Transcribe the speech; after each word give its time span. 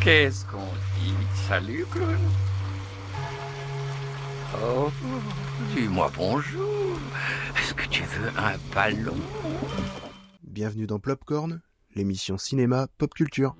Qu'est-ce 0.00 0.46
qu'on 0.46 0.64
dit? 0.98 1.12
Salut, 1.46 1.84
clown. 1.90 2.16
Oh, 4.64 4.90
dis-moi 5.74 6.10
bonjour. 6.16 6.98
Est-ce 7.58 7.74
que 7.74 7.86
tu 7.88 8.02
veux 8.04 8.28
un 8.38 8.56
ballon? 8.74 9.16
Bienvenue 10.42 10.86
dans 10.86 10.98
Plopcorn, 10.98 11.60
l'émission 11.94 12.38
cinéma 12.38 12.86
pop 12.96 13.12
culture. 13.12 13.54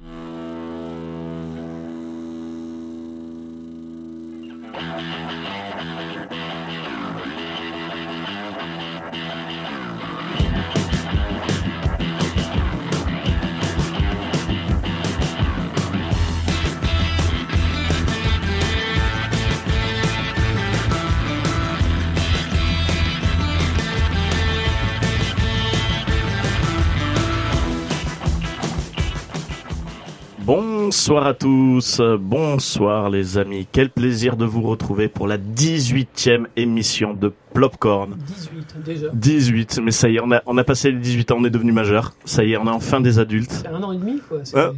Bonsoir 31.10 31.26
à 31.26 31.34
tous, 31.34 32.00
bonsoir 32.20 33.10
les 33.10 33.36
amis, 33.36 33.66
quel 33.72 33.90
plaisir 33.90 34.36
de 34.36 34.44
vous 34.44 34.62
retrouver 34.62 35.08
pour 35.08 35.26
la 35.26 35.38
18e 35.38 36.46
émission 36.54 37.14
de 37.14 37.32
Plopcorn. 37.52 38.14
18 38.14 38.76
déjà. 38.84 39.06
18, 39.12 39.80
mais 39.82 39.90
ça 39.90 40.08
y 40.08 40.18
est, 40.18 40.20
on 40.22 40.30
a, 40.30 40.40
on 40.46 40.56
a 40.56 40.62
passé 40.62 40.92
les 40.92 41.00
18 41.00 41.32
ans, 41.32 41.38
on 41.40 41.44
est 41.44 41.50
devenu 41.50 41.72
majeur. 41.72 42.14
Ça 42.24 42.44
y 42.44 42.52
est, 42.52 42.56
on 42.56 42.66
est 42.66 42.70
enfin 42.70 43.00
des 43.00 43.18
adultes. 43.18 43.50
C'est 43.50 43.66
un 43.66 43.82
an 43.82 43.90
et 43.90 43.96
demi 43.96 44.20
quoi. 44.20 44.38
Ah. 44.54 44.70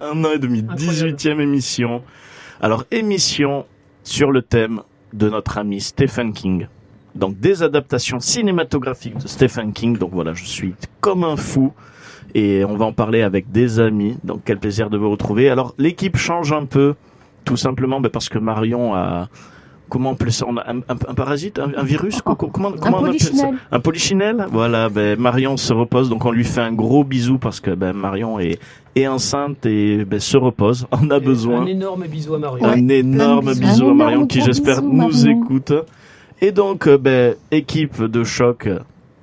Un 0.00 0.24
an 0.24 0.30
et 0.30 0.38
demi, 0.38 0.60
Incroyable. 0.60 1.16
18e 1.16 1.40
émission. 1.40 2.02
Alors, 2.60 2.84
émission 2.92 3.66
sur 4.04 4.30
le 4.30 4.42
thème 4.42 4.80
de 5.12 5.28
notre 5.28 5.58
ami 5.58 5.80
Stephen 5.80 6.32
King. 6.32 6.68
Donc, 7.16 7.40
des 7.40 7.64
adaptations 7.64 8.20
cinématographiques 8.20 9.18
de 9.18 9.26
Stephen 9.26 9.72
King. 9.72 9.98
Donc 9.98 10.12
voilà, 10.12 10.34
je 10.34 10.44
suis 10.44 10.76
comme 11.00 11.24
un 11.24 11.36
fou. 11.36 11.72
Et 12.34 12.64
on 12.64 12.76
va 12.76 12.84
en 12.86 12.92
parler 12.92 13.22
avec 13.22 13.52
des 13.52 13.78
amis. 13.80 14.16
Donc, 14.24 14.40
quel 14.44 14.58
plaisir 14.58 14.90
de 14.90 14.98
vous 14.98 15.10
retrouver. 15.10 15.48
Alors, 15.50 15.74
l'équipe 15.78 16.16
change 16.16 16.52
un 16.52 16.64
peu. 16.66 16.94
Tout 17.44 17.56
simplement 17.56 18.00
ben, 18.00 18.08
parce 18.08 18.28
que 18.28 18.38
Marion 18.38 18.94
a... 18.94 19.28
Comment 19.90 20.10
on 20.10 20.12
appelle 20.14 20.32
ça 20.32 20.46
On 20.48 20.56
a 20.56 20.62
un, 20.68 20.78
un- 20.78 21.08
un 21.08 21.14
parasite 21.14 21.58
un, 21.58 21.70
un 21.76 21.82
virus 21.84 22.22
Co- 22.22 22.34
co- 22.34 22.48
Comment, 22.48 22.72
comment 22.72 23.00
on 23.00 23.04
appelle 23.04 23.20
ça? 23.20 23.28
Polichinelle. 23.30 23.58
Un 23.70 23.80
polichinelle? 23.80 24.46
Voilà, 24.50 24.88
ben, 24.88 25.20
Marion 25.20 25.56
se 25.58 25.72
repose. 25.74 26.08
Donc, 26.08 26.24
on 26.24 26.32
lui 26.32 26.42
fait 26.44 26.62
un 26.62 26.72
gros 26.72 27.04
bisou 27.04 27.36
parce 27.38 27.60
que 27.60 27.70
ben, 27.70 27.92
Marion 27.92 28.40
est, 28.40 28.58
est 28.96 29.06
enceinte 29.06 29.66
et 29.66 30.04
ben, 30.06 30.18
se 30.18 30.38
repose. 30.38 30.86
On 30.92 31.10
a 31.10 31.18
Et 31.18 31.20
besoin. 31.20 31.60
Un 31.62 31.66
énorme 31.66 32.06
bisou 32.06 32.34
à 32.34 32.38
Mario. 32.38 32.64
Un 32.64 32.88
énorme 32.88 33.54
bisou 33.54 33.88
Un 33.88 33.90
à 33.90 33.94
Marion 33.94 34.12
énorme 34.14 34.26
qui 34.28 34.40
j'espère 34.40 34.80
nous 34.82 34.90
Marion. 34.92 35.42
écoute. 35.42 35.72
Et 36.40 36.50
donc, 36.50 36.88
euh, 36.88 36.96
ben, 36.98 37.34
équipe 37.52 38.02
de 38.02 38.24
choc, 38.24 38.68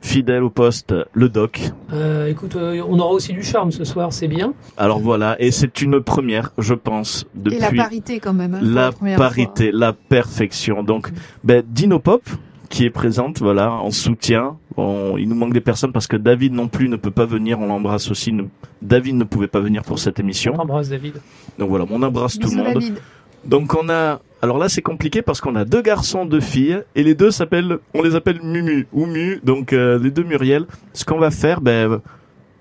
fidèle 0.02 0.44
au 0.44 0.50
poste, 0.50 0.94
le 1.14 1.30
doc. 1.30 1.62
Euh, 1.94 2.28
écoute, 2.28 2.56
euh, 2.56 2.84
on 2.88 3.00
aura 3.00 3.12
aussi 3.14 3.34
du 3.34 3.44
charme 3.44 3.72
ce 3.72 3.84
soir, 3.84 4.12
c'est 4.12 4.28
bien. 4.28 4.54
Alors 4.78 5.00
voilà, 5.00 5.36
et 5.40 5.52
c'est 5.52 5.82
une 5.82 6.02
première, 6.02 6.52
je 6.58 6.74
pense, 6.74 7.26
depuis 7.36 7.58
Et 7.58 7.62
la 7.62 7.72
parité 7.72 8.20
quand 8.20 8.34
même. 8.34 8.56
hein, 8.56 8.60
la 8.62 8.92
parité, 9.18 9.72
la 9.72 9.94
perfection. 9.94 10.84
Donc, 10.84 11.10
ben, 11.44 11.64
Dino 11.68 12.00
Pop, 12.00 12.24
qui 12.70 12.86
est 12.86 12.90
présente, 12.90 13.40
voilà, 13.40 13.72
en 13.72 13.92
soutien. 13.92 14.58
On- 14.78 15.18
il 15.18 15.28
nous 15.28 15.36
manque 15.36 15.54
des 15.54 15.60
personnes 15.62 15.92
parce 15.92 16.08
que 16.08 16.16
David 16.16 16.54
non 16.54 16.68
plus 16.70 16.88
ne 16.90 16.96
peut 16.96 17.12
pas 17.12 17.26
venir. 17.26 17.60
On 17.60 17.68
l'embrasse 17.68 18.10
aussi. 18.10 18.32
Ne- 18.32 18.46
David 18.82 19.16
ne 19.18 19.26
pouvait 19.26 19.48
pas 19.50 19.60
venir 19.60 19.84
pour 19.84 20.00
cette 20.00 20.20
On 20.20 20.24
émission. 20.24 20.54
t'embrasse 20.54 20.88
David. 20.90 21.16
Donc 21.60 21.70
voilà, 21.70 21.86
on 21.92 22.02
embrasse 22.02 22.40
tout 22.40 22.50
le 22.50 22.56
monde. 22.56 22.74
David. 22.74 22.96
Donc 23.44 23.76
on 23.76 23.90
a, 23.90 24.22
alors 24.42 24.58
là 24.58 24.70
c'est 24.70 24.82
compliqué 24.82 25.22
parce 25.22 25.40
qu'on 25.42 25.56
a 25.56 25.66
deux 25.66 25.82
garçons, 25.82 26.26
deux 26.26 26.40
filles, 26.40 26.82
et 26.96 27.04
les 27.04 27.16
deux 27.16 27.32
s'appellent, 27.32 27.78
on 27.94 28.02
les 28.02 28.16
appelle 28.16 28.40
Mumu 28.42 28.88
ou 28.92 29.06
Mu, 29.06 29.40
donc 29.44 29.72
euh, 29.74 30.00
les 30.00 30.12
deux 30.12 30.24
Muriel. 30.24 30.66
Ce 30.94 31.06
qu'on 31.06 31.20
va 31.20 31.32
faire, 31.32 31.62
ben 31.62 32.02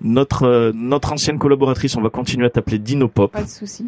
notre 0.03 0.44
euh, 0.44 0.72
notre 0.75 1.12
ancienne 1.12 1.38
collaboratrice, 1.38 1.97
on 1.97 2.03
va 2.03 2.10
continuer 2.10 2.47
à 2.47 2.50
t'appeler 2.50 2.78
Dino 2.78 3.09
Pop, 3.09 3.32
Pas 3.32 3.43
de 3.43 3.49
souci. 3.49 3.87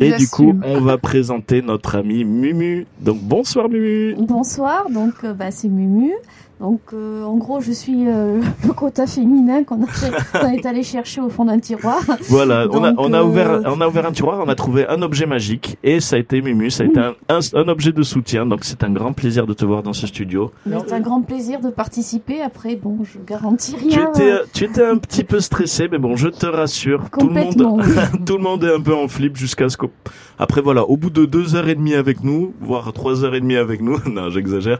et 0.00 0.12
du 0.12 0.28
coup 0.28 0.58
on 0.64 0.80
va 0.80 0.98
présenter 0.98 1.62
notre 1.62 1.96
ami 1.96 2.24
Mumu. 2.24 2.86
Donc 3.00 3.20
bonsoir 3.20 3.68
Mumu. 3.68 4.14
Bonsoir, 4.18 4.88
donc 4.90 5.14
euh, 5.24 5.34
bah, 5.34 5.50
c'est 5.50 5.68
Mumu. 5.68 6.12
Donc 6.60 6.80
euh, 6.92 7.24
en 7.24 7.36
gros, 7.36 7.60
je 7.60 7.72
suis 7.72 8.06
euh, 8.08 8.40
le 8.66 8.72
quota 8.72 9.06
féminin 9.06 9.64
qu'on 9.64 9.82
a, 9.82 9.86
qu'on 10.40 10.52
est 10.52 10.64
allé 10.64 10.82
chercher 10.82 11.20
au 11.20 11.28
fond 11.28 11.44
d'un 11.44 11.58
tiroir. 11.58 12.00
Voilà, 12.28 12.66
on 12.70 12.84
a 12.84 12.94
on 12.96 13.12
a 13.12 13.20
euh, 13.20 13.24
ouvert 13.24 13.60
on 13.66 13.80
a 13.80 13.88
ouvert 13.88 14.06
un 14.06 14.12
tiroir, 14.12 14.40
on 14.44 14.48
a 14.48 14.54
trouvé 14.54 14.86
un 14.88 15.02
objet 15.02 15.26
magique 15.26 15.76
et 15.82 16.00
ça 16.00 16.16
a 16.16 16.18
été 16.20 16.40
Mumu, 16.40 16.70
ça 16.70 16.84
a 16.84 16.86
été 16.86 17.00
un, 17.00 17.14
un, 17.28 17.40
un 17.54 17.68
objet 17.68 17.92
de 17.92 18.02
soutien. 18.02 18.46
Donc 18.46 18.60
c'est 18.62 18.84
un 18.84 18.90
grand 18.90 19.12
plaisir 19.12 19.46
de 19.46 19.52
te 19.52 19.64
voir 19.64 19.82
dans 19.82 19.92
ce 19.92 20.06
studio. 20.06 20.52
C'est 20.64 20.92
un 20.92 21.00
grand 21.00 21.22
plaisir 21.22 21.60
de 21.60 21.70
participer. 21.70 22.40
Après, 22.40 22.76
bon, 22.76 22.98
je 23.02 23.18
garantis 23.26 23.74
Tu 23.74 23.88
rien. 23.88 24.10
étais 24.10 24.32
tu 24.52 24.64
étais 24.64 24.84
un 24.84 24.96
petit 24.96 25.24
peu 25.24 25.40
stressé, 25.40 25.88
mais 25.90 25.98
bon 25.98 26.14
je 26.16 26.28
te 26.28 26.46
rassure, 26.46 27.10
tout 27.18 27.28
le 27.28 27.34
monde 27.34 27.82
tout 28.26 28.36
le 28.36 28.42
monde 28.42 28.62
est 28.64 28.74
un 28.74 28.80
peu 28.80 28.94
en 28.94 29.08
flip 29.08 29.36
jusqu'à 29.36 29.68
ce 29.68 29.76
qu'au... 29.76 29.90
Après 30.38 30.60
voilà, 30.60 30.84
au 30.84 30.96
bout 30.96 31.10
de 31.10 31.26
deux 31.26 31.56
heures 31.56 31.68
et 31.68 31.74
demie 31.74 31.94
avec 31.94 32.22
nous, 32.24 32.54
voire 32.60 32.92
trois 32.92 33.24
heures 33.24 33.34
et 33.34 33.40
demie 33.40 33.56
avec 33.56 33.80
nous, 33.82 33.98
non 34.10 34.30
j'exagère, 34.30 34.78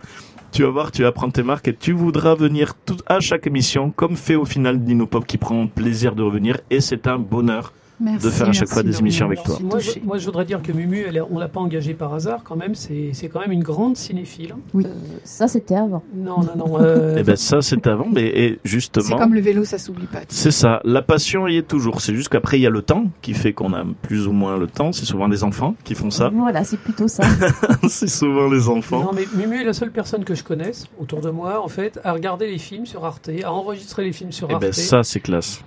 tu 0.55 0.63
vas 0.63 0.71
voir, 0.71 0.93
tu 0.93 1.03
vas 1.03 1.11
prendre 1.11 1.33
tes 1.33 1.43
marques 1.43 1.67
et 1.67 1.75
tu 1.75 1.93
voudras 1.93 2.37
venir 2.37 2.75
tout, 2.77 2.99
à 3.07 3.19
chaque 3.19 3.49
émission, 3.49 3.91
comme 3.91 4.17
fait 4.17 4.37
au 4.37 4.45
final 4.45 4.85
Dino 4.85 5.05
Pop 5.05 5.27
qui 5.27 5.37
prend 5.37 5.67
plaisir 5.67 6.15
de 6.15 6.23
revenir. 6.23 6.61
Et 6.71 6.81
c'est 6.81 7.09
un 7.09 7.19
bonheur 7.19 7.73
Merci, 8.01 8.27
de 8.27 8.31
faire 8.31 8.49
à 8.49 8.53
chaque 8.53 8.69
fois 8.69 8.83
des 8.83 8.99
émissions 8.99 9.27
avec 9.27 9.43
toi. 9.43 9.57
moi, 9.63 9.79
je, 9.79 9.87
Touché. 9.89 10.03
moi, 10.05 10.19
je 10.19 10.25
voudrais 10.27 10.45
dire 10.45 10.61
que 10.63 10.73
Mumu, 10.73 11.05
elle, 11.09 11.23
on 11.31 11.39
l'a 11.39 11.49
pas 11.49 11.61
engagée 11.61 11.95
par 11.95 12.13
hasard 12.13 12.41
quand 12.45 12.57
même. 12.57 12.75
C'est 12.75 13.11
c'est 13.13 13.29
quand 13.29 13.41
même 13.41 13.53
une 13.53 13.63
grande 13.63 13.97
cinéphile. 13.97 14.53
hein. 14.53 14.61
Oui. 14.75 14.85
Ça, 15.23 15.47
c'était 15.49 15.77
avant. 15.77 16.03
Non, 16.15 16.41
non, 16.43 16.57
non. 16.57 16.81
euh, 16.81 17.17
Et 17.19 17.23
ben 17.23 17.37
ça 17.37 17.63
c'est 17.63 17.87
avant, 17.87 18.07
mais 18.13 18.25
et 18.27 18.59
C'est 18.65 18.71
justement, 18.71 19.17
comme 19.17 19.35
le 19.35 19.41
vélo, 19.41 19.65
ça 19.65 19.79
s'oublie 19.79 20.07
pas. 20.07 20.21
c'est 20.29 20.51
ça, 20.51 20.81
la 20.85 21.03
passion 21.03 21.47
y 21.47 21.57
est 21.57 21.69
toujours. 21.69 22.01
C'est 22.01 22.15
juste 22.15 22.29
qu'après 22.31 22.59
il 22.59 22.63
y 22.63 22.67
a 22.67 22.71
le 22.71 22.83
temps 22.83 23.05
qui 23.23 23.33
fait 23.35 23.53
qu'on 23.53 23.73
a 23.75 23.85
plus 24.03 24.27
ou 24.27 24.33
moins 24.33 24.57
le 24.59 24.67
temps. 24.67 24.93
C'est 24.93 25.05
souvent 25.07 25.29
les 25.29 25.45
enfants 25.45 25.75
qui 25.85 25.95
font 25.95 26.11
ça. 26.11 26.31
Voilà, 26.35 26.65
c'est 26.65 26.79
plutôt 26.79 27.07
ça. 27.09 27.23
c'est 27.89 28.09
souvent 28.09 28.49
les 28.51 28.69
enfants. 28.69 29.05
Non, 29.05 29.11
mais 29.15 29.25
Mumu 29.37 29.61
est 29.61 29.65
la 29.65 29.73
seule 29.73 29.91
personne 29.93 30.25
que 30.25 30.35
je 30.35 30.43
connaisse 30.43 30.87
autour 30.99 31.21
de 31.21 31.31
moi, 31.31 31.63
en 31.65 31.69
fait, 31.69 32.01
à 32.05 32.13
regarder 32.13 32.49
les 32.49 32.59
films 32.59 32.87
sur 32.87 33.05
Arte, 33.05 33.31
à 33.45 33.53
enregistrer 33.53 34.05
les 34.05 34.13
films 34.13 34.33
sur 34.33 34.51
Et 34.51 34.55
Arte. 34.55 34.63
ben 34.63 34.73
ça 34.73 35.03
c'est 35.03 35.21
classe. 35.21 35.63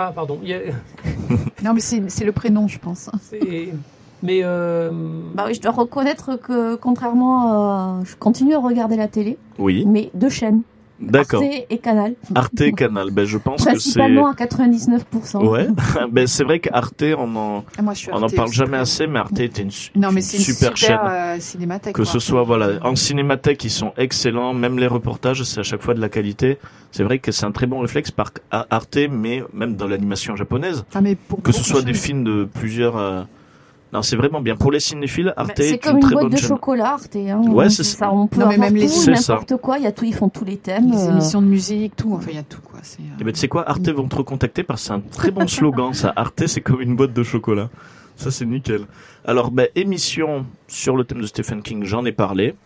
Ah, 0.00 0.12
pardon. 0.14 0.38
il 0.42 0.48
y 0.48 0.54
a- 0.54 0.60
Non, 1.64 1.74
mais 1.74 1.80
c'est 1.80 2.08
c'est 2.08 2.24
le 2.24 2.30
prénom, 2.32 2.68
je 2.68 2.78
pense. 2.78 3.10
Mais 4.22 4.40
euh, 4.42 4.90
bah 5.34 5.44
oui, 5.46 5.54
je 5.54 5.60
dois 5.60 5.72
reconnaître 5.72 6.36
que 6.36 6.76
contrairement, 6.76 7.52
à... 7.52 8.00
je 8.04 8.14
continue 8.16 8.54
à 8.54 8.58
regarder 8.60 8.96
la 8.96 9.08
télé, 9.08 9.38
Oui, 9.58 9.84
mais 9.86 10.10
deux 10.14 10.28
chaînes, 10.28 10.62
d'accord. 11.00 11.42
Arte 11.42 11.52
et 11.70 11.78
Canal, 11.78 12.14
Arte 12.34 12.74
Canal, 12.76 13.10
ben 13.10 13.24
je 13.24 13.38
pense 13.38 13.64
que 13.64 13.78
c'est. 13.78 13.98
principalement 13.98 14.28
à 14.28 14.34
99%. 14.34 15.46
Ouais, 15.46 15.68
ben 16.12 16.26
c'est 16.26 16.44
vrai 16.44 16.58
qu'Arte, 16.60 17.04
on 17.16 17.34
en, 17.36 17.64
Ah, 17.78 17.82
moi, 17.82 17.94
je 17.94 17.98
suis 18.00 18.10
on 18.12 18.16
en 18.16 18.22
Arte 18.24 18.34
parle 18.34 18.48
aussi. 18.48 18.56
jamais 18.58 18.76
assez, 18.78 19.06
mais 19.06 19.18
Arte 19.18 19.38
était 19.40 19.62
une, 19.62 19.70
Non, 19.96 20.08
mais 20.12 20.20
une 20.20 20.22
c'est 20.22 20.36
une 20.38 20.42
super, 20.42 20.76
super, 20.76 20.76
chaîne. 20.76 20.98
euh, 21.10 21.40
cinémathèque. 21.40 21.94
Que 21.94 22.02
quoi. 22.02 22.10
ce 22.12 22.18
soit 22.18 22.42
voilà 22.42 22.70
en 22.82 22.96
cinémathèque, 22.96 23.64
ils 23.64 23.70
sont 23.70 23.92
excellents. 23.96 24.54
Même 24.54 24.78
les 24.78 24.86
reportages, 24.86 25.42
c'est 25.44 25.60
à 25.60 25.64
chaque 25.64 25.82
fois 25.82 25.94
de 25.94 26.00
la 26.00 26.08
qualité. 26.08 26.58
C'est 26.90 27.02
vrai 27.04 27.18
que 27.18 27.32
c'est 27.32 27.44
un 27.44 27.52
très 27.52 27.66
bon 27.66 27.80
réflexe 27.80 28.10
par 28.10 28.30
A- 28.50 28.66
Arte, 28.70 28.98
mais 29.10 29.42
même 29.52 29.76
dans 29.76 29.86
l'animation 29.86 30.36
japonaise, 30.36 30.84
Ah, 30.94 31.00
mais 31.00 31.14
pour 31.16 31.42
que 31.42 31.52
ce 31.52 31.62
soit 31.62 31.82
de 31.82 31.86
des 31.86 31.94
films 31.94 32.24
de 32.24 32.44
plusieurs. 32.52 32.96
Non, 33.92 34.02
c'est 34.02 34.16
vraiment 34.16 34.40
bien 34.42 34.54
pour 34.54 34.70
les 34.70 34.80
cinéphiles. 34.80 35.32
Arte 35.36 35.48
Bah, 35.48 35.54
c'est 35.56 35.70
est 35.70 35.78
comme 35.78 35.92
une 35.92 35.96
une 35.98 36.02
très 36.02 36.12
boîte 36.12 36.24
bonne 36.24 36.32
de 36.32 36.36
chaîne. 36.36 36.48
chocolat, 36.48 36.90
Arte. 36.92 37.16
Hein. 37.16 37.40
Ouais, 37.48 37.70
c'est 37.70 37.84
ça. 37.84 38.12
On 38.12 38.26
peut 38.26 38.40
Non, 38.40 38.46
avoir 38.46 38.58
même 38.58 38.74
les- 38.76 38.82
tout, 38.86 38.92
c'est 38.92 39.14
ça. 39.16 39.34
n'importe 39.34 39.56
quoi. 39.62 39.78
Il 39.78 39.84
y 39.84 39.86
a 39.86 39.92
tout, 39.92 40.04
ils 40.04 40.14
font 40.14 40.28
tous 40.28 40.44
les 40.44 40.58
thèmes. 40.58 40.90
Les 40.90 41.04
euh, 41.06 41.10
émissions 41.12 41.40
de 41.40 41.46
musique, 41.46 41.96
tout. 41.96 42.12
Enfin, 42.14 42.26
il 42.30 42.36
y 42.36 42.38
a 42.38 42.42
tout, 42.42 42.60
quoi. 42.60 42.80
C'est, 42.82 43.00
euh, 43.00 43.16
Eh 43.18 43.24
ben, 43.24 43.32
tu 43.32 43.40
sais 43.40 43.48
quoi, 43.48 43.66
Arte 43.66 43.88
vont 43.88 44.06
te 44.06 44.16
recontacter 44.16 44.62
parce 44.62 44.82
que 44.82 44.86
c'est 44.88 44.92
un 44.92 45.00
très 45.00 45.30
bon 45.30 45.46
slogan, 45.48 45.94
ça. 45.94 46.12
Arte, 46.16 46.46
c'est 46.46 46.60
comme 46.60 46.82
une 46.82 46.96
boîte 46.96 47.14
de 47.14 47.22
chocolat. 47.22 47.70
Ça, 48.16 48.30
c'est 48.30 48.44
nickel. 48.44 48.82
Alors, 49.24 49.50
ben, 49.50 49.68
émission 49.74 50.44
sur 50.66 50.94
le 50.94 51.04
thème 51.04 51.22
de 51.22 51.26
Stephen 51.26 51.62
King, 51.62 51.84
j'en 51.84 52.04
ai 52.04 52.12
parlé. 52.12 52.56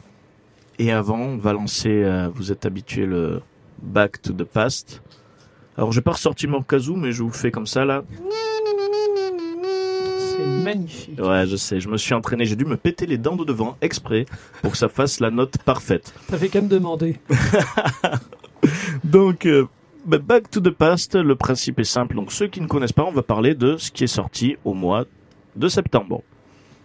Et 0.80 0.90
avant, 0.90 1.18
on 1.20 1.36
va 1.36 1.52
lancer, 1.52 1.90
euh, 1.90 2.28
vous 2.34 2.50
êtes 2.50 2.66
habitué 2.66 3.06
le 3.06 3.42
Back 3.80 4.20
to 4.22 4.32
the 4.32 4.44
Past. 4.44 5.02
Alors, 5.76 5.92
j'ai 5.92 6.00
pas 6.00 6.12
ressorti 6.12 6.46
mon 6.48 6.62
kazoo, 6.62 6.96
mais 6.96 7.12
je 7.12 7.22
vous 7.22 7.30
fais 7.30 7.50
comme 7.52 7.66
ça, 7.66 7.84
là. 7.84 8.02
Magnifique. 10.44 11.20
Ouais, 11.20 11.46
je 11.46 11.56
sais, 11.56 11.80
je 11.80 11.88
me 11.88 11.96
suis 11.96 12.14
entraîné, 12.14 12.44
j'ai 12.44 12.56
dû 12.56 12.64
me 12.64 12.76
péter 12.76 13.06
les 13.06 13.18
dents 13.18 13.36
de 13.36 13.44
devant, 13.44 13.76
exprès, 13.80 14.26
pour 14.62 14.72
que 14.72 14.78
ça 14.78 14.88
fasse 14.88 15.20
la 15.20 15.30
note 15.30 15.58
parfaite. 15.58 16.14
T'as 16.28 16.38
fait 16.38 16.48
qu'à 16.48 16.60
me 16.60 16.68
demander. 16.68 17.18
Donc, 19.04 19.46
euh, 19.46 19.66
bah, 20.06 20.18
Back 20.18 20.50
to 20.50 20.60
the 20.60 20.70
Past, 20.70 21.14
le 21.14 21.34
principe 21.34 21.78
est 21.80 21.84
simple. 21.84 22.14
Donc, 22.14 22.32
ceux 22.32 22.46
qui 22.46 22.60
ne 22.60 22.66
connaissent 22.66 22.92
pas, 22.92 23.04
on 23.04 23.12
va 23.12 23.22
parler 23.22 23.54
de 23.54 23.76
ce 23.76 23.90
qui 23.90 24.04
est 24.04 24.08
sorti 24.08 24.56
au 24.64 24.74
mois 24.74 25.04
de 25.56 25.68
septembre. 25.68 26.22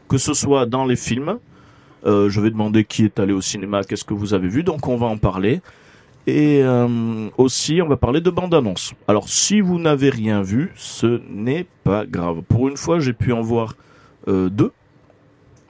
Que 0.09 0.17
ce 0.17 0.33
soit 0.33 0.65
dans 0.65 0.85
les 0.85 0.95
films, 0.95 1.39
euh, 2.05 2.29
je 2.29 2.41
vais 2.41 2.49
demander 2.49 2.85
qui 2.85 3.03
est 3.05 3.19
allé 3.19 3.33
au 3.33 3.41
cinéma, 3.41 3.83
qu'est-ce 3.83 4.05
que 4.05 4.13
vous 4.13 4.33
avez 4.33 4.47
vu, 4.47 4.63
donc 4.63 4.87
on 4.87 4.97
va 4.97 5.07
en 5.07 5.17
parler. 5.17 5.61
Et 6.27 6.61
euh, 6.61 7.29
aussi, 7.37 7.81
on 7.81 7.87
va 7.87 7.95
parler 7.95 8.19
de 8.19 8.29
bande-annonce. 8.29 8.93
Alors, 9.07 9.29
si 9.29 9.61
vous 9.61 9.79
n'avez 9.79 10.09
rien 10.09 10.41
vu, 10.41 10.71
ce 10.75 11.21
n'est 11.29 11.65
pas 11.85 12.05
grave. 12.05 12.41
Pour 12.47 12.67
une 12.67 12.75
fois, 12.77 12.99
j'ai 12.99 13.13
pu 13.13 13.31
en 13.31 13.41
voir 13.41 13.75
euh, 14.27 14.49
2. 14.49 14.71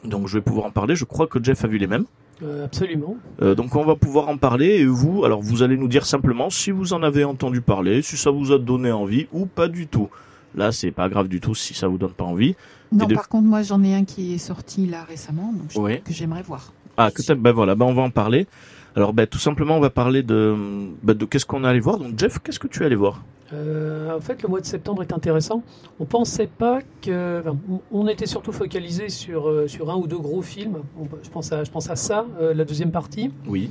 Donc 0.04 0.28
je 0.28 0.34
vais 0.38 0.42
pouvoir 0.42 0.66
en 0.66 0.72
parler. 0.72 0.96
Je 0.96 1.06
crois 1.06 1.28
que 1.28 1.44
Jeff 1.44 1.64
a 1.64 1.68
vu 1.68 1.78
les 1.78 1.86
mêmes. 1.88 2.06
Euh, 2.44 2.66
absolument. 2.66 3.18
Euh, 3.42 3.56
donc 3.56 3.76
on 3.76 3.84
va 3.84 3.96
pouvoir 3.96 4.30
en 4.30 4.38
parler 4.38 4.68
et 4.78 4.86
vous, 4.86 5.26
alors 5.26 5.42
vous 5.42 5.64
allez 5.64 5.76
nous 5.76 5.88
dire 5.88 6.06
simplement 6.06 6.50
si 6.52 6.70
vous 6.72 6.94
en 6.94 7.02
avez 7.04 7.24
entendu 7.24 7.62
parler, 7.62 8.02
si 8.04 8.16
ça 8.16 8.30
vous 8.32 8.52
a 8.52 8.60
donné 8.60 8.92
envie 8.92 9.28
ou 9.34 9.48
pas 9.48 9.68
du 9.68 9.88
tout. 9.88 10.10
Là, 10.56 10.72
c'est 10.72 10.92
pas 10.92 11.10
grave 11.10 11.28
du 11.28 11.40
tout 11.40 11.56
si 11.56 11.74
ça 11.74 11.88
vous 11.88 11.98
donne 11.98 12.12
pas 12.14 12.24
envie. 12.24 12.56
Non, 12.92 13.06
de- 13.06 13.16
par 13.16 13.28
contre, 13.28 13.46
moi, 13.48 13.64
j'en 13.64 13.84
ai 13.84 13.94
un 13.96 14.06
qui 14.06 14.36
est 14.36 14.38
sorti 14.40 14.86
là 14.88 15.04
récemment, 15.04 15.52
donc 15.52 15.72
je- 15.72 15.80
Ouais. 15.80 16.02
que 16.06 16.14
j'aimerais 16.14 16.42
voir. 16.44 16.72
Ah, 16.96 17.12
que 17.12 17.22
t'as- 17.22 17.36
ben 17.36 17.52
voilà, 17.52 17.76
ben 17.76 17.86
on 17.86 17.94
va 17.94 18.04
en 18.04 18.10
parler. 18.12 18.48
Alors 18.98 19.14
ben 19.14 19.28
tout 19.28 19.38
simplement 19.38 19.78
on 19.78 19.80
va 19.80 19.92
parler 19.92 20.24
de 20.24 20.56
ben, 21.04 21.14
de 21.14 21.26
qu'est-ce 21.26 21.46
qu'on 21.46 21.64
est 21.64 21.68
allé 21.68 21.80
voir. 21.80 22.00
Donc 22.00 22.18
Jeff, 22.18 22.40
qu'est-ce 22.40 22.58
que 22.58 22.68
tu 22.68 22.82
es 22.82 22.86
allé 22.88 22.96
voir? 22.96 23.24
Euh, 23.54 24.18
en 24.18 24.20
fait, 24.20 24.42
le 24.42 24.50
mois 24.50 24.60
de 24.60 24.66
septembre 24.66 25.04
est 25.04 25.14
intéressant. 25.14 25.62
On 26.00 26.06
pensait 26.06 26.48
pas 26.48 26.80
que. 27.04 27.40
enfin, 27.40 27.56
on 27.92 28.08
était 28.08 28.26
surtout 28.26 28.52
focalisé 28.52 29.10
sur, 29.10 29.50
euh, 29.50 29.68
sur 29.68 29.92
un 29.92 29.96
ou 29.96 30.08
deux 30.08 30.18
gros 30.18 30.42
films. 30.42 30.80
Je, 31.22 31.30
pense 31.30 31.52
à, 31.52 31.64
je 31.64 31.70
pense 31.70 31.92
à 31.92 31.96
ça, 31.96 32.26
euh, 32.42 32.56
la 32.56 32.66
deuxième 32.66 32.92
partie. 32.92 33.32
Oui. 33.46 33.70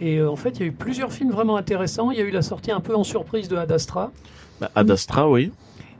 Et 0.00 0.16
euh, 0.16 0.30
en 0.30 0.36
fait, 0.36 0.56
il 0.56 0.60
y 0.60 0.62
a 0.62 0.66
eu 0.68 0.72
plusieurs 0.72 1.12
films 1.12 1.32
vraiment 1.32 1.58
intéressants. 1.58 2.10
Il 2.10 2.16
y 2.16 2.22
a 2.22 2.24
eu 2.24 2.30
la 2.30 2.42
sortie 2.42 2.72
un 2.72 2.80
peu 2.80 2.96
en 2.96 3.04
surprise 3.04 3.48
de 3.48 3.56
Ad 3.56 3.70
Astra 3.70 4.10
Ben, 4.58 4.70
Ad 4.74 4.90
Astra, 4.90 5.28
oui. 5.28 5.52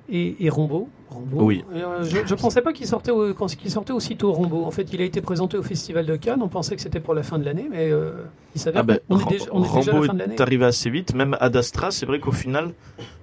Et. 0.09 0.49
Rambo. 0.49 0.89
Oui. 1.33 1.63
Et, 1.75 1.79
euh, 1.83 2.05
je 2.05 2.19
ne 2.21 2.39
pensais 2.41 2.63
pas 2.63 2.73
qu'il 2.73 2.87
sortait, 2.87 3.11
au- 3.11 3.35
sortait 3.67 3.93
aussitôt 3.93 4.33
Rambo. 4.33 4.65
En 4.65 4.71
fait, 4.71 4.93
il 4.95 5.01
a 5.03 5.05
été 5.05 5.21
présenté 5.21 5.59
au 5.59 5.63
Festival 5.63 6.07
de 6.07 6.17
Cannes. 6.17 6.41
On 6.43 6.49
pensait 6.49 6.75
que 6.75 6.81
c'était 6.81 7.01
pour 7.01 7.13
la 7.15 7.23
fin 7.23 7.39
de 7.39 7.45
l'année, 7.45 7.67
mais 7.71 7.91
euh, 7.91 8.13
il 8.55 8.61
s'avère 8.61 8.81
Ah 8.81 8.83
ben, 8.85 8.99
qu'on 9.09 9.19
est 9.19 9.29
déjà, 9.31 9.45
on 9.53 9.63
est 9.63 9.75
déjà 9.75 9.81
à 9.81 9.85
la 9.85 9.93
Rambo 9.93 10.07
fin 10.07 10.15
de 10.15 10.19
l'année. 10.19 10.35
est 10.35 10.41
arrivé 10.41 10.65
assez 10.65 10.89
vite. 10.89 11.15
Même 11.15 11.37
Ad 11.41 11.55
Astra, 11.57 11.91
c'est 11.91 12.07
vrai 12.07 12.19
qu'au 12.19 12.33
final, 12.33 12.71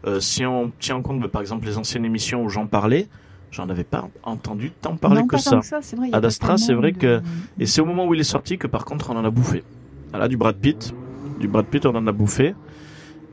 euh, 0.05 0.19
si 0.19 0.45
on 0.45 0.71
tient 0.79 0.97
en 0.97 1.01
compte 1.01 1.19
ben, 1.19 1.27
par 1.29 1.41
exemple 1.41 1.65
les 1.65 1.77
anciennes 1.79 2.05
émissions 2.05 2.43
où 2.43 2.49
j'en 2.49 2.67
parlais, 2.67 3.07
j'en 3.51 3.67
avais 3.69 3.83
pas 3.83 4.07
entendu 4.23 4.71
tant 4.71 4.95
parler 4.95 5.21
non, 5.21 5.27
que 5.27 5.31
pas 5.37 5.41
ça. 5.41 5.49
tant 5.51 5.59
que 5.61 5.65
ça, 5.65 5.79
c'est 5.81 5.95
vrai. 5.95 6.09
Ad 6.13 6.23
Astra, 6.23 6.57
c'est 6.57 6.73
vrai 6.75 6.91
de- 6.91 6.97
que- 6.97 7.21
Et 7.59 7.65
c'est 7.65 7.81
au 7.81 7.85
moment 7.85 8.05
où 8.05 8.13
il 8.13 8.19
est 8.19 8.23
sorti 8.23 8.59
que 8.59 8.67
par 8.67 8.85
contre 8.85 9.09
on 9.09 9.17
en 9.17 9.25
a 9.25 9.31
bouffé. 9.31 9.63
Voilà, 10.11 10.27
du 10.27 10.37
Brad 10.37 10.55
Pitt. 10.57 10.93
Du 11.39 11.47
Brad 11.47 11.65
Pitt, 11.65 11.85
on 11.87 11.95
en 11.95 12.05
a 12.05 12.11
bouffé. 12.11 12.53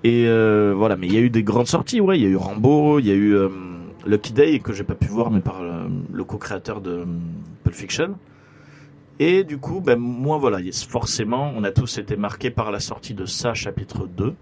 Et 0.07 0.29
euh, 0.29 0.73
voilà, 0.73 0.95
mais 0.95 1.09
il 1.09 1.15
y 1.15 1.17
a 1.17 1.21
eu 1.21 1.31
des 1.31 1.43
grandes 1.43 1.67
sorties, 1.67 2.01
ouais. 2.01 2.17
Il 2.17 2.23
y 2.23 2.27
a 2.27 2.29
eu 2.29 2.37
Rambo, 2.37 3.01
il 3.01 3.07
y 3.07 3.11
a 3.11 3.15
eu 3.15 3.35
euh, 3.35 3.49
Lucky 4.07 4.33
Day, 4.33 4.61
que 4.61 4.73
j'ai 4.73 4.85
pas 4.85 4.95
pu 4.95 5.09
voir, 5.09 5.33
mais 5.33 5.41
par 5.41 5.61
euh, 5.61 5.89
le 6.13 6.23
co-créateur 6.23 6.81
de 6.81 7.05
Pulp 7.65 7.75
Fiction. 7.75 8.15
Et 9.19 9.43
du 9.43 9.59
coup, 9.59 9.81
ben, 9.81 9.99
moi, 9.99 10.39
voilà, 10.39 10.59
forcément, 10.89 11.53
on 11.57 11.65
a 11.65 11.73
tous 11.73 11.99
été 11.99 12.15
marqués 12.15 12.51
par 12.51 12.71
la 12.71 12.79
sortie 12.79 13.15
de 13.15 13.27
ça, 13.27 13.53
chapitre 13.53 14.07
2. 14.07 14.35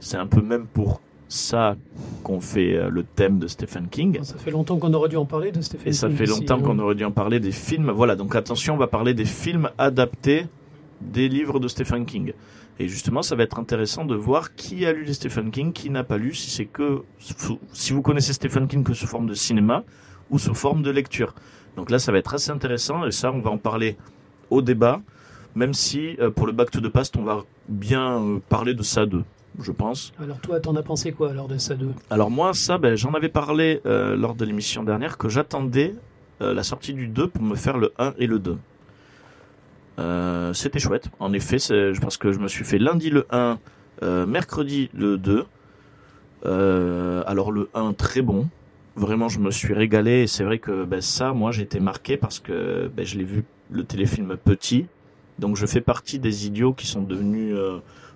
C'est 0.00 0.16
un 0.16 0.26
peu 0.26 0.42
même 0.42 0.66
pour 0.66 1.00
ça 1.28 1.76
qu'on 2.24 2.40
fait 2.40 2.90
le 2.90 3.04
thème 3.04 3.38
de 3.38 3.46
Stephen 3.46 3.86
King. 3.88 4.18
Ça 4.24 4.36
fait 4.36 4.50
longtemps 4.50 4.78
qu'on 4.78 4.92
aurait 4.92 5.08
dû 5.08 5.16
en 5.16 5.24
parler 5.24 5.52
de 5.52 5.60
Stephen 5.60 5.86
Et 5.86 5.92
ça 5.92 6.08
King 6.08 6.16
fait 6.16 6.26
longtemps 6.26 6.58
hein. 6.58 6.62
qu'on 6.62 6.78
aurait 6.80 6.96
dû 6.96 7.04
en 7.04 7.12
parler 7.12 7.38
des 7.38 7.52
films. 7.52 7.92
Voilà, 7.92 8.16
donc 8.16 8.34
attention, 8.34 8.74
on 8.74 8.76
va 8.76 8.88
parler 8.88 9.14
des 9.14 9.24
films 9.24 9.70
adaptés 9.78 10.46
des 11.00 11.28
livres 11.28 11.60
de 11.60 11.68
Stephen 11.68 12.06
King. 12.06 12.32
Et 12.78 12.88
justement, 12.88 13.22
ça 13.22 13.36
va 13.36 13.42
être 13.42 13.58
intéressant 13.58 14.04
de 14.04 14.14
voir 14.14 14.54
qui 14.54 14.84
a 14.84 14.92
lu 14.92 15.04
les 15.04 15.14
Stephen 15.14 15.50
King, 15.50 15.72
qui 15.72 15.88
n'a 15.88 16.04
pas 16.04 16.18
lu, 16.18 16.34
si 16.34 16.50
c'est 16.50 16.66
que 16.66 17.02
si 17.72 17.92
vous 17.92 18.02
connaissez 18.02 18.34
Stephen 18.34 18.68
King 18.68 18.84
que 18.84 18.92
sous 18.92 19.06
forme 19.06 19.26
de 19.26 19.34
cinéma 19.34 19.82
ou 20.30 20.38
sous 20.38 20.54
forme 20.54 20.82
de 20.82 20.90
lecture. 20.90 21.34
Donc 21.76 21.90
là, 21.90 21.98
ça 21.98 22.12
va 22.12 22.18
être 22.18 22.34
assez 22.34 22.50
intéressant 22.50 23.06
et 23.06 23.12
ça, 23.12 23.32
on 23.32 23.40
va 23.40 23.50
en 23.50 23.58
parler 23.58 23.96
au 24.50 24.60
débat, 24.60 25.00
même 25.54 25.72
si 25.72 26.16
euh, 26.20 26.30
pour 26.30 26.46
le 26.46 26.52
Back 26.52 26.70
to 26.70 26.80
the 26.80 26.88
Past, 26.88 27.16
on 27.16 27.22
va 27.22 27.44
bien 27.68 28.22
euh, 28.22 28.38
parler 28.48 28.74
de 28.74 28.82
ça 28.82 29.06
d'eux, 29.06 29.24
je 29.60 29.72
pense. 29.72 30.12
Alors 30.22 30.38
toi, 30.40 30.60
t'en 30.60 30.76
as 30.76 30.82
pensé 30.82 31.12
quoi 31.12 31.30
alors 31.30 31.48
de 31.48 31.56
ça 31.56 31.74
deux? 31.74 31.92
Alors 32.10 32.30
moi, 32.30 32.52
ça, 32.52 32.76
ben, 32.76 32.94
j'en 32.94 33.14
avais 33.14 33.30
parlé 33.30 33.80
euh, 33.86 34.16
lors 34.16 34.34
de 34.34 34.44
l'émission 34.44 34.82
dernière 34.84 35.16
que 35.16 35.28
j'attendais 35.28 35.94
la 36.38 36.62
sortie 36.62 36.92
du 36.92 37.08
2 37.08 37.28
pour 37.28 37.42
me 37.42 37.54
faire 37.54 37.78
le 37.78 37.94
1 37.98 38.12
et 38.18 38.26
le 38.26 38.38
2. 38.38 38.58
Euh, 39.98 40.52
C'était 40.52 40.78
chouette, 40.78 41.08
en 41.20 41.32
effet, 41.32 41.58
c'est 41.58 41.92
parce 42.00 42.16
que 42.16 42.32
je 42.32 42.38
me 42.38 42.48
suis 42.48 42.64
fait 42.64 42.78
lundi 42.78 43.10
le 43.10 43.26
1, 43.30 43.58
euh, 44.02 44.26
mercredi 44.26 44.90
le 44.94 45.16
2. 45.16 45.44
Euh, 46.44 47.22
alors 47.26 47.50
le 47.50 47.68
1 47.74 47.94
très 47.94 48.20
bon, 48.22 48.46
vraiment 48.94 49.28
je 49.28 49.40
me 49.40 49.50
suis 49.50 49.72
régalé 49.72 50.22
et 50.22 50.26
c'est 50.26 50.44
vrai 50.44 50.58
que 50.58 50.84
ben, 50.84 51.00
ça, 51.00 51.32
moi 51.32 51.50
été 51.58 51.80
marqué 51.80 52.16
parce 52.16 52.38
que 52.38 52.90
ben, 52.94 53.04
je 53.06 53.16
l'ai 53.16 53.24
vu 53.24 53.44
le 53.70 53.84
téléfilm 53.84 54.36
petit, 54.36 54.86
donc 55.38 55.56
je 55.56 55.66
fais 55.66 55.80
partie 55.80 56.18
des 56.18 56.46
idiots 56.46 56.74
qui 56.74 56.86
sont 56.86 57.02
devenus 57.02 57.56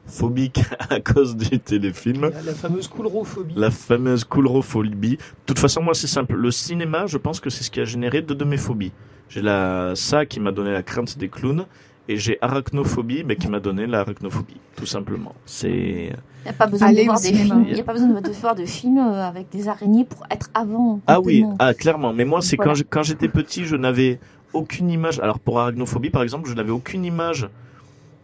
phobiques 0.06 0.61
à 0.91 1.00
cause 1.00 1.37
du 1.37 1.59
téléfilm. 1.59 2.23
la, 2.23 2.43
la 2.43 2.55
fameuse 2.55 2.88
coulrophobie. 2.88 3.55
La 3.56 3.71
fameuse 3.71 4.25
coulrophobie. 4.25 5.17
De 5.17 5.23
toute 5.47 5.59
façon, 5.59 5.83
moi, 5.83 5.94
c'est 5.94 6.06
simple. 6.06 6.35
Le 6.35 6.50
cinéma, 6.50 7.06
je 7.06 7.19
pense 7.19 7.41
que 7.41 7.50
c'est 7.50 7.65
ce 7.65 7.71
qui 7.71 7.81
a 7.81 7.85
généré 7.85 8.23
deux 8.23 8.35
de 8.35 8.44
mes 8.44 8.56
phobies. 8.56 8.93
J'ai 9.31 9.41
la 9.43 9.93
ça 9.94 10.27
qui 10.27 10.41
m'a 10.41 10.53
donné 10.53 10.73
la 10.73 10.82
crainte 10.82 11.17
des 11.17 11.29
clowns 11.29 11.65
et 12.09 12.17
j'ai 12.19 12.37
arachnophobie, 12.43 13.23
mais 13.25 13.37
qui 13.37 13.49
m'a 13.49 13.61
donné 13.61 13.87
l'arachnophobie, 13.87 14.56
tout 14.77 14.87
simplement. 14.87 15.32
C'est 15.47 15.71
Il 15.71 16.44
n'y 16.44 16.50
a 16.50 16.53
pas 16.53 16.67
besoin 16.67 16.88
Allez 16.88 17.03
de 17.03 17.06
voir 17.06 17.21
des 17.21 17.32
films. 17.32 17.65
Il 17.69 17.75
n'y 17.75 17.81
a 17.81 17.85
pas 17.85 17.93
besoin 17.93 18.09
de 18.21 18.31
voir 18.32 18.55
de 18.56 18.65
films 18.67 18.99
euh, 18.99 19.27
avec 19.29 19.49
des 19.50 19.69
araignées 19.69 20.05
pour 20.05 20.27
être 20.31 20.50
avant. 20.53 21.00
ah 21.06 21.21
oui, 21.21 21.44
ah 21.61 21.73
clairement. 21.75 22.12
Mais 22.12 22.25
moi, 22.25 22.43
c'est 22.43 22.56
Voilà. 22.56 22.75
quand 22.91 23.03
j'étais 23.05 23.29
petit, 23.29 23.65
je 23.65 23.77
n'avais 23.77 24.19
aucune 24.53 24.91
image. 24.91 25.21
Alors 25.21 25.38
pour 25.38 25.61
arachnophobie, 25.61 26.11
par 26.11 26.23
exemple, 26.25 26.49
je 26.50 26.55
n'avais 26.55 26.73
aucune 26.73 27.05
image 27.05 27.49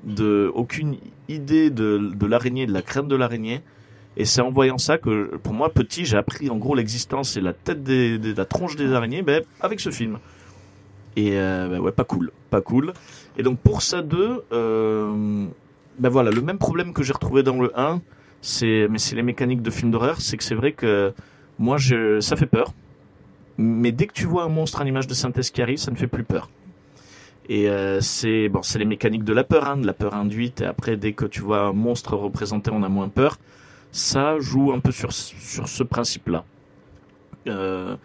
de, 0.04 0.50
aucune 0.54 0.96
idée 1.28 1.70
de, 1.70 1.98
de 2.14 2.26
l'araignée, 2.26 2.66
de 2.66 2.72
la 2.72 2.82
crainte 2.82 3.08
de 3.08 3.16
l'araignée. 3.16 3.60
Et 4.16 4.24
c'est 4.24 4.40
en 4.40 4.50
voyant 4.50 4.78
ça 4.78 4.96
que, 4.98 5.36
pour 5.42 5.52
moi, 5.52 5.68
petit, 5.68 6.04
j'ai 6.06 6.16
appris 6.16 6.48
en 6.48 6.56
gros 6.56 6.74
l'existence 6.74 7.36
et 7.36 7.40
la 7.40 7.52
tête 7.52 7.82
des, 7.84 8.18
des- 8.18 8.34
la 8.34 8.46
tronche 8.46 8.74
des 8.74 8.92
araignées, 8.94 9.22
ben, 9.22 9.42
avec 9.60 9.78
ce 9.78 9.90
film. 9.90 10.18
Et 11.16 11.38
euh, 11.38 11.68
ben 11.68 11.80
ouais, 11.80 11.92
pas 11.92 12.04
cool, 12.04 12.30
pas 12.50 12.60
cool. 12.60 12.92
Et 13.38 13.42
donc 13.42 13.58
pour 13.58 13.82
ça 13.82 14.02
deux, 14.02 14.44
euh, 14.52 15.46
ben 15.98 16.08
voilà, 16.10 16.30
le 16.30 16.42
même 16.42 16.58
problème 16.58 16.92
que 16.92 17.02
j'ai 17.02 17.14
retrouvé 17.14 17.42
dans 17.42 17.60
le 17.60 17.72
1, 17.78 18.02
c'est 18.42 18.86
mais 18.90 18.98
c'est 18.98 19.16
les 19.16 19.22
mécaniques 19.22 19.62
de 19.62 19.70
films 19.70 19.90
d'horreur, 19.90 20.20
c'est 20.20 20.36
que 20.36 20.44
c'est 20.44 20.54
vrai 20.54 20.72
que 20.72 21.12
moi 21.58 21.78
je, 21.78 22.20
ça 22.20 22.36
fait 22.36 22.46
peur. 22.46 22.74
Mais 23.58 23.92
dès 23.92 24.06
que 24.06 24.12
tu 24.12 24.26
vois 24.26 24.44
un 24.44 24.48
monstre 24.48 24.82
en 24.82 24.84
image 24.84 25.06
de 25.06 25.14
synthèse 25.14 25.50
qui 25.50 25.62
arrive, 25.62 25.78
ça 25.78 25.90
ne 25.90 25.96
fait 25.96 26.06
plus 26.06 26.24
peur. 26.24 26.50
Et 27.48 27.70
euh, 27.70 28.00
c'est 28.00 28.48
bon, 28.48 28.62
c'est 28.62 28.78
les 28.78 28.84
mécaniques 28.84 29.24
de 29.24 29.32
la 29.32 29.44
peur, 29.44 29.66
hein, 29.66 29.76
de 29.78 29.86
la 29.86 29.94
peur 29.94 30.14
induite. 30.14 30.60
Et 30.60 30.66
après, 30.66 30.96
dès 30.96 31.12
que 31.12 31.24
tu 31.24 31.40
vois 31.40 31.60
un 31.60 31.72
monstre 31.72 32.14
représenté, 32.16 32.70
on 32.72 32.82
a 32.82 32.88
moins 32.88 33.08
peur. 33.08 33.38
Ça 33.92 34.38
joue 34.40 34.72
un 34.72 34.80
peu 34.80 34.92
sur 34.92 35.12
sur 35.12 35.68
ce 35.68 35.82
principe-là. 35.82 36.44
Euh, 37.46 37.96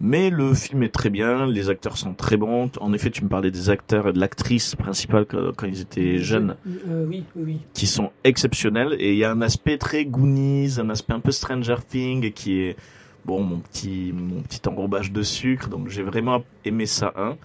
mais 0.00 0.28
le 0.30 0.52
film 0.54 0.82
est 0.82 0.92
très 0.92 1.08
bien, 1.10 1.46
les 1.46 1.70
acteurs 1.70 1.96
sont 1.96 2.14
très 2.14 2.36
bons. 2.36 2.70
En 2.80 2.92
effet, 2.92 3.10
tu 3.10 3.24
me 3.24 3.28
parlais 3.28 3.50
des 3.50 3.70
acteurs 3.70 4.08
et 4.08 4.12
de 4.12 4.18
l'actrice 4.18 4.74
principale 4.74 5.24
quand, 5.26 5.66
ils 5.66 5.80
étaient 5.80 6.18
jeunes, 6.18 6.56
Euh, 6.88 7.06
oui, 7.08 7.24
oui, 7.36 7.42
oui. 7.46 7.60
qui 7.72 7.86
sont 7.86 8.10
exceptionnels. 8.24 8.96
Et 8.98 9.12
il 9.12 9.18
y 9.18 9.24
a 9.24 9.30
un 9.30 9.40
aspect 9.40 9.78
très 9.78 10.04
Goonies, 10.04 10.78
un 10.78 10.90
aspect 10.90 11.12
un 11.14 11.20
peu 11.20 11.30
Stranger 11.30 11.76
Things 11.88 12.32
qui 12.32 12.60
est 12.60 12.76
bon 13.24 13.42
mon 13.42 13.58
petit 13.58 14.12
mon 14.12 14.42
petit 14.42 14.60
enrobage 14.68 15.12
de 15.12 15.22
sucre. 15.22 15.68
Donc 15.68 15.88
j'ai 15.88 16.02
vraiment 16.02 16.42
aimé 16.64 16.86
ça 16.86 17.12
un. 17.16 17.36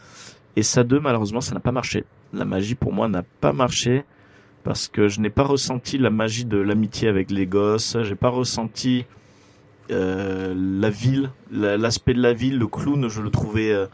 Et 0.55 0.63
ça 0.63 0.83
deux, 0.83 0.99
malheureusement, 0.99 1.41
ça 1.41 1.53
n'a 1.53 1.61
pas 1.61 1.71
marché. 1.71 2.03
La 2.33 2.45
magie 2.45 2.75
pour 2.75 2.91
moi 2.91 3.07
n'a 3.07 3.23
pas 3.41 3.53
marché 3.53 4.03
parce 4.63 4.87
que 4.89 5.07
je 5.07 5.21
n'ai 5.21 5.29
pas 5.29 5.43
ressenti 5.43 5.97
la 5.97 6.09
magie 6.09 6.45
de 6.45 6.57
l'amitié 6.57 7.07
avec 7.07 7.31
les 7.31 7.45
gosses. 7.45 7.95
J'ai 8.03 8.15
pas 8.15 8.29
ressenti 8.29 9.05
euh, 9.91 10.53
la 10.55 10.89
ville, 10.89 11.31
la- 11.51 11.77
l'aspect 11.77 12.13
de 12.13 12.21
la 12.21 12.33
ville, 12.33 12.57
le 12.57 12.67
clown, 12.67 13.07
je 13.09 13.21
le 13.21 13.29
trouvais. 13.29 13.71
euh, 13.71 13.87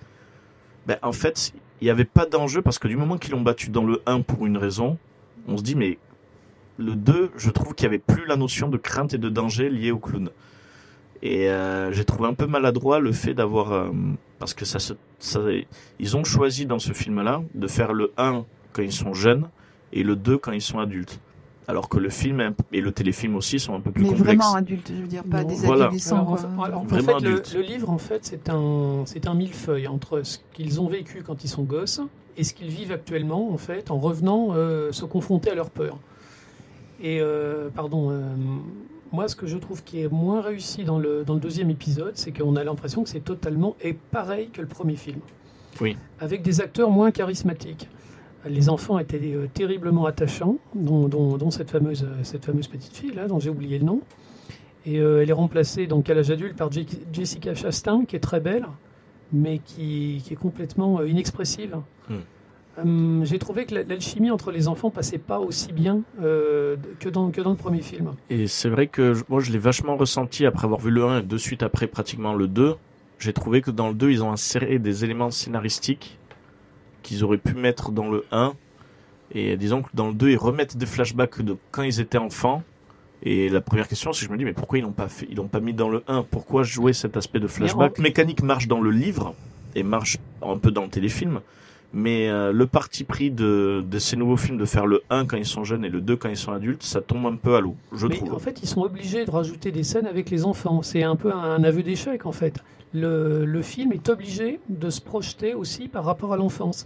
ben, 0.88 0.98
en 1.02 1.12
fait, 1.12 1.54
il 1.82 1.86
n'y 1.86 1.90
avait 1.92 2.06
pas 2.06 2.25
d'enjeu 2.25 2.62
parce 2.62 2.80
que 2.80 2.88
du 2.88 2.96
moment 2.98 3.18
qu'ils 3.18 3.32
l'ont 3.32 3.42
battu 3.42 3.70
dans 3.70 3.84
le 3.84 4.02
1 4.06 4.22
pour 4.22 4.46
une 4.46 4.58
raison, 4.58 4.98
on 5.48 5.58
se 5.58 5.64
dit 5.64 5.75
mais 5.75 5.98
le 6.78 6.96
2, 6.96 7.32
je 7.38 7.50
trouve 7.50 7.74
qu'il 7.74 7.86
y 7.86 7.88
avait 7.88 8.00
plus 8.00 8.25
la 8.25 8.36
notion 8.36 8.70
de 8.70 8.78
crainte 8.78 9.14
et 9.14 9.18
de 9.18 9.30
danger 9.30 9.70
liée 9.70 9.92
au 9.92 9.98
clown. 10.00 10.30
Et 11.22 11.50
euh, 11.50 11.92
j'ai 11.92 12.06
trouvé 12.06 12.28
un 12.30 12.34
peu 12.34 12.46
maladroit 12.46 13.00
le 13.00 13.12
fait 13.12 13.34
d'avoir 13.34 13.92
parce 14.38 14.54
que 14.54 14.66
ça 14.66 14.80
se 14.80 14.94
ils 16.00 16.18
ont 16.18 16.24
choisi 16.24 16.66
dans 16.66 16.78
ce 16.78 16.94
film-là 16.94 17.42
de 17.56 17.68
faire 17.68 17.94
le 17.94 18.12
1 18.18 18.46
quand 18.74 18.82
ils 18.84 18.92
sont 18.92 19.14
jeunes 19.14 19.50
et 19.94 20.04
le 20.04 20.16
2 20.16 20.38
quand 20.38 20.52
ils 20.52 20.62
sont 20.62 20.78
adultes. 20.80 21.20
Alors 21.67 21.89
que 21.89 21.98
le 21.98 22.10
film 22.10 22.53
et 22.72 22.79
le 22.81 22.91
téléfilm 22.91 23.36
aussi 23.36 23.60
sont 23.60 23.74
un 23.74 23.79
peu 23.81 23.91
plus 23.91 24.03
Mais 24.03 24.10
complexes. 24.10 24.25
vraiment 24.38 24.53
adulte, 24.55 24.91
je 24.95 25.01
veux 25.01 25.07
dire, 25.07 25.24
pas 25.24 25.41
Non. 25.41 25.50
des 25.50 25.55
Voilà. 25.55 25.86
adolescents. 25.86 26.15
Alors, 26.17 26.27
en 26.27 26.36
quoi. 26.36 26.38
fait- 26.38 26.63
alors, 26.63 26.81
en 26.81 26.84
Vraiment 26.86 27.05
fait, 27.19 27.25
le, 27.25 27.31
adulte. 27.31 27.53
le 27.55 27.62
livre, 27.62 27.89
en 27.89 27.98
fait, 27.98 28.19
c'est 28.25 28.50
un, 28.50 29.01
c'est 29.05 29.27
un 29.27 29.34
millefeuille 29.34 29.88
entre 29.88 30.22
ce 30.24 30.38
qu'ils 30.53 30.79
ont 30.79 30.88
vécu 30.88 31.24
quand 31.25 31.43
ils 31.43 31.48
sont 31.50 31.63
gosses 31.63 32.01
et 32.38 32.43
ce 32.43 32.53
qu'ils 32.53 32.67
vivent 32.69 32.91
actuellement, 32.91 33.51
en 33.51 33.57
fait, 33.57 33.89
en 33.89 33.98
revenant 33.98 34.50
euh, 34.53 34.91
se 34.91 35.05
confronter 35.05 35.50
à 35.50 35.55
leur 35.55 35.72
peur. 35.72 35.98
Et, 37.01 37.19
euh, 37.19 37.69
pardon, 37.74 38.12
euh, 38.12 38.22
moi, 39.12 39.27
ce 39.27 39.36
que 39.36 39.48
je 39.48 39.57
trouve 39.57 39.84
qui 39.84 40.01
est 40.01 40.12
moins 40.12 40.41
réussi 40.41 40.84
dans 40.84 41.00
le, 41.00 41.24
dans 41.24 41.34
le 41.34 41.39
deuxième 41.39 41.69
épisode, 41.72 42.12
c'est 42.15 42.31
qu'on 42.31 42.55
a 42.57 42.63
l'impression 42.63 43.03
que 43.03 43.10
c'est 43.10 43.24
totalement 43.24 43.75
et 43.81 43.93
pareil 43.93 44.50
que 44.50 44.62
le 44.62 44.67
premier 44.67 44.95
film. 44.95 45.19
Oui. 45.81 45.98
Avec 46.19 46.41
des 46.43 46.62
acteurs 46.62 46.89
moins 46.91 47.12
charismatiques. 47.12 47.89
Les 48.48 48.70
enfants 48.70 49.00
étaient 49.00 49.20
euh, 49.34 49.48
terriblement 49.54 50.06
attachants, 50.06 50.58
dont, 50.75 51.08
dont- 51.08 51.38
dont 51.38 51.52
cette, 51.52 51.72
fameuse, 51.72 52.04
euh, 52.04 52.24
cette 52.24 52.46
fameuse 52.46 52.68
petite 52.68 52.96
fille, 52.96 53.12
là, 53.14 53.28
dont 53.28 53.40
j'ai 53.40 53.50
oublié 53.50 53.80
le 53.80 53.86
nom. 53.86 54.02
Et 54.86 55.00
euh, 55.00 55.24
elle 55.24 55.30
est 55.30 55.34
remplacée 55.34 55.88
donc 55.88 56.10
à 56.10 56.14
l'âge 56.14 56.30
adulte 56.30 56.56
par 56.56 56.72
Je- 56.72 56.82
Jessica 57.12 57.56
Chastain, 57.56 58.06
qui 58.06 58.16
est 58.16 58.20
très 58.20 58.40
belle. 58.40 58.66
mais 59.34 59.58
qui, 59.66 60.22
qui 60.24 60.34
est 60.34 60.38
complètement 60.38 61.00
euh, 61.00 61.08
inexpressive. 61.10 61.75
Hmm. 62.10 62.14
Hum, 62.78 63.22
J'ai 63.25 63.40
trouvé 63.40 63.66
que 63.66 63.74
la- 63.74 63.84
l'alchimie 63.84 64.30
entre 64.30 64.52
les 64.52 64.68
enfants 64.68 64.92
passait 64.92 65.18
pas 65.18 65.40
aussi 65.40 65.72
bien 65.74 66.02
que, 66.20 67.10
dans, 67.10 67.32
que 67.32 67.42
dans 67.42 67.50
le 67.52 67.56
premier 67.56 67.82
film. 67.82 68.12
Et 68.30 68.48
c'est 68.48 68.70
vrai 68.70 68.86
que 68.88 69.14
moi 69.30 69.40
je 69.40 69.52
l'ai 69.52 69.58
vachement 69.58 69.96
ressenti 69.98 70.46
après 70.46 70.66
avoir 70.66 70.80
vu 70.82 70.92
le 70.92 71.04
1 71.06 71.20
et 71.20 71.22
de 71.24 71.38
suite 71.38 71.64
après 71.64 71.88
pratiquement 71.88 72.34
le 72.36 72.48
2. 72.48 72.75
J'ai 73.18 73.34
trouvé 73.34 73.62
que 73.62 73.72
dans 73.72 73.88
le 73.88 73.94
2 73.96 74.12
ils 74.12 74.24
ont 74.24 74.32
inséré 74.32 74.78
des 74.78 75.04
éléments 75.06 75.32
scénaristiques 75.32 76.20
qu'ils 77.06 77.24
auraient 77.24 77.38
pu 77.38 77.54
mettre 77.54 77.92
dans 77.92 78.10
le 78.10 78.26
1. 78.32 78.54
Et 79.34 79.58
disons 79.58 79.82
que 79.82 79.90
dans 79.94 80.08
le 80.10 80.14
2 80.14 80.30
ils 80.32 80.38
remettent 80.38 80.78
des 80.78 80.86
flashbacks 80.86 81.42
de 81.42 81.56
quand 81.72 81.84
ils 81.84 82.00
étaient 82.00 82.18
enfants. 82.18 82.64
Et 83.24 83.50
la 83.50 83.62
première 83.62 83.88
question 83.88 84.12
c'est 84.14 84.22
que 84.22 84.28
je 84.28 84.32
me 84.32 84.38
dis 84.38 84.46
mais 84.46 84.54
pourquoi 84.54 84.78
ils 84.78 84.82
l'ont 84.82 84.92
pas 84.92 85.08
fait, 85.08 85.26
ils 85.30 85.38
l'ont 85.38 85.48
pas 85.48 85.60
mis 85.60 85.74
dans 85.74 85.90
le 85.90 86.04
1 86.08 86.24
Pourquoi 86.24 86.64
jouer 86.64 86.94
cet 86.94 87.18
aspect 87.18 87.40
de 87.40 87.48
flashback? 87.48 87.98
Mécanique 88.00 88.44
marche 88.44 88.68
dans 88.68 88.82
le 88.82 88.92
livre 88.92 89.34
et 89.76 89.84
marche 89.84 90.18
un 90.42 90.58
peu 90.58 90.72
dans 90.72 90.84
le 90.84 90.90
téléfilm. 90.90 91.40
Mais 91.94 92.28
euh, 92.28 92.52
le 92.52 92.68
parti 92.68 93.06
pris 93.06 93.32
de, 93.32 93.82
de 93.90 94.00
ces 94.00 94.18
nouveaux 94.18 94.36
films 94.36 94.58
de 94.58 94.66
faire 94.66 94.86
le 94.86 95.02
1 95.10 95.26
quand 95.28 95.38
ils 95.38 95.46
sont 95.46 95.64
jeunes 95.64 95.86
et 95.86 95.90
le 95.90 96.02
2 96.02 96.18
quand 96.18 96.28
ils 96.30 96.36
sont 96.36 96.52
adultes, 96.52 96.84
ça 96.84 97.00
tombe 97.00 97.26
un 97.26 97.36
peu 97.38 97.56
à 97.56 97.62
l'eau, 97.62 97.76
je 97.94 98.06
Mais 98.08 98.18
trouve. 98.18 98.34
en 98.34 98.40
fait, 98.40 98.60
ils 98.62 98.68
sont 98.68 98.82
obligés 98.82 99.24
de 99.24 99.32
rajouter 99.32 99.72
des 99.72 99.84
scènes 99.84 100.06
avec 100.08 100.30
les 100.30 100.44
enfants. 100.46 100.82
C'est 100.82 101.04
un 101.04 101.16
peu 101.16 101.32
un 101.34 101.64
aveu 101.64 101.84
d'échec, 101.84 102.26
en 102.26 102.34
fait. 102.34 102.58
Le, 102.94 103.46
le 103.46 103.62
film 103.62 103.94
est 103.94 104.10
obligé 104.10 104.60
de 104.68 104.90
se 104.90 105.00
projeter 105.00 105.54
aussi 105.54 105.88
par 105.88 106.04
rapport 106.04 106.34
à 106.34 106.38
l'enfance. 106.38 106.86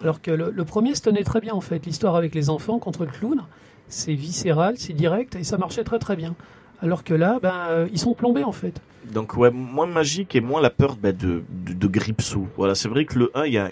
Alors 0.00 0.22
que 0.22 0.30
le, 0.30 0.64
premier 0.64 0.94
se 0.94 1.02
tenait 1.02 1.24
très 1.24 1.40
bien, 1.40 1.54
en 1.54 1.60
fait. 1.60 1.84
L'histoire 1.86 2.16
avec 2.16 2.34
les 2.34 2.50
enfants 2.50 2.78
contre 2.78 3.04
le 3.04 3.10
clown, 3.10 3.42
c'est 3.88 4.14
viscéral, 4.14 4.74
c'est 4.78 4.92
direct, 4.92 5.36
et 5.36 5.44
ça 5.44 5.58
marchait 5.58 5.84
très 5.84 5.98
très 5.98 6.16
bien. 6.16 6.34
Alors 6.82 7.04
que 7.04 7.12
là, 7.12 7.38
ben, 7.42 7.54
euh, 7.68 7.88
ils 7.92 7.98
sont 7.98 8.14
plombés, 8.14 8.44
en 8.44 8.52
fait. 8.52 8.80
Donc 9.12 9.36
ouais, 9.36 9.50
moins 9.50 9.86
magique 9.86 10.34
et 10.34 10.40
moins 10.40 10.60
la 10.60 10.70
peur 10.70 10.96
bah, 10.96 11.12
de, 11.12 11.42
de, 11.50 11.72
de 11.74 11.86
Gripsou. 11.86 12.48
Voilà, 12.56 12.74
c'est 12.74 12.88
vrai 12.88 13.04
que 13.04 13.18
le 13.18 13.30
1, 13.34 13.46
il 13.46 13.52
y 13.52 13.58
a 13.58 13.70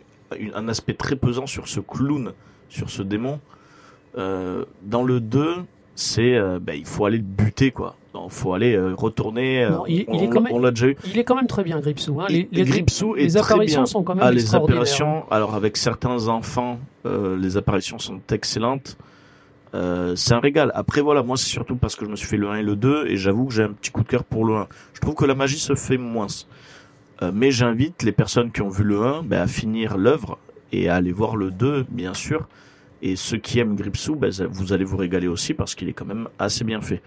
un 0.54 0.68
aspect 0.68 0.94
très 0.94 1.16
pesant 1.16 1.47
sur 1.47 1.68
ce 1.68 1.80
clown, 1.80 2.32
sur 2.68 2.90
ce 2.90 3.02
démon. 3.02 3.40
Euh, 4.16 4.64
dans 4.82 5.02
le 5.02 5.20
2, 5.20 5.64
c'est 5.94 6.35
euh, 6.35 6.58
bah, 6.61 6.75
il 6.75 6.87
faut 6.87 7.04
aller 7.04 7.18
le 7.18 7.25
buter 7.25 7.70
quoi. 7.70 7.97
Il 8.14 8.30
faut 8.30 8.54
aller 8.54 8.74
euh, 8.74 8.94
retourner. 8.96 9.64
euh, 9.64 9.70
Non, 9.70 9.86
il- 9.86 10.04
on 10.08 10.14
il 10.18 10.24
est 10.24 10.28
quand 10.28 10.40
même- 10.40 10.52
on 10.52 10.58
l'a 10.58 10.70
déjà 10.70 10.86
eu. 10.88 10.96
Il 11.06 11.18
est 11.18 11.24
quand 11.24 11.34
même 11.36 11.46
très 11.46 11.62
bien, 11.62 11.78
Gripsou. 11.78 12.20
Hein. 12.20 12.26
Les, 12.30 12.48
Gripsou 12.52 13.14
apparitions 13.36 13.86
sont 13.86 14.02
quand 14.02 14.14
même 14.14 14.24
Ah, 14.26 14.30
les 14.32 14.54
apparitions, 14.54 15.24
alors 15.30 15.54
avec 15.54 15.76
certains 15.76 16.28
enfants, 16.28 16.78
euh, 17.06 17.36
les 17.38 17.56
apparitions 17.56 17.98
sont 17.98 18.20
excellentes. 18.32 18.96
Euh, 19.74 20.16
c'est 20.16 20.32
un 20.32 20.40
régal. 20.40 20.72
Après 20.74 21.02
voilà, 21.02 21.22
moi 21.22 21.36
c'est 21.36 21.48
surtout 21.50 21.76
parce 21.76 21.94
que 21.94 22.06
je 22.06 22.10
me 22.10 22.16
suis 22.16 22.26
fait 22.26 22.38
le 22.38 22.48
1 22.48 22.56
et 22.56 22.62
le 22.62 22.74
2 22.74 23.06
et 23.06 23.16
j'avoue 23.18 23.46
que 23.46 23.52
j'ai 23.54 23.62
un 23.64 23.72
petit 23.72 23.90
coup 23.90 24.02
de 24.02 24.08
cœur 24.08 24.24
pour 24.24 24.46
le 24.46 24.54
1. 24.56 24.66
Je 24.94 25.00
trouve 25.00 25.14
que 25.14 25.26
la 25.26 25.34
magie 25.34 25.58
se 25.58 25.74
fait 25.74 25.98
moins. 25.98 26.26
Euh, 27.20 27.30
mais 27.34 27.50
j'invite 27.50 28.02
les 28.02 28.12
personnes 28.12 28.50
qui 28.50 28.62
ont 28.62 28.68
vu 28.70 28.84
le 28.84 29.02
1 29.02 29.22
ben, 29.24 29.42
à 29.42 29.46
finir 29.46 29.98
l'œuvre 29.98 30.38
et 30.72 30.88
à 30.88 30.94
aller 30.96 31.12
voir 31.12 31.36
le 31.36 31.50
2 31.50 31.84
bien 31.90 32.14
sûr. 32.14 32.48
Et 33.02 33.14
ceux 33.14 33.36
qui 33.36 33.58
aiment 33.60 33.76
Gripsou, 33.76 34.16
ben, 34.16 34.32
vous 34.50 34.72
allez 34.72 34.84
vous 34.84 34.96
régaler 34.96 35.28
aussi 35.28 35.52
parce 35.52 35.74
qu'il 35.74 35.88
est 35.88 35.92
quand 35.92 36.06
même 36.06 36.28
assez 36.38 36.64
bien 36.64 36.80
fait. 36.80 37.02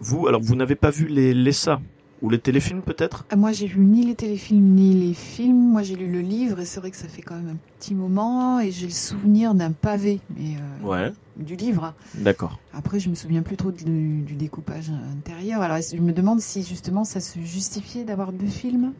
Vous, 0.00 0.26
alors 0.26 0.40
vous 0.42 0.54
n'avez 0.56 0.74
pas 0.76 0.90
vu 0.90 1.06
les 1.06 1.32
l'ESA 1.34 1.80
ou 2.22 2.30
les 2.30 2.38
téléfilms 2.38 2.82
peut-être? 2.82 3.24
Ah, 3.30 3.36
Moi, 3.36 3.52
j'ai 3.52 3.66
vu 3.66 3.80
ni 3.80 4.04
les 4.04 4.14
téléfilms 4.14 4.74
ni 4.74 4.94
les 4.94 5.14
films. 5.14 5.70
Moi, 5.72 5.82
j'ai 5.82 5.96
lu 5.96 6.10
le 6.10 6.20
livre 6.20 6.60
et 6.60 6.64
c'est 6.64 6.80
vrai 6.80 6.90
que 6.90 6.96
ça 6.96 7.08
fait 7.08 7.22
quand 7.22 7.34
même 7.36 7.48
un 7.48 7.58
petit 7.78 7.94
moment 7.94 8.60
et 8.60 8.70
j'ai 8.70 8.86
le 8.86 8.92
souvenir 8.92 9.54
d'un 9.54 9.72
pavé, 9.72 10.20
mais 10.36 10.56
euh, 10.56 10.86
Ouais, 10.86 11.12
du 11.36 11.56
livre. 11.56 11.94
d'accord. 12.14 12.58
Après, 12.72 13.00
je 13.00 13.08
me 13.10 13.14
souviens 13.14 13.42
plus 13.42 13.56
trop 13.56 13.70
du, 13.72 13.84
du 14.22 14.34
découpage 14.34 14.90
intérieur. 15.16 15.60
Alors, 15.62 15.78
je 15.80 16.00
me 16.00 16.12
demande 16.12 16.40
si 16.40 16.62
justement 16.62 17.04
ça 17.04 17.20
se 17.20 17.38
justifiait 17.40 18.04
d'avoir 18.04 18.32
deux 18.32 18.46
films? 18.46 18.92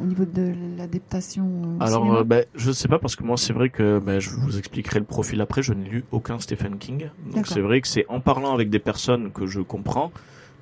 Au 0.00 0.04
niveau 0.04 0.24
de 0.24 0.52
l'adaptation. 0.78 1.46
Alors, 1.80 2.14
euh, 2.14 2.24
ben, 2.24 2.44
je 2.54 2.70
sais 2.72 2.88
pas 2.88 2.98
parce 2.98 3.16
que 3.16 3.22
moi, 3.24 3.36
c'est 3.36 3.52
vrai 3.52 3.70
que 3.70 3.98
ben, 3.98 4.20
je 4.20 4.30
vous 4.30 4.58
expliquerai 4.58 4.98
le 4.98 5.04
profil 5.04 5.40
après. 5.40 5.62
Je 5.62 5.72
n'ai 5.72 5.88
lu 5.88 6.04
aucun 6.12 6.38
Stephen 6.38 6.78
King, 6.78 7.08
donc 7.34 7.46
c'est 7.46 7.60
vrai 7.60 7.80
que 7.80 7.88
c'est 7.88 8.06
en 8.08 8.20
parlant 8.20 8.54
avec 8.54 8.70
des 8.70 8.78
personnes 8.78 9.30
que 9.32 9.46
je 9.46 9.60
comprends, 9.60 10.10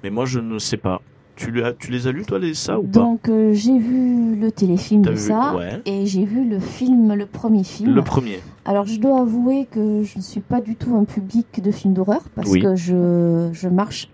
mais 0.03 0.11
moi, 0.11 0.25
je 0.27 0.39
ne 0.41 0.59
sais 0.59 0.77
pas. 0.77 1.01
Tu, 1.35 1.51
les 1.91 2.07
as 2.07 2.13
lus 2.13 2.25
toi 2.27 2.39
les 2.39 2.53
ça 2.53 2.79
ou 2.79 2.83
pas? 2.83 3.01
Donc 3.01 3.29
euh, 3.29 3.53
j'ai 3.55 3.79
vu 3.79 4.37
le 4.37 4.53
téléfilm 4.53 5.01
de 5.03 5.15
ça 5.15 5.57
Ouais. 5.57 5.81
et 5.87 6.05
j'ai 6.07 6.25
vu 6.27 6.47
le 6.49 6.61
film, 6.61 7.15
le 7.15 7.25
premier 7.25 7.65
film. 7.65 7.95
Le 7.95 8.03
premier. 8.03 8.39
Alors 8.67 8.85
je 8.85 9.01
dois 9.01 9.21
avouer 9.21 9.67
que 9.69 10.03
je 10.05 10.19
ne 10.19 10.23
suis 10.23 10.43
pas 10.43 10.61
du 10.61 10.77
tout 10.77 10.95
un 10.95 11.05
public 11.05 11.61
de 11.63 11.71
films 11.71 11.95
d'horreur 11.95 12.21
parce 12.37 12.51
Oui. 12.51 12.61
que 12.61 12.77
je, 12.77 13.49
je 13.53 13.69
marche 13.69 14.09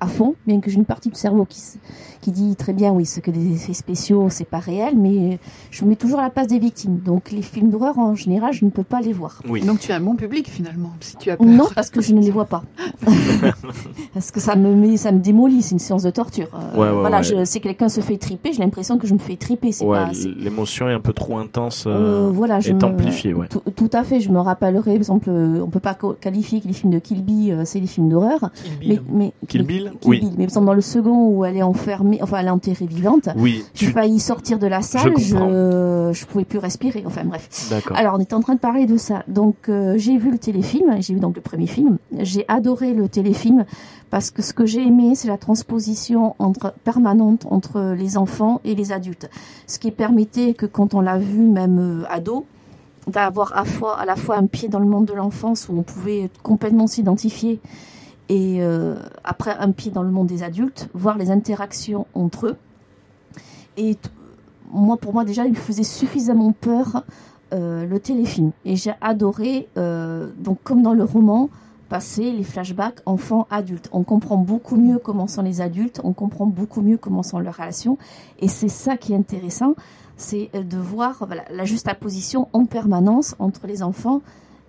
à 0.00 0.06
fond, 0.06 0.34
bien 0.46 0.60
que 0.60 0.70
j'ai 0.70 0.76
une 0.76 0.84
partie 0.84 1.08
du 1.08 1.16
cerveau 1.16 1.44
qui, 1.44 1.60
qui 2.20 2.30
dit 2.32 2.56
très 2.56 2.72
bien 2.72 2.90
oui, 2.92 3.06
ce 3.06 3.20
que 3.20 3.30
des 3.30 3.52
effets 3.54 3.74
spéciaux, 3.74 4.28
c'est 4.30 4.44
pas 4.48 4.58
réel, 4.58 4.94
mais 4.96 5.38
je 5.70 5.84
me 5.84 5.90
mets 5.90 5.96
toujours 5.96 6.18
à 6.20 6.22
la 6.22 6.30
place 6.30 6.46
des 6.46 6.58
victimes. 6.58 6.98
Donc 7.04 7.30
les 7.30 7.42
films 7.42 7.70
d'horreur 7.70 7.98
en 7.98 8.14
général, 8.14 8.52
je 8.52 8.64
ne 8.64 8.70
peux 8.70 8.82
pas 8.84 9.00
les 9.00 9.12
voir. 9.12 9.42
Oui. 9.48 9.60
Donc, 9.64 9.80
tu 9.80 9.92
as 9.92 9.96
un 9.96 10.00
bon 10.00 10.16
public 10.16 10.48
finalement, 10.48 10.90
si 11.00 11.16
tu 11.16 11.30
as 11.30 11.36
peur. 11.36 11.46
Non, 11.46 11.66
parce 11.74 11.90
que 11.90 12.00
je 12.00 12.12
ne 12.14 12.20
les 12.20 12.30
vois 12.30 12.44
pas. 12.46 12.62
parce 14.14 14.30
que 14.30 14.40
ça 14.40 14.56
me 14.56 14.74
met, 14.74 14.96
ça 14.96 15.12
me 15.12 15.18
démolit, 15.20 15.62
c'est 15.62 15.72
une 15.72 15.78
séance 15.78 16.02
de 16.02 16.10
torture. 16.10 16.48
Euh, 16.54 16.74
Ouais, 16.74 16.88
ouais, 16.90 17.00
voilà, 17.00 17.18
ouais. 17.18 17.22
je, 17.22 17.44
si 17.44 17.60
quelqu'un 17.60 17.88
se 17.88 18.00
fait 18.00 18.16
triper, 18.18 18.52
j'ai 18.52 18.62
l'impression 18.62 18.98
que 18.98 19.06
je 19.06 19.14
me 19.14 19.18
fais 19.18 19.36
triper. 19.36 19.72
C'est 19.72 19.84
Ouais, 19.84 19.98
pas, 19.98 20.12
c'est- 20.14 20.28
l'émotion 20.28 20.88
est 20.88 20.92
un 20.92 21.00
peu 21.00 21.12
trop 21.12 21.38
intense. 21.38 21.84
Euh, 21.86 21.90
euh, 22.28 22.30
voilà, 22.32 22.60
je 22.60 22.70
est 22.70 22.74
me- 22.74 22.84
amplifiée, 22.84 23.34
ouais. 23.34 23.48
Tout, 23.48 23.62
tout 23.74 23.90
à 23.92 24.02
fait, 24.04 24.20
je 24.20 24.30
me 24.30 24.38
rappellerai, 24.40 24.84
par 24.92 24.94
exemple, 24.96 25.28
euh, 25.30 25.60
on 25.62 25.68
peut 25.68 25.80
pas 25.80 25.96
qualifier 26.20 26.60
que 26.60 26.66
les 26.66 26.72
films 26.72 26.92
de 26.92 26.98
Kill 26.98 27.22
Bill, 27.24 27.52
euh, 27.52 27.62
c'est 27.64 27.80
des 27.80 27.86
films 27.86 28.08
d'horreur. 28.08 28.50
Kill 28.54 28.72
Mais, 28.80 28.86
Bill. 28.86 29.02
mais, 29.12 29.32
Kill 29.48 29.60
mais- 29.62 29.66
Bill? 29.66 29.92
Oui. 30.04 30.20
Bill. 30.20 30.30
Mais 30.30 30.36
par 30.36 30.44
exemple, 30.44 30.66
dans 30.66 30.74
le 30.74 30.80
second 30.80 31.28
où 31.28 31.44
elle 31.44 31.56
est 31.56 31.62
enfermée, 31.62 32.18
enfin, 32.22 32.38
elle 32.38 32.46
est 32.46 32.50
enterrée 32.50 32.86
vivante, 32.86 33.28
Oui. 33.36 33.64
j'ai 33.74 33.86
Tu... 33.86 33.92
failli 33.92 34.20
sortir 34.20 34.58
de 34.58 34.66
la 34.66 34.82
salle, 34.82 35.14
je, 35.18 36.10
je 36.12 36.26
pouvais 36.26 36.44
plus 36.44 36.58
respirer. 36.58 37.04
Enfin, 37.06 37.22
bref. 37.24 37.68
D'accord. 37.70 37.96
Alors, 37.96 38.14
on 38.16 38.20
était 38.20 38.34
en 38.34 38.40
train 38.40 38.54
de 38.54 38.60
parler 38.60 38.86
de 38.86 38.96
ça. 38.96 39.22
Donc, 39.28 39.68
euh, 39.68 39.94
j'ai 39.96 40.16
vu 40.18 40.30
le 40.30 40.38
téléfilm, 40.38 40.94
j'ai 41.00 41.14
vu 41.14 41.20
donc 41.20 41.36
le 41.36 41.42
premier 41.42 41.66
film. 41.66 41.98
J'ai 42.18 42.44
adoré 42.48 42.94
le 42.94 43.08
téléfilm 43.08 43.64
parce 44.10 44.30
que 44.30 44.42
ce 44.42 44.52
que 44.52 44.64
j'ai 44.66 44.82
aimé, 44.86 45.14
c'est 45.14 45.28
la 45.28 45.38
transposition 45.38 46.36
entre, 46.38 46.72
permanente 46.84 47.46
entre 47.50 47.94
les 47.96 48.16
enfants 48.16 48.60
et 48.64 48.74
les 48.74 48.92
adultes. 48.92 49.28
Ce 49.66 49.78
qui 49.78 49.90
permettait 49.90 50.54
que 50.54 50.66
quand 50.66 50.94
on 50.94 51.00
l'a 51.00 51.18
vu, 51.18 51.40
même 51.40 51.78
euh, 51.78 52.04
ado, 52.08 52.44
d'avoir 53.06 53.52
à, 53.56 53.64
à 53.98 54.04
la 54.06 54.16
fois 54.16 54.36
un 54.38 54.46
pied 54.46 54.68
dans 54.68 54.78
le 54.78 54.86
monde 54.86 55.04
de 55.06 55.12
l'enfance 55.12 55.68
où 55.68 55.76
on 55.78 55.82
pouvait 55.82 56.30
complètement 56.42 56.86
s'identifier 56.86 57.60
et 58.28 58.62
euh, 58.62 58.96
après 59.22 59.56
un 59.58 59.72
pied 59.72 59.90
dans 59.90 60.02
le 60.02 60.10
monde 60.10 60.26
des 60.26 60.42
adultes, 60.42 60.88
voir 60.94 61.18
les 61.18 61.30
interactions 61.30 62.06
entre 62.14 62.48
eux. 62.48 62.56
Et 63.76 63.98
moi, 64.70 64.96
pour 64.96 65.12
moi, 65.12 65.24
déjà, 65.24 65.44
il 65.44 65.50
me 65.50 65.56
faisait 65.56 65.82
suffisamment 65.82 66.52
peur 66.52 67.04
euh, 67.52 67.84
le 67.84 68.00
téléfilm. 68.00 68.52
Et 68.64 68.76
j'ai 68.76 68.94
adoré, 69.00 69.68
euh, 69.76 70.30
donc 70.38 70.58
comme 70.64 70.82
dans 70.82 70.94
le 70.94 71.04
roman, 71.04 71.50
passer 71.88 72.32
les 72.32 72.44
flashbacks 72.44 73.00
enfants-adultes. 73.04 73.90
On 73.92 74.04
comprend 74.04 74.38
beaucoup 74.38 74.76
mieux 74.76 74.98
comment 74.98 75.26
sont 75.26 75.42
les 75.42 75.60
adultes, 75.60 76.00
on 76.02 76.12
comprend 76.12 76.46
beaucoup 76.46 76.80
mieux 76.80 76.96
comment 76.96 77.22
sont 77.22 77.38
leurs 77.38 77.56
relations. 77.56 77.98
Et 78.38 78.48
c'est 78.48 78.68
ça 78.68 78.96
qui 78.96 79.12
est 79.12 79.16
intéressant, 79.16 79.74
c'est 80.16 80.50
de 80.54 80.78
voir 80.78 81.24
voilà, 81.26 81.44
la 81.50 81.64
juxtaposition 81.64 82.48
en 82.52 82.64
permanence 82.64 83.36
entre 83.38 83.66
les 83.66 83.82
enfants 83.82 84.22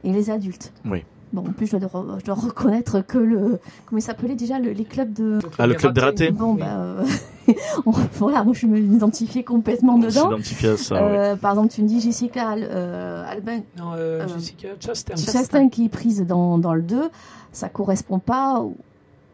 et 0.04 0.12
les 0.12 0.30
adultes. 0.30 0.74
Oui. 0.84 1.06
Bon, 1.36 1.42
en 1.42 1.52
plus, 1.52 1.68
je 1.68 1.76
dois, 1.76 1.90
re- 1.90 2.20
je 2.22 2.26
dois 2.26 2.36
reconnaître 2.36 3.02
que 3.06 3.18
le. 3.18 3.60
Comment 3.86 4.00
il 4.00 4.02
s'appelait 4.02 4.36
déjà 4.36 4.58
le- 4.58 4.72
les 4.72 4.86
clubs 4.86 5.12
de. 5.12 5.40
Ah, 5.60 5.68
le 5.68 5.74
club 5.74 5.94
des 5.94 6.00
ratés 6.02 6.32
Bon, 6.32 6.54
Oui. 6.54 6.62
bah. 6.62 6.78
euh, 6.78 7.04
on- 7.86 7.92
voilà, 8.14 8.44
moi, 8.46 8.54
je 8.54 8.66
me 8.68 8.80
identifiais 8.80 9.44
complètement 9.44 9.96
On 9.96 10.00
dedans. 10.00 10.32
à 10.32 10.78
ça, 10.78 10.96
ouais. 10.96 11.02
Euh, 11.20 11.36
Par 11.36 11.52
exemple, 11.52 11.74
tu 11.74 11.82
me 11.84 11.88
dis 11.90 12.00
Jessica 12.00 12.50
Al- 12.52 12.68
euh, 12.72 13.26
Albin, 13.30 13.58
Non, 13.78 13.92
euh, 13.98 14.22
Euh, 14.24 14.28
Jessica 14.30 14.70
Chastain. 14.80 15.16
Chastain. 15.18 15.68
Qui 15.68 15.86
est 15.86 15.90
prise 15.90 16.26
dans, 16.26 16.58
dans 16.58 16.74
le 16.74 16.82
2, 16.84 17.10
ça 17.52 17.68
correspond 17.68 18.20
pas 18.20 18.62
aux, 18.62 18.78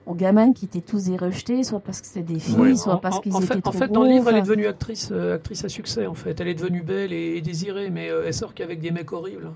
aux 0.07 0.15
gamins 0.15 0.53
qui 0.53 0.65
étaient 0.65 0.81
tous 0.81 1.03
des 1.03 1.17
rejetés, 1.17 1.63
soit 1.63 1.79
parce 1.81 2.01
que 2.01 2.07
c'était 2.07 2.33
des 2.33 2.39
filles, 2.39 2.55
Ouais. 2.57 2.75
soit 2.75 2.95
En- 2.95 2.97
parce 2.97 3.19
qu'ils 3.19 3.35
en 3.35 3.39
étaient 3.41 3.53
fait, 3.53 3.61
trop 3.61 3.69
en 3.69 3.77
fait, 3.77 3.85
gros, 3.85 3.93
dans 3.93 4.03
le 4.03 4.09
livre, 4.09 4.27
elle 4.29 4.37
est 4.37 4.41
devenue 4.41 4.65
actrice, 4.65 5.09
euh, 5.11 5.35
actrice 5.35 5.63
à 5.65 5.69
succès. 5.69 6.07
En 6.07 6.15
fait, 6.15 6.41
elle 6.41 6.47
est 6.47 6.55
devenue 6.55 6.81
belle 6.81 7.13
et, 7.13 7.37
et 7.37 7.41
désirée, 7.41 7.91
mais 7.91 8.09
euh, 8.09 8.23
elle 8.25 8.33
sort 8.33 8.55
qu'avec 8.55 8.79
des 8.79 8.89
mecs 8.89 9.11
horribles. 9.13 9.51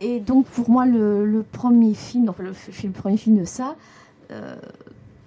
Et 0.00 0.20
donc, 0.20 0.46
pour 0.46 0.68
moi, 0.70 0.84
le, 0.86 1.24
le 1.24 1.42
premier 1.42 1.94
film, 1.94 2.28
enfin, 2.28 2.42
le, 2.42 2.50
le 2.84 2.90
premier 2.90 3.16
film 3.16 3.38
de 3.38 3.44
ça, 3.44 3.76
euh, 4.30 4.56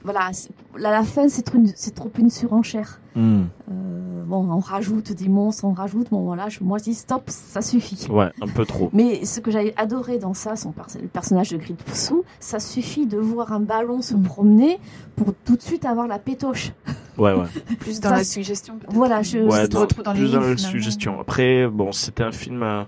voilà, 0.04 0.30
à 0.76 0.80
la 0.92 1.04
fin, 1.04 1.28
c'est 1.28 1.42
trop, 1.42 1.58
une- 1.58 1.74
c'est 1.76 1.94
trop 1.96 2.10
une 2.20 2.30
surenchère. 2.30 3.00
Hmm. 3.16 3.44
Euh, 3.72 4.24
bon, 4.26 4.48
on 4.50 4.60
rajoute 4.60 5.12
des 5.12 5.28
monstres, 5.28 5.66
on 5.66 5.74
rajoute, 5.74 6.10
bon 6.12 6.22
voilà, 6.24 6.48
je, 6.48 6.60
moi 6.64 6.78
je 6.78 6.86
dis 6.86 6.94
stop, 6.94 7.24
ça 7.28 7.62
suffit. 7.62 8.08
Ouais, 8.10 8.30
un 8.42 8.48
peu 8.48 8.66
trop. 8.66 8.90
Mais 8.94 9.26
ce 9.26 9.40
que 9.42 9.50
j'avais 9.52 9.74
adoré 9.76 10.20
dans 10.20 10.34
ça, 10.36 10.56
son 10.56 10.74
le 11.02 11.08
personnage 11.08 11.50
de 11.50 11.58
Gripsou, 11.58 12.24
ça 12.40 12.60
suffit 12.60 13.08
de 13.08 13.18
voir 13.18 13.52
un 13.52 13.60
ballon 13.60 14.02
se 14.02 14.14
Mm. 14.16 14.24
promener 14.24 14.80
pour 15.18 15.34
tout 15.44 15.56
de 15.58 15.62
suite 15.62 15.84
avoir 15.86 16.08
la 16.08 16.20
pétoche. 16.20 16.72
Ouais, 17.18 17.34
ouais. 17.34 17.46
Plus 17.80 18.00
dans 18.00 18.10
Ça, 18.10 18.18
la 18.18 18.24
suggestion. 18.24 18.78
peut-être. 18.78 18.94
Voilà, 18.94 19.22
je- 19.24 19.40
Ouais, 19.40 19.68
dans- 19.68 19.86
dans 20.04 20.14
les 20.14 20.20
plus 20.20 20.32
dans 20.32 20.40
la 20.42 20.56
suggestion. 20.58 21.20
Après, 21.20 21.68
bon, 21.68 21.92
c'était 21.92 22.24
un 22.24 22.32
film. 22.32 22.62
euh, 22.64 22.84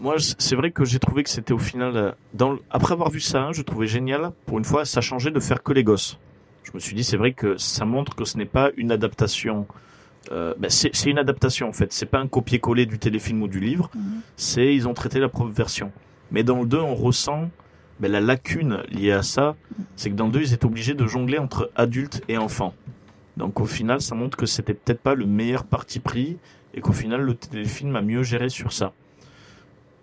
Moi, 0.00 0.16
c'est 0.18 0.56
vrai 0.56 0.70
que 0.70 0.84
j'ai 0.84 0.98
trouvé 0.98 1.22
que 1.22 1.28
c'était 1.30 1.52
au 1.52 1.58
final. 1.58 1.96
euh, 1.96 2.12
Dans 2.34 2.52
le- 2.52 2.60
Après 2.70 2.92
avoir 2.92 3.10
vu 3.10 3.20
ça, 3.20 3.42
hein, 3.42 3.52
je 3.52 3.62
trouvais 3.62 3.86
génial. 3.86 4.32
Pour 4.46 4.58
une 4.58 4.64
fois, 4.64 4.84
ça 4.84 5.00
changeait 5.00 5.30
de 5.30 5.40
faire 5.40 5.62
que 5.62 5.72
les 5.72 5.84
gosses. 5.84 6.18
Je 6.64 6.70
me 6.74 6.78
suis 6.78 6.94
dit, 6.94 7.04
c'est 7.04 7.16
vrai 7.16 7.32
que 7.32 7.56
ça 7.58 7.84
montre 7.84 8.14
que 8.14 8.24
ce 8.24 8.38
n'est 8.38 8.46
pas 8.46 8.70
une 8.76 8.92
adaptation 8.92 9.66
euh, 10.32 10.52
ben, 10.58 10.70
c'est 10.70 10.94
c'est 10.94 11.08
une 11.10 11.18
adaptation 11.18 11.66
en 11.68 11.72
fait. 11.72 11.92
C'est 11.94 12.04
pas 12.06 12.18
un 12.18 12.28
copier-coller 12.28 12.84
du 12.84 12.98
téléfilm 12.98 13.42
ou 13.42 13.48
du 13.48 13.58
livre. 13.58 13.90
Mhm. 13.94 14.20
C'est 14.36 14.74
ils 14.74 14.86
ont 14.86 14.92
traité 14.92 15.18
la 15.18 15.30
propre 15.30 15.50
version. 15.50 15.90
Mais 16.30 16.42
dans 16.44 16.60
le 16.60 16.66
2, 16.66 16.78
on 16.78 16.94
ressent 16.94 17.50
ben, 18.00 18.12
la 18.12 18.20
lacune 18.20 18.82
liée 18.90 19.12
à 19.12 19.22
ça. 19.22 19.56
C'est 19.96 20.10
que 20.10 20.14
dans 20.14 20.26
le 20.26 20.32
2, 20.32 20.40
ils 20.42 20.52
étaient 20.52 20.66
obligés 20.66 20.92
de 20.94 21.06
jongler 21.06 21.38
entre 21.38 21.70
adultes 21.74 22.22
et 22.28 22.36
enfants. 22.36 22.74
Donc 23.38 23.60
au 23.60 23.64
final, 23.64 24.02
ça 24.02 24.14
montre 24.14 24.36
que 24.36 24.44
c'était 24.46 24.74
peut-être 24.74 25.00
pas 25.00 25.14
le 25.14 25.24
meilleur 25.24 25.64
parti 25.64 26.00
pris 26.00 26.36
et 26.74 26.82
qu'au 26.82 26.92
final, 26.92 27.22
le 27.22 27.34
téléfilm 27.34 27.96
a 27.96 28.02
mieux 28.02 28.22
géré 28.22 28.50
sur 28.50 28.72
ça. 28.72 28.92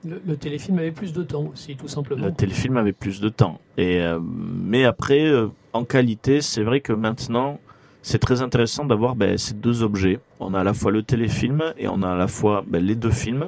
Le, 0.05 0.21
le 0.25 0.37
téléfilm 0.37 0.77
avait 0.79 0.91
plus 0.91 1.11
de 1.13 1.23
temps 1.23 1.45
aussi, 1.51 1.75
tout 1.75 1.87
simplement. 1.87 2.25
Le 2.25 2.31
téléfilm 2.33 2.77
avait 2.77 2.93
plus 2.93 3.19
de 3.19 3.29
temps. 3.29 3.59
Et 3.77 4.01
euh, 4.01 4.19
mais 4.21 4.85
après, 4.85 5.25
euh, 5.25 5.47
en 5.73 5.83
qualité, 5.85 6.41
c'est 6.41 6.63
vrai 6.63 6.81
que 6.81 6.93
maintenant, 6.93 7.59
c'est 8.03 8.19
très 8.19 8.41
intéressant 8.41 8.85
d'avoir 8.85 9.15
ben, 9.15 9.37
ces 9.37 9.53
deux 9.55 9.83
objets. 9.83 10.19
On 10.39 10.53
a 10.53 10.59
à 10.61 10.63
la 10.63 10.73
fois 10.73 10.91
le 10.91 11.03
téléfilm 11.03 11.73
et 11.77 11.87
on 11.87 12.03
a 12.03 12.09
à 12.11 12.15
la 12.15 12.27
fois 12.27 12.63
ben, 12.67 12.83
les 12.83 12.95
deux 12.95 13.11
films. 13.11 13.47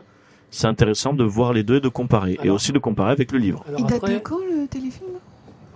C'est 0.52 0.68
intéressant 0.68 1.14
de 1.14 1.24
voir 1.24 1.54
les 1.54 1.64
deux 1.64 1.78
et 1.78 1.82
de 1.82 1.90
comparer. 1.90 2.38
et 2.44 2.50
aussi 2.50 2.72
de 2.72 2.80
comparer 2.80 3.12
avec 3.12 3.32
le 3.32 3.38
livre. 3.38 3.64
Alors 3.68 3.80
Il 3.82 3.86
date 3.86 3.98
après, 3.98 4.16
de 4.16 4.20
quand 4.20 4.40
le 4.40 4.68
téléfilm? 4.68 5.10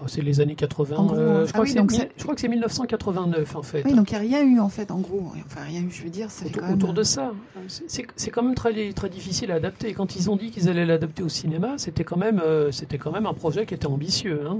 C'est 0.08 0.22
les 0.22 0.42
années 0.42 0.56
80. 0.56 0.96
En 0.98 1.06
gros, 1.06 1.16
euh, 1.16 1.42
ah 1.42 1.46
je, 1.46 1.52
crois 1.54 1.62
oui, 1.64 1.68
que 1.68 1.74
c'est 1.74 1.80
donc 1.80 1.92
mille- 1.92 2.00
c'est- 2.02 2.12
je 2.18 2.24
crois 2.24 2.36
que 2.36 2.42
c'est 2.42 2.48
1989 2.48 3.56
en 3.56 3.62
fait. 3.64 3.84
Oui, 3.86 3.94
donc 3.94 4.12
il 4.12 4.20
n'y 4.20 4.36
a 4.36 4.38
rien 4.40 4.44
eu 4.46 4.60
en 4.60 4.70
fait, 4.70 4.92
en 4.92 5.00
gros. 5.00 5.32
Enfin, 5.46 5.62
rien 5.62 5.82
eu, 5.82 5.92
je 5.92 6.04
veux 6.04 6.10
dire, 6.10 6.30
ça 6.32 6.44
fait 6.46 6.50
autour, 6.50 6.62
quand 6.62 6.68
même. 6.68 6.76
autour 6.78 6.94
de 6.94 7.04
ça. 7.04 7.32
C'est- 7.68 8.30
quand 8.32 8.44
même 8.44 8.56
très, 8.56 8.92
très 8.94 9.10
difficile 9.10 9.52
à 9.52 9.56
adapter. 9.56 9.90
Et 9.90 9.94
quand 9.94 10.16
ils 10.16 10.30
ont 10.30 10.36
dit 10.36 10.50
qu'ils 10.52 10.70
allaient 10.70 10.86
l'adapter 10.86 11.24
au 11.24 11.30
cinéma, 11.30 11.74
c'était 11.78 12.04
quand, 12.04 12.18
même, 12.18 12.40
euh, 12.44 12.72
c'était 12.72 12.98
quand 12.98 13.12
même 13.12 13.26
un 13.26 13.34
projet 13.34 13.66
qui 13.66 13.74
était 13.74 13.86
ambitieux. 13.88 14.42
hein. 14.48 14.58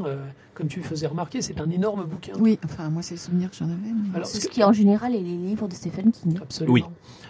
Comme 0.54 0.68
tu 0.68 0.82
faisais 0.84 1.08
remarquer, 1.08 1.42
c'est 1.42 1.60
un 1.60 1.70
énorme 1.72 2.04
bouquin. 2.06 2.34
Oui, 2.40 2.60
enfin, 2.64 2.90
moi, 2.90 3.02
c'est 3.02 3.16
le 3.16 3.20
souvenir 3.20 3.50
que 3.50 3.56
j'en 3.56 3.66
avais. 3.66 3.76
mais- 3.92 4.16
Alors, 4.16 4.28
ce 4.28 4.48
qui 4.48 4.64
en 4.64 4.72
général 4.74 5.16
est 5.16 5.20
les 5.22 5.36
livres 5.36 5.68
de 5.68 5.74
Stephen 5.74 6.12
King. 6.12 6.38
Absolument. 6.42 6.74
Oui. 6.74 6.84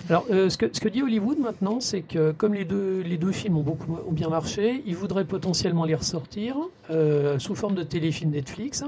Alors, 0.09 0.25
euh, 0.29 0.49
ce, 0.49 0.57
que, 0.57 0.65
ce 0.73 0.81
que 0.81 0.89
dit 0.89 1.01
Hollywood 1.01 1.39
maintenant, 1.39 1.79
c'est 1.79 2.01
que 2.01 2.31
comme 2.33 2.53
les 2.53 2.65
deux, 2.65 2.99
les 3.01 3.17
deux 3.17 3.31
films 3.31 3.55
ont, 3.57 3.61
beaucoup, 3.63 3.95
ont 4.07 4.11
bien 4.11 4.27
marché, 4.27 4.83
ils 4.85 4.95
voudraient 4.97 5.23
potentiellement 5.23 5.85
les 5.85 5.95
ressortir 5.95 6.57
euh, 6.89 7.39
sous 7.39 7.55
forme 7.55 7.75
de 7.75 7.83
téléfilm 7.83 8.31
Netflix, 8.31 8.83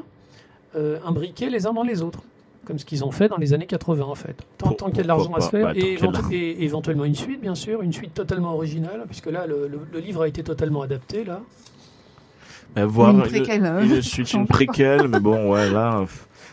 euh, 0.75 0.99
imbriqués 1.05 1.49
les 1.49 1.65
uns 1.67 1.73
dans 1.73 1.83
les 1.83 2.01
autres. 2.01 2.21
Comme 2.65 2.79
ce 2.79 2.83
qu'ils 2.85 3.05
ont 3.05 3.11
fait 3.11 3.29
dans 3.29 3.37
les 3.37 3.53
années 3.53 3.67
80, 3.67 4.03
en 4.03 4.15
fait. 4.15 4.35
Tant, 4.57 4.71
qu'il 4.73 4.97
y 4.97 4.99
a 4.99 5.03
de 5.03 5.07
l'argent 5.07 5.31
à 5.35 5.39
se 5.39 5.49
faire, 5.51 5.67
Bah, 5.67 5.69
a 5.69 6.33
et 6.33 6.63
éventuellement 6.63 7.05
une 7.05 7.13
suite, 7.15 7.39
bien 7.39 7.53
sûr, 7.55 7.83
une 7.83 7.93
suite 7.93 8.13
totalement 8.15 8.53
originale, 8.55 9.03
puisque 9.07 9.27
là, 9.27 9.45
le, 9.45 9.67
le- 9.67 9.79
le 9.93 9.99
livre 9.99 10.23
a 10.23 10.27
été 10.27 10.43
totalement 10.43 10.81
adapté, 10.81 11.23
là. 11.23 11.41
Ben, 12.75 12.86
voir 12.86 13.12
une 13.12 13.17
une- 13.20 13.24
préquelle. 13.24 13.63
une 13.84 14.01
suite, 14.01 14.34
une 14.34 14.48
préquelle, 14.48 15.08
mais 15.08 15.20
bon, 15.20 15.51
ouais, 15.51 15.70
là. 15.70 16.03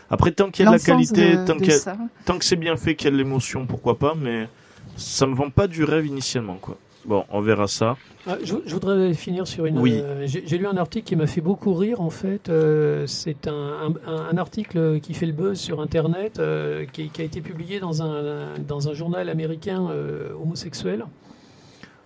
Après, 0.09 0.31
tant 0.31 0.49
qu'il 0.51 0.63
y 0.65 0.67
a 0.67 0.71
de 0.71 0.75
la 0.77 0.79
qualité, 0.83 1.35
de- 1.37 1.45
tant 1.45 1.55
de 1.55 1.63
a- 1.89 1.95
tant 2.25 2.37
que 2.37 2.45
c'est 2.45 2.55
bien 2.55 2.75
fait, 2.77 2.95
qu'il 2.95 3.05
y 3.05 3.07
a 3.09 3.11
de 3.11 3.17
l'émotion, 3.17 3.65
pourquoi 3.65 3.97
pas, 3.97 4.13
mais 4.19 4.47
ça 4.95 5.25
me 5.25 5.33
vend 5.35 5.49
pas 5.49 5.67
du 5.67 5.83
rêve 5.83 6.05
initialement, 6.05 6.57
quoi. 6.61 6.77
Bon, 7.05 7.25
on 7.31 7.41
verra 7.41 7.67
ça. 7.67 7.97
Ah, 8.25 8.37
je, 8.41 8.55
je 8.65 8.73
voudrais 8.73 9.13
finir 9.13 9.45
sur 9.45 9.65
une. 9.65 9.77
Oui. 9.77 9.91
euh, 10.01 10.25
J'ai 10.25 10.57
lu 10.57 10.65
un 10.67 10.77
article 10.77 11.05
qui 11.05 11.17
m'a 11.17 11.27
fait 11.27 11.41
beaucoup 11.41 11.73
rire 11.73 11.99
en 11.99 12.09
fait. 12.09 12.47
Euh, 12.47 13.05
c'est 13.07 13.47
un, 13.49 13.91
un- 14.07 14.29
un 14.31 14.37
article 14.37 15.01
qui 15.01 15.13
fait 15.13 15.25
le 15.25 15.33
buzz 15.33 15.59
sur 15.59 15.81
Internet, 15.81 16.39
euh, 16.39 16.85
qui, 16.93 17.09
qui 17.09 17.21
a 17.21 17.25
été 17.25 17.41
publié 17.41 17.81
dans 17.81 18.01
un, 18.01 18.53
dans 18.65 18.87
un 18.87 18.93
journal 18.93 19.27
américain 19.27 19.87
euh, 19.91 20.29
homosexuel, 20.41 21.03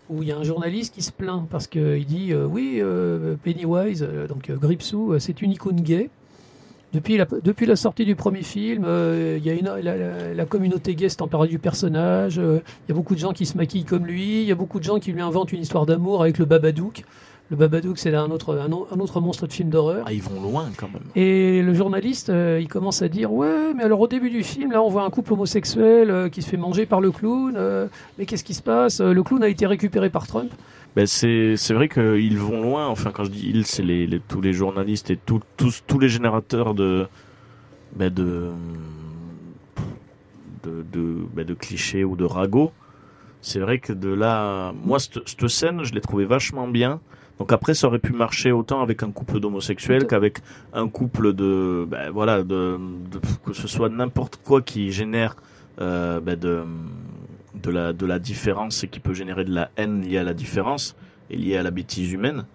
où 0.09 0.23
il 0.23 0.29
y 0.29 0.31
a 0.31 0.37
un 0.37 0.43
journaliste 0.43 0.93
qui 0.93 1.01
se 1.01 1.11
plaint 1.11 1.47
parce 1.49 1.67
qu'il 1.67 2.05
dit 2.05 2.31
euh, 2.31 2.45
oui 2.45 2.79
euh, 2.79 3.35
Pennywise, 3.43 4.03
euh, 4.07 4.27
donc 4.27 4.51
Gripsou, 4.51 5.17
c'est 5.19 5.41
une 5.41 5.51
icône 5.51 5.81
gay. 5.81 6.09
Depuis 6.93 7.17
la, 7.17 7.75
sortie 7.75 8.05
du 8.05 8.15
premier 8.15 8.43
film, 8.43 8.85
il 8.87 9.45
y 9.45 9.49
a 9.51 9.81
la, 9.81 10.33
la- 10.33 10.45
communauté 10.45 10.95
gay 10.95 11.09
s'est 11.09 11.21
emparée 11.21 11.49
du 11.49 11.59
personnage. 11.59 12.37
il 12.37 12.89
y 12.89 12.91
a 12.91 12.95
beaucoup 12.95 13.13
de 13.13 13.19
gens 13.19 13.33
qui 13.33 13.45
se 13.45 13.57
maquillent 13.57 13.83
comme 13.83 14.05
lui. 14.07 14.41
Il 14.41 14.47
y 14.47 14.51
a 14.53 14.55
beaucoup 14.55 14.79
de 14.79 14.85
gens 14.85 14.97
qui 14.97 15.11
lui 15.11 15.21
inventent 15.21 15.51
une 15.51 15.61
histoire 15.61 15.85
d'amour 15.85 16.21
avec 16.21 16.37
le 16.37 16.45
Babadook. 16.45 17.03
Le 17.49 17.55
Babadook, 17.55 17.97
c'est 17.97 18.13
un 18.13 18.29
autre, 18.29 18.57
un, 18.57 18.99
autre 18.99 19.21
monstre 19.21 19.47
de 19.47 19.53
film 19.53 19.69
d'horreur. 19.69 20.03
Ah, 20.05 20.11
ils 20.11 20.21
vont 20.21 20.41
loin, 20.41 20.69
quand 20.77 20.89
même. 20.91 21.03
Et 21.15 21.61
le 21.61 21.73
journaliste, 21.73 22.29
euh, 22.29 22.59
il 22.61 22.67
commence 22.67 23.01
à 23.01 23.07
dire 23.07 23.31
Ouais, 23.31 23.73
mais 23.73 23.83
alors 23.83 24.01
au 24.01 24.07
début 24.07 24.29
du 24.29 24.43
film, 24.43 24.73
là, 24.73 24.81
on 24.83 24.89
voit 24.89 25.03
un 25.03 25.09
couple 25.09 25.31
homosexuel 25.31 26.09
euh, 26.11 26.27
qui 26.27 26.41
se 26.41 26.49
fait 26.49 26.57
manger 26.57 26.85
par 26.85 26.99
le 26.99 27.09
clown. 27.11 27.53
euh, 27.55 27.87
mais 28.17 28.25
qu'est-ce 28.25 28.43
qui 28.43 28.53
se 28.53 28.61
passe? 28.61 28.99
Le 28.99 29.23
clown 29.23 29.41
a 29.43 29.47
été 29.47 29.65
récupéré 29.65 30.09
par 30.09 30.27
Trump. 30.27 30.51
Ben 30.95 31.05
c'est 31.05 31.55
c'est 31.57 31.73
vrai 31.75 31.87
qu'ils 31.89 32.37
vont 32.39 32.61
loin. 32.61 32.87
Enfin, 32.87 33.11
quand 33.13 33.23
je 33.23 33.29
dis 33.29 33.49
ils, 33.53 33.65
c'est 33.65 33.83
les, 33.83 34.07
les- 34.07 34.19
tous 34.19 34.41
les 34.41 34.51
journalistes 34.51 35.09
et 35.11 35.15
tout- 35.17 35.41
tous 35.55 35.83
tous 35.87 35.99
les 35.99 36.09
générateurs 36.09 36.73
de 36.73 37.07
ben 37.95 38.11
de 38.11 38.49
de 40.63 40.83
de, 40.91 41.15
ben 41.33 41.45
de 41.45 41.53
clichés 41.53 42.03
ou 42.03 42.15
de 42.15 42.25
ragots. 42.25 42.71
C'est 43.41 43.59
vrai 43.59 43.79
que 43.79 43.93
de 43.93 44.09
là, 44.09 44.73
moi 44.83 44.99
cette, 44.99 45.19
cette 45.29 45.47
scène, 45.47 45.83
je 45.83 45.93
l'ai 45.93 46.01
trouvée 46.01 46.25
vachement 46.25 46.67
bien. 46.67 46.99
Donc 47.39 47.51
après, 47.53 47.73
ça 47.75 47.87
aurait 47.87 47.99
pu 47.99 48.13
marcher 48.13 48.51
autant 48.51 48.81
avec 48.81 49.03
un 49.03 49.11
couple 49.11 49.39
d'homosexuels 49.39 50.07
qu'avec 50.07 50.39
un 50.73 50.87
couple 50.87 51.33
de 51.33 51.85
ben 51.89 52.09
voilà 52.11 52.41
de, 52.43 52.77
de- 53.11 53.19
que 53.45 53.53
ce 53.53 53.67
soit 53.67 53.89
n'importe 53.89 54.37
quoi 54.43 54.61
qui 54.61 54.91
génère 54.91 55.35
euh, 55.79 56.19
ben 56.19 56.35
de 56.37 56.63
de 57.63 57.71
la, 57.71 57.93
de 57.93 58.05
la 58.05 58.19
différence 58.19 58.83
et 58.83 58.87
qui 58.87 58.99
peut 58.99 59.13
générer 59.13 59.43
de 59.45 59.53
la 59.53 59.69
haine 59.77 60.01
liée 60.01 60.17
à 60.19 60.23
la 60.23 60.33
différence 60.33 60.95
et 61.29 61.37
liée 61.37 61.57
à 61.57 61.63
la 61.63 61.71
bêtise 61.71 62.11
humaine. 62.11 62.45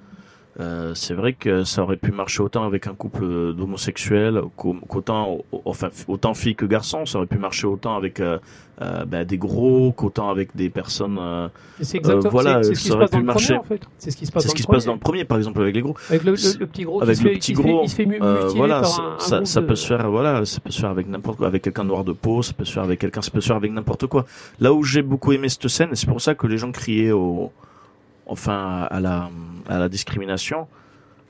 Euh, 0.60 0.92
c'est 0.94 1.14
vrai 1.14 1.32
que 1.32 1.64
ça 1.64 1.82
aurait 1.82 1.96
pu 1.96 2.12
marcher 2.12 2.42
autant 2.42 2.64
avec 2.64 2.86
un 2.86 2.92
couple 2.94 3.54
d'homosexuels 3.54 4.42
qu'au- 4.56 4.76
qu'autant, 4.86 5.38
enfin, 5.64 5.88
autant 6.08 6.34
filles 6.34 6.54
que 6.56 6.66
garçons. 6.66 7.06
Ça 7.06 7.16
aurait 7.18 7.26
pu 7.26 7.38
marcher 7.38 7.66
autant 7.66 7.96
avec 7.96 8.20
euh, 8.20 8.38
euh, 8.82 9.06
ben, 9.06 9.24
des 9.24 9.38
gros 9.38 9.92
qu'autant 9.92 10.28
avec 10.28 10.54
des 10.54 10.68
personnes. 10.68 11.16
euh, 11.18 11.48
c'est 11.80 11.96
exactement 11.96 12.30
voilà, 12.30 12.62
c'est- 12.62 12.74
c'est 12.74 12.88
ça 12.90 12.96
aurait 12.96 13.06
pu 13.08 13.22
marcher. 13.22 13.54
premier, 13.54 13.60
en 13.60 13.62
fait. 13.62 13.80
C'est 13.96 14.10
ce 14.10 14.16
qui 14.18 14.26
se 14.26 14.32
passe 14.32 14.42
c'est 14.42 14.50
ce 14.50 14.54
qui 14.54 14.60
le 14.60 14.64
se 14.64 14.68
passe 14.68 14.84
premier. 14.84 14.86
dans 14.86 14.92
le 14.94 15.00
premier, 15.00 15.24
par 15.24 15.38
exemple, 15.38 15.62
avec 15.62 15.74
les 15.74 15.80
gros. 15.80 15.96
Avec 16.10 16.22
le, 16.24 16.32
le- 16.32 16.58
le 16.60 16.66
petit 16.66 16.84
gros 16.84 17.02
Avec 17.02 17.16
qui, 17.16 17.24
le 17.24 17.30
petit 17.30 17.38
qui 17.40 17.56
se 17.56 17.62
fait- 17.62 17.68
gros, 17.68 17.80
il 17.84 17.88
se 17.88 17.94
fait 17.94 18.06
mu- 18.06 18.18
Euh, 18.20 18.42
mutiler 18.42 18.58
voilà, 18.58 18.84
ça, 18.84 19.02
un, 19.02 19.14
un 19.14 19.18
ça, 19.20 19.36
groupe 19.36 19.46
ça 19.46 19.60
de- 19.62 19.66
peut 19.66 19.74
se 19.74 19.86
faire, 19.86 20.10
voilà, 20.10 20.44
ça 20.44 20.60
peut 20.60 20.70
se 20.70 20.80
faire 20.80 20.90
avec 20.90 21.08
n'importe 21.08 21.38
quoi, 21.38 21.46
avec 21.46 21.62
quelqu'un 21.62 21.84
noir 21.84 22.04
de 22.04 22.12
peau, 22.12 22.42
ça 22.42 22.52
peut 22.52 22.66
se 22.66 22.72
faire 22.74 22.82
avec 22.82 23.00
quelqu'un, 23.00 23.22
ça 23.22 23.30
peut 23.30 23.40
se 23.40 23.46
faire 23.46 23.56
avec 23.56 23.72
n'importe 23.72 24.06
quoi. 24.06 24.26
Là 24.60 24.74
où 24.74 24.82
j'ai 24.82 25.00
beaucoup 25.02 25.32
aimé 25.32 25.48
cette 25.48 25.68
scène, 25.68 25.88
et 25.92 25.96
c'est 25.96 26.06
pour 26.08 26.20
ça 26.20 26.34
que 26.34 26.46
les 26.46 26.58
gens 26.58 26.72
criaient 26.72 27.12
au, 27.12 27.50
enfin, 28.32 28.86
à 28.90 29.00
la, 29.00 29.30
à 29.68 29.78
la 29.78 29.88
discrimination. 29.88 30.66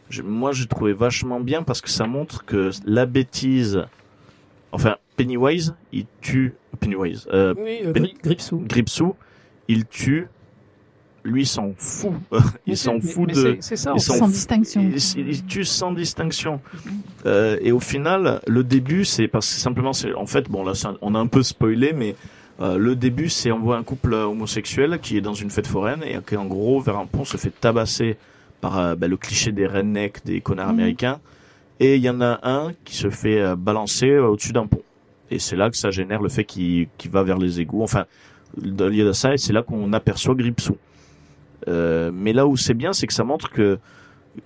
je- 0.09 0.23
moi, 0.23 0.53
j'ai 0.53 0.67
trouvé 0.67 0.93
vachement 0.93 1.41
bien 1.41 1.63
parce 1.63 1.81
que 1.81 1.89
ça 1.91 2.07
montre 2.07 2.45
que 2.45 2.71
la 2.87 3.07
bêtise, 3.07 3.85
enfin, 4.71 4.97
Pennywise, 5.17 5.75
il 5.93 6.07
tue, 6.21 6.55
Pennywise, 6.81 7.27
euh, 7.33 7.55
Oui, 7.57 7.81
euh, 7.85 7.93
Gri- 7.93 8.15
Gripsou. 8.23 8.59
Gripsou, 8.67 9.15
il 9.69 9.87
tue, 9.87 10.27
lui 11.25 11.43
il 11.43 11.47
s'en 11.47 11.73
fout, 11.79 12.13
il 12.67 12.77
c'est- 12.77 12.85
s'en 12.85 13.01
fout 13.01 13.27
mais 13.29 13.33
de, 13.35 13.57
c'est- 13.61 13.77
ça, 13.77 13.93
s'en 13.99 13.99
Sans 13.99 14.29
distinction. 14.29 14.83
il, 14.83 15.29
il 15.29 15.45
tue 15.47 15.65
sans 15.65 15.93
distinction. 15.93 16.61
Euh, 17.27 17.57
et 17.63 17.73
au 17.73 17.81
final, 17.81 18.41
le 18.47 18.65
début, 18.65 19.05
c'est 19.05 19.29
parce 19.29 19.47
que 19.55 19.61
simplement, 19.61 19.93
c'est 19.93 20.13
en 20.15 20.27
fait, 20.27 20.49
bon 20.51 20.65
là, 20.65 20.73
on 21.01 21.15
a 21.15 21.19
un 21.19 21.27
peu 21.29 21.43
spoilé, 21.43 21.93
mais 21.95 22.17
euh, 22.61 22.77
le 22.79 22.95
début, 22.97 23.29
c'est 23.29 23.51
on 23.51 23.59
voit 23.61 23.77
un 23.77 23.83
couple 23.83 24.15
homosexuel 24.15 24.99
qui 25.01 25.17
est 25.17 25.21
dans 25.21 25.35
une 25.35 25.51
fête 25.51 25.67
foraine 25.67 26.03
et 26.05 26.19
qui, 26.27 26.37
en 26.37 26.45
gros, 26.47 26.81
vers 26.81 26.99
un 26.99 27.07
pont, 27.07 27.25
se 27.25 27.37
fait 27.37 27.51
tabasser 27.51 28.17
par 28.61 28.79
euh, 28.79 28.95
bah, 28.95 29.09
le 29.09 29.17
cliché 29.17 29.53
des 29.53 29.67
rednecks, 29.67 30.25
des 30.25 30.41
connards 30.41 30.69
Mhm. 30.69 30.75
américains. 30.79 31.21
Et 31.81 31.97
il 31.97 32.03
y 32.03 32.11
en 32.11 32.21
a 32.21 32.39
un 32.43 32.73
qui 32.85 32.95
se 32.95 33.11
fait 33.11 33.41
euh, 33.41 33.57
balancer 33.57 34.19
au-dessus 34.19 34.53
d'un 34.53 34.67
pont. 34.67 34.83
Et 35.31 35.39
c'est 35.39 35.57
là 35.57 35.71
que 35.71 35.77
ça 35.77 35.91
génère 35.91 36.23
le 36.23 36.29
fait 36.29 36.45
qu'il 36.45 36.89
va 37.11 37.23
vers 37.23 37.39
les 37.39 37.59
égouts. 37.61 37.83
Enfin, 37.83 38.05
lié 38.63 39.09
à 39.09 39.15
ça, 39.15 39.33
et 39.35 39.39
c'est 39.39 39.53
là 39.55 39.63
qu'on 39.63 39.93
aperçoit 39.95 40.35
Gripsou. 40.35 40.77
Mais 41.67 42.33
là 42.33 42.47
où 42.47 42.57
c'est 42.57 42.75
bien, 42.75 42.93
c'est 42.93 43.07
que 43.07 43.15
ça 43.15 43.25
montre 43.25 43.51
que 43.51 43.79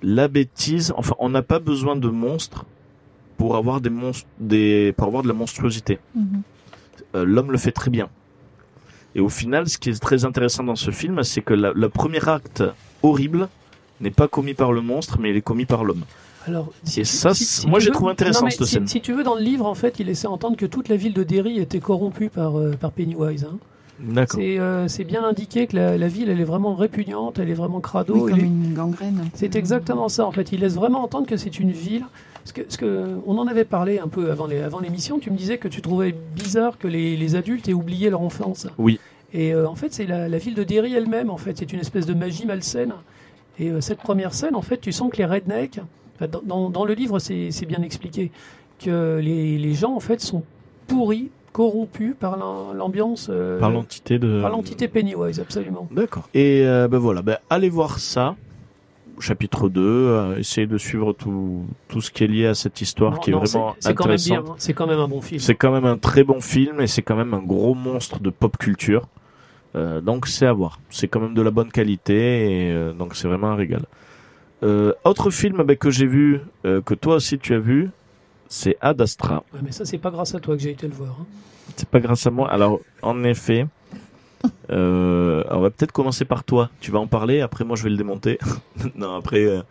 la 0.02 0.28
bêtise, 0.28 0.92
enfin, 0.96 1.14
on 1.18 1.28
n'a 1.28 1.42
pas 1.42 1.58
besoin 1.58 1.96
de 1.96 2.08
monstres 2.08 2.64
pour 3.36 3.56
avoir 3.56 3.80
des 3.80 3.90
monstres, 3.90 4.26
des, 4.38 4.94
pour 4.96 5.08
avoir 5.08 5.22
de 5.24 5.28
la 5.28 5.34
monstruosité. 5.34 5.98
Mhm. 6.14 6.42
Euh, 7.16 7.24
L'homme 7.24 7.50
le 7.50 7.58
fait 7.58 7.72
très 7.72 7.90
bien. 7.90 8.08
Et 9.14 9.20
au 9.20 9.28
final, 9.28 9.68
ce 9.68 9.78
qui 9.78 9.88
est 9.90 9.98
très 10.00 10.24
intéressant 10.24 10.62
dans 10.62 10.76
ce 10.76 10.90
film, 10.90 11.22
c'est 11.22 11.40
que 11.40 11.54
la- 11.54 11.72
le 11.72 11.88
premier 11.88 12.26
acte 12.28 12.62
horrible 13.02 13.48
n'est 14.00 14.10
pas 14.10 14.28
commis 14.28 14.52
par 14.54 14.72
le 14.72 14.82
monstre, 14.82 15.18
mais 15.18 15.30
il 15.30 15.36
est 15.36 15.40
commis 15.42 15.64
par 15.64 15.84
l'homme. 15.84 16.04
Alors, 16.46 16.70
Et 16.96 17.04
ça, 17.04 17.34
c'est- 17.34 17.66
moi, 17.66 17.80
j'ai 17.80 17.90
trouvé 17.90 18.12
intéressant 18.12 18.44
non, 18.44 18.50
cette 18.50 18.64
si, 18.64 18.72
scène. 18.74 18.86
Si 18.86 19.00
tu 19.00 19.12
veux, 19.14 19.24
dans 19.24 19.34
le 19.34 19.40
livre, 19.40 19.66
en 19.66 19.74
fait, 19.74 19.98
il 19.98 20.06
laissait 20.06 20.28
entendre 20.28 20.56
que 20.56 20.66
toute 20.66 20.88
la 20.88 20.96
ville 20.96 21.14
de 21.14 21.22
Derry 21.24 21.58
était 21.58 21.80
corrompue 21.80 22.28
par, 22.28 22.56
euh, 22.58 22.72
par 22.72 22.92
Pennywise. 22.92 23.44
hein. 23.50 23.56
D'accord. 23.98 24.38
C'est 24.38 24.58
euh, 24.58 24.86
c'est 24.88 25.04
bien 25.04 25.24
indiqué 25.24 25.66
que 25.66 25.74
la, 25.74 25.96
la 25.96 26.08
ville, 26.08 26.28
elle 26.28 26.38
est 26.40 26.44
vraiment 26.44 26.74
répugnante, 26.74 27.38
elle 27.38 27.48
est 27.48 27.54
vraiment 27.54 27.80
crado. 27.80 28.14
Oui, 28.26 28.30
comme 28.30 28.40
est- 28.40 28.44
une 28.44 28.74
gangrène. 28.74 29.24
C'est 29.32 29.56
exactement 29.56 30.10
ça, 30.10 30.26
en 30.26 30.32
fait. 30.32 30.52
Il 30.52 30.60
laisse 30.60 30.74
vraiment 30.74 31.02
entendre 31.02 31.26
que 31.26 31.38
c'est 31.38 31.58
une 31.58 31.72
ville. 31.72 32.04
Parce 32.46 32.52
que, 32.52 32.60
parce 32.62 32.76
que 32.76 33.06
on 33.26 33.38
en 33.38 33.48
avait 33.48 33.64
parlé 33.64 33.98
un 33.98 34.06
peu 34.06 34.30
avant 34.30 34.46
les- 34.46 34.60
avant 34.62 34.78
l'émission. 34.78 35.18
tu 35.18 35.32
me 35.32 35.36
disais 35.36 35.58
que 35.58 35.66
tu 35.66 35.82
trouvais 35.82 36.14
bizarre 36.36 36.78
que 36.78 36.86
les, 36.86 37.16
les 37.16 37.34
adultes 37.34 37.68
aient 37.68 37.72
oublié 37.72 38.08
leur 38.08 38.20
enfance. 38.20 38.68
Oui. 38.78 39.00
Et 39.34 39.52
euh, 39.52 39.68
en 39.68 39.74
fait, 39.74 39.92
c'est 39.92 40.06
la, 40.06 40.28
la 40.28 40.38
ville 40.38 40.54
de 40.54 40.62
Derry 40.62 40.94
elle-même. 40.94 41.28
En 41.28 41.38
fait, 41.38 41.58
c'est 41.58 41.72
une 41.72 41.80
espèce 41.80 42.06
de 42.06 42.14
magie 42.14 42.46
malsaine. 42.46 42.92
Et 43.58 43.70
euh, 43.70 43.80
cette 43.80 43.98
première 43.98 44.32
scène, 44.32 44.54
en 44.54 44.62
fait, 44.62 44.76
tu 44.80 44.92
sens 44.92 45.10
que 45.10 45.16
les 45.16 45.24
rednecks, 45.24 45.80
dans, 46.20 46.40
dans, 46.44 46.70
dans 46.70 46.84
le 46.84 46.94
livre, 46.94 47.18
c'est 47.18 47.50
c'est 47.50 47.66
bien 47.66 47.82
expliqué 47.82 48.30
que 48.78 49.18
les, 49.20 49.58
les 49.58 49.74
gens, 49.74 49.96
en 49.96 50.00
fait, 50.00 50.20
sont 50.20 50.44
pourris 50.86 51.30
corrompu 51.52 52.14
par 52.18 52.36
l'am- 52.36 52.76
l'ambiance, 52.76 53.26
euh, 53.28 53.58
Par 53.58 53.70
l'entité 53.72 54.20
de. 54.20 54.40
par 54.40 54.50
l'entité 54.50 54.86
Pennywise, 54.86 55.40
absolument. 55.40 55.88
D'accord. 55.90 56.28
Et 56.32 56.62
ben 56.64 56.98
voilà, 56.98 57.22
ben 57.22 57.38
allez 57.50 57.70
voir 57.70 57.98
ça. 57.98 58.36
Chapitre 59.20 59.68
2, 59.68 59.80
euh, 59.82 60.36
essayez 60.38 60.66
de 60.66 60.78
suivre 60.78 61.12
tout, 61.12 61.64
tout 61.88 62.00
ce 62.00 62.10
qui 62.10 62.24
est 62.24 62.26
lié 62.26 62.46
à 62.46 62.54
cette 62.54 62.80
histoire 62.80 63.12
Non, 63.12 63.18
qui 63.18 63.30
est 63.30 63.32
vraiment 63.34 63.74
c'est- 63.80 63.88
c'est 63.88 63.94
quand 63.94 64.04
même 64.04 64.14
intéressante. 64.14 64.44
bien, 64.44 64.52
hein. 64.52 64.56
c'est 64.58 64.72
quand 64.74 64.86
même 64.86 64.98
un 65.00 65.08
bon 65.08 65.20
film. 65.20 65.40
C'est 65.40 65.54
quand 65.54 65.72
même 65.72 65.84
un 65.86 65.96
très 65.98 66.24
bon 66.24 66.40
film 66.40 66.80
et 66.80 66.86
c'est 66.86 67.02
quand 67.02 67.16
même 67.16 67.32
un 67.34 67.42
gros 67.42 67.74
monstre 67.74 68.20
de 68.20 68.30
pop 68.30 68.56
culture. 68.58 69.08
Euh, 69.74 70.00
donc 70.00 70.26
c'est 70.26 70.46
à 70.46 70.52
voir. 70.52 70.80
C'est 70.90 71.08
quand 71.08 71.20
même 71.20 71.34
de 71.34 71.42
la 71.42 71.50
bonne 71.50 71.70
qualité 71.70 72.14
et 72.68 72.72
euh, 72.72 72.92
donc 72.92 73.14
c'est 73.16 73.28
vraiment 73.28 73.48
un 73.48 73.56
régal. 73.56 73.84
Euh, 74.62 74.92
autre 75.04 75.30
film 75.30 75.62
ben, 75.64 75.76
que 75.76 75.90
j'ai 75.90 76.06
vu, 76.06 76.40
que 76.62 76.94
toi 76.94 77.16
aussi 77.16 77.38
tu 77.38 77.52
as 77.54 77.58
vu, 77.58 77.90
c'est 78.48 78.76
Ad 78.80 79.00
Astra. 79.00 79.44
Ouais, 79.52 79.60
mais 79.62 79.72
ça, 79.72 79.84
c'est 79.84 79.98
pas 79.98 80.10
grâce 80.10 80.34
à 80.34 80.40
toi 80.40 80.56
que 80.56 80.62
j'ai 80.62 80.70
été 80.70 80.86
le 80.88 80.94
voir. 80.94 81.16
hein. 81.20 81.26
C'est 81.76 81.88
pas 81.88 82.00
grâce 82.00 82.26
à 82.26 82.30
moi. 82.30 82.48
Alors 82.50 82.80
en 83.02 83.22
effet, 83.24 83.66
euh, 84.70 85.44
on 85.50 85.60
va 85.60 85.70
peut-être 85.70 85.92
commencer 85.92 86.24
par 86.24 86.44
toi. 86.44 86.70
Tu 86.80 86.90
vas 86.90 86.98
en 86.98 87.06
parler. 87.06 87.40
Après 87.40 87.64
moi 87.64 87.76
je 87.76 87.84
vais 87.84 87.90
le 87.90 87.96
démonter. 87.96 88.38
non 88.94 89.14
après 89.14 89.44
euh, 89.44 89.62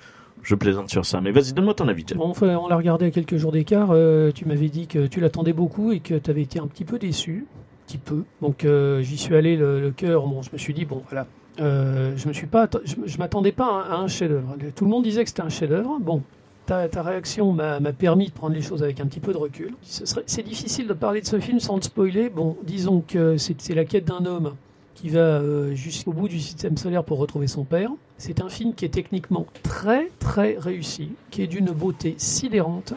je 0.44 0.56
plaisante 0.56 0.90
sur 0.90 1.06
ça. 1.06 1.22
Mais 1.22 1.32
vas-y 1.32 1.54
donne-moi 1.54 1.74
ton 1.74 1.88
avis. 1.88 2.06
Bon, 2.16 2.34
on 2.42 2.68
l'a 2.68 2.76
regardé 2.76 3.06
à 3.06 3.12
quelques 3.12 3.38
jours 3.38 3.52
d'écart. 3.52 3.90
euh, 3.92 4.32
tu 4.32 4.46
m'avais 4.46 4.70
dit 4.70 4.88
que 4.88 5.08
tu 5.08 5.20
l'attendais 5.20 5.54
beaucoup 5.54 5.92
et 5.92 6.00
que 6.00 6.16
tu 6.16 6.30
avais 6.30 6.44
été 6.44 6.60
un 6.60 6.68
petit 6.68 6.86
peu 6.86 7.00
déçu. 7.00 7.48
Un 7.52 7.88
petit 7.88 7.98
peu. 7.98 8.24
Donc, 8.42 8.66
euh, 8.66 9.02
j'y 9.02 9.18
suis 9.18 9.36
allé 9.36 9.58
le, 9.58 9.92
cœur. 9.96 10.26
Bon, 10.26 10.42
je 10.42 10.50
me 10.52 10.58
suis 10.58 10.74
dit, 10.74 10.86
bon, 10.86 11.04
voilà. 11.10 11.28
Je 11.58 12.28
me 12.28 12.34
suis 12.34 12.48
pas, 12.48 12.68
je, 12.84 13.18
m'attendais 13.18 13.52
pas 13.52 13.86
à 13.90 13.96
un 13.98 14.08
chef-d'œuvre. 14.08 14.56
Tout 14.76 14.86
le 14.86 14.90
monde 14.90 15.04
disait 15.04 15.24
que 15.24 15.30
c'était 15.30 15.44
un 15.44 15.50
chef-d'œuvre. 15.50 16.00
Bon, 16.02 16.24
ta, 16.66 16.88
ta 16.90 17.04
réaction 17.04 17.52
m'a 17.54 17.80
permis 17.94 18.28
de 18.28 18.34
prendre 18.34 18.56
les 18.56 18.62
choses 18.62 18.84
avec 18.84 19.00
un 19.00 19.06
petit 19.06 19.20
peu 19.20 19.34
de 19.34 19.38
recul. 19.38 19.74
C'est 19.82 20.44
difficile 20.44 20.88
de 20.88 20.94
parler 20.94 21.22
de 21.22 21.28
ce 21.28 21.40
film 21.40 21.60
sans 21.60 21.76
le 21.76 21.82
spoiler. 21.82 22.30
Bon, 22.30 22.58
disons 22.64 23.02
que 23.08 23.38
c'est 23.38 23.60
c'est 23.62 23.76
la 23.76 23.86
quête 23.86 24.06
d'un 24.06 24.26
homme 24.26 24.54
qui 24.96 25.10
va 25.10 25.20
euh, 25.20 25.76
jusqu'au 25.76 26.14
bout 26.14 26.28
du 26.28 26.40
système 26.40 26.78
solaire 26.78 27.04
pour 27.04 27.20
retrouver 27.20 27.48
son 27.48 27.64
père. 27.64 27.92
C'est 28.18 28.42
un 28.42 28.50
film 28.50 28.74
qui 28.74 28.86
est 28.86 28.90
techniquement 28.90 29.46
très 29.64 30.10
très 30.20 30.58
réussi, 30.58 31.10
qui 31.32 31.42
est 31.42 31.48
d'une 31.48 31.72
beauté 31.72 32.16
sidérante. 32.18 32.94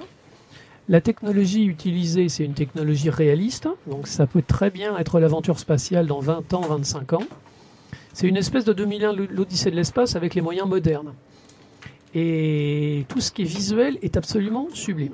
La 0.88 1.00
technologie 1.00 1.64
utilisée, 1.64 2.28
c'est 2.28 2.44
une 2.44 2.54
technologie 2.54 3.11
réaliste, 3.11 3.68
donc 3.87 4.07
ça 4.07 4.26
peut 4.26 4.42
très 4.46 4.70
bien 4.70 4.96
être 4.96 5.20
l'aventure 5.20 5.59
spatiale 5.59 6.07
dans 6.07 6.20
20 6.20 6.54
ans, 6.54 6.62
25 6.62 7.12
ans. 7.12 7.24
C'est 8.14 8.26
une 8.26 8.38
espèce 8.38 8.64
de 8.64 8.72
2001, 8.72 9.12
l'Odyssée 9.12 9.70
de 9.70 9.76
l'espace 9.76 10.16
avec 10.16 10.35
les 10.35 10.40
moyens 10.40 10.66
modernes. 10.66 11.12
Et 12.14 13.04
tout 13.08 13.20
ce 13.20 13.30
qui 13.30 13.42
est 13.42 13.46
visuel 13.46 13.98
est 14.02 14.16
absolument 14.16 14.68
sublime. 14.72 15.12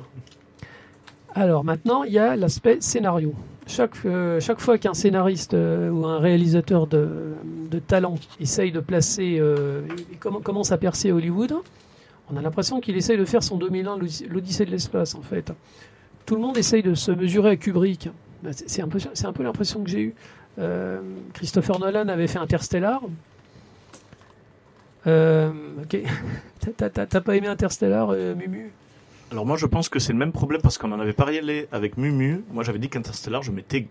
Alors 1.34 1.64
maintenant, 1.64 2.04
il 2.04 2.12
y 2.12 2.18
a 2.18 2.36
l'aspect 2.36 2.78
scénario. 2.80 3.34
Chaque, 3.66 3.96
euh, 4.04 4.38
chaque 4.40 4.60
fois 4.60 4.78
qu'un 4.78 4.94
scénariste 4.94 5.54
euh, 5.54 5.90
ou 5.90 6.06
un 6.06 6.18
réalisateur 6.18 6.86
de, 6.86 7.34
de 7.70 7.78
talent 7.78 8.14
essaye 8.38 8.70
de 8.70 8.80
placer, 8.80 9.40
commence 10.20 10.70
à 10.70 10.78
percer 10.78 11.10
Hollywood, 11.12 11.54
on 12.30 12.36
a 12.36 12.42
l'impression 12.42 12.80
qu'il 12.80 12.96
essaye 12.96 13.18
de 13.18 13.24
faire 13.24 13.42
son 13.42 13.56
2001, 13.56 13.98
l'Odyssée- 14.30 14.64
de 14.64 14.70
l'espace 14.70 15.14
en 15.14 15.22
fait. 15.22 15.52
Tout 16.26 16.36
le 16.36 16.40
monde 16.40 16.56
essaye 16.56 16.82
de 16.82 16.94
se 16.94 17.10
mesurer 17.10 17.50
à 17.50 17.56
Kubrick. 17.56 18.08
Ben, 18.42 18.52
C'est 18.54 18.82
un 18.82 18.88
peu, 18.88 18.98
un 19.24 19.32
peu 19.32 19.42
l'impression 19.42 19.82
que 19.82 19.90
j'ai 19.90 20.00
eue. 20.00 20.14
Euh, 20.58 21.00
Christopher 21.34 21.78
Nolan 21.80 22.08
avait 22.08 22.26
fait 22.28 22.38
Interstellar. 22.38 23.02
Euh, 25.06 25.50
ok. 25.82 25.98
T'as- 26.76 27.20
pas 27.20 27.36
aimé 27.36 27.46
Interstellar, 27.48 28.10
euh, 28.10 28.34
Mumu? 28.34 28.70
Alors 29.30 29.46
moi 29.46 29.56
je 29.56 29.66
pense 29.66 29.88
que 29.88 29.98
c'est 29.98 30.12
le 30.12 30.18
même 30.18 30.32
problème 30.32 30.60
parce 30.62 30.78
qu'on 30.78 30.92
en 30.92 31.00
avait 31.00 31.12
parlé 31.12 31.66
avec 31.72 31.96
Mumu. 31.96 32.42
Moi 32.52 32.62
j'avais 32.64 32.78
dit 32.78 32.88
qu'Interstellar 32.88 33.42
je 33.42 33.50
m'étais 33.50 33.88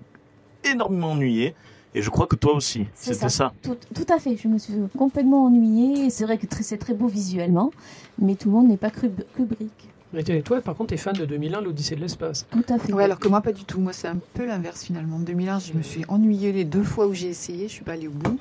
énormément 0.63 1.11
ennuyé 1.11 1.53
et 1.95 2.01
je 2.01 2.09
crois 2.09 2.27
que 2.27 2.35
toi 2.35 2.53
aussi. 2.53 2.85
C'est 2.95 3.13
C'était 3.13 3.29
ça. 3.29 3.53
Tout, 3.61 3.77
tout 3.93 4.05
à 4.11 4.19
fait, 4.19 4.35
je 4.37 4.47
me 4.47 4.57
suis 4.57 4.73
complètement 4.97 5.45
ennuyée. 5.45 6.09
C'est 6.09 6.23
vrai 6.23 6.37
que 6.37 6.47
très- 6.47 6.63
c'est 6.63 6.77
très 6.77 6.93
beau 6.93 7.07
visuellement, 7.07 7.71
mais 8.19 8.35
tout 8.35 8.49
le 8.49 8.55
monde 8.55 8.67
n'est 8.69 8.77
pas 8.77 8.89
Kubrick. 8.89 9.89
Mais 10.13 10.23
toi, 10.43 10.61
par 10.61 10.75
contre, 10.75 10.91
t'es 10.91 10.97
fan 10.97 11.13
de 11.15 11.25
2001, 11.25 11.61
l'Odyssée 11.61 11.95
de 11.95 12.01
l'espace. 12.01 12.45
Tout 12.51 12.63
à 12.69 12.77
fait. 12.77 12.93
Ouais, 12.93 13.03
alors 13.03 13.17
que 13.17 13.27
moi, 13.27 13.41
pas 13.41 13.51
du 13.51 13.65
tout. 13.65 13.79
Moi, 13.79 13.93
c'est 13.93 14.07
un 14.07 14.19
peu 14.35 14.45
l'inverse 14.45 14.83
finalement. 14.83 15.15
En 15.17 15.19
2001, 15.19 15.57
je 15.57 15.73
me 15.73 15.81
suis 15.81 16.05
ennuyée 16.07 16.51
les 16.51 16.65
deux 16.65 16.83
fois 16.83 17.07
où 17.07 17.13
j'ai 17.15 17.29
essayé. 17.29 17.67
Je 17.67 17.73
suis 17.73 17.83
pas 17.83 17.93
allée 17.93 18.07
au 18.07 18.11
bout. 18.11 18.37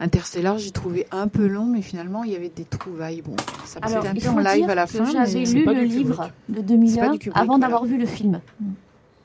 Interstellar, 0.00 0.58
j'ai 0.58 0.70
trouvé 0.70 1.06
un 1.12 1.28
peu 1.28 1.46
long, 1.46 1.66
mais 1.66 1.82
finalement, 1.82 2.24
il 2.24 2.32
y 2.32 2.36
avait 2.36 2.48
des 2.48 2.64
trouvailles. 2.64 3.22
Bon, 3.22 3.36
ça 3.64 3.80
c'était 3.86 4.08
un 4.08 4.14
peu 4.14 4.28
en 4.28 4.38
live 4.38 4.68
à 4.68 4.74
la 4.74 4.86
fin. 4.86 5.04
J'avais 5.04 5.44
lu 5.44 5.64
le 5.64 5.84
livre 5.84 6.30
de 6.48 6.56
C'est 6.56 6.62
pas 6.62 6.68
2001 6.68 7.12
du 7.12 7.18
Kubrick, 7.18 7.36
avant 7.36 7.46
voilà. 7.46 7.60
d'avoir 7.60 7.84
vu 7.84 7.98
le 7.98 8.06
film. 8.06 8.40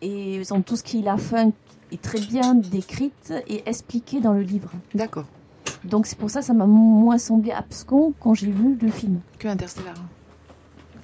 Et 0.01 0.41
donc, 0.49 0.65
tout 0.65 0.75
ce 0.75 0.83
qui 0.83 0.99
est 0.99 1.03
la 1.03 1.17
fin 1.17 1.51
est 1.91 2.01
très 2.01 2.19
bien 2.19 2.53
décrite 2.55 3.33
et 3.47 3.63
expliqué 3.65 4.21
dans 4.21 4.33
le 4.33 4.41
livre. 4.41 4.71
D'accord. 4.93 5.25
Donc 5.83 6.07
c'est 6.07 6.17
pour 6.17 6.29
ça 6.29 6.41
que 6.41 6.45
ça 6.45 6.53
m'a 6.53 6.65
moins 6.65 7.17
semblé 7.17 7.51
abscon 7.51 8.13
quand 8.19 8.33
j'ai 8.33 8.51
vu 8.51 8.77
le 8.79 8.91
film. 8.91 9.21
Que 9.37 9.47
Interstellar. 9.47 9.95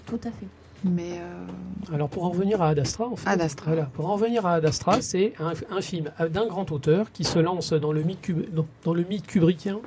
Tout 0.06 0.20
à 0.24 0.32
fait. 0.32 0.48
Mais 0.88 1.14
euh, 1.20 1.94
Alors, 1.96 2.10
pour 2.10 2.24
en 2.26 2.30
revenir 2.30 2.62
à 2.62 2.70
Ad 2.70 2.80
Astra, 2.80 3.08
en 3.08 3.16
fait, 3.16 3.28
Ad 3.30 3.42
Astra. 3.42 3.66
Voilà, 3.72 3.86
pour 3.94 4.08
en 4.10 4.14
revenir 4.14 4.46
à 4.46 4.54
Ad 4.56 4.66
Astra, 4.66 5.02
c'est 5.02 5.34
un, 5.40 5.54
un 5.76 5.82
film 5.82 6.12
d'un 6.32 6.46
grand 6.48 6.72
auteur 6.72 7.12
qui 7.12 7.24
se 7.24 7.40
lance 7.40 7.74
dans 7.74 7.92
le 7.92 8.04
mythe, 8.04 8.22
cub- 8.22 8.54
dans, 8.54 8.66
dans 8.84 8.94
le 8.94 9.04
mythe 9.04 9.26
kubrickien, 9.26 9.80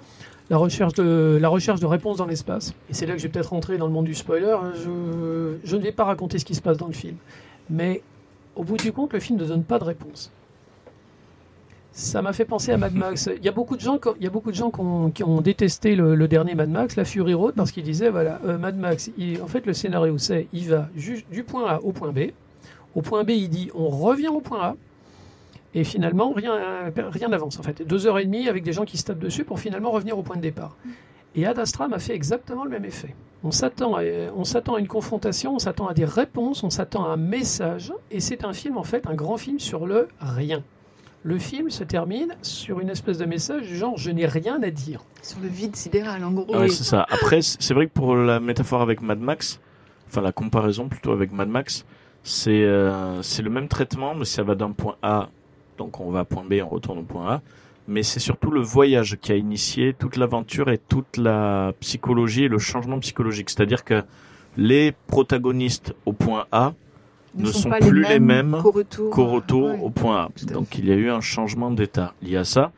la 0.50 0.56
recherche 0.56 0.94
de, 0.94 1.38
la 1.40 1.48
recherche 1.48 1.78
de 1.80 1.86
réponses 1.86 2.16
dans 2.16 2.26
l'espace. 2.26 2.72
Et 2.90 2.94
c'est 2.94 3.06
là 3.06 3.12
que 3.14 3.18
je 3.18 3.24
vais 3.24 3.28
peut-être 3.32 3.50
rentrer 3.50 3.78
dans 3.78 3.86
le 3.86 3.92
monde 3.92 4.06
du 4.06 4.14
spoiler. 4.14 4.56
Je, 4.74 5.56
je 5.62 5.76
ne 5.76 5.82
vais 5.82 5.92
pas 5.92 6.04
raconter 6.04 6.38
ce 6.38 6.44
qui 6.44 6.54
se 6.54 6.62
passe 6.62 6.78
dans 6.78 6.86
le 6.88 6.94
film. 6.94 7.16
Mais 7.70 8.02
au 8.56 8.64
bout 8.64 8.76
du 8.76 8.90
compte, 8.92 9.12
le 9.12 9.20
film 9.20 9.38
ne 9.38 9.44
donne 9.44 9.62
pas 9.62 9.78
de 9.78 9.84
réponse. 9.84 10.32
Ça 11.92 12.22
m'a 12.22 12.32
fait 12.32 12.44
penser 12.44 12.70
à 12.70 12.76
Mad 12.76 12.94
Max. 12.94 13.28
Il 13.36 13.44
y 13.44 13.48
a 13.48 13.52
beaucoup 13.52 13.76
de 13.76 13.80
gens, 13.80 13.98
qui 13.98 15.22
ont- 15.24 15.40
détesté 15.40 15.96
le, 15.96 16.28
dernier 16.28 16.54
Mad 16.54 16.70
Max, 16.70 16.96
la 16.96 17.04
Fury 17.04 17.34
Road, 17.34 17.54
parce 17.56 17.72
qu'ils 17.72 17.82
disaient 17.84 18.10
voilà, 18.10 18.40
euh, 18.46 18.56
Mad 18.58 18.76
Max. 18.76 19.10
en 19.42 19.46
fait, 19.46 19.66
le 19.66 19.72
scénario 19.72 20.16
c'est 20.18 20.46
il 20.52 20.68
va 20.68 20.88
du 21.30 21.42
point 21.42 21.66
A 21.66 21.80
au 21.82 21.92
point 21.92 22.12
B. 22.12 22.30
Au 22.94 23.02
point 23.02 23.24
B, 23.24 23.30
il 23.30 23.48
dit 23.48 23.70
on 23.74 23.88
revient 23.88 24.28
au 24.28 24.40
point 24.40 24.60
A. 24.60 24.76
Et 25.74 25.84
finalement, 25.84 26.32
rien 26.32 26.90
rien 26.96 27.28
n'avance. 27.28 27.58
En 27.58 27.62
fait, 27.62 27.82
deux 27.86 28.06
heures 28.06 28.18
et 28.18 28.24
demie 28.24 28.48
avec 28.48 28.62
des 28.64 28.72
gens 28.72 28.84
qui 28.84 28.96
se 28.96 29.04
tapent 29.04 29.18
dessus 29.18 29.44
pour 29.44 29.60
finalement 29.60 29.90
revenir 29.90 30.16
au 30.18 30.22
point 30.22 30.36
de 30.36 30.40
départ. 30.40 30.76
Et 31.34 31.46
Ad 31.46 31.58
Astra 31.58 31.88
m'a 31.88 31.98
fait 31.98 32.14
exactement 32.14 32.64
le 32.64 32.70
même 32.70 32.84
effet. 32.84 33.14
On 33.44 33.50
s'attend 33.50 33.96
à, 33.96 34.02
on 34.34 34.44
s'attend 34.44 34.74
à 34.76 34.80
une 34.80 34.88
confrontation, 34.88 35.54
on 35.54 35.58
s'attend 35.58 35.86
à 35.86 35.94
des 35.94 36.04
réponses, 36.04 36.64
on 36.64 36.70
s'attend 36.70 37.04
à 37.04 37.10
un 37.10 37.16
message. 37.16 37.92
Et 38.10 38.20
c'est 38.20 38.44
un 38.44 38.52
film, 38.52 38.78
en 38.78 38.82
fait, 38.82 39.06
un 39.06 39.14
grand 39.14 39.36
film 39.36 39.58
sur 39.58 39.86
le 39.86 40.08
rien. 40.20 40.62
Le 41.24 41.38
film 41.38 41.68
se 41.68 41.84
termine 41.84 42.36
sur 42.42 42.80
une 42.80 42.90
espèce 42.90 43.18
de 43.18 43.24
message 43.24 43.66
du 43.66 43.76
genre 43.76 43.96
je 43.96 44.10
n'ai 44.10 44.26
rien 44.26 44.62
à 44.62 44.70
dire. 44.70 45.00
sur 45.22 45.40
le 45.40 45.48
vide 45.48 45.74
sidéral, 45.74 46.24
en 46.24 46.30
gros. 46.30 46.46
Ah 46.54 46.60
ouais, 46.60 46.68
c'est 46.68 46.84
ça. 46.84 47.06
Après, 47.10 47.40
c'est 47.42 47.74
vrai 47.74 47.86
que 47.86 47.92
pour 47.92 48.14
la 48.14 48.40
métaphore 48.40 48.82
avec 48.82 49.02
Mad 49.02 49.18
Max, 49.18 49.60
enfin 50.06 50.20
la 50.20 50.32
comparaison 50.32 50.88
plutôt 50.88 51.12
avec 51.12 51.32
Mad 51.32 51.48
Max, 51.48 51.84
c'est 52.22 52.64
euh, 52.64 53.20
c'est 53.22 53.42
le 53.42 53.50
même 53.50 53.68
traitement, 53.68 54.14
mais 54.14 54.24
ça 54.24 54.42
va 54.42 54.54
d'un 54.54 54.70
point 54.70 54.96
A, 55.02 55.28
donc 55.76 56.00
on 56.00 56.10
va 56.10 56.20
à 56.20 56.24
point 56.24 56.44
B, 56.44 56.54
on 56.62 56.68
retourne 56.68 56.98
au 56.98 57.02
point 57.02 57.34
A. 57.34 57.42
Mais 57.88 58.02
c'est 58.02 58.20
surtout 58.20 58.50
le 58.50 58.60
voyage 58.60 59.16
qui 59.20 59.32
a 59.32 59.36
initié 59.36 59.94
toute 59.94 60.16
l'aventure 60.16 60.68
et 60.68 60.76
toute 60.76 61.16
la 61.16 61.72
psychologie 61.80 62.44
et 62.44 62.48
le 62.48 62.58
changement 62.58 62.98
psychologique. 62.98 63.48
C'est-à-dire 63.48 63.82
que 63.82 64.04
les 64.58 64.92
protagonistes 65.06 65.94
au 66.04 66.12
point 66.12 66.46
A 66.52 66.74
ne 67.34 67.46
sont 67.50 67.70
pas 67.70 67.78
plus 67.78 68.02
les 68.02 68.18
mêmes 68.20 68.56
qu'au 68.62 68.70
retour. 69.26 69.64
Ouais. 69.66 69.78
au 69.82 69.90
point 69.90 70.22
A. 70.22 70.28
Donc 70.52 70.78
il 70.78 70.86
y 70.86 70.92
a 70.92 70.94
eu 70.94 71.10
un 71.10 71.20
changement 71.20 71.70
d'état 71.70 72.14
lié 72.22 72.36
à 72.36 72.44
ça. 72.44 72.72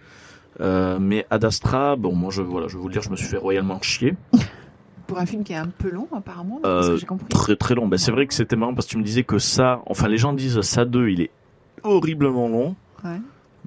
Euh, 0.60 0.98
mais 1.00 1.26
Ad 1.30 1.44
Astra, 1.44 1.96
bon, 1.96 2.14
moi 2.14 2.30
je 2.30 2.42
voilà, 2.42 2.68
je 2.68 2.74
vais 2.76 2.80
vous 2.82 2.88
le 2.88 2.92
dire, 2.92 3.02
je 3.02 3.10
me 3.10 3.16
suis 3.16 3.26
fait 3.28 3.38
royalement 3.38 3.80
chier. 3.80 4.14
Pour 5.06 5.18
un 5.18 5.26
film 5.26 5.42
qui 5.42 5.52
est 5.52 5.56
un 5.56 5.66
peu 5.66 5.90
long, 5.90 6.06
apparemment, 6.14 6.60
parce 6.62 6.86
Euh, 6.86 6.94
que 6.94 7.00
j'ai 7.00 7.06
compris. 7.06 7.26
Très 7.28 7.56
très 7.56 7.74
long. 7.74 7.88
Ben, 7.88 7.96
c'est 7.98 8.12
vrai 8.12 8.26
que 8.26 8.34
c'était 8.34 8.54
marrant 8.56 8.74
parce 8.74 8.86
que 8.86 8.92
tu 8.92 8.98
me 8.98 9.02
disais 9.02 9.24
que 9.24 9.38
ça, 9.38 9.82
enfin 9.86 10.06
les 10.06 10.18
gens 10.18 10.32
disent 10.32 10.60
ça 10.60 10.84
2, 10.84 11.08
il 11.08 11.20
est 11.22 11.30
horriblement 11.82 12.48
long. 12.48 12.76
Ouais. 13.04 13.16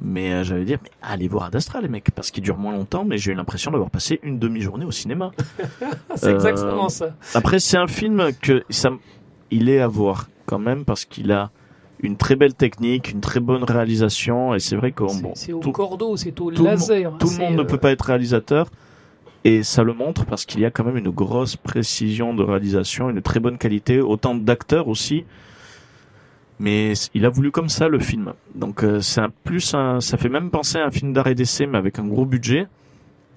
Mais 0.01 0.31
euh, 0.33 0.43
j'allais 0.43 0.63
dire, 0.65 0.79
mais 0.83 0.89
allez 1.01 1.27
voir 1.27 1.45
Ad 1.45 1.55
Astra 1.55 1.81
les 1.81 1.87
mecs, 1.89 2.11
parce 2.11 2.31
qu'il 2.31 2.43
dure 2.43 2.57
moins 2.57 2.71
longtemps, 2.73 3.03
mais 3.05 3.17
j'ai 3.17 3.31
eu 3.31 3.35
l'impression 3.35 3.71
d'avoir 3.71 3.89
passé 3.89 4.19
une 4.23 4.39
demi-journée 4.39 4.85
au 4.85 4.91
cinéma. 4.91 5.31
c'est 6.15 6.27
Euh, 6.27 6.33
exactement 6.35 6.89
ça. 6.89 7.15
Après, 7.33 7.59
c'est 7.59 7.77
un 7.77 7.87
film 7.87 8.29
que 8.41 8.63
ça, 8.69 8.89
il 9.51 9.67
est 9.69 9.79
à 9.79 9.87
voir 9.87 10.29
quand 10.45 10.59
même 10.59 10.85
parce 10.85 11.05
qu'il 11.05 11.31
a 11.31 11.51
une 12.01 12.17
très 12.17 12.35
belle 12.35 12.53
technique, 12.53 13.11
une 13.11 13.21
très 13.21 13.39
bonne 13.39 13.63
réalisation, 13.63 14.53
et 14.53 14.59
c'est 14.59 14.75
vrai 14.75 14.91
que 14.91 15.07
C'est 15.07 15.21
bon, 15.21 15.31
c'est 15.35 15.53
au 15.53 15.59
tout, 15.59 15.71
cordeau, 15.71 16.17
c'est 16.17 16.39
au 16.41 16.51
tout 16.51 16.63
laser. 16.63 17.17
tout 17.17 17.29
le 17.29 17.37
monde 17.37 17.55
ne 17.55 17.61
euh, 17.61 17.65
peut 17.65 17.77
pas 17.77 17.91
être 17.91 18.05
réalisateur, 18.05 18.67
et 19.45 19.63
ça 19.63 19.83
le 19.83 19.93
montre 19.93 20.25
parce 20.25 20.45
qu'il 20.45 20.61
y 20.61 20.65
a 20.65 20.71
quand 20.71 20.83
même 20.83 20.97
une 20.97 21.09
grosse 21.09 21.55
précision 21.55 22.33
de 22.33 22.43
réalisation, 22.43 23.09
une 23.09 23.21
très 23.21 23.39
bonne 23.39 23.57
qualité, 23.57 23.99
autant 24.01 24.35
d'acteurs 24.35 24.87
aussi. 24.87 25.25
Mais 26.59 26.93
il 27.13 27.25
a 27.25 27.29
voulu 27.29 27.51
comme 27.51 27.67
ça 27.67 27.89
le 27.89 27.99
film. 27.99 28.33
Donc 28.55 28.83
euh, 28.83 29.01
c'est 29.01 29.19
un 29.19 29.29
plus 29.43 29.73
un, 29.73 29.99
ça 29.99 30.17
fait 30.17 30.29
même 30.29 30.49
penser 30.49 30.77
à 30.77 30.85
un 30.85 30.91
film 30.91 31.11
d'arrêt 31.11 31.35
d'essai 31.35 31.65
mais 31.65 31.77
avec 31.77 31.99
un 31.99 32.05
gros 32.05 32.25
budget. 32.25 32.67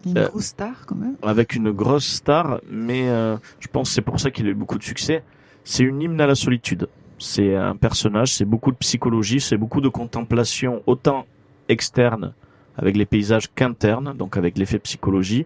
A 0.05 0.09
une 0.09 0.19
euh, 0.19 0.29
grosse 0.29 0.45
star, 0.45 0.87
quand 0.87 0.95
même. 0.95 1.17
avec 1.23 1.55
une 1.55 1.73
grosse 1.73 2.07
star, 2.07 2.61
mais 2.71 3.09
euh, 3.09 3.37
je 3.59 3.67
pense 3.67 3.89
que 3.89 3.95
c'est 3.95 4.03
pour 4.03 4.21
ça 4.21 4.31
qu'il 4.31 4.47
a 4.47 4.51
eu 4.51 4.55
beaucoup 4.55 4.79
de 4.79 4.85
succès. 4.85 5.25
C'est 5.69 5.83
une 5.83 6.01
hymne 6.01 6.21
à 6.21 6.29
la 6.29 6.37
solitude. 6.37 6.87
C'est 7.19 7.57
un 7.57 7.75
personnage, 7.75 8.33
c'est 8.33 8.45
beaucoup 8.45 8.71
de 8.71 8.77
psychologie, 8.77 9.41
c'est 9.41 9.57
beaucoup 9.57 9.81
de 9.81 9.89
contemplation, 9.89 10.81
autant 10.87 11.27
externe 11.69 12.35
avec 12.77 12.97
les 12.97 13.05
paysages 13.05 13.53
qu'interne, 13.53 14.15
donc 14.17 14.37
avec 14.37 14.59
l'effet 14.59 14.79
psychologie. 14.79 15.45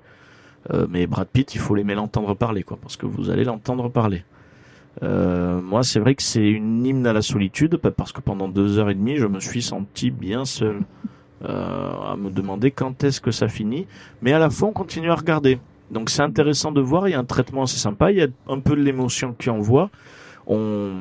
Euh, 0.75 0.87
mais 0.91 1.07
Brad 1.07 1.27
Pitt, 1.27 1.55
il 1.55 1.59
faut 1.59 1.75
l'aimer 1.75 1.95
l'entendre 1.95 2.35
parler, 2.35 2.65
quoi, 2.65 2.79
parce 2.83 2.99
que 2.99 3.07
vous 3.07 3.31
allez 3.31 3.45
l'entendre 3.45 3.89
parler. 3.89 4.23
Euh, 5.03 5.63
moi, 5.63 5.83
c'est 5.83 6.01
vrai 6.01 6.15
que 6.15 6.23
c'est 6.23 6.51
une 6.51 6.85
hymne 6.85 7.07
à 7.07 7.15
la 7.15 7.23
solitude, 7.23 7.79
parce 7.79 8.13
que 8.13 8.21
pendant 8.21 8.49
deux 8.49 8.79
heures 8.79 8.91
et 8.91 8.95
demie, 8.95 9.17
je 9.17 9.27
me 9.27 9.41
suis 9.41 9.63
senti 9.63 10.11
bien 10.11 10.45
seul, 10.45 10.83
euh, 11.45 12.13
à 12.13 12.17
me 12.17 12.29
demander 12.29 12.71
quand 12.71 13.05
est-ce 13.05 13.23
que 13.23 13.31
ça 13.31 13.49
finit. 13.49 13.87
Mais 14.21 14.35
à 14.35 14.39
la 14.39 14.51
fois, 14.51 14.69
on 14.69 14.73
continue 14.73 15.11
à 15.11 15.15
regarder. 15.15 15.59
Donc 15.91 16.11
c'est 16.11 16.23
intéressant 16.23 16.73
de 16.73 16.81
voir. 16.81 17.09
Il 17.09 17.13
y 17.13 17.15
a 17.15 17.19
un 17.19 17.25
traitement 17.25 17.65
assez 17.65 17.79
sympa. 17.79 18.11
Il 18.13 18.19
y 18.19 18.23
a 18.23 18.29
un 18.49 18.61
peu 18.61 18.77
de 18.77 18.83
l'émotion 18.83 19.35
qui 19.39 19.51
envoie. 19.51 19.91
On, 20.47 20.93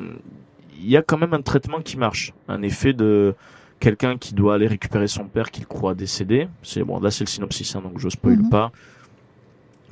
il 0.78 0.88
y 0.88 0.96
a 0.96 1.02
quand 1.02 1.18
même 1.18 1.34
un 1.34 1.42
traitement 1.42 1.80
qui 1.80 1.96
marche. 1.96 2.32
Un 2.48 2.62
effet 2.62 2.92
de 2.92 3.34
quelqu'un 3.78 4.18
qui 4.18 4.34
doit 4.34 4.54
aller 4.54 4.66
récupérer 4.66 5.06
son 5.08 5.24
père 5.24 5.50
qu'il 5.50 5.66
croit 5.66 5.94
décédé. 5.94 6.48
C'est 6.62 6.82
bon, 6.82 7.00
là 7.00 7.10
c'est 7.10 7.24
le 7.24 7.28
synopsis, 7.30 7.74
hein, 7.76 7.80
donc 7.82 7.98
je 7.98 8.08
spoil 8.08 8.36
Mhm. 8.38 8.50
pas. 8.50 8.72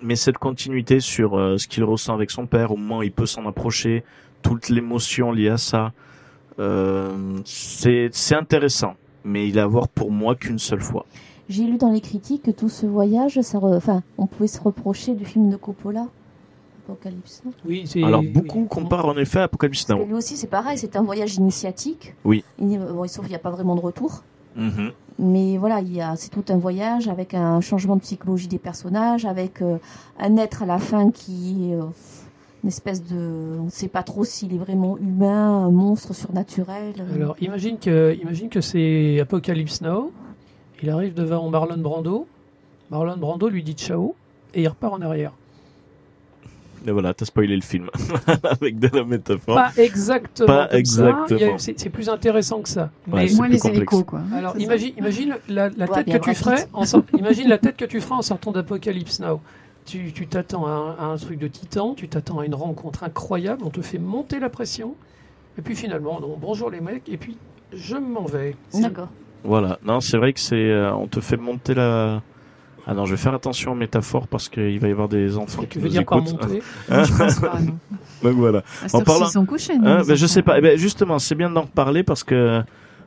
Mais 0.02 0.14
cette 0.14 0.38
continuité 0.38 1.00
sur 1.00 1.36
euh, 1.38 1.56
ce 1.58 1.66
qu'il 1.66 1.84
ressent 1.84 2.14
avec 2.14 2.30
son 2.30 2.46
père, 2.46 2.70
au 2.70 2.76
moment 2.76 2.98
où 2.98 3.02
il 3.02 3.10
peut 3.12 3.26
s'en 3.26 3.46
approcher, 3.46 4.04
toute 4.42 4.68
l'émotion 4.68 5.32
liée 5.32 5.48
à 5.48 5.56
ça, 5.56 5.92
euh, 6.58 7.38
c'est 7.44 8.08
c'est 8.12 8.34
intéressant. 8.36 8.94
Mais 9.24 9.48
il 9.48 9.58
est 9.58 9.60
à 9.60 9.66
voir 9.66 9.88
pour 9.88 10.10
moi 10.12 10.34
qu'une 10.36 10.58
seule 10.58 10.80
fois. 10.80 11.04
J'ai 11.48 11.64
lu 11.64 11.78
dans 11.78 11.90
les 11.90 12.00
critiques 12.00 12.42
que 12.42 12.50
tout 12.50 12.68
ce 12.68 12.84
voyage, 12.86 13.40
ça 13.40 13.58
re- 13.58 13.76
enfin, 13.76 14.02
on 14.18 14.26
pouvait 14.26 14.48
se 14.48 14.60
reprocher 14.60 15.14
du 15.14 15.24
film 15.24 15.48
de 15.50 15.56
Coppola, 15.56 16.06
Apocalypse. 16.86 17.42
Now. 17.44 17.52
Oui. 17.66 17.84
Alors 18.02 18.22
beaucoup 18.22 18.60
oui. 18.62 18.68
comparent 18.68 19.08
en 19.08 19.16
effet 19.16 19.40
à 19.40 19.44
Apocalypse 19.44 19.88
Now. 19.88 20.04
lui 20.04 20.14
aussi, 20.14 20.36
c'est 20.36 20.46
pareil, 20.46 20.76
c'est 20.78 20.96
un 20.96 21.02
voyage 21.02 21.36
initiatique. 21.36 22.14
Oui. 22.24 22.44
Il, 22.60 22.78
bon, 22.78 23.06
sauf 23.08 23.24
qu'il 23.24 23.30
n'y 23.32 23.36
a 23.36 23.40
pas 23.40 23.50
vraiment 23.50 23.76
de 23.76 23.80
retour. 23.80 24.22
Mhm. 24.56 24.92
Mais 25.20 25.56
voilà, 25.58 25.80
il 25.80 25.92
y 25.94 26.00
a, 26.00 26.14
c'est 26.16 26.28
tout 26.30 26.44
un 26.48 26.56
voyage 26.58 27.08
avec 27.08 27.34
un 27.34 27.60
changement 27.60 27.96
de 27.96 28.00
psychologie 28.02 28.46
des 28.46 28.58
personnages, 28.58 29.24
avec 29.24 29.62
euh, 29.62 29.78
un 30.20 30.36
être 30.36 30.62
à 30.62 30.66
la 30.66 30.78
fin 30.78 31.10
qui 31.10 31.70
est 31.70 31.74
euh, 31.74 31.82
une 32.62 32.68
espèce 32.68 33.02
de, 33.02 33.56
on 33.60 33.64
ne 33.64 33.70
sait 33.70 33.88
pas 33.88 34.02
trop 34.04 34.24
s'il 34.24 34.54
est 34.54 34.58
vraiment 34.58 34.96
humain, 34.98 35.64
un 35.66 35.70
monstre 35.70 36.14
surnaturel. 36.14 36.94
Alors, 37.14 37.36
imagine 37.40 37.78
que, 37.78 38.16
imagine 38.20 38.48
que 38.48 38.60
c'est 38.60 39.18
Apocalypse 39.20 39.80
Now. 39.80 40.12
Il 40.82 40.90
arrive 40.90 41.14
devant 41.14 41.48
Marlon 41.50 41.78
Brando. 41.78 42.26
Marlon 42.90 43.16
Brando 43.16 43.48
lui 43.48 43.62
dit 43.62 43.74
ciao 43.74 44.14
et 44.54 44.62
il 44.62 44.68
repart 44.68 44.94
en 44.94 45.02
arrière. 45.02 45.32
Et 46.86 46.92
voilà, 46.92 47.12
t'as 47.12 47.24
spoilé 47.24 47.56
le 47.56 47.62
film 47.62 47.90
avec 48.44 48.78
de 48.78 48.88
la 48.96 49.04
métaphore. 49.04 49.56
Pas 49.56 49.72
exactement. 49.82 50.46
Pas 50.46 50.68
exactement. 50.72 51.58
C'est 51.58 51.90
plus 51.90 52.08
intéressant 52.08 52.60
que 52.62 52.68
ça. 52.68 52.90
Ouais, 53.08 53.26
Mais 53.26 53.34
Moins 53.34 53.48
les 53.48 53.58
complexe. 53.58 53.76
hélicos, 53.78 54.04
quoi. 54.04 54.20
alors, 54.32 54.56
imagine, 54.58 54.92
imagine 54.96 55.36
la, 55.48 55.70
la 55.70 55.86
Ouais, 55.86 56.04
tête 56.04 56.20
que 56.20 56.24
tu 56.30 56.34
ferais. 56.36 56.68
En 56.72 56.84
sort- 56.84 57.02
imagine 57.18 57.48
la 57.48 57.58
tête 57.58 57.76
que 57.76 57.84
tu 57.84 58.00
feras 58.00 58.14
en 58.16 58.22
sortant 58.22 58.52
d'Apocalypse 58.52 59.18
Now. 59.18 59.40
Tu 59.86 60.12
tu 60.12 60.28
t'attends 60.28 60.66
à, 60.66 60.70
un- 60.70 60.94
à 60.98 61.04
un 61.12 61.16
truc 61.16 61.38
de 61.40 61.48
titan, 61.48 61.94
tu 61.94 62.08
t'attends 62.08 62.38
à 62.38 62.46
une 62.46 62.54
rencontre 62.54 63.02
incroyable, 63.02 63.62
on 63.64 63.70
te 63.70 63.80
fait 63.80 63.98
monter 63.98 64.38
la 64.38 64.48
pression, 64.50 64.94
et 65.58 65.62
puis 65.62 65.74
finalement, 65.74 66.20
non, 66.20 66.36
bonjour 66.40 66.70
les 66.70 66.80
mecs, 66.80 67.08
et 67.08 67.16
puis 67.16 67.36
je 67.72 67.96
m'en 67.96 68.24
vais. 68.24 68.54
D'accord. 68.74 69.08
Voilà. 69.44 69.78
Non, 69.84 70.00
c'est 70.00 70.16
vrai 70.18 70.32
que 70.32 70.40
c'est, 70.40 70.56
euh, 70.56 70.92
on 70.94 71.06
te 71.06 71.20
fait 71.20 71.36
monter 71.36 71.74
la. 71.74 72.22
Ah 72.86 72.94
non, 72.94 73.04
je 73.04 73.10
vais 73.14 73.16
faire 73.20 73.34
attention 73.34 73.72
aux 73.72 73.74
métaphores 73.74 74.26
parce 74.28 74.48
qu'il 74.48 74.78
va 74.80 74.88
y 74.88 74.90
avoir 74.90 75.08
des 75.08 75.36
enfants 75.36 75.62
qui 75.62 75.68
Tu 75.68 75.78
veux 75.78 75.84
nous 75.84 75.90
dire 75.90 76.00
écoutent. 76.02 76.32
monter? 76.32 76.62
Non, 76.90 77.04
je 77.04 77.12
pense 77.18 77.38
pas, 77.40 77.58
non. 77.60 77.78
Donc 78.22 78.32
voilà. 78.38 78.58
À 78.82 78.88
cette 78.88 78.94
En 78.94 79.04
parlant- 79.04 79.26
ils 79.26 79.30
sont 79.32 79.44
couchés, 79.44 79.76
non, 79.76 79.86
Hein, 79.88 79.98
les 80.00 80.06
ben, 80.08 80.14
je 80.16 80.26
sais 80.26 80.42
pas. 80.42 80.58
Eh 80.58 80.60
ben, 80.62 80.78
justement, 80.78 81.18
c'est 81.18 81.34
bien 81.34 81.50
d'en 81.50 81.62
reparler 81.62 82.02
parce 82.02 82.24
que 82.24 82.62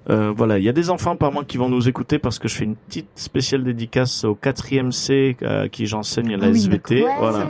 euh, 0.10 0.34
voilà, 0.36 0.58
il 0.60 0.64
y 0.64 0.70
a 0.70 0.72
des 0.74 0.90
enfants 0.92 1.16
par 1.16 1.32
moi 1.32 1.44
qui 1.44 1.58
vont 1.58 1.68
nous 1.70 1.90
écouter 1.90 2.20
parce 2.20 2.38
que 2.40 2.48
je 2.48 2.56
fais 2.56 2.66
une 2.66 2.76
petite 2.76 3.10
spéciale 3.16 3.64
dédicace 3.64 4.24
au 4.24 4.36
4e 4.36 4.92
C 4.92 5.36
à 5.44 5.68
qui 5.68 5.86
j'enseigne 5.88 6.36
la 6.38 6.46
Ah 6.48 6.50
oui, 6.52 6.58
SVT. 6.60 7.04
Ouais. 7.04 7.10
Voilà. 7.20 7.48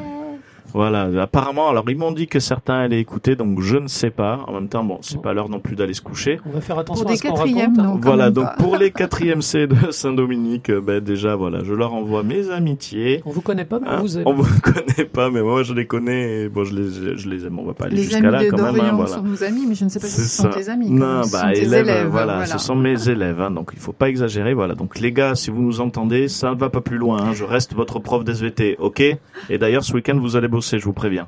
Voilà, 0.74 1.10
apparemment, 1.22 1.70
alors 1.70 1.84
ils 1.90 1.98
m'ont 1.98 2.12
dit 2.12 2.28
que 2.28 2.40
certains 2.40 2.76
allaient 2.80 3.00
écouter, 3.00 3.36
donc 3.36 3.62
je 3.62 3.78
ne 3.78 3.88
sais 3.88 4.10
pas. 4.10 4.40
En 4.48 4.54
même 4.54 4.68
temps, 4.70 4.84
bon, 4.84 4.98
c'est 5.02 5.22
pas 5.22 5.34
l'heure 5.34 5.50
non 5.50 5.60
plus 5.60 5.76
d'aller 5.76 5.94
se 5.94 6.02
coucher. 6.02 6.40
On 6.46 6.52
va 6.52 6.62
faire 6.62 6.80
attention 6.80 7.04
Pour 7.04 7.12
à 7.12 7.14
des 7.14 7.18
ce 7.18 7.24
qu'on 7.24 7.34
quatrièmes, 7.34 7.76
raconte. 7.78 7.96
non. 7.96 8.00
Voilà, 8.02 8.32
donc 8.32 8.46
pas. 8.46 8.56
pour 8.58 8.78
les 8.78 8.90
4e 8.92 9.42
C 9.42 9.68
de 9.68 9.92
Saint-Dominique, 9.92 10.72
ben 10.72 11.00
déjà, 11.02 11.36
voilà, 11.36 11.64
je 11.64 11.74
leur 11.74 11.94
envoie 11.94 12.24
mes 12.24 12.50
amitiés. 12.52 13.22
On 13.26 13.32
vous 13.32 13.42
connaît 13.42 13.66
pas, 13.66 13.80
mais 13.80 13.88
Hein, 13.90 13.98
on 14.00 14.02
vous 14.02 14.18
aime. 14.18 14.24
on 14.28 14.34
vous 14.34 14.62
connaît 14.62 15.06
pas, 15.06 15.30
mais 15.30 15.42
moi 15.42 15.64
je 15.64 15.74
les 15.74 15.86
connais. 15.86 16.44
Et 16.44 16.50
bon, 16.50 16.64
je 16.64 16.74
les, 16.76 17.18
je 17.18 17.30
les 17.30 17.46
aime. 17.46 17.60
On 17.60 17.66
va 17.66 17.74
pas 17.74 17.86
aller 17.86 17.98
Les 17.98 18.04
jusqu'à 18.04 18.22
là 18.32 18.44
de 18.44 18.50
quand 18.50 18.72
même. 18.72 18.80
hein, 18.82 18.92
voilà. 18.94 19.08
sont 19.16 19.24
nos 19.24 19.44
amis, 19.44 19.66
mais 19.68 19.76
je 19.76 19.84
ne 19.86 19.90
sais 19.90 20.00
pas 20.00 20.08
si 20.08 20.14
C'est 20.22 20.22
ce 20.28 20.42
sont 20.44 20.50
tes 20.50 20.70
amis. 20.70 20.90
Non, 20.90 21.22
bah, 21.22 21.26
sont 21.28 21.52
tes 21.54 21.64
élèves, 21.64 21.88
élèves. 21.88 22.08
voilà, 22.08 22.46
ce 22.46 22.58
sont 22.58 22.76
mes 22.76 23.10
élèves, 23.10 23.42
hein, 23.42 23.52
donc 23.52 23.72
il 23.74 23.80
faut 23.80 23.92
pas 23.94 24.08
exagérer, 24.10 24.54
voilà. 24.54 24.76
Donc 24.76 25.00
les 25.00 25.12
gars, 25.12 25.36
si 25.36 25.50
vous 25.52 25.62
nous 25.62 25.82
entendez, 25.82 26.28
ça 26.28 26.52
ne 26.52 26.56
va 26.60 26.70
pas 26.70 26.82
plus 26.82 26.98
loin, 26.98 27.22
hein, 27.22 27.34
je 27.34 27.44
reste 27.44 27.74
votre 27.74 28.00
prof 28.00 28.24
d'SVT, 28.24 28.78
ok? 28.80 29.02
Et 29.50 29.58
d'ailleurs, 29.58 29.84
ce 29.84 29.94
week-end, 29.94 30.18
vous 30.18 30.36
allez 30.36 30.48
bosser, 30.48 30.61
je 30.62 30.86
vous 30.86 30.94
préviens. 30.94 31.28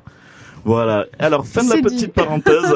Voilà. 0.64 1.06
Alors, 1.18 1.46
fin 1.46 1.62
de 1.64 1.70
la 1.70 1.82
petite 1.82 1.98
dit. 1.98 2.08
parenthèse. 2.08 2.62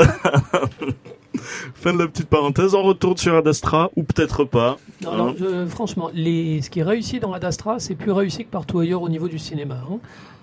fin 1.75 1.93
de 1.93 1.99
la 1.99 2.07
petite 2.09 2.29
parenthèse, 2.29 2.75
on 2.75 2.83
retourne 2.83 3.17
sur 3.17 3.35
Adastra, 3.35 3.91
ou 3.97 4.03
peut-être 4.03 4.45
pas. 4.45 4.77
Non, 5.03 5.13
hein. 5.13 5.17
non, 5.17 5.35
je- 5.39 5.67
franchement, 5.67 6.11
les, 6.13 6.61
ce 6.63 6.71
qui 6.71 6.81
est 6.81 6.85
réussi 6.85 7.21
dans 7.21 7.33
Ad 7.33 7.45
Astra, 7.45 7.79
c'est 7.79 7.95
plus 7.95 8.13
réussi 8.13 8.45
que 8.45 8.51
partout 8.51 8.79
ailleurs 8.81 9.03
au 9.03 9.09
niveau 9.09 9.29
du 9.29 9.39
cinéma. 9.39 9.77
hein. 9.91 9.99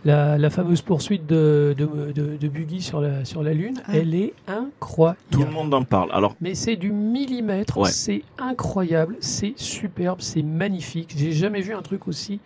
La, 0.06 0.38
la 0.38 0.51
fameuse 0.51 0.82
poursuite 0.84 1.25
de, 1.25 1.73
de, 1.75 2.12
de, 2.13 2.38
de 2.38 2.47
Buggy 2.47 2.80
sur 2.80 3.01
la, 3.01 3.25
sur 3.25 3.41
la 3.41 3.54
Lune, 3.54 3.82
Ah. 3.88 3.91
elle 3.95 4.13
est 4.13 4.34
incroyable. 4.47 5.17
Tout 5.32 5.39
le 5.39 5.49
monde 5.49 5.73
en 5.73 5.84
parle. 5.84 6.10
Alors, 6.13 6.36
Mais 6.41 6.54
c'est 6.54 6.75
du 6.75 6.91
millimètre, 6.91 7.78
Ouais. 7.80 7.89
c'est 7.91 8.21
incroyable, 8.38 9.15
c'est 9.19 9.54
superbe, 9.58 10.19
c'est 10.21 10.43
magnifique. 10.43 11.15
J'ai 11.17 11.32
jamais 11.32 11.62
vu 11.62 11.73
un 11.73 11.82
truc 11.82 12.08
aussi 12.08 12.39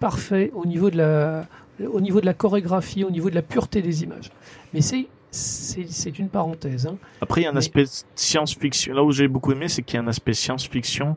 parfait 0.00 0.50
au 0.54 0.64
niveau 0.64 0.88
de 0.90 0.96
la, 0.96 1.44
au 1.84 2.00
niveau 2.00 2.20
de 2.20 2.26
la 2.26 2.34
chorégraphie, 2.34 3.04
au 3.04 3.10
niveau 3.10 3.28
de 3.30 3.34
la 3.34 3.42
pureté 3.42 3.82
des 3.82 4.02
images. 4.02 4.30
Mais 4.72 4.80
c'est 4.80 5.06
c'est 5.30 5.86
c'est 5.90 6.18
une 6.18 6.28
parenthèse. 6.28 6.86
hein. 6.86 6.96
Après, 7.20 7.42
il 7.42 7.44
y 7.44 7.46
a 7.46 7.50
un 7.50 7.52
Mais- 7.52 7.58
aspect 7.58 7.84
science-fiction. 8.14 8.94
Là 8.94 9.02
où 9.04 9.12
j'ai 9.12 9.28
beaucoup 9.28 9.52
aimé, 9.52 9.68
c'est 9.68 9.82
qu'il 9.82 9.96
y 9.96 10.00
a 10.00 10.02
un 10.02 10.08
aspect 10.08 10.32
science-fiction, 10.32 11.16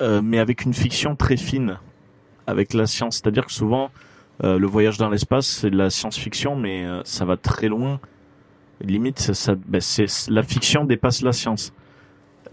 euh, 0.00 0.22
mais 0.22 0.38
avec 0.38 0.64
une 0.64 0.72
fiction 0.72 1.16
très 1.16 1.36
fine, 1.36 1.78
avec 2.46 2.72
la 2.72 2.86
science. 2.86 3.16
C'est-à-dire 3.16 3.44
que 3.46 3.52
souvent, 3.52 3.90
euh, 4.44 4.58
le 4.58 4.66
voyage 4.66 4.96
dans 4.96 5.10
l'espace, 5.10 5.46
c'est 5.46 5.70
de 5.70 5.76
la 5.76 5.90
science-fiction, 5.90 6.56
mais 6.56 6.84
euh, 6.86 7.02
ça 7.04 7.24
va 7.26 7.36
très 7.36 7.68
loin. 7.68 8.00
Limite, 8.82 9.18
ça, 9.18 9.34
ça- 9.34 9.54
ben, 9.54 9.80
c'est 9.82 10.06
la 10.30 10.42
fiction 10.42 10.84
dépasse 10.84 11.20
la 11.20 11.32
science. 11.32 11.74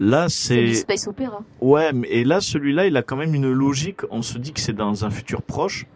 Là, 0.00 0.28
C'est 0.28 0.56
du 0.62 0.74
c'est 0.74 0.82
space 0.82 1.08
opéra. 1.08 1.40
ouais, 1.62 1.92
mais 1.94 2.08
et 2.08 2.24
là, 2.24 2.40
celui-là, 2.40 2.86
il 2.86 2.96
a 2.98 3.02
quand 3.02 3.16
même 3.16 3.34
une 3.34 3.50
logique. 3.50 4.00
On 4.10 4.20
se 4.22 4.36
dit 4.38 4.52
que 4.52 4.60
c'est 4.60 4.74
dans 4.74 5.04
un 5.06 5.10
futur 5.10 5.40
proche. 5.42 5.86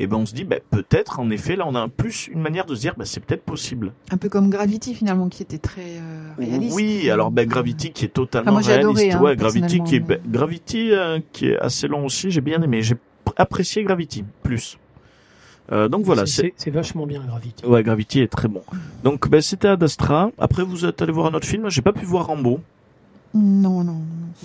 Et 0.00 0.06
ben, 0.06 0.16
on 0.18 0.26
se 0.26 0.32
dit, 0.34 0.44
ben, 0.44 0.60
peut-être, 0.70 1.18
en 1.18 1.28
effet, 1.30 1.56
là, 1.56 1.64
on 1.66 1.74
a 1.74 1.80
un 1.80 1.88
plus 1.88 2.28
une 2.28 2.40
manière 2.40 2.66
de 2.66 2.74
se 2.74 2.80
dire, 2.80 2.94
ben, 2.96 3.04
c'est 3.04 3.18
peut-être 3.18 3.42
possible. 3.42 3.92
Un 4.12 4.16
peu 4.16 4.28
comme 4.28 4.48
Gravity, 4.48 4.94
finalement, 4.94 5.28
qui 5.28 5.42
était 5.42 5.58
très 5.58 5.96
euh, 5.98 6.28
réaliste. 6.38 6.76
Oui, 6.76 7.10
alors 7.10 7.30
ben, 7.32 7.48
Gravity 7.48 7.90
qui 7.90 8.04
est 8.04 8.08
totalement 8.08 8.48
Ah, 8.48 8.52
moi, 8.52 8.62
j'ai 8.62 8.74
réaliste. 8.74 8.90
adoré, 8.90 9.10
hein, 9.12 9.20
ouais, 9.22 9.36
Gravity 9.36 9.82
qui 9.82 9.96
est 9.96 10.00
ben, 10.00 10.20
Gravity 10.26 10.92
euh, 10.92 11.18
qui 11.32 11.48
est 11.48 11.58
assez 11.58 11.88
long 11.88 12.04
aussi. 12.04 12.30
J'ai 12.30 12.40
bien 12.40 12.62
aimé. 12.62 12.80
J'ai 12.82 12.94
apprécié 13.36 13.82
Gravity 13.82 14.24
plus. 14.44 14.78
Euh, 15.70 15.88
donc 15.88 16.04
voilà, 16.04 16.24
C'est- 16.24 16.32
c'est 16.32 16.42
c'est 16.42 16.64
c'est 16.64 16.70
vachement 16.70 17.04
bien 17.06 17.22
Gravity. 17.26 17.66
ouais, 17.66 17.82
Gravity 17.82 18.20
est 18.20 18.28
très 18.32 18.48
bon. 18.48 18.62
Donc 19.04 19.28
ben, 19.28 19.40
c'était 19.42 19.68
Ad 19.68 19.82
Astra. 19.82 20.30
Après 20.38 20.62
vous 20.62 20.86
êtes 20.86 21.02
allé 21.02 21.12
voir 21.12 21.26
un 21.26 21.34
autre 21.34 21.46
film. 21.46 21.68
J'ai 21.68 21.82
pas 21.82 21.92
pu 21.92 22.06
voir 22.06 22.26
Rambo. 22.28 22.60
Non, 23.34 23.84
non, 23.84 23.92
non. 23.92 24.00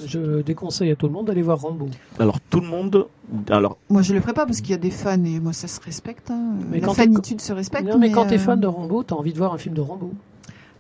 Je 0.06 0.42
déconseille 0.42 0.92
à 0.92 0.96
tout 0.96 1.08
le 1.08 1.14
monde 1.14 1.28
d'aller 1.28 1.42
voir 1.42 1.60
Rambo. 1.62 1.88
Alors 2.20 2.40
tout 2.42 2.60
le 2.60 2.68
monde. 2.68 3.08
Alors 3.50 3.78
Moi, 3.90 4.02
je 4.02 4.14
le 4.14 4.20
ferai 4.22 4.34
pas 4.34 4.46
parce 4.46 4.60
qu'il 4.62 4.72
y 4.72 4.74
a 4.74 4.78
des 4.78 4.92
fans 4.92 5.24
et 5.24 5.40
moi, 5.40 5.54
ça 5.54 5.68
se 5.68 5.80
respecte. 5.82 6.30
hein. 6.32 6.56
Mais 6.70 6.80
La 6.80 6.88
quand 6.88 6.94
t'es- 6.94 7.04
fanitude 7.04 7.42
se 7.42 7.54
respecte. 7.54 7.88
non, 7.88 7.98
mais, 7.98 8.12
quand 8.12 8.26
t'es 8.26 8.36
euh, 8.36 8.40
fan 8.40 8.60
de 8.60 8.68
Rambo, 8.68 9.04
t'as 9.04 9.16
envie 9.16 9.32
de 9.34 9.38
voir 9.38 9.54
un 9.54 9.58
film 9.58 9.74
de 9.76 9.82
Rambo. 9.82 10.14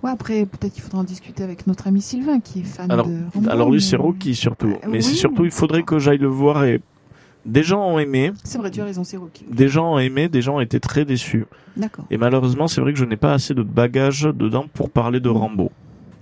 Ouais, 0.03 0.11
après, 0.11 0.45
peut-être 0.45 0.73
qu'il 0.73 0.83
faudra 0.83 0.99
en 0.99 1.03
discuter 1.05 1.43
avec 1.43 1.65
notre 1.65 1.87
ami 1.87 2.01
Sylvain 2.01 2.39
qui 2.41 2.59
est 2.59 2.63
fan 2.63 2.91
alors 2.91 3.07
de 3.07 3.15
Rambo, 3.33 3.49
alors 3.49 3.69
lui 3.69 3.77
mais- 3.77 3.81
c'est 3.83 3.95
Rocky 3.95 4.35
surtout. 4.35 4.67
Euh, 4.67 4.87
Mais 4.89 4.99
c'est 5.01 5.11
oui. 5.11 5.15
surtout 5.17 5.45
il 5.45 5.51
faudrait 5.51 5.83
que 5.83 5.97
j'aille 5.97 6.17
le 6.17 6.27
voir 6.27 6.65
et 6.65 6.81
des 7.45 7.63
gens 7.63 7.87
ont 7.87 7.99
aimé, 7.99 8.33
C'est 8.43 8.57
vrai, 8.57 8.69
tu 8.69 8.81
as 8.81 8.85
raison, 8.85 9.05
c'est 9.05 9.15
Rocky. 9.17 9.45
des 9.49 9.69
gens 9.69 9.93
ont 9.93 9.99
aimé, 9.99 10.27
des 10.27 10.41
gens 10.41 10.55
ont 10.57 10.59
été 10.61 10.81
très 10.81 11.05
déçus. 11.05 11.45
D'accord. 11.77 12.03
Et 12.11 12.17
malheureusement, 12.17 12.67
c'est 12.67 12.81
vrai 12.81 12.91
que 12.91 12.99
je 12.99 13.05
n'ai 13.05 13.15
pas 13.15 13.31
assez 13.31 13.53
de 13.53 13.63
bagages 13.63 14.23
dedans 14.23 14.65
pour 14.73 14.89
parler 14.89 15.21
de 15.21 15.29
Rambo. 15.29 15.71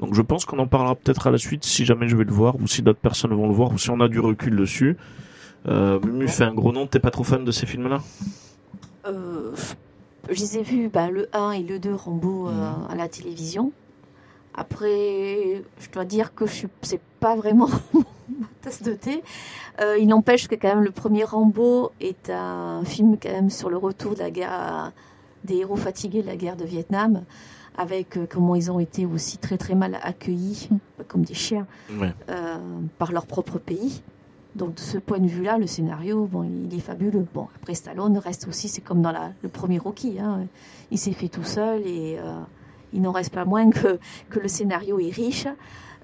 Donc 0.02 0.14
je 0.16 0.22
pense 0.22 0.46
qu'on 0.46 0.60
en 0.60 0.68
parlera 0.68 0.96
peut-être 0.96 1.28
à 1.28 1.32
la 1.32 1.38
suite 1.38 1.64
si 1.64 1.86
jamais 1.86 2.08
je 2.10 2.16
vais 2.18 2.24
le 2.24 2.32
voir 2.34 2.56
ou 2.60 2.68
si 2.68 2.82
d'autres 2.82 3.00
personnes 3.00 3.34
vont 3.34 3.48
le 3.48 3.54
voir 3.54 3.72
ou 3.72 3.78
si 3.78 3.90
on 3.92 4.00
a 4.00 4.08
du 4.08 4.20
recul 4.20 4.56
dessus. 4.56 4.98
Euh, 5.68 6.00
Mumu 6.00 6.28
fait 6.28 6.44
un 6.44 6.54
gros 6.54 6.72
nom, 6.72 6.88
t'es 6.88 7.00
pas 7.00 7.12
trop 7.12 7.24
fan 7.24 7.46
de 7.46 7.52
ces 7.52 7.68
films-là? 7.68 8.00
Euh, 9.06 9.52
je 10.30 10.40
les 10.40 10.58
ai 10.58 10.64
vus, 10.64 10.90
bah, 10.90 11.10
le 11.12 11.28
1 11.34 11.52
et 11.52 11.64
le 11.64 11.78
2 11.80 11.94
Rambo 11.94 12.48
euh, 12.48 12.52
Mhm. 12.52 12.88
à 12.90 12.96
la 12.96 13.08
télévision. 13.08 13.72
Après, 14.54 15.64
je 15.80 15.90
dois 15.94 16.04
dire 16.06 16.34
que 16.34 16.46
je 16.46 16.68
c'est 16.82 17.00
pas 17.20 17.36
vraiment 17.36 17.70
ma 17.94 18.48
tasse 18.62 18.82
de 18.82 18.94
thé. 18.94 19.24
Euh, 19.80 19.98
il 20.00 20.08
n'empêche 20.08 20.48
que 20.48 20.56
quand 20.56 20.68
même 20.76 20.84
le 20.84 20.92
premier 20.92 21.24
Rambo 21.24 21.92
est 22.02 22.30
un 22.30 22.84
film 22.84 23.18
quand 23.22 23.32
même 23.32 23.50
sur 23.50 23.70
le 23.70 23.78
retour 23.78 24.16
de 24.16 24.20
la 24.20 24.32
guerre, 24.32 24.92
des 25.46 25.58
héros 25.58 25.78
fatigués 25.78 26.22
de 26.22 26.28
la 26.28 26.36
guerre 26.36 26.58
de 26.58 26.66
Vietnam, 26.66 27.24
avec 27.78 28.18
euh, 28.18 28.26
comment 28.30 28.56
ils 28.56 28.70
ont 28.72 28.80
été 28.80 29.06
aussi 29.06 29.38
très 29.38 29.58
très 29.58 29.76
mal 29.76 29.98
accueillis, 30.04 30.68
Mm. 30.72 30.78
comme 31.08 31.24
des 31.24 31.34
chiens, 31.34 31.66
Ouais. 32.00 32.14
euh, 32.30 32.58
par 32.98 33.12
leur 33.12 33.26
propre 33.26 33.58
pays. 33.60 34.02
Donc 34.56 34.76
de 34.76 34.80
ce 34.82 34.98
point 34.98 35.20
de 35.20 35.28
vue-là, 35.28 35.58
le 35.58 35.66
scénario, 35.68 36.26
bon, 36.30 36.44
il 36.44 36.76
est 36.78 36.82
fabuleux. 36.82 37.26
Bon, 37.34 37.48
après 37.56 37.74
Stallone 37.74 38.18
reste 38.18 38.48
aussi, 38.50 38.68
c'est 38.68 38.82
comme 38.82 39.02
dans 39.02 39.12
la, 39.14 39.32
le 39.44 39.50
premier 39.50 39.78
Rocky, 39.78 40.20
hein, 40.20 40.42
il 40.92 40.98
s'est 40.98 41.14
fait 41.14 41.30
tout 41.30 41.46
seul 41.46 41.82
et 41.88 42.18
euh, 42.20 42.34
il 42.92 43.02
n'en 43.02 43.14
reste 43.14 43.34
pas 43.34 43.46
moins 43.46 43.70
que, 43.70 43.98
que 44.30 44.40
le 44.40 44.50
scénario 44.50 45.00
est 45.00 45.10
riche. 45.12 45.48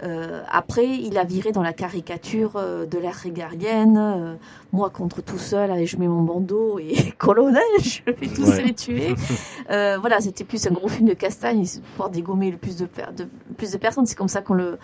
Euh, 0.04 0.44
après, 0.52 0.86
il 0.88 1.18
a 1.18 1.24
viré 1.24 1.52
dans 1.52 1.64
la 1.64 1.74
caricature 1.74 2.52
euh, 2.56 2.86
de 2.86 3.00
l'ère 3.00 3.16
régalienne. 3.16 3.98
euh, 3.98 4.36
moi 4.72 4.92
contre 4.92 5.22
tout 5.24 5.40
seul, 5.40 5.72
allez, 5.72 5.88
je 5.88 5.98
mets 5.98 6.08
mon 6.08 6.22
bandeau 6.22 6.78
et 6.78 6.94
colonel, 7.18 7.62
je 7.82 8.02
vais 8.06 8.28
tous 8.28 8.48
Ouais. 8.50 8.64
les 8.64 8.74
tuer. 8.74 9.16
Euh, 9.70 9.98
voilà, 10.00 10.22
c'était 10.22 10.46
plus 10.46 10.66
un 10.66 10.72
gros 10.72 10.88
film 10.88 11.10
de 11.10 11.14
castagne, 11.14 11.66
pouvoir 11.92 12.10
dégommer 12.10 12.52
le 12.52 12.58
plus 12.58 12.78
de, 12.78 12.88
de- 13.18 13.28
plus 13.58 13.72
de 13.72 13.78
personnes. 13.78 14.06
C'est 14.06 14.16
comme 14.16 14.30
ça 14.30 14.42
qu'on 14.42 14.54
le 14.54 14.78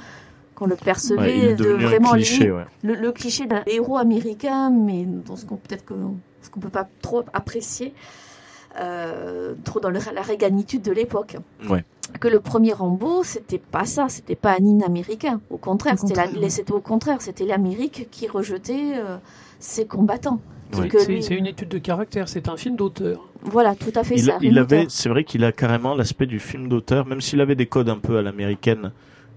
qu'on 0.55 0.65
le 0.65 0.75
percevait, 0.75 1.47
Ouais, 1.47 1.55
de 1.55 1.69
vraiment 1.69 2.11
cliché, 2.11 2.51
ouais. 2.51 2.65
le, 2.83 2.95
le 2.95 3.11
cliché 3.13 3.45
d'un 3.45 3.63
héros 3.65 3.97
américain, 3.97 4.69
mais 4.71 5.05
dans 5.05 5.35
ce 5.37 5.45
qu'on 5.45 5.55
peut-être 5.55 5.85
que 5.85 5.93
ce 6.41 6.49
qu'on 6.49 6.59
peut 6.59 6.67
pas 6.69 6.87
trop 7.01 7.23
apprécier, 7.33 7.93
euh, 8.79 9.53
trop 9.63 9.79
dans 9.79 9.89
le- 9.89 9.99
la 10.13 10.21
réganitude 10.21 10.81
de 10.81 10.91
l'époque. 10.91 11.37
Ouais. 11.69 11.83
Que 12.19 12.27
le 12.27 12.39
premier 12.39 12.73
Rambo, 12.73 13.23
c'était 13.23 13.57
pas 13.57 13.85
ça, 13.85 14.07
c'était 14.07 14.35
pas 14.35 14.53
un 14.53 14.63
hymne 14.63 14.83
américain. 14.83 15.41
Au 15.49 15.57
contraire, 15.57 15.95
c'était 15.99 16.71
au 16.71 16.79
contraire, 16.79 17.21
c'était 17.21 17.45
l'Amérique 17.45 18.07
qui 18.11 18.27
rejetait 18.27 18.93
euh, 18.95 19.17
ses 19.59 19.85
combattants. 19.85 20.39
Ouais. 20.77 20.87
Que 20.87 20.99
C'est 20.99 21.35
une 21.35 21.45
étude 21.47 21.69
de 21.69 21.77
caractère, 21.77 22.27
c'est 22.29 22.47
un 22.49 22.57
film 22.57 22.75
d'auteur. 22.75 23.27
Voilà, 23.43 23.75
tout 23.75 23.91
à 23.95 24.03
fait 24.03 24.15
Il, 24.15 24.23
ça. 24.23 24.37
il 24.41 24.57
avait, 24.57 24.77
Rémiteur. 24.77 24.91
c'est 24.91 25.09
vrai 25.09 25.23
qu'il 25.23 25.43
a 25.43 25.51
carrément 25.51 25.93
l'aspect 25.95 26.25
du 26.25 26.39
film 26.39 26.67
d'auteur, 26.67 27.05
même 27.05 27.21
s'il 27.21 27.41
avait 27.41 27.55
des 27.55 27.65
codes 27.67 27.89
un 27.89 27.97
peu 27.99 28.17
à 28.17 28.21
l'américaine, 28.21 28.91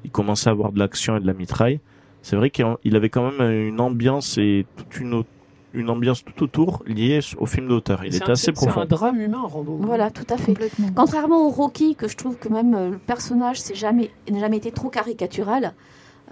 il 0.04 0.10
commençait 0.10 0.48
à 0.48 0.52
avoir 0.52 0.72
de 0.72 0.78
l'action 0.78 1.16
et 1.16 1.20
de 1.20 1.26
la 1.26 1.32
mitraille. 1.34 1.80
C'est 2.22 2.36
vrai 2.36 2.50
qu'il 2.50 2.64
il 2.84 2.96
avait 2.96 3.08
quand 3.10 3.30
même 3.30 3.50
une 3.68 3.80
ambiance 3.80 4.38
et 4.38 4.64
toute 4.76 4.98
une, 5.00 5.14
autre- 5.14 5.28
une 5.76 5.90
ambiance 5.90 6.24
tout 6.24 6.42
autour 6.42 6.82
liée 6.86 7.20
au 7.38 7.46
film 7.46 7.68
d'auteur. 7.68 8.04
Il 8.04 8.12
un- 8.14 8.32
assez 8.32 8.34
c'est- 8.36 8.46
C'est 8.46 8.52
profond. 8.52 8.80
un 8.80 8.86
drame 8.86 9.20
humain, 9.20 9.42
Rambo. 9.44 9.78
Voilà, 9.80 10.10
tout 10.10 10.26
à 10.30 10.36
fait. 10.36 10.54
Contrairement 10.96 11.46
au 11.46 11.50
Rocky, 11.50 11.94
que 11.94 12.08
je 12.08 12.16
trouve 12.16 12.36
que 12.36 12.48
même 12.48 12.74
euh, 12.74 12.90
le 12.90 12.98
personnage 12.98 13.60
c'est 13.60 13.74
jamais, 13.76 14.10
n'a 14.30 14.40
jamais 14.40 14.56
été 14.56 14.72
trop 14.72 14.88
caricatural, 14.88 15.74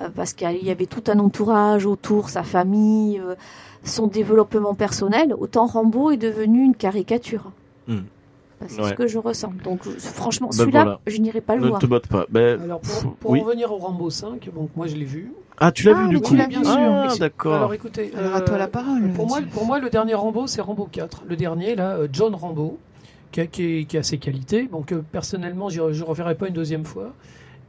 euh, 0.00 0.08
parce 0.14 0.32
qu'il 0.32 0.64
y 0.64 0.70
avait 0.70 0.86
tout 0.86 1.04
un 1.08 1.18
entourage 1.20 1.86
autour, 1.86 2.28
sa 2.30 2.42
famille, 2.42 3.20
euh, 3.20 3.34
son 3.84 4.06
développement 4.06 4.74
personnel, 4.74 5.34
autant 5.38 5.66
Rambo 5.66 6.10
est 6.10 6.16
devenu 6.16 6.64
une 6.64 6.74
caricature. 6.74 7.52
Hmm. 7.86 7.98
C'est 8.68 8.80
Ouais. 8.80 8.88
ce 8.90 8.94
que 8.94 9.06
je 9.06 9.18
ressens. 9.18 9.52
Donc 9.62 9.82
franchement, 9.98 10.48
Ben 10.48 10.56
celui-là, 10.58 10.82
voilà. 10.84 11.00
je 11.06 11.18
n'irai 11.18 11.40
pas 11.40 11.56
le 11.56 11.62
Ne 11.62 11.68
voir. 11.68 11.80
te 11.80 11.86
botte 11.86 12.06
pas. 12.06 12.24
Ben, 12.30 12.60
Alors 12.62 12.80
pour, 12.80 13.14
pour 13.16 13.30
oui. 13.32 13.40
en 13.40 13.44
revenir 13.44 13.72
au 13.72 13.76
Rambo 13.76 14.08
5, 14.10 14.48
donc 14.54 14.70
moi 14.76 14.86
je 14.86 14.96
l'ai 14.96 15.04
vu. 15.04 15.32
Ah, 15.58 15.70
tu 15.70 15.84
l'as 15.86 15.92
Ah, 15.96 16.02
vu 16.04 16.08
du 16.08 16.20
coup 16.20 16.30
tu 16.30 16.36
l'as 16.36 16.46
bien 16.46 16.60
vu. 16.60 16.64
sûr. 16.64 16.74
Ah, 16.78 17.08
d'accord. 17.18 17.54
Alors 17.54 17.74
écoutez, 17.74 18.10
Alors 18.16 18.34
à 18.34 18.40
toi 18.40 18.54
euh, 18.56 18.58
la 18.58 18.68
parole. 18.68 19.08
Pour 19.14 19.26
moi, 19.28 19.40
pour 19.52 19.66
moi, 19.66 19.78
le 19.78 19.90
dernier 19.90 20.14
Rambo, 20.14 20.46
c'est 20.46 20.60
Rambo 20.60 20.88
4. 20.90 21.24
Le 21.28 21.36
dernier, 21.36 21.74
là, 21.76 21.92
euh, 21.96 22.08
John 22.12 22.34
Rambo, 22.34 22.78
qui 23.30 23.40
a, 23.40 23.46
qui 23.46 23.62
est- 23.80 23.84
qui 23.84 23.96
a 23.98 24.02
ses 24.02 24.18
qualités. 24.18 24.64
Donc, 24.70 24.92
euh, 24.92 25.02
personnellement, 25.12 25.68
je 25.68 25.80
ne 25.82 26.02
reverrai 26.04 26.34
pas 26.34 26.48
une 26.48 26.54
deuxième 26.54 26.84
fois, 26.84 27.12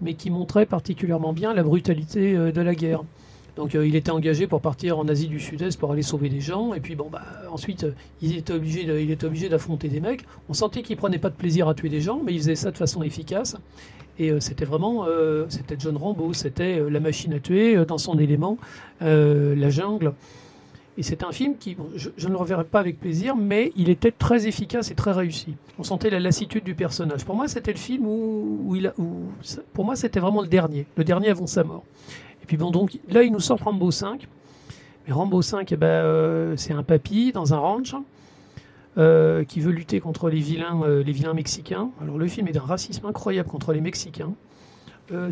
mais 0.01 0.13
qui 0.15 0.29
montrait 0.31 0.65
particulièrement 0.65 1.33
bien 1.33 1.53
la 1.53 1.63
brutalité 1.63 2.35
euh, 2.35 2.51
de 2.51 2.61
la 2.61 2.73
guerre. 2.75 3.03
Donc, 3.55 3.73
euh, 3.75 3.87
il 3.87 3.95
était 3.95 4.11
engagé 4.11 4.47
pour 4.47 4.61
partir 4.61 4.99
en 4.99 5.07
Asie 5.07 5.27
du 5.27 5.39
Sud-Est 5.39 5.79
pour 5.79 5.91
aller 5.91 6.01
sauver 6.01 6.29
des 6.29 6.41
gens. 6.41 6.73
Et 6.73 6.79
puis, 6.79 6.95
bon, 6.95 7.07
bah, 7.09 7.23
ensuite, 7.51 7.85
euh, 7.85 7.91
il 8.21 8.37
était 8.37 8.53
obligé 8.53 8.81
il 9.01 9.11
était 9.11 9.25
obligé 9.25 9.49
d'affronter 9.49 9.87
des 9.87 10.01
mecs. 10.01 10.25
On 10.49 10.53
sentait 10.53 10.81
qu'il 10.81 10.97
prenait 10.97 11.19
pas 11.19 11.29
de 11.29 11.35
plaisir 11.35 11.67
à 11.67 11.73
tuer 11.73 11.89
des 11.89 12.01
gens, 12.01 12.21
mais 12.23 12.33
il 12.33 12.39
faisait 12.39 12.55
ça 12.55 12.71
de 12.71 12.77
façon 12.77 13.01
efficace. 13.03 13.55
Et 14.19 14.31
euh, 14.31 14.39
c'était 14.39 14.65
vraiment, 14.65 15.05
c'était 15.49 15.75
John 15.77 15.97
Rambo, 15.97 16.33
c'était 16.33 16.79
la 16.89 16.99
machine 16.99 17.33
à 17.33 17.39
tuer 17.39 17.85
dans 17.85 17.97
son 17.97 18.17
élément, 18.17 18.57
la 19.01 19.69
jungle. 19.69 20.13
Et 20.97 21.03
c'est 21.03 21.23
un 21.23 21.33
film 21.33 21.57
qui, 21.57 21.75
je, 21.95 22.09
ne 22.25 22.31
le 22.31 22.37
reverrai 22.37 22.63
pas 22.63 22.79
avec 22.79 22.99
plaisir, 22.99 23.35
mais 23.35 23.73
il 23.75 23.89
était 23.89 24.11
très 24.11 24.47
efficace 24.47 24.91
et 24.91 24.95
très 24.95 25.11
réussi. 25.11 25.55
On 25.77 25.83
sentait 25.83 26.09
la 26.09 26.21
lassitude 26.21 26.63
du 26.63 26.73
personnage. 26.73 27.25
Pour 27.25 27.35
moi, 27.35 27.49
c'était 27.49 27.73
le 27.73 27.77
film 27.77 28.05
où, 28.07 28.77
pour 29.73 29.83
moi, 29.83 29.97
c'était 29.97 30.21
vraiment 30.21 30.41
le 30.41 30.47
dernier, 30.47 30.85
le 30.95 31.03
dernier 31.03 31.29
avant 31.29 31.47
sa 31.47 31.65
mort. 31.65 31.83
Et 32.45 32.47
puis 32.47 32.57
bon, 32.57 32.69
donc 32.69 32.99
là, 33.09 33.23
il 33.23 33.31
nous 33.31 33.39
sort 33.39 33.57
Rambo 33.57 33.89
5. 33.89 34.27
Mais 35.07 35.13
Rambo 35.13 35.41
5, 35.41 35.71
eh 35.71 35.75
ben, 35.77 35.87
euh, 35.87 36.53
c'est 36.57 36.73
un 36.73 36.83
papy 36.83 37.31
dans 37.31 37.55
un 37.55 37.57
ranch 37.57 37.95
euh, 38.99 39.43
qui 39.43 39.61
veut 39.61 39.71
lutter 39.71 39.99
contre 39.99 40.29
les 40.29 40.41
vilains, 40.41 40.79
euh, 40.83 41.01
les 41.01 41.11
vilains 41.11 41.33
mexicains. 41.33 41.89
Alors 41.99 42.19
le 42.19 42.27
film 42.27 42.47
est 42.47 42.51
d'un 42.51 42.59
racisme 42.61 43.07
incroyable 43.07 43.49
contre 43.49 43.73
les 43.73 43.81
Mexicains. 43.81 44.33
Euh, 45.11 45.31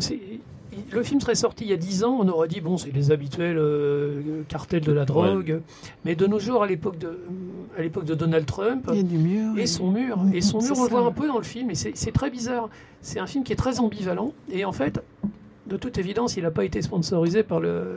le 0.90 1.02
film 1.04 1.20
serait 1.20 1.36
sorti 1.36 1.66
il 1.66 1.70
y 1.70 1.72
a 1.72 1.76
10 1.76 2.02
ans, 2.02 2.18
on 2.20 2.26
aurait 2.26 2.48
dit 2.48 2.60
bon, 2.60 2.78
c'est 2.78 2.90
les 2.90 3.12
habituels 3.12 3.58
euh, 3.58 4.42
cartels 4.48 4.82
de 4.82 4.90
la 4.90 5.04
drogue. 5.04 5.60
Mais 6.04 6.16
de 6.16 6.26
nos 6.26 6.40
jours, 6.40 6.64
à 6.64 6.66
l'époque 6.66 6.98
de, 6.98 7.16
à 7.78 7.82
l'époque 7.82 8.06
de 8.06 8.16
Donald 8.16 8.46
Trump, 8.46 8.86
Il 8.90 8.96
y 8.96 8.98
a 8.98 9.02
du 9.04 9.18
mur. 9.18 9.56
et 9.56 9.66
son 9.68 9.92
mur. 9.92 10.18
Et 10.32 10.40
son 10.40 10.60
mur, 10.60 10.72
on 10.76 10.82
le 10.82 10.90
voit 10.90 11.06
un 11.06 11.12
peu 11.12 11.28
dans 11.28 11.38
le 11.38 11.44
film, 11.44 11.70
et 11.70 11.76
c'est 11.76 11.92
c'est 11.94 12.10
très 12.10 12.28
bizarre. 12.28 12.68
C'est 13.02 13.20
un 13.20 13.26
film 13.28 13.44
qui 13.44 13.52
est 13.52 13.56
très 13.56 13.78
ambivalent, 13.78 14.32
et 14.50 14.64
en 14.64 14.72
fait, 14.72 15.00
de 15.66 15.76
toute 15.76 15.98
évidence, 15.98 16.36
il 16.36 16.42
n'a 16.42 16.50
pas 16.50 16.64
été 16.64 16.82
sponsorisé 16.82 17.42
par 17.42 17.60
le, 17.60 17.96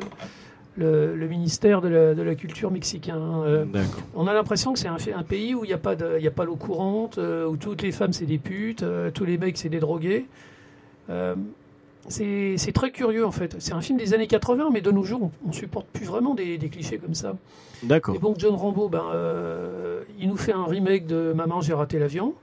le, 0.78 1.16
le 1.16 1.28
ministère 1.28 1.82
de 1.82 1.88
la, 1.90 2.14
de 2.16 2.22
la 2.22 2.36
Culture 2.36 2.72
mexicain. 2.72 3.20
Euh, 3.46 3.66
on 4.16 4.28
a 4.28 4.34
l'impression 4.34 4.74
que 4.74 4.80
c'est 4.80 4.88
un, 4.88 4.98
un 5.16 5.24
pays 5.24 5.54
où 5.56 5.64
il 5.66 5.68
n'y 5.68 5.74
a 5.74 5.78
pas 5.78 5.96
de- 5.96 6.16
il 6.18 6.24
y 6.24 6.28
a 6.28 6.32
pas 6.32 6.46
l'eau 6.46 6.56
courante, 6.56 7.18
euh, 7.18 7.46
où 7.48 7.58
toutes 7.58 7.82
les 7.82 7.92
femmes 7.92 8.14
c'est 8.14 8.26
des 8.26 8.38
putes, 8.38 8.84
euh, 8.84 9.12
tous 9.12 9.26
les 9.26 9.38
mecs 9.38 9.58
c'est 9.58 9.70
des 9.70 9.80
drogués. 9.80 10.26
C'est 12.10 12.72
très 12.74 12.92
curieux 12.92 13.26
en 13.26 13.32
fait. 13.32 13.58
C'est 13.60 13.74
un 13.74 13.82
film 13.82 13.98
des 13.98 14.14
années 14.14 14.28
80, 14.28 14.70
mais 14.72 14.80
de 14.82 14.92
nos 14.92 15.04
jours, 15.04 15.24
on, 15.24 15.50
on 15.50 15.52
supporte 15.52 15.88
plus 15.88 16.06
vraiment 16.06 16.36
des, 16.36 16.58
des 16.58 16.70
clichés 16.70 16.98
comme 17.00 17.14
ça. 17.16 17.36
D'accord. 17.84 18.16
Et 18.16 18.20
donc 18.20 18.38
John 18.40 18.56
Rambo, 18.56 18.88
ben, 18.88 19.04
il 20.20 20.30
nous 20.30 20.38
fait 20.38 20.54
un 20.54 20.66
remake 20.66 21.06
de 21.06 21.34
Maman, 21.36 21.60
j'ai 21.62 21.74
raté 21.74 22.00
l'avion. 22.00 22.34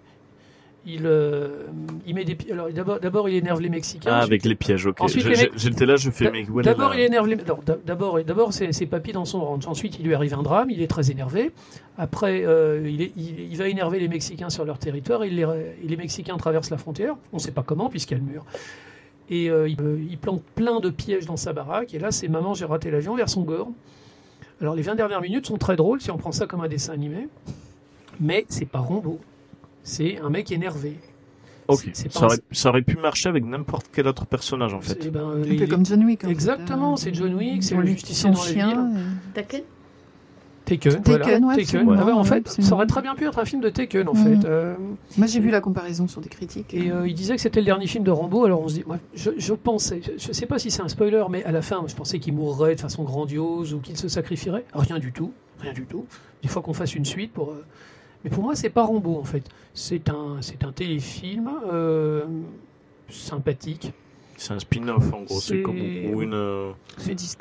Il, 0.86 1.06
euh, 1.06 1.64
il 2.06 2.14
met 2.14 2.24
des 2.24 2.36
alors 2.52 2.68
d'abord 2.70 3.00
d'abord 3.00 3.28
il 3.30 3.36
énerve 3.36 3.60
les 3.60 3.70
Mexicains. 3.70 4.10
Ah, 4.12 4.20
avec 4.20 4.44
les 4.44 4.54
pièges, 4.54 4.86
ok. 4.86 5.00
J'étais 5.56 5.86
là, 5.86 5.96
je 5.96 6.10
fais, 6.10 6.30
mais 6.30 6.44
D'abord, 6.62 6.94
il 6.94 7.00
énerve 7.00 7.26
les... 7.26 7.36
D'abord, 7.86 8.22
d'abord, 8.22 8.52
c'est 8.52 8.70
c'est 8.72 8.84
papy 8.86 9.12
dans 9.12 9.24
son 9.24 9.42
ranch. 9.42 9.66
Ensuite, 9.66 9.98
il 9.98 10.04
lui 10.06 10.14
arrive 10.14 10.34
un 10.34 10.42
drame. 10.42 10.68
Il 10.70 10.82
est 10.82 10.86
très 10.86 11.10
énervé. 11.10 11.52
Après, 11.96 12.44
euh, 12.44 12.86
il, 12.86 13.00
est- 13.00 13.12
il- 13.16 13.40
il 13.50 13.56
va 13.56 13.68
énerver 13.68 13.98
les 13.98 14.08
Mexicains 14.08 14.50
sur 14.50 14.64
leur 14.66 14.78
territoire. 14.78 15.24
Il 15.24 15.36
les, 15.36 15.42
et 15.82 15.88
les 15.88 15.96
Mexicains 15.96 16.36
traversent 16.36 16.70
la 16.70 16.76
frontière. 16.78 17.14
On 17.32 17.36
ne 17.36 17.40
sait 17.42 17.52
pas 17.52 17.62
comment, 17.62 17.88
puisqu'il 17.88 18.18
y 18.18 18.20
a 18.20 18.22
le 18.24 18.30
mur. 18.30 18.44
Et 19.30 19.48
euh, 19.50 19.66
il, 19.68 19.78
il 20.10 20.18
plante 20.18 20.42
plein 20.54 20.80
de 20.80 20.90
pièges 20.90 21.24
dans 21.24 21.38
sa 21.38 21.54
baraque. 21.54 21.94
Et 21.94 21.98
là, 21.98 22.10
c'est 22.10 22.28
maman, 22.28 22.52
j'ai 22.52 22.66
raté 22.66 22.90
l'avion 22.90 23.14
vers 23.16 23.30
son 23.30 23.40
gore. 23.42 23.70
Alors, 24.60 24.74
les 24.74 24.82
20 24.82 24.96
dernières 24.96 25.22
minutes 25.22 25.46
sont 25.46 25.56
très 25.56 25.76
drôles 25.76 26.02
si 26.02 26.10
on 26.10 26.18
prend 26.18 26.30
ça 26.32 26.46
comme 26.46 26.60
un 26.60 26.68
dessin 26.68 26.92
animé. 26.92 27.28
Mais 28.20 28.44
c'est 28.50 28.66
pas 28.66 28.80
Rambo. 28.80 29.18
C'est 29.84 30.18
un 30.18 30.30
mec 30.30 30.50
énervé. 30.50 30.96
Ok. 31.68 31.78
c'est- 31.84 31.90
c'est 31.94 32.04
pas 32.12 32.18
Ça 32.18 32.20
un- 32.24 32.26
aurait, 32.28 32.38
ça 32.52 32.68
aurait 32.70 32.82
pu 32.82 32.96
marcher 32.96 33.28
avec 33.30 33.42
n'importe 33.44 33.86
quel 33.92 34.06
autre 34.06 34.26
personnage, 34.26 34.74
en 34.74 34.80
fait. 34.80 35.02
C'est- 35.02 35.10
ben, 35.10 35.24
Un 35.30 35.36
les- 35.38 35.56
peu 35.56 35.66
comme 35.66 35.86
John 35.86 36.04
Wick. 36.04 36.24
Exactement, 36.24 36.92
hein. 36.94 36.96
c'est 36.96 37.14
John 37.14 37.34
Wick, 37.34 37.62
c'est 37.62 37.74
le 37.76 37.86
justicier 37.86 38.30
dans 38.30 38.42
les 38.44 38.52
chien. 38.52 38.68
villes. 38.88 39.00
et- 39.30 39.34
Taken 39.34 39.62
Taken, 40.66 41.02
Taken, 41.02 41.02
voilà, 41.04 41.24
ouais, 41.26 41.40
Taken. 41.40 41.60
absolument, 41.60 41.92
Ah 41.98 42.04
ouais, 42.06 42.12
en 42.12 42.24
fait, 42.24 42.36
absolument. 42.36 42.68
ça 42.70 42.74
aurait 42.74 42.86
très 42.86 43.02
bien 43.02 43.14
pu 43.14 43.26
être 43.26 43.38
un 43.38 43.44
film 43.44 43.60
de 43.60 43.68
Taken, 43.68 44.08
en 44.08 44.14
Mhm. 44.14 44.40
fait. 44.40 44.48
Euh, 44.48 44.74
Moi, 45.18 45.26
j'ai 45.26 45.40
vu 45.40 45.50
la 45.50 45.60
comparaison 45.60 46.08
sur 46.08 46.22
des 46.22 46.30
critiques. 46.30 46.72
et 46.72 46.90
euh, 46.90 47.06
il 47.06 47.14
disait 47.14 47.36
que 47.36 47.40
c'était 47.42 47.60
le 47.60 47.66
dernier 47.66 47.86
film 47.86 48.02
de 48.02 48.10
Rambo. 48.10 48.46
Alors 48.46 48.62
on 48.62 48.68
se 48.68 48.74
dit, 48.76 48.84
moi, 48.86 48.98
je, 49.14 49.30
je 49.36 49.52
pensais, 49.52 50.00
je, 50.02 50.12
je 50.26 50.32
sais 50.32 50.46
pas 50.46 50.58
si 50.58 50.70
c'est 50.70 50.80
un 50.80 50.88
spoiler, 50.88 51.22
mais 51.30 51.44
à 51.44 51.52
la 51.52 51.60
fin, 51.60 51.84
je 51.86 51.94
pensais 51.94 52.18
qu'il 52.18 52.32
mourrait 52.32 52.76
de 52.76 52.80
façon 52.80 53.04
grandiose 53.04 53.74
ou 53.74 53.78
qu'il 53.80 53.98
se 53.98 54.08
sacrifierait. 54.08 54.64
Rien 54.72 54.98
du 54.98 55.12
tout, 55.12 55.32
rien 55.60 55.74
du 55.74 55.84
tout. 55.84 56.06
Il 56.42 56.48
faut 56.48 56.62
qu'on 56.62 56.72
fasse 56.74 56.94
une 56.94 57.04
suite 57.04 57.32
pour. 57.34 57.50
euh, 57.50 57.62
Mais 58.24 58.30
pour 58.30 58.42
moi, 58.42 58.54
c'est 58.54 58.70
pas 58.70 58.82
Rambo, 58.82 59.18
en 59.18 59.24
fait. 59.24 59.44
C'est 59.74 60.08
un, 60.08 60.38
c'est 60.40 60.64
un 60.64 60.72
téléfilm 60.72 61.50
euh, 61.70 62.24
sympathique. 63.10 63.92
C'est 64.36 64.52
un 64.52 64.58
spin-off, 64.58 65.12
en 65.12 65.22
gros. 65.22 65.40
C'est 65.40 65.62
comme 65.62 65.76
ou 65.76 66.22
une, 66.22 66.34
euh, 66.34 66.72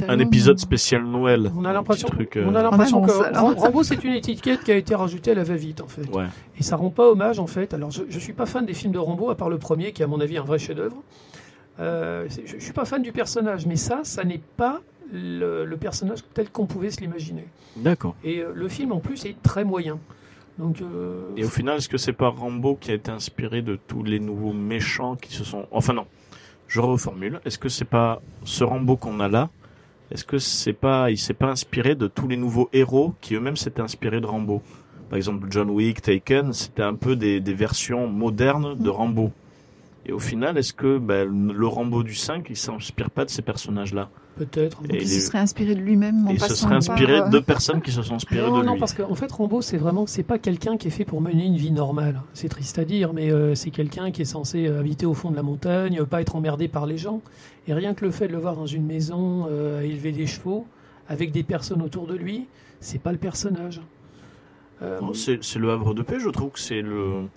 un 0.07 0.19
épisode 0.19 0.59
spécial 0.59 1.03
Noël. 1.03 1.51
On 1.57 1.65
a 1.65 1.73
l'impression, 1.73 2.07
euh, 2.19 2.45
on 2.45 2.53
a 2.53 2.61
l'impression 2.61 3.01
En 3.01 3.07
que 3.07 3.59
Rambo, 3.59 3.81
c'est 3.81 4.03
une 4.03 4.13
étiquette 4.13 4.63
qui 4.63 4.71
a 4.71 4.75
été 4.75 4.93
rajoutée 4.93 5.31
à 5.31 5.33
la 5.33 5.43
va-vite, 5.43 5.81
en 5.81 5.87
fait. 5.87 6.07
Ouais. 6.13 6.27
Et 6.59 6.63
ça 6.63 6.75
rend 6.75 6.91
pas 6.91 7.09
hommage 7.09 7.39
en 7.39 7.47
fait. 7.47 7.73
Alors 7.73 7.89
je, 7.89 8.03
je 8.07 8.19
suis 8.19 8.33
pas 8.33 8.45
fan 8.45 8.65
des 8.67 8.75
films 8.75 8.93
de 8.93 8.99
Rambo 8.99 9.31
à 9.31 9.35
part 9.35 9.49
le 9.49 9.57
premier 9.57 9.91
qui 9.91 10.03
est 10.03 10.05
à 10.05 10.07
mon 10.07 10.21
avis 10.21 10.37
un 10.37 10.43
vrai 10.43 10.59
chef-d'œuvre. 10.59 11.01
Euh, 11.79 12.27
je, 12.29 12.57
je 12.59 12.63
suis 12.63 12.73
pas 12.73 12.85
fan 12.85 13.01
du 13.01 13.11
personnage, 13.11 13.65
mais 13.65 13.75
ça, 13.75 14.01
ça 14.03 14.23
n'est 14.23 14.41
pas 14.55 14.79
le, 15.11 15.65
le 15.65 15.77
personnage 15.77 16.19
tel 16.35 16.51
qu'on 16.51 16.67
pouvait 16.67 16.91
se 16.91 17.01
l'imaginer. 17.01 17.45
D'accord. 17.75 18.15
Et 18.23 18.41
euh, 18.41 18.51
le 18.53 18.67
film 18.67 18.91
en 18.91 18.99
plus 18.99 19.25
est 19.25 19.41
très 19.41 19.63
moyen. 19.63 19.97
Euh, 20.59 21.23
Et 21.35 21.43
au 21.43 21.49
final, 21.49 21.77
est-ce 21.77 21.89
que 21.89 21.97
c'est 21.97 22.13
pas 22.13 22.29
Rambo 22.29 22.75
qui 22.75 22.91
a 22.91 22.93
été 22.93 23.11
inspiré 23.11 23.61
de 23.61 23.75
tous 23.87 24.03
les 24.03 24.19
nouveaux 24.19 24.53
méchants 24.53 25.15
qui 25.15 25.33
se 25.33 25.43
sont. 25.43 25.65
Enfin, 25.71 25.93
non. 25.93 26.05
Je 26.67 26.79
reformule. 26.79 27.39
Est-ce 27.45 27.59
que 27.59 27.69
c'est 27.69 27.85
pas 27.85 28.21
ce 28.43 28.63
Rambo 28.63 28.95
qu'on 28.95 29.19
a 29.19 29.27
là? 29.27 29.49
Est-ce 30.11 30.23
que 30.25 30.37
c'est 30.37 30.73
pas. 30.73 31.11
Il 31.11 31.17
s'est 31.17 31.33
pas 31.33 31.49
inspiré 31.49 31.95
de 31.95 32.07
tous 32.07 32.27
les 32.27 32.37
nouveaux 32.37 32.69
héros 32.73 33.13
qui 33.21 33.35
eux-mêmes 33.35 33.57
s'étaient 33.57 33.81
inspirés 33.81 34.21
de 34.21 34.25
Rambo? 34.25 34.61
Par 35.09 35.17
exemple, 35.17 35.47
John 35.49 35.69
Wick, 35.69 36.01
Taken, 36.01 36.53
c'était 36.53 36.81
un 36.81 36.95
peu 36.95 37.15
des, 37.15 37.39
des 37.39 37.53
versions 37.53 38.07
modernes 38.07 38.75
de 38.77 38.89
Rambo. 38.89 39.31
Et 40.05 40.11
au 40.11 40.19
final, 40.19 40.57
est-ce 40.57 40.73
que 40.73 40.97
ben, 40.97 41.51
le 41.53 41.67
Rambo 41.67 42.03
du 42.03 42.15
5, 42.15 42.47
il 42.49 42.57
s'inspire 42.57 43.09
pas 43.09 43.25
de 43.25 43.29
ces 43.29 43.41
personnages-là? 43.41 44.09
Peut-être. 44.35 44.81
Et 44.89 44.95
Il 44.95 44.99
les- 45.01 45.05
se 45.07 45.27
serait 45.27 45.37
inspiré 45.37 45.75
de 45.75 45.79
lui-même 45.79 46.27
Et 46.31 46.39
se 46.39 46.55
serait 46.55 46.73
inspiré 46.73 47.19
par, 47.19 47.27
euh, 47.27 47.29
de 47.29 47.39
personnes 47.39 47.81
qui 47.81 47.91
se 47.91 48.01
sont 48.01 48.15
inspirées 48.15 48.49
Non, 48.49 48.57
de 48.59 48.63
non, 48.65 48.73
lui. 48.73 48.79
parce 48.79 48.93
qu'en 48.93 49.13
fait, 49.13 49.31
Rambo, 49.31 49.61
c'est 49.61 49.77
vraiment, 49.77 50.07
c'est 50.07 50.23
pas 50.23 50.39
quelqu'un 50.39 50.75
qui 50.77 50.87
est 50.87 50.91
fait 50.91 51.05
pour 51.05 51.21
mener 51.21 51.45
une 51.45 51.55
vie 51.57 51.71
normale. 51.71 52.19
C'est 52.33 52.49
triste 52.49 52.79
à 52.79 52.83
dire, 52.85 53.13
mais 53.13 53.31
euh, 53.31 53.53
c'est 53.53 53.69
quelqu'un 53.69 54.09
qui 54.09 54.23
est 54.23 54.25
censé 54.25 54.65
euh, 54.65 54.79
habiter 54.79 55.05
au 55.05 55.13
fond 55.13 55.29
de 55.29 55.35
la 55.35 55.43
montagne, 55.43 56.03
pas 56.05 56.19
être 56.21 56.35
emmerdé 56.35 56.67
par 56.67 56.87
les 56.87 56.97
gens. 56.97 57.21
Et 57.67 57.73
rien 57.75 57.93
que 57.93 58.03
le 58.05 58.09
fait 58.11 58.27
de 58.27 58.31
le 58.33 58.39
voir 58.39 58.55
dans 58.55 58.65
une 58.65 58.85
maison, 58.87 59.45
euh, 59.51 59.81
élever 59.81 60.11
des 60.11 60.25
chevaux, 60.25 60.65
avec 61.07 61.31
des 61.31 61.43
personnes 61.43 61.83
autour 61.83 62.07
de 62.07 62.15
lui, 62.15 62.47
c'est 62.79 62.99
pas 62.99 63.11
le 63.11 63.19
personnage. 63.19 63.81
Euh, 64.81 64.99
Non, 64.99 65.13
C'est 65.13 65.43
c'est 65.43 65.59
le 65.59 65.69
havre 65.69 65.93
de 65.93 66.01
paix, 66.01 66.17
je 66.19 66.29
trouve 66.29 66.49
que 66.49 66.59
c'est 66.59 66.81
le, 66.81 67.27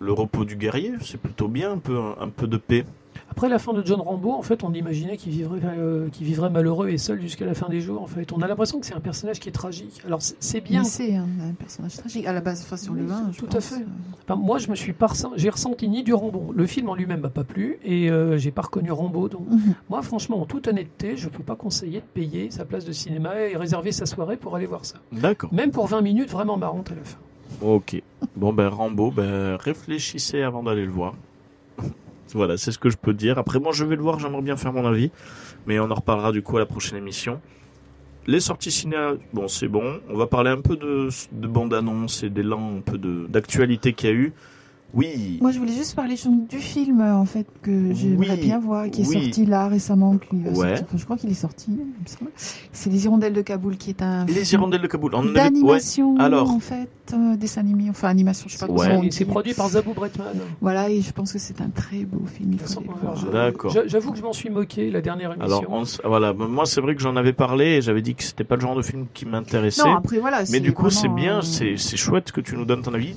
le 0.00 0.12
repos 0.12 0.44
du 0.44 0.56
guerrier. 0.56 0.92
C'est 1.00 1.18
plutôt 1.18 1.48
bien, 1.48 1.72
un 1.72 1.78
peu, 1.78 1.98
un 2.20 2.28
peu 2.28 2.46
de 2.46 2.58
paix. 2.58 2.84
Après 3.32 3.48
la 3.48 3.58
fin 3.58 3.72
de 3.72 3.82
John 3.82 3.98
Rambo, 4.02 4.32
en 4.32 4.42
fait, 4.42 4.62
on 4.62 4.74
imaginait 4.74 5.16
qu'il 5.16 5.32
vivrait, 5.32 5.58
euh, 5.64 6.10
qu'il 6.10 6.26
vivrait 6.26 6.50
malheureux 6.50 6.90
et 6.90 6.98
seul 6.98 7.18
jusqu'à 7.18 7.46
la 7.46 7.54
fin 7.54 7.66
des 7.70 7.80
jours. 7.80 8.02
En 8.02 8.06
fait, 8.06 8.30
on 8.30 8.42
a 8.42 8.46
l'impression 8.46 8.78
que 8.78 8.84
c'est 8.84 8.92
un 8.94 9.00
personnage 9.00 9.40
qui 9.40 9.48
est 9.48 9.52
tragique. 9.52 10.02
Alors 10.06 10.20
c'est- 10.20 10.60
bien. 10.60 10.84
C'est 10.84 11.16
un, 11.16 11.22
un 11.22 11.54
personnage 11.58 11.96
tragique 11.96 12.26
à 12.26 12.34
la 12.34 12.42
base, 12.42 12.60
enfin 12.62 12.76
sur 12.76 12.92
le 12.92 13.04
Oui, 13.04 13.10
1, 13.10 13.32
je 13.32 13.38
tout 13.38 13.48
à 13.56 13.60
fait. 13.62 13.86
Enfin, 14.28 14.36
moi, 14.38 14.58
je 14.58 14.68
me 14.68 14.74
suis 14.74 14.92
pas 14.92 15.06
j'ai 15.36 15.48
ressenti 15.48 15.88
ni 15.88 16.02
du 16.02 16.12
Rambo. 16.12 16.52
Le 16.54 16.66
film 16.66 16.90
en 16.90 16.94
lui-même 16.94 17.20
m'a 17.20 17.30
pas 17.30 17.42
plu 17.42 17.78
et 17.82 18.10
euh, 18.10 18.36
j'ai 18.36 18.50
pas 18.50 18.62
reconnu 18.62 18.92
Rambo. 18.92 19.30
Donc, 19.30 19.48
Mhm. 19.48 19.74
moi, 19.88 20.02
franchement, 20.02 20.42
en 20.42 20.44
toute 20.44 20.68
honnêteté, 20.68 21.16
je 21.16 21.30
peux 21.30 21.42
pas 21.42 21.56
conseiller 21.56 22.00
de 22.00 22.04
payer 22.20 22.50
sa 22.50 22.66
place 22.66 22.84
de 22.84 22.92
cinéma 22.92 23.40
et 23.40 23.56
réserver 23.56 23.92
sa 23.92 24.04
soirée 24.04 24.36
pour 24.36 24.56
aller 24.56 24.66
voir 24.66 24.84
ça. 24.84 24.96
D'accord. 25.10 25.54
Même 25.54 25.70
pour 25.70 25.86
20 25.86 26.02
minutes 26.02 26.28
vraiment 26.30 26.58
marrantes 26.58 26.90
à 26.92 26.96
la 26.96 27.02
fin. 27.04 27.18
Ok. 27.62 28.02
Bon, 28.36 28.52
ben 28.52 28.68
Rambo, 28.68 29.10
ben, 29.10 29.56
réfléchissez 29.56 30.42
avant 30.42 30.62
d'aller 30.62 30.84
le 30.84 30.92
voir. 30.92 31.14
Voilà, 32.34 32.56
c'est 32.56 32.72
ce 32.72 32.78
que 32.78 32.90
je 32.90 32.96
peux 32.96 33.14
dire. 33.14 33.38
Après, 33.38 33.58
moi, 33.58 33.72
je 33.72 33.84
vais 33.84 33.96
le 33.96 34.02
voir, 34.02 34.18
j'aimerais 34.18 34.42
bien 34.42 34.56
faire 34.56 34.72
mon 34.72 34.86
avis. 34.86 35.10
Mais 35.66 35.78
on 35.78 35.90
en 35.90 35.94
reparlera 35.94 36.32
du 36.32 36.42
coup 36.42 36.56
à 36.56 36.60
la 36.60 36.66
prochaine 36.66 36.98
émission. 36.98 37.40
Les 38.26 38.40
sorties 38.40 38.70
ciné, 38.70 38.96
bon, 39.32 39.48
c'est 39.48 39.68
bon. 39.68 40.00
On 40.08 40.16
va 40.16 40.26
parler 40.26 40.50
un 40.50 40.60
peu 40.60 40.76
de, 40.76 41.08
de 41.32 41.46
bande-annonce 41.46 42.22
et 42.22 42.30
d'élan, 42.30 42.76
un 42.78 42.80
peu 42.80 42.98
d'actualité 42.98 43.92
qu'il 43.92 44.08
y 44.08 44.12
a 44.12 44.14
eu. 44.14 44.32
Oui. 44.94 45.38
Moi, 45.40 45.52
je 45.52 45.58
voulais 45.58 45.72
juste 45.72 45.94
parler 45.94 46.16
du 46.48 46.58
film, 46.58 47.00
euh, 47.00 47.14
en 47.14 47.24
fait, 47.24 47.46
que 47.62 47.94
j'aimerais 47.94 48.34
Oui, 48.34 48.40
bien 48.42 48.58
voir, 48.58 48.90
qui 48.90 49.02
est 49.02 49.06
oui. 49.08 49.22
sorti 49.24 49.46
là 49.46 49.66
récemment. 49.68 50.18
Qui 50.18 50.36
va 50.42 50.50
Ouais. 50.50 50.54
sortir- 50.54 50.84
enfin, 50.88 50.96
je 50.98 51.04
crois 51.04 51.16
qu'il 51.16 51.30
est 51.30 51.34
sorti. 51.34 51.70
C'est 52.72 52.90
Les 52.90 53.04
Hirondelles 53.04 53.32
de 53.32 53.40
Kaboul, 53.42 53.76
qui 53.78 53.90
est 53.90 54.02
un 54.02 54.26
Les 54.26 54.34
film 54.44 54.60
Hirondelles 54.60 54.82
de 54.82 54.86
Kaboul. 54.86 55.14
En 55.14 55.20
avait- 55.20 55.28
ouais. 55.28 55.34
d'animation, 55.34 56.16
Alors. 56.18 56.50
en 56.50 56.60
fait, 56.60 56.90
euh, 57.14 57.36
dessin 57.36 57.62
animé, 57.62 57.86
enfin 57.88 58.08
animation, 58.08 58.46
je 58.48 58.56
sais 58.56 58.66
pas 58.66 58.70
Ouais. 58.72 58.86
comment 58.88 59.00
on 59.06 59.10
c'est 59.10 59.24
produit 59.24 59.54
par 59.54 59.68
Zabou 59.70 59.94
Bretman. 59.94 60.26
Voilà, 60.60 60.90
et 60.90 61.00
je 61.00 61.12
pense 61.12 61.32
que 61.32 61.38
c'est 61.38 61.60
un 61.60 61.70
très 61.70 62.04
beau 62.04 62.24
film. 62.26 62.56
D'accord. 63.32 63.70
j'a- 63.70 63.86
J'avoue 63.86 64.12
que 64.12 64.18
je 64.18 64.22
m'en 64.22 64.32
suis 64.32 64.50
moqué 64.50 64.90
la 64.90 65.00
dernière 65.00 65.32
émission. 65.34 65.58
Alors, 65.58 65.64
on 66.04 66.08
voilà, 66.08 66.32
moi 66.32 66.66
c'est 66.66 66.80
vrai 66.80 66.94
que 66.94 67.00
j'en 67.02 67.16
avais 67.16 67.32
parlé 67.32 67.64
et 67.76 67.82
j'avais 67.82 68.02
dit 68.02 68.14
que 68.14 68.22
c'était 68.22 68.44
pas 68.44 68.56
le 68.56 68.60
genre 68.60 68.76
de 68.76 68.82
film 68.82 69.06
qui 69.14 69.26
m'intéressait. 69.26 69.84
Non, 69.84 69.96
après 69.96 70.18
voilà. 70.18 70.42
Mais 70.50 70.60
du 70.60 70.72
coup, 70.72 70.90
c'est 70.90 71.08
bien, 71.08 71.38
euh, 71.38 71.76
c'est 71.76 71.96
chouette 71.96 72.32
que 72.32 72.40
tu 72.40 72.56
nous 72.56 72.64
donnes 72.64 72.82
ton 72.82 72.94
avis. 72.94 73.14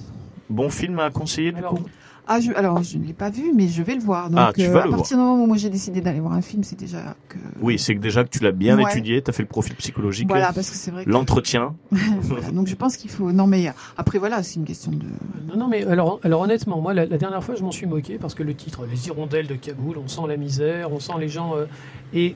Bon 0.50 0.70
film 0.70 1.00
à 1.00 1.10
conseiller 1.10 1.52
du 1.52 1.58
Alors, 1.60 1.74
coup. 1.76 1.84
Ah, 2.28 2.40
je, 2.40 2.52
alors, 2.54 2.82
je 2.82 2.98
ne 2.98 3.06
l'ai 3.06 3.14
pas 3.14 3.30
vu, 3.30 3.52
mais 3.54 3.68
je 3.68 3.84
vais 3.84 3.94
le 3.94 4.02
voir. 4.02 4.32
Donc, 4.32 4.40
Ah, 4.42 4.52
tu 4.52 4.66
euh, 4.66 4.72
vas 4.72 4.82
à 4.82 4.86
le 4.86 4.92
partir 4.92 5.16
du 5.18 5.22
moment 5.24 5.44
où 5.44 5.46
moi 5.46 5.58
j'ai 5.58 5.70
décidé 5.70 6.02
d'aller 6.02 6.20
voir 6.20 6.34
un 6.34 6.42
film, 6.42 6.64
c'est 6.64 6.78
déjà 6.78 7.16
que. 7.30 7.38
Oui, 7.62 7.78
c'est 7.78 7.94
que 7.94 8.00
déjà 8.00 8.24
que 8.24 8.30
tu 8.30 8.40
l'as 8.44 8.52
bien 8.52 8.78
Ouais. 8.78 8.90
étudié, 8.92 9.22
tu 9.22 9.30
as 9.30 9.34
fait 9.34 9.44
le 9.44 9.48
profil 9.48 9.76
psychologique, 9.76 10.28
Voilà, 10.28 10.52
parce 10.52 10.72
que 10.72 10.76
c'est 10.76 10.90
vrai 10.90 11.06
que. 11.06 11.10
l'entretien. 11.12 11.76
Voilà, 12.22 12.50
donc 12.50 12.66
je 12.66 12.74
pense 12.74 12.98
qu'il 12.98 13.12
faut. 13.12 13.32
Non, 13.32 13.46
mais 13.46 13.72
après, 13.96 14.18
voilà, 14.18 14.42
c'est 14.42 14.56
une 14.56 14.66
question 14.66 14.92
de. 14.92 15.06
Non, 15.48 15.56
non, 15.58 15.68
mais 15.68 15.86
alors, 15.86 16.20
alors 16.24 16.42
honnêtement, 16.42 16.82
moi, 16.82 16.96
la, 16.96 17.06
la 17.06 17.18
dernière 17.20 17.44
fois, 17.44 17.54
je 17.54 17.62
m'en 17.64 17.72
suis 17.72 17.86
moqué 17.86 18.18
parce 18.18 18.34
que 18.34 18.42
le 18.42 18.56
titre, 18.56 18.88
Les 18.90 19.06
Hirondelles 19.08 19.46
de 19.48 19.56
Kaboul, 19.56 19.98
on 20.04 20.08
sent 20.08 20.22
la 20.28 20.38
misère, 20.38 20.92
on 20.92 21.00
sent 21.00 21.14
les 21.20 21.30
gens. 21.30 21.56
euh, 21.56 21.66
et. 22.14 22.36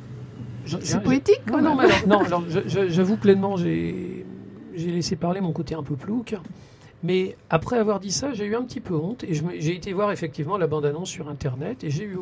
C'est 0.81 1.01
poétique, 1.01 1.41
quand 1.47 1.55
Ouais, 1.55 1.61
non, 1.63 1.75
même. 1.75 1.87
mais 1.87 1.93
alors, 1.95 2.07
non, 2.07 2.25
alors, 2.25 2.43
j'avoue 2.89 3.17
pleinement, 3.17 3.57
j'ai 3.57 4.23
j'ai 4.75 4.91
laissé 4.91 5.15
parler 5.15 5.41
mon 5.41 5.51
côté 5.51 5.73
un 5.73 5.81
peu 5.81 5.95
plouc. 5.95 6.35
Mais 7.03 7.37
après 7.49 7.77
avoir 7.77 7.99
dit 7.99 8.11
ça, 8.11 8.33
j'ai 8.33 8.45
eu 8.45 8.55
un 8.55 8.63
petit 8.63 8.81
peu 8.81 8.95
honte 8.95 9.23
et 9.23 9.33
j'ai 9.33 9.75
été 9.75 9.93
voir 9.93 10.11
effectivement 10.11 10.57
la 10.57 10.67
bande-annonce 10.67 11.09
sur 11.09 11.29
Internet 11.29 11.83
et 11.83 11.89
j'ai 11.89 12.03
eu. 12.03 12.17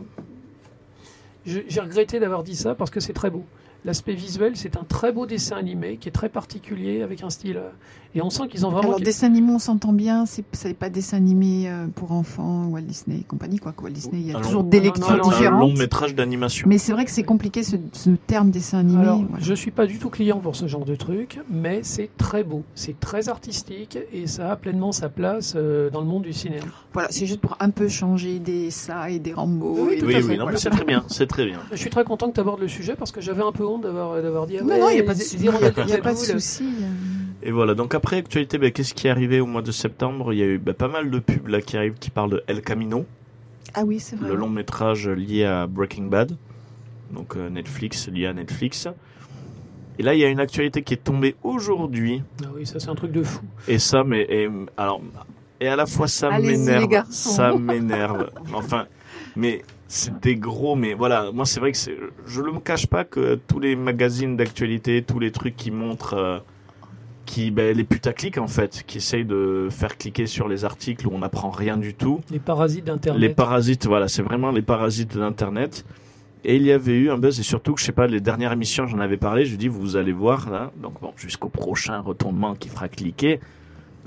J'ai 1.46 1.80
regretté 1.80 2.20
d'avoir 2.20 2.44
dit 2.44 2.56
ça 2.56 2.76
parce 2.76 2.92
que 2.92 3.00
c'est 3.00 3.14
très 3.14 3.30
beau. 3.30 3.46
L'aspect 3.86 4.14
visuel, 4.14 4.58
c'est 4.58 4.76
un 4.76 4.84
très 4.84 5.12
beau 5.12 5.26
dessin 5.26 5.56
animé 5.56 5.98
qui 5.98 6.10
est 6.10 6.12
très 6.12 6.30
particulier 6.30 7.02
avec 7.02 7.24
un 7.24 7.30
style. 7.30 7.62
Et 8.16 8.22
on 8.22 8.30
sent 8.30 8.48
qu'ils 8.50 8.66
ont 8.66 8.70
vraiment. 8.70 8.88
Alors, 8.90 9.00
dessin 9.00 9.28
animé, 9.28 9.52
on 9.52 9.60
s'entend 9.60 9.94
bien, 9.94 10.26
c'est 10.26 10.44
c'est 10.54 10.74
pas 10.74 10.90
dessin 10.90 11.18
animé 11.18 11.70
euh, 11.70 11.88
pour 11.94 12.12
enfants, 12.12 12.68
Walt 12.68 12.82
Disney 12.82 13.18
et 13.20 13.24
compagnie, 13.24 13.60
quoi. 13.60 13.74
Walt 13.82 13.92
Disney, 13.92 14.22
il 14.22 14.28
y 14.28 14.32
a 14.32 14.36
Alors, 14.38 14.48
toujours 14.48 14.64
des 14.64 14.78
non, 14.78 14.84
non, 14.84 14.90
lectures 14.94 15.10
non, 15.12 15.18
non, 15.18 15.24
un 15.30 15.30
différentes. 15.30 15.60
long 15.62 15.74
métrage 15.74 16.16
d'animation. 16.16 16.68
Mais 16.68 16.78
c'est 16.78 16.92
vrai 16.94 17.06
que 17.06 17.12
c'est 17.12 17.24
compliqué 17.24 17.64
ce, 17.64 17.76
ce 17.94 18.10
terme 18.28 18.50
dessin 18.50 18.80
animé. 18.80 19.02
Alors, 19.02 19.24
voilà. 19.30 19.44
je 19.44 19.54
suis 19.54 19.72
pas 19.72 19.86
du 19.86 20.00
tout 20.00 20.10
client 20.10 20.40
pour 20.40 20.56
ce 20.56 20.68
genre 20.68 20.86
de 20.86 20.96
truc, 20.96 21.40
mais 21.50 21.82
c'est 21.84 22.10
très 22.18 22.44
beau, 22.44 22.64
c'est 22.76 23.00
très 23.00 23.30
artistique 23.30 23.98
et 24.14 24.26
ça 24.28 24.52
a 24.52 24.56
pleinement 24.56 24.92
sa 24.92 25.10
place 25.10 25.54
euh, 25.56 25.90
dans 25.90 26.02
le 26.02 26.08
monde 26.08 26.24
du 26.24 26.34
cinéma. 26.34 26.66
Voilà, 26.94 27.10
c'est 27.12 27.26
juste 27.26 27.42
pour 27.42 27.58
un 27.60 27.70
peu 27.70 27.88
changer 27.88 28.40
des 28.40 28.72
ça 28.72 29.10
et 29.10 29.20
des 29.20 29.34
Rambo. 29.34 29.76
Oui, 29.88 29.94
et 29.96 29.98
tout 30.00 30.06
Oui, 30.06 30.16
à 30.16 30.18
oui, 30.20 30.24
fait, 30.24 30.30
non, 30.38 30.44
voilà. 30.44 30.52
mais 30.54 30.58
c'est 30.58 30.70
très 30.70 30.86
bien, 30.86 31.04
c'est 31.08 31.28
très 31.28 31.46
bien. 31.46 31.60
Je 31.72 31.76
suis 31.78 31.90
très 31.90 32.04
content 32.04 32.30
que 32.30 32.34
tu 32.36 32.40
abordes 32.40 32.62
le 32.62 32.68
sujet 32.68 32.96
parce 32.98 33.12
que 33.12 33.22
j'avais 33.22 33.44
un 33.44 33.52
peu 33.52 33.66
honte 33.66 33.84
d'avoir 33.84 34.22
d'avoir 34.22 34.48
dit 34.48 34.58
ah 34.60 34.64
Non, 34.64 34.80
non, 34.80 34.90
il 34.90 34.96
n'y 34.96 35.02
a 35.02 35.04
pas 35.04 35.14
de, 35.14 35.88
y 35.90 35.94
a 35.94 35.98
pas 36.00 36.14
de 36.14 36.18
souci. 36.18 36.64
Et 37.44 37.52
voilà, 37.52 37.76
donc 37.76 37.94
après 37.98 38.18
actualité, 38.18 38.58
ben, 38.58 38.72
qu'est-ce 38.72 38.94
qui 38.94 39.08
est 39.08 39.10
arrivé 39.10 39.40
au 39.42 39.46
mois 39.46 39.62
de 39.62 39.72
septembre? 39.72 40.32
Il 40.34 40.40
y 40.40 40.44
a 40.44 40.46
eu 40.46 40.58
ben, 40.58 40.74
pas 40.74 40.88
mal 40.88 41.10
de 41.12 41.20
pubs 41.20 41.48
là 41.48 41.62
qui 41.62 41.76
arrivent 41.78 41.96
qui 42.00 42.10
parlent 42.10 42.30
de 42.32 42.44
El 42.48 42.62
Camino, 42.62 43.06
Ah 43.74 43.84
oui, 43.84 44.00
c'est 44.00 44.16
vrai. 44.16 44.30
le 44.30 44.36
long 44.36 44.50
métrage 44.50 45.08
lié 45.10 45.44
à 45.46 45.68
Breaking 45.68 46.06
Bad, 46.06 46.36
donc 47.12 47.36
euh, 47.36 47.50
Netflix, 47.50 48.08
lié 48.08 48.28
à 48.28 48.34
Netflix. 48.34 48.88
Et 50.00 50.04
là, 50.04 50.14
il 50.14 50.20
y 50.20 50.24
a 50.26 50.30
une 50.30 50.40
actualité 50.40 50.84
qui 50.84 50.94
est 50.94 51.04
tombée 51.04 51.36
aujourd'hui, 51.44 52.22
Ah 52.44 52.48
oui, 52.56 52.66
ça 52.66 52.80
c'est 52.80 52.90
un 52.90 52.96
truc 52.96 53.12
de 53.12 53.24
fou. 53.24 53.42
et 53.68 53.80
ça, 53.80 54.04
mais 54.04 54.22
et, 54.30 54.48
alors, 54.78 55.02
et 55.60 55.68
à 55.68 55.76
la 55.76 55.86
fois 55.88 56.08
ça 56.08 56.40
m'énerve, 56.40 57.06
ça 57.10 57.54
m'énerve. 57.56 58.30
Enfin, 58.54 58.86
mais 59.36 59.64
c'était 59.88 60.36
gros, 60.36 60.76
mais 60.76 60.94
voilà, 60.94 61.32
moi 61.32 61.46
c'est 61.46 61.60
vrai 61.60 61.72
que 61.72 61.78
c'est, 61.80 61.98
je 62.28 62.42
ne 62.42 62.52
me 62.52 62.60
cache 62.60 62.86
pas 62.86 63.06
que 63.06 63.40
tous 63.48 63.60
les 63.60 63.76
magazines 63.76 64.38
d'actualité, 64.38 65.02
tous 65.02 65.18
les 65.20 65.32
trucs 65.32 65.56
qui 65.56 65.72
montrent, 65.72 66.14
euh, 66.14 66.38
qui, 67.28 67.52
ben, 67.52 67.78
les 67.78 67.84
putaclics 67.84 68.40
en 68.40 68.48
fait, 68.48 68.84
qui 68.88 68.98
essayent 68.98 69.26
de 69.26 69.68
faire 69.70 69.98
cliquer 69.98 70.26
sur 70.26 70.48
les 70.48 70.66
articles 70.66 71.06
où 71.08 71.12
on 71.14 71.20
n'apprend 71.20 71.52
rien 71.52 71.78
du 71.78 71.94
tout. 71.94 72.22
Les 72.32 72.40
parasites 72.40 72.86
d'internet. 72.86 73.22
Les 73.22 73.30
parasites, 73.30 73.86
voilà, 73.86 74.08
c'est 74.08 74.24
vraiment 74.24 74.50
les 74.50 74.64
parasites 74.64 75.16
d'Internet. 75.16 75.86
Et 76.46 76.56
il 76.56 76.64
y 76.64 76.72
avait 76.72 76.96
eu 76.96 77.10
un 77.12 77.18
buzz, 77.18 77.40
et 77.40 77.44
surtout 77.44 77.74
que 77.74 77.82
je 77.82 77.86
sais 77.86 77.92
pas, 77.92 78.08
les 78.08 78.22
dernières 78.22 78.54
émissions, 78.54 78.88
j'en 78.88 79.00
avais 79.00 79.18
parlé, 79.18 79.46
je 79.46 79.58
dis, 79.58 79.68
vous 79.68 79.98
allez 79.98 80.14
voir 80.14 80.50
là, 80.50 80.72
donc 80.82 81.02
bon, 81.02 81.12
jusqu'au 81.18 81.50
prochain 81.50 82.00
retournement 82.00 82.56
qui 82.56 82.70
fera 82.70 82.88
cliquer. 82.88 83.42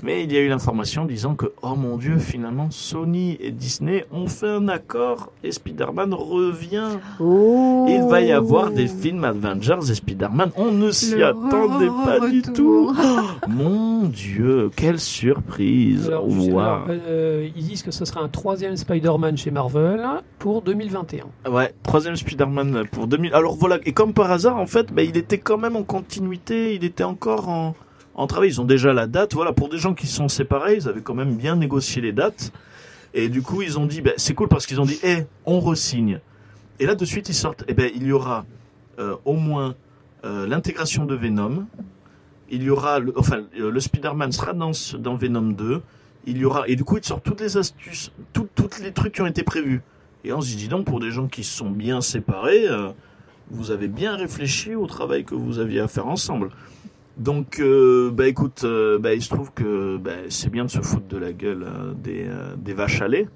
Mais 0.03 0.23
il 0.23 0.33
y 0.33 0.37
a 0.37 0.39
eu 0.39 0.47
l'information 0.47 1.05
disant 1.05 1.35
que, 1.35 1.47
oh 1.61 1.75
mon 1.75 1.97
dieu, 1.97 2.17
finalement, 2.17 2.69
Sony 2.71 3.37
et 3.39 3.51
Disney 3.51 4.05
ont 4.11 4.27
fait 4.27 4.49
un 4.49 4.67
accord 4.67 5.31
et 5.43 5.51
Spider-Man 5.51 6.13
revient. 6.13 6.97
Oh. 7.19 7.85
Il 7.89 8.03
va 8.09 8.21
y 8.21 8.31
avoir 8.31 8.71
des 8.71 8.87
films 8.87 9.23
Avengers 9.23 9.89
et 9.89 9.95
Spider-Man. 9.95 10.51
On 10.55 10.71
ne 10.71 10.91
s'y 10.91 11.21
attendait 11.21 11.87
pas 11.87 12.27
du 12.27 12.41
tout. 12.41 12.95
Mon 13.47 14.03
dieu, 14.05 14.71
quelle 14.75 14.99
surprise. 14.99 16.07
Alors, 16.07 16.25
alors, 16.25 16.85
euh, 16.89 17.49
ils 17.55 17.67
disent 17.67 17.83
que 17.83 17.91
ce 17.91 18.05
sera 18.05 18.21
un 18.21 18.29
troisième 18.29 18.75
Spider-Man 18.75 19.37
chez 19.37 19.51
Marvel 19.51 20.01
pour 20.39 20.61
2021. 20.61 21.51
Ouais, 21.51 21.73
troisième 21.83 22.15
Spider-Man 22.15 22.85
pour 22.91 23.07
2000. 23.07 23.33
Alors 23.33 23.55
voilà, 23.55 23.79
et 23.85 23.93
comme 23.93 24.13
par 24.13 24.31
hasard, 24.31 24.57
en 24.57 24.65
fait, 24.65 24.91
bah, 24.91 25.03
il 25.03 25.17
était 25.17 25.37
quand 25.37 25.57
même 25.57 25.75
en 25.75 25.83
continuité, 25.83 26.75
il 26.75 26.83
était 26.83 27.03
encore 27.03 27.49
en, 27.49 27.75
en 28.15 28.27
travail. 28.27 28.49
Ils 28.49 28.61
ont 28.61 28.65
déjà 28.65 28.93
la 28.93 29.07
date. 29.07 29.33
Voilà, 29.33 29.53
pour 29.53 29.69
des 29.69 29.77
gens 29.77 29.93
qui 29.93 30.07
sont 30.07 30.27
séparés, 30.27 30.75
ils 30.75 30.87
avaient 30.87 31.01
quand 31.01 31.13
même 31.15 31.35
bien 31.35 31.55
négocié 31.55 32.01
les 32.01 32.11
dates. 32.13 32.51
Et 33.13 33.27
du 33.29 33.41
coup, 33.41 33.61
ils 33.61 33.77
ont 33.77 33.85
dit, 33.85 34.01
bah, 34.01 34.11
c'est 34.17 34.33
cool 34.33 34.47
parce 34.47 34.65
qu'ils 34.65 34.79
ont 34.79 34.85
dit, 34.85 34.99
eh, 35.03 35.23
on 35.45 35.59
resigne. 35.59 36.19
Et 36.79 36.85
là, 36.85 36.95
de 36.95 37.05
suite, 37.05 37.27
ils 37.29 37.33
sortent, 37.35 37.63
eh 37.67 37.73
ben, 37.73 37.91
il 37.93 38.03
y 38.07 38.11
aura 38.11 38.45
euh, 38.99 39.15
au 39.25 39.33
moins 39.33 39.75
euh, 40.23 40.47
l'intégration 40.47 41.05
de 41.05 41.15
Venom. 41.15 41.65
Il 42.49 42.63
y 42.63 42.69
aura, 42.69 42.99
le, 42.99 43.13
enfin, 43.17 43.41
euh, 43.59 43.69
le 43.71 43.79
Spider-Man 43.79 44.31
sera 44.31 44.53
dans, 44.53 44.71
dans 44.99 45.15
Venom 45.15 45.41
2. 45.51 45.81
Il 46.25 46.37
y 46.37 46.45
aura, 46.45 46.67
et 46.67 46.75
du 46.75 46.83
coup, 46.83 46.97
ils 46.97 47.03
sortent 47.03 47.23
toutes 47.23 47.41
les 47.41 47.57
astuces, 47.57 48.11
tout- 48.33 48.47
toutes 48.55 48.79
les 48.79 48.91
trucs 48.91 49.13
qui 49.15 49.21
ont 49.21 49.27
été 49.27 49.43
prévus. 49.43 49.81
Et 50.23 50.31
on 50.33 50.41
se 50.41 50.55
dit 50.55 50.67
donc, 50.67 50.85
pour 50.85 50.99
des 50.99 51.11
gens 51.11 51.27
qui 51.27 51.43
sont 51.43 51.69
bien 51.69 51.99
séparés, 52.01 52.65
vous 53.49 53.71
avez 53.71 53.87
bien 53.87 54.15
réfléchi 54.15 54.75
au 54.75 54.85
travail 54.85 55.23
que 55.25 55.33
vous 55.35 55.57
aviez 55.59 55.79
à 55.79 55.87
faire 55.87 56.07
ensemble. 56.07 56.49
Donc, 57.17 57.59
euh, 57.59 58.09
bah 58.11 58.27
écoute, 58.27 58.61
euh, 58.63 58.97
bah, 58.97 59.13
il 59.13 59.21
se 59.21 59.29
trouve 59.29 59.51
que 59.53 59.97
bah, 59.97 60.11
c'est 60.29 60.49
bien 60.49 60.65
de 60.65 60.69
se 60.69 60.81
foutre 60.81 61.07
de 61.07 61.17
la 61.17 61.33
gueule 61.33 61.63
euh, 61.63 61.93
des, 61.93 62.25
euh, 62.27 62.55
des 62.57 62.73
vaches 62.73 63.01
à 63.01 63.07
lait. 63.07 63.27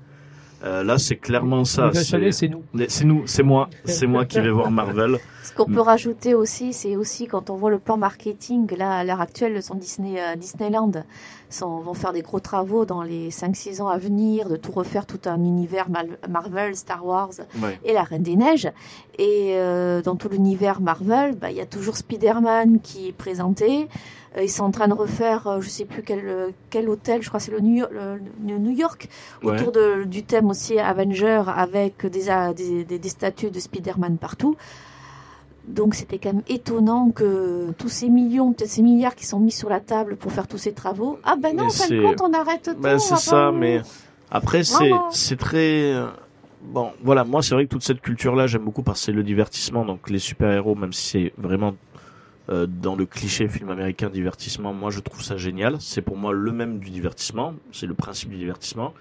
Euh, 0.64 0.84
là, 0.84 0.98
c'est 0.98 1.18
clairement 1.18 1.66
ça. 1.66 1.88
Les 1.88 1.92
vaches 1.92 1.98
à 1.98 2.04
c'est- 2.04 2.18
lait, 2.18 2.32
c'est 2.32 2.48
nous. 2.48 2.64
C'est 2.88 3.06
nous, 3.06 3.24
c'est 3.28 3.44
moi, 3.44 3.70
c'est 3.84 4.08
moi 4.08 4.26
qui 4.26 4.40
vais 4.40 4.50
voir 4.50 4.72
Marvel. 4.72 5.18
Ce 5.46 5.54
qu'on 5.54 5.66
peut 5.66 5.82
rajouter 5.82 6.34
aussi, 6.34 6.74
c'est 6.74 6.96
aussi 6.96 7.28
quand 7.28 7.50
on 7.52 7.56
voit 7.56 7.70
le 7.70 7.78
plan 7.78 7.98
marketing, 7.98 8.68
là, 8.76 8.98
à 8.98 9.04
l'heure 9.04 9.22
actuelle, 9.22 9.62
son 9.62 9.76
Disney, 9.76 10.20
euh, 10.20 10.36
Disneyland 10.36 10.92
sont, 11.52 11.78
vont 11.80 11.94
faire 11.94 12.14
des 12.14 12.24
gros 12.24 12.40
travaux 12.40 12.84
dans 12.86 13.04
les 13.04 13.30
5-6 13.30 13.80
ans 13.82 13.88
à 13.88 13.98
venir, 14.00 14.50
de 14.50 14.56
tout 14.56 14.72
refaire, 14.72 15.06
tout 15.06 15.20
un 15.26 15.36
univers 15.38 15.88
Marvel, 16.28 16.76
Star 16.76 17.06
Wars 17.06 17.30
Ouais. 17.62 17.80
et 17.84 17.94
la 17.94 18.02
Reine 18.04 18.24
des 18.24 18.36
Neiges. 18.36 18.72
Et 19.20 19.52
euh, 19.54 20.02
dans 20.02 20.16
tout 20.16 20.30
l'univers 20.30 20.82
Marvel, 20.82 21.36
bah, 21.36 21.52
il 21.52 21.58
y 21.58 21.62
a 21.62 21.66
toujours 21.68 21.96
Spider-Man 21.96 22.80
qui 22.82 23.10
est 23.10 23.14
présenté. 23.14 23.88
Euh, 24.38 24.44
ils 24.44 24.50
sont 24.50 24.64
en 24.64 24.72
train 24.72 24.88
de 24.88 24.94
refaire, 24.96 25.46
euh, 25.48 25.62
je 25.62 25.70
sais 25.70 25.86
plus 25.86 26.02
quel, 26.02 26.54
quel 26.72 26.90
hôtel, 26.90 27.22
je 27.22 27.28
crois 27.30 27.40
que 27.40 27.46
c'est 27.46 27.52
le 27.52 27.60
New 27.62 27.76
York, 27.76 27.92
le- 27.94 28.20
le 28.52 28.58
New 28.58 28.72
York 28.76 29.08
Ouais. 29.44 29.52
autour 29.54 29.72
de- 29.72 30.04
du 30.06 30.24
thème 30.24 30.50
aussi 30.50 30.80
Avenger 30.80 31.44
avec 31.56 32.06
des, 32.08 32.26
des, 32.56 32.84
des- 32.84 33.00
des 33.00 33.10
statues 33.10 33.52
de 33.52 33.60
Spider-Man 33.60 34.18
partout. 34.18 34.56
Donc 35.68 35.96
c'était 35.96 36.20
quand 36.20 36.34
même 36.34 36.44
étonnant 36.48 37.10
que 37.10 37.72
tous 37.78 37.90
ces 37.90 38.10
millions, 38.10 38.54
peut-être 38.54 38.70
ces 38.70 38.82
milliards 38.82 39.16
qui 39.16 39.26
sont 39.26 39.40
mis 39.40 39.52
sur 39.52 39.70
la 39.70 39.80
table 39.80 40.16
pour 40.16 40.32
faire 40.32 40.48
tous 40.48 40.58
ces 40.58 40.74
travaux. 40.74 41.20
Ah 41.24 41.36
ben 41.36 41.56
non, 41.56 41.64
Mais 41.64 41.70
en 41.70 41.70
fin 41.72 41.88
de 41.90 42.02
compte, 42.02 42.22
on 42.22 42.34
arrête 42.34 42.62
tout. 42.64 42.80
Ben, 42.80 43.00
c'est 43.00 43.16
ça, 43.16 43.32
pas- 43.32 43.52
mais 43.52 43.82
après, 44.32 44.64
c'est, 44.64 45.38
très, 45.38 45.94
euh, 45.94 46.08
bon, 46.62 46.92
voilà, 47.04 47.24
moi, 47.24 47.42
c'est 47.42 47.56
vrai 47.56 47.66
que 47.66 47.70
toute 47.72 47.84
cette 47.84 48.02
culture-là, 48.02 48.48
j'aime 48.48 48.64
beaucoup 48.64 48.84
parce 48.84 49.00
que 49.00 49.06
c'est 49.06 49.12
le 49.12 49.24
divertissement, 49.24 49.86
donc 49.86 50.10
les 50.10 50.20
super-héros, 50.20 50.76
même 50.76 50.94
si 50.94 51.08
c'est 51.10 51.34
vraiment 51.38 51.76
euh, 52.50 52.68
dans 52.68 52.96
le 52.96 53.08
cliché 53.08 53.48
film 53.48 53.70
américain 53.70 54.10
divertissement, 54.10 54.72
moi, 54.72 54.92
je 54.92 55.00
trouve 55.00 55.24
ça 55.24 55.36
génial. 55.36 55.78
C'est 55.80 56.02
pour 56.04 56.16
moi 56.16 56.32
le 56.32 56.52
même 56.52 56.78
du 56.78 56.92
divertissement, 56.92 57.56
c'est 57.72 57.88
le 57.88 57.96
principe 57.96 58.30
du 58.30 58.38
divertissement. 58.38 58.94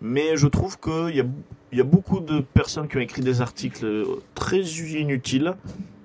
Mais 0.00 0.36
je 0.36 0.48
trouve 0.48 0.80
qu'il 0.80 1.14
y 1.14 1.20
a, 1.20 1.24
y 1.72 1.80
a 1.80 1.84
beaucoup 1.84 2.18
de 2.18 2.40
personnes 2.40 2.88
qui 2.88 2.96
ont 2.96 3.00
écrit 3.00 3.22
des 3.22 3.40
articles 3.40 3.84
euh, 3.84 4.04
très 4.34 4.62
inutiles, 4.62 5.54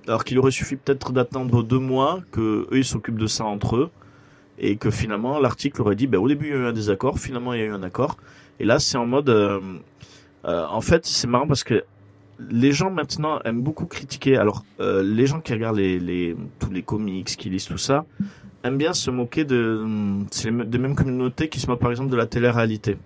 alors 0.08 0.24
qu'il 0.24 0.40
aurait 0.40 0.52
suffi 0.52 0.76
peut-être 0.78 1.12
d'attendre 1.12 1.64
deux 1.64 1.80
mois, 1.80 2.22
que 2.32 2.68
eux, 2.72 2.78
ils 2.78 2.86
s'occupent 2.86 3.20
de 3.20 3.28
ça 3.28 3.46
entre 3.46 3.76
eux 3.76 3.90
et 4.60 4.76
que 4.78 4.90
finalement 4.90 5.40
l'article 5.40 5.82
aurait 5.82 5.96
dit 5.96 6.08
ben, 6.08 6.18
au 6.20 6.28
début 6.28 6.48
il 6.48 6.52
y 6.52 6.54
a 6.54 6.58
eu 6.58 6.66
un 6.66 6.74
désaccord, 6.74 7.20
finalement 7.20 7.54
il 7.54 7.60
y 7.60 7.64
a 7.64 7.66
eu 7.66 7.72
un 7.72 7.84
accord. 7.84 8.18
Et 8.60 8.66
là 8.66 8.80
c'est 8.80 8.98
en 8.98 9.06
mode 9.06 9.30
euh, 9.30 9.60
euh, 10.46 10.66
en 10.70 10.82
fait 10.82 11.06
c'est 11.06 11.28
marrant 11.28 11.48
parce 11.48 11.64
que 11.64 11.84
les 12.50 12.72
gens 12.72 12.90
maintenant 12.92 13.40
aiment 13.46 13.62
beaucoup 13.62 13.86
critiquer. 13.86 14.38
Alors 14.38 14.64
euh, 14.80 15.04
les 15.04 15.28
gens 15.28 15.40
qui 15.42 15.54
regardent 15.54 15.78
les, 15.78 16.36
tous 16.60 16.72
les 16.72 16.84
comics, 16.84 17.26
qui 17.28 17.50
lisent 17.50 17.66
tout 17.66 17.78
ça, 17.78 18.06
aiment 18.64 18.78
bien 18.78 18.94
se 18.94 19.12
moquer 19.12 19.44
de 19.46 19.86
c'est 20.32 20.50
les- 20.52 20.66
des 20.66 20.78
mêmes 20.78 20.96
communautés 20.96 21.50
qui 21.50 21.60
se 21.60 21.68
moquent 21.68 21.80
par 21.82 21.92
exemple 21.92 22.10
de 22.12 22.16
la 22.18 22.26
télé-réalité. 22.28 22.98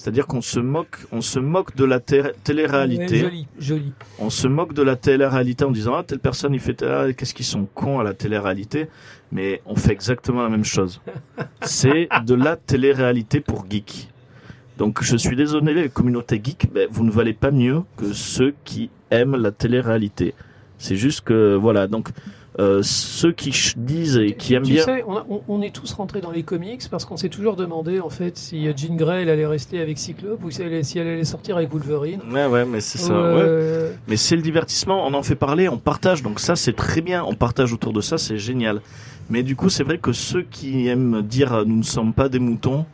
C'est-à-dire 0.00 0.26
qu'on 0.26 0.40
se 0.40 0.58
moque, 0.60 0.96
on 1.12 1.20
se 1.20 1.38
moque 1.38 1.76
de 1.76 1.84
la 1.84 2.00
té- 2.00 2.22
télé-réalité. 2.42 3.18
Joli, 3.18 3.46
joli. 3.58 3.92
on 4.18 4.30
se 4.30 4.48
moque 4.48 4.72
de 4.72 4.80
la 4.82 4.96
télé-réalité 4.96 5.62
en 5.66 5.70
disant 5.70 5.92
ah 5.94 6.02
telle 6.02 6.20
personne 6.20 6.54
il 6.54 6.60
fait 6.60 6.82
ah, 6.82 7.12
qu'est-ce 7.12 7.34
qu'ils 7.34 7.44
sont 7.44 7.66
cons 7.74 8.00
à 8.00 8.02
la 8.02 8.14
télé-réalité. 8.14 8.88
Mais 9.30 9.60
on 9.66 9.76
fait 9.76 9.92
exactement 9.92 10.42
la 10.42 10.48
même 10.48 10.64
chose. 10.64 11.02
C'est 11.60 12.08
de 12.24 12.32
la 12.34 12.56
télé-réalité 12.56 13.40
pour 13.40 13.66
geeks. 13.68 14.08
Donc 14.78 15.02
je 15.02 15.18
suis 15.18 15.36
désolé 15.36 15.74
les 15.74 15.90
communautés 15.90 16.40
geeks 16.42 16.68
mais 16.74 16.86
vous 16.90 17.04
ne 17.04 17.10
valez 17.10 17.34
pas 17.34 17.50
mieux 17.50 17.82
que 17.98 18.14
ceux 18.14 18.54
qui 18.64 18.88
aiment 19.10 19.36
la 19.36 19.50
télé-réalité. 19.52 20.32
C'est 20.78 20.96
juste 20.96 21.20
que 21.20 21.56
voilà 21.56 21.86
donc 21.88 22.08
euh, 22.60 22.80
ceux 22.82 23.32
qui 23.32 23.52
disent 23.76 24.18
et 24.18 24.34
qui 24.34 24.54
aiment 24.54 24.64
tu 24.64 24.74
bien 24.74 24.84
sais, 24.84 25.02
on, 25.08 25.16
a- 25.16 25.24
on- 25.30 25.40
on 25.48 25.62
est 25.62 25.74
tous 25.74 25.92
rentrés 25.94 26.20
dans 26.20 26.30
les 26.30 26.42
comics 26.42 26.82
parce 26.90 27.04
qu'on 27.06 27.16
s'est 27.16 27.30
toujours 27.30 27.56
demandé 27.56 27.98
en 28.00 28.10
fait 28.10 28.36
si 28.36 28.68
euh, 28.68 28.72
Jean 28.76 28.94
Grey 28.96 29.22
elle 29.22 29.30
allait 29.30 29.46
rester 29.46 29.80
avec 29.80 29.96
Cyclope 29.98 30.44
ou 30.44 30.50
si 30.50 30.60
elle, 30.62 30.84
si 30.84 30.98
elle 30.98 31.06
allait 31.08 31.24
sortir 31.24 31.56
avec 31.56 31.70
Wolverine. 31.72 32.20
ouais 32.30 32.46
ouais 32.46 32.64
mais 32.66 32.80
c'est 32.80 32.98
ça 32.98 33.14
ouais. 33.14 33.18
euh, 33.42 33.92
Mais 34.08 34.16
c'est 34.16 34.36
le 34.36 34.42
divertissement, 34.42 35.06
on 35.06 35.14
en 35.14 35.22
fait 35.22 35.36
parler, 35.36 35.68
on 35.68 35.78
partage, 35.78 36.22
donc 36.22 36.38
ça 36.38 36.54
c'est 36.54 36.74
très 36.74 37.00
bien, 37.00 37.24
on 37.24 37.34
partage 37.34 37.72
autour 37.72 37.92
de 37.92 38.00
ça, 38.02 38.18
c'est 38.18 38.36
génial. 38.38 38.80
Mais 39.30 39.42
du 39.42 39.56
coup 39.56 39.70
c'est 39.70 39.84
vrai 39.84 39.98
que 39.98 40.12
ceux 40.12 40.42
qui 40.42 40.86
aiment 40.88 41.22
dire 41.22 41.64
nous 41.66 41.78
ne 41.78 41.82
sommes 41.82 42.12
pas 42.12 42.28
des 42.28 42.40
moutons, 42.40 42.84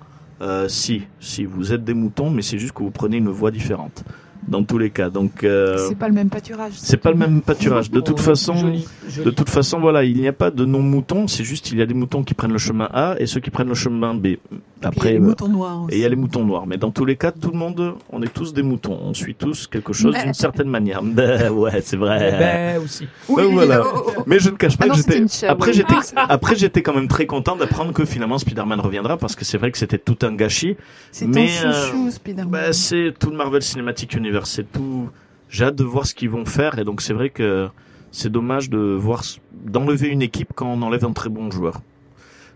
euh, 0.43 0.69
si, 0.69 1.03
si 1.19 1.45
vous 1.45 1.73
êtes 1.73 1.83
des 1.83 1.95
moutons, 1.95 2.31
mais 2.31 2.43
c'est 2.43 2.59
juste 2.59 2.73
que 2.75 2.83
vous 2.83 2.91
prenez 2.91 3.17
une 3.17 3.31
voie 3.31 3.51
différente, 3.51 4.05
dans 4.49 4.63
tous 4.65 4.79
les 4.79 4.91
cas. 4.91 5.11
Donc 5.11 5.45
euh, 5.45 5.77
C'est 5.89 5.97
pas 5.99 6.09
le 6.09 6.15
même 6.15 6.29
pâturage. 6.31 6.73
c'est 6.77 6.97
pas 6.97 7.11
le 7.11 7.17
même 7.17 7.43
pâturage. 7.43 7.91
De 7.91 8.01
toute 8.01 8.19
oh, 8.19 8.23
façon, 8.23 8.55
joli, 8.55 8.87
joli. 9.09 9.25
de 9.27 9.31
toute 9.31 9.49
façon, 9.51 9.81
voilà, 9.81 10.05
il 10.05 10.19
n'y 10.21 10.29
a 10.29 10.33
pas 10.33 10.51
de 10.51 10.65
non-moutons, 10.65 11.27
c'est 11.29 11.45
juste 11.45 11.71
il 11.73 11.79
y 11.79 11.83
a 11.83 11.87
des 11.87 11.95
moutons 11.95 12.23
qui 12.23 12.35
prennent 12.35 12.53
le 12.53 12.59
chemin 12.59 12.89
A 12.93 13.17
et 13.19 13.27
ceux 13.27 13.41
qui 13.41 13.51
prennent 13.51 13.69
le 13.69 13.75
chemin 13.75 14.15
B. 14.15 14.23
Puis 14.23 14.39
il 14.51 14.83
y 14.83 14.85
a 14.85 14.89
Après, 14.89 15.13
les 15.13 15.17
euh, 15.19 15.21
moutons 15.23 15.49
noirs 15.49 15.83
aussi. 15.85 15.95
et 15.95 15.99
il 15.99 16.03
y 16.03 16.05
a 16.05 16.09
les 16.09 16.17
moutons 16.17 16.45
noirs. 16.45 16.67
Mais 16.67 16.77
dans 16.77 16.91
tous 16.91 17.07
les 17.07 17.17
cas, 17.17 17.33
tout 17.33 17.51
le 17.51 17.57
monde, 17.57 17.95
on 18.11 18.23
est 18.23 18.33
tous 18.33 18.53
des 18.53 18.63
moutons. 18.63 18.99
On 19.03 19.15
suit 19.15 19.35
tous 19.35 19.67
quelque 19.67 19.93
chose 19.95 20.15
d'une 20.23 20.35
certaine 20.35 20.69
manière. 20.69 21.03
Ben, 21.17 21.51
ouais, 21.51 21.81
c'est 21.83 21.97
vrai. 21.97 22.31
Ben 22.39 22.83
aussi. 22.83 23.07
Oui, 23.29 23.45
Donc 23.45 23.53
voilà. 23.55 23.83
oh, 23.85 24.03
oh, 24.07 24.13
oh. 24.19 24.23
Mais 24.27 24.39
je 24.39 24.51
ne 24.51 24.57
cache 24.57 24.77
pas 24.77 24.85
Ah 24.85 24.89
non, 24.89 24.95
que 24.95 25.01
j'étais. 25.13 25.47
Après, 25.47 25.71
oui. 25.71 25.77
j'étais. 25.77 25.95
Après, 26.17 26.57
j'étais 26.57 26.83
quand 26.83 26.95
même 26.95 27.09
très 27.09 27.25
content 27.25 27.57
d'apprendre 27.57 27.93
que 27.95 28.05
finalement 28.05 28.37
Spider-Man 28.37 28.81
reviendra 28.81 29.17
parce 29.17 29.35
que 29.35 29.47
c'est 29.47 29.57
vrai 29.57 29.73
que 29.73 29.79
c'était 29.79 29.97
tout 29.99 30.19
un 30.23 30.35
gâchis. 30.35 30.77
C'est 31.11 31.27
Mais, 31.27 31.49
ton 31.63 31.69
euh, 31.69 31.73
chouchou, 31.73 32.11
Spider-Man. 32.11 32.51
Bah, 32.51 32.73
c'est 32.75 33.15
tout 33.19 33.31
le 33.31 33.37
Marvel 33.37 33.63
Cinematic 33.63 34.15
Universe. 34.15 34.36
Tout. 34.73 35.11
J'ai 35.49 35.65
hâte 35.65 35.77
de 35.77 35.85
voir 35.85 36.07
ce 36.07 36.15
qu'ils 36.15 36.31
vont 36.31 36.45
faire 36.45 36.79
et 36.79 36.85
donc 36.85 37.01
c'est 37.01 37.13
vrai 37.13 37.31
que 37.31 37.69
c'est 38.11 38.31
dommage 38.31 38.69
d'enlever 38.71 40.09
une 40.09 40.23
équipe 40.23 40.53
quand 40.55 40.67
on 40.67 40.83
enlève 40.83 41.05
un 41.05 41.13
très 41.13 41.29
bon 41.29 41.51
joueur. 41.51 41.81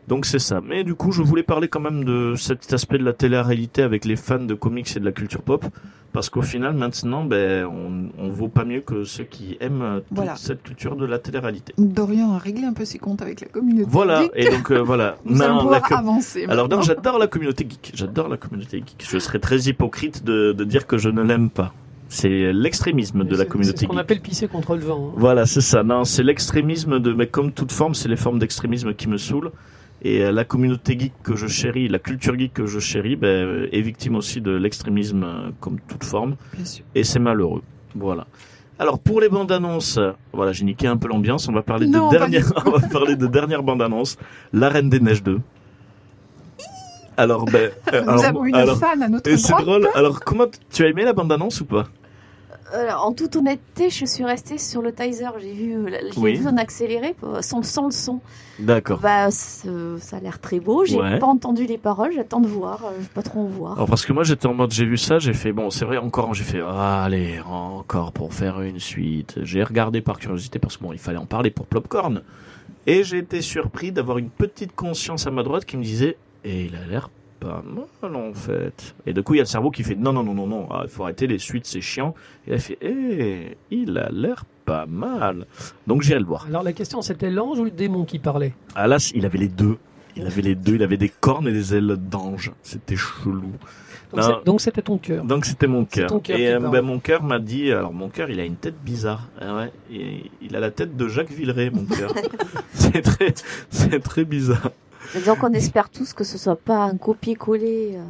Donc 0.08 0.26
c'est 0.26 0.38
ça. 0.40 0.60
Mais 0.66 0.82
du 0.84 0.94
coup, 0.94 1.12
je 1.12 1.22
voulais 1.22 1.42
parler 1.44 1.68
quand 1.68 1.80
même 1.80 2.04
de 2.04 2.34
cet 2.36 2.72
aspect 2.72 2.98
de 2.98 3.04
la 3.04 3.12
télé-réalité 3.12 3.82
avec 3.82 4.04
les 4.04 4.16
fans 4.16 4.40
de 4.42 4.54
comics 4.54 4.88
et 4.96 5.00
de 5.00 5.04
la 5.04 5.12
culture 5.12 5.42
pop. 5.42 5.64
Parce 6.12 6.28
qu'au 6.28 6.42
final, 6.42 6.74
maintenant, 6.74 7.22
ben, 7.24 7.64
on, 7.66 8.08
on 8.18 8.30
vaut 8.30 8.48
pas 8.48 8.64
mieux 8.64 8.80
que 8.80 9.04
ceux 9.04 9.22
qui 9.22 9.56
aiment 9.60 10.00
toute 10.08 10.16
Voilà. 10.16 10.34
cette 10.34 10.64
culture 10.64 10.96
de 10.96 11.06
la 11.06 11.20
télé-réalité. 11.20 11.72
Dorian 11.78 12.32
a 12.32 12.38
réglé 12.38 12.64
un 12.64 12.72
peu 12.72 12.84
ses 12.84 12.98
comptes 12.98 13.22
avec 13.22 13.40
la 13.40 13.46
communauté. 13.46 13.86
Voilà, 13.88 14.22
geek. 14.22 14.32
et 14.34 14.50
donc 14.50 14.72
euh, 14.72 14.78
voilà. 14.82 15.18
Nous 15.24 15.40
allons 15.40 15.54
Non, 15.54 15.60
pouvoir 15.60 15.80
la 15.82 15.86
com- 15.88 15.98
avancer. 15.98 16.44
Alors 16.48 16.68
non, 16.68 16.78
maintenant. 16.78 16.82
j'adore 16.82 17.18
la 17.20 17.28
communauté 17.28 17.64
geek. 17.70 17.92
J'adore 17.94 18.28
la 18.28 18.36
communauté 18.38 18.78
geek. 18.78 19.06
Je 19.08 19.18
serais 19.20 19.38
très 19.38 19.58
hypocrite 19.68 20.24
de, 20.24 20.50
de 20.52 20.64
dire 20.64 20.88
que 20.88 20.98
je 20.98 21.10
ne 21.10 21.22
l'aime 21.22 21.48
pas. 21.48 21.72
C'est 22.08 22.52
l'extrémisme 22.52 23.22
de 23.22 23.30
la 23.30 23.36
C'est- 23.36 23.42
C'est 23.44 23.48
communauté 23.48 23.78
ce 23.82 23.86
qu'on 23.86 23.96
appelle 23.96 24.20
pisser 24.20 24.48
contre 24.48 24.74
le 24.74 24.80
vent. 24.80 25.10
hein. 25.10 25.14
Voilà, 25.16 25.46
c'est 25.46 25.60
ça. 25.60 25.84
Non, 25.84 26.02
c'est 26.02 26.24
l'extrémisme 26.24 26.98
de, 26.98 27.12
mais 27.12 27.28
comme 27.28 27.52
toute 27.52 27.70
forme, 27.70 27.94
c'est 27.94 28.08
les 28.08 28.16
formes 28.16 28.40
d'extrémisme 28.40 28.94
qui 28.94 29.06
me 29.08 29.16
saoulent. 29.16 29.52
Et 30.02 30.22
euh, 30.24 30.32
la 30.32 30.44
communauté 30.44 30.98
geek 30.98 31.12
que 31.22 31.36
je 31.36 31.46
chéris, 31.46 31.88
la 31.88 31.98
culture 31.98 32.38
geek 32.38 32.54
que 32.54 32.66
je 32.66 32.78
chéris, 32.78 33.16
ben, 33.16 33.26
euh, 33.28 33.68
est 33.72 33.82
victime 33.82 34.16
aussi 34.16 34.40
de 34.40 34.50
l'extrémisme 34.52 35.24
euh, 35.24 35.50
comme 35.60 35.78
toute 35.80 36.04
forme. 36.04 36.36
Bien 36.54 36.64
sûr. 36.64 36.84
Et 36.94 37.04
c'est 37.04 37.18
malheureux. 37.18 37.62
Voilà. 37.94 38.26
Alors 38.78 38.98
pour 38.98 39.20
les 39.20 39.28
bandes 39.28 39.52
annonces, 39.52 39.98
voilà, 40.32 40.52
j'ai 40.52 40.64
niqué 40.64 40.86
un 40.86 40.96
peu 40.96 41.06
l'ambiance. 41.08 41.48
On 41.48 41.52
va 41.52 41.62
parler 41.62 41.86
Non, 41.86 42.08
de 42.08 42.16
dernière, 42.16 42.50
on 42.66 42.70
va 42.70 42.88
parler 42.88 43.14
de 43.16 43.26
dernière 43.26 43.62
bande 43.62 43.82
annonce, 43.82 44.16
La 44.54 44.70
Reine 44.70 44.88
des 44.88 45.00
Neiges 45.00 45.22
2. 45.22 45.38
Alors 47.18 47.44
ben, 47.44 47.70
Nous 47.92 47.98
alors, 47.98 48.24
avons 48.24 48.44
une 48.46 48.54
alors- 48.54 48.78
fan 48.78 49.02
à 49.02 49.08
notre 49.08 49.28
et 49.30 49.36
c'est 49.36 49.52
drôle. 49.52 49.86
Alors 49.94 50.20
comment 50.20 50.46
tu 50.72 50.84
as 50.84 50.88
aimé 50.88 51.04
la 51.04 51.12
bande 51.12 51.30
annonce 51.30 51.60
ou 51.60 51.66
pas? 51.66 51.88
Alors, 52.72 53.04
en 53.06 53.12
toute 53.12 53.34
honnêteté, 53.36 53.90
je 53.90 54.04
suis 54.04 54.24
restée 54.24 54.56
sur 54.58 54.80
le 54.82 54.92
Tizer. 54.92 55.32
J'ai 55.40 55.52
vu, 55.52 55.74
euh, 55.76 55.90
j'ai 56.14 56.20
Oui. 56.20 56.34
vu 56.34 56.46
en 56.46 56.56
accéléré, 56.56 57.16
euh, 57.24 57.42
sans, 57.42 57.62
sans 57.62 57.86
le 57.86 57.90
son. 57.90 58.20
D'accord. 58.60 59.00
Bah, 59.00 59.30
ça 59.30 59.68
a 60.16 60.20
l'air 60.20 60.38
très 60.38 60.60
beau. 60.60 60.84
J'ai 60.84 61.00
Ouais. 61.00 61.18
pas 61.18 61.26
entendu 61.26 61.66
les 61.66 61.78
paroles. 61.78 62.12
J'attends 62.14 62.40
de 62.40 62.46
voir. 62.46 62.84
euh, 62.84 62.90
Je 62.98 63.02
vais 63.02 63.08
pas 63.14 63.22
trop 63.22 63.40
en 63.40 63.46
voir. 63.46 63.72
Alors 63.74 63.88
parce 63.88 64.04
que 64.06 64.12
moi 64.12 64.22
j'étais 64.22 64.46
en 64.46 64.54
mode 64.54 64.70
j'ai 64.72 64.84
vu 64.84 64.98
ça, 64.98 65.18
j'ai 65.18 65.32
fait 65.32 65.52
bon 65.52 65.70
c'est 65.70 65.84
vrai 65.84 65.96
encore 65.96 66.34
j'ai 66.34 66.44
fait 66.44 66.60
ah, 66.64 67.02
allez 67.04 67.40
encore 67.46 68.12
pour 68.12 68.34
faire 68.34 68.60
une 68.60 68.78
suite. 68.78 69.38
J'ai 69.42 69.62
regardé 69.64 70.00
par 70.02 70.18
curiosité 70.18 70.58
parce 70.58 70.76
que 70.76 70.82
bon 70.84 70.92
il 70.92 70.98
fallait 70.98 71.18
en 71.18 71.26
parler 71.26 71.50
pour 71.50 71.66
Popcorn 71.66 72.22
et 72.86 73.02
j'ai 73.02 73.18
été 73.18 73.40
surpris 73.40 73.92
d'avoir 73.92 74.18
une 74.18 74.28
petite 74.30 74.74
conscience 74.76 75.26
à 75.26 75.30
ma 75.30 75.42
droite 75.42 75.64
qui 75.64 75.76
me 75.76 75.82
disait 75.82 76.16
et 76.44 76.64
il 76.66 76.76
a 76.76 76.86
l'air 76.86 77.08
pas 77.40 77.62
mal 77.64 78.14
en 78.14 78.32
fait. 78.34 78.94
Et 79.06 79.12
du 79.12 79.22
coup 79.22 79.34
il 79.34 79.38
y 79.38 79.40
a 79.40 79.44
le 79.44 79.48
cerveau 79.48 79.70
qui 79.70 79.82
fait 79.82 79.96
non 79.96 80.12
non 80.12 80.22
non 80.22 80.34
non 80.34 80.46
non 80.46 80.68
ah, 80.70 80.82
il 80.84 80.90
faut 80.90 81.02
arrêter 81.02 81.26
les 81.26 81.38
suites 81.38 81.66
c'est 81.66 81.80
chiant 81.80 82.14
et 82.46 82.52
elle 82.52 82.60
fait 82.60 82.78
eh 82.82 83.56
il 83.70 83.98
a 83.98 84.10
l'air 84.10 84.44
pas 84.64 84.86
mal. 84.86 85.46
Donc 85.86 86.02
j'irai 86.02 86.20
le 86.20 86.26
voir. 86.26 86.46
Alors 86.46 86.62
la 86.62 86.72
question 86.72 87.02
c'était 87.02 87.30
l'ange 87.30 87.58
ou 87.58 87.64
le 87.64 87.70
démon 87.70 88.04
qui 88.04 88.18
parlait? 88.18 88.52
Ah 88.74 88.86
là 88.86 88.98
il 89.14 89.24
avait 89.26 89.38
les 89.38 89.48
deux. 89.48 89.78
Il 90.16 90.26
avait 90.26 90.42
les 90.42 90.56
deux, 90.56 90.74
il 90.74 90.82
avait 90.82 90.96
des 90.96 91.08
cornes 91.08 91.46
et 91.46 91.52
des 91.52 91.74
ailes 91.74 91.96
d'ange. 91.96 92.52
C'était 92.62 92.96
chelou. 92.96 93.52
Donc 94.44 94.60
c'était 94.60 94.82
ton 94.82 94.98
cœur. 94.98 95.24
Donc 95.24 95.44
c'était 95.44 95.66
mon 95.66 95.84
cœur. 95.84 96.10
Et 96.28 96.48
euh, 96.48 96.58
ben, 96.58 96.82
mon 96.82 96.98
cœur 96.98 97.22
m'a 97.22 97.38
dit, 97.38 97.70
alors 97.70 97.92
mon 97.92 98.08
cœur, 98.08 98.30
il 98.30 98.40
a 98.40 98.44
une 98.44 98.56
tête 98.56 98.74
bizarre. 98.82 99.28
Ah 99.40 99.56
ouais, 99.56 99.72
il 100.42 100.56
a 100.56 100.60
la 100.60 100.70
tête 100.70 100.96
de 100.96 101.08
Jacques 101.08 101.30
Villeray, 101.30 101.70
mon 101.70 101.84
cœur. 101.84 102.12
c'est 102.72 103.02
très, 103.02 103.34
c'est 103.70 104.00
très 104.00 104.24
bizarre. 104.24 104.70
Mais 105.14 105.20
Donc, 105.22 105.42
on 105.42 105.52
espère 105.52 105.88
tous 105.90 106.12
que 106.12 106.24
ce 106.24 106.38
soit 106.38 106.56
pas 106.60 106.84
un 106.84 106.96
copier-coller. 106.96 107.92
euh, 107.96 108.02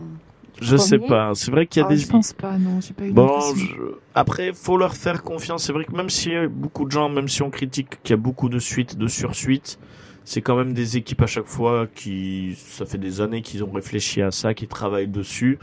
Je 0.60 0.76
sais 0.76 0.98
pas. 0.98 1.32
C'est 1.34 1.50
vrai 1.50 1.66
qu'il 1.66 1.80
y 1.80 1.84
a 1.84 1.88
Ah, 1.88 1.94
des. 1.94 2.00
Je 2.00 2.08
pense 2.08 2.32
pas, 2.32 2.58
non, 2.58 2.80
j'ai 2.80 2.92
pas 2.92 3.06
eu 3.06 3.12
Bon, 3.12 3.54
je- 3.54 3.94
après, 4.14 4.52
faut 4.52 4.76
leur 4.76 4.94
faire 4.94 5.22
confiance. 5.22 5.64
C'est 5.64 5.72
vrai 5.72 5.84
que 5.84 5.92
même 5.96 6.10
si 6.10 6.30
beaucoup 6.50 6.84
de 6.84 6.90
gens, 6.90 7.08
même 7.08 7.28
si 7.28 7.42
on 7.42 7.50
critique 7.50 8.02
qu'il 8.02 8.10
y 8.10 8.14
a 8.14 8.16
beaucoup 8.18 8.48
de 8.48 8.58
suites, 8.58 8.98
de 8.98 9.06
sursuites, 9.06 9.78
c'est 10.24 10.42
quand 10.42 10.56
même 10.56 10.74
des 10.74 10.96
équipes 10.98 11.22
à 11.22 11.26
chaque 11.26 11.46
fois 11.46 11.86
qui, 11.94 12.54
ça 12.56 12.84
fait 12.84 12.98
des 12.98 13.20
années 13.22 13.40
qu'ils 13.42 13.64
ont 13.64 13.70
réfléchi 13.70 14.20
à 14.22 14.30
ça, 14.30 14.52
qui 14.54 14.66
travaillent 14.66 15.08
dessus. 15.08 15.58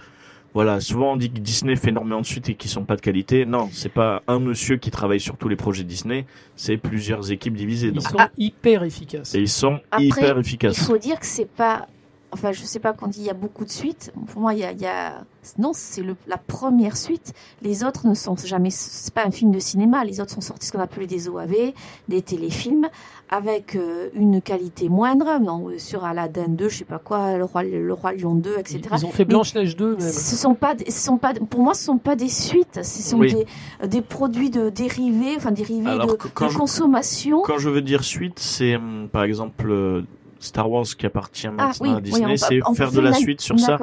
Voilà, 0.57 0.79
souvent 0.79 1.13
on 1.13 1.17
dit 1.17 1.29
que 1.29 1.37
Disney 1.37 1.75
fait 1.75 1.89
énormément 1.89 2.19
de 2.19 2.25
suites 2.25 2.49
et 2.49 2.55
qui 2.55 2.67
sont 2.67 2.83
pas 2.83 2.95
de 2.95 3.01
qualité. 3.01 3.45
Non, 3.45 3.69
c'est 3.71 3.93
pas 3.93 4.23
un 4.27 4.39
monsieur 4.39 4.77
qui 4.77 4.89
travaille 4.89 5.19
sur 5.19 5.37
tous 5.37 5.49
les 5.49 5.55
projets 5.55 5.83
Disney, 5.83 6.25
c'est 6.55 6.77
plusieurs 6.77 7.31
équipes 7.31 7.53
divisées. 7.53 7.89
Ils 7.89 7.93
Donc. 7.93 8.07
sont 8.07 8.15
Ah. 8.17 8.31
hyper 8.39 8.81
efficaces. 8.81 9.35
Et 9.35 9.39
ils 9.41 9.49
sont 9.49 9.79
Après, 9.91 10.05
hyper 10.05 10.35
Il 10.35 10.39
efficaces. 10.39 10.83
faut 10.83 10.97
dire 10.97 11.19
que 11.19 11.27
c'est 11.27 11.47
pas. 11.47 11.85
Enfin, 12.33 12.51
je 12.51 12.61
sais 12.63 12.79
pas 12.79 12.91
quand 12.93 13.15
il 13.15 13.23
y 13.23 13.29
a 13.29 13.33
beaucoup 13.33 13.63
de 13.63 13.69
suites. 13.69 14.11
Pour 14.27 14.41
moi, 14.41 14.53
il 14.53 14.59
y 14.59 14.63
a. 14.65 14.71
il 14.73 14.81
y 14.81 14.85
a- 14.85 15.23
Non, 15.57 15.71
c'est 15.73 16.01
le- 16.03 16.17
la 16.27 16.35
première 16.37 16.97
suite. 16.97 17.33
Les 17.61 17.85
autres 17.85 18.05
ne 18.05 18.13
sont 18.13 18.35
jamais. 18.35 18.69
C'est 18.69 19.13
pas 19.13 19.25
un 19.25 19.31
film 19.31 19.49
de 19.51 19.59
cinéma. 19.59 20.03
Les 20.03 20.19
autres 20.19 20.33
sont 20.33 20.41
sortis 20.41 20.67
ce 20.67 20.73
qu'on 20.73 20.81
appelait 20.81 21.07
des 21.07 21.29
OAV, 21.29 21.71
des 22.09 22.21
téléfilms, 22.21 22.89
avec 23.29 23.77
euh, 23.77 24.09
une 24.13 24.41
qualité 24.41 24.89
moindre. 24.89 25.39
Non, 25.39 25.69
euh, 25.69 25.77
sur 25.77 26.03
Aladdin 26.03 26.49
2, 26.49 26.67
je 26.67 26.79
sais 26.79 26.83
pas 26.83 26.99
quoi, 26.99 27.37
le 27.37 27.45
roi, 27.45 27.63
le 27.63 27.93
roi 27.93 28.11
Lion 28.11 28.35
2, 28.35 28.55
Ils, 28.55 28.59
etc. 28.59 28.81
ils 28.97 29.05
ont 29.05 29.09
fait 29.11 29.23
Mais 29.23 29.29
Blanche-Neige 29.29 29.77
2 29.77 29.91
même. 29.95 29.99
Ce 30.01 30.35
sont 30.35 30.53
pas, 30.53 30.73
ce 30.85 30.91
sont 30.91 31.17
pas, 31.17 31.33
pour 31.33 31.61
moi, 31.61 31.73
ce 31.73 31.85
sont 31.85 31.97
pas 31.97 32.17
des 32.17 32.27
suites. 32.27 32.83
Ce 32.83 33.01
sont 33.03 33.19
Oui. 33.19 33.33
des, 33.81 33.87
des 33.87 34.01
produits 34.01 34.49
de 34.49 34.69
dérivés, 34.69 35.35
enfin 35.37 35.51
dérivés 35.51 35.89
Alors 35.91 36.07
de, 36.07 36.13
que 36.13 36.27
quand 36.27 36.47
de 36.47 36.51
je- 36.51 36.57
consommation. 36.57 37.41
Quand 37.43 37.57
je 37.57 37.69
veux 37.69 37.81
dire 37.81 38.03
suite, 38.03 38.37
c'est 38.39 38.75
hum, 38.75 39.07
par 39.09 39.23
exemple 39.23 39.69
euh, 39.71 40.01
Star 40.39 40.69
Wars 40.69 40.85
qui 40.85 41.05
appartient 41.05 41.47
Ah 41.47 41.51
maintenant 41.51 41.91
oui, 41.91 41.97
à 41.97 42.01
Disney, 42.01 42.25
oui, 42.31 42.37
c'est 42.37 42.59
faire 42.75 42.91
de 42.91 42.99
la 42.99 43.13
suite 43.13 43.41
sur 43.41 43.59
ça. 43.59 43.77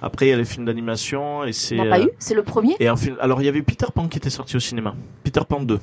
Après, 0.00 0.26
il 0.26 0.30
y 0.30 0.32
a 0.32 0.36
les 0.36 0.44
films 0.44 0.66
d'animation 0.66 1.44
et 1.44 1.52
c'est. 1.52 1.76
N'a 1.76 1.86
pas 1.86 2.00
eu, 2.00 2.10
c'est 2.18 2.34
le 2.34 2.42
premier. 2.42 2.74
Et 2.80 2.88
un 2.88 2.96
film. 2.96 3.16
Alors, 3.20 3.40
il 3.42 3.44
y 3.44 3.48
avait 3.48 3.62
Peter 3.62 3.86
Pan 3.94 4.08
qui 4.08 4.18
était 4.18 4.30
sorti 4.30 4.56
au 4.56 4.60
cinéma. 4.60 4.94
Peter 5.24 5.42
Pan 5.48 5.60
2. 5.62 5.78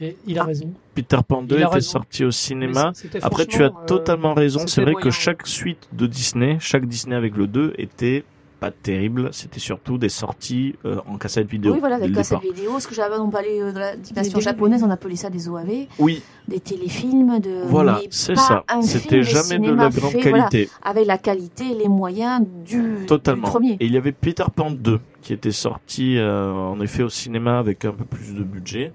Et 0.00 0.16
il 0.26 0.38
a 0.38 0.44
raison. 0.44 0.72
Peter 0.94 1.18
Pan 1.26 1.42
2 1.42 1.56
Il 1.56 1.62
a 1.62 1.66
était 1.66 1.74
raison. 1.74 1.90
sorti 1.90 2.24
au 2.24 2.30
cinéma. 2.30 2.92
Après, 3.22 3.46
tu 3.46 3.64
as 3.64 3.68
franchement, 3.70 3.80
euh, 3.82 3.86
totalement 3.86 4.34
raison. 4.34 4.60
C'est 4.66 4.82
vrai 4.82 4.92
moyen. 4.92 5.04
que 5.04 5.10
chaque 5.10 5.46
suite 5.46 5.88
de 5.92 6.06
Disney, 6.06 6.56
chaque 6.60 6.86
Disney 6.86 7.16
avec 7.16 7.36
le 7.36 7.46
2 7.48 7.74
était 7.78 8.24
pas 8.60 8.70
terrible. 8.70 9.28
C'était 9.32 9.60
surtout 9.60 9.98
des 9.98 10.08
sorties 10.08 10.74
euh, 10.84 10.96
en 11.06 11.16
cassette 11.16 11.48
vidéo. 11.48 11.72
Oui, 11.74 11.78
voilà, 11.80 11.96
dès 11.96 12.02
avec 12.04 12.10
le 12.14 12.20
cassette 12.20 12.40
départ. 12.40 12.54
vidéo, 12.56 12.80
ce 12.80 12.88
que 12.88 12.94
j'avais 12.94 13.16
on 13.16 13.30
parlait 13.30 13.60
euh, 13.62 13.72
de 13.72 13.78
la 13.78 13.96
dimension 13.96 14.40
japonaise, 14.40 14.82
on 14.82 14.90
appelait 14.90 15.16
ça 15.16 15.30
des 15.30 15.48
OAV, 15.48 15.86
Oui, 15.98 16.22
des 16.48 16.60
téléfilms, 16.60 17.38
de. 17.38 17.62
voilà, 17.66 18.00
c'est 18.10 18.36
ça. 18.36 18.64
C'était 18.82 19.22
jamais 19.22 19.58
de 19.58 19.72
la 19.72 19.88
grande 19.90 20.10
fait, 20.12 20.28
voilà, 20.30 20.48
qualité. 20.48 20.70
avec 20.82 21.06
la 21.06 21.18
qualité 21.18 21.64
et 21.70 21.74
les 21.74 21.88
moyens 21.88 22.44
du, 22.64 23.06
Totalement. 23.06 23.44
du 23.46 23.50
premier. 23.50 23.72
Et 23.80 23.86
il 23.86 23.92
y 23.92 23.96
avait 23.96 24.12
Peter 24.12 24.44
Pan 24.54 24.70
2 24.70 24.98
qui 25.22 25.32
était 25.32 25.52
sorti 25.52 26.16
euh, 26.16 26.52
en 26.52 26.80
effet 26.80 27.02
au 27.02 27.08
cinéma 27.08 27.58
avec 27.58 27.84
un 27.84 27.92
peu 27.92 28.04
plus 28.04 28.34
de 28.34 28.42
budget. 28.42 28.92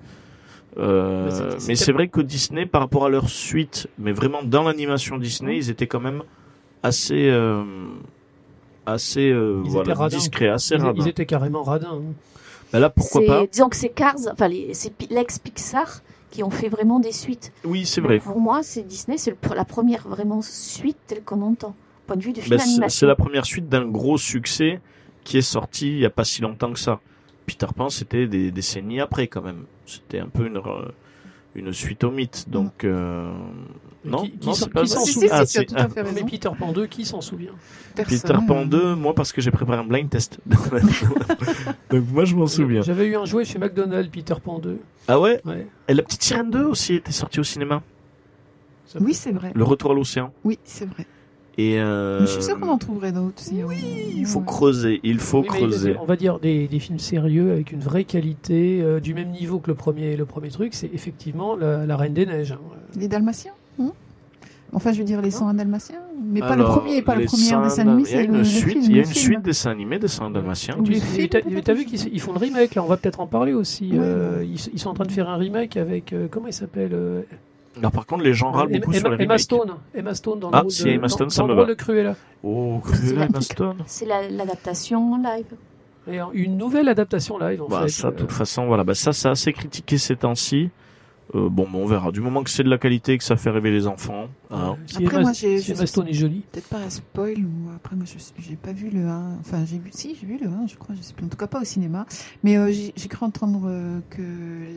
Euh, 0.78 1.26
Mais 1.26 1.32
c'est- 1.32 1.44
mais 1.44 1.60
c'était- 1.60 1.76
c'est 1.76 1.92
vrai 1.92 2.08
que 2.08 2.20
Disney, 2.22 2.66
par 2.66 2.82
rapport 2.82 3.06
à 3.06 3.10
leur 3.10 3.30
suite, 3.30 3.88
mais 4.00 4.12
vraiment 4.12 4.42
dans 4.44 4.64
l'animation 4.64 5.18
Disney, 5.18 5.58
ils 5.58 5.70
étaient 5.70 5.86
quand 5.88 6.00
même 6.00 6.24
assez, 6.82 7.30
euh, 7.30 7.64
assez, 8.86 9.30
euh, 9.30 9.62
voilà, 9.66 10.10
discrets, 10.10 10.50
assez 10.50 10.76
Ils, 10.76 10.82
radins. 10.82 11.02
ils 11.04 11.08
étaient 11.08 11.26
carrément 11.26 11.64
radins. 11.64 11.94
hein. 11.94 12.14
Bah 12.72 12.80
là, 12.80 12.90
pourquoi 12.90 13.22
pas 13.26 13.46
Disons 13.48 13.70
que 13.70 13.76
c'est 13.76 13.90
Cars, 13.90 14.16
enfin 14.32 14.48
les- 14.48 14.74
c'est 14.74 14.92
Pi- 14.94 15.08
l'ex-Pixar 15.12 16.02
qui 16.32 16.44
ont 16.44 16.50
fait 16.50 16.70
vraiment 16.70 17.00
des 17.00 17.12
suites. 17.12 17.52
Oui, 17.64 17.86
c'est 17.86 18.02
vrai. 18.02 18.18
Pour 18.20 18.40
moi, 18.40 18.64
c'est 18.64 18.82
Disney, 18.82 19.18
c'est 19.18 19.36
la 19.56 19.66
première 19.66 20.08
vraiment 20.08 20.42
suite 20.42 20.98
telle 21.08 21.22
qu'on 21.24 21.42
entend. 21.44 21.76
Point 22.08 22.16
de 22.18 22.24
vue 22.24 22.34
du 22.34 22.42
film 22.42 22.58
Bah, 22.80 22.90
c'est 22.90 23.06
la 23.06 23.16
première 23.16 23.46
suite 23.46 23.70
d'un 23.70 23.86
gros 23.86 24.18
succès 24.18 24.82
qui 25.24 25.38
est 25.38 25.42
sorti 25.44 25.90
il 25.90 26.00
y 26.00 26.06
a 26.06 26.10
pas 26.10 26.24
si 26.26 26.42
longtemps 26.42 26.74
que 26.74 26.80
ça. 26.80 27.00
Peter 27.46 27.68
Pan, 27.76 27.90
c'était 27.90 28.26
des 28.28 28.52
décennies 28.52 29.00
après 29.02 29.28
quand 29.28 29.42
même. 29.44 29.66
C'était 29.86 30.20
un 30.20 30.28
peu 30.28 30.48
une 30.48 30.58
re- 30.58 30.90
une 31.56 31.72
suite 31.72 32.04
au 32.04 32.10
mythe. 32.12 32.50
Donc 32.50 32.84
euh, 32.84 33.32
non, 34.10 34.24
qui- 34.24 34.32
qui 34.32 34.48
non, 34.48 34.54
s'en- 34.54 34.66
c'est 34.66 34.72
pas 34.72 34.82
qui 34.84 34.88
s'en 34.90 34.96
vrai. 35.00 35.06
Si, 35.06 35.14
souvient 35.14 35.28
si, 35.30 35.34
Ah, 35.36 35.46
si, 35.46 35.54
tu 35.54 35.58
as 35.58 35.62
c'est- 35.62 35.66
tout 35.68 35.76
à 35.76 35.90
fait 35.90 36.04
Mais. 36.14 36.24
Peter 36.24 36.50
Pan 36.58 36.72
2, 36.72 36.86
qui 36.88 37.06
s'en 37.06 37.22
souvient 37.22 37.52
Peter 37.96 38.34
Pan 38.48 38.62
euh, 38.62 38.66
2, 38.66 38.96
moi 38.96 39.14
parce 39.16 39.32
que 39.32 39.42
j'ai 39.42 39.52
préparé 39.52 39.78
un 39.80 39.84
blind 39.84 40.10
test. 40.10 40.40
Donc 41.90 42.04
moi 42.12 42.26
je 42.26 42.36
m'en 42.36 42.48
souviens. 42.48 42.82
J'avais 42.82 43.08
eu 43.08 43.16
un 43.16 43.26
jouet 43.26 43.46
chez 43.46 43.60
McDonald's, 43.60 44.10
Peter 44.10 44.36
Pan 44.44 44.60
2. 44.60 44.80
Ah 45.08 45.20
ouais? 45.20 45.42
Ouais, 45.46 45.68
Et 45.88 45.94
la 45.94 46.04
petite 46.04 46.24
sirène 46.24 46.50
2 46.50 46.64
aussi 46.66 46.96
était 46.96 47.12
sortie 47.12 47.40
au 47.40 47.44
cinéma. 47.44 47.82
Oui, 49.00 49.14
c'est 49.14 49.32
vrai. 49.32 49.52
Le 49.56 49.64
retour 49.64 49.92
à 49.92 49.94
l'océan. 49.96 50.32
Oui, 50.44 50.60
c'est 50.64 50.86
vrai. 50.86 51.06
Et 51.58 51.80
euh, 51.80 52.22
Mais 52.22 52.26
je 52.26 52.32
suis 52.32 52.44
sûre 52.44 52.60
qu'on 52.60 52.70
en 52.70 52.78
trouverait 52.80 53.12
d'autres. 53.12 53.40
Si 53.40 53.64
oui, 53.64 53.76
on- 53.84 54.18
il 54.18 54.26
faut 54.26 54.40
ouais. 54.40 54.46
creuser, 54.46 55.00
il 55.04 55.20
faut 55.20 55.42
Oui, 55.42 55.48
creuser. 55.48 55.96
on 56.00 56.06
va 56.06 56.16
dire 56.16 56.40
des, 56.40 56.68
des 56.68 56.80
films 56.80 56.98
sérieux 56.98 57.52
avec 57.52 57.72
une 57.72 57.80
vraie 57.80 58.06
qualité, 58.06 58.82
euh, 58.82 59.00
du 59.00 59.14
même 59.14 59.30
niveau 59.30 59.60
que 59.60 59.68
le 59.70 59.76
premier, 59.76 60.16
le 60.16 60.26
premier 60.26 60.50
truc, 60.50 60.74
c'est 60.74 60.90
effectivement 60.94 61.56
la, 61.56 61.86
la 61.86 61.96
Reine 61.98 62.14
des 62.16 62.26
Neiges. 62.26 62.54
hein. 62.54 62.60
Les 62.96 63.08
Dalmatiens 63.08 63.52
hein 63.80 63.92
Enfin, 64.76 64.92
je 64.92 64.98
veux 64.98 65.04
dire 65.04 65.22
les 65.22 65.30
101 65.30 65.54
Dalmatiens. 65.54 66.00
Mais 66.26 66.40
pas 66.40 66.48
Alors, 66.54 66.74
le 66.74 66.80
premier, 66.82 67.02
pas 67.04 67.16
le 67.16 67.26
premier 67.26 67.44
Saints 67.44 67.62
dessin 67.64 67.88
animé, 67.88 68.10
Il 68.10 68.16
y 68.16 68.18
a 68.18 68.22
une 68.24 68.38
le 68.40 68.44
suite, 68.44 68.70
film. 68.70 68.82
il 68.86 68.92
y 68.92 68.96
a 68.96 68.98
une 69.04 69.06
film. 69.06 69.16
suite 69.34 69.42
dessin 69.44 69.70
animé 69.70 70.00
des 70.00 70.08
Saints 70.08 70.32
Dalmatiens. 70.32 70.76
Ou 70.80 70.84
Tu 70.84 71.30
t'as- 71.30 71.42
T'as 71.42 71.74
vu 71.74 71.86
qu'ils 71.86 72.12
ils 72.12 72.20
font 72.20 72.32
le 72.34 72.40
remake, 72.40 72.74
là, 72.74 72.84
on 72.84 72.88
va 72.88 72.98
peut-être 72.98 73.20
en 73.20 73.28
parler 73.28 73.54
aussi. 73.54 73.92
Ouais. 73.92 73.98
euh, 74.00 74.44
ils, 74.44 74.60
ils 74.74 74.80
sont 74.80 74.90
en 74.90 74.94
train 74.96 75.06
de 75.06 75.12
faire 75.12 75.30
un 75.30 75.38
remake 75.38 75.78
avec, 75.78 76.12
euh, 76.12 76.28
comment 76.32 76.48
il 76.48 76.54
s'appelle 76.54 76.90
euh, 76.94 77.22
Alors 77.78 77.92
par 77.92 78.08
contre, 78.08 78.24
les 78.24 78.34
gens 78.34 78.50
râlent 78.52 78.70
Emma, 78.72 78.80
beaucoup 78.80 78.94
sur 78.94 79.10
les 79.10 79.24
Emma. 79.24 79.38
Stone. 79.38 79.74
Emma 79.94 80.16
Stone 80.16 80.40
dans 80.40 80.50
le 80.50 80.56
Ah, 80.56 80.62
rôle 80.62 80.72
si, 80.72 80.84
de, 80.86 80.90
Emma 80.90 81.02
dans- 81.04 81.08
Stone, 81.10 81.30
ça 81.30 81.42
dans 81.44 81.48
me 81.50 81.54
le 81.54 81.60
rôle 81.60 81.68
va. 81.68 81.74
de 81.76 81.80
Cruella. 81.80 82.16
Oh, 82.44 82.82
C'est 82.86 82.92
Cruella 82.94 83.20
la- 83.20 83.26
Emma 83.28 83.42
Stone. 83.42 83.78
C'est 83.86 84.06
la- 84.08 84.28
l'adaptation 84.30 85.18
live. 85.22 85.46
Et 86.12 86.20
une 86.34 86.58
nouvelle 86.58 86.90
adaptation 86.90 87.38
live, 87.38 87.62
en 87.62 87.68
Bah, 87.68 87.82
fait. 87.84 87.90
ça, 87.90 88.10
de 88.10 88.16
euh, 88.16 88.18
toute 88.22 88.32
façon, 88.32 88.66
voilà. 88.66 88.84
Bah, 88.84 88.96
ça, 88.96 89.14
c'est 89.14 89.30
assez 89.30 89.54
critiqué 89.54 90.00
ces 90.00 90.16
temps-ci. 90.16 90.70
Euh, 91.36 91.50
bon, 91.50 91.64
bah, 91.64 91.72
on 91.76 91.86
verra. 91.88 92.12
Du 92.12 92.20
moment 92.22 92.44
que 92.44 92.50
c'est 92.50 92.64
de 92.64 92.70
la 92.70 92.78
qualité 92.78 93.14
et 93.14 93.18
que 93.18 93.24
ça 93.24 93.36
fait 93.38 93.50
rêver 93.50 93.72
les 93.72 93.88
enfants. 93.88 94.28
hein. 94.52 94.76
si 94.86 94.98
Après, 94.98 95.16
Emma, 95.16 95.22
moi, 95.24 95.34
j'ai- 95.34 95.60
si 95.60 95.76
Stone 95.88 96.08
est 96.10 96.14
jolie. 96.14 96.44
Peut-être 96.52 96.68
pas 96.68 96.78
un 96.80 96.90
spoil 96.90 97.40
ou 97.40 97.70
après 97.76 97.96
moi 97.96 98.06
je 98.06 98.18
j'ai 98.42 98.56
pas 98.56 98.72
vu 98.74 98.90
le 98.90 99.08
1 99.08 99.38
enfin 99.40 99.64
j'ai 99.66 99.78
vu 99.80 99.90
si 99.92 100.16
j'ai 100.20 100.28
vu 100.28 100.38
le 100.38 100.48
1 100.48 100.68
je 100.68 100.76
crois 100.76 100.94
je 100.96 101.02
sais 101.02 101.14
plus 101.14 101.26
en 101.26 101.30
tout 101.30 101.38
cas 101.38 101.48
pas 101.48 101.62
au 101.62 101.64
cinéma 101.64 102.06
mais 102.44 102.58
euh, 102.58 102.72
j'ai 102.72 102.94
j'ai 102.96 103.08
cru 103.08 103.26
entendre 103.26 103.64
euh, 103.68 104.00
que 104.10 104.22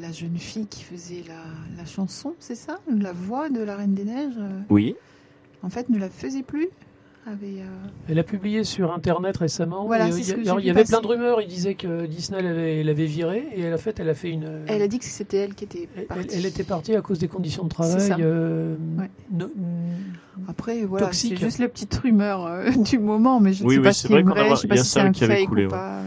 la 0.00 0.12
jeune 0.12 0.36
fille 0.38 0.66
qui 0.66 0.82
faisait 0.82 1.22
la, 1.28 1.42
la 1.76 1.84
chanson 1.84 2.34
c'est 2.38 2.54
ça? 2.54 2.78
La 2.88 3.12
voix 3.12 3.48
de 3.50 3.60
la 3.60 3.76
Reine 3.76 3.94
des 3.94 4.04
Neiges 4.04 4.34
euh, 4.38 4.60
Oui. 4.70 4.94
en 5.62 5.68
fait 5.68 5.88
ne 5.90 5.98
la 5.98 6.08
faisait 6.08 6.42
plus? 6.42 6.68
Avait 7.26 7.60
euh, 7.60 7.66
Elle 8.08 8.18
a 8.18 8.22
publié 8.22 8.62
sur 8.64 8.92
Internet 8.92 9.36
récemment. 9.36 9.84
Voilà, 9.86 10.06
et, 10.06 10.10
euh, 10.10 10.12
c'est 10.12 10.18
il 10.18 10.22
y 10.22 10.24
ce 10.26 10.32
a- 10.32 10.34
que 10.36 10.40
j'ai 10.42 10.46
alors, 10.48 10.60
il 10.60 10.62
vu 10.62 10.68
y 10.68 10.70
avait 10.70 10.84
plein 10.84 11.00
de 11.00 11.06
rumeurs. 11.06 11.40
Il 11.40 11.48
disait 11.48 11.74
que 11.74 12.06
Disney 12.06 12.40
l'avait 12.42 12.82
l'avait 12.84 13.06
virée 13.06 13.48
et 13.56 13.72
en 13.72 13.76
fait, 13.78 13.98
elle 14.00 14.08
a 14.08 14.14
fait 14.14 14.30
une. 14.30 14.62
elle 14.68 14.80
a 14.82 14.88
dit 14.88 14.98
que 14.98 15.04
c'était 15.04 15.38
elle 15.38 15.54
qui 15.54 15.64
était 15.64 15.88
partie 16.08 16.28
elle 16.32 16.46
était 16.46 16.64
partie 16.64 16.94
à 16.94 17.00
cause 17.00 17.18
des 17.18 17.28
conditions 17.28 17.64
de 17.64 17.68
C'est 17.70 17.74
travail. 17.74 18.00
ça. 18.08 18.16
euh, 18.20 18.76
Ouais. 18.98 19.10
no- 19.32 19.50
après 20.48 20.84
voilà 20.84 21.06
Toxique. 21.06 21.32
c'est 21.38 21.44
juste 21.44 21.58
les 21.58 21.68
petites 21.68 21.94
rumeurs 21.94 22.46
euh, 22.46 22.70
du 22.90 22.98
moment 22.98 23.40
mais 23.40 23.52
je 23.54 23.64
ne 23.64 23.68
Oui, 23.68 23.74
sais 23.74 23.78
oui, 23.80 23.84
pas 23.84 23.92
c'est 23.92 23.94
si 23.94 24.02
c'est 24.08 24.22
vrai 24.22 24.22
je 24.50 24.54
sais 24.56 24.68
pas 24.68 24.74
y 24.74 24.78
a 24.78 24.84
si 24.84 24.90
c'est 24.90 25.10
qui 25.12 25.24
avait 25.24 25.44
coulé, 25.46 25.62
ou 25.64 25.68
ouais. 25.68 25.70
pas 25.70 26.00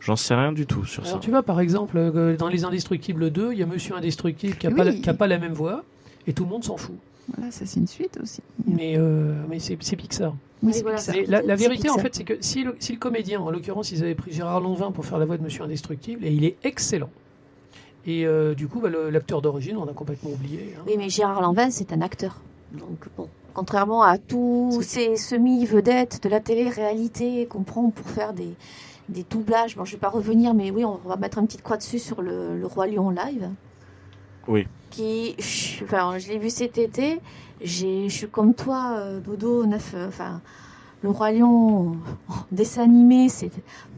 J'en 0.00 0.16
sais 0.16 0.34
rien 0.34 0.52
du 0.52 0.66
tout 0.66 0.84
sur 0.86 1.02
Alors, 1.02 1.14
ça. 1.16 1.18
tu 1.20 1.28
vois, 1.30 1.42
par 1.42 1.60
exemple, 1.60 1.98
euh, 1.98 2.34
dans 2.34 2.48
Les 2.48 2.64
Indestructibles 2.64 3.30
2, 3.30 3.52
il 3.52 3.58
y 3.58 3.62
a 3.62 3.66
Monsieur 3.66 3.94
Indestructible 3.96 4.54
qui 4.56 4.66
n'a 4.66 4.74
pas, 4.74 4.84
la- 4.84 4.92
Oui. 4.92 5.00
qui 5.02 5.10
a 5.10 5.14
pas 5.14 5.26
la 5.26 5.36
même 5.38 5.52
voix 5.52 5.84
et 6.26 6.32
tout 6.32 6.44
le 6.44 6.48
monde 6.48 6.64
s'en 6.64 6.78
fout. 6.78 6.94
Voilà 7.36 7.50
ça 7.50 7.66
c'est 7.66 7.80
une 7.80 7.86
suite 7.86 8.18
aussi 8.22 8.40
Mais, 8.66 8.94
euh, 8.96 9.34
mais 9.48 9.58
c'est 9.58 9.76
Pixar. 9.76 10.32
oui 10.32 10.68
Mais 10.68 10.72
c'est 10.72 10.82
voilà. 10.82 10.96
Pixar. 10.98 11.14
Mais 11.16 11.26
la, 11.42 11.54
vérité, 11.56 11.90
en 11.90 11.98
fait, 11.98 12.14
c'est 12.14 12.24
que 12.24 12.36
si 12.40 12.64
le, 12.64 12.76
si 12.80 12.92
le 12.92 12.98
comédien, 12.98 13.40
en 13.40 13.50
l'occurrence, 13.50 13.92
ils 13.92 14.02
avaient 14.02 14.14
pris 14.14 14.32
Gérard 14.32 14.60
Lanvin 14.60 14.90
pour 14.92 15.04
faire 15.06 15.18
la 15.18 15.24
voix 15.26 15.36
de 15.36 15.42
Monsieur 15.42 15.62
Indestructible, 15.64 16.24
et 16.24 16.32
il 16.32 16.44
est 16.44 16.56
excellent. 16.64 17.10
Et 18.06 18.26
euh, 18.26 18.54
du 18.54 18.66
coup, 18.68 18.80
bah, 18.80 18.88
l'acteur 19.10 19.42
d'origine, 19.42 19.76
on 19.76 19.86
a 19.88 19.92
complètement 19.92 20.30
oublié. 20.30 20.74
hein. 20.78 20.82
Oui, 20.86 20.94
mais 20.96 21.08
Gérard 21.08 21.40
Lanvin, 21.40 21.70
c'est 21.70 21.92
un 21.92 22.00
acteur. 22.00 22.40
Donc, 22.72 23.08
bon, 23.16 23.28
contrairement 23.54 24.02
à 24.02 24.16
tous 24.18 24.80
ces 24.82 25.16
semi-vedettes 25.16 26.22
de 26.22 26.28
la 26.28 26.40
télé-réalité 26.40 27.46
qu'on 27.46 27.62
prend 27.62 27.90
pour 27.90 28.08
faire 28.08 28.32
des, 28.32 28.54
des 29.08 29.24
doublages, 29.28 29.76
bon, 29.76 29.84
je 29.84 29.92
vais 29.92 29.98
pas 29.98 30.08
revenir, 30.08 30.54
mais 30.54 30.70
oui, 30.70 30.84
on 30.84 30.96
va 31.06 31.16
mettre 31.16 31.38
une 31.38 31.46
petite 31.46 31.62
croix 31.62 31.76
dessus 31.76 31.98
sur 31.98 32.22
le, 32.22 32.58
le 32.58 32.66
Roi 32.66 32.86
Lion 32.86 33.10
live. 33.10 33.48
Oui. 34.48 34.66
Qui, 34.90 35.36
je- 35.38 35.84
enfin, 35.84 36.18
je 36.18 36.28
l'ai 36.28 36.38
vu 36.38 36.50
cet 36.50 36.76
été. 36.78 37.20
J'ai, 37.62 38.08
je 38.08 38.14
suis 38.14 38.28
comme 38.28 38.54
toi, 38.54 38.94
euh, 38.98 39.20
Dodo, 39.20 39.64
neuf, 39.66 39.92
euh, 39.94 40.08
enfin, 40.08 40.40
le 41.02 41.10
Roi 41.10 41.30
Lion 41.32 41.92
en 42.28 42.34
dessin 42.50 42.82
animé, 42.84 43.28
c'est, 43.28 43.50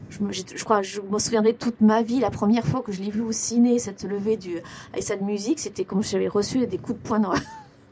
je, 0.09 0.19
j'ai- 0.29 0.43
je 0.55 0.63
crois, 0.63 0.81
je 0.81 1.01
me 1.01 1.17
souviendrai 1.17 1.53
toute 1.55 1.81
ma 1.81 2.01
vie. 2.03 2.19
La 2.19 2.29
première 2.29 2.65
fois 2.65 2.81
que 2.81 2.91
je 2.91 3.01
l'ai 3.01 3.09
vu 3.09 3.21
au 3.21 3.31
ciné, 3.31 3.79
cette 3.79 4.03
levée 4.03 4.37
du, 4.37 4.57
avec 4.91 5.03
cette 5.03 5.21
musique, 5.21 5.59
c'était 5.59 5.85
comme 5.85 6.03
j'avais 6.03 6.27
reçu 6.27 6.67
des 6.67 6.77
coups 6.77 6.99
de 7.01 7.07
poing 7.07 7.19
dans 7.19 7.33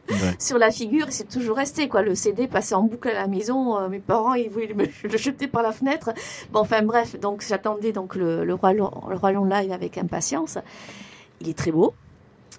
Ouais. 0.09 0.35
sur 0.39 0.57
la 0.57 0.71
figure. 0.71 1.07
C'est 1.09 1.29
toujours 1.29 1.55
resté, 1.55 1.87
quoi. 1.87 2.01
Le 2.01 2.15
CD 2.15 2.47
passait 2.47 2.75
en 2.75 2.83
boucle 2.83 3.07
à 3.09 3.13
la 3.13 3.27
maison. 3.27 3.77
euh, 3.79 3.87
mes 3.87 3.99
parents, 3.99 4.33
ils 4.33 4.49
voulaient 4.49 4.73
me 4.73 4.85
le 5.09 5.17
jeter 5.17 5.47
par 5.47 5.63
la 5.63 5.71
fenêtre. 5.71 6.11
Bon, 6.51 6.59
enfin, 6.59 6.81
bref. 6.83 7.17
Donc, 7.19 7.43
j'attendais 7.47 7.93
donc 7.93 8.15
le, 8.15 8.43
le 8.43 8.53
Roi 8.53 8.73
Lion, 8.73 8.91
le 9.09 9.15
Roi 9.15 9.31
Lion 9.31 9.45
live 9.45 9.71
avec 9.71 9.97
impatience. 9.97 10.57
Il 11.39 11.47
est 11.49 11.57
très 11.57 11.71
beau. 11.71 11.93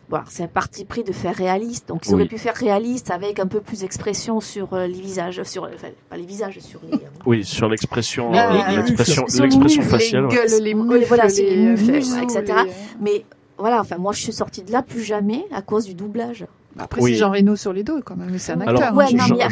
Bon, 0.08 0.18
c'est 0.28 0.42
un 0.44 0.48
parti 0.48 0.84
pris 0.84 1.04
de 1.04 1.12
faire 1.12 1.34
réaliste. 1.34 1.88
Donc, 1.88 2.06
ils 2.06 2.10
Oui. 2.10 2.14
auraient 2.14 2.26
pu 2.28 2.38
faire 2.38 2.54
réaliste 2.54 3.10
avec 3.10 3.38
un 3.40 3.46
peu 3.46 3.60
plus 3.60 3.80
d'expression 3.80 4.40
sur 4.40 4.72
euh, 4.74 4.86
les 4.86 5.00
visages, 5.00 5.42
sur, 5.44 5.64
enfin, 5.64 5.88
pas 6.10 6.16
les 6.16 6.24
visages, 6.26 6.58
sur 6.60 6.80
les. 6.86 6.94
euh, 6.94 7.00
Oui, 7.26 7.44
sur 7.44 7.68
l'expression, 7.68 8.32
euh, 8.34 8.62
l'expression, 8.66 9.82
faciale. 9.82 10.22
les 10.22 10.26
ouais. 10.28 10.34
gueules 10.34 10.62
les 10.62 10.74
Oui, 10.74 10.82
muscles 10.82 11.04
voilà, 11.08 11.28
c'est 11.28 11.42
les 11.42 11.56
les 11.76 12.22
etc. 12.22 12.42
les- 12.46 12.70
Mais 13.00 13.24
voilà, 13.58 13.80
enfin, 13.80 13.96
moi, 13.98 14.12
je 14.12 14.20
suis 14.20 14.32
sortie 14.32 14.62
de 14.62 14.72
là 14.72 14.82
plus 14.82 15.02
jamais 15.02 15.44
à 15.52 15.62
cause 15.62 15.84
du 15.86 15.94
doublage. 15.94 16.46
Après, 16.78 17.02
Oui. 17.02 17.12
c'est 17.12 17.18
Jean 17.18 17.30
Reno 17.32 17.54
sur 17.54 17.74
les 17.74 17.82
dos, 17.84 18.00
quand 18.02 18.16
même. 18.16 18.38
C'est 18.38 18.52
un 18.52 18.60
Alors, 18.62 18.82
acteur. 18.82 18.96
Ouais, 18.96 19.04
hein. 19.04 19.08
non, 19.12 19.24
Jean, 19.26 19.34
mais 19.34 19.38
y 19.38 19.42
a- 19.42 19.48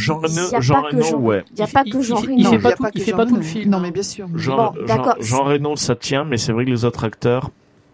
Jean 0.61 0.82
Reno, 0.82 1.05
Reno, 1.05 1.18
ouais. 1.18 1.45
Il 1.51 1.57
n'y 1.57 1.62
a 1.62 1.66
pas 1.66 1.84
que 1.84 2.01
Jean 2.01 2.16
il- 2.22 2.41
il 2.41 2.47
Reno. 2.47 2.51
fait 2.59 2.62
pas 2.62 2.72
tout- 2.72 2.82
que 2.84 2.91
il 2.95 3.03
fait 3.03 3.11
Jean 3.11 3.16
pas 3.18 3.24
tout 3.26 3.34
le 3.34 3.41
Reno. 3.41 3.47
film. 3.51 3.70
Non, 3.70 3.78
mais 3.80 3.91
bien 3.91 4.03
sûr. 4.03 4.26
Jean, 4.36 4.72
Bon. 4.72 5.12
Jean 5.20 5.45
Reno, 5.45 5.76
ça 5.76 5.95
tient, 5.97 6.24
mais 6.24 6.38
c'est 6.38 6.53
vrai 6.53 6.64
que 6.64 6.70
les 6.70 6.84
autres 6.86 7.05
acteurs, 7.05 7.51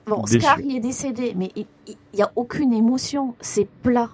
Bon, 0.07 0.23
Déçu. 0.23 0.41
Scar, 0.41 0.61
il 0.61 0.77
est 0.77 0.81
décédé, 0.81 1.35
mais 1.37 1.51
il 1.57 1.67
n'y 2.15 2.23
a 2.23 2.31
aucune 2.37 2.73
émotion. 2.73 3.35
C'est 3.41 3.67
plat. 3.67 4.09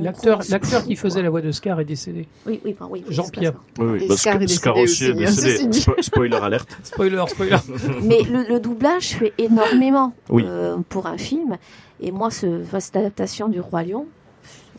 L'acteur, 0.00 0.40
qui 0.84 0.96
faisait 0.96 1.22
la 1.22 1.30
voix 1.30 1.40
de 1.40 1.52
Scar 1.52 1.78
est 1.78 1.84
décédé. 1.84 2.26
Oui, 2.46 2.60
oui, 2.64 2.74
oui. 2.90 3.04
Jean-Pierre. 3.08 3.52
oui, 3.78 4.00
oui, 4.08 4.16
Scar 4.16 4.42
est 4.42 4.48
Scar 4.48 4.76
aussi 4.76 5.04
est 5.04 5.10
hein, 5.12 5.14
décédé. 5.14 5.78
Spo- 5.78 6.02
spoiler 6.02 6.36
alerte. 6.36 6.76
Spoiler, 6.82 7.22
spoiler. 7.28 7.56
Mais 8.02 8.22
le, 8.22 8.42
le 8.48 8.58
doublage 8.58 9.10
fait 9.10 9.32
énormément 9.38 10.12
Oui. 10.30 10.42
euh, 10.44 10.78
pour 10.88 11.06
un 11.06 11.16
film. 11.18 11.56
Et 12.00 12.10
moi, 12.10 12.30
ce, 12.32 12.64
cette 12.80 12.96
adaptation 12.96 13.48
du 13.48 13.60
Roi 13.60 13.84
Lion. 13.84 14.06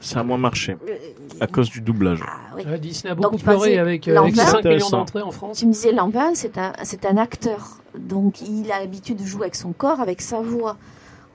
Ça 0.02 0.20
a 0.20 0.24
moins 0.24 0.38
marché 0.38 0.76
euh, 0.90 0.96
à 1.40 1.48
cause 1.48 1.70
du 1.70 1.80
doublage. 1.80 2.20
ah, 2.28 2.54
oui. 2.58 2.64
Disney 2.82 3.12
a 3.12 3.16
beaucoup 3.16 3.38
tu 3.38 3.44
pleuré 3.46 3.78
avec, 3.78 4.10
euh, 4.10 4.18
avec 4.20 4.36
Lambert 4.36 4.50
5 4.52 4.66
millions 4.66 4.90
d'entrées 4.90 5.22
en 5.22 5.32
France. 5.32 5.60
Tu 5.60 5.66
me 5.66 5.72
disais, 5.72 5.94
Lambin, 5.94 6.32
c'est 6.36 6.58
un, 6.58 6.74
c'est 6.84 7.06
un 7.06 7.16
acteur. 7.16 7.78
Donc, 7.98 8.42
il 8.42 8.72
a 8.72 8.80
l'habitude 8.80 9.18
de 9.22 9.26
jouer 9.26 9.44
avec 9.44 9.56
son 9.56 9.72
corps, 9.74 10.00
avec 10.00 10.22
sa 10.22 10.40
voix. 10.42 10.78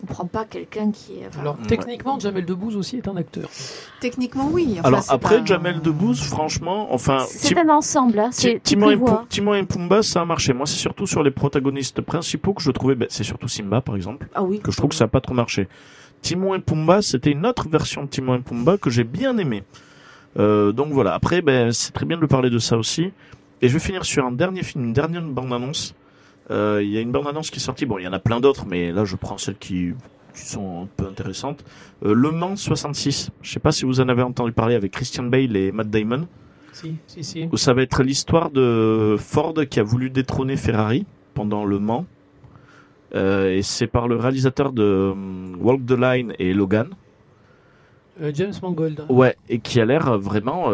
On 0.00 0.06
ne 0.08 0.12
prend 0.14 0.26
pas 0.26 0.44
quelqu'un 0.44 0.92
qui 0.92 1.14
est. 1.14 1.26
enfin, 1.26 1.40
Alors, 1.40 1.56
Ouais. 1.60 1.66
techniquement, 1.66 2.20
Jamel 2.20 2.44
Debbouze 2.44 2.76
aussi 2.76 2.98
est 2.98 3.08
un 3.08 3.16
acteur. 3.16 3.48
Techniquement, 4.00 4.48
oui. 4.52 4.76
Enfin, 4.78 4.88
Alors 4.88 5.04
après, 5.08 5.38
pas- 5.40 5.44
Jamel 5.44 5.80
Debbouze, 5.80 6.20
franchement, 6.22 6.92
enfin, 6.94 7.24
c'est 7.28 7.54
Tim- 7.54 7.68
un 7.68 7.74
ensemble. 7.74 8.20
Hein. 8.20 8.28
C'est 8.30 8.60
Timon. 8.62 9.24
Timon 9.28 9.54
et 9.54 9.64
Pumba, 9.64 10.02
ça 10.04 10.20
a 10.20 10.24
marché. 10.24 10.52
Moi, 10.52 10.66
c'est 10.66 10.76
surtout 10.78 11.06
sur 11.08 11.24
les 11.24 11.32
protagonistes 11.32 12.00
principaux 12.00 12.54
que 12.54 12.62
je 12.62 12.70
trouvais, 12.70 12.94
ben, 12.94 13.08
c'est 13.10 13.24
surtout 13.24 13.48
Simba, 13.48 13.80
par 13.80 13.96
exemple, 13.96 14.28
Ah 14.36 14.44
oui. 14.44 14.60
que 14.60 14.70
je 14.70 14.76
trouve 14.76 14.90
que 14.90 14.96
ça 14.96 15.04
a 15.04 15.08
pas 15.08 15.20
trop 15.20 15.34
marché. 15.34 15.66
Timon 16.22 16.54
et 16.54 16.60
Pumba, 16.60 17.02
c'était 17.02 17.32
une 17.32 17.44
autre 17.44 17.68
version 17.68 18.04
de 18.04 18.08
Timon 18.08 18.36
et 18.36 18.40
Pumba 18.40 18.76
que 18.78 18.90
j'ai 18.90 19.04
bien 19.04 19.36
aimé. 19.38 19.64
Euh, 20.38 20.70
donc 20.70 20.92
voilà. 20.92 21.12
Après, 21.14 21.42
ben, 21.42 21.72
c'est 21.72 21.90
très 21.92 22.06
bien 22.06 22.18
de 22.18 22.26
parler 22.26 22.50
de 22.50 22.58
ça 22.60 22.76
aussi. 22.78 23.10
Et 23.62 23.68
je 23.68 23.72
vais 23.72 23.80
finir 23.80 24.04
sur 24.04 24.24
un 24.24 24.30
dernier 24.30 24.62
film, 24.62 24.84
une 24.84 24.92
dernière 24.92 25.22
bande-annonce. 25.22 25.94
Euh, 26.50 26.80
Il 26.82 26.90
y 26.90 26.98
a 26.98 27.00
une 27.00 27.12
bande-annonce 27.12 27.50
qui 27.50 27.58
est 27.58 27.62
sortie. 27.62 27.86
Bon, 27.86 27.98
il 27.98 28.04
y 28.04 28.08
en 28.08 28.12
a 28.12 28.18
plein 28.18 28.40
d'autres, 28.40 28.66
mais 28.66 28.92
là, 28.92 29.04
je 29.04 29.16
prends 29.16 29.38
celles 29.38 29.56
qui, 29.58 29.92
qui 30.34 30.46
sont 30.46 30.82
un 30.84 30.88
peu 30.96 31.06
intéressantes. 31.06 31.64
Euh, 32.04 32.14
le 32.14 32.30
Mans 32.30 32.56
66. 32.56 33.30
Je 33.42 33.50
sais 33.50 33.60
pas 33.60 33.72
si 33.72 33.84
vous 33.84 34.00
en 34.00 34.08
avez 34.08 34.22
entendu 34.22 34.52
parler 34.52 34.74
avec 34.74 34.92
Christian 34.92 35.24
Bale 35.24 35.56
et 35.56 35.72
Matt 35.72 35.90
Damon. 35.90 36.26
Si, 36.72 36.94
si, 37.06 37.24
si. 37.24 37.48
Où 37.50 37.56
ça 37.56 37.74
va 37.74 37.82
être 37.82 38.02
l'histoire 38.02 38.50
de 38.50 39.16
Ford 39.18 39.54
qui 39.68 39.80
a 39.80 39.82
voulu 39.82 40.10
détrôner 40.10 40.56
Ferrari 40.56 41.06
pendant 41.34 41.64
le 41.64 41.78
Mans. 41.78 42.06
Euh, 43.14 43.56
et 43.56 43.62
c'est 43.62 43.86
par 43.86 44.06
le 44.06 44.16
réalisateur 44.16 44.72
de 44.72 45.10
hum, 45.12 45.56
Walk 45.60 45.84
the 45.86 45.92
Line 45.98 46.34
et 46.38 46.52
Logan. 46.52 46.88
Euh, 48.20 48.30
James 48.34 48.52
Mangold. 48.62 49.04
Ouais, 49.08 49.36
et 49.48 49.58
qui 49.60 49.80
a 49.80 49.84
l'air 49.84 50.18
vraiment. 50.18 50.66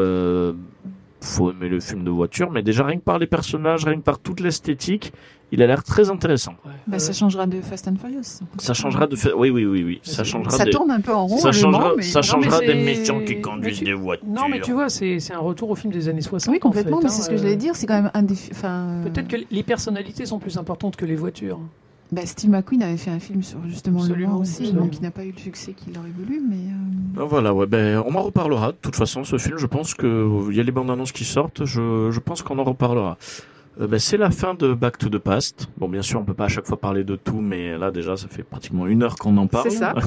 Faut 1.24 1.50
aimer 1.50 1.68
le 1.68 1.80
film 1.80 2.04
de 2.04 2.10
voiture, 2.10 2.50
mais 2.50 2.62
déjà 2.62 2.84
rien 2.84 2.98
que 2.98 3.02
par 3.04 3.18
les 3.18 3.26
personnages, 3.26 3.84
rien 3.84 3.96
que 3.96 4.02
par 4.02 4.18
toute 4.18 4.40
l'esthétique, 4.40 5.12
il 5.52 5.62
a 5.62 5.66
l'air 5.66 5.82
très 5.82 6.10
intéressant. 6.10 6.52
Ouais. 6.66 6.72
Bah, 6.86 6.98
ça 6.98 7.12
changera 7.12 7.46
de 7.46 7.60
Fast 7.62 7.88
and 7.88 7.94
Furious. 7.96 8.40
Ça 8.58 8.74
changera 8.74 9.06
de. 9.06 9.16
fa- 9.16 9.34
Oui, 9.34 9.48
oui, 9.50 9.64
oui, 9.64 9.82
oui. 9.84 10.00
Ça 10.02 10.22
changera 10.22 10.50
Ça 10.50 10.64
des. 10.64 10.70
tourne 10.70 10.90
un 10.90 11.00
peu 11.00 11.14
en 11.14 11.26
rond. 11.26 11.38
Ça 11.38 11.50
changera, 11.52 11.94
mais- 11.96 12.02
ça 12.02 12.18
Non, 12.18 12.22
changera 12.22 12.60
mais 12.60 12.66
des 12.66 12.74
méchants 12.74 13.20
qui 13.24 13.40
conduisent 13.40 13.78
tu- 13.78 13.84
des 13.84 13.94
voitures. 13.94 14.26
Non, 14.28 14.48
mais 14.50 14.60
tu 14.60 14.72
vois, 14.72 14.88
c'est 14.90 15.18
c'est 15.18 15.32
un 15.32 15.38
retour 15.38 15.70
au 15.70 15.74
film 15.74 15.92
des 15.92 16.08
années 16.08 16.20
60. 16.20 16.52
Oui, 16.52 16.58
complètement, 16.60 16.98
en 16.98 17.00
fait, 17.00 17.06
mais 17.06 17.10
c'est 17.12 17.22
ce 17.22 17.28
que 17.30 17.34
hein, 17.34 17.38
j'allais 17.38 17.52
euh, 17.54 17.56
dire. 17.56 17.74
C'est 17.76 17.86
quand 17.86 18.02
même 18.02 18.10
un 18.12 18.22
des. 18.22 18.34
fi- 18.34 18.50
Enfin, 18.52 19.00
Peut-être 19.04 19.28
que 19.28 19.36
les 19.50 19.62
personnalités 19.62 20.26
sont 20.26 20.38
plus 20.38 20.58
importantes 20.58 20.96
que 20.96 21.06
les 21.06 21.16
voitures. 21.16 21.58
Bah, 22.12 22.26
Steve 22.26 22.50
McQueen 22.50 22.82
avait 22.82 22.96
fait 22.96 23.10
un 23.10 23.18
film 23.18 23.42
sur 23.42 23.58
justement 23.66 23.98
le 24.00 24.04
Absolument, 24.06 24.32
Mans 24.34 24.40
aussi, 24.40 24.62
absolument. 24.62 24.84
donc 24.84 24.96
il 24.96 25.02
n'a 25.02 25.10
pas 25.10 25.24
eu 25.24 25.32
le 25.32 25.38
succès 25.38 25.72
qu'il 25.72 25.98
aurait 25.98 26.10
voulu, 26.10 26.40
mais. 26.48 26.56
euh, 26.56 27.22
Ah, 27.22 27.24
Voilà, 27.24 27.52
ouais, 27.54 27.66
ben, 27.66 28.02
on 28.06 28.14
en 28.14 28.22
reparlera. 28.22 28.72
De 28.72 28.76
toute 28.80 28.96
façon, 28.96 29.24
ce 29.24 29.38
film, 29.38 29.58
je 29.58 29.66
pense 29.66 29.94
que 29.94 30.06
euh, 30.06 30.46
il 30.50 30.56
y 30.56 30.60
a 30.60 30.62
les 30.62 30.72
bandes 30.72 30.90
annonces 30.90 31.12
qui 31.12 31.24
sortent. 31.24 31.64
Je, 31.64 32.10
je 32.10 32.20
pense 32.20 32.42
qu'on 32.42 32.58
en 32.58 32.64
reparlera. 32.64 33.16
Euh, 33.80 33.88
ben, 33.88 33.98
c'est 33.98 34.16
la 34.18 34.30
fin 34.30 34.54
de 34.54 34.72
Back 34.72 34.98
to 34.98 35.08
the 35.08 35.18
Past. 35.18 35.68
Bon, 35.78 35.88
bien 35.88 36.02
sûr, 36.02 36.20
on 36.20 36.24
peut 36.24 36.34
pas 36.34 36.44
à 36.44 36.48
chaque 36.48 36.66
fois 36.66 36.76
parler 36.78 37.02
de 37.02 37.16
tout, 37.16 37.40
mais 37.40 37.76
là, 37.76 37.90
déjà, 37.90 38.16
ça 38.16 38.28
fait 38.28 38.44
pratiquement 38.44 38.86
une 38.86 39.02
heure 39.02 39.16
qu'on 39.16 39.36
en 39.36 39.46
parle. 39.48 39.70
C'est 39.70 39.78
ça. 39.78 39.94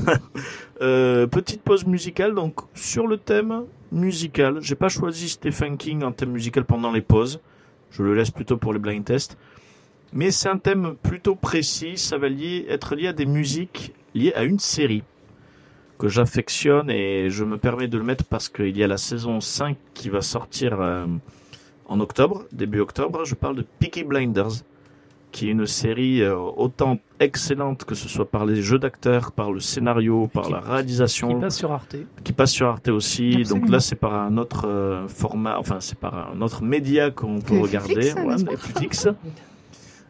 Euh, 0.81 1.25
petite 1.25 1.63
pause 1.63 1.85
musicale. 1.87 2.35
Donc, 2.35 2.59
sur 2.75 3.07
le 3.07 3.17
thème 3.17 3.63
musical, 3.91 4.59
j'ai 4.61 4.75
pas 4.75 4.89
choisi 4.89 5.27
Stephen 5.27 5.75
King 5.75 6.03
en 6.03 6.11
thème 6.11 6.29
musical 6.31 6.65
pendant 6.65 6.91
les 6.91 7.01
pauses. 7.01 7.39
Je 7.89 8.03
le 8.03 8.13
laisse 8.13 8.29
plutôt 8.29 8.57
pour 8.57 8.73
les 8.73 8.79
blind 8.79 9.03
tests. 9.03 9.37
Mais 10.13 10.31
c'est 10.31 10.49
un 10.49 10.57
thème 10.57 10.95
plutôt 11.03 11.35
précis. 11.35 11.97
Ça 11.97 12.17
va 12.17 12.29
lier, 12.29 12.65
être 12.69 12.95
lié 12.95 13.07
à 13.07 13.13
des 13.13 13.25
musiques 13.25 13.93
liées 14.15 14.33
à 14.35 14.43
une 14.43 14.59
série 14.59 15.03
que 15.99 16.07
j'affectionne 16.07 16.89
et 16.89 17.29
je 17.29 17.43
me 17.43 17.57
permets 17.57 17.87
de 17.87 17.97
le 17.97 18.03
mettre 18.03 18.23
parce 18.23 18.49
qu'il 18.49 18.75
y 18.77 18.83
a 18.83 18.87
la 18.87 18.97
saison 18.97 19.41
5 19.41 19.75
qui 19.93 20.09
va 20.09 20.21
sortir 20.21 20.79
euh, 20.79 21.05
en 21.87 21.99
octobre, 21.99 22.45
début 22.51 22.79
octobre. 22.79 23.25
Je 23.25 23.33
parle 23.35 23.55
de 23.57 23.65
Peaky 23.79 24.03
Blinders, 24.03 24.63
qui 25.31 25.47
est 25.47 25.51
une 25.51 25.65
série 25.65 26.21
euh, 26.21 26.35
autant 26.37 26.99
excellente 27.19 27.83
que 27.83 27.95
ce 27.95 28.07
soit 28.07 28.29
par 28.29 28.45
les 28.45 28.61
jeux 28.61 28.77
d'acteurs, 28.77 29.31
par 29.31 29.51
le 29.51 29.59
scénario, 29.59 30.27
par 30.31 30.45
qui- 30.45 30.51
la 30.51 30.59
réalisation, 30.59 31.29
Qui 31.33 31.41
passe 31.41 31.57
sur 31.57 31.71
Arte. 31.71 31.95
qui 32.23 32.31
passe 32.31 32.51
sur 32.51 32.67
Arte 32.67 32.87
aussi. 32.89 33.35
Absolument. 33.39 33.59
Donc 33.65 33.69
là, 33.71 33.79
c'est 33.79 33.95
par 33.95 34.13
un 34.13 34.37
autre 34.37 34.67
euh, 34.67 35.07
format, 35.07 35.57
enfin, 35.57 35.77
c'est 35.79 35.97
par 35.97 36.31
un 36.31 36.41
autre 36.41 36.61
média 36.63 37.09
qu'on 37.09 37.39
peut 37.41 37.57
regarder. 37.59 37.95
Netflix, 37.95 38.15
Ouais, 38.15 38.25
n'est-ce 38.27 38.45
pas 38.45 38.51
Netflix. 38.51 39.07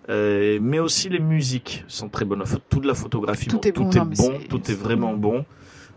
Euh, 0.10 0.60
mais 0.62 0.80
aussi 0.80 1.10
les 1.10 1.20
musiques 1.20 1.84
sont 1.88 2.10
très 2.10 2.26
bonnes. 2.26 2.44
Toute 2.70 2.86
la 2.86 2.94
photographie, 2.94 3.48
Tout 3.48 3.60
bon, 3.60 3.68
est 3.68 3.72
bon, 3.72 3.84
non, 3.86 4.40
tout 4.50 4.72
est 4.72 4.76
vraiment 4.76 5.14
bon. 5.14 5.46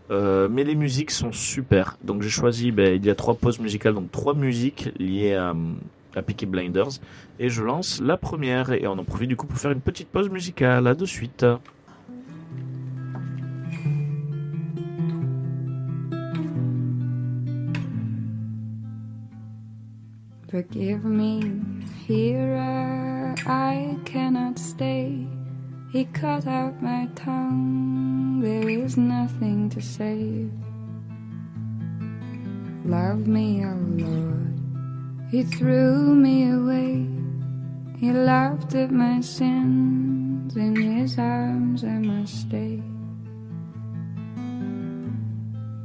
Euh, 0.09 0.49
mais 0.51 0.65
les 0.65 0.75
musiques 0.75 1.11
sont 1.11 1.31
super. 1.31 1.97
Donc 2.03 2.21
j'ai 2.21 2.29
choisi, 2.29 2.71
ben, 2.71 2.95
il 2.95 3.05
y 3.05 3.09
a 3.09 3.15
trois 3.15 3.35
pauses 3.35 3.59
musicales, 3.59 3.93
donc 3.93 4.11
trois 4.11 4.33
musiques 4.33 4.89
liées 4.99 5.35
à, 5.35 5.55
à 6.15 6.21
Peaky 6.21 6.45
Blinders. 6.45 6.99
Et 7.39 7.49
je 7.49 7.63
lance 7.63 8.01
la 8.01 8.17
première 8.17 8.73
et 8.73 8.85
on 8.87 8.91
en 8.93 9.05
profite 9.05 9.29
du 9.29 9.37
coup 9.37 9.47
pour 9.47 9.57
faire 9.57 9.71
une 9.71 9.79
petite 9.81 10.09
pause 10.09 10.29
musicale. 10.29 10.87
À 10.87 10.95
de 10.95 11.05
suite. 11.05 11.45
Forgive 20.51 21.05
me, 21.05 21.61
here 22.05 22.57
I 23.47 23.97
cannot 24.03 24.59
stay. 24.59 25.25
He 25.93 26.03
cut 26.03 26.45
out 26.45 26.83
my 26.83 27.07
tongue, 27.15 28.41
there 28.41 28.67
is 28.67 28.97
nothing 28.97 29.69
to 29.69 29.81
save. 29.81 30.51
Love 32.83 33.27
me, 33.27 33.63
oh 33.63 33.79
Lord, 33.95 34.59
He 35.31 35.43
threw 35.43 36.15
me 36.15 36.51
away. 36.51 37.07
He 37.97 38.11
laughed 38.11 38.75
at 38.75 38.91
my 38.91 39.21
sins, 39.21 40.57
in 40.57 40.75
His 40.75 41.17
arms 41.17 41.85
I 41.85 41.97
must 41.99 42.41
stay. 42.41 42.83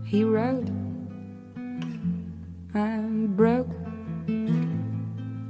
He 0.04 0.24
wrote, 0.24 0.70
I'm 2.74 3.28
broke 3.36 3.70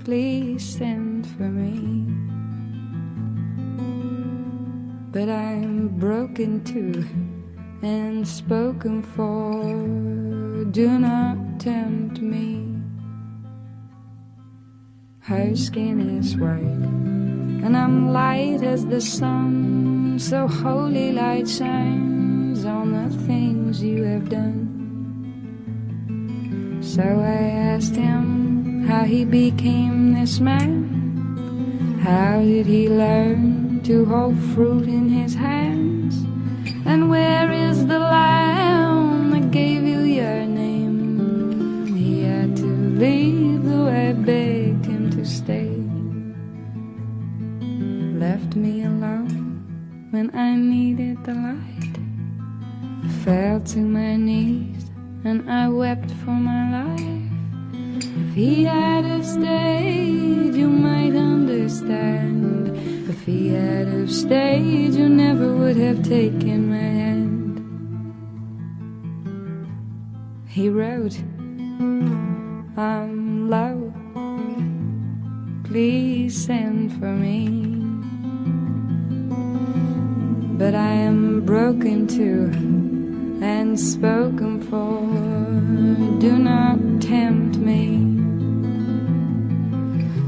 please 0.07 0.65
send 0.65 1.27
for 1.27 1.49
me. 1.51 2.07
But 5.11 5.29
I'm 5.29 5.89
broken 5.99 6.63
too 6.63 7.05
and 7.83 8.23
spoken 8.27 9.03
for. 9.03 9.65
Do 10.71 11.01
not 11.01 11.59
tempt 11.59 12.21
me. 12.21 12.79
Her 15.23 15.57
skin 15.57 16.19
is 16.21 16.37
white, 16.37 16.87
and 17.67 17.77
I'm 17.77 18.13
light 18.13 18.63
as 18.63 18.87
the 18.87 19.01
sun. 19.01 20.21
So 20.21 20.47
holy 20.47 21.11
light 21.11 21.49
shines 21.49 22.65
on 22.65 22.93
the 22.93 23.11
things 23.27 23.83
you 23.83 24.05
have 24.05 24.29
done. 24.29 24.76
So 26.87 27.03
I 27.03 27.43
asked 27.74 27.97
him 27.97 28.87
how 28.87 29.03
he 29.03 29.24
became 29.24 30.14
this 30.14 30.39
man. 30.39 31.99
How 32.01 32.41
did 32.41 32.64
he 32.64 32.89
learn 32.89 33.82
to 33.82 34.05
hold 34.05 34.39
fruit 34.55 34.87
in 34.87 35.09
his 35.09 35.34
hands? 35.34 36.14
And 36.87 37.11
where 37.11 37.51
is 37.51 37.87
the 37.89 37.99
lamb 37.99 39.32
that 39.32 39.51
gave 39.51 39.82
you 39.82 40.03
your 40.03 40.47
name? 40.47 41.87
He 41.95 42.22
had 42.22 42.57
to 42.59 42.66
leave, 43.03 43.64
though 43.64 43.89
I 43.89 44.12
begged 44.12 44.87
him 44.87 45.11
to 45.11 45.24
stay. 45.26 45.74
Left 48.16 48.55
me 48.55 48.84
alone 48.84 50.09
when 50.12 50.30
I 50.34 50.55
needed 50.55 51.24
the 51.24 51.34
light. 51.34 51.97
Fell 53.24 53.61
to 53.74 53.78
my 53.80 54.14
knees 54.14 54.76
and 55.27 55.51
I 55.51 55.68
wept 55.68 56.11
for 56.22 56.31
my 56.31 56.62
life. 56.79 57.33
If 57.95 58.35
he 58.35 58.64
had 58.64 59.05
have 59.05 59.27
stayed, 59.27 60.55
you 60.55 60.68
might 60.68 61.16
understand. 61.16 62.77
If 63.11 63.24
he 63.24 63.49
had 63.49 63.89
have 63.89 64.12
stayed, 64.12 64.95
you 64.95 65.09
never 65.09 65.53
would 65.57 65.77
have 65.77 66.03
taken 66.05 66.70
my 66.70 66.77
hand. 66.77 67.27
he 70.57 70.70
wrote, 70.70 71.18
I'm 72.79 73.51
low, 73.51 73.93
please 75.64 76.35
send 76.47 76.93
for 76.99 77.12
me. 77.12 77.49
But 80.57 80.74
I 80.74 80.93
am 80.93 81.45
broken 81.45 82.07
too 82.07 82.76
and 83.43 83.78
spoken 83.78 84.62
for, 84.62 85.01
do 86.20 86.39
not 86.39 86.78
tempt 87.01 87.57
me. 87.59 87.97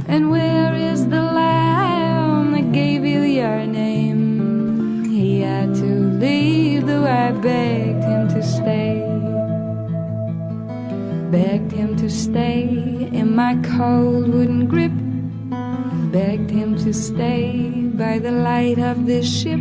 And 0.06 0.30
where 0.30 0.74
is 0.74 1.06
the 1.09 1.22
lamb 1.22 2.52
that 2.52 2.72
gave 2.72 3.04
you 3.04 3.22
your 3.22 3.66
name? 3.66 5.04
He 5.04 5.40
had 5.40 5.74
to 5.74 5.90
leave, 6.24 6.86
though 6.86 7.06
I 7.06 7.32
begged 7.32 8.04
him 8.04 8.28
to 8.28 8.42
stay. 8.42 9.04
Begged 11.30 11.72
him 11.72 11.96
to 11.96 12.09
stay 12.09 12.62
in 13.12 13.34
my 13.34 13.56
cold 13.76 14.28
wooden 14.28 14.66
grip. 14.66 14.92
Begged 16.12 16.50
him 16.50 16.76
to 16.78 16.92
stay 16.94 17.70
by 17.94 18.18
the 18.18 18.32
light 18.32 18.78
of 18.78 19.04
this 19.04 19.26
ship. 19.28 19.61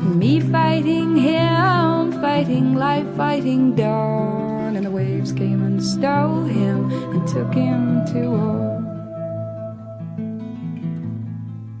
Me 0.00 0.40
fighting 0.40 1.14
him, 1.16 1.97
fighting 2.38 2.74
life, 2.76 3.16
fighting 3.16 3.74
dawn. 3.74 4.76
And 4.76 4.86
the 4.86 4.92
waves 4.92 5.32
came 5.32 5.60
and 5.64 5.82
stole 5.82 6.44
him 6.44 6.88
and 7.12 7.26
took 7.26 7.52
him 7.52 8.04
to 8.12 8.30
war. 8.30 8.78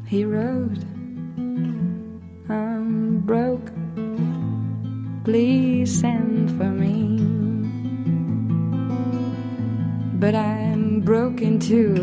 He 0.08 0.24
wrote, 0.24 0.82
I'm 2.48 3.20
broke, 3.20 3.70
please 5.22 6.00
send 6.00 6.50
for 6.58 6.70
me. 6.70 7.22
But 10.18 10.34
I'm 10.34 11.02
broken 11.02 11.60
too 11.60 12.02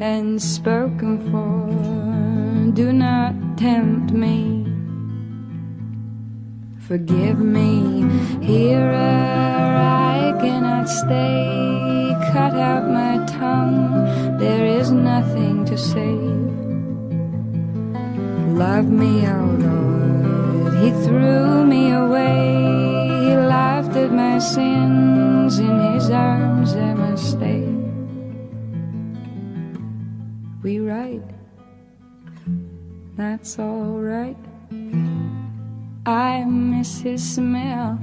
and 0.00 0.40
spoken 0.40 1.20
for. 1.30 2.72
Do 2.72 2.94
not 2.94 3.34
tempt 3.58 4.10
me. 4.12 4.53
Forgive 6.88 7.38
me, 7.38 8.04
here 8.42 8.92
I 8.92 10.36
cannot 10.38 10.86
stay. 10.86 12.14
Cut 12.30 12.52
out 12.54 12.90
my 12.90 13.24
tongue, 13.24 14.36
there 14.38 14.66
is 14.66 14.92
nothing 14.92 15.64
to 15.64 15.78
save. 15.78 16.52
Love 18.52 18.90
me, 18.90 19.26
oh 19.26 19.56
Lord, 19.58 20.74
He 20.84 20.90
threw 21.06 21.64
me 21.64 21.90
away. 21.90 23.06
He 23.24 23.34
laughed 23.34 23.96
at 23.96 24.12
my 24.12 24.38
sins, 24.38 25.58
in 25.58 25.94
His 25.94 26.10
arms 26.10 26.74
I 26.74 26.92
must 26.92 27.30
stay. 27.30 27.64
We 30.62 30.80
write, 30.80 31.24
that's 33.16 33.58
all 33.58 34.00
right. 34.00 34.36
I 36.06 36.44
miss 36.44 37.00
his 37.00 37.22
smell. 37.22 37.98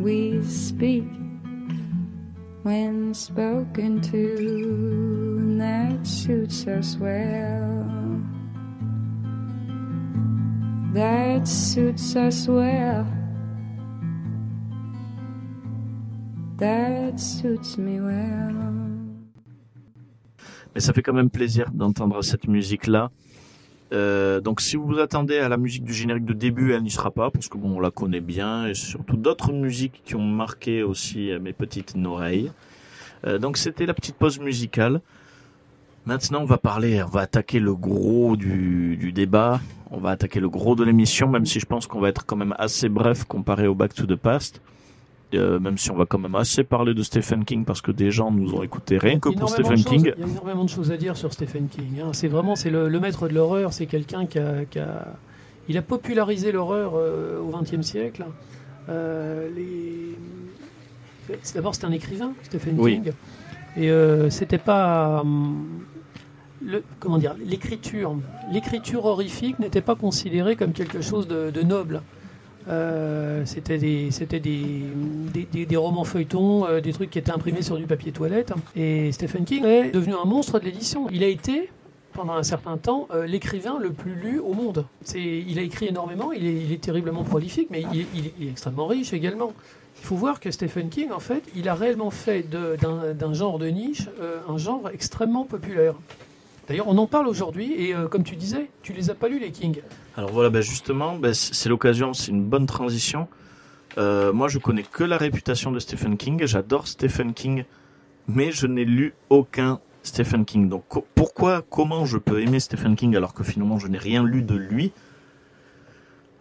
We 0.00 0.42
speak 0.42 1.04
when 2.64 3.14
spoken 3.14 4.00
to, 4.00 5.56
that 5.58 6.04
suits 6.04 6.66
us 6.66 6.96
well. 6.96 7.86
That 10.92 11.46
suits 11.46 12.16
us 12.16 12.48
well. 12.48 13.06
That 16.56 17.20
suits 17.20 17.78
me 17.78 18.00
well. 18.00 18.72
Mais 20.74 20.80
ça 20.80 20.92
fait 20.92 21.02
quand 21.02 21.12
même 21.12 21.30
plaisir 21.30 21.70
d'entendre 21.70 22.22
cette 22.22 22.48
musique-là. 22.48 23.10
Euh, 23.92 24.40
donc 24.40 24.60
si 24.62 24.76
vous 24.76 24.86
vous 24.86 24.98
attendez 24.98 25.38
à 25.38 25.48
la 25.48 25.58
musique 25.58 25.84
du 25.84 25.92
générique 25.92 26.24
de 26.24 26.32
début, 26.32 26.72
elle 26.72 26.82
n'y 26.82 26.90
sera 26.90 27.10
pas 27.10 27.30
parce 27.30 27.48
que 27.48 27.58
bon, 27.58 27.76
on 27.76 27.80
la 27.80 27.90
connaît 27.90 28.20
bien 28.20 28.66
et 28.66 28.74
surtout 28.74 29.16
d'autres 29.16 29.52
musiques 29.52 30.00
qui 30.04 30.14
ont 30.14 30.26
marqué 30.26 30.82
aussi 30.82 31.30
euh, 31.30 31.38
mes 31.38 31.52
petites 31.52 31.94
oreilles. 32.02 32.50
Euh, 33.26 33.38
donc 33.38 33.58
c'était 33.58 33.84
la 33.84 33.94
petite 33.94 34.16
pause 34.16 34.38
musicale. 34.38 35.00
Maintenant, 36.06 36.40
on 36.40 36.46
va 36.46 36.58
parler, 36.58 37.02
on 37.02 37.08
va 37.08 37.20
attaquer 37.20 37.60
le 37.60 37.74
gros 37.74 38.36
du, 38.36 38.96
du 38.96 39.12
débat, 39.12 39.60
on 39.90 39.98
va 39.98 40.10
attaquer 40.10 40.40
le 40.40 40.48
gros 40.48 40.74
de 40.74 40.82
l'émission, 40.82 41.28
même 41.28 41.46
si 41.46 41.60
je 41.60 41.66
pense 41.66 41.86
qu'on 41.86 42.00
va 42.00 42.08
être 42.08 42.26
quand 42.26 42.34
même 42.34 42.54
assez 42.58 42.88
bref 42.88 43.24
comparé 43.24 43.68
au 43.68 43.74
Back 43.74 43.94
to 43.94 44.06
the 44.06 44.16
Past. 44.16 44.60
Euh, 45.34 45.58
même 45.58 45.78
si 45.78 45.90
on 45.90 45.96
va 45.96 46.04
quand 46.04 46.18
même 46.18 46.34
assez 46.34 46.62
parler 46.62 46.92
de 46.92 47.02
Stephen 47.02 47.44
King 47.44 47.64
parce 47.64 47.80
que 47.80 47.90
des 47.90 48.10
gens 48.10 48.30
nous 48.30 48.52
ont 48.54 48.62
écouté 48.62 48.98
rien 48.98 49.18
que 49.18 49.30
pour 49.30 49.48
Stephen 49.48 49.76
choses- 49.78 49.84
King. 49.86 50.12
Il 50.16 50.20
y 50.20 50.24
a 50.24 50.26
énormément 50.28 50.64
de 50.64 50.68
choses 50.68 50.90
à 50.92 50.96
dire 50.98 51.16
sur 51.16 51.32
Stephen 51.32 51.68
King. 51.68 52.00
hein. 52.04 52.10
C'est 52.12 52.28
vraiment 52.28 52.54
c'est 52.54 52.68
le, 52.70 52.88
le 52.88 53.00
maître 53.00 53.28
de 53.28 53.34
l'horreur. 53.34 53.72
C'est 53.72 53.86
quelqu'un 53.86 54.26
qui 54.26 54.38
a, 54.38 54.64
qui 54.66 54.78
a- 54.78 55.06
il 55.68 55.78
a 55.78 55.82
popularisé 55.82 56.52
l'horreur 56.52 56.92
euh, 56.96 57.40
au 57.40 57.50
XXe 57.56 57.80
siècle. 57.82 58.26
Euh, 58.88 59.48
les... 59.56 60.16
D'abord, 61.54 61.74
c'est 61.74 61.84
un 61.84 61.92
écrivain, 61.92 62.32
Stephen 62.42 62.74
Oui. 62.78 63.00
King, 63.00 63.12
et 63.76 63.90
c'était 64.30 64.58
pas 64.58 65.20
hum, 65.22 65.66
le, 66.62 66.82
comment 67.00 67.16
dire 67.16 67.34
l'écriture. 67.42 68.14
L'écriture 68.52 69.04
horrifique 69.06 69.58
n'était 69.60 69.80
pas 69.80 69.94
considérée 69.94 70.56
comme 70.56 70.72
quelque 70.72 71.00
chose 71.00 71.26
de, 71.28 71.50
de 71.50 71.62
noble. 71.62 72.02
Euh, 72.68 73.42
c'était 73.44 73.78
des, 73.78 74.10
romans 75.76 76.04
feuilletons, 76.04 76.66
euh, 76.66 76.80
des 76.80 76.92
trucs 76.92 77.10
qui 77.10 77.18
étaient 77.18 77.32
imprimés 77.32 77.62
sur 77.62 77.76
du 77.76 77.86
papier 77.86 78.12
toilette. 78.12 78.52
Et 78.76 79.12
Stephen 79.12 79.44
King 79.44 79.64
est 79.64 79.90
devenu 79.90 80.14
un 80.14 80.24
monstre 80.24 80.58
de 80.58 80.64
l'édition. 80.64 81.08
Il 81.10 81.24
a 81.24 81.28
été, 81.28 81.70
pendant 82.12 82.34
un 82.34 82.42
certain 82.42 82.76
temps, 82.76 83.08
euh, 83.12 83.26
l'écrivain 83.26 83.78
le 83.80 83.90
plus 83.90 84.14
lu 84.14 84.38
au 84.38 84.52
monde. 84.54 84.86
Il 85.14 85.58
a 85.58 85.62
écrit 85.62 85.88
énormément, 85.88 86.32
il 86.32 86.72
est, 86.72 86.80
terriblement 86.80 87.24
prolifique, 87.24 87.68
mais 87.70 87.84
il, 87.92 88.00
est- 88.00 88.50
extrêmement 88.50 88.86
riche 88.86 89.12
également. 89.12 89.52
Il 90.00 90.06
faut 90.06 90.16
voir 90.16 90.40
que 90.40 90.50
Stephen 90.50 90.88
King, 90.88 91.12
en 91.12 91.20
fait, 91.20 91.42
il 91.54 91.68
a 91.68 91.74
réellement 91.74 92.10
fait 92.10 92.44
d'un, 92.48 93.32
genre 93.34 93.58
de 93.58 93.68
niche 93.68 94.08
un 94.48 94.58
genre 94.58 94.90
extrêmement 94.92 95.44
populaire. 95.44 95.94
D'ailleurs, 96.66 96.88
on 96.88 96.98
en 96.98 97.06
parle 97.06 97.28
aujourd'hui, 97.28 97.72
et 97.74 97.94
comme 98.10 98.24
tu 98.24 98.34
disais, 98.34 98.68
tu 98.82 98.92
les 98.92 99.10
as 99.10 99.14
pas 99.14 99.28
lus, 99.28 99.38
les 99.38 99.50
King. 99.50 99.80
Alors 100.16 100.30
voilà, 100.30 100.50
ben 100.50 100.60
justement, 100.62 101.16
ben 101.16 101.32
c'est 101.34 101.68
l'occasion, 101.68 102.12
c'est 102.12 102.30
une 102.30 102.44
bonne 102.44 102.66
transition. 102.66 103.28
Euh, 103.98 104.32
moi, 104.32 104.48
je 104.48 104.58
connais 104.58 104.82
que 104.82 105.04
la 105.04 105.16
réputation 105.16 105.72
de 105.72 105.78
Stephen 105.78 106.16
King. 106.16 106.44
J'adore 106.46 106.86
Stephen 106.86 107.32
King, 107.34 107.64
mais 108.28 108.52
je 108.52 108.66
n'ai 108.66 108.84
lu 108.84 109.14
aucun 109.30 109.80
Stephen 110.02 110.44
King. 110.44 110.68
Donc 110.68 110.84
co- 110.88 111.06
pourquoi, 111.14 111.62
comment 111.68 112.04
je 112.04 112.18
peux 112.18 112.40
aimer 112.40 112.60
Stephen 112.60 112.96
King 112.96 113.16
alors 113.16 113.32
que 113.34 113.42
finalement 113.44 113.78
je 113.78 113.86
n'ai 113.88 113.98
rien 113.98 114.22
lu 114.24 114.42
de 114.42 114.54
lui? 114.54 114.92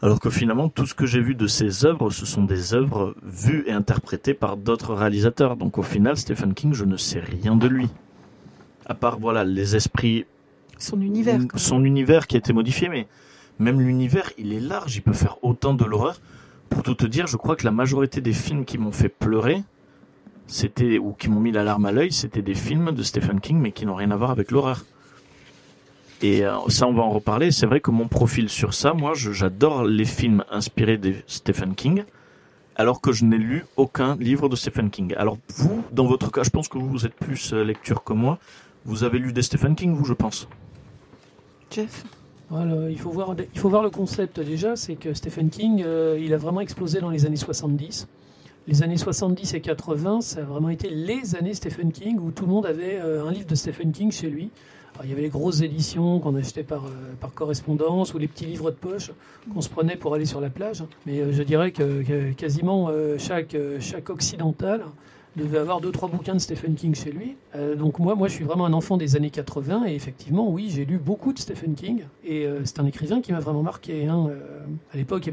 Alors 0.02 0.20
que 0.20 0.30
finalement 0.32 0.68
tout 0.68 0.86
ce 0.88 0.96
que 0.96 1.06
j'ai 1.06 1.22
vu 1.22 1.36
de 1.36 1.46
ses 1.48 1.86
œuvres, 1.86 2.10
ce 2.10 2.26
sont 2.26 2.44
des 2.44 2.74
œuvres 2.74 3.16
vues 3.22 3.64
et 3.68 3.72
interprétées 3.72 4.34
par 4.34 4.58
d'autres 4.58 4.96
réalisateurs. 4.96 5.56
Donc 5.56 5.78
au 5.78 5.84
final, 5.84 6.18
Stephen 6.18 6.54
King, 6.56 6.74
je 6.74 6.86
ne 6.86 6.98
sais 6.98 7.20
rien 7.20 7.56
de 7.56 7.68
lui. 7.68 7.88
À 8.88 8.96
part 8.96 9.20
voilà 9.20 9.44
les 9.46 9.76
esprits 9.76 10.26
Son 10.80 11.00
univers. 11.02 11.40
quoi. 11.48 11.60
son 11.60 11.86
univers 11.86 12.26
qui 12.28 12.36
a 12.36 12.40
été 12.40 12.52
modifié, 12.52 12.90
mais 12.90 13.08
même 13.62 13.80
l'univers, 13.80 14.32
il 14.38 14.54
est 14.54 14.60
large, 14.60 14.96
il 14.96 15.02
peut 15.02 15.14
faire 15.14 15.38
autant 15.44 15.74
de 15.74 15.86
l'horreur. 15.86 16.20
Pour 16.70 16.84
tout 16.84 16.96
te 16.96 17.06
dire, 17.06 17.28
je 17.28 17.38
crois 17.38 17.56
que 17.56 17.66
la 17.66 17.72
majorité 17.72 18.22
des 18.22 18.34
films 18.34 18.66
qui 18.66 18.78
m'ont 18.78 18.92
fait 18.92 19.10
pleurer, 19.10 19.64
c'était 20.48 20.98
ou 20.98 21.14
qui 21.14 21.30
m'ont 21.30 21.40
mis 21.40 21.52
la 21.52 21.64
larme 21.64 21.86
à 21.86 21.92
l'œil, 21.92 22.12
c'était 22.12 22.42
des 22.42 22.56
films 22.56 22.92
de 22.92 23.04
Stephen 23.04 23.40
King, 23.40 23.60
mais 23.60 23.72
qui 23.72 23.86
n'ont 23.86 23.96
rien 23.96 24.12
à 24.12 24.18
voir 24.18 24.32
avec 24.32 24.52
l'horreur. 24.52 24.86
Et 26.22 26.46
euh, 26.46 26.56
ça, 26.68 26.88
on 26.88 26.94
va 26.94 27.04
en 27.04 27.10
reparler. 27.10 27.52
C'est 27.52 27.66
vrai 27.66 27.80
que 27.80 27.92
mon 27.92 28.08
profil 28.08 28.48
sur 28.50 28.74
ça, 28.74 28.94
moi, 28.94 29.14
j'adore 29.16 29.84
les 29.84 30.06
films 30.06 30.44
inspirés 30.52 30.98
de 30.98 31.16
Stephen 31.28 31.74
King, 31.74 32.04
alors 32.76 33.02
que 33.02 33.12
je 33.12 33.26
n'ai 33.26 33.38
lu 33.38 33.66
aucun 33.76 34.16
livre 34.18 34.48
de 34.50 34.56
Stephen 34.56 34.90
King. 34.90 35.14
Alors 35.18 35.38
vous, 35.56 35.84
dans 35.92 36.06
votre 36.06 36.32
cas, 36.32 36.44
je 36.44 36.50
pense 36.50 36.68
que 36.68 36.78
vous, 36.78 36.90
vous 36.90 37.06
êtes 37.06 37.16
plus 37.16 37.54
euh, 37.54 37.64
lecture 37.64 38.04
que 38.04 38.14
moi. 38.14 38.38
Vous 38.86 39.04
avez 39.04 39.20
lu 39.20 39.34
des 39.34 39.42
Stephen 39.42 39.76
King, 39.76 39.94
vous, 39.94 40.06
je 40.06 40.14
pense? 40.14 40.48
Jeff? 41.70 42.04
Il 42.90 43.00
faut 43.00 43.12
voir, 43.12 43.34
il 43.54 43.60
faut 43.60 43.70
voir 43.70 43.82
le 43.82 43.90
concept 43.90 44.42
déjà, 44.42 44.76
c'est 44.76 44.96
que 44.96 45.14
Stephen 45.14 45.50
King, 45.50 45.84
euh, 45.86 46.20
il 46.22 46.34
a 46.34 46.38
vraiment 46.38 46.60
explosé 46.60 47.00
dans 47.00 47.10
les 47.10 47.26
années 47.26 47.38
70. 47.38 48.08
Les 48.68 48.84
années 48.84 48.98
70 48.98 49.54
et 49.54 49.62
80, 49.62 50.20
ça 50.22 50.42
a 50.42 50.44
vraiment 50.44 50.68
été 50.68 50.90
les 50.90 51.36
années 51.36 51.54
Stephen 51.54 51.94
King 51.94 52.20
où 52.20 52.32
tout 52.32 52.46
le 52.46 52.52
monde 52.52 52.66
avait 52.66 53.00
euh, 53.00 53.26
un 53.26 53.32
livre 53.32 53.48
de 53.48 53.56
Stephen 53.56 53.94
King 53.94 54.12
chez 54.12 54.30
lui. 54.30 54.50
Il 55.02 55.10
y 55.10 55.14
avait 55.14 55.22
les 55.22 55.30
grosses 55.30 55.62
éditions 55.62 56.20
qu'on 56.20 56.36
achetait 56.36 56.64
par, 56.64 56.86
euh, 56.86 56.90
par 57.22 57.34
correspondance 57.34 58.14
ou 58.14 58.18
les 58.18 58.28
petits 58.28 58.46
livres 58.46 58.70
de 58.70 58.76
poche 58.76 59.12
qu'on 59.54 59.62
se 59.62 59.70
prenait 59.70 59.96
pour 59.96 60.14
aller 60.14 60.26
sur 60.26 60.42
la 60.42 60.50
plage. 60.50 60.84
Mais 61.06 61.32
je 61.32 61.44
dirais 61.44 61.72
que, 61.72 62.04
que 62.04 62.34
quasiment 62.34 62.92
chaque, 63.18 63.56
chaque 63.80 64.10
occidental 64.10 64.84
devait 65.36 65.60
avoir 65.60 65.80
deux 65.82 65.92
trois 65.92 66.10
bouquins 66.10 66.34
de 66.34 66.40
Stephen 66.40 66.76
King 66.76 66.94
chez 66.96 67.12
lui. 67.12 67.36
Euh, 67.56 67.76
donc 67.76 68.00
moi, 68.00 68.16
moi, 68.16 68.28
je 68.28 68.34
suis 68.34 68.44
vraiment 68.44 68.66
un 68.66 68.74
enfant 68.74 68.98
des 68.98 69.16
années 69.16 69.30
80 69.30 69.86
et 69.88 69.96
effectivement, 69.96 70.50
oui, 70.50 70.70
j'ai 70.70 70.86
lu 70.86 70.98
beaucoup 70.98 71.32
de 71.34 71.40
Stephen 71.40 71.74
King 71.74 72.04
et 72.26 72.46
euh, 72.46 72.62
c'est 72.66 72.80
un 72.80 72.86
écrivain 72.86 73.22
qui 73.22 73.32
m'a 73.32 73.40
vraiment 73.40 73.64
marqué. 73.64 74.08
hein. 74.08 74.28
Euh, 74.30 74.40
à 74.94 74.98
l'époque, 74.98 75.30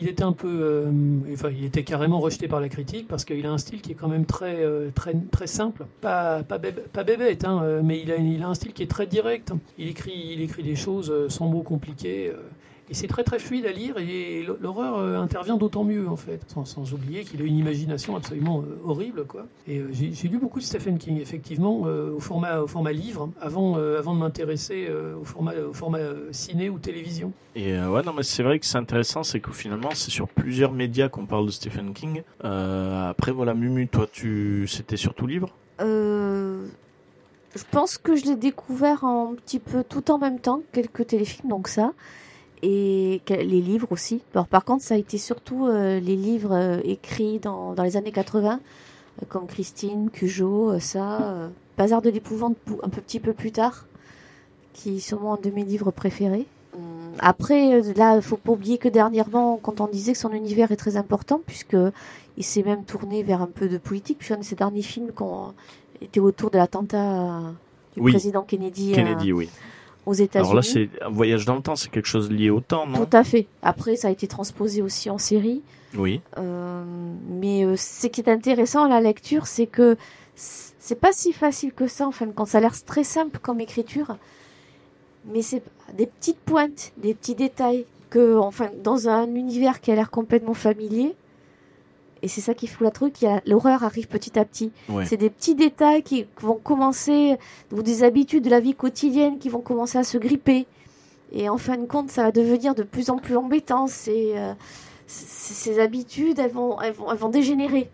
il, 0.00 0.08
était 0.08 0.22
un 0.22 0.32
peu, 0.32 0.86
enfin, 1.32 1.50
il 1.50 1.64
était 1.64 1.84
carrément 1.84 2.20
rejeté 2.20 2.48
par 2.48 2.60
la 2.60 2.68
critique 2.68 3.08
parce 3.08 3.24
qu'il 3.24 3.44
a 3.46 3.50
un 3.50 3.58
style 3.58 3.80
qui 3.80 3.92
est 3.92 3.94
quand 3.94 4.08
même 4.08 4.26
très, 4.26 4.58
très, 4.94 5.14
très 5.30 5.46
simple, 5.46 5.86
pas, 6.00 6.42
pas, 6.42 6.58
bébé- 6.58 6.82
pas 6.92 7.04
bébête, 7.04 7.44
hein, 7.44 7.80
mais 7.82 8.00
il 8.00 8.12
a, 8.12 8.16
il 8.16 8.42
a 8.42 8.48
un 8.48 8.54
style 8.54 8.72
qui 8.72 8.82
est 8.82 8.90
très 8.90 9.06
direct. 9.06 9.52
Il 9.78 9.88
écrit, 9.88 10.12
il 10.32 10.40
écrit 10.42 10.62
des 10.62 10.76
choses 10.76 11.12
sans 11.28 11.46
mots 11.48 11.62
compliqués. 11.62 12.32
Et 12.90 12.94
c'est 12.94 13.06
très 13.06 13.24
très 13.24 13.38
fluide 13.38 13.66
à 13.66 13.72
lire 13.72 13.96
et 13.98 14.44
l'horreur 14.60 14.98
euh, 14.98 15.16
intervient 15.18 15.56
d'autant 15.56 15.84
mieux 15.84 16.08
en 16.08 16.16
fait, 16.16 16.40
sans, 16.48 16.64
sans 16.64 16.92
oublier 16.92 17.24
qu'il 17.24 17.40
a 17.40 17.44
une 17.44 17.58
imagination 17.58 18.16
absolument 18.16 18.60
euh, 18.60 18.78
horrible 18.84 19.24
quoi. 19.24 19.46
Et 19.68 19.78
euh, 19.78 19.88
j'ai 19.92 20.28
lu 20.28 20.38
beaucoup 20.38 20.58
de 20.58 20.64
Stephen 20.64 20.98
King 20.98 21.20
effectivement 21.20 21.82
euh, 21.86 22.12
au 22.16 22.20
format 22.20 22.60
au 22.60 22.66
format 22.66 22.92
livre 22.92 23.30
avant 23.40 23.76
euh, 23.78 23.98
avant 23.98 24.14
de 24.14 24.20
m'intéresser 24.20 24.86
euh, 24.90 25.16
au 25.20 25.24
format 25.24 25.54
au 25.54 25.72
format 25.72 26.00
ciné 26.32 26.68
ou 26.68 26.78
télévision. 26.78 27.32
Et 27.54 27.74
euh, 27.74 27.90
ouais, 27.90 28.02
non, 28.02 28.12
mais 28.12 28.22
c'est 28.22 28.42
vrai 28.42 28.58
que 28.58 28.66
c'est 28.66 28.78
intéressant, 28.78 29.22
c'est 29.22 29.40
que 29.40 29.50
finalement, 29.52 29.90
c'est 29.92 30.10
sur 30.10 30.28
plusieurs 30.28 30.72
médias 30.72 31.08
qu'on 31.08 31.26
parle 31.26 31.46
de 31.46 31.50
Stephen 31.50 31.92
King. 31.92 32.22
Euh, 32.44 33.10
après, 33.10 33.32
voilà, 33.32 33.54
Mumu, 33.54 33.88
toi, 33.88 34.06
tu, 34.10 34.66
c'était 34.68 34.96
surtout 34.96 35.26
livre? 35.26 35.48
Euh, 35.80 36.64
je 37.56 37.62
pense 37.70 37.98
que 37.98 38.14
je 38.14 38.26
l'ai 38.26 38.36
découvert 38.36 39.04
un 39.04 39.34
petit 39.34 39.58
peu 39.58 39.82
tout 39.82 40.10
en 40.12 40.18
même 40.18 40.38
temps, 40.38 40.62
quelques 40.72 41.08
téléfilms, 41.08 41.48
donc 41.48 41.66
ça, 41.66 41.92
et 42.62 43.20
les 43.28 43.60
livres 43.60 43.88
aussi. 43.90 44.22
Alors, 44.34 44.46
par 44.46 44.64
contre, 44.64 44.82
ça 44.84 44.94
a 44.94 44.98
été 44.98 45.16
surtout 45.18 45.66
euh, 45.66 45.98
les 46.00 46.16
livres 46.16 46.52
euh, 46.54 46.80
écrits 46.84 47.38
dans, 47.38 47.74
dans 47.74 47.82
les 47.82 47.96
années 47.96 48.12
80, 48.12 48.60
euh, 49.22 49.26
comme 49.28 49.46
Christine, 49.46 50.10
Cujo, 50.10 50.78
ça, 50.78 51.48
Bazar 51.78 52.02
de 52.02 52.10
l'épouvante 52.10 52.56
pou- 52.58 52.80
un 52.82 52.88
peu- 52.88 53.00
petit 53.00 53.20
peu 53.20 53.32
plus 53.32 53.52
tard, 53.52 53.86
qui 54.74 54.96
est 54.96 55.00
sûrement 55.00 55.34
un 55.34 55.40
de 55.40 55.50
mes 55.50 55.64
livres 55.64 55.90
préférés. 55.90 56.46
Hum, 56.76 56.80
Après, 57.18 57.80
là, 57.96 58.16
il 58.16 58.22
faut 58.22 58.36
pas 58.36 58.52
oublier 58.52 58.78
que 58.78 58.88
dernièrement, 58.88 59.58
quand 59.62 59.80
on 59.80 59.86
disait 59.88 60.12
que 60.12 60.18
son 60.18 60.32
univers 60.32 60.70
est 60.72 60.76
très 60.76 60.96
important, 60.96 61.40
puisque 61.46 61.76
il 62.36 62.44
s'est 62.44 62.62
même 62.62 62.84
tourné 62.84 63.22
vers 63.22 63.42
un 63.42 63.46
peu 63.46 63.68
de 63.68 63.78
politique, 63.78 64.18
puis 64.18 64.32
un 64.34 64.38
de 64.38 64.44
ses 64.44 64.54
derniers 64.54 64.82
films 64.82 65.10
qu'on 65.12 65.52
était 66.00 66.20
autour 66.20 66.50
de 66.50 66.58
l'attentat 66.58 67.40
du 67.96 68.00
Oui. 68.02 68.12
président 68.12 68.42
Kennedy, 68.42 68.92
euh, 68.92 68.96
Kennedy, 68.96 69.32
oui. 69.32 69.48
Aux 70.06 70.12
États-Unis. 70.12 70.50
Alors 70.50 70.54
là, 70.54 70.62
c'est 70.62 70.88
un 71.02 71.10
voyage 71.10 71.44
dans 71.44 71.56
le 71.56 71.62
temps, 71.62 71.76
c'est 71.76 71.90
quelque 71.90 72.08
chose 72.08 72.30
lié 72.30 72.50
au 72.50 72.60
temps, 72.60 72.86
non? 72.86 73.04
Tout 73.04 73.16
à 73.16 73.24
fait. 73.24 73.46
Après, 73.62 73.96
ça 73.96 74.08
a 74.08 74.10
été 74.10 74.26
transposé 74.26 74.82
aussi 74.82 75.10
en 75.10 75.18
série. 75.18 75.62
Oui. 75.96 76.20
Euh, 76.38 76.84
mais 77.28 77.64
euh, 77.64 77.76
ce 77.76 78.06
qui 78.06 78.20
est 78.20 78.28
intéressant 78.28 78.84
à 78.84 78.88
la 78.88 79.00
lecture, 79.00 79.46
c'est 79.46 79.66
que 79.66 79.96
c'est 80.34 80.98
pas 80.98 81.12
si 81.12 81.32
facile 81.32 81.72
que 81.72 81.86
ça, 81.86 82.06
en 82.06 82.12
fin 82.12 82.26
de 82.26 82.32
compte. 82.32 82.48
Ça 82.48 82.58
a 82.58 82.60
l'air 82.60 82.84
très 82.84 83.04
simple 83.04 83.38
comme 83.38 83.60
écriture, 83.60 84.16
mais 85.32 85.42
c'est 85.42 85.62
des 85.96 86.06
petites 86.06 86.38
pointes, 86.38 86.92
des 86.96 87.14
petits 87.14 87.34
détails 87.34 87.84
que, 88.08 88.36
enfin, 88.38 88.70
dans 88.82 89.08
un 89.08 89.34
univers 89.34 89.80
qui 89.80 89.92
a 89.92 89.94
l'air 89.94 90.10
complètement 90.10 90.54
familier. 90.54 91.14
Et 92.22 92.28
c'est 92.28 92.40
ça 92.40 92.54
qui 92.54 92.66
fout 92.66 92.82
la 92.82 92.90
truc, 92.90 93.14
l'horreur 93.46 93.82
arrive 93.82 94.06
petit 94.06 94.38
à 94.38 94.44
petit. 94.44 94.72
Ouais. 94.88 95.06
C'est 95.06 95.16
des 95.16 95.30
petits 95.30 95.54
détails 95.54 96.02
qui 96.02 96.26
vont 96.40 96.56
commencer, 96.62 97.38
ou 97.72 97.82
des 97.82 98.02
habitudes 98.04 98.44
de 98.44 98.50
la 98.50 98.60
vie 98.60 98.74
quotidienne 98.74 99.38
qui 99.38 99.48
vont 99.48 99.60
commencer 99.60 99.98
à 99.98 100.04
se 100.04 100.18
gripper. 100.18 100.66
Et 101.32 101.48
en 101.48 101.58
fin 101.58 101.76
de 101.76 101.86
compte, 101.86 102.10
ça 102.10 102.24
va 102.24 102.32
devenir 102.32 102.74
de 102.74 102.82
plus 102.82 103.08
en 103.10 103.16
plus 103.16 103.36
embêtant. 103.36 103.86
C'est, 103.86 104.38
euh, 104.38 104.52
ces 105.06 105.80
habitudes, 105.80 106.38
elles 106.38 106.50
vont, 106.50 106.80
elles 106.80 106.92
vont, 106.92 107.10
elles 107.10 107.18
vont 107.18 107.30
dégénérer. 107.30 107.88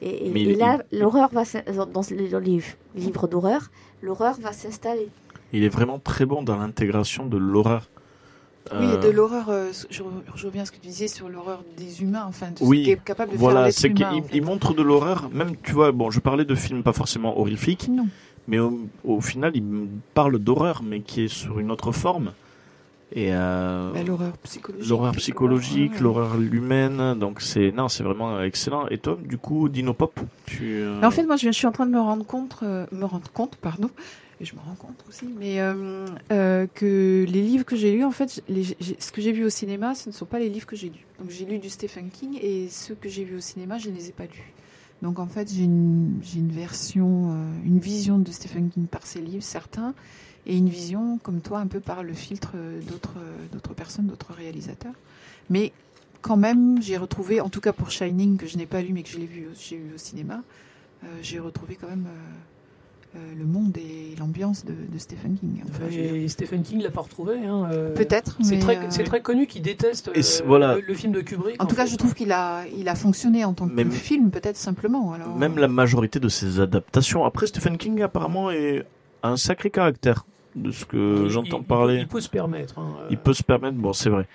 Et, 0.00 0.54
là, 0.54 0.78
l'horreur 0.92 1.28
va, 1.32 1.42
les, 1.42 2.28
dans 2.28 2.38
les 2.38 2.60
livres 2.94 3.26
d'horreur, 3.26 3.70
l'horreur 4.00 4.38
va 4.40 4.52
s'installer. 4.52 5.08
Il 5.52 5.64
est 5.64 5.68
vraiment 5.68 5.98
très 5.98 6.24
bon 6.24 6.42
dans 6.42 6.56
l'intégration 6.56 7.26
de 7.26 7.36
l'horreur. 7.36 7.88
Oui, 8.72 8.86
Euh, 8.86 8.96
de 8.98 9.08
l'horreur, 9.10 9.46
euh, 9.48 9.70
je, 9.90 10.02
je 10.34 10.46
reviens 10.46 10.62
à 10.62 10.64
ce 10.64 10.70
que 10.72 10.76
tu 10.76 10.86
disais 10.88 11.08
sur 11.08 11.28
l'horreur 11.28 11.62
des 11.76 12.02
humains, 12.02 12.24
enfin, 12.28 12.48
de 12.50 12.56
Oui, 12.64 12.78
ce 12.80 12.84
qui 12.84 12.90
est 12.92 13.04
capable 13.04 13.32
de 13.32 13.36
faire 13.36 13.40
Voilà, 13.44 13.64
l'être 13.66 13.74
c'est 13.74 13.92
qu'il 13.92 14.04
en 14.06 14.22
fait. 14.22 14.36
il 14.36 14.42
montre 14.42 14.74
de 14.74 14.82
l'horreur, 14.82 15.28
même, 15.32 15.52
tu 15.62 15.72
vois, 15.72 15.92
bon, 15.92 16.10
je 16.10 16.20
parlais 16.20 16.44
de 16.44 16.54
films 16.54 16.82
pas 16.82 16.92
forcément 16.92 17.38
horrifiques, 17.38 17.88
Non. 17.88 18.06
mais 18.46 18.58
au, 18.58 18.78
au 19.04 19.20
final, 19.20 19.52
il 19.54 19.64
parle 20.14 20.38
d'horreur, 20.38 20.82
mais 20.84 21.00
qui 21.00 21.22
est 21.24 21.28
sur 21.28 21.58
une 21.58 21.70
autre 21.70 21.92
forme. 21.92 22.32
Et 23.10 23.28
euh, 23.32 23.90
Bah, 23.94 24.02
l'horreur 24.02 24.36
psychologique. 24.42 24.86
l'horreur 24.90 25.12
psychologique, 25.12 25.92
Ouais. 25.94 26.00
l'horreur 26.00 26.38
humaine, 26.38 27.14
donc 27.18 27.40
c'est 27.40 27.72
non, 27.72 27.88
c'est 27.88 28.02
vraiment 28.02 28.42
excellent. 28.42 28.86
Et 28.88 28.98
toi, 28.98 29.16
du 29.24 29.38
coup, 29.38 29.70
Dino 29.70 29.94
Pop, 29.94 30.20
tu 30.44 30.74
euh, 30.82 31.00
en 31.02 31.10
fait, 31.10 31.24
moi, 31.24 31.36
je, 31.36 31.46
je 31.46 31.52
suis 31.52 31.66
en 31.66 31.72
train 31.72 31.86
de 31.86 31.92
me 31.92 32.00
rendre 32.00 32.26
compte, 32.26 32.58
euh, 32.62 32.84
me 32.92 33.06
rendre 33.06 33.30
compte, 33.32 33.56
pardon, 33.56 33.88
et 34.40 34.44
je 34.44 34.54
me 34.54 34.60
rends 34.60 34.76
compte 34.76 35.04
aussi, 35.08 35.26
mais 35.36 35.60
euh, 35.60 36.06
euh, 36.30 36.66
que 36.72 37.26
les 37.28 37.42
livres 37.42 37.64
que 37.64 37.74
j'ai 37.74 37.92
lus, 37.92 38.04
en 38.04 38.12
fait, 38.12 38.30
ce 38.30 39.12
que 39.12 39.20
j'ai 39.20 39.32
vu 39.32 39.44
au 39.44 39.50
cinéma, 39.50 39.96
ce 39.96 40.10
ne 40.10 40.14
sont 40.14 40.26
pas 40.26 40.38
les 40.38 40.48
livres 40.48 40.66
que 40.66 40.76
j'ai 40.76 40.90
lus. 40.90 41.06
Donc, 41.18 41.30
j'ai 41.30 41.44
lu 41.44 41.58
du 41.58 41.68
Stephen 41.68 42.08
King 42.10 42.38
et 42.40 42.68
ceux 42.68 42.94
que 42.94 43.08
j'ai 43.08 43.24
vus 43.24 43.36
au 43.36 43.40
cinéma, 43.40 43.78
je 43.78 43.90
ne 43.90 43.96
les 43.96 44.10
ai 44.10 44.12
pas 44.12 44.26
lus. 44.26 44.52
Donc, 45.02 45.18
en 45.18 45.26
fait, 45.26 45.52
j'ai 45.52 45.64
une, 45.64 46.20
version, 46.50 47.32
euh, 47.32 47.66
une 47.66 47.80
vision 47.80 48.18
de 48.18 48.30
Stephen 48.30 48.70
King 48.70 48.86
par 48.86 49.04
ses 49.06 49.20
livres, 49.20 49.42
certains, 49.42 49.94
et 50.46 50.56
une 50.56 50.68
vision, 50.68 51.18
comme 51.18 51.40
toi, 51.40 51.58
un 51.58 51.66
peu 51.66 51.80
par 51.80 52.04
le 52.04 52.12
filtre 52.12 52.52
d'autres, 52.88 53.74
personnes, 53.74 54.06
d'autres 54.06 54.32
réalisateurs. 54.32 54.94
Mais 55.50 55.72
quand 56.22 56.36
même, 56.36 56.80
j'ai 56.80 56.96
retrouvé, 56.96 57.40
en 57.40 57.48
tout 57.48 57.60
cas 57.60 57.72
pour 57.72 57.90
Shining, 57.90 58.36
que 58.36 58.46
je 58.46 58.56
n'ai 58.56 58.66
pas 58.66 58.82
lu, 58.82 58.92
mais 58.92 59.02
que 59.02 59.10
j'ai 59.10 59.26
vu 59.26 59.48
au 59.48 59.98
cinéma, 59.98 60.42
j'ai 61.22 61.38
retrouvé 61.38 61.76
quand 61.78 61.88
même 61.88 62.06
euh, 63.16 63.18
le 63.38 63.44
monde 63.46 63.76
et 63.78 64.14
l'ambiance 64.18 64.64
de, 64.64 64.72
de 64.72 64.98
Stephen 64.98 65.36
King. 65.38 65.62
Enfin, 65.68 65.86
dire, 65.88 66.14
Et 66.14 66.28
Stephen 66.28 66.62
King 66.62 66.82
l'a 66.82 66.90
pas 66.90 67.00
retrouvé. 67.00 67.34
hein, 67.46 67.68
euh, 67.72 67.94
Peut-être, 67.94 68.36
C'est 68.42 68.58
très, 68.58 68.76
euh, 68.76 68.86
c'est 68.90 69.04
très 69.04 69.22
connu 69.22 69.46
qu'il 69.46 69.62
déteste 69.62 70.10
Et 70.14 70.18
euh, 70.18 70.22
c'est- 70.22 70.44
voilà. 70.44 70.74
le, 70.76 70.82
le 70.82 70.94
film 70.94 71.12
de 71.12 71.20
Kubrick. 71.22 71.62
En 71.62 71.66
tout 71.66 71.74
cas, 71.76 71.86
je 71.86 71.96
trouve 71.96 72.14
qu'il 72.14 72.32
a, 72.32 72.64
il 72.76 72.88
a 72.88 72.94
fonctionné 72.94 73.44
en 73.44 73.54
tant 73.54 73.66
que 73.66 73.72
Même- 73.72 73.90
film, 73.90 74.30
peut-être 74.30 74.56
simplement. 74.58 75.12
Alors, 75.14 75.34
même 75.36 75.58
la 75.58 75.68
majorité 75.68 76.20
de 76.20 76.28
ses 76.28 76.60
adaptations. 76.60 77.24
Après, 77.24 77.46
Stephen 77.46 77.78
King 77.78 78.02
apparemment 78.02 78.50
est 78.50 78.84
a 79.22 79.30
un 79.30 79.36
sacré 79.36 79.70
caractère 79.70 80.24
de 80.54 80.70
ce 80.70 80.84
que 80.84 81.24
Il- 81.24 81.30
j'entends 81.30 81.62
parler. 81.62 81.96
Il, 82.00 82.08
peut 82.08 82.20
se 82.20 82.28
permettre. 82.28 82.78
hein, 82.78 82.94
euh, 83.00 83.06
Il 83.10 83.16
peut 83.18 83.32
se 83.34 83.42
permettre, 83.42 83.76
bon, 83.78 83.92
c'est 83.92 84.10
vrai. 84.10 84.26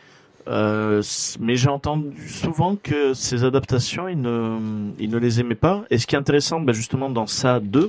Euh, 0.49 1.01
mais 1.39 1.55
j'ai 1.55 1.69
entendu 1.69 2.27
souvent 2.27 2.75
que 2.75 3.13
ces 3.13 3.45
adaptations, 3.45 4.09
il 4.09 4.19
ne, 4.19 4.57
il 4.99 5.09
ne 5.09 5.17
les 5.17 5.39
aimait 5.39 5.55
pas. 5.55 5.85
Et 5.89 5.97
ce 5.97 6.05
qui 6.07 6.15
est 6.15 6.17
intéressant, 6.17 6.59
ben, 6.59 6.73
justement, 6.73 7.09
dans 7.09 7.27
ça 7.27 7.59
2, 7.61 7.87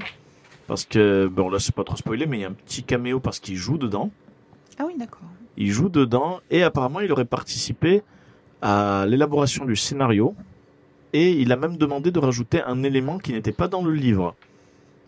parce 0.67 0.85
que, 0.85 1.27
bon, 1.27 1.51
là, 1.51 1.59
c'est 1.59 1.75
pas 1.75 1.85
trop 1.85 1.97
spoilé, 1.97 2.27
mais 2.27 2.39
il 2.39 2.41
y 2.41 2.45
a 2.45 2.49
un 2.49 2.53
petit 2.53 2.83
caméo 2.83 3.21
parce 3.21 3.39
qu'il 3.39 3.57
joue 3.57 3.79
dedans. 3.79 4.11
Ah 4.79 4.85
oui, 4.87 4.95
d'accord. 4.99 5.29
Il 5.57 5.71
joue 5.71 5.89
dedans, 5.89 6.41
et 6.51 6.62
apparemment, 6.62 7.01
il 7.01 7.12
aurait 7.12 7.25
participé 7.25 8.03
à 8.62 9.05
l'élaboration 9.07 9.65
du 9.65 9.77
scénario. 9.77 10.35
Et 11.12 11.31
il 11.33 11.53
a 11.53 11.57
même 11.57 11.77
demandé 11.77 12.11
de 12.11 12.19
rajouter 12.19 12.61
un 12.62 12.83
élément 12.83 13.19
qui 13.19 13.33
n'était 13.33 13.53
pas 13.53 13.69
dans 13.69 13.83
le 13.83 13.93
livre. 13.93 14.35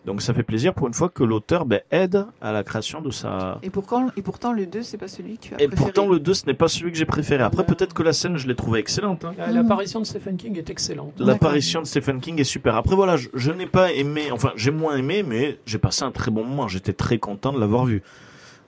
Donc 0.07 0.21
ça 0.21 0.33
fait 0.33 0.41
plaisir 0.43 0.73
pour 0.73 0.87
une 0.87 0.93
fois 0.93 1.09
que 1.09 1.21
l'auteur 1.23 1.65
ben, 1.65 1.81
aide 1.91 2.25
à 2.41 2.51
la 2.53 2.63
création 2.63 3.01
de 3.01 3.11
sa, 3.11 3.59
Et, 3.61 3.69
pourquoi, 3.69 4.07
et 4.15 4.21
pourtant, 4.21 4.53
le 4.53 4.65
2, 4.65 4.81
c'est 4.81 4.97
pas 4.97 5.09
celui 5.09 5.37
que 5.37 5.41
tu 5.41 5.53
as 5.53 5.61
et 5.61 5.67
préféré. 5.67 5.75
pourtant, 5.91 6.07
le 6.09 6.19
2, 6.19 6.33
ce 6.33 6.45
n'est 6.45 6.53
pas 6.53 6.69
celui 6.69 6.91
que 6.93 6.97
j'ai 6.97 7.05
préféré. 7.05 7.43
Après, 7.43 7.59
Ouais. 7.59 7.65
peut-être 7.67 7.93
que 7.93 8.03
la 8.03 8.13
scène, 8.13 8.37
je 8.37 8.47
l'ai 8.47 8.55
trouvée 8.55 8.79
excellente. 8.79 9.25
hein. 9.25 9.33
la- 9.37 9.51
L'apparition 9.51 9.99
de 9.99 10.05
Stephen 10.05 10.37
King 10.37 10.57
est 10.57 10.69
excellente. 10.69 11.13
L'apparition 11.19 11.81
de 11.81 11.85
Stephen 11.87 12.21
King 12.21 12.39
est 12.39 12.45
super. 12.45 12.75
Après, 12.77 12.95
voilà, 12.95 13.17
je, 13.17 13.27
je 13.33 13.51
n'ai 13.51 13.67
pas 13.67 13.91
aimé, 13.91 14.31
enfin, 14.31 14.53
j'ai 14.55 14.71
moins 14.71 14.95
aimé, 14.95 15.23
mais 15.27 15.59
j'ai 15.65 15.77
passé 15.77 16.03
un 16.03 16.11
très 16.11 16.31
bon 16.31 16.43
moment. 16.45 16.69
J'étais 16.69 16.93
très 16.93 17.19
content 17.19 17.51
de 17.51 17.59
l'avoir 17.59 17.83
vu. 17.85 18.01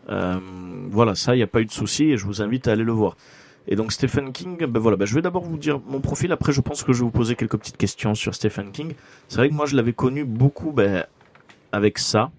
Euh, 0.09 0.37
voilà, 0.89 1.15
ça, 1.15 1.35
il 1.35 1.37
n'y 1.37 1.43
a 1.43 1.47
pas 1.47 1.61
eu 1.61 1.65
de 1.65 1.71
souci 1.71 2.05
et 2.11 2.17
je 2.17 2.25
vous 2.25 2.41
invite 2.41 2.67
à 2.67 2.73
aller 2.73 2.83
le 2.83 2.91
voir. 2.91 3.15
Et 3.67 3.75
donc, 3.77 3.91
Stephen 3.93 4.31
King, 4.33 4.57
ben 4.65 4.79
voilà, 4.79 4.97
ben 4.97 5.05
je 5.05 5.13
vais 5.15 5.21
d'abord 5.21 5.43
vous 5.43 5.57
dire 5.57 5.79
mon 5.87 6.01
profil. 6.01 6.31
Après, 6.31 6.51
je 6.51 6.59
pense 6.61 6.83
que 6.83 6.91
je 6.91 6.99
vais 6.99 7.05
vous 7.05 7.11
poser 7.11 7.35
quelques 7.35 7.57
petites 7.57 7.77
questions 7.77 8.13
sur 8.15 8.33
Stephen 8.35 8.71
King. 8.71 8.93
C'est 9.29 9.37
vrai 9.37 9.47
que 9.49 9.53
moi, 9.53 9.67
je 9.67 9.75
l'avais 9.77 9.93
connu 9.93 10.25
beaucoup, 10.25 10.71
ben, 10.71 11.05
avec 11.71 11.97
ça. 11.99 12.31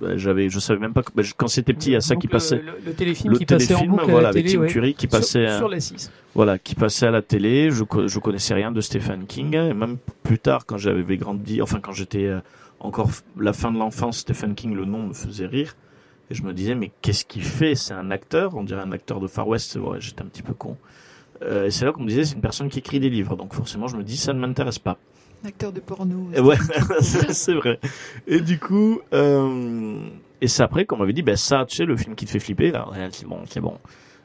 Ben, 0.00 0.16
j'avais, 0.16 0.48
je 0.48 0.58
savais 0.58 0.80
même 0.80 0.94
pas 0.94 1.02
que, 1.02 1.10
je- 1.22 1.34
quand 1.36 1.46
c'était 1.48 1.74
petit, 1.74 1.90
il 1.90 1.92
y 1.92 1.96
a 1.96 2.00
ça 2.00 2.16
qui 2.16 2.26
le- 2.26 2.30
passait. 2.32 2.56
Le, 2.56 2.72
le 2.86 2.92
téléfilm 2.94 3.32
Le 3.32 3.38
qui 3.38 3.44
passait 3.44 3.74
en 3.74 3.78
téléfilm, 3.78 3.90
boucle 3.92 4.02
à 4.04 4.06
voilà, 4.06 4.22
la 4.22 4.28
avec 4.30 4.44
télé, 4.46 4.54
Tim 4.56 4.62
ouais. 4.62 4.68
Curry 4.68 4.94
qui 4.94 5.02
Sur- 5.08 5.10
passait. 5.10 5.46
euh, 5.46 5.58
sur, 5.58 5.68
la 5.68 5.78
6. 5.80 6.10
voilà, 6.34 6.58
qui 6.58 6.74
passait 6.74 7.06
à 7.06 7.10
la 7.10 7.20
télé. 7.20 7.70
Je, 7.70 7.84
je 8.06 8.18
connaissais 8.18 8.54
rien 8.54 8.72
de 8.72 8.80
Stephen 8.80 9.26
King. 9.26 9.54
Et 9.54 9.74
même 9.74 9.98
plus 10.22 10.38
tard, 10.38 10.64
quand 10.64 10.78
j'avais 10.78 11.16
grandi, 11.18 11.60
enfin 11.60 11.80
quand 11.80 11.92
j'étais 11.92 12.24
euh, 12.26 12.40
encore 12.78 13.10
la 13.38 13.52
fin 13.52 13.70
de 13.72 13.78
l'enfance, 13.78 14.18
Stephen 14.20 14.54
King, 14.54 14.74
le 14.74 14.86
nom 14.86 15.02
me 15.08 15.12
faisait 15.12 15.46
rire. 15.46 15.76
Et 16.30 16.34
je 16.34 16.44
me 16.44 16.54
disais, 16.54 16.74
mais 16.74 16.92
qu'est-ce 17.02 17.26
qu'il 17.26 17.42
fait? 17.42 17.74
C'est 17.74 17.92
un 17.92 18.10
acteur, 18.10 18.56
on 18.56 18.62
dirait 18.64 18.80
un 18.82 18.92
acteur 18.92 19.20
de 19.20 19.26
Far 19.26 19.48
West. 19.48 19.76
Ouais, 19.76 19.98
j'étais 20.00 20.22
un 20.22 20.26
petit 20.26 20.42
peu 20.42 20.54
con. 20.54 20.78
Euh, 21.42 21.66
et 21.66 21.70
c'est 21.70 21.84
là 21.84 21.92
qu'on 21.92 22.02
me 22.04 22.08
disait, 22.08 22.24
c'est 22.24 22.36
une 22.36 22.40
personne 22.40 22.70
qui 22.70 22.78
écrit 22.78 23.00
des 23.00 23.10
livres. 23.10 23.36
Donc 23.36 23.52
forcément, 23.52 23.86
je 23.86 23.96
me 23.98 24.02
dis, 24.02 24.16
ça 24.16 24.32
ne 24.32 24.38
m'intéresse 24.38 24.78
pas. 24.78 24.96
Acteur 25.44 25.72
de 25.72 25.80
porno. 25.80 26.28
Ouais, 26.38 26.56
c'est 27.00 27.54
vrai. 27.54 27.80
Et 28.26 28.40
du 28.40 28.58
coup, 28.58 29.00
euh, 29.12 30.00
et 30.40 30.48
c'est 30.48 30.62
après 30.62 30.84
qu'on 30.84 30.96
m'avait 30.96 31.12
dit, 31.12 31.22
ben 31.22 31.36
ça, 31.36 31.64
tu 31.66 31.76
sais, 31.76 31.84
le 31.84 31.96
film 31.96 32.14
qui 32.14 32.26
te 32.26 32.30
fait 32.30 32.38
flipper, 32.38 32.70
là, 32.70 32.86
c'est 33.10 33.26
bon, 33.26 33.40
c'est 33.46 33.60
bon. 33.60 33.78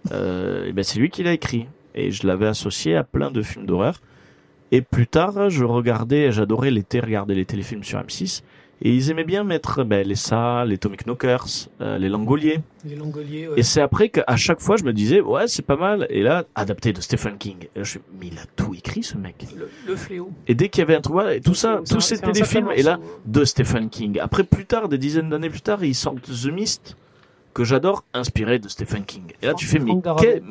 Ben 0.09 0.83
c'est 0.83 0.99
lui 0.99 1.09
qui 1.09 1.23
l'a 1.23 1.33
écrit. 1.33 1.67
Et 1.93 2.11
je 2.11 2.27
l'avais 2.27 2.47
associé 2.47 2.95
à 2.95 3.03
plein 3.03 3.31
de 3.31 3.41
films 3.41 3.65
d'horreur. 3.65 4.01
Et 4.71 4.81
plus 4.81 5.07
tard, 5.07 5.49
je 5.49 5.63
regardais, 5.63 6.31
j'adorais 6.31 6.71
l'été 6.71 6.99
regarder 6.99 7.35
les 7.35 7.45
téléfilms 7.45 7.83
sur 7.83 7.99
M6. 7.99 8.43
Et 8.81 8.93
ils 8.93 9.09
aimaient 9.09 9.23
bien 9.23 9.43
mettre 9.43 9.83
ben, 9.83 10.05
les 10.05 10.15
Ça, 10.15 10.65
les 10.65 10.77
Tommy 10.77 10.97
Knockers, 10.97 11.47
euh, 11.79 11.97
les 11.97 12.09
Langoliers. 12.09 12.59
Les 12.83 12.95
Langoliers, 12.95 13.47
ouais. 13.47 13.59
Et 13.59 13.63
c'est 13.63 13.79
après 13.81 14.09
qu'à 14.09 14.35
chaque 14.35 14.59
fois, 14.59 14.75
je 14.75 14.83
me 14.83 14.91
disais, 14.91 15.21
ouais, 15.21 15.47
c'est 15.47 15.61
pas 15.65 15.77
mal. 15.77 16.05
Et 16.09 16.21
là, 16.21 16.43
adapté 16.55 16.91
de 16.91 16.99
Stephen 16.99 17.37
King. 17.37 17.55
Et 17.75 17.79
là, 17.79 17.83
je 17.83 17.91
suis, 17.91 17.99
mais 18.19 18.27
il 18.27 18.37
a 18.37 18.45
tout 18.55 18.73
écrit, 18.73 19.01
ce 19.01 19.17
mec. 19.17 19.45
le, 19.55 19.69
le 19.87 19.95
fléau. 19.95 20.29
Et 20.47 20.55
dès 20.55 20.67
qu'il 20.67 20.81
y 20.81 20.83
avait 20.83 20.95
un 20.95 21.01
truc, 21.01 21.13
voilà, 21.13 21.35
et 21.35 21.41
tout 21.41 21.53
ça, 21.53 21.81
tous 21.89 22.01
ces 22.01 22.19
téléfilms, 22.19 22.69
et 22.75 22.83
là, 22.83 22.99
de 23.25 23.45
Stephen 23.45 23.89
King. 23.89 24.19
Après, 24.19 24.43
plus 24.43 24.65
tard, 24.65 24.89
des 24.89 24.97
dizaines 24.97 25.29
d'années 25.29 25.49
plus 25.49 25.61
tard, 25.61 25.83
ils 25.83 25.95
sortent 25.95 26.21
The 26.23 26.51
Mist, 26.51 26.97
que 27.53 27.63
j'adore, 27.63 28.03
inspiré 28.13 28.59
de 28.59 28.67
Stephen 28.67 29.05
King. 29.05 29.23
Et 29.41 29.45
là, 29.45 29.53
tu 29.53 29.65
fais, 29.65 29.79
mais, 29.79 29.93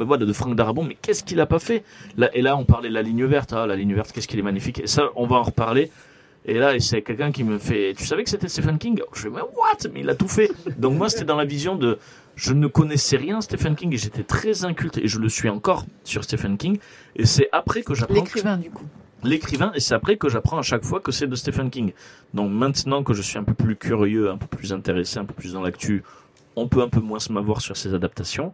voilà, 0.01 0.25
de 0.25 0.33
Frank 0.33 0.57
Darabont, 0.57 0.83
mais 0.83 0.97
qu'est-ce 1.01 1.22
qu'il 1.22 1.39
a 1.41 1.47
pas 1.47 1.59
fait? 1.59 1.85
Là, 2.16 2.31
et 2.33 2.41
là, 2.41 2.57
on 2.57 2.64
parlait 2.64 2.89
de 2.89 2.95
la 2.95 3.03
ligne 3.03 3.27
verte, 3.27 3.53
ah, 3.53 3.66
la 3.66 3.77
ligne 3.77 3.95
verte, 3.95 4.12
qu'est-ce 4.12 4.27
qu'il 4.27 4.39
est 4.39 4.43
magnifique? 4.43 4.81
Et 4.81 4.87
ça, 4.87 5.11
on 5.14 5.27
va 5.27 5.37
en 5.37 5.43
reparler. 5.43 5.91
Et 6.47 6.59
là, 6.59 6.79
c'est 6.79 7.01
quelqu'un 7.03 7.33
qui 7.33 7.43
me 7.43 7.59
fait, 7.59 7.95
tu 7.97 8.05
savais 8.05 8.23
que 8.23 8.31
c'était 8.31 8.49
Stephen 8.49 8.77
King? 8.79 9.01
Je 9.15 9.21
fais, 9.21 9.31
mais 9.31 9.41
what? 9.41 9.89
Mais 9.93 10.01
il 10.01 10.11
a 10.11 10.15
tout 10.15 10.29
fait. 10.29 10.51
Donc 10.79 10.95
moi, 10.95 11.09
c'était 11.09 11.25
dans 11.25 11.37
la 11.37 11.47
vision 11.47 11.75
de, 11.75 11.99
je 12.37 12.53
ne 12.53 12.67
connaissais 12.67 13.17
rien 13.17 13.41
Stephen 13.41 13.75
King 13.77 13.95
et 13.95 13.97
j'étais 13.97 14.25
très 14.25 14.65
inculte 14.65 14.99
et 14.99 15.09
je 15.09 15.19
le 15.19 15.29
suis 15.31 15.49
encore 15.49 15.87
sur 16.05 16.23
Stephen 16.23 16.59
King. 16.59 16.79
Et 17.17 17.25
c'est 17.25 17.49
après 17.53 17.83
que 17.83 17.95
j'apprends 17.95 18.15
L'écrivain, 18.15 18.59
du 18.59 18.71
coup. 18.71 18.85
l'écrivain 19.23 19.73
et 19.75 19.81
c'est 19.81 19.95
après 19.95 20.17
que 20.17 20.29
j'apprends 20.29 20.59
à 20.59 20.63
chaque 20.63 20.85
fois 20.85 21.01
que 21.01 21.13
c'est 21.13 21.27
de 21.27 21.35
Stephen 21.35 21.71
King. 21.71 21.93
Donc 22.35 22.51
maintenant 22.51 23.03
que 23.03 23.15
je 23.15 23.23
suis 23.23 23.39
un 23.39 23.45
peu 23.45 23.55
plus 23.55 23.77
curieux, 23.77 24.31
un 24.31 24.37
peu 24.37 24.47
plus 24.47 24.73
intéressé, 24.75 25.19
un 25.19 25.25
peu 25.25 25.35
plus 25.35 25.55
dans 25.55 25.63
l'actu, 25.63 26.03
on 26.57 26.69
peut 26.69 26.83
un 26.83 26.89
peu 26.89 27.01
moins 27.01 27.21
se 27.21 27.33
m'avoir 27.33 27.63
sur 27.63 27.77
ses 27.77 27.95
adaptations. 27.95 28.53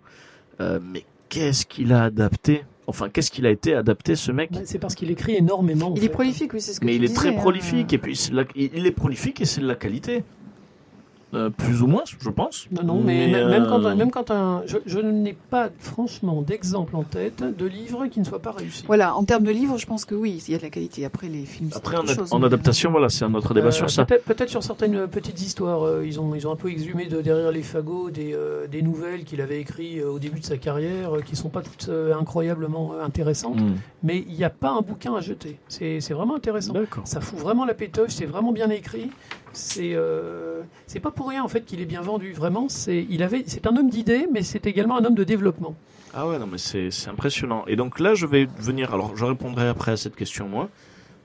Euh, 0.61 0.79
mais 0.81 1.05
qu'est-ce 1.29 1.67
qu'il 1.67 1.93
a 1.93 2.05
adapté? 2.05 2.65
Enfin, 2.91 3.09
qu'est-ce 3.09 3.31
qu'il 3.31 3.47
a 3.47 3.51
été 3.51 3.75
adapté 3.75 4.17
ce 4.17 4.33
mec 4.33 4.51
Ouais, 4.53 4.63
C'est 4.65 4.79
parce 4.79 4.95
qu'il 4.95 5.11
écrit 5.11 5.37
énormément. 5.37 5.93
en 5.93 5.95
Il 5.95 6.01
fait. 6.01 6.07
est 6.07 6.11
prolifique, 6.11 6.53
oui, 6.53 6.61
c'est 6.61 6.73
ce 6.75 6.81
que 6.81 6.85
Mais 6.85 6.93
tu 6.93 6.99
il 6.99 7.05
est 7.11 7.15
très 7.15 7.31
hein. 7.31 7.39
prolifique 7.39 7.93
et 7.93 7.99
puis 7.99 8.19
la- 8.33 8.45
il 8.57 8.85
est 8.87 8.91
prolifique 8.91 9.41
et 9.41 9.45
c'est 9.45 9.61
de 9.61 9.67
la 9.67 9.77
qualité. 9.77 10.25
Euh, 11.33 11.49
plus 11.49 11.81
ou 11.83 11.87
moins, 11.87 12.03
je 12.05 12.29
pense. 12.29 12.67
Non, 12.73 12.83
non, 12.83 13.01
mais, 13.05 13.29
même, 13.29 13.49
même 13.51 13.67
quand, 13.69 13.85
euh, 13.85 13.95
même 13.95 14.11
quand 14.11 14.33
un, 14.33 14.63
je, 14.67 14.79
je 14.85 14.99
n'ai 14.99 15.33
pas 15.33 15.69
franchement 15.79 16.43
d'exemple 16.43 16.97
en 16.97 17.05
tête 17.05 17.45
de 17.57 17.67
livre 17.67 18.07
qui 18.09 18.19
ne 18.19 18.25
soit 18.25 18.41
pas 18.41 18.51
réussi. 18.51 18.83
Voilà, 18.87 19.15
en 19.15 19.23
termes 19.25 19.45
de 19.45 19.53
livres, 19.53 19.79
je 19.79 19.87
pense 19.87 20.05
que 20.05 20.17
oui, 20.17 20.43
il 20.49 20.53
y 20.53 20.55
a 20.57 20.59
de 20.59 20.65
la 20.65 20.71
qualité. 20.71 21.05
Après, 21.05 21.29
les 21.29 21.45
films, 21.45 21.71
Après, 21.75 21.97
en, 21.97 22.05
chose, 22.05 22.33
en 22.33 22.43
adaptation, 22.43 22.91
voilà, 22.91 23.09
c'est 23.09 23.25
un 23.25 23.33
autre 23.35 23.55
débat 23.55 23.69
Euh, 23.69 23.71
sur 23.71 23.89
ça. 23.91 24.05
Peut-être 24.05 24.25
peut-être 24.25 24.49
sur 24.51 24.65
certaines 24.65 25.07
petites 25.07 25.41
histoires, 25.41 25.85
euh, 25.87 26.05
ils, 26.05 26.19
ont, 26.19 26.35
ils 26.35 26.49
ont 26.49 26.53
un 26.53 26.57
peu 26.57 26.69
exhumé 26.69 27.07
de 27.07 27.21
derrière 27.21 27.53
les 27.53 27.63
fagots 27.63 28.11
des, 28.11 28.33
euh, 28.35 28.67
des 28.67 28.83
nouvelles 28.83 29.23
qu'il 29.25 29.41
avait 29.41 29.61
écrites 29.61 30.01
euh, 30.03 30.11
au 30.11 30.19
début 30.19 30.41
de 30.41 30.45
sa 30.45 30.57
carrière, 30.57 31.15
euh, 31.17 31.21
qui 31.21 31.37
sont 31.37 31.49
pas 31.49 31.63
toutes 31.63 31.89
euh, 31.91 32.13
incroyablement 32.19 32.95
euh, 32.95 33.05
intéressantes, 33.05 33.61
Hmm. 33.61 33.75
mais 34.03 34.25
il 34.29 34.35
n'y 34.35 34.45
a 34.45 34.51
pas 34.51 34.71
un 34.71 34.81
bouquin 34.81 35.15
à 35.15 35.21
jeter. 35.21 35.59
C'est 35.69 36.01
c'est 36.01 36.15
vraiment 36.15 36.35
intéressant. 36.35 36.73
D'accord. 36.73 37.03
Ça 37.07 37.21
fout 37.21 37.39
vraiment 37.39 37.65
la 37.65 37.75
pétoche, 37.75 38.11
c'est 38.11 38.27
vraiment 38.27 38.53
bien 38.53 38.71
écrit. 38.71 39.11
C'est 39.53 39.95
euh, 39.95 40.63
c'est 40.87 41.01
pas 41.01 41.11
pour 41.11 41.29
rien 41.29 41.43
en 41.43 41.49
fait 41.49 41.63
qu'il 41.63 41.81
est 41.81 41.87
bien 41.87 42.01
vendu. 42.01 42.33
Vraiment, 42.33 42.69
c'est 42.69 43.07
un 43.67 43.77
homme 43.77 43.91
d'idées, 43.91 44.27
mais 44.33 44.43
c'est 44.43 44.67
également 44.67 44.97
un 44.99 45.05
homme 45.05 45.15
de 45.15 45.25
développement. 45.25 45.75
Ah 46.15 46.27
ouais, 46.27 46.39
non, 46.39 46.47
mais 46.47 46.59
c'est 46.59 46.91
c'est 46.91 47.11
impressionnant. 47.11 47.65
Et 47.67 47.77
donc 47.77 48.01
là, 48.01 48.15
je 48.15 48.27
vais 48.27 48.47
venir. 48.59 48.95
Alors, 48.95 49.17
je 49.17 49.25
répondrai 49.25 49.69
après 49.69 49.93
à 49.93 49.97
cette 49.97 50.17
question, 50.17 50.49
moi. 50.49 50.69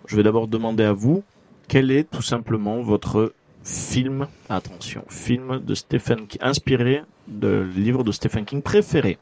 Je 0.08 0.16
vais 0.16 0.24
d'abord 0.24 0.48
demander 0.48 0.84
à 0.84 0.94
vous 0.94 1.24
quel 1.68 1.92
est 1.92 2.04
tout 2.04 2.22
simplement 2.22 2.82
votre 2.82 3.34
film, 3.64 4.28
attention, 4.50 5.04
film 5.10 5.60
de 5.60 5.74
Stephen 5.74 6.28
King, 6.28 6.40
inspiré 6.44 7.02
de 7.28 7.68
livre 7.76 8.04
de 8.04 8.12
Stephen 8.12 8.46
King 8.46 8.62
préféré? 8.62 9.18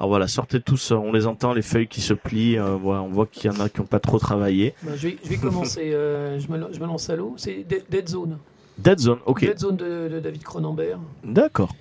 Alors 0.00 0.08
voilà, 0.08 0.28
sortez 0.28 0.62
tous, 0.62 0.92
euh, 0.92 0.94
on 0.94 1.12
les 1.12 1.26
entend, 1.26 1.52
les 1.52 1.60
feuilles 1.60 1.86
qui 1.86 2.00
se 2.00 2.14
plient, 2.14 2.58
euh, 2.58 2.74
voilà, 2.76 3.02
on 3.02 3.08
voit 3.10 3.26
qu'il 3.26 3.52
y 3.52 3.54
en 3.54 3.60
a 3.60 3.68
qui 3.68 3.80
n'ont 3.82 3.86
pas 3.86 4.00
trop 4.00 4.18
travaillé. 4.18 4.72
Ben, 4.82 4.94
je, 4.96 5.08
vais, 5.08 5.18
je 5.22 5.28
vais 5.28 5.36
commencer. 5.36 5.92
euh, 5.92 6.40
je, 6.40 6.50
me, 6.50 6.72
je 6.72 6.80
me 6.80 6.86
lance 6.86 7.10
à 7.10 7.16
l'eau. 7.16 7.34
C'est 7.36 7.64
Dead- 7.68 7.84
Dead 7.90 8.08
Zone. 8.08 8.38
Dead 8.78 8.98
Zone, 8.98 9.18
ok, 9.26 9.40
Dead 9.42 9.58
Zone 9.58 9.76
de, 9.76 10.08
de 10.08 10.18
David 10.20 10.42
Cronenberg. 10.42 10.98
d'accord. 11.22 11.74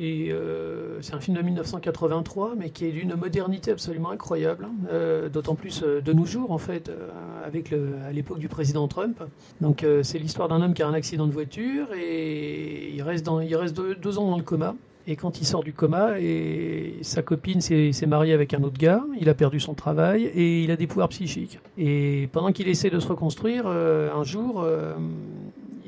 Et 0.00 0.28
euh, 0.30 1.02
c'est 1.02 1.14
un 1.14 1.18
film 1.18 1.36
de 1.36 1.42
1983, 1.42 2.52
mais 2.56 2.70
qui 2.70 2.84
est 2.84 2.92
d'une 2.92 3.16
modernité 3.16 3.72
absolument 3.72 4.10
incroyable. 4.10 4.66
hein. 4.66 4.86
Euh, 4.92 5.28
D'autant 5.28 5.56
plus 5.56 5.82
de 5.82 6.12
nos 6.12 6.26
jours, 6.26 6.52
en 6.52 6.58
fait, 6.58 6.88
euh, 6.88 7.08
avec 7.44 7.72
le, 7.72 7.94
à 8.08 8.12
l'époque 8.12 8.38
du 8.38 8.46
président 8.48 8.86
Trump. 8.86 9.20
Donc, 9.60 9.84
c'est 10.04 10.18
l'histoire 10.20 10.46
d'un 10.46 10.62
homme 10.62 10.74
qui 10.74 10.84
a 10.84 10.86
un 10.86 10.94
accident 10.94 11.26
de 11.26 11.32
voiture 11.32 11.88
et 12.00 12.92
il 12.94 13.02
reste, 13.02 13.26
dans, 13.26 13.40
il 13.40 13.56
reste 13.56 13.74
deux, 13.76 13.96
deux 13.96 14.18
ans 14.18 14.30
dans 14.30 14.36
le 14.36 14.44
coma. 14.44 14.76
Et 15.10 15.16
quand 15.16 15.40
il 15.40 15.46
sort 15.46 15.64
du 15.64 15.72
coma, 15.72 16.20
et 16.20 16.96
sa 17.00 17.22
copine 17.22 17.62
s'est 17.62 18.06
mariée 18.06 18.34
avec 18.34 18.52
un 18.52 18.62
autre 18.62 18.76
gars, 18.76 19.02
il 19.18 19.30
a 19.30 19.34
perdu 19.34 19.58
son 19.58 19.72
travail 19.72 20.24
et 20.26 20.62
il 20.62 20.70
a 20.70 20.76
des 20.76 20.86
pouvoirs 20.86 21.08
psychiques. 21.08 21.58
Et 21.78 22.28
pendant 22.30 22.52
qu'il 22.52 22.68
essaie 22.68 22.90
de 22.90 23.00
se 23.00 23.08
reconstruire, 23.08 23.64
euh, 23.66 24.12
un 24.14 24.22
jour, 24.22 24.60
euh, 24.60 24.92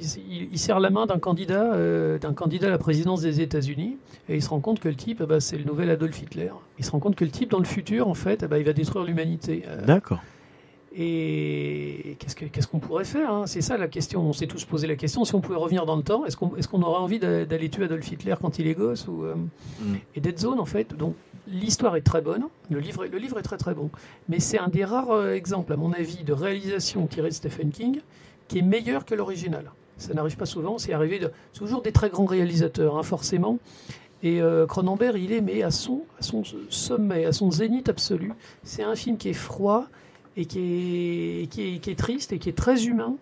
il, 0.01 0.59
serre 0.59 0.81
la 0.81 0.89
main 0.89 1.05
d'un 1.05 1.19
candidat, 1.19 1.75
euh, 1.75 2.19
d'un 2.19 2.33
candidat 2.33 2.69
à 2.69 2.71
la 2.71 2.79
présidence 2.79 3.21
des 3.21 3.43
États-Unis, 3.43 3.99
et 4.31 4.37
il 4.37 4.43
se 4.43 4.49
rend 4.49 4.61
compte 4.61 4.81
que 4.81 4.89
le 4.89 4.95
type, 4.95 5.23
ben, 5.23 5.39
c'est 5.39 5.59
le 5.59 5.65
nouvel 5.65 5.91
Adolf 5.91 6.19
Hitler. 6.23 6.53
Il 6.79 6.87
se 6.87 6.91
rend 6.91 6.99
compte 6.99 7.15
que 7.15 7.27
le 7.27 7.31
type, 7.31 7.51
dans 7.51 7.59
le 7.59 7.67
futur, 7.67 8.09
en 8.09 8.15
fait, 8.15 8.47
ben, 8.47 8.57
il 8.57 8.65
va 8.65 8.73
détruire 8.73 9.05
l'humanité. 9.05 9.65
D'accord. 9.87 10.21
Et 10.97 12.17
qu'est-ce 12.19 12.35
que- 12.35 12.45
qu'est-ce 12.47 12.67
qu'on 12.67 12.79
pourrait 12.81 13.05
faire 13.05 13.33
hein? 13.33 13.47
C'est 13.47 13.61
ça 13.61 13.77
la 13.77 13.89
question. 13.89 14.23
On 14.23 14.33
s'est 14.33 14.47
tous 14.47 14.65
posé 14.65 14.87
la 14.87 14.97
question. 14.97 15.25
Si 15.25 15.35
on 15.35 15.41
pouvait 15.41 15.57
revenir 15.59 15.87
dans 15.87 15.97
le 15.97 16.03
temps, 16.03 16.25
est-ce 16.27 16.37
qu'on 16.37 16.57
est 16.57 16.67
qu'on 16.67 16.83
aurait 16.83 17.01
envie 17.01 17.19
d'a- 17.19 17.45
d'aller 17.45 17.69
tuer 17.69 17.85
Adolf 17.85 18.11
Hitler 18.11 18.35
quand 18.41 18.59
il 18.59 18.67
est 18.67 18.75
gosse 18.75 19.07
ou, 19.09 19.25
euh, 19.25 19.35
Mm. 19.35 19.95
Et 20.17 20.21
Dead 20.21 20.39
Zone, 20.39 20.59
en 20.61 20.65
fait, 20.67 20.95
donc 20.97 21.15
l'histoire 21.47 21.97
est 21.97 22.03
très 22.03 22.21
bonne. 22.21 22.45
Le 22.71 22.79
livre, 22.81 23.05
est- 23.05 23.09
le 23.09 23.19
livre 23.19 23.39
est 23.39 23.43
très 23.43 23.57
très 23.57 23.75
bon. 23.75 23.91
Mais 24.29 24.41
c'est 24.41 24.59
un 24.59 24.69
des 24.69 24.85
rares 24.85 25.11
euh, 25.11 25.33
exemples, 25.35 25.73
à 25.73 25.77
mon 25.77 25.93
avis, 25.93 26.23
de 26.25 26.33
réalisation 26.33 27.07
tirée 27.07 27.29
de 27.29 27.35
Stephen 27.35 27.71
King 27.71 28.01
qui 28.49 28.59
est 28.59 28.63
meilleur 28.63 29.05
que 29.05 29.15
l'original. 29.15 29.71
Ça 29.97 30.13
n'arrive 30.15 30.37
pas 30.37 30.47
souvent. 30.47 30.79
C'est 30.79 30.93
arrivé 30.93 31.19
de 31.19 31.31
toujours 31.55 31.83
des 31.83 31.93
très 31.93 32.11
grands 32.11 32.25
réalisateurs, 32.25 32.99
hein, 32.99 33.03
forcément. 33.03 33.59
Et 34.23 34.43
euh, 34.43 34.67
Cronenberg, 34.67 35.17
il 35.19 35.33
est 35.33 35.41
mais 35.41 35.63
à 35.63 35.71
son, 35.71 36.03
à 36.19 36.23
son 36.23 36.43
sommet, 36.69 37.25
à 37.27 37.33
son 37.33 37.51
zénith 37.51 37.89
absolu. 37.89 38.33
C'est 38.65 38.83
un 38.83 38.95
film 38.97 39.17
qui 39.17 39.29
est 39.31 39.35
froid 39.35 39.87
et 40.37 40.45
qui 40.47 40.59
est, 41.43 41.47
qui 41.51 41.75
est, 41.75 41.79
qui 41.79 41.91
est 41.91 41.99
triste 41.99 42.33
et 42.33 42.39
qui 42.39 42.49
est 42.49 42.57
très 42.57 42.85
humain. 42.87 43.17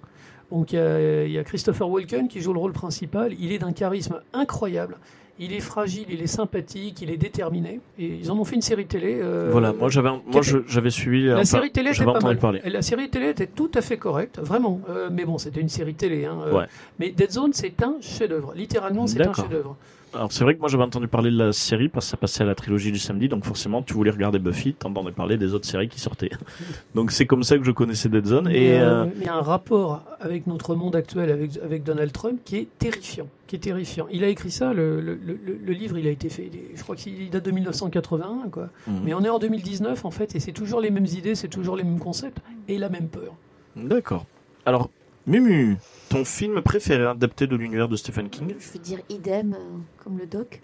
Donc 0.51 0.73
il 0.73 0.77
y, 0.77 0.79
a, 0.79 1.25
il 1.25 1.33
y 1.33 1.39
a 1.39 1.45
Christopher 1.45 1.89
Walken 1.89 2.29
qui 2.29 2.41
joue 2.41 2.53
le 2.53 2.59
rôle 2.59 2.73
principal. 2.73 3.35
Il 3.39 3.53
est 3.53 3.59
d'un 3.59 3.73
charisme 3.73 4.21
incroyable. 4.33 4.97
Il 5.41 5.53
est 5.53 5.61
fragile, 5.61 6.07
il 6.11 6.21
est 6.21 6.27
sympathique, 6.27 7.01
il 7.01 7.11
est 7.11 7.17
déterminé. 7.17 7.79
Et 7.97 8.07
ils 8.07 8.31
en 8.33 8.39
ont 8.39 8.45
fait 8.45 8.57
une 8.57 8.63
série 8.63 8.87
télé. 8.87 9.21
euh, 9.23 9.51
voilà, 9.53 9.73
moi 9.73 9.89
j'avais, 9.89 10.09
moi 10.11 10.41
j'avais 10.67 10.91
suivi. 10.91 11.27
la 11.27 11.45
série 11.45 11.71
télé 11.71 11.91
était 11.91 11.99
j'avais 11.99 12.07
pas 12.11 12.17
entendu 12.19 12.25
mal. 12.35 12.39
parler. 12.39 12.61
Et 12.65 12.71
La 12.71 12.83
série 12.83 13.09
télé 13.09 13.29
était 13.29 13.47
tout 13.47 13.71
à 13.75 13.81
fait 13.81 13.99
correcte, 13.99 14.41
vraiment. 14.41 14.81
Euh, 14.91 15.11
mais 15.13 15.25
bon, 15.25 15.39
c'était 15.39 15.61
une 15.61 15.69
série 15.69 15.95
télé. 15.95 16.25
hein, 16.25 16.39
euh, 16.47 16.59
Ouais. 16.59 16.65
Mais 16.99 17.11
Dead 17.11 17.31
Zone, 17.31 17.53
c'est 17.53 17.81
un 17.85 17.99
chef-d'œuvre. 18.01 18.53
Littéralement, 18.57 19.07
c'est 19.07 19.21
un 19.25 19.33
chef-d'œuvre. 19.33 19.77
Alors 20.15 20.33
c'est 20.33 20.43
vrai 20.43 20.55
que 20.55 20.61
moi 20.61 20.69
j'avais 20.69 20.85
entendu 20.85 21.07
parler 21.07 21.31
de 21.31 21.37
la 21.37 21.53
série 21.53 21.89
parce 21.89 22.07
que 22.07 22.11
ça 22.11 22.17
passait 22.17 22.43
à 22.43 22.47
la 22.47 22.55
trilogie 22.55 22.91
du 22.93 22.99
samedi, 22.99 23.29
donc 23.29 23.45
forcément 23.45 23.83
tu 23.83 23.93
voulais 23.93 24.11
regarder 24.11 24.39
Buffy, 24.39 24.73
t'entendais 24.75 25.13
parler 25.13 25.37
des 25.37 25.53
autres 25.55 25.67
séries 25.67 25.89
qui 25.89 26.01
sortaient. 26.01 26.31
Donc 26.95 27.11
c'est 27.11 27.27
comme 27.27 27.43
ça 27.43 27.59
que 27.59 27.65
je 27.65 27.71
connaissais 27.71 28.09
Dead 28.09 28.25
Zone. 28.25 28.49
Et 28.49 28.53
Mais, 28.71 28.81
euh, 28.81 29.03
euh, 29.03 29.05
mais 29.05 29.13
il 29.21 29.27
y 29.27 29.29
a 29.29 29.35
un 29.35 29.43
rapport 29.43 30.03
avec 30.21 30.47
notre 30.47 30.75
monde 30.75 30.97
actuel, 30.97 31.31
avec, 31.31 31.59
avec 31.63 31.85
Donald 31.85 32.11
Trump, 32.13 32.41
qui 32.45 32.57
est 32.57 32.69
terrifiant. 32.79 33.29
Qui 33.47 33.57
est 33.57 33.61
terrifiant. 33.61 34.07
Il 34.11 34.25
a 34.25 34.29
écrit 34.29 34.51
ça, 34.51 34.73
le, 34.73 35.01
le, 35.01 35.15
le, 35.15 35.39
le 35.63 35.73
livre, 35.73 35.99
il 35.99 36.07
a 36.07 36.11
été 36.11 36.29
fait, 36.29 36.51
je 36.75 36.83
crois 36.83 36.97
qu'il 36.97 37.29
date 37.31 37.45
de 37.45 37.51
1981, 37.51 38.49
quoi. 38.51 38.69
Mhm. 38.87 39.01
Mais 39.05 39.15
on 39.15 39.23
est 39.25 39.29
en 39.29 39.39
2019, 39.39 40.05
en 40.05 40.11
fait, 40.11 40.35
et 40.35 40.41
c'est 40.41 40.53
toujours 40.53 40.81
les 40.81 40.91
mêmes 40.91 41.07
idées, 41.07 41.35
c'est 41.35 41.49
toujours 41.49 41.77
les 41.77 41.85
mêmes 41.85 42.01
concepts, 42.01 42.39
et 42.67 42.79
la 42.79 42.89
même 42.89 43.09
peur. 43.09 43.35
d'accord. 43.77 44.25
Alors 44.67 44.91
Mumu, 45.29 45.77
ton 46.09 46.25
film 46.25 46.61
préféré 46.63 47.05
adapté 47.07 47.47
de 47.47 47.55
l'univers 47.55 47.89
de 47.89 47.97
Stephen 47.97 48.29
King, 48.31 48.55
Je 48.59 48.73
veux 48.73 48.79
dire 48.79 48.99
idem, 49.11 49.55
euh, 49.55 50.03
comme 50.03 50.19
le 50.19 50.27
doc. 50.27 50.63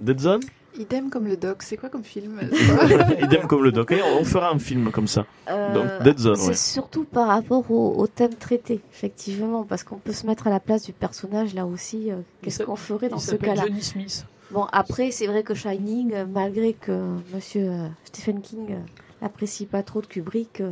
Dead 0.00 0.18
Zone, 0.20 0.40
Idem 0.76 1.08
comme 1.08 1.26
le 1.28 1.36
doc, 1.36 1.62
c'est 1.62 1.76
quoi 1.76 1.88
comme 1.88 2.02
film 2.02 2.40
idem 3.22 3.46
comme 3.46 3.62
le 3.62 3.70
doc. 3.70 3.92
Et 3.92 4.00
on 4.02 4.24
fera 4.24 4.50
un 4.50 4.58
film 4.58 4.90
comme 4.90 5.06
ça. 5.06 5.24
Euh, 5.48 5.72
Donc 5.72 6.02
Dead 6.02 6.18
Zone, 6.18 6.34
C'est 6.36 6.48
ouais. 6.48 6.54
surtout 6.54 7.04
par 7.04 7.28
rapport 7.28 7.70
au, 7.70 7.94
au 7.96 8.06
thème 8.08 8.34
traité, 8.34 8.80
effectivement, 8.92 9.62
parce 9.64 9.84
qu'on 9.84 9.98
peut 9.98 10.12
se 10.12 10.26
mettre 10.26 10.46
à 10.48 10.50
la 10.50 10.58
place 10.60 10.82
du 10.84 10.92
personnage 10.92 11.54
là 11.54 11.64
aussi. 11.66 12.10
euh, 12.10 12.16
Qu'est-ce 12.42 12.64
qu'on 12.64 12.74
ferait 12.76 13.08
dans 13.08 13.18
ce 13.20 13.36
cas-là 13.36 13.62
Johnny 13.66 13.82
Smith. 13.82 14.26
Bon, 14.50 14.66
après, 14.72 15.10
c'est 15.12 15.26
vrai 15.28 15.42
que 15.44 15.54
Shining, 15.54 16.12
malgré 16.32 16.72
que 16.72 16.92
Monsieur 17.32 17.70
Stephen 18.04 18.40
King 18.40 18.76
n'apprécie 19.22 19.66
pas 19.66 19.82
trop 19.84 20.00
de 20.00 20.06
Kubrick. 20.06 20.60
euh, 20.60 20.70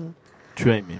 Tu 0.56 0.68
as 0.70 0.78
aimé. 0.78 0.94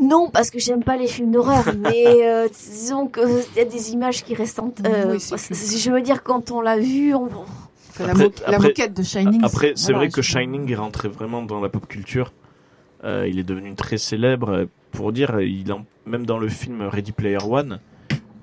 Non, 0.00 0.30
parce 0.30 0.50
que 0.50 0.58
j'aime 0.58 0.82
pas 0.82 0.96
les 0.96 1.06
films 1.06 1.30
d'horreur, 1.32 1.64
mais 1.78 2.06
euh, 2.26 2.48
disons 2.48 3.06
qu'il 3.06 3.22
y 3.56 3.60
a 3.60 3.64
des 3.64 3.92
images 3.92 4.24
qui 4.24 4.34
restent 4.34 4.58
en. 4.60 4.72
euh, 4.86 5.12
Oui, 5.14 5.18
je 5.20 5.90
veux 5.90 6.00
dire, 6.02 6.22
quand 6.22 6.50
on 6.50 6.60
l'a 6.60 6.78
vu, 6.78 7.14
on... 7.14 7.28
Enfin, 7.90 8.06
la, 8.06 8.12
Après- 8.56 8.58
moquette 8.68 8.94
de 8.94 9.02
Shining. 9.02 9.44
Après, 9.44 9.72
c'est 9.76 9.92
voilà, 9.92 9.98
vrai 9.98 10.08
que 10.08 10.20
Shining 10.22 10.70
est 10.70 10.74
rentré 10.76 11.08
vraiment 11.08 11.42
dans 11.42 11.60
la 11.60 11.68
pop 11.68 11.86
culture. 11.86 12.32
Euh, 13.04 13.28
il 13.28 13.38
est 13.38 13.44
devenu 13.44 13.74
très 13.74 13.98
célèbre. 13.98 14.48
Euh, 14.50 14.64
Pour 14.92 15.12
dire, 15.12 15.40
il 15.40 15.70
en- 15.72 15.84
même 16.06 16.24
dans 16.26 16.38
le 16.38 16.48
film 16.48 16.82
Ready 16.82 17.12
Player 17.12 17.38
One, 17.44 17.78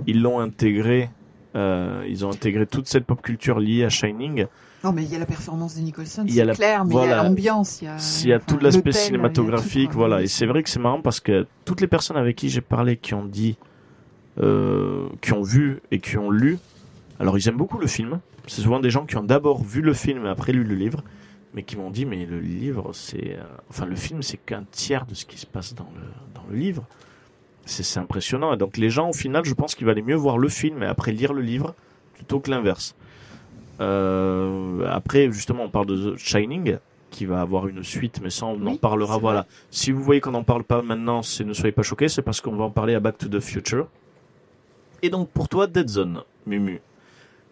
ils 0.07 0.21
l'ont 0.21 0.39
intégré 0.39 1.09
Euh, 1.53 2.05
ils 2.07 2.25
ont 2.25 2.29
intégré 2.31 2.65
toute 2.65 2.87
cette 2.87 3.03
pop 3.05 3.21
culture 3.21 3.59
liée 3.59 3.83
à 3.83 3.89
Shining. 3.89 4.45
Non, 4.83 4.91
mais 4.93 5.03
il 5.03 5.11
y 5.11 5.15
a 5.15 5.19
la 5.19 5.25
performance 5.27 5.75
de 5.75 5.81
Nicholson, 5.81 6.25
c'est 6.27 6.43
la- 6.43 6.55
clair, 6.55 6.85
mais 6.85 6.95
il 6.95 6.97
y 7.09 7.11
a 7.11 7.23
l'ambiance, 7.23 7.81
il 7.81 7.85
y 7.85 7.87
a, 7.87 7.99
S'il 7.99 8.29
y 8.29 8.33
a 8.33 8.37
enfin, 8.37 8.45
tout 8.47 8.57
l'aspect 8.59 8.91
cinématographique, 8.91 9.91
tout, 9.91 9.97
voilà. 9.97 10.21
Et 10.23 10.27
c'est 10.27 10.45
vrai 10.47 10.63
que 10.63 10.69
c'est 10.69 10.79
marrant 10.79 11.01
parce 11.01 11.19
que 11.19 11.45
toutes 11.65 11.81
les 11.81 11.87
personnes 11.87 12.17
avec 12.17 12.35
qui 12.35 12.49
j'ai 12.49 12.61
parlé, 12.61 12.97
qui 12.97 13.13
ont 13.13 13.25
dit, 13.25 13.57
euh, 14.39 15.07
qui 15.21 15.33
ont 15.33 15.43
vu 15.43 15.81
et 15.91 15.99
qui 15.99 16.17
ont 16.17 16.31
lu, 16.31 16.57
alors 17.19 17.37
ils 17.37 17.47
aiment 17.47 17.57
beaucoup 17.57 17.77
le 17.77 17.87
film. 17.87 18.19
C'est 18.47 18.61
souvent 18.61 18.79
des 18.79 18.89
gens 18.89 19.05
qui 19.05 19.17
ont 19.17 19.23
d'abord 19.23 19.63
vu 19.63 19.81
le 19.81 19.93
film 19.93 20.25
et 20.25 20.29
après 20.29 20.51
lu 20.51 20.63
le 20.63 20.73
livre, 20.73 21.03
mais 21.53 21.61
qui 21.63 21.77
m'ont 21.77 21.91
dit, 21.91 22.05
mais 22.05 22.25
le 22.25 22.39
livre, 22.39 22.91
c'est, 22.93 23.35
euh, 23.37 23.43
enfin 23.69 23.85
le 23.85 23.95
film, 23.95 24.23
c'est 24.23 24.37
qu'un 24.37 24.63
tiers 24.71 25.05
de 25.05 25.13
ce 25.13 25.25
qui 25.25 25.37
se 25.37 25.45
passe 25.45 25.75
dans 25.75 25.89
le 25.95 26.01
dans 26.33 26.43
le 26.49 26.57
livre. 26.57 26.85
C'est 27.65 27.83
c'est 27.83 27.99
impressionnant. 27.99 28.51
Et 28.53 28.57
donc 28.57 28.77
les 28.77 28.89
gens, 28.89 29.09
au 29.09 29.13
final, 29.13 29.45
je 29.45 29.53
pense 29.53 29.75
qu'il 29.75 29.85
valait 29.85 30.01
mieux 30.01 30.15
voir 30.15 30.39
le 30.39 30.49
film 30.49 30.81
et 30.81 30.87
après 30.87 31.11
lire 31.11 31.33
le 31.33 31.41
livre 31.41 31.75
plutôt 32.15 32.39
que 32.39 32.49
l'inverse. 32.49 32.95
Euh, 33.81 34.85
après, 34.89 35.31
justement, 35.31 35.63
on 35.63 35.69
parle 35.69 35.87
de 35.87 36.11
The 36.11 36.17
Shining, 36.17 36.77
qui 37.09 37.25
va 37.25 37.41
avoir 37.41 37.67
une 37.67 37.83
suite, 37.83 38.19
mais 38.23 38.29
ça, 38.29 38.45
on 38.45 38.65
en 38.65 38.77
parlera. 38.77 39.17
Voilà. 39.17 39.45
Si 39.69 39.91
vous 39.91 40.03
voyez 40.03 40.21
qu'on 40.21 40.31
n'en 40.31 40.43
parle 40.43 40.63
pas 40.63 40.81
maintenant, 40.81 41.21
c'est 41.21 41.43
ne 41.43 41.53
soyez 41.53 41.71
pas 41.71 41.83
choqués, 41.83 42.07
c'est 42.07 42.21
parce 42.21 42.41
qu'on 42.41 42.55
va 42.55 42.65
en 42.65 42.69
parler 42.69 42.95
à 42.95 42.99
Back 42.99 43.17
to 43.17 43.27
the 43.27 43.39
Future. 43.39 43.87
Et 45.01 45.09
donc, 45.09 45.29
pour 45.29 45.49
toi, 45.49 45.67
Dead 45.67 45.89
Zone, 45.89 46.21
Mumu. 46.45 46.81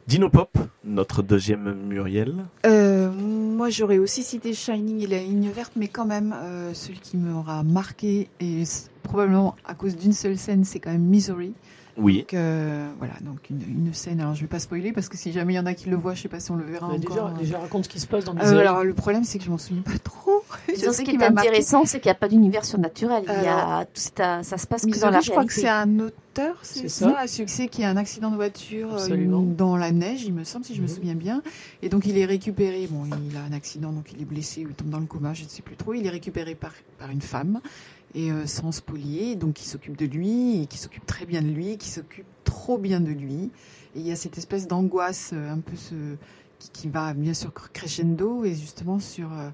Dinopop, 0.07 0.57
notre 0.83 1.21
deuxième 1.21 1.73
Muriel. 1.87 2.33
Euh, 2.65 3.11
moi, 3.11 3.69
j'aurais 3.69 3.99
aussi 3.99 4.23
cité 4.23 4.53
Shining 4.53 5.03
et 5.03 5.07
la 5.07 5.19
ligne 5.19 5.49
verte, 5.49 5.73
mais 5.75 5.87
quand 5.87 6.05
même, 6.05 6.33
euh, 6.35 6.73
celui 6.73 6.99
qui 6.99 7.17
m'aura 7.17 7.61
marqué, 7.63 8.27
et 8.39 8.63
probablement 9.03 9.55
à 9.65 9.75
cause 9.75 9.95
d'une 9.95 10.13
seule 10.13 10.37
scène, 10.37 10.63
c'est 10.63 10.79
quand 10.79 10.91
même 10.91 11.03
Misery. 11.03 11.53
Oui. 11.99 12.19
Donc, 12.19 12.33
euh, 12.33 12.89
voilà, 12.97 13.13
donc 13.21 13.49
une, 13.49 13.61
une 13.87 13.93
scène. 13.93 14.19
Alors, 14.21 14.33
je 14.35 14.41
vais 14.41 14.47
pas 14.47 14.59
spoiler 14.59 14.91
parce 14.91 15.09
que 15.09 15.17
si 15.17 15.31
jamais 15.31 15.53
il 15.53 15.55
y 15.57 15.59
en 15.59 15.65
a 15.65 15.73
qui 15.73 15.89
le 15.89 15.95
voient, 15.97 16.13
je 16.15 16.21
sais 16.21 16.29
pas 16.29 16.39
si 16.39 16.49
on 16.51 16.55
le 16.55 16.63
verra 16.63 16.87
Mais 16.87 16.97
encore. 17.05 17.31
déjà, 17.31 17.39
déjà, 17.39 17.59
raconte 17.59 17.83
ce 17.85 17.89
qui 17.89 17.99
se 17.99 18.07
passe 18.07 18.25
dans 18.25 18.33
Euh, 18.33 18.41
Misery. 18.41 18.59
alors, 18.61 18.83
le 18.83 18.93
problème, 18.93 19.23
c'est 19.23 19.37
que 19.37 19.43
je 19.45 19.49
m'en 19.51 19.57
souviens 19.57 19.83
pas 19.83 19.97
trop. 20.03 20.43
Je 20.67 20.73
Disons, 20.75 20.91
sais 20.91 20.97
ce 20.99 21.01
qui 21.03 21.15
est 21.15 21.23
intéressant, 21.23 21.85
c'est 21.85 21.99
qu'il 21.99 22.07
n'y 22.09 22.13
a 22.13 22.19
pas 22.19 22.27
d'univers 22.29 22.63
surnaturel. 22.65 23.23
Il 23.27 23.43
y 23.43 23.47
a, 23.47 23.85
tout, 23.85 23.91
c'est 23.95 24.19
un- 24.19 24.43
ça 24.43 24.57
se 24.57 24.65
passe 24.67 24.81
que 24.81 24.87
dans 24.87 24.93
Misery, 24.95 25.11
la 25.13 25.19
je 25.21 25.31
crois 25.31 25.45
que 25.45 25.53
c'est 25.53 25.67
un 25.67 25.99
auteur, 25.99 26.55
c'est 26.61 26.87
ça, 26.87 27.09
ça. 27.11 27.19
à 27.19 27.27
succès, 27.27 27.67
qui 27.67 27.83
a 27.83 27.89
un 27.89 27.97
accident 27.97 28.29
de 28.31 28.35
voiture 28.35 28.89
euh, 28.95 29.27
dans 29.57 29.75
la 29.75 29.91
neige, 29.91 30.23
il 30.23 30.33
me 30.33 30.43
semble, 30.43 30.65
si 30.65 30.75
je 30.75 30.81
me 30.81 30.87
souviens 30.87 31.15
bien. 31.15 31.41
Et 31.81 31.89
donc 31.89 32.05
il 32.05 32.17
est 32.17 32.25
récupéré, 32.25 32.87
bon, 32.89 33.03
il 33.29 33.35
a 33.37 33.41
un 33.41 33.51
accident, 33.53 33.91
donc 33.91 34.11
il 34.15 34.21
est 34.21 34.25
blessé 34.25 34.65
ou 34.65 34.69
il 34.69 34.75
tombe 34.75 34.89
dans 34.89 34.99
le 34.99 35.05
coma, 35.07 35.33
je 35.33 35.43
ne 35.43 35.49
sais 35.49 35.61
plus 35.61 35.75
trop. 35.75 35.93
Il 35.93 36.05
est 36.05 36.09
récupéré 36.11 36.55
par, 36.55 36.71
par 36.99 37.09
une 37.09 37.21
femme, 37.21 37.59
et 38.15 38.31
euh, 38.31 38.45
sans 38.45 38.71
spolier, 38.71 39.35
donc 39.35 39.53
qui 39.53 39.67
s'occupe 39.67 39.97
de 39.97 40.05
lui, 40.05 40.67
qui 40.69 40.77
s'occupe 40.77 41.05
très 41.05 41.25
bien 41.25 41.41
de 41.41 41.49
lui, 41.49 41.77
qui 41.77 41.89
s'occupe 41.89 42.25
trop 42.43 42.77
bien 42.77 42.99
de 42.99 43.11
lui. 43.11 43.51
Et 43.95 43.99
il 43.99 44.07
y 44.07 44.11
a 44.11 44.15
cette 44.15 44.37
espèce 44.37 44.67
d'angoisse, 44.67 45.31
euh, 45.33 45.51
un 45.51 45.59
peu 45.59 45.75
ce, 45.75 46.15
qui, 46.73 46.89
va 46.89 47.13
bien 47.13 47.33
sûr 47.33 47.53
crescendo, 47.71 48.43
et 48.45 48.55
justement 48.55 48.99
sur, 48.99 49.31
euh, 49.31 49.49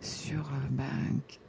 sur 0.00 0.50
ben, 0.70 0.84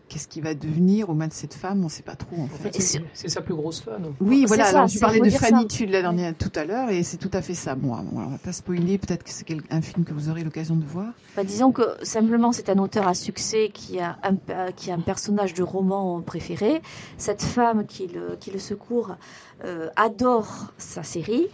qu'est-ce 0.10 0.28
qui 0.28 0.42
va 0.42 0.54
devenir 0.56 1.10
aux 1.10 1.14
mains 1.14 1.28
de 1.28 1.34
cette 1.34 1.54
femme, 1.54 1.80
on 1.82 1.86
ne 1.86 1.90
sait 1.90 2.04
pas 2.04 2.16
trop 2.16 2.36
en 2.42 2.48
fait. 2.48 2.76
c'est 3.14 3.30
sa 3.30 3.42
plus 3.42 3.54
grosse 3.56 3.82
fan. 3.82 4.04
Oui, 4.20 4.46
voilà. 4.48 4.66
ça, 4.66 4.70
alors, 4.72 4.88
je 4.88 4.94
c'est- 4.96 5.00
parlais 5.00 5.20
de 5.22 5.28
dire 5.30 5.40
Fanny 5.40 5.62
ça. 5.62 5.68
Tude 5.68 5.92
la 5.92 6.02
dernière 6.02 6.34
tout 6.38 6.52
à 6.56 6.66
l'heure, 6.66 6.90
et 6.90 7.04
c'est 7.04 7.18
tout 7.18 7.30
à 7.34 7.42
fait 7.42 7.54
ça. 7.54 7.76
Bon, 7.76 7.96
bon, 7.96 8.22
on 8.22 8.30
va 8.32 8.38
pas 8.38 8.52
spoiler. 8.52 8.98
Peut-être 8.98 9.24
que 9.24 9.30
c'est 9.32 9.46
un 9.70 9.82
film 9.82 10.04
que 10.04 10.14
vous 10.14 10.30
aurez 10.30 10.44
l'occasion 10.44 10.76
de 10.76 10.84
voir. 10.84 11.08
Bah, 11.36 11.44
disons 11.44 11.72
que 11.72 11.84
simplement 12.04 12.52
c'est 12.52 12.70
un 12.70 12.78
auteur 12.80 13.08
à 13.08 13.14
succès 13.14 13.70
qui 13.74 14.00
a 14.00 14.18
un, 14.24 14.72
qui 14.76 14.92
a 14.92 14.96
un 14.96 15.00
personnage 15.00 15.54
de 15.54 15.64
roman 15.64 16.22
préféré. 16.22 16.82
Cette 17.18 17.44
femme 17.44 17.86
qui 17.86 18.08
le, 18.08 18.36
qui 18.40 18.52
le 18.52 18.60
secourt 18.60 19.16
euh, 19.64 19.90
adore 19.96 20.74
sa 20.78 21.04
série. 21.04 21.48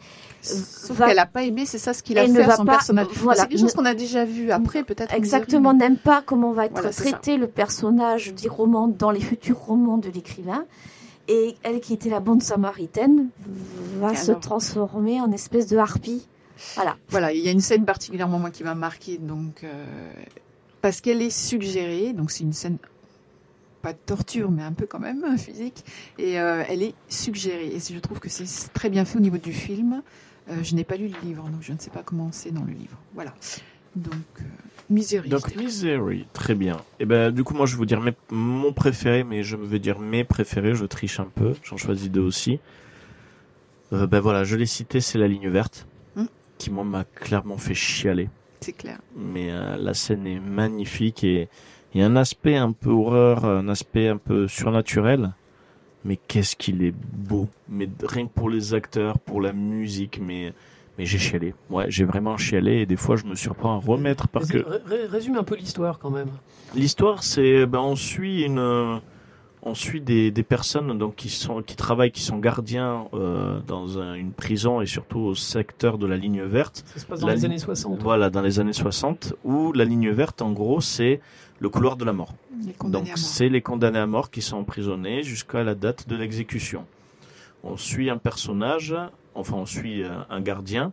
Sauf 0.46 0.98
va- 0.98 1.08
qu'elle 1.08 1.20
a 1.20 1.26
pas 1.26 1.44
aimé, 1.44 1.66
c'est 1.66 1.78
ça 1.78 1.94
ce 1.94 2.02
qu'il 2.04 2.18
a 2.18 2.24
Elle 2.24 2.34
fait 2.34 2.44
à 2.44 2.56
son 2.56 2.66
pas- 2.66 2.74
personnage. 2.74 3.08
voilà. 3.16 3.42
c'est 3.42 3.48
quelque 3.50 3.60
chose 3.60 3.74
qu'on 3.74 3.86
a 3.86 3.94
déjà 3.96 4.26
vu 4.26 4.52
après, 4.52 4.84
peut-être. 4.84 5.14
Exactement, 5.14 5.74
n'aime 5.74 5.98
pas 5.98 6.22
comment 6.22 6.52
va 6.52 6.66
être 6.66 6.72
Voilà, 6.74 6.92
c'est 6.92 7.04
ça. 7.04 7.10
traité 7.12 7.38
le 7.38 7.48
personnage 7.48 8.34
du 8.34 8.48
roman 8.50 8.88
dans 8.88 9.12
les 9.12 9.22
futurs 9.22 9.58
romans 9.58 9.98
de 9.98 10.10
l'écrivain. 10.10 10.66
Et 11.28 11.56
elle 11.64 11.80
qui 11.80 11.94
était 11.94 12.12
la 12.12 12.20
bonne 12.20 12.40
samaritaine 12.42 13.30
va 14.00 14.16
se 14.16 14.32
transformer 14.32 15.20
en 15.22 15.32
espèce 15.32 15.66
de 15.68 15.76
harpie. 15.78 16.28
Voilà. 16.76 16.98
Voilà, 17.10 17.34
il 17.34 17.42
y 17.44 17.48
a 17.48 17.52
une 17.52 17.62
scène 17.62 17.84
particulièrement 17.84 18.38
moi 18.38 18.52
qui 18.52 18.64
m'a 18.64 18.76
marqué, 18.76 19.18
donc 19.18 19.64
euh, 19.64 20.14
parce 20.82 21.02
qu'elle 21.02 21.22
est 21.24 21.32
suggérée. 21.36 22.14
Donc 22.14 22.30
c'est 22.30 22.44
une 22.44 22.54
scène 22.54 22.78
pas 23.82 23.94
de 23.94 23.98
torture, 24.06 24.50
mais 24.52 24.64
un 24.64 24.72
peu 24.72 24.86
quand 24.86 25.00
même 25.00 25.24
physique, 25.38 25.84
et 26.18 26.40
euh, 26.40 26.64
elle 26.70 26.82
est 26.84 26.94
suggérée. 27.10 27.68
Et 27.76 27.80
je 27.80 28.00
trouve 28.00 28.20
que 28.20 28.30
c'est 28.30 28.46
très 28.74 28.90
bien 28.90 29.04
fait 29.04 29.18
au 29.18 29.22
niveau 29.22 29.38
du 29.38 29.52
film. 29.54 30.02
Euh, 30.50 30.64
je 30.64 30.76
n'ai 30.76 30.84
pas 30.84 30.96
lu 30.96 31.08
le 31.08 31.28
livre, 31.28 31.44
donc 31.44 31.62
je 31.62 31.74
ne 31.74 31.78
sais 31.78 31.90
pas 31.90 32.04
comment 32.04 32.30
c'est 32.32 32.52
dans 32.52 32.64
le 32.64 32.74
livre. 32.74 32.98
Voilà. 33.14 33.34
Donc, 33.96 34.14
euh, 34.40 34.44
Misery. 34.90 35.30
Donc 35.30 35.56
Misery, 35.56 36.28
très 36.34 36.54
bien. 36.54 36.78
Et 37.00 37.06
ben 37.06 37.32
du 37.32 37.44
coup 37.44 37.54
moi 37.56 37.66
je 37.66 37.72
vais 37.74 37.78
vous 37.78 37.86
dire 37.86 38.02
mes- 38.02 38.14
mon 38.30 38.74
préféré, 38.74 39.24
mais 39.24 39.42
je 39.42 39.56
vais 39.56 39.80
dire 39.80 40.00
mes 40.00 40.24
préférés, 40.24 40.76
je 40.76 40.86
triche 40.86 41.20
un 41.20 41.30
peu, 41.34 41.54
j'en 41.64 41.78
choisis 41.78 42.12
deux 42.12 42.22
aussi. 42.22 42.60
Euh, 43.94 44.06
ben 44.06 44.20
voilà, 44.20 44.44
je 44.44 44.56
l'ai 44.56 44.66
cité, 44.66 45.00
c'est 45.00 45.18
la 45.18 45.28
ligne 45.28 45.50
verte, 45.50 45.88
Hmm. 46.16 46.26
qui 46.58 46.70
moi 46.72 46.84
m'a 46.84 47.04
clairement 47.06 47.58
fait 47.58 47.74
chialer. 47.74 48.30
c'est 48.62 48.74
clair. 48.74 49.00
Mais 49.16 49.50
euh, 49.52 49.78
la 49.78 49.94
scène 49.94 50.26
est 50.28 50.40
magnifique 50.40 51.24
et 51.24 51.48
il 51.94 52.02
y 52.02 52.04
a 52.04 52.08
un 52.08 52.16
aspect 52.16 52.56
un 52.58 52.72
peu 52.72 52.90
horreur, 52.90 53.46
un 53.46 53.68
aspect 53.70 54.08
un 54.10 54.18
peu 54.18 54.48
surnaturel. 54.48 55.34
Mais 56.06 56.18
qu'est-ce 56.28 56.56
qu'il 56.56 56.84
est 56.84 56.94
beau. 56.94 57.50
Mais 57.68 57.90
rien 58.04 58.28
que 58.28 58.32
pour 58.32 58.50
les 58.50 58.74
acteurs, 58.74 59.18
pour 59.20 59.42
la 59.42 59.52
musique, 59.54 60.20
mais 60.22 60.54
mais 60.98 61.06
j'ai 61.06 61.18
chialé. 61.18 61.54
Ouais, 61.70 61.86
j'ai 61.90 62.06
vraiment 62.06 62.38
chialé 62.38 62.78
et 62.82 62.86
des 62.86 62.96
fois 62.96 63.18
je 63.18 63.26
me 63.26 63.36
surprends 63.36 63.76
à 63.76 63.80
remettre 63.86 64.28
parce 64.30 64.48
que 64.48 64.60
Ré- 64.60 64.78
ré- 64.86 65.06
Résume 65.08 65.36
un 65.36 65.44
peu 65.44 65.56
l'histoire 65.56 66.00
quand 66.00 66.12
même. 66.12 66.30
L'histoire, 66.74 67.22
c'est 67.24 67.66
ben 67.66 67.80
on 67.80 67.96
suit 67.98 68.44
une 68.44 68.60
euh, 68.60 68.96
on 69.64 69.74
suit 69.74 70.00
des, 70.00 70.30
des 70.32 70.44
personnes 70.44 70.98
donc 70.98 71.16
qui 71.16 71.28
sont 71.30 71.62
qui 71.64 71.76
travaillent 71.76 72.12
qui 72.12 72.22
sont 72.22 72.38
gardiens 72.38 73.08
euh, 73.16 73.60
dans 73.68 73.98
un- 74.00 74.14
une 74.14 74.32
prison 74.32 74.80
et 74.80 74.86
surtout 74.86 75.20
au 75.20 75.36
secteur 75.36 75.98
de 75.98 76.06
la 76.08 76.16
ligne 76.18 76.44
verte. 76.44 76.86
Ça 76.94 77.00
se 77.00 77.06
passe 77.08 77.20
dans 77.20 77.28
La 77.28 77.34
les 77.36 77.44
années 77.46 77.58
60. 77.58 78.00
Voilà, 78.02 78.30
dans 78.30 78.42
les 78.42 78.60
années 78.60 78.74
60 78.74 79.34
où 79.44 79.74
la 79.74 79.84
ligne 79.86 80.12
verte 80.12 80.42
en 80.44 80.52
gros, 80.52 80.80
c'est 80.82 81.20
le 81.60 81.70
couloir 81.70 81.96
de 81.98 82.06
la 82.06 82.14
mort. 82.14 82.34
Donc 82.90 83.08
c'est 83.18 83.50
les 83.50 83.62
condamnés 83.62 84.00
à 84.00 84.08
mort 84.08 84.30
qui 84.32 84.42
sont 84.42 84.58
emprisonnés 84.58 85.24
jusqu'à 85.24 85.64
la 85.64 85.76
date 85.76 86.08
de 86.08 86.16
l'exécution. 86.16 86.86
On 87.64 87.78
suit 87.78 88.10
un 88.10 88.18
personnage, 88.18 88.96
enfin 89.34 89.56
on 89.58 89.66
suit 89.66 90.04
euh, 90.04 90.10
un 90.30 90.42
gardien. 90.42 90.92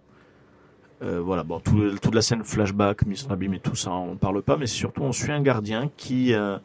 Euh, 1.03 1.21
voilà, 1.21 1.43
bon, 1.43 1.59
tout 1.59 1.77
le- 1.77 1.99
toute 1.99 2.15
la 2.15 2.23
scène 2.23 2.45
flashback, 2.45 3.05
Mr. 3.07 3.31
Abim 3.33 3.53
et 3.53 3.59
tout 3.59 3.75
ça, 3.75 3.91
on 3.93 4.17
parle 4.17 4.41
pas, 4.43 4.57
mais 4.57 4.67
surtout 4.69 5.03
on 5.03 5.13
suit 5.13 5.33
un 5.33 5.43
gardien 5.43 5.91
qui, 5.97 6.33
euh, 6.33 6.59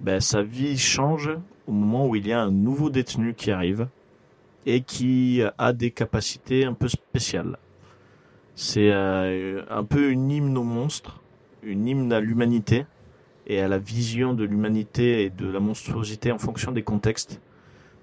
ben, 0.00 0.20
sa 0.20 0.42
vie 0.42 0.76
change 0.76 1.30
au 1.66 1.72
moment 1.72 2.06
où 2.06 2.14
il 2.14 2.26
y 2.26 2.32
a 2.32 2.40
un 2.40 2.50
nouveau 2.50 2.90
détenu 2.90 3.32
qui 3.34 3.50
arrive 3.50 3.88
et 4.66 4.82
qui 4.82 5.40
a 5.56 5.72
des 5.72 5.90
capacités 5.90 6.66
un 6.66 6.74
peu 6.74 6.88
spéciales. 6.88 7.56
C'est 8.54 8.90
euh, 8.92 9.62
un 9.70 9.84
peu 9.84 10.10
une 10.10 10.30
hymne 10.30 10.58
au 10.58 10.64
monstre, 10.64 11.20
une 11.62 11.86
hymne 11.86 12.12
à 12.12 12.20
l'humanité 12.20 12.84
et 13.48 13.60
à 13.60 13.68
la 13.68 13.78
vision 13.78 14.34
de 14.34 14.44
l'humanité 14.44 15.24
et 15.24 15.30
de 15.30 15.48
la 15.48 15.60
monstruosité 15.60 16.30
en 16.30 16.38
fonction 16.38 16.70
des 16.70 16.82
contextes. 16.82 17.40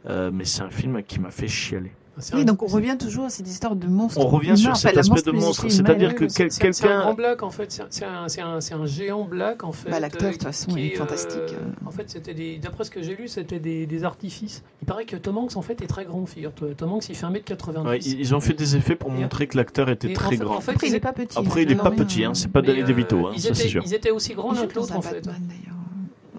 Euh, 0.07 0.31
mais 0.33 0.45
c'est 0.45 0.61
un 0.61 0.69
film 0.69 1.01
qui 1.03 1.19
m'a 1.19 1.31
fait 1.31 1.47
chialer. 1.47 1.91
Oui, 2.33 2.45
donc 2.45 2.63
on 2.63 2.67
revient 2.67 2.95
toujours 2.99 3.25
à 3.25 3.29
cette 3.29 3.47
histoire 3.47 3.75
de 3.75 3.87
monstre. 3.87 4.19
On 4.19 4.27
revient 4.27 4.47
humain, 4.47 4.55
sur 4.55 4.77
cet 4.77 4.97
aspect 4.97 5.21
de 5.21 5.31
monstre, 5.31 5.67
c'est-à-dire 5.69 6.15
que 6.15 6.23
mais 6.23 6.29
c'est- 6.29 6.37
quel- 6.37 6.51
c'est 6.51 6.67
un- 6.67 6.71
C'est 6.71 6.83
un 6.85 6.87
quelqu'un- 6.87 6.99
grand 7.01 7.13
black 7.13 7.43
en 7.43 7.49
fait, 7.49 7.71
c'est 7.71 7.81
un- 7.81 7.87
c'est 8.27 8.41
un, 8.41 8.59
c'est 8.61 8.73
un, 8.73 8.85
géant 8.85 9.25
black 9.25 9.63
en 9.63 9.71
fait. 9.71 9.89
Bah, 9.89 9.99
l'acteur, 9.99 10.23
euh, 10.23 10.31
de 10.31 10.33
toute 10.33 10.43
façon, 10.43 10.71
qui 10.71 10.79
il 10.79 10.91
est 10.93 10.95
fantastique. 10.95 11.39
En 11.85 11.91
fait, 11.91 12.09
c'était 12.09 12.33
des. 12.33 12.57
D'après 12.57 12.83
ce 12.85 12.91
que 12.91 13.01
j'ai 13.01 13.15
lu, 13.15 13.27
c'était 13.27 13.59
des, 13.59 13.85
des 13.85 14.03
artifices. 14.03 14.63
Il 14.81 14.85
paraît 14.85 15.05
que 15.05 15.15
Tom 15.17 15.37
Hanks 15.37 15.57
en 15.57 15.61
fait 15.61 15.81
est 15.81 15.87
très 15.87 16.05
grand, 16.05 16.25
figure-toi. 16.25 16.69
Tom 16.77 16.93
Hanks 16.93 17.09
il 17.09 17.15
fait 17.15 17.25
1m90. 17.25 17.85
Ouais, 17.87 17.99
ils 17.99 18.19
ils 18.19 18.33
ont 18.35 18.39
fait 18.39 18.53
des 18.53 18.75
effets 18.75 18.95
pour 18.95 19.11
montrer 19.11 19.47
que 19.47 19.57
l'acteur 19.57 19.89
était 19.89 20.09
et 20.09 20.11
en 20.11 20.13
très 20.13 20.29
fait- 20.29 20.37
grand. 20.37 20.57
en 20.57 20.61
fait, 20.61 20.71
Après, 20.71 20.87
il 20.87 20.93
n'est 20.93 20.99
pas 20.99 21.13
petit. 21.13 21.37
Après, 21.37 21.63
il 21.63 21.71
est 21.71 21.75
hein, 21.79 21.83
pas 21.83 21.91
petit, 21.91 22.23
hein, 22.23 22.31
euh, 22.31 22.33
c'est 22.33 22.51
pas 22.51 22.61
Danny 22.61 22.81
euh, 22.81 22.85
DeVito, 22.85 23.27
hein, 23.27 23.31
ils, 23.35 23.41
ça 23.41 23.53
c'est 23.53 23.61
étaient, 23.61 23.69
sûr. 23.69 23.83
ils 23.85 23.93
étaient 23.93 24.11
aussi 24.11 24.33
grands 24.33 24.53
l'un 24.53 24.67
que 24.67 24.75
l'autre 24.75 24.95
en 24.95 25.01
fait. 25.01 25.27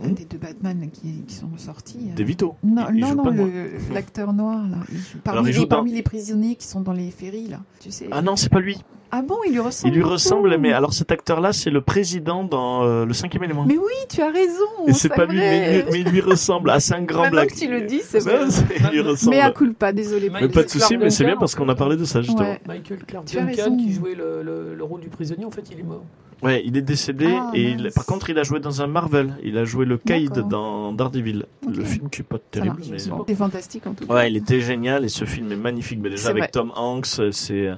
Hmm 0.03 0.13
des 0.13 0.25
deux 0.25 0.39
Batman 0.39 0.89
qui, 0.93 1.23
qui 1.27 1.35
sont 1.35 1.49
ressortis. 1.53 2.11
euh. 2.19 2.25
Non, 2.63 2.85
Il- 2.91 2.97
il 2.97 3.01
non, 3.01 3.15
non, 3.15 3.31
le- 3.31 3.71
l'acteur 3.95 4.33
noir, 4.33 4.63
là. 4.69 4.77
Il 4.93 4.99
joue 4.99 5.19
parmi, 5.25 5.39
Alors, 5.39 5.49
il 5.49 5.55
les, 5.55 5.61
dans- 5.61 5.67
parmi 5.77 5.93
les 5.93 6.03
prisonniers 6.03 6.57
qui 6.57 6.67
sont 6.67 6.81
dans 6.81 6.93
les 6.93 7.11
ferries, 7.11 7.49
là. 7.49 7.61
Tu 7.81 7.91
sais. 7.91 8.07
Ah 8.11 8.23
non, 8.23 8.37
c'est 8.37 8.51
pas 8.51 8.61
lui. 8.61 8.79
Ah 9.13 9.23
bon, 9.23 9.37
il 9.47 9.53
lui 9.53 9.61
ressemble. 9.61 9.95
Il 9.95 9.97
lui 9.99 10.03
ressemble, 10.05 10.59
mais 10.59 10.73
alors 10.73 10.93
cet 10.93 11.13
acteur-là, 11.13 11.53
c'est 11.53 11.71
le 11.71 11.81
président 11.81 12.43
dans 12.43 12.83
euh, 12.83 13.07
le 13.07 13.13
cinquième 13.15 13.45
élément. 13.45 13.65
Mais 13.65 13.79
oui, 13.79 13.93
tu 14.09 14.21
as 14.21 14.31
raison. 14.31 14.65
Et 14.89 14.93
c'est 14.93 15.09
pas 15.09 15.27
lui, 15.27 15.39
mais, 15.39 15.79
il- 15.87 15.93
mais 15.93 16.01
il 16.01 16.09
lui 16.09 16.21
ressemble. 16.21 16.71
Ah, 16.71 16.81
c'est 16.81 16.95
un 16.95 17.03
grand 17.03 17.31
black. 17.31 17.51
que 17.51 17.55
tu 17.59 17.69
le 17.69 17.83
dis, 17.83 18.01
c'est 18.03 18.19
vrai. 18.19 18.41
il 18.81 18.87
lui 18.91 19.01
ressemble. 19.01 19.37
Mais 19.37 19.41
à 19.41 19.53
coup 19.53 19.73
pas, 19.73 19.93
désolé. 19.93 20.29
Mais 20.29 20.41
Mais 20.43 20.49
pas 20.49 20.65
de 20.65 20.69
souci, 20.69 20.97
mais 20.99 21.11
c'est 21.11 21.25
bien 21.25 21.37
parce 21.37 21.55
qu'on 21.55 21.69
a 21.69 21.77
parlé 21.77 21.97
de 21.97 22.05
ça 22.05 22.21
justement. 22.21 22.49
Ouais. 22.49 22.61
Michael 22.67 22.99
Clark 23.07 23.27
Tu 23.27 23.39
as 23.39 23.43
Duncan 23.43 23.63
raison. 23.63 23.77
qui 23.77 23.93
jouait 23.93 24.15
le, 24.17 24.43
le, 24.43 24.75
le 24.75 24.85
rôle 24.85 25.01
du 25.01 25.09
prisonnier, 25.09 25.45
en 25.45 25.51
fait, 25.53 25.65
il 25.71 25.79
est 25.79 25.85
mort. 25.85 26.03
Ouais, 26.43 26.63
il 26.67 26.77
est 26.77 26.83
décédé 26.83 27.27
Ah, 27.31 27.51
et 27.55 27.71
il- 27.71 27.91
par 27.95 28.05
contre 28.05 28.29
il 28.31 28.39
a 28.39 28.43
joué 28.43 28.61
dans 28.61 28.83
un 28.83 28.87
Marvel. 28.87 29.37
Il 29.43 29.57
a 29.57 29.65
joué 29.65 29.85
le 29.87 29.97
Kaïd 29.97 30.33
dans 30.49 30.93
Daredevil, 30.93 31.47
le 31.67 31.85
film 31.85 32.11
qui 32.11 32.21
est 32.21 32.25
pas 32.25 32.39
terrible. 32.39 32.77
Mais... 32.91 32.99
C'est 32.99 33.35
fantastique 33.35 33.87
en 33.87 33.95
tout 33.95 34.07
cas. 34.07 34.15
Ouais, 34.15 34.31
il 34.31 34.37
était 34.37 34.61
génial 34.61 35.05
et 35.05 35.09
ce 35.09 35.25
film 35.25 35.51
est 35.51 35.57
magnifique. 35.57 35.99
Mais 36.03 36.11
déjà 36.11 36.29
avec 36.31 36.43
vrai. 36.43 36.51
Tom 36.53 36.73
Hanks, 36.77 37.07
c'est 37.33 37.71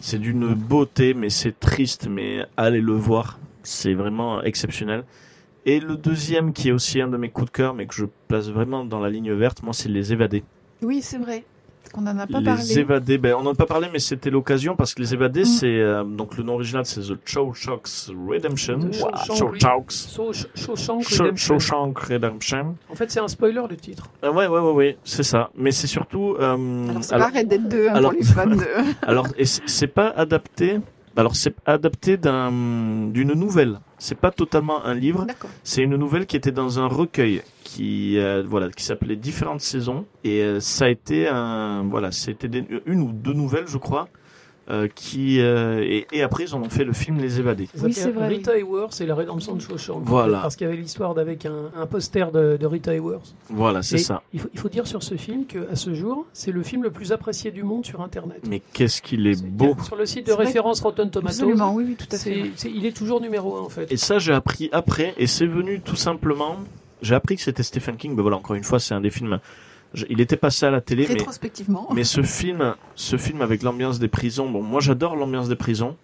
C'est 0.00 0.18
d'une 0.18 0.54
beauté, 0.54 1.12
mais 1.12 1.28
c'est 1.28 1.60
triste, 1.60 2.08
mais 2.10 2.46
allez 2.56 2.80
le 2.80 2.94
voir. 2.94 3.38
C'est 3.62 3.92
vraiment 3.92 4.42
exceptionnel. 4.42 5.04
Et 5.66 5.78
le 5.78 5.96
deuxième, 5.98 6.54
qui 6.54 6.70
est 6.70 6.72
aussi 6.72 7.02
un 7.02 7.08
de 7.08 7.18
mes 7.18 7.28
coups 7.28 7.48
de 7.48 7.50
cœur, 7.52 7.74
mais 7.74 7.84
que 7.84 7.94
je 7.94 8.06
place 8.28 8.48
vraiment 8.48 8.82
dans 8.86 8.98
la 8.98 9.10
ligne 9.10 9.30
verte, 9.34 9.62
moi, 9.62 9.74
c'est 9.74 9.90
Les 9.90 10.10
Évadés. 10.14 10.42
Oui, 10.80 11.02
c'est 11.02 11.18
vrai. 11.18 11.44
Qu'on 11.92 12.06
en 12.06 12.18
a 12.18 12.26
pas 12.26 12.38
les 12.38 12.44
parlé. 12.44 12.78
Évadés, 12.78 13.18
ben, 13.18 13.34
on 13.38 13.42
n'en 13.42 13.50
a 13.52 13.54
pas 13.54 13.66
parlé, 13.66 13.88
mais 13.92 13.98
c'était 13.98 14.30
l'occasion 14.30 14.76
parce 14.76 14.94
que 14.94 15.02
Les 15.02 15.12
Évadés, 15.12 15.42
Mm. 15.42 15.44
c'est 15.44 15.66
euh, 15.80 16.04
donc 16.04 16.36
le 16.36 16.44
nom 16.44 16.54
original, 16.54 16.86
c'est 16.86 17.00
The 17.00 17.18
Shawshank 17.24 17.86
Redemption. 18.28 18.78
Shawshank 20.54 21.98
Redemption. 21.98 22.76
En 22.90 22.94
fait, 22.94 23.10
c'est 23.10 23.20
un 23.20 23.28
spoiler 23.28 23.62
le 23.68 23.76
titre. 23.76 24.08
Euh, 24.24 24.32
ouais, 24.32 24.46
ouais, 24.46 24.60
ouais, 24.60 24.72
ouais, 24.72 24.98
c'est 25.04 25.22
ça. 25.22 25.50
Mais 25.56 25.70
c'est 25.72 25.86
surtout. 25.86 26.36
euh, 26.38 26.88
Alors, 26.90 27.04
c'est 27.04 27.18
pas 27.18 27.28
Red 27.28 27.48
Dead 27.48 27.68
2 27.68 27.88
hein, 27.88 27.94
alors- 27.94 28.10
pour 28.12 28.20
les 28.20 28.26
fans 28.26 28.46
de. 28.46 28.64
Alors, 29.02 29.26
et 29.36 29.44
c'est 29.44 29.62
c'est 29.66 29.86
pas 29.86 30.08
adapté. 30.10 30.78
Alors, 31.16 31.34
c'est 31.36 31.54
adapté 31.66 32.16
d'un 32.16 32.50
d'une 33.08 33.32
nouvelle. 33.32 33.80
C'est 33.98 34.18
pas 34.18 34.30
totalement 34.30 34.84
un 34.84 34.94
livre. 34.94 35.26
C'est 35.64 35.82
une 35.82 35.96
nouvelle 35.96 36.26
qui 36.26 36.36
était 36.36 36.52
dans 36.52 36.78
un 36.78 36.86
recueil 36.86 37.42
qui 37.70 38.18
euh, 38.18 38.42
voilà 38.46 38.68
qui 38.70 38.82
s'appelait 38.82 39.16
Différentes 39.16 39.60
saisons 39.60 40.04
et 40.24 40.42
euh, 40.42 40.58
ça 40.60 40.86
a 40.86 40.88
été 40.88 41.28
un 41.28 41.84
voilà 41.84 42.10
c'était 42.10 42.48
une 42.86 43.00
ou 43.00 43.12
deux 43.12 43.32
nouvelles 43.32 43.68
je 43.68 43.78
crois 43.78 44.08
euh, 44.70 44.86
qui 44.94 45.40
euh, 45.40 45.82
et, 45.82 46.06
et 46.12 46.22
après 46.22 46.44
ils 46.44 46.54
en 46.54 46.62
ont 46.62 46.70
fait 46.70 46.84
le 46.84 46.92
film 46.92 47.18
Les 47.18 47.40
Évadés. 47.40 47.68
Oui, 47.82 47.92
c'est 47.92 48.10
vrai, 48.12 48.28
Rita 48.28 48.56
Hayworth 48.56 49.00
et 49.00 49.06
la 49.06 49.14
rédemption 49.14 49.54
de 49.56 49.60
Shawshank. 49.60 50.02
Voilà. 50.04 50.38
Parce 50.40 50.54
qu'il 50.56 50.66
y 50.66 50.70
avait 50.70 50.78
l'histoire 50.78 51.14
d'avec 51.14 51.44
un, 51.46 51.70
un 51.76 51.86
poster 51.86 52.30
de, 52.30 52.56
de 52.56 52.66
Rita 52.66 52.92
Hayworth. 52.94 53.34
Voilà 53.48 53.82
c'est 53.82 53.98
ça. 53.98 54.22
Il 54.32 54.40
faut, 54.40 54.48
il 54.54 54.60
faut 54.60 54.68
dire 54.68 54.86
sur 54.86 55.02
ce 55.02 55.16
film 55.16 55.44
qu'à 55.46 55.74
ce 55.74 55.92
jour, 55.94 56.26
c'est 56.32 56.52
le 56.52 56.62
film 56.62 56.82
le 56.84 56.90
plus 56.90 57.10
apprécié 57.12 57.50
du 57.50 57.62
monde 57.64 57.84
sur 57.84 58.00
Internet. 58.00 58.42
Mais 58.48 58.62
qu'est-ce 58.72 59.02
qu'il 59.02 59.26
est 59.26 59.42
beau. 59.44 59.76
Sur 59.84 59.96
le 59.96 60.06
site 60.06 60.26
de 60.28 60.32
référence 60.32 60.80
Rotten 60.80 61.10
Tomatoes, 61.10 61.34
Absolument, 61.34 61.74
oui, 61.74 61.84
oui, 61.88 61.96
tout 61.96 62.14
à 62.14 62.18
fait. 62.18 62.50
il 62.64 62.86
est 62.86 62.96
toujours 62.96 63.20
numéro 63.20 63.56
1 63.56 63.60
en 63.62 63.68
fait. 63.68 63.90
Et 63.90 63.96
ça 63.96 64.18
j'ai 64.18 64.32
appris 64.32 64.68
après 64.72 65.14
et 65.18 65.26
c'est 65.26 65.46
venu 65.46 65.80
tout 65.80 65.96
simplement. 65.96 66.56
J'ai 67.02 67.14
appris 67.14 67.36
que 67.36 67.42
c'était 67.42 67.62
Stephen 67.62 67.96
King. 67.96 68.14
Mais 68.14 68.22
voilà 68.22 68.36
encore 68.36 68.56
une 68.56 68.64
fois 68.64 68.78
c'est 68.78 68.94
un 68.94 69.00
des 69.00 69.10
films. 69.10 69.40
Je- 69.94 70.06
il 70.08 70.20
était 70.20 70.36
passé 70.36 70.66
à 70.66 70.70
la 70.70 70.80
télé 70.80 71.04
mais 71.08 71.14
Rétrospectivement. 71.14 71.88
Mais 71.94 72.04
ce 72.04 72.22
film, 72.22 72.74
ce 72.94 73.16
film 73.16 73.42
avec 73.42 73.62
l'ambiance 73.62 73.98
des 73.98 74.08
prisons, 74.08 74.48
bon, 74.50 74.62
moi 74.62 74.80
j'adore 74.80 75.16
l'ambiance 75.16 75.48
des 75.48 75.56
prisons. 75.56 75.96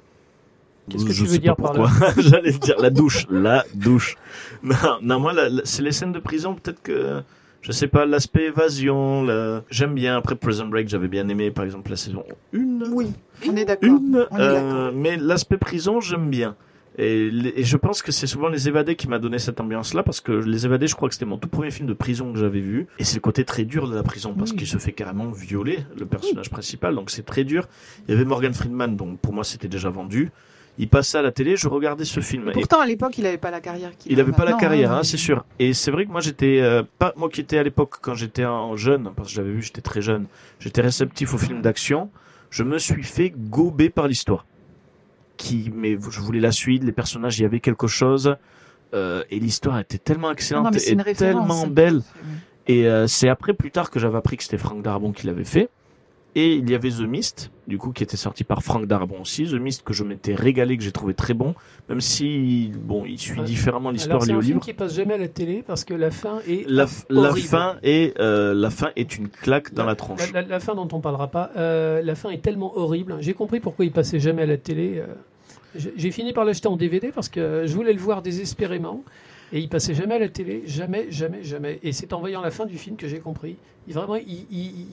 Qu'est-ce 0.89 1.05
que 1.05 1.13
Je 1.13 1.25
tu 1.25 1.31
veux 1.31 1.39
dire 1.39 1.57
par 1.57 1.73
là. 1.75 1.89
J'allais 2.19 2.53
dire 2.53 2.77
la 2.79 2.91
douche, 2.91 3.27
la 3.31 3.65
douche. 3.75 4.17
Non, 4.63 4.75
non 5.03 5.19
moi, 5.21 5.33
c'est 5.65 5.83
les 5.83 5.91
scènes 5.93 6.13
de 6.13 6.21
prison, 6.21 6.55
peut-être 6.55 6.81
que, 6.81 7.23
je 7.61 7.73
sais 7.73 7.89
pas, 7.89 8.07
l'aspect 8.07 8.45
évasion, 8.45 9.25
la- 9.25 9.65
j'aime 9.69 9.95
bien. 9.95 10.17
Après 10.17 10.37
Prison 10.37 10.67
Break, 10.69 10.89
j'avais 10.89 11.09
bien 11.09 11.29
aimé, 11.29 11.51
par 11.51 11.65
exemple, 11.65 11.91
la 11.91 11.97
saison 11.97 12.23
1. 12.55 12.91
Oui, 12.93 13.09
on 13.49 13.57
est 13.57 13.65
d'accord. 13.65 13.89
Une, 13.89 14.27
On 14.31 14.37
est 14.37 14.41
euh, 14.41 14.93
mais 14.95 15.17
l'aspect 15.17 15.57
prison, 15.59 16.01
j'aime 16.01 16.31
bien. 16.31 16.55
Et, 16.99 17.31
je 17.63 17.77
pense 17.77 18.03
que 18.03 18.11
c'est 18.11 18.27
souvent 18.27 18.49
Les 18.49 18.69
Évadés 18.69 18.97
qui 18.97 19.09
m'a 19.09 19.19
donné 19.19 19.39
cette 19.39 19.61
ambiance-là, 19.61 20.03
parce 20.03 20.21
que 20.21 20.33
Les 20.33 20.65
Évadés, 20.65 20.87
je 20.87 20.95
crois 20.95 21.09
que 21.09 21.15
c'était 21.15 21.27
mon 21.27 21.39
tout 21.39 21.49
premier 21.49 21.71
film 21.71 21.89
de 21.89 21.95
prison 21.95 22.33
que 22.33 22.39
j'avais 22.39 22.61
vu. 22.61 22.87
Et 22.99 23.05
c'est 23.05 23.17
le 23.17 23.21
côté 23.21 23.45
très 23.45 23.65
dur 23.65 23.89
de 23.89 23.95
la 23.95 24.03
prison, 24.03 24.35
parce 24.37 24.53
Oui. 24.53 24.57
qu'il 24.57 24.67
se 24.67 24.79
fait 24.79 24.93
carrément 24.93 25.31
violer, 25.31 25.81
le 25.99 26.07
personnage 26.07 26.51
principal, 26.51 26.95
donc 26.95 27.11
c'est 27.11 27.25
très 27.25 27.45
dur. 27.45 27.69
Il 28.09 28.13
y 28.13 28.15
avait 28.15 28.25
Morgan 28.25 28.55
Freeman, 28.55 28.97
donc 28.97 29.19
pour 29.21 29.33
moi 29.33 29.45
c'était 29.45 29.69
déjà 29.69 29.91
vendu. 29.91 30.31
Il 30.79 30.89
passait 30.89 31.17
à 31.19 31.23
la 31.23 31.33
télé, 31.33 31.57
je 31.57 31.69
regardais 31.69 32.05
ce 32.05 32.21
film. 32.21 32.51
Et 32.51 32.53
Pourtant, 32.53 32.81
à 32.81 32.87
l'époque, 32.87 33.17
il 33.17 33.25
avait 33.25 33.39
pas 33.39 33.51
la 33.51 33.63
carrière 33.63 33.97
qu'il 33.97 34.13
il 34.13 34.19
a 34.21 34.23
avait 34.23 34.33
pas 34.33 34.45
la 34.45 34.53
carrière, 34.55 34.93
hein, 34.93 34.99
hein, 34.99 35.05
c'est 35.05 35.17
sûr. 35.17 35.45
Et 35.59 35.73
c'est 35.73 35.91
vrai 35.91 36.05
que 36.05 36.11
moi 36.11 36.21
j'étais 36.21 36.61
euh, 36.61 36.83
pas 36.99 37.15
moi 37.17 37.31
qui 37.31 37.41
étais 37.41 37.57
à 37.57 37.63
l'époque 37.63 37.95
quand 38.03 38.15
j'étais 38.15 38.45
en 38.45 38.77
jeune, 38.77 39.11
parce 39.17 39.29
que 39.29 39.35
j'avais 39.35 39.53
vu 39.53 39.63
j'étais 39.63 39.81
très 39.81 40.03
jeune, 40.03 40.27
j'étais 40.61 40.83
réceptif 40.83 41.33
aux 41.33 41.39
films 41.39 41.63
d'action. 41.63 42.11
Je 42.51 42.63
me 42.63 42.79
suis 42.79 43.03
fait 43.03 43.31
gober 43.35 43.91
par 43.91 44.07
l'histoire. 44.07 44.45
Qui, 45.37 45.71
mais 45.75 45.99
je 46.11 46.21
voulais 46.21 46.41
la 46.41 46.53
suite, 46.53 46.85
les 46.85 46.93
personnages, 46.93 47.39
il 47.39 47.43
y 47.43 47.45
avait 47.45 47.61
quelque 47.61 47.87
chose, 47.87 48.37
euh, 48.95 49.23
et 49.31 49.39
l'histoire 49.39 49.79
était 49.79 49.99
tellement 49.99 50.31
excellente 50.31 50.75
et 50.77 51.15
tellement 51.15 51.67
belle. 51.67 52.03
Et 52.67 52.87
euh, 52.87 53.07
c'est 53.07 53.29
après 53.29 53.55
plus 53.55 53.71
tard 53.71 53.91
que 53.91 53.99
j'avais 53.99 54.17
appris 54.17 54.37
que 54.37 54.43
c'était 54.43 54.59
Frank 54.59 54.83
Darabont 54.83 55.13
qui 55.13 55.27
l'avait 55.27 55.45
fait. 55.45 55.69
Et 56.39 56.55
il 56.57 56.69
y 56.69 56.75
avait 56.75 56.91
The 56.91 57.01
Mist, 57.01 57.51
du 57.67 57.79
coup, 57.79 57.93
qui 57.93 58.03
était 58.03 58.19
sorti 58.19 58.45
par 58.45 58.63
Frank 58.63 58.85
Darabont 58.87 59.23
aussi. 59.23 59.45
The 59.47 59.55
Mist 59.55 59.83
que 59.85 59.95
je 59.95 60.05
m'étais 60.05 60.35
régalé, 60.35 60.77
que 60.77 60.83
j'ai 60.85 60.93
trouvé 60.93 61.15
très 61.15 61.33
bon, 61.33 61.55
même 61.89 62.03
si 62.03 62.71
bon, 62.79 63.05
il 63.07 63.19
suit 63.19 63.41
différemment 63.41 63.91
l'histoire 63.91 64.17
Alors, 64.23 64.25
c'est 64.25 64.29
liée 64.33 64.35
un 64.35 64.39
au 64.39 64.43
film 64.43 64.55
livre. 64.57 64.65
qui 64.67 64.75
passe 64.75 64.95
jamais 64.95 65.15
à 65.15 65.19
la 65.19 65.29
télé 65.29 65.65
parce 65.67 65.85
que 65.85 65.95
la 65.95 66.11
fin 66.11 66.41
est 66.47 66.69
La, 66.69 66.85
la 67.09 67.35
fin 67.35 67.77
est 67.83 68.21
euh, 68.21 68.53
la 68.53 68.69
fin 68.69 68.91
est 68.97 69.17
une 69.17 69.29
claque 69.29 69.73
dans 69.73 69.87
la, 69.87 69.95
tronche. 69.97 70.31
La, 70.35 70.43
la- 70.43 70.47
la 70.49 70.61
fin 70.61 70.75
dont 70.75 70.87
on 70.93 71.01
parlera 71.01 71.29
pas, 71.29 71.53
euh, 71.57 72.03
la 72.03 72.15
fin 72.15 72.29
est 72.29 72.43
tellement 72.43 72.77
horrible. 72.77 73.17
J'ai 73.21 73.33
compris 73.33 73.61
pourquoi 73.61 73.87
il 73.87 73.93
passait 73.93 74.21
jamais 74.21 74.43
à 74.43 74.47
la 74.47 74.59
télé. 74.59 74.99
euh. 74.99 75.07
J'ai 75.97 76.11
fini 76.11 76.33
par 76.33 76.45
l'acheter 76.45 76.69
en 76.69 76.77
DVD 76.77 77.13
parce 77.15 77.29
que 77.31 77.65
je 77.67 77.75
voulais 77.75 77.93
le 77.93 77.99
voir 77.99 78.21
désespérément. 78.23 79.03
Et 79.53 79.61
il 79.61 79.69
passait 79.69 79.95
jamais 79.95 80.15
à 80.15 80.19
la 80.19 80.29
télé, 80.29 80.63
jamais, 80.67 81.07
jamais, 81.11 81.43
jamais. 81.45 81.79
Et 81.83 81.93
c'est 81.93 82.13
en 82.13 82.21
voyant 82.21 82.41
la 82.41 82.51
fin 82.51 82.67
du 82.67 82.79
film 82.79 82.97
que 82.97 83.07
j'ai 83.07 83.21
compris. 83.21 83.57
Il, 83.87 83.95
vraiment, 83.95 84.17
il, 84.17 84.29
il- 84.29 84.47
il- 84.81 84.87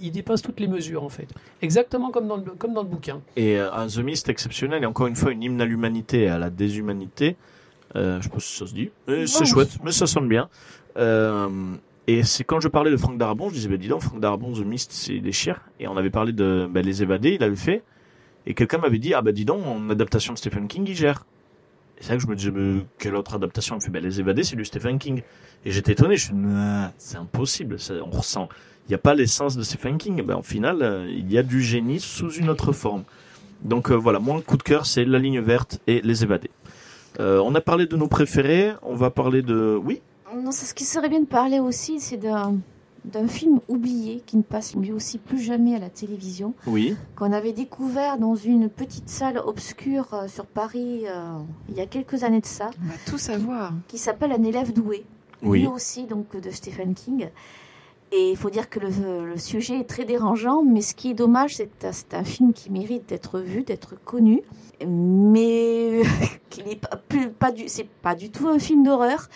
il 0.00 0.10
dépasse 0.12 0.40
toutes 0.42 0.60
les 0.60 0.68
mesures 0.68 1.02
en 1.02 1.08
fait. 1.08 1.28
Exactement 1.60 2.10
comme 2.10 2.26
dans 2.28 2.36
le, 2.36 2.42
comme 2.52 2.72
dans 2.72 2.82
le 2.82 2.88
bouquin. 2.88 3.20
Et 3.36 3.58
euh, 3.58 3.70
un 3.72 3.86
The 3.88 3.98
Mist 3.98 4.28
exceptionnel 4.28 4.82
et 4.82 4.86
encore 4.86 5.08
une 5.08 5.16
fois 5.16 5.32
une 5.32 5.42
hymne 5.42 5.60
à 5.60 5.64
l'humanité 5.66 6.22
et 6.22 6.28
à 6.28 6.38
la 6.38 6.48
déshumanité. 6.50 7.36
Euh, 7.96 8.18
je 8.18 8.24
sais 8.24 8.30
pas 8.30 8.38
si 8.40 8.56
ça 8.56 8.66
se 8.66 8.74
dit. 8.74 8.90
C'est 9.26 9.44
chouette, 9.44 9.78
mais 9.84 9.92
ça 9.92 10.06
sonne 10.06 10.28
bien. 10.28 10.48
Euh, 10.96 11.48
et 12.06 12.22
c'est 12.22 12.44
quand 12.44 12.60
je 12.60 12.68
parlais 12.68 12.90
de 12.90 12.96
Franck 12.96 13.18
Darabont, 13.18 13.48
je 13.50 13.54
disais, 13.54 13.68
bah, 13.68 13.76
dis 13.76 13.88
donc, 13.88 14.00
Franck 14.02 14.20
Darabont, 14.20 14.52
The 14.52 14.64
Mist, 14.64 14.92
c'est 14.92 15.18
des 15.20 15.32
chiens. 15.32 15.56
Et 15.80 15.86
on 15.88 15.96
avait 15.96 16.10
parlé 16.10 16.32
de 16.32 16.66
bah, 16.70 16.80
Les 16.82 17.02
Évadés, 17.02 17.34
il 17.34 17.42
avait 17.42 17.56
fait. 17.56 17.82
Et 18.46 18.54
quelqu'un 18.54 18.78
m'avait 18.78 18.98
dit, 18.98 19.12
ah 19.12 19.20
bah 19.20 19.32
dis 19.32 19.44
donc, 19.44 19.66
en 19.66 19.90
adaptation 19.90 20.32
de 20.32 20.38
Stephen 20.38 20.68
King, 20.68 20.84
il 20.88 20.94
gère. 20.96 21.26
C'est 22.00 22.10
là 22.10 22.16
que 22.16 22.22
je 22.22 22.28
me 22.28 22.36
disais, 22.36 22.50
mais 22.50 22.84
quelle 22.98 23.16
autre 23.16 23.34
adaptation 23.34 23.78
Les 23.92 24.20
Évadés, 24.20 24.44
c'est 24.44 24.56
du 24.56 24.64
Stephen 24.64 24.98
King. 24.98 25.22
Et 25.64 25.72
j'étais 25.72 25.92
étonné, 25.92 26.16
je 26.16 26.26
suis 26.26 26.34
c'est 26.98 27.16
impossible, 27.16 27.78
ça, 27.78 27.94
on 28.04 28.10
ressent. 28.10 28.48
Il 28.86 28.92
n'y 28.92 28.94
a 28.94 28.98
pas 28.98 29.14
l'essence 29.14 29.56
de 29.56 29.62
Stephen 29.62 29.98
King. 29.98 30.22
Ben, 30.22 30.36
au 30.36 30.42
final, 30.42 30.78
euh, 30.80 31.06
il 31.10 31.30
y 31.30 31.36
a 31.36 31.42
du 31.42 31.60
génie 31.60 32.00
sous 32.00 32.30
une 32.30 32.48
autre 32.48 32.72
forme. 32.72 33.04
Donc 33.62 33.90
euh, 33.90 33.94
voilà, 33.94 34.18
mon 34.18 34.40
coup 34.40 34.56
de 34.56 34.62
cœur, 34.62 34.86
c'est 34.86 35.04
La 35.04 35.18
Ligne 35.18 35.40
Verte 35.40 35.80
et 35.86 36.00
Les 36.02 36.22
Évadés. 36.22 36.50
Euh, 37.20 37.42
on 37.44 37.54
a 37.54 37.60
parlé 37.60 37.86
de 37.86 37.96
nos 37.96 38.06
préférés, 38.06 38.72
on 38.82 38.94
va 38.94 39.10
parler 39.10 39.42
de... 39.42 39.78
Oui? 39.82 40.00
Non, 40.34 40.52
c'est 40.52 40.66
ce 40.66 40.74
qui 40.74 40.84
serait 40.84 41.08
bien 41.08 41.20
de 41.20 41.26
parler 41.26 41.58
aussi, 41.58 42.00
c'est 42.00 42.16
d'un 42.16 42.56
d'un 43.08 43.26
film 43.26 43.60
oublié 43.68 44.22
qui 44.26 44.36
ne 44.36 44.42
passe 44.42 44.74
lui 44.76 44.92
aussi 44.92 45.18
plus 45.18 45.40
jamais 45.40 45.74
à 45.74 45.78
la 45.78 45.90
télévision, 45.90 46.54
Oui. 46.66 46.96
qu'on 47.16 47.32
avait 47.32 47.52
découvert 47.52 48.18
dans 48.18 48.34
une 48.34 48.68
petite 48.68 49.08
salle 49.08 49.38
obscure 49.38 50.12
euh, 50.14 50.28
sur 50.28 50.46
Paris 50.46 51.02
euh, 51.06 51.38
il 51.68 51.76
y 51.76 51.80
a 51.80 51.86
quelques 51.86 52.22
années 52.24 52.40
de 52.40 52.46
ça, 52.46 52.70
On 52.82 52.86
va 52.88 52.94
tout 53.06 53.18
savoir. 53.18 53.72
qui 53.88 53.98
s'appelle 53.98 54.32
Un 54.32 54.42
élève 54.44 54.72
doué. 54.72 55.04
Oui. 55.42 55.60
Lui 55.60 55.66
aussi, 55.68 56.04
donc 56.06 56.36
de 56.40 56.50
Stephen 56.50 56.94
King. 56.94 57.28
Et 58.10 58.30
il 58.30 58.36
faut 58.38 58.48
dire 58.50 58.70
que 58.70 58.80
le, 58.80 58.88
le 59.28 59.36
sujet 59.36 59.80
est 59.80 59.84
très 59.84 60.04
dérangeant, 60.06 60.62
mais 60.62 60.80
ce 60.80 60.94
qui 60.94 61.10
est 61.10 61.14
dommage, 61.14 61.56
c'est 61.56 61.66
que 61.66 61.86
c'est 61.92 62.14
un 62.14 62.24
film 62.24 62.52
qui 62.54 62.70
mérite 62.70 63.06
d'être 63.08 63.38
vu, 63.38 63.62
d'être 63.64 63.94
connu, 64.02 64.40
mais 64.86 66.00
qu'il 66.50 66.64
n'est 66.64 66.76
pas, 66.76 66.96
plus- 67.08 67.30
pas 67.30 67.52
du, 67.52 67.68
c'est 67.68 67.86
pas 67.88 68.14
du 68.14 68.30
tout 68.30 68.48
un 68.48 68.58
film 68.58 68.82
d'horreur, 68.82 69.28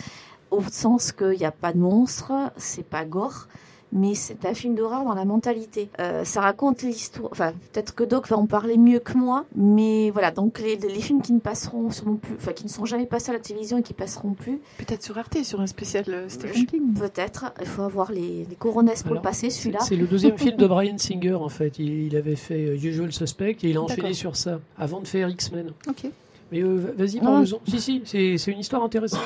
au 0.53 0.63
sens 0.71 1.13
qu'il 1.13 1.39
n'y 1.39 1.45
a 1.45 1.51
pas 1.53 1.73
de 1.73 1.79
monstre, 1.79 2.33
c'est 2.57 2.85
pas 2.85 3.05
gore, 3.05 3.49
mais 3.95 4.15
c'est 4.15 4.47
un 4.47 4.55
film 4.55 4.75
d'horreur 4.75 5.05
dans 5.05 5.15
la 5.15 5.27
mentalité. 5.27 5.91
Euh, 6.01 6.25
ça 6.25 6.41
raconte 6.41 6.81
l'histoire, 6.83 7.29
enfin 7.31 7.53
peut-être 7.73 7.95
que 7.95 8.05
Doc 8.05 8.27
va 8.29 8.39
en 8.39 8.47
parler 8.47 8.79
mieux 8.79 9.01
que 9.01 9.17
moi, 9.19 9.45
mais 9.55 10.09
voilà, 10.11 10.31
donc 10.31 10.61
les, 10.61 10.77
les 10.77 11.01
films 11.01 11.21
qui 11.21 11.35
ne 11.35 11.41
passeront 11.41 11.91
sûrement 11.91 12.17
plus, 12.17 12.35
enfin 12.37 12.53
qui 12.53 12.65
ne 12.65 12.71
sont 12.71 12.87
jamais 12.87 13.05
passés 13.05 13.31
à 13.31 13.35
la 13.35 13.39
télévision 13.41 13.77
et 13.79 13.83
qui 13.83 13.93
passeront 13.93 14.33
plus, 14.33 14.61
Peut-être 14.79 15.03
sur 15.03 15.19
Arte, 15.19 15.43
sur 15.45 15.61
un 15.61 15.67
spécial 15.67 16.05
euh, 16.09 16.29
Stephen 16.29 16.65
King. 16.67 16.95
Peut-être. 16.95 17.53
Il 17.61 17.67
faut 17.67 17.83
avoir 17.83 18.13
les, 18.13 18.47
les 18.49 18.57
coronesses 18.57 19.03
pour 19.03 19.13
Alors, 19.13 19.23
le 19.25 19.29
passer, 19.29 19.51
C'est 19.51 19.61
celui-là. 19.65 19.81
c'est 19.81 19.97
le 19.97 20.07
deuxième 20.07 20.39
film 20.45 20.57
de 20.57 20.67
Brian 20.67 20.97
Singer 20.97 21.35
en 21.35 21.51
fait. 21.51 21.79
Il, 21.79 22.07
il 22.07 22.17
avait 22.17 22.37
fait 22.37 22.65
euh, 22.69 22.75
Usual 22.77 23.13
Suspect 23.13 23.59
et 23.63 23.69
il 23.71 23.77
a 23.77 23.83
enchaîné 23.83 24.15
sur 24.15 24.37
ça 24.37 24.61
avant 24.79 25.01
de 25.01 25.07
faire 25.09 25.29
X-Men. 25.29 25.73
Ok. 25.89 26.07
Mais 26.53 26.63
euh, 26.63 26.95
vas-y, 26.97 27.17
Non. 27.17 27.23
parle-en. 27.43 27.61
Si, 27.67 27.81
si, 27.81 28.03
c'est 28.05 28.37
c'est 28.39 28.53
une 28.53 28.59
histoire 28.61 28.85
intéressante. 28.85 29.21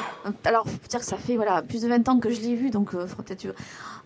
Alors, 0.45 0.67
faut 0.67 0.79
dire 0.89 1.01
que 1.01 1.05
ça 1.07 1.17
fait 1.19 1.37
voilà, 1.37 1.61
plus 1.63 1.83
de 1.83 1.89
20 1.89 2.09
ans 2.09 2.19
que 2.21 2.31
je 2.31 2.41
l'ai 2.41 2.55
vu, 2.55 2.71
donc 2.71 2.95
euh, 2.95 3.05
peut-être- 3.19 3.55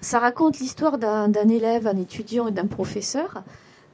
ça 0.00 0.18
raconte 0.18 0.58
l'histoire 0.58 0.98
d'un 0.98 1.28
d'un 1.28 1.48
élève, 1.48 1.86
un 1.86 1.96
étudiant 1.98 2.48
et 2.48 2.52
d'un 2.52 2.66
professeur. 2.66 3.44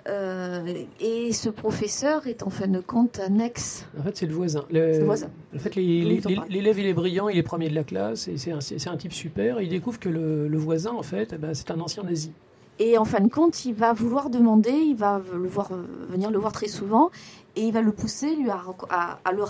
Euh, 0.09 0.85
et 1.01 1.33
ce 1.33 1.49
professeur 1.49 2.29
est 2.29 2.45
en 2.45 2.51
fin 2.51 2.69
de 2.69 2.79
compte 2.79 3.19
un 3.29 3.41
ex 3.41 3.85
En 3.99 4.05
fait, 4.05 4.17
c'est 4.17 4.27
le 4.27 4.35
voisin. 4.35 4.65
Le, 4.71 4.99
le 5.01 5.05
voisin. 5.05 5.27
En 5.53 5.59
fait, 5.59 5.75
les- 5.75 6.03
les- 6.05 6.21
les- 6.21 6.39
l'élève, 6.49 6.79
il 6.79 6.87
est 6.87 6.95
brillant, 6.95 7.29
il 7.29 7.37
est 7.37 7.43
premier 7.43 7.69
de 7.69 7.75
la 7.75 7.83
classe, 7.83 8.29
et 8.29 8.37
c'est 8.37 8.53
un, 8.53 8.61
c'est 8.61 8.87
un 8.89 8.97
type 8.97 9.13
super. 9.13 9.59
Et 9.59 9.65
il 9.65 9.69
découvre 9.71 9.99
que 9.99 10.09
le, 10.09 10.47
le 10.47 10.59
voisin, 10.59 10.93
en 10.93 11.03
fait, 11.03 11.33
eh 11.35 11.39
ben, 11.39 11.55
c'est 11.55 11.73
un 11.73 11.81
ancien 11.81 12.05
nazi. 12.05 12.31
Et 12.79 12.99
en 12.99 13.05
fin 13.05 13.21
de 13.21 13.29
compte, 13.29 13.65
il 13.65 13.75
va 13.75 13.93
vouloir 13.93 14.29
demander, 14.29 14.73
il 14.73 14.97
va 14.97 15.21
le 15.33 15.49
voir, 15.49 15.73
euh, 15.73 15.87
venir 16.11 16.31
le 16.31 16.39
voir 16.39 16.53
très 16.53 16.69
souvent, 16.69 17.11
et 17.57 17.63
il 17.63 17.73
va 17.73 17.81
le 17.81 17.93
pousser 17.93 18.37
lui 18.37 18.51
à, 18.51 18.63
à, 18.91 19.19
à 19.25 19.33
le 19.33 19.43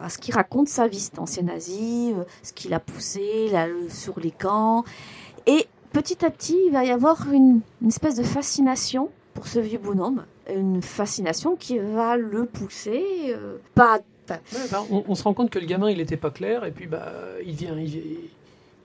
à, 0.00 0.08
ce 0.08 0.18
qu'il 0.18 0.34
raconte 0.34 0.68
sa 0.68 0.88
vie, 0.88 1.00
cet 1.00 1.18
ancien 1.18 1.42
nazi, 1.42 2.14
euh, 2.16 2.24
ce 2.42 2.52
qu'il 2.54 2.72
a 2.72 2.80
poussé 2.80 3.52
sur 3.90 4.18
les 4.20 4.30
camps. 4.30 4.84
Et 5.46 5.66
petit 5.92 6.24
à 6.24 6.30
petit, 6.30 6.58
il 6.66 6.72
va 6.72 6.84
y 6.84 6.90
avoir 6.90 7.30
une, 7.30 7.60
une 7.82 7.88
espèce 7.88 8.16
de 8.16 8.22
fascination 8.22 9.10
pour 9.34 9.46
ce 9.46 9.58
vieux 9.58 9.78
bonhomme, 9.78 10.24
une 10.50 10.82
fascination 10.82 11.56
qui 11.56 11.78
va 11.78 12.16
le 12.16 12.46
pousser, 12.46 13.04
euh, 13.28 13.58
on 14.90 15.14
se 15.14 15.22
rend 15.24 15.34
compte 15.34 15.50
que 15.50 15.58
le 15.58 15.66
gamin, 15.66 15.90
il 15.90 15.98
n'était 15.98 16.16
pas 16.16 16.30
clair, 16.30 16.64
et 16.64 16.70
puis 16.70 16.86
bah, 16.86 17.12
il 17.44 17.54
vient, 17.54 17.76
il, 17.76 18.30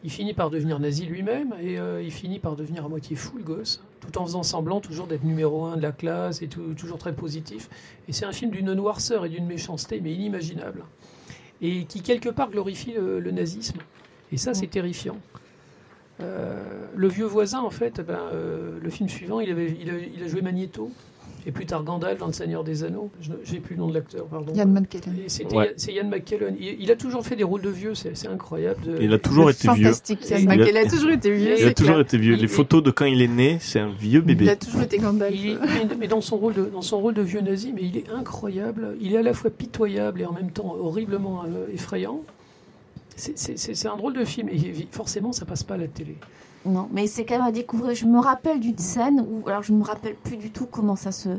il 0.07 0.09
finit 0.09 0.33
par 0.33 0.49
devenir 0.49 0.79
nazi 0.79 1.05
lui-même, 1.05 1.53
et 1.61 1.77
euh, 1.77 2.01
il 2.01 2.11
finit 2.11 2.39
par 2.39 2.55
devenir 2.55 2.85
à 2.85 2.87
moitié 2.87 3.17
fou 3.17 3.35
le 3.37 3.43
gosse, 3.43 3.83
tout 3.99 4.17
en 4.17 4.25
faisant 4.25 4.41
semblant 4.41 4.79
toujours 4.79 5.05
d'être 5.05 5.25
numéro 5.25 5.65
un 5.65 5.75
de 5.75 5.81
la 5.81 5.91
classe 5.91 6.41
et 6.41 6.47
tout- 6.47 6.73
toujours 6.75 6.97
très 6.97 7.13
positif. 7.13 7.69
Et 8.07 8.13
c'est 8.13 8.23
un 8.23 8.31
film 8.31 8.49
d'une 8.51 8.71
noirceur 8.73 9.25
et 9.25 9.29
d'une 9.29 9.45
méchanceté, 9.45 9.99
mais 9.99 10.13
inimaginable, 10.13 10.85
et 11.61 11.83
qui 11.83 12.01
quelque 12.01 12.29
part 12.29 12.49
glorifie 12.49 12.93
le, 12.93 13.19
le 13.19 13.31
nazisme. 13.31 13.79
Et 14.31 14.37
ça, 14.37 14.53
c'est 14.53 14.67
terrifiant. 14.67 15.17
Euh, 16.21 16.85
le 16.95 17.07
vieux 17.09 17.25
voisin, 17.25 17.59
en 17.59 17.69
fait, 17.69 17.99
ben, 17.99 18.17
euh, 18.31 18.79
le 18.81 18.89
film 18.89 19.09
suivant, 19.09 19.41
il, 19.41 19.51
avait, 19.51 19.75
il, 19.77 19.89
a, 19.89 19.93
il 20.15 20.23
a 20.23 20.27
joué 20.29 20.41
Magneto, 20.41 20.89
et 21.47 21.51
plus 21.51 21.65
tard 21.65 21.83
Gandalf 21.83 22.19
dans 22.19 22.27
Le 22.27 22.33
Seigneur 22.33 22.63
des 22.63 22.83
Anneaux. 22.83 23.09
J'ai 23.43 23.59
plus 23.61 23.75
le 23.75 23.81
nom 23.81 23.87
de 23.87 23.93
l'acteur, 23.93 24.25
pardon. 24.25 24.53
Yann 24.53 24.69
McKellen. 24.71 25.15
Ouais. 25.53 25.73
C'est 25.77 25.93
Ian 25.93 26.07
McKellen. 26.09 26.55
Il, 26.59 26.75
il 26.81 26.91
a 26.91 26.95
toujours 26.97 27.25
fait 27.25 27.35
des 27.37 27.43
rôles 27.45 27.61
de 27.61 27.69
vieux, 27.69 27.95
c'est 27.95 28.27
incroyable. 28.27 28.81
de- 28.83 28.97
Il 29.01 29.13
a 29.13 29.17
toujours 29.17 29.49
été 29.49 29.69
vieux. 29.73 29.85
Fantastique 29.85 30.19
Il 30.29 30.33
a- 30.33 30.39
McKellen. 30.39 30.67
Il 30.69 30.77
a 30.77 30.89
toujours 30.89 31.11
été 31.11 31.31
vieux. 31.31 31.53
Il 31.57 31.61
Il 31.61 31.67
a 31.67 31.73
toujours 31.73 31.93
clair. 31.95 32.05
été 32.05 32.17
vieux. 32.17 32.35
Les 32.35 32.41
Il- 32.41 32.47
photos 32.49 32.83
de 32.83 32.91
quand 32.91 33.05
il 33.05 33.21
est 33.21 33.27
né, 33.29 33.57
c'est 33.61 33.79
un 33.79 33.89
vieux 33.91 34.19
Il 34.19 34.25
bébé. 34.35 34.49
a 34.49 34.55
toujours 34.57 34.81
été 34.81 34.97
Gandalf. 34.97 35.33
Il 35.33 35.51
est- 35.51 35.95
mais, 35.97 36.07
dans 36.07 36.21
son 36.21 36.35
rôle 36.37 36.53
de 36.53 36.65
dans 36.65 36.81
son 36.81 36.99
rôle 36.99 37.13
de 37.13 37.21
vieux 37.21 37.41
nazi, 37.41 37.71
mais 37.73 37.81
il 37.83 37.97
est 37.97 38.09
incroyable. 38.09 38.95
Il 38.99 39.13
est 39.13 39.17
à 39.17 39.21
la 39.23 39.33
fois 39.33 39.49
pitoyable 39.49 40.21
et 40.21 40.25
en 40.25 40.33
même 40.33 40.51
temps 40.51 40.75
horriblement 40.77 41.43
euh, 41.45 41.67
effrayant. 41.73 42.21
C'est 43.15 43.87
un 43.87 43.97
drôle 43.97 44.13
de 44.13 44.25
film 44.25 44.47
et 44.49 44.87
forcément 44.91 45.31
ça 45.31 45.45
passe 45.45 45.63
pas 45.63 45.73
à 45.73 45.77
la 45.77 45.87
télé. 45.87 46.17
Non, 46.65 46.89
mais 46.91 47.07
c'est 47.07 47.25
quand 47.25 47.37
même 47.37 47.47
à 47.47 47.51
découvrir. 47.51 47.95
Je 47.95 48.05
me 48.05 48.19
rappelle 48.19 48.59
d'une 48.59 48.77
scène 48.77 49.25
où, 49.29 49.47
alors 49.47 49.63
je 49.63 49.73
me 49.73 49.83
rappelle 49.83 50.15
plus 50.15 50.37
du 50.37 50.51
tout 50.51 50.65
comment 50.65 50.95
ça 50.95 51.11
se, 51.11 51.29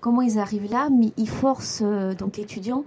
comment 0.00 0.22
ils 0.22 0.38
arrivent 0.38 0.70
là, 0.70 0.88
mais 0.90 1.12
ils 1.16 1.28
forcent 1.28 1.82
euh, 1.84 2.14
donc 2.14 2.36
l'étudiant 2.36 2.84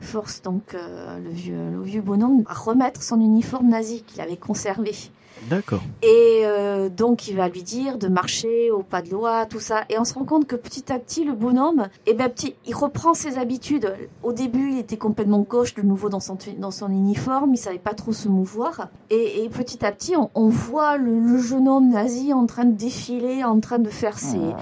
force 0.00 0.42
donc 0.42 0.74
euh, 0.74 1.18
le 1.18 1.30
vieux 1.30 1.70
le 1.70 1.82
vieux 1.82 2.02
bonhomme 2.02 2.42
à 2.46 2.52
remettre 2.52 3.02
son 3.02 3.20
uniforme 3.20 3.68
nazi 3.68 4.02
qu'il 4.02 4.20
avait 4.20 4.36
conservé. 4.36 4.92
D'accord. 5.48 5.82
Et 6.02 6.42
euh, 6.44 6.88
donc 6.88 7.28
il 7.28 7.36
va 7.36 7.48
lui 7.48 7.62
dire 7.62 7.98
de 7.98 8.08
marcher 8.08 8.70
au 8.70 8.82
pas 8.82 9.02
de 9.02 9.10
loi, 9.10 9.46
tout 9.46 9.60
ça. 9.60 9.84
Et 9.90 9.98
on 9.98 10.04
se 10.04 10.14
rend 10.14 10.24
compte 10.24 10.46
que 10.46 10.56
petit 10.56 10.92
à 10.92 10.98
petit, 10.98 11.24
le 11.24 11.32
bonhomme, 11.32 11.88
eh 12.06 12.14
ben, 12.14 12.28
petit, 12.28 12.54
il 12.66 12.74
reprend 12.74 13.14
ses 13.14 13.38
habitudes. 13.38 13.94
Au 14.22 14.32
début, 14.32 14.72
il 14.72 14.78
était 14.78 14.96
complètement 14.96 15.40
gauche, 15.40 15.74
de 15.74 15.82
nouveau 15.82 16.08
dans 16.08 16.20
son, 16.20 16.38
dans 16.58 16.70
son 16.70 16.90
uniforme, 16.90 17.54
il 17.54 17.58
savait 17.58 17.78
pas 17.78 17.94
trop 17.94 18.12
se 18.12 18.28
mouvoir. 18.28 18.88
Et, 19.10 19.44
et 19.44 19.48
petit 19.48 19.84
à 19.84 19.92
petit, 19.92 20.16
on, 20.16 20.30
on 20.34 20.48
voit 20.48 20.96
le, 20.96 21.18
le 21.18 21.38
jeune 21.38 21.68
homme 21.68 21.90
nazi 21.90 22.32
en 22.32 22.46
train 22.46 22.64
de 22.64 22.76
défiler, 22.76 23.44
en 23.44 23.60
train 23.60 23.78
de 23.78 23.90
faire 23.90 24.18
ses, 24.18 24.38
bah, 24.38 24.56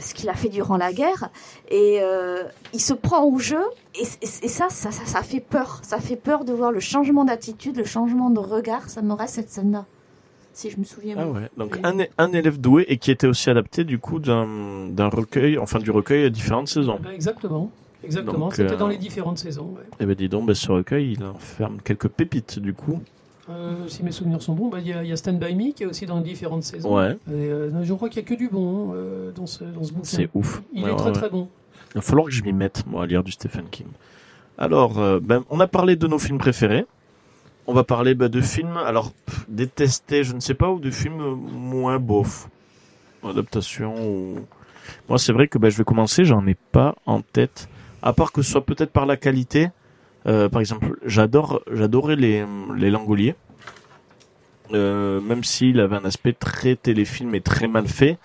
ce 0.00 0.14
qu'il 0.14 0.28
a 0.28 0.34
fait 0.34 0.48
durant 0.48 0.76
la 0.76 0.92
guerre. 0.92 1.30
Et 1.70 1.98
euh, 2.02 2.42
il 2.72 2.80
se 2.80 2.92
prend 2.94 3.24
au 3.24 3.38
jeu. 3.38 3.62
Et, 3.94 4.02
et- 4.02 4.44
et 4.44 4.48
ça, 4.48 4.68
ça, 4.68 4.90
ça, 4.90 5.04
ça 5.04 5.22
fait 5.22 5.40
peur. 5.40 5.80
Ça 5.82 5.98
fait 5.98 6.16
peur 6.16 6.44
de 6.44 6.52
voir 6.52 6.70
le 6.72 6.80
changement 6.80 7.24
d'attitude, 7.24 7.76
le 7.76 7.84
changement 7.84 8.30
de 8.30 8.38
regard. 8.40 8.88
Ça 8.90 9.02
me 9.02 9.12
reste 9.14 9.34
cette 9.36 9.50
scène-là. 9.50 9.86
Si 10.52 10.68
je 10.68 10.78
me 10.78 10.84
souviens 10.84 11.14
Ah 11.18 11.28
ouais. 11.28 11.48
Donc 11.56 11.78
un, 12.18 12.32
élève 12.32 12.60
doué 12.60 12.84
et 12.88 12.98
qui 12.98 13.10
était 13.12 13.26
aussi 13.28 13.48
adapté 13.48 13.84
du 13.84 13.98
coup 13.98 14.18
d'un 14.18 14.88
d'un 14.88 15.08
recueil, 15.08 15.56
enfin 15.58 15.78
du 15.78 15.90
recueil 15.92 16.24
à 16.24 16.28
différentes 16.30 16.68
saisons. 16.68 16.96
Eh 17.00 17.04
ben, 17.04 17.10
exactement, 17.12 17.70
exactement. 18.02 18.50
C'était 18.50 18.72
euh, 18.72 18.76
dans 18.76 18.88
les 18.88 18.98
différentes 18.98 19.38
saisons. 19.38 19.74
ouais. 19.76 19.84
Et 20.00 20.06
ben 20.06 20.14
dis 20.14 20.28
donc, 20.28 20.46
ben, 20.46 20.54
ce 20.54 20.70
recueil, 20.72 21.12
il 21.12 21.24
enferme 21.24 21.78
quelques 21.82 22.08
pépites 22.08 22.58
du 22.58 22.74
coup. 22.74 23.00
Euh, 23.50 23.88
si 23.88 24.02
mes 24.04 24.12
souvenirs 24.12 24.40
sont 24.42 24.54
bons, 24.54 24.68
bah, 24.68 24.78
il 24.80 24.86
y, 24.88 24.92
a- 24.92 25.02
il 25.02 25.08
y 25.08 25.12
a 25.12 25.16
Stand 25.16 25.38
By 25.38 25.54
Me 25.54 25.72
qui 25.72 25.82
est 25.82 25.86
aussi 25.86 26.06
dans 26.06 26.20
différentes 26.20 26.62
saisons. 26.62 26.96
Ouais. 26.96 27.16
Euh, 27.30 27.70
je 27.82 27.94
crois 27.94 28.08
qu'il 28.08 28.22
n'y 28.22 28.26
a 28.26 28.28
que 28.28 28.34
du 28.38 28.48
bon 28.48 28.90
hein, 28.90 28.94
euh, 28.94 29.32
dans, 29.32 29.46
ce, 29.46 29.64
dans 29.64 29.82
ce 29.82 29.92
bouquin. 29.92 30.04
C'est 30.04 30.28
ouf. 30.34 30.62
Il 30.72 30.84
Ouais, 30.84 30.92
est 30.92 30.96
très 30.96 31.06
ouais, 31.06 31.12
très 31.12 31.30
bon. 31.30 31.48
Il 31.90 31.94
va 31.96 32.00
falloir 32.02 32.26
que 32.26 32.32
je 32.32 32.42
m'y 32.44 32.52
mette, 32.52 32.86
moi, 32.86 33.02
à 33.02 33.06
lire 33.06 33.24
du 33.24 33.32
Stephen 33.32 33.64
King. 33.70 33.86
Alors, 34.58 34.94
ben, 35.20 35.42
on 35.50 35.58
a 35.58 35.66
parlé 35.66 35.96
de 35.96 36.06
nos 36.06 36.18
films 36.18 36.38
préférés. 36.38 36.84
On 37.66 37.72
va 37.74 37.82
parler 37.82 38.14
ben, 38.14 38.28
de 38.28 38.40
films, 38.40 38.76
alors, 38.76 39.12
pff, 39.12 39.44
détestés, 39.48 40.22
je 40.22 40.34
ne 40.34 40.40
sais 40.40 40.54
pas, 40.54 40.70
ou 40.70 40.78
de 40.78 40.90
films 40.90 41.20
moins 41.52 41.98
bof. 41.98 42.48
Adaptation 43.24 43.94
ou... 44.06 44.34
Moi, 45.08 45.18
c'est 45.18 45.32
vrai 45.32 45.48
que 45.48 45.58
ben, 45.58 45.68
je 45.70 45.76
vais 45.78 45.84
commencer, 45.84 46.24
j'en 46.24 46.46
ai 46.46 46.54
pas 46.72 46.94
en 47.06 47.20
tête. 47.22 47.68
À 48.02 48.12
part 48.12 48.32
que 48.32 48.42
ce 48.42 48.50
soit 48.52 48.64
peut-être 48.64 48.90
par 48.92 49.06
la 49.06 49.16
qualité. 49.16 49.68
Euh, 50.26 50.48
par 50.48 50.60
exemple, 50.60 50.96
j'adore, 51.04 51.62
j'adorais 51.72 52.16
les, 52.16 52.44
les 52.76 52.90
Langoliers. 52.90 53.34
Euh, 54.72 55.20
même 55.20 55.42
s'il 55.42 55.80
avait 55.80 55.96
un 55.96 56.04
aspect 56.04 56.32
très 56.32 56.76
téléfilm 56.76 57.34
et 57.34 57.40
très 57.40 57.66
mal 57.66 57.88
fait. 57.88 58.18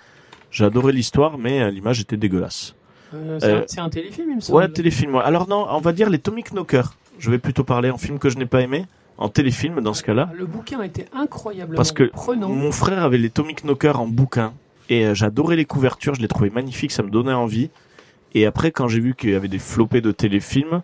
J'adorais 0.52 0.92
l'histoire, 0.94 1.38
mais 1.38 1.72
l'image 1.72 2.00
était 2.02 2.18
dégueulasse. 2.18 2.76
Euh, 3.14 3.64
c'est 3.68 3.80
un- 3.80 3.90
téléfilm, 3.90 4.30
il 4.30 4.36
me 4.36 4.42
semble. 4.42 4.60
Ouais, 4.60 4.68
téléfilm. 4.70 5.16
ouais. 5.16 5.24
Alors 5.24 5.48
non, 5.48 5.66
on 5.70 5.80
va 5.80 5.92
dire 5.92 6.10
les 6.10 6.20
Tommy 6.20 6.44
Knocker. 6.44 6.94
Je 7.18 7.32
vais 7.32 7.40
plutôt 7.40 7.64
parler 7.64 7.90
en 7.90 7.98
film 7.98 8.20
que 8.20 8.30
je 8.30 8.38
n'ai 8.38 8.46
pas 8.46 8.62
aimé, 8.62 8.86
en 9.18 9.30
téléfilm 9.30 9.82
dans 9.82 9.94
ce 9.94 10.04
cas-là. 10.04 10.30
Le 10.38 10.46
bouquin 10.46 10.82
était 10.84 11.08
incroyablement 11.14 11.78
Parce 11.78 11.92
que 11.92 12.04
prenant. 12.04 12.50
Mon 12.50 12.72
frère 12.72 13.04
avait 13.04 13.18
les 13.18 13.30
Tommy 13.30 13.56
Knocker 13.56 14.00
en 14.00 14.08
bouquin 14.08 14.54
et 14.90 15.16
j'adorais 15.16 15.56
les 15.56 15.66
couvertures, 15.66 16.14
je 16.14 16.22
les 16.22 16.28
trouvais 16.28 16.50
magnifiques, 16.52 16.92
ça 16.92 17.04
me 17.04 17.10
donnait 17.10 17.34
envie. 17.34 17.70
Et 18.34 18.46
après, 18.46 18.72
quand 18.72 18.88
j'ai 18.88 19.00
vu 19.00 19.16
qu'il 19.16 19.32
y 19.32 19.36
avait 19.36 19.48
des 19.48 19.60
flopés 19.60 20.02
de 20.02 20.12
téléfilms, 20.12 20.82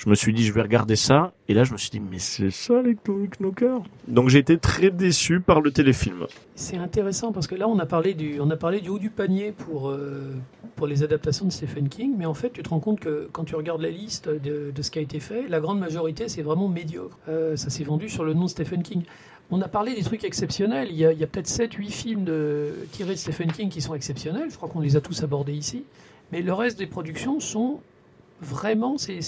je 0.00 0.08
me 0.08 0.14
suis 0.14 0.32
dit 0.32 0.44
je 0.44 0.52
vais 0.54 0.62
regarder 0.62 0.96
ça. 0.96 1.32
Et 1.46 1.52
là, 1.52 1.62
je 1.64 1.72
me 1.72 1.76
suis 1.76 1.90
dit 1.90 2.00
mais 2.00 2.18
c'est 2.18 2.50
ça 2.50 2.80
les 2.80 2.94
Tommy 2.94 3.28
Knocker. 3.38 3.82
Donc 4.08 4.30
j'ai 4.30 4.38
été 4.38 4.56
très 4.56 4.90
déçu 4.90 5.40
par 5.40 5.60
le 5.60 5.72
téléfilm. 5.72 6.26
C'est 6.54 6.78
intéressant 6.78 7.32
parce 7.32 7.46
que 7.46 7.54
là, 7.54 7.68
on 7.68 7.78
a 7.78 7.84
parlé 7.84 8.14
du, 8.14 8.40
on 8.40 8.48
a 8.50 8.56
parlé 8.56 8.80
du 8.80 8.88
haut 8.88 8.98
du 8.98 9.10
panier 9.10 9.52
pour, 9.52 9.90
euh, 9.90 10.34
pour 10.76 10.86
les 10.86 11.02
adaptations 11.02 11.44
de 11.44 11.52
Stephen 11.52 11.90
King, 11.90 12.14
mais 12.16 12.24
en 12.24 12.32
fait, 12.32 12.48
tu 12.48 12.62
te 12.62 12.70
rends 12.70 12.80
compte 12.80 12.98
que 13.00 13.28
quand 13.30 13.44
tu 13.44 13.54
regardes 13.56 13.82
la 13.82 13.90
liste 13.90 14.30
de, 14.30 14.72
ce 14.80 14.90
qui 14.90 14.98
a 14.98 15.02
été 15.02 15.20
fait, 15.20 15.46
la 15.48 15.60
grande 15.60 15.78
majorité, 15.78 16.28
c'est 16.28 16.42
vraiment 16.42 16.68
médiocre. 16.68 17.18
Euh, 17.28 17.56
ça 17.56 17.68
s'est 17.68 17.84
vendu 17.84 18.08
sur 18.08 18.24
le 18.24 18.32
nom 18.32 18.44
de 18.44 18.50
Stephen 18.50 18.82
King. 18.82 19.02
On 19.50 19.60
a 19.60 19.68
parlé 19.68 19.94
des 19.94 20.02
trucs 20.02 20.24
exceptionnels. 20.24 20.88
Il 20.90 20.96
y 20.96 21.04
a, 21.04 21.10
a 21.10 21.26
peut-être 21.26 21.48
7-8 21.48 21.90
films 21.90 22.24
de, 22.24 22.72
tirés 22.92 23.14
de 23.14 23.18
Stephen 23.18 23.52
King 23.52 23.68
qui 23.68 23.82
sont 23.82 23.94
exceptionnels. 23.94 24.48
Je 24.48 24.56
crois 24.56 24.70
qu'on 24.70 24.80
les 24.80 24.96
a 24.96 25.02
tous 25.02 25.22
abordés 25.22 25.52
ici. 25.52 25.84
Mais 26.32 26.40
le 26.40 26.54
reste 26.54 26.78
des 26.78 26.86
productions 26.86 27.40
sont 27.40 27.80
vraiment, 28.40 28.96
c'est 28.98 29.20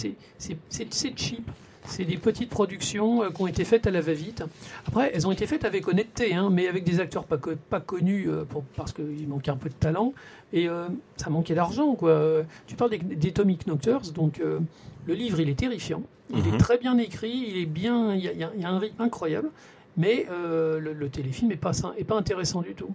cheap. 1.17 1.51
C'est 1.85 2.05
des 2.05 2.17
petites 2.17 2.49
productions 2.49 3.25
euh, 3.25 3.31
qui 3.31 3.43
ont 3.43 3.49
été 3.49 3.65
faites 3.65 3.89
à 3.89 3.91
la 3.91 4.01
va-vite. 4.01 4.45
Après, 4.87 5.11
elles 5.13 5.27
ont 5.27 5.33
été 5.33 5.47
faites 5.49 5.65
avec 5.65 5.89
honnêteté, 5.89 6.33
hein, 6.33 6.49
mais 6.49 6.69
avec 6.69 6.85
des 6.85 7.01
acteurs 7.01 7.25
pas, 7.25 7.39
pas 7.69 7.81
connus 7.81 8.27
euh, 8.29 8.45
pour, 8.45 8.63
parce 8.77 8.93
qu'il 8.93 9.27
manquait 9.27 9.51
un 9.51 9.57
peu 9.57 9.69
de 9.69 9.75
talent 9.75 10.13
et 10.53 10.69
euh, 10.69 10.87
ça 11.17 11.29
manquait 11.29 11.55
d'argent. 11.57 11.97
quoi. 11.97 12.43
Tu 12.69 12.77
parles 12.77 12.91
des, 12.91 12.99
des 12.99 13.33
Tommy 13.33 13.59
Knockers, 13.67 14.13
donc 14.15 14.39
euh, 14.39 14.61
le 15.09 15.15
livre 15.15 15.41
il 15.41 15.49
est 15.49 15.59
terrifiant, 15.59 16.03
il 16.31 16.39
Mhm. 16.45 16.55
est 16.55 16.59
très 16.59 16.79
bien 16.79 16.97
écrit, 16.99 17.47
il 17.49 17.57
est 17.57 17.67
bien, 17.67 18.15
il 18.15 18.21
y 18.23 18.29
a, 18.29 18.33
y 18.33 18.61
y 18.61 18.65
un 18.65 18.79
rythme 18.79 19.03
incroyable, 19.03 19.51
mais 19.97 20.27
euh, 20.31 20.79
le, 20.79 20.93
le 20.93 21.09
téléfilm 21.09 21.51
est 21.51 21.57
pas, 21.57 21.73
est 21.99 22.05
pas 22.05 22.15
intéressant 22.17 22.63
du 22.63 22.75
tout. 22.75 22.91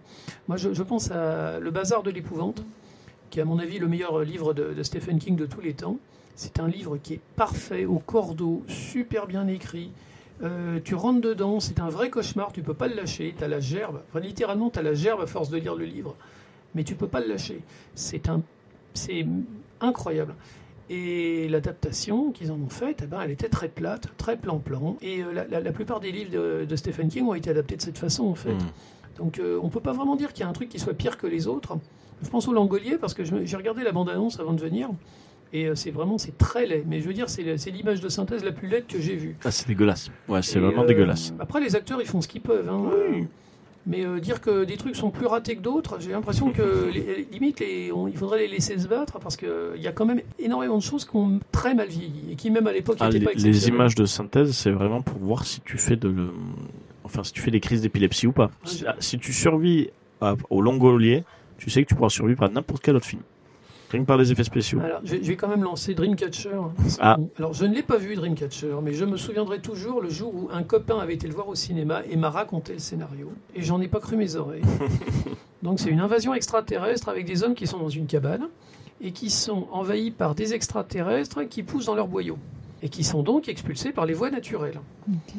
Moi, 0.48 0.56
je, 0.56 0.74
je 0.74 0.84
pense 0.84 1.12
à 1.12 1.60
Le 1.60 1.72
Bazar 1.72 2.04
de 2.04 2.10
l'épouvante, 2.10 2.64
qui 3.30 3.40
est 3.40 3.42
à 3.42 3.46
mon 3.46 3.60
avis 3.60 3.80
le 3.80 3.88
meilleur 3.88 4.20
livre 4.24 4.54
de, 4.54 4.74
de 4.74 4.84
Stephen 4.84 5.20
King 5.20 5.36
de 5.36 5.46
tous 5.46 5.62
les 5.62 5.74
temps. 5.74 5.98
C'est 6.36 6.60
un 6.60 6.68
livre 6.68 6.98
qui 6.98 7.16
est 7.16 7.22
parfait, 7.36 7.86
au 7.86 8.00
cordeau, 8.00 8.64
super 8.68 9.26
bien 9.28 9.48
écrit. 9.48 9.92
Euh, 10.44 10.80
tu 10.84 10.94
rentres 10.94 11.22
dedans, 11.22 11.60
c'est 11.60 11.80
un 11.80 11.90
vrai 11.90 12.10
cauchemar, 12.12 12.52
tu 12.54 12.62
peux 12.62 12.76
pas 12.76 12.88
le 12.88 12.96
lâcher. 12.96 13.34
Tu 13.38 13.44
as 13.44 13.48
la 13.48 13.60
gerbe, 13.60 14.02
enfin, 14.10 14.20
littéralement, 14.20 14.70
tu 14.70 14.78
as 14.78 14.84
la 14.84 14.94
gerbe 14.94 15.22
à 15.22 15.26
force 15.26 15.50
de 15.50 15.58
lire 15.58 15.74
le 15.76 15.86
livre, 15.86 16.16
mais 16.76 16.84
tu 16.84 16.94
peux 16.96 17.08
pas 17.08 17.22
le 17.22 17.28
lâcher. 17.28 17.62
C'est 17.96 18.30
un, 18.30 18.42
c'est 18.94 19.26
incroyable. 19.82 20.36
Et 20.90 21.50
l'adaptation 21.50 22.32
qu'ils 22.32 22.52
en 22.52 22.56
ont 22.62 22.70
faite, 22.70 23.02
eh 23.04 23.08
ben, 23.08 23.20
elle 23.22 23.32
était 23.32 23.50
très 23.50 23.68
plate, 23.68 24.08
très 24.18 24.38
plan-plan. 24.38 24.96
Et 25.02 25.22
euh, 25.22 25.34
la, 25.34 25.48
la- 25.48 25.60
la 25.60 25.72
plupart 25.72 26.00
des 26.00 26.12
livres 26.12 26.32
de, 26.32 26.66
de 26.66 26.76
Stephen 26.76 27.10
King 27.10 27.26
ont 27.28 27.34
été 27.34 27.50
adaptés 27.50 27.76
de 27.76 27.82
cette 27.82 27.98
façon, 27.98 28.26
en 28.26 28.36
fait. 28.36 28.54
Mm. 28.54 29.18
Donc 29.18 29.40
euh, 29.40 29.60
on 29.64 29.70
peut 29.70 29.80
pas 29.82 29.92
vraiment 29.94 30.16
dire 30.16 30.32
qu'il 30.32 30.42
y 30.44 30.46
a 30.46 30.50
un 30.50 30.54
truc 30.54 30.70
qui 30.70 30.78
soit 30.80 30.94
pire 30.94 31.18
que 31.18 31.26
les 31.28 31.48
autres. 31.48 31.78
Je 32.24 32.30
pense 32.30 32.48
au 32.48 32.54
Langolier 32.54 32.98
parce 33.00 33.14
que 33.14 33.24
j'ai 33.24 33.58
regardé 33.58 33.84
la 33.84 33.92
bande-annonce 33.92 34.40
avant 34.40 34.54
de 34.54 34.62
venir. 34.62 34.90
Et 35.54 35.66
euh, 35.68 35.76
c'est 35.76 35.92
vraiment, 35.92 36.18
c'est 36.18 36.38
très 36.38 36.66
laid. 36.66 36.84
Mais 36.88 37.00
je 37.00 37.08
veux 37.08 37.14
dire, 37.14 37.30
c'est 37.30 37.42
l'image 37.72 38.02
de 38.02 38.10
synthèse 38.10 38.44
la 38.44 38.52
plus 38.52 38.68
laide 38.68 38.86
que 38.88 39.00
j'ai 39.00 39.16
vue. 39.16 39.38
Ah, 39.46 39.52
c'est 39.52 39.68
dégueulasse. 39.68 40.10
Ouais, 40.28 40.42
c'est 40.42 40.60
vraiment 40.60 40.84
euh, 40.84 40.88
dégueulasse. 40.88 41.34
Après, 41.40 41.62
les 41.62 41.76
acteurs, 41.76 42.02
ils 42.02 42.08
font 42.08 42.22
ce 42.22 42.28
qu'ils 42.28 42.42
peuvent. 42.42 42.68
hein. 42.70 42.90
Euh, 42.94 43.22
Mais 43.86 44.06
euh, 44.06 44.20
dire 44.20 44.42
que 44.42 44.66
des 44.66 44.76
trucs 44.76 44.98
sont 44.98 45.10
plus 45.12 45.26
ratés 45.28 45.56
que 45.56 45.62
d'autres, 45.62 45.98
j'ai 46.02 46.12
l'impression 46.12 46.52
que 46.52 46.90
les, 46.94 47.26
limite, 47.32 47.62
les- 47.62 47.94
on- 47.94 48.10
il 48.10 48.18
faudrait 48.18 48.40
les 48.40 48.50
laisser 48.50 48.78
se 48.78 48.88
battre 48.90 49.20
parce 49.20 49.38
qu'il 49.38 49.48
y 49.82 49.88
a 49.88 49.94
quand 49.94 50.06
même 50.06 50.20
énormément 50.40 50.76
de 50.78 50.84
choses 50.84 51.06
qui 51.06 51.16
ont 51.16 51.40
très 51.54 51.74
mal 51.74 51.88
vieilli 51.88 52.32
et 52.34 52.36
qui, 52.36 52.52
même 52.52 52.68
à 52.68 52.74
l'époque, 52.74 52.98
Ah, 53.00 53.06
n'étaient 53.06 53.20
les, 53.20 53.26
pas 53.26 53.32
les 53.34 53.68
images 53.70 53.96
de 53.96 54.04
synthèse, 54.06 54.52
c'est 54.52 54.72
vraiment 54.72 55.02
pour 55.02 55.18
voir 55.20 55.46
si 55.46 55.62
tu 55.62 55.78
fais 55.78 55.96
de 55.96 56.10
le... 56.10 56.32
enfin 57.06 57.24
si 57.24 57.32
tu 57.32 57.40
fais 57.42 57.52
des 57.52 57.62
crises 57.62 57.82
d'épilepsie 57.84 58.28
ou 58.28 58.34
pas. 58.34 58.52
Ah, 58.86 58.96
si 59.00 59.18
tu 59.18 59.32
survis 59.32 59.90
à- 60.20 60.36
au 60.50 60.62
Longolier, 60.62 61.24
tu 61.58 61.70
sais 61.70 61.84
que 61.84 61.88
tu 61.90 61.96
pourras 61.96 62.10
survivre 62.10 62.44
à 62.44 62.50
n'importe 62.50 62.82
quel 62.84 62.96
autre 62.96 63.06
film. 63.06 63.22
Rien 63.90 64.02
que 64.02 64.06
par 64.08 64.18
les 64.18 64.32
effets 64.34 64.44
spéciaux. 64.44 64.82
Alors, 64.84 65.00
je, 65.06 65.12
vais- 65.16 65.24
je 65.24 65.28
vais 65.30 65.38
quand 65.38 65.48
même 65.48 65.64
lancer 65.64 65.94
Dreamcatcher. 65.94 66.50
Ah. 67.00 67.18
Alors, 67.38 67.54
je 67.54 67.64
ne 67.66 67.74
l'ai 67.74 67.84
pas 67.84 67.96
vu, 67.98 68.16
Dreamcatcher, 68.16 68.76
mais 68.84 68.92
je 68.94 69.06
me 69.06 69.16
souviendrai 69.16 69.60
toujours 69.62 70.02
le 70.02 70.10
jour 70.10 70.36
où 70.36 70.50
un 70.52 70.64
copain 70.64 71.00
avait 71.00 71.14
été 71.14 71.26
le 71.26 71.34
voir 71.34 71.48
au 71.48 71.56
cinéma 71.56 72.02
et 72.10 72.18
m'a 72.18 72.30
raconté 72.30 72.74
le 72.74 72.80
scénario. 72.80 73.32
Et 73.56 73.64
j'en 73.64 73.80
ai 73.80 73.88
pas 73.88 74.02
cru 74.02 74.18
mes 74.18 74.36
oreilles. 74.36 74.62
Donc, 75.64 75.80
c'est 75.80 75.90
une 75.90 76.02
invasion 76.02 76.34
extraterrestre 76.34 77.08
avec 77.08 77.26
des 77.26 77.44
hommes 77.44 77.56
qui 77.56 77.66
sont 77.66 77.78
dans 77.80 77.88
une 77.90 78.08
cabane 78.08 78.50
et 79.00 79.12
qui 79.12 79.30
sont 79.30 79.68
envahis 79.72 80.12
par 80.12 80.36
des 80.36 80.54
extraterrestres 80.54 81.44
qui 81.44 81.64
poussent 81.64 81.86
dans 81.86 81.96
leurs 81.96 82.08
boyaux 82.10 82.38
et 82.84 82.90
qui 82.90 83.06
sont 83.06 83.24
donc 83.24 83.48
expulsés 83.48 83.92
par 83.94 84.06
les 84.06 84.14
voies 84.14 84.30
naturelles. 84.32 84.80
Ok. 85.10 85.34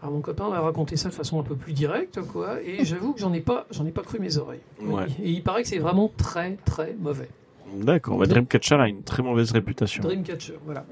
Alors, 0.00 0.14
mon 0.14 0.20
copain 0.20 0.48
m'a 0.48 0.60
raconté 0.60 0.96
ça 0.96 1.08
de 1.08 1.14
façon 1.14 1.40
un 1.40 1.42
peu 1.42 1.56
plus 1.56 1.72
directe, 1.72 2.20
quoi, 2.22 2.62
et 2.62 2.84
j'avoue 2.84 3.12
que 3.12 3.20
j'en 3.20 3.32
ai 3.32 3.40
pas, 3.40 3.66
j'en 3.70 3.84
ai 3.84 3.90
pas 3.90 4.02
cru 4.02 4.18
mes 4.20 4.36
oreilles. 4.36 4.60
Ouais. 4.80 5.06
Et 5.22 5.30
il 5.30 5.42
paraît 5.42 5.62
que 5.62 5.68
c'est 5.68 5.78
vraiment 5.78 6.10
très, 6.16 6.56
très 6.64 6.94
mauvais. 6.98 7.28
D'accord. 7.74 8.18
Bah, 8.18 8.26
Dreamcatcher 8.26 8.76
a 8.76 8.88
une 8.88 9.02
très 9.02 9.22
mauvaise 9.22 9.50
réputation. 9.50 10.02
Dreamcatcher, 10.02 10.58
voilà. 10.64 10.84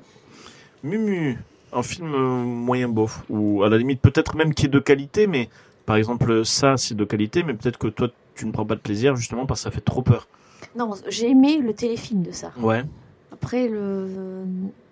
Mumu, 0.83 1.39
un 1.73 1.83
film 1.83 2.12
euh, 2.15 2.45
moyen 2.45 2.89
bof, 2.89 3.23
ou 3.31 3.62
à 3.62 3.69
la 3.69 3.78
limite 3.78 4.01
peut-être 4.01 4.37
même 4.37 4.55
qui 4.55 4.66
est 4.66 4.70
de 4.70 4.78
qualité, 4.78 5.27
mais 5.27 5.49
par 5.85 5.97
exemple 5.97 6.45
ça 6.45 6.77
c'est 6.77 6.95
de 6.95 7.05
qualité, 7.05 7.43
mais 7.43 7.55
peut-être 7.55 7.78
que 7.78 7.89
toi 7.89 8.09
tu 8.35 8.45
ne 8.47 8.53
prends 8.53 8.66
pas 8.66 8.74
de 8.74 8.81
plaisir 8.81 9.16
justement 9.16 9.47
parce 9.47 9.61
que 9.61 9.65
ça 9.65 9.70
fait 9.70 9.81
trop 9.81 10.03
peur. 10.03 10.28
Non, 10.77 10.91
j'ai 11.09 11.31
aimé 11.31 11.59
le 11.59 11.73
téléfilm 11.73 12.23
de 12.23 12.33
ça. 12.33 12.53
Ouais. 12.59 12.85
Après, 13.33 13.69
le, 13.69 14.45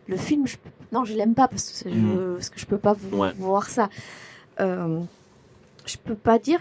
le 0.07 0.17
film, 0.17 0.47
je, 0.47 0.57
non, 0.93 1.05
je 1.05 1.15
l'aime 1.15 1.35
pas 1.35 1.49
parce 1.49 1.83
que, 1.83 1.91
je, 1.91 2.35
parce 2.35 2.51
que 2.51 2.61
je 2.61 2.67
peux 2.67 2.79
pas 2.79 2.93
vous- 2.93 3.17
Ouais. 3.19 3.33
voir 3.39 3.69
ça. 3.69 3.89
Euh, 4.61 5.01
je 5.87 5.97
peux 5.97 6.15
pas 6.15 6.39
dire. 6.39 6.61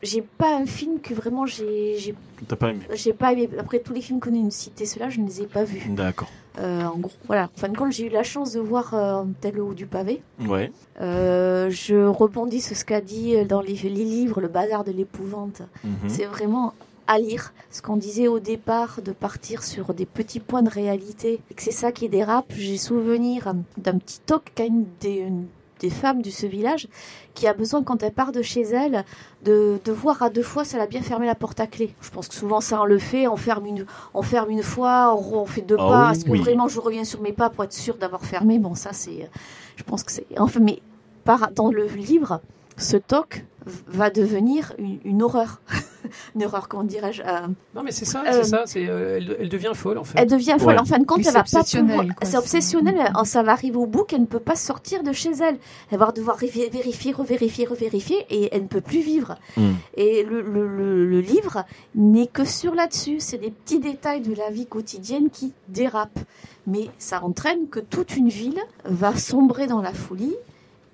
J'ai 0.00 0.22
pas 0.22 0.56
un 0.56 0.66
film 0.66 1.00
que 1.00 1.12
vraiment 1.12 1.44
j'ai 1.44 1.96
j'ai- 1.98 2.14
T'as 2.46 2.54
pas 2.54 2.70
aimé. 2.70 2.82
j'ai 2.94 3.12
pas 3.12 3.32
aimé. 3.32 3.48
Après 3.58 3.80
tous 3.80 3.92
les 3.92 4.00
films 4.00 4.20
qu'on 4.20 4.46
a 4.46 4.50
cités, 4.50 4.86
ceux-là, 4.86 5.10
je 5.10 5.18
ne 5.20 5.26
les 5.26 5.42
ai 5.42 5.46
pas 5.46 5.64
vus. 5.64 5.88
D'accord. 5.90 6.30
Euh, 6.60 6.84
en 6.84 6.98
gros, 6.98 7.10
voilà. 7.26 7.50
En 7.56 7.58
fin 7.60 7.68
de 7.68 7.76
compte, 7.76 7.90
j'ai 7.92 8.06
eu 8.06 8.08
la 8.08 8.22
chance 8.22 8.52
de 8.52 8.60
voir 8.60 8.94
euh, 8.94 9.24
tel 9.40 9.58
haut 9.60 9.74
du 9.74 9.86
pavé. 9.86 10.22
Ouais. 10.46 10.70
Euh, 11.00 11.68
je 11.70 11.96
rebondis 12.06 12.60
sur 12.60 12.76
ce 12.76 12.84
qu'a 12.84 13.00
dit 13.00 13.34
euh, 13.34 13.44
dans 13.44 13.60
les, 13.60 13.74
les 13.74 13.88
livres, 14.04 14.40
le 14.40 14.46
bazar 14.48 14.84
de 14.84 14.92
l'épouvante. 14.92 15.62
Mhm. 15.82 16.08
C'est 16.08 16.26
vraiment 16.26 16.74
à 17.08 17.18
lire. 17.18 17.52
Ce 17.70 17.82
qu'on 17.82 17.96
disait 17.96 18.28
au 18.28 18.38
départ, 18.38 19.00
de 19.04 19.10
partir 19.12 19.64
sur 19.64 19.92
des 19.94 20.06
petits 20.06 20.38
points 20.40 20.62
de 20.62 20.70
réalité, 20.70 21.40
et 21.50 21.54
que 21.54 21.62
c'est 21.62 21.72
ça 21.72 21.90
qui 21.90 22.08
dérape. 22.08 22.52
J'ai 22.56 22.76
souvenir 22.78 23.52
d'un 23.76 23.98
petit 23.98 24.20
toc 24.20 24.52
qu'a 24.54 24.66
une 24.66 24.84
des, 25.00 25.16
une 25.16 25.46
des 25.80 25.90
femmes 25.90 26.22
de 26.22 26.30
ce 26.30 26.44
village 26.46 26.88
qui 27.34 27.46
a 27.46 27.54
besoin, 27.54 27.84
quand 27.84 28.02
elle 28.02 28.12
part 28.12 28.32
de 28.32 28.42
chez 28.42 28.62
elle, 28.62 29.04
de, 29.44 29.78
de 29.84 29.92
voir 29.92 30.22
à 30.22 30.28
deux 30.28 30.42
fois 30.42 30.64
si 30.64 30.74
elle 30.74 30.82
a 30.82 30.86
bien 30.88 31.02
fermé 31.02 31.26
la 31.26 31.36
porte 31.36 31.60
à 31.60 31.66
clé. 31.68 31.94
Je 32.00 32.10
pense 32.10 32.26
que 32.28 32.34
souvent 32.34 32.60
ça 32.60 32.82
on 32.82 32.84
le 32.84 32.98
fait, 32.98 33.28
on 33.28 33.36
ferme 33.36 33.66
une, 33.66 33.86
on 34.12 34.22
ferme 34.22 34.50
une 34.50 34.64
fois, 34.64 35.14
on, 35.16 35.42
on 35.42 35.46
fait 35.46 35.62
deux 35.62 35.76
Ah 35.78 35.86
pas. 35.88 36.06
oui, 36.10 36.16
Est-ce 36.16 36.24
que 36.24 36.36
vraiment 36.36 36.66
je 36.68 36.80
reviens 36.80 37.04
sur 37.04 37.20
mes 37.20 37.32
pas 37.32 37.48
pour 37.48 37.62
être 37.64 37.72
sûr 37.72 37.96
d'avoir 37.96 38.24
fermé? 38.24 38.58
Bon, 38.58 38.74
ça 38.74 38.92
c'est, 38.92 39.30
je 39.76 39.82
pense 39.84 40.02
que 40.02 40.10
c'est. 40.10 40.26
Enfin, 40.36 40.58
mais 40.60 40.80
par, 41.24 41.52
dans 41.52 41.70
le 41.70 41.86
livre, 41.86 42.40
ce 42.78 42.96
toc 42.96 43.44
va 43.86 44.08
devenir 44.08 44.72
une, 44.78 44.98
une 45.04 45.22
horreur. 45.22 45.60
une 46.34 46.44
horreur, 46.44 46.68
comment 46.68 46.84
dirais-je 46.84 47.22
euh, 47.22 47.40
Non, 47.74 47.82
mais 47.82 47.90
c'est 47.90 48.06
ça, 48.06 48.22
Euh, 48.26 48.30
c'est 48.32 48.44
ça. 48.44 48.62
C'est, 48.64 48.88
euh, 48.88 49.18
elle, 49.18 49.36
elle 49.40 49.48
devient 49.50 49.72
folle 49.74 49.98
en 49.98 50.04
fait. 50.04 50.18
Elle 50.18 50.28
devient 50.28 50.56
folle. 50.58 50.74
Ouais. 50.76 50.80
En 50.80 50.86
fin 50.86 50.98
de 50.98 51.04
compte, 51.04 51.18
Oui, 51.18 51.24
elle 51.26 51.34
va 51.34 51.42
pas 51.44 51.62
pouvoir- 51.64 52.06
quoi. 52.06 52.14
C'est 52.22 52.38
obsessionnel. 52.38 52.94
mais 52.96 53.24
Ça 53.24 53.42
va 53.42 53.52
arriver 53.52 53.76
au 53.76 53.84
bout 53.86 54.04
qu'elle 54.04 54.22
ne 54.22 54.26
peut 54.26 54.40
pas 54.40 54.54
sortir 54.56 55.02
de 55.02 55.12
chez 55.12 55.32
elle. 55.42 55.58
Elle 55.90 55.98
va 55.98 56.10
devoir 56.12 56.38
vérifier, 56.38 56.70
vérifier, 56.70 57.12
revérifier, 57.12 57.66
revérifier, 57.66 58.26
et 58.30 58.48
elle 58.54 58.62
ne 58.62 58.68
peut 58.68 58.80
plus 58.80 59.00
vivre. 59.02 59.34
Mm. 59.58 59.70
Et 59.98 60.22
le, 60.22 60.40
le- 60.40 60.66
le- 60.68 61.06
le 61.06 61.20
livre 61.20 61.64
n'est 61.94 62.26
que 62.28 62.44
sur 62.46 62.74
là-dessus. 62.74 63.16
C'est 63.20 63.38
des 63.38 63.50
petits 63.50 63.80
détails 63.80 64.22
de 64.22 64.34
la 64.34 64.48
vie 64.50 64.66
quotidienne 64.66 65.28
qui 65.30 65.52
dérapent. 65.68 66.20
Mais 66.66 66.88
ça 66.98 67.22
entraîne 67.22 67.68
que 67.68 67.80
toute 67.80 68.16
une 68.16 68.28
ville 68.28 68.60
va 68.84 69.14
sombrer 69.16 69.66
dans 69.66 69.82
la 69.82 69.92
folie 69.92 70.36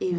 et 0.00 0.12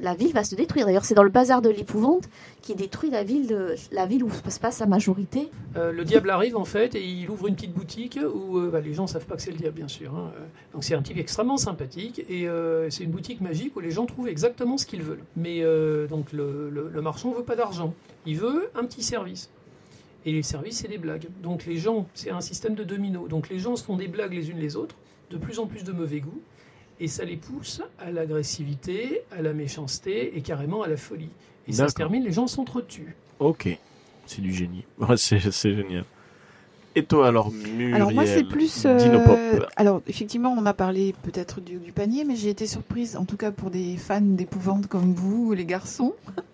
la 0.00 0.14
ville 0.14 0.32
va 0.32 0.44
se 0.44 0.54
détruire. 0.54 0.86
D'ailleurs, 0.86 1.04
c'est 1.04 1.14
dans 1.14 1.22
le 1.22 1.30
bazar 1.30 1.62
de 1.62 1.70
l'épouvante 1.70 2.28
qui 2.62 2.74
détruit 2.74 3.10
la 3.10 3.22
ville, 3.22 3.76
la 3.92 4.06
ville 4.06 4.24
où 4.24 4.30
se 4.30 4.60
passe 4.60 4.76
sa 4.76 4.86
majorité. 4.86 5.48
Euh, 5.76 5.92
le 5.92 6.04
diable 6.04 6.30
arrive 6.30 6.56
en 6.56 6.64
fait 6.64 6.94
et 6.94 7.04
il 7.04 7.30
ouvre 7.30 7.46
une 7.46 7.54
petite 7.54 7.72
boutique 7.72 8.18
où 8.34 8.58
euh, 8.58 8.70
bah, 8.70 8.80
les 8.80 8.92
gens 8.92 9.06
savent 9.06 9.26
pas 9.26 9.36
que 9.36 9.42
c'est 9.42 9.52
le 9.52 9.56
diable 9.56 9.76
bien 9.76 9.88
sûr. 9.88 10.14
hein. 10.14 10.32
Euh, 10.36 10.44
Donc 10.72 10.84
c'est 10.84 10.94
un 10.94 11.02
type 11.02 11.18
extrêmement 11.18 11.56
sympathique 11.56 12.22
et 12.28 12.48
c'est 12.90 13.04
une 13.04 13.10
boutique 13.10 13.40
magique 13.40 13.76
où 13.76 13.80
les 13.80 13.90
gens 13.90 14.06
trouvent 14.06 14.28
exactement 14.28 14.76
ce 14.76 14.86
qu'ils 14.86 15.02
veulent. 15.02 15.24
Mais 15.36 15.62
donc 16.08 16.32
le, 16.32 17.00
marchand 17.00 17.32
veut 17.32 17.44
pas 17.44 17.56
d'argent, 17.56 17.94
il 18.26 18.36
veut 18.36 18.70
un 18.74 18.84
petit 18.84 19.02
service. 19.02 19.50
Et 20.26 20.32
les 20.32 20.42
services 20.42 20.78
c'est 20.78 20.88
des 20.88 20.98
blagues. 20.98 21.28
Donc 21.42 21.64
les 21.66 21.76
gens, 21.76 22.06
c'est 22.14 22.30
un 22.30 22.40
système 22.40 22.74
de 22.74 22.84
domino. 22.84 23.26
Donc 23.28 23.48
les 23.48 23.58
gens 23.58 23.76
se 23.76 23.84
font 23.84 23.96
des 23.96 24.08
blagues 24.08 24.34
les 24.34 24.50
unes 24.50 24.58
les 24.58 24.76
autres, 24.76 24.96
de 25.30 25.38
plus 25.38 25.58
en 25.58 25.66
plus 25.66 25.84
de 25.84 25.92
mauvais 25.92 26.20
goût. 26.20 26.40
Et 27.00 27.08
ça 27.08 27.24
les 27.24 27.36
pousse 27.36 27.82
à 27.98 28.10
l'agressivité, 28.10 29.22
à 29.36 29.40
la 29.42 29.52
méchanceté 29.54 30.36
et 30.36 30.42
carrément 30.42 30.82
à 30.82 30.88
la 30.88 30.96
folie. 30.98 31.30
Et 31.66 31.72
ça 31.72 31.88
se 31.88 31.94
termine, 31.94 32.22
les 32.24 32.32
gens 32.32 32.46
s'entretuent. 32.46 33.14
Ok. 33.38 33.68
C'est 34.26 34.42
du 34.42 34.52
génie. 34.52 34.84
Ouais, 34.98 35.16
c'est 35.16 35.40
c'est 35.50 35.74
génial. 35.74 36.04
Et 36.96 37.04
toi 37.04 37.28
alors, 37.28 37.52
Muriel 37.52 37.94
Alors 37.94 38.10
moi 38.12 38.26
c'est 38.26 38.42
plus. 38.44 38.84
euh, 38.84 38.96
Dinopop. 38.96 39.38
alors 39.76 40.02
effectivement 40.08 40.52
on 40.58 40.66
a 40.66 40.74
parlé 40.74 41.14
peut-être 41.22 41.60
du, 41.60 41.76
du 41.78 41.92
panier, 41.92 42.24
mais 42.24 42.34
j'ai 42.36 42.50
été 42.50 42.66
surprise, 42.66 43.16
en 43.16 43.24
tout 43.24 43.36
cas 43.36 43.52
pour 43.52 43.70
des 43.70 43.96
fans 43.96 44.20
d'épouvante 44.20 44.88
comme 44.88 45.12
vous, 45.14 45.52
les 45.54 45.64
garçons, 45.64 46.14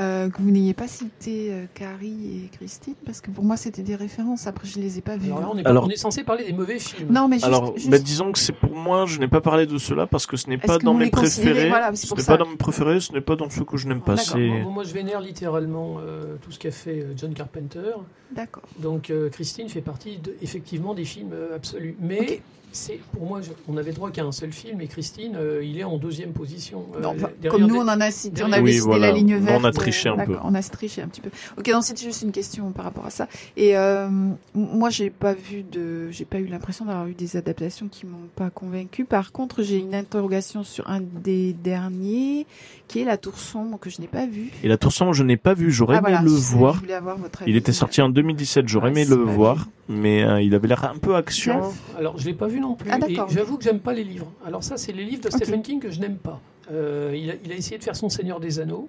euh, 0.00 0.30
que 0.30 0.40
vous 0.40 0.50
n'ayez 0.50 0.72
pas 0.74 0.88
cité 0.88 1.48
euh, 1.52 1.64
Carrie 1.74 2.44
et 2.44 2.48
Christine, 2.56 2.94
parce 3.04 3.20
que 3.20 3.30
pour 3.30 3.44
moi 3.44 3.56
c'était 3.56 3.82
des 3.82 3.94
références. 3.94 4.46
Après 4.46 4.66
je 4.66 4.78
les 4.78 4.98
ai 4.98 5.00
pas 5.02 5.16
vues. 5.16 5.26
Alors 5.32 5.40
là, 5.40 5.46
hein. 5.46 5.50
on 5.54 5.58
est, 5.58 5.62
pas- 5.62 5.70
Alors- 5.70 5.84
on 5.84 5.90
est 5.90 5.96
censé 5.96 6.24
parler 6.24 6.44
des 6.44 6.52
mauvais 6.52 6.78
films. 6.78 7.12
Non 7.12 7.28
mais 7.28 7.36
juste, 7.36 7.46
Alors, 7.46 7.76
juste- 7.76 7.90
bah, 7.90 7.98
disons 7.98 8.32
que 8.32 8.38
c'est 8.38 8.52
pour 8.54 8.74
moi, 8.74 9.04
je 9.06 9.18
n'ai 9.18 9.28
pas 9.28 9.40
parlé 9.40 9.66
de 9.66 9.78
cela 9.78 10.06
parce 10.06 10.26
que 10.26 10.36
ce 10.36 10.48
n'est 10.48 10.58
pas 10.58 10.78
dans 10.78 10.94
mes 10.94 11.10
préférés. 11.10 11.68
voilà, 11.68 11.94
ce 11.94 12.14
pas 12.26 12.36
dans 12.36 12.46
mes 12.46 12.56
préférés, 12.56 13.00
ce 13.00 13.12
n'est 13.12 13.20
pas 13.20 13.36
dans 13.36 13.50
ceux 13.50 13.64
que 13.64 13.76
je 13.76 13.86
n'aime 13.88 14.00
pas. 14.00 14.16
Moi, 14.34 14.72
moi, 14.72 14.84
je 14.84 14.92
vénère 14.94 15.20
littéralement 15.20 15.96
euh, 16.00 16.36
tout 16.40 16.50
ce 16.52 16.58
qu'a 16.58 16.70
fait 16.70 17.06
John 17.16 17.34
Carpenter. 17.34 17.92
d'accord. 18.34 18.62
Donc, 18.78 19.10
euh, 19.10 19.28
Christine 19.28 19.68
fait 19.68 19.80
partie 19.80 20.18
de- 20.18 20.34
effectivement 20.40 20.94
des 20.94 21.04
films 21.04 21.32
euh, 21.34 21.56
absolus. 21.56 21.96
Mais. 22.00 22.40
C'est 22.72 23.00
pour 23.12 23.26
moi, 23.26 23.40
je- 23.42 23.50
on 23.68 23.76
avait 23.76 23.92
droit 23.92 24.10
qu'à 24.10 24.22
un 24.24 24.32
seul 24.32 24.52
film 24.52 24.80
et 24.80 24.86
Christine, 24.86 25.34
euh, 25.36 25.64
il 25.64 25.78
est 25.78 25.84
en 25.84 25.98
deuxième 25.98 26.32
position. 26.32 26.84
euh, 26.96 27.00
Non, 27.00 27.14
comme 27.48 27.66
nous 27.66 27.76
on 27.76 27.88
en 27.88 28.00
a 28.00 28.10
cité, 28.10 28.42
on 28.42 28.48
derrière- 28.48 28.54
avait 28.58 28.64
Oui, 28.64 28.72
cité 28.74 28.84
voilà. 28.86 29.06
la 29.08 29.12
ligne 29.12 29.36
verte. 29.36 29.60
on 29.60 29.64
a 29.64 29.72
triché 29.72 30.08
un 30.08 30.18
peu. 30.24 30.36
On 30.44 30.54
a 30.54 30.62
triché 30.62 31.02
un 31.02 31.08
petit 31.08 31.20
peu. 31.20 31.30
Ok, 31.58 31.68
non, 31.68 31.80
c'était 31.82 32.02
juste 32.04 32.22
une 32.22 32.32
question 32.32 32.70
par 32.72 32.84
rapport 32.84 33.06
à 33.06 33.10
ça. 33.10 33.28
Et 33.56 33.76
euh, 33.76 34.08
moi, 34.54 34.90
j'ai 34.90 35.10
pas 35.10 35.34
vu 35.34 35.62
de, 35.62 36.10
j'ai 36.10 36.24
pas 36.24 36.38
eu 36.38 36.46
l'impression 36.46 36.84
d'avoir 36.84 37.06
eu 37.06 37.14
des 37.14 37.36
adaptations 37.36 37.88
qui 37.88 38.06
m'ont 38.06 38.28
pas 38.36 38.50
convaincu. 38.50 39.04
Par 39.04 39.32
contre, 39.32 39.62
j'ai 39.62 39.78
une 39.78 39.94
interrogation 39.94 40.62
sur 40.64 40.88
un 40.88 41.00
des 41.00 41.52
derniers, 41.52 42.46
qui 42.88 43.00
est 43.00 43.04
La 43.04 43.16
Tour 43.16 43.38
sombre 43.38 43.78
que 43.78 43.88
je 43.90 44.00
n'ai 44.00 44.06
pas 44.08 44.26
vu. 44.26 44.50
Et 44.64 44.68
la 44.68 44.76
tour 44.76 44.92
sombre, 44.92 45.12
je 45.12 45.22
n'ai 45.22 45.36
pas 45.36 45.54
vu. 45.54 45.70
J'aurais 45.70 45.96
Ah, 45.96 45.98
aimé 45.98 46.08
voilà, 46.10 46.22
le 46.22 46.30
voir. 46.30 46.74
Je 46.74 46.80
voulais 46.80 46.94
avoir 46.94 47.16
votre 47.16 47.42
avis. 47.42 47.50
Il 47.50 47.56
était 47.56 47.72
sorti 47.72 48.00
en 48.02 48.08
2017. 48.08 48.68
J'aurais 48.68 48.90
Ouais, 48.92 49.02
aimé 49.02 49.04
le 49.04 49.16
voir, 49.16 49.56
vu. 49.56 49.64
mais 49.88 50.22
euh, 50.24 50.40
il 50.42 50.54
avait 50.54 50.68
l'air 50.68 50.84
un 50.84 50.96
peu 50.98 51.14
action. 51.14 51.60
Alors, 51.98 52.18
je 52.18 52.26
l'ai 52.26 52.34
pas 52.34 52.46
vu 52.48 52.59
non 52.60 52.74
plus. 52.74 52.90
Ah, 52.92 52.98
et 53.08 53.16
j'avoue 53.28 53.56
que 53.58 53.64
j'aime 53.64 53.80
pas 53.80 53.92
les 53.92 54.04
livres. 54.04 54.30
Alors 54.46 54.62
ça, 54.62 54.76
c'est 54.76 54.92
les 54.92 55.04
livres 55.04 55.22
de. 55.22 55.30
Stephen 55.30 55.62
King 55.62 55.80
que 55.80 55.90
je 55.90 56.00
n'aime 56.00 56.16
pas. 56.16 56.40
Euh, 56.70 57.12
il, 57.16 57.30
a, 57.30 57.34
il 57.44 57.50
a 57.50 57.56
essayé 57.56 57.78
de 57.78 57.84
faire 57.84 57.96
son 57.96 58.08
Seigneur 58.08 58.38
des 58.38 58.60
Anneaux. 58.60 58.88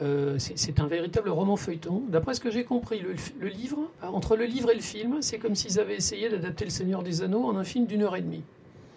Euh, 0.00 0.38
c'est 0.38 0.56
c'est 0.56 0.78
un 0.80 0.86
véritable 0.86 1.28
roman 1.28 1.56
feuilleton. 1.56 2.02
D'après 2.08 2.34
ce 2.34 2.40
que 2.40 2.50
j'ai 2.50 2.64
compris, 2.64 3.00
le, 3.00 3.14
le 3.40 3.48
livre, 3.48 3.90
entre 4.02 4.36
le 4.36 4.44
livre 4.44 4.70
et 4.70 4.74
le 4.76 4.80
film, 4.80 5.18
c'est 5.20 5.38
comme 5.38 5.54
s'ils 5.54 5.78
avaient 5.80 5.96
essayé 5.96 6.28
d'adapter 6.28 6.64
le 6.64 6.70
Seigneur 6.70 7.02
des 7.02 7.22
Anneaux 7.22 7.44
en 7.44 7.56
un 7.56 7.64
film 7.64 7.86
d'une 7.86 8.02
heure 8.02 8.16
et 8.16 8.22
demie. 8.22 8.42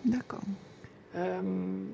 D'accord. 0.06 0.42
Euh, 1.14 1.42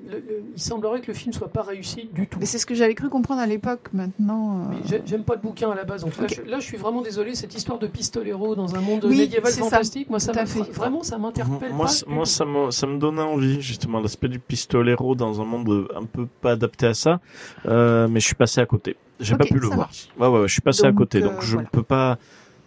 le- 0.08 0.18
le- 0.18 0.42
il 0.54 0.62
semblerait 0.62 1.00
que 1.00 1.08
le 1.08 1.12
film 1.14 1.32
soit 1.32 1.48
pas 1.48 1.62
réussi 1.62 2.08
du 2.14 2.28
tout. 2.28 2.38
Mais 2.38 2.46
c'est 2.46 2.58
ce 2.58 2.66
que 2.66 2.74
j'avais 2.76 2.94
cru 2.94 3.08
comprendre 3.08 3.40
à 3.40 3.46
l'époque. 3.46 3.88
Maintenant. 3.92 4.70
euh, 4.70 4.98
J'aime 5.04 5.24
pas 5.24 5.34
le 5.34 5.40
bouquin 5.40 5.70
à 5.70 5.74
la 5.74 5.82
base. 5.82 6.02
Donc 6.02 6.16
là, 6.18 6.28
je, 6.28 6.42
là, 6.42 6.60
je 6.60 6.64
suis 6.64 6.76
vraiment 6.76 7.02
désolé. 7.02 7.34
Cette 7.34 7.52
histoire 7.54 7.80
de 7.80 7.88
pistolero 7.88 8.54
dans 8.54 8.76
un 8.76 8.80
monde 8.80 9.04
Oui, 9.06 9.18
médiéval 9.18 9.50
c'est 9.50 9.58
ça. 9.62 9.70
fantastique, 9.70 10.08
moi, 10.08 10.20
ça 10.20 10.32
m'a- 10.32 10.46
fait. 10.46 10.60
vraiment, 10.70 11.02
ça 11.02 11.18
m'interpelle 11.18 11.72
Moi, 11.72 11.86
pas. 11.86 11.92
moi 12.14 12.26
ça, 12.26 12.44
me, 12.44 12.70
ça 12.70 12.86
me 12.86 12.98
donnait 12.98 13.22
envie, 13.22 13.60
justement, 13.60 13.98
l'aspect 13.98 14.28
du 14.28 14.38
pistolero 14.38 15.16
dans 15.16 15.40
un 15.40 15.44
monde 15.44 15.88
un 15.96 16.04
peu 16.04 16.28
pas 16.40 16.52
adapté 16.52 16.86
à 16.86 16.94
ça. 16.94 17.18
Euh, 17.66 18.06
mais 18.08 18.20
je 18.20 18.26
suis 18.26 18.36
passé 18.36 18.60
à 18.60 18.66
côté. 18.66 18.96
J'ai 19.18 19.32
Ok, 19.34 19.40
pas 19.40 19.44
pu 19.46 19.58
le 19.58 19.66
voir. 19.66 19.90
Ouais, 20.16 20.28
ouais, 20.28 20.40
ouais, 20.42 20.48
je 20.48 20.52
suis 20.52 20.62
passé 20.62 20.84
à 20.84 20.90
Donc, 20.92 20.98
côté. 20.98 21.18
euh, 21.18 21.22
Donc, 21.22 21.40
je 21.42 21.54
voilà. 21.54 21.62
ne 21.62 21.70
peux 21.70 21.82
pas. 21.82 22.18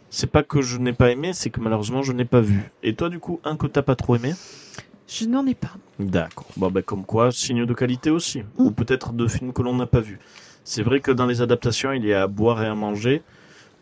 C'est 0.10 0.28
pas 0.30 0.44
que 0.44 0.62
je 0.62 0.78
n'ai 0.80 0.92
pas 0.92 1.12
aimé, 1.12 1.32
c'est 1.32 1.50
que 1.50 1.62
malheureusement, 1.62 2.02
je 2.02 2.12
n'ai 2.12 2.26
pas 2.26 2.42
vu. 2.42 2.70
Et 2.84 2.94
toi, 2.94 3.08
du 3.08 3.20
coup, 3.20 3.40
un 3.46 3.56
que 3.56 3.68
t'as 3.68 3.82
pas 3.84 3.96
trop 3.96 4.18
aimé? 4.18 4.34
Je 5.12 5.26
n'en 5.26 5.46
ai 5.46 5.56
pas. 5.56 5.74
D'accord. 6.00 6.48
Bon, 6.56 6.72
ben, 6.72 6.82
comme 6.82 7.04
quoi, 7.04 7.32
signe 7.32 7.66
de 7.66 7.74
qualité 7.74 8.10
aussi. 8.10 8.40
Mm. 8.40 8.44
Ou 8.58 8.72
peut-être 8.72 9.12
de 9.12 9.28
films 9.28 9.52
que 9.52 9.62
l'on 9.62 9.76
n'a 9.76 9.86
pas 9.86 10.00
vus. 10.00 10.20
C'est 10.64 10.84
vrai 10.84 11.02
que 11.02 11.12
dans 11.12 11.26
les 11.26 11.42
adaptations, 11.42 11.92
il 11.92 12.06
y 12.06 12.14
a 12.14 12.24
à 12.24 12.28
boire 12.28 12.64
et 12.64 12.68
à 12.68 12.76
manger. 12.76 13.22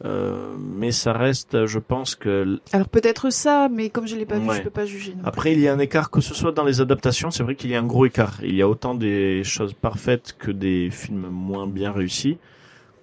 Euh, 0.05 0.55
mais 0.57 0.91
ça 0.91 1.11
reste, 1.11 1.65
je 1.65 1.77
pense 1.77 2.15
que 2.15 2.59
Alors 2.71 2.87
peut-être 2.87 3.31
ça, 3.31 3.67
mais 3.69 3.89
comme 3.89 4.07
je 4.07 4.15
l'ai 4.15 4.25
pas 4.25 4.39
vu, 4.39 4.47
je 4.55 4.61
peux 4.61 4.69
pas 4.69 4.85
juger. 4.85 5.13
Après, 5.25 5.51
il 5.51 5.59
y 5.59 5.67
a 5.67 5.73
un 5.73 5.79
écart, 5.79 6.09
que 6.09 6.21
ce 6.21 6.33
soit 6.33 6.53
dans 6.53 6.63
les 6.63 6.79
adaptations, 6.79 7.31
c'est 7.31 7.43
vrai 7.43 7.55
qu'il 7.55 7.69
y 7.69 7.75
a 7.75 7.79
un 7.79 7.85
gros 7.85 8.05
écart. 8.05 8.37
Il 8.41 8.55
y 8.55 8.61
a 8.61 8.69
autant 8.69 8.95
des 8.95 9.43
choses 9.43 9.73
parfaites 9.73 10.35
que 10.39 10.51
des 10.51 10.89
films 10.89 11.27
moins 11.29 11.67
bien 11.67 11.91
réussis. 11.91 12.37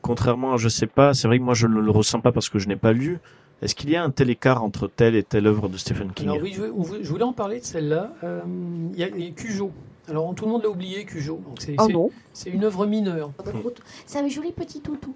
Contrairement 0.01 0.55
à 0.55 0.57
Je 0.57 0.71
sais 0.71 0.87
pas, 0.87 1.13
c'est 1.13 1.29
vrai 1.29 1.39
que 1.39 1.45
moi 1.45 1.55
je 1.55 1.67
ne 1.67 1.81
le 1.81 1.91
ressens 1.91 2.21
pas 2.21 2.33
parce 2.33 2.49
que 2.49 2.59
je 2.59 2.67
n'ai 2.67 2.77
pas 2.77 2.93
lu, 2.93 3.19
Est-ce 3.63 3.75
qu'il 3.75 3.91
y 3.91 3.97
a 3.97 4.05
un 4.05 4.11
tel 4.11 4.29
écart 4.31 4.63
entre 4.63 4.87
telle 4.87 5.17
et 5.17 5.23
telle 5.23 5.47
œuvre 5.47 5.69
de 5.69 5.77
Stephen 5.79 6.13
King 6.13 6.29
Alors 6.29 6.43
oui, 6.43 6.55
je, 6.55 7.09
voulais 7.09 7.25
en 7.25 7.33
parler 7.33 7.61
de 7.61 7.65
celle-là. 7.65 8.13
Euh, 8.23 8.41
Il 8.93 8.99
y 8.99 9.05
a 9.05 9.09
il 9.09 9.25
y 9.25 9.29
a 9.29 9.31
Cujo. 9.31 9.73
Alors 10.09 10.35
tout 10.35 10.45
le 10.45 10.51
monde 10.53 10.63
l'a 10.63 10.69
oublié, 10.69 11.05
Cujo. 11.05 11.41
Donc 11.47 11.57
c'est 11.61 11.75
Oh 11.79 11.85
c'est- 11.87 11.93
non. 11.93 12.11
c'est 12.33 12.51
une 12.51 12.65
œuvre 12.65 12.87
mineure. 12.87 13.33
C'est 14.05 14.19
un 14.19 14.29
joli 14.29 14.53
petit 14.53 14.81
toutou. 14.81 15.15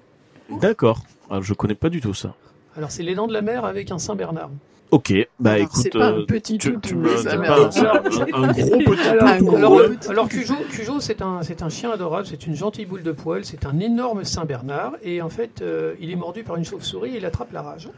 D'accord. 0.60 1.00
Alors, 1.28 1.42
je 1.42 1.54
connais 1.54 1.74
pas 1.74 1.90
du 1.90 2.00
tout 2.00 2.14
ça. 2.14 2.34
Alors 2.76 2.90
c'est 2.90 3.02
les 3.02 3.14
dents 3.14 3.26
de 3.28 3.32
la 3.32 3.42
mer 3.42 3.64
avec 3.64 3.90
un 3.90 3.98
Saint 3.98 4.16
Bernard. 4.16 4.50
Ok, 4.90 5.12
bah 5.38 5.52
Alors, 5.52 5.62
écoute, 5.66 5.80
c'est 5.82 5.90
pas 5.90 6.10
euh, 6.10 6.22
un 6.22 6.24
petit 6.24 6.58
tu, 6.58 6.72
toutou, 6.72 6.80
tu 6.88 6.94
me 6.96 7.22
dis 7.22 7.28
un, 7.28 7.40
un 7.40 7.46
gros 7.46 7.68
petit 7.68 9.08
Alors, 9.08 9.38
toutou, 9.38 10.10
alors, 10.10 10.28
Cujo, 10.28 10.54
Cujo 10.68 10.98
c'est 10.98 11.22
un, 11.22 11.42
c'est 11.44 11.62
un 11.62 11.68
chien 11.68 11.92
adorable, 11.92 12.26
c'est 12.26 12.44
une 12.48 12.56
gentille 12.56 12.86
boule 12.86 13.04
de 13.04 13.12
poil, 13.12 13.44
c'est 13.44 13.66
un 13.66 13.78
énorme 13.78 14.24
Saint 14.24 14.44
Bernard 14.46 14.94
et 15.04 15.22
en 15.22 15.28
fait 15.28 15.62
euh, 15.62 15.94
il 16.00 16.10
est 16.10 16.16
mordu 16.16 16.42
par 16.42 16.56
une 16.56 16.64
chauve-souris 16.64 17.14
et 17.14 17.18
il 17.18 17.24
attrape 17.26 17.52
la 17.52 17.62
rage. 17.62 17.88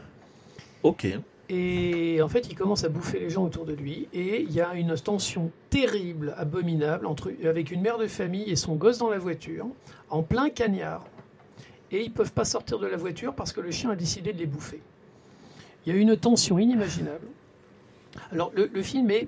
Ok. 0.83 1.07
Et 1.49 2.21
en 2.21 2.27
fait, 2.27 2.47
il 2.49 2.55
commence 2.55 2.83
à 2.83 2.89
bouffer 2.89 3.19
les 3.19 3.29
gens 3.29 3.43
autour 3.43 3.65
de 3.65 3.73
lui. 3.73 4.07
Et 4.13 4.41
il 4.41 4.51
y 4.51 4.61
a 4.61 4.73
une 4.75 4.95
tension 4.95 5.51
terrible, 5.69 6.33
abominable, 6.37 7.05
entre, 7.05 7.31
avec 7.45 7.71
une 7.71 7.81
mère 7.81 7.97
de 7.97 8.07
famille 8.07 8.49
et 8.49 8.55
son 8.55 8.75
gosse 8.75 8.97
dans 8.97 9.09
la 9.09 9.17
voiture, 9.17 9.67
en 10.09 10.23
plein 10.23 10.49
cagnard. 10.49 11.05
Et 11.91 12.03
ils 12.03 12.09
ne 12.09 12.13
peuvent 12.13 12.33
pas 12.33 12.45
sortir 12.45 12.79
de 12.79 12.87
la 12.87 12.97
voiture 12.97 13.35
parce 13.35 13.53
que 13.53 13.61
le 13.61 13.71
chien 13.71 13.91
a 13.91 13.95
décidé 13.95 14.33
de 14.33 14.39
les 14.39 14.45
bouffer. 14.45 14.81
Il 15.85 15.93
y 15.93 15.97
a 15.97 15.99
une 15.99 16.15
tension 16.17 16.57
inimaginable. 16.57 17.27
Alors, 18.31 18.51
le, 18.55 18.69
le 18.73 18.81
film 18.81 19.11
est. 19.11 19.27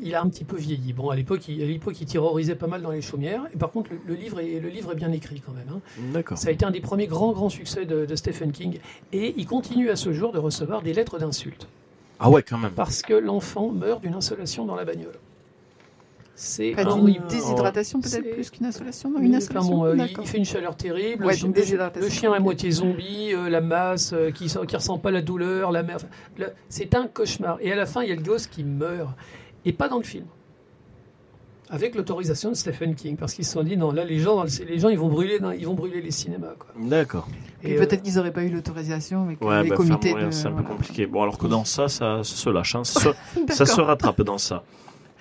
Il 0.00 0.14
a 0.14 0.20
un 0.22 0.28
petit 0.28 0.44
peu 0.44 0.56
vieilli. 0.56 0.92
Bon, 0.92 1.10
à 1.10 1.16
l'époque, 1.16 1.46
il, 1.48 1.62
à 1.62 1.66
l'époque, 1.66 2.00
il 2.00 2.06
terrorisait 2.06 2.56
pas 2.56 2.66
mal 2.66 2.82
dans 2.82 2.90
les 2.90 3.00
chaumières. 3.00 3.42
Et 3.54 3.56
par 3.56 3.70
contre, 3.70 3.90
le, 3.92 3.98
le 4.06 4.14
livre, 4.14 4.40
est, 4.40 4.58
le 4.58 4.68
livre 4.68 4.90
est 4.92 4.96
bien 4.96 5.12
écrit 5.12 5.40
quand 5.40 5.52
même. 5.52 5.68
hein. 5.72 5.80
D'accord. 6.12 6.36
Ça 6.36 6.48
a 6.48 6.50
été 6.50 6.64
un 6.64 6.70
des 6.72 6.80
premiers 6.80 7.06
grands, 7.06 7.32
grands 7.32 7.48
succès 7.48 7.84
de, 7.86 8.04
de 8.04 8.16
Stephen 8.16 8.50
King. 8.50 8.78
Et 9.12 9.34
il 9.36 9.46
continue 9.46 9.90
à 9.90 9.96
ce 9.96 10.12
jour 10.12 10.32
de 10.32 10.38
recevoir 10.38 10.82
des 10.82 10.92
lettres 10.92 11.18
d'insultes. 11.18 11.68
Ah 12.18 12.28
ouais, 12.30 12.42
quand 12.42 12.58
même. 12.58 12.72
Parce 12.72 13.02
que 13.02 13.14
l'enfant 13.14 13.70
meurt 13.70 14.00
d'une 14.02 14.14
insolation 14.14 14.64
dans 14.64 14.74
la 14.74 14.84
bagnole. 14.84 15.14
C'est 16.36 16.72
Pas 16.72 16.82
un- 16.82 16.96
d'une 17.04 17.22
déshydratation 17.28 18.00
peut-être 18.00 18.32
plus 18.34 18.50
qu'une 18.50 18.66
insolation 18.66 19.08
Non, 19.10 19.20
une 19.20 19.28
enfin 19.28 19.36
insolation 19.36 19.76
bon, 19.76 19.84
euh, 19.84 19.96
il, 20.20 20.26
fait 20.26 20.38
une 20.38 20.44
chaleur 20.44 20.76
terrible. 20.76 21.24
Ouais, 21.24 21.34
le, 21.34 21.40
donc 21.40 21.54
le- 21.54 21.60
déshydratation. 21.62 22.08
le 22.08 22.12
chien 22.12 22.32
à 22.32 22.40
moitié 22.40 22.72
zombie, 22.72 23.32
euh, 23.32 23.48
la 23.48 23.60
masse 23.60 24.12
euh, 24.12 24.32
qui 24.32 24.46
ne 24.46 24.74
ressent 24.76 24.98
pas 24.98 25.12
la 25.12 25.22
douleur, 25.22 25.70
la 25.70 25.84
enfin, 25.84 26.08
le- 26.36 26.48
C'est 26.68 26.96
un 26.96 27.06
cauchemar. 27.06 27.58
Et 27.60 27.70
à 27.70 27.76
la 27.76 27.86
fin, 27.86 28.02
il 28.02 28.08
y 28.08 28.12
a 28.12 28.16
le 28.16 28.22
gosse 28.22 28.48
qui 28.48 28.64
meurt. 28.64 29.10
Et 29.64 29.72
pas 29.72 29.88
dans 29.88 29.98
le 29.98 30.04
film. 30.04 30.26
Avec 31.70 31.94
l'autorisation 31.94 32.50
de 32.50 32.54
Stephen 32.54 32.94
King. 32.94 33.16
Parce 33.16 33.32
qu'ils 33.34 33.44
se 33.46 33.52
sont 33.52 33.62
dit, 33.62 33.76
non, 33.76 33.90
là, 33.90 34.04
les 34.04 34.18
gens, 34.18 34.44
les 34.68 34.78
gens 34.78 34.90
ils, 34.90 34.98
vont 34.98 35.08
brûler, 35.08 35.38
dans- 35.40 35.50
ils 35.50 35.66
vont 35.66 35.74
brûler 35.74 36.02
les 36.02 36.10
cinémas. 36.10 36.48
D'accord. 36.78 37.26
Et 37.62 37.74
euh, 37.74 37.78
peut-être 37.78 38.02
qu'ils 38.02 38.14
n'auraient 38.16 38.32
pas 38.32 38.42
eu 38.44 38.50
l'autorisation, 38.50 39.24
mais 39.24 39.36
que 39.36 39.44
Ouais, 39.44 39.62
les 39.62 39.70
bah, 39.70 39.76
comités. 39.76 40.12
de- 40.14 40.30
c'est 40.30 40.48
un 40.48 40.52
peu 40.52 40.62
compliqué. 40.62 41.06
Bon, 41.06 41.22
alors 41.22 41.38
que 41.38 41.46
dans 41.46 41.64
ça, 41.64 41.88
ça, 41.88 42.18
ça 42.22 42.36
se 42.36 42.50
lâche. 42.50 42.74
hein. 42.74 42.84
Ça, 42.84 43.00
se, 43.00 43.08
ça 43.54 43.64
D'accord. 43.64 43.66
se 43.66 43.80
rattrape 43.80 44.20
dans 44.22 44.38
ça. 44.38 44.62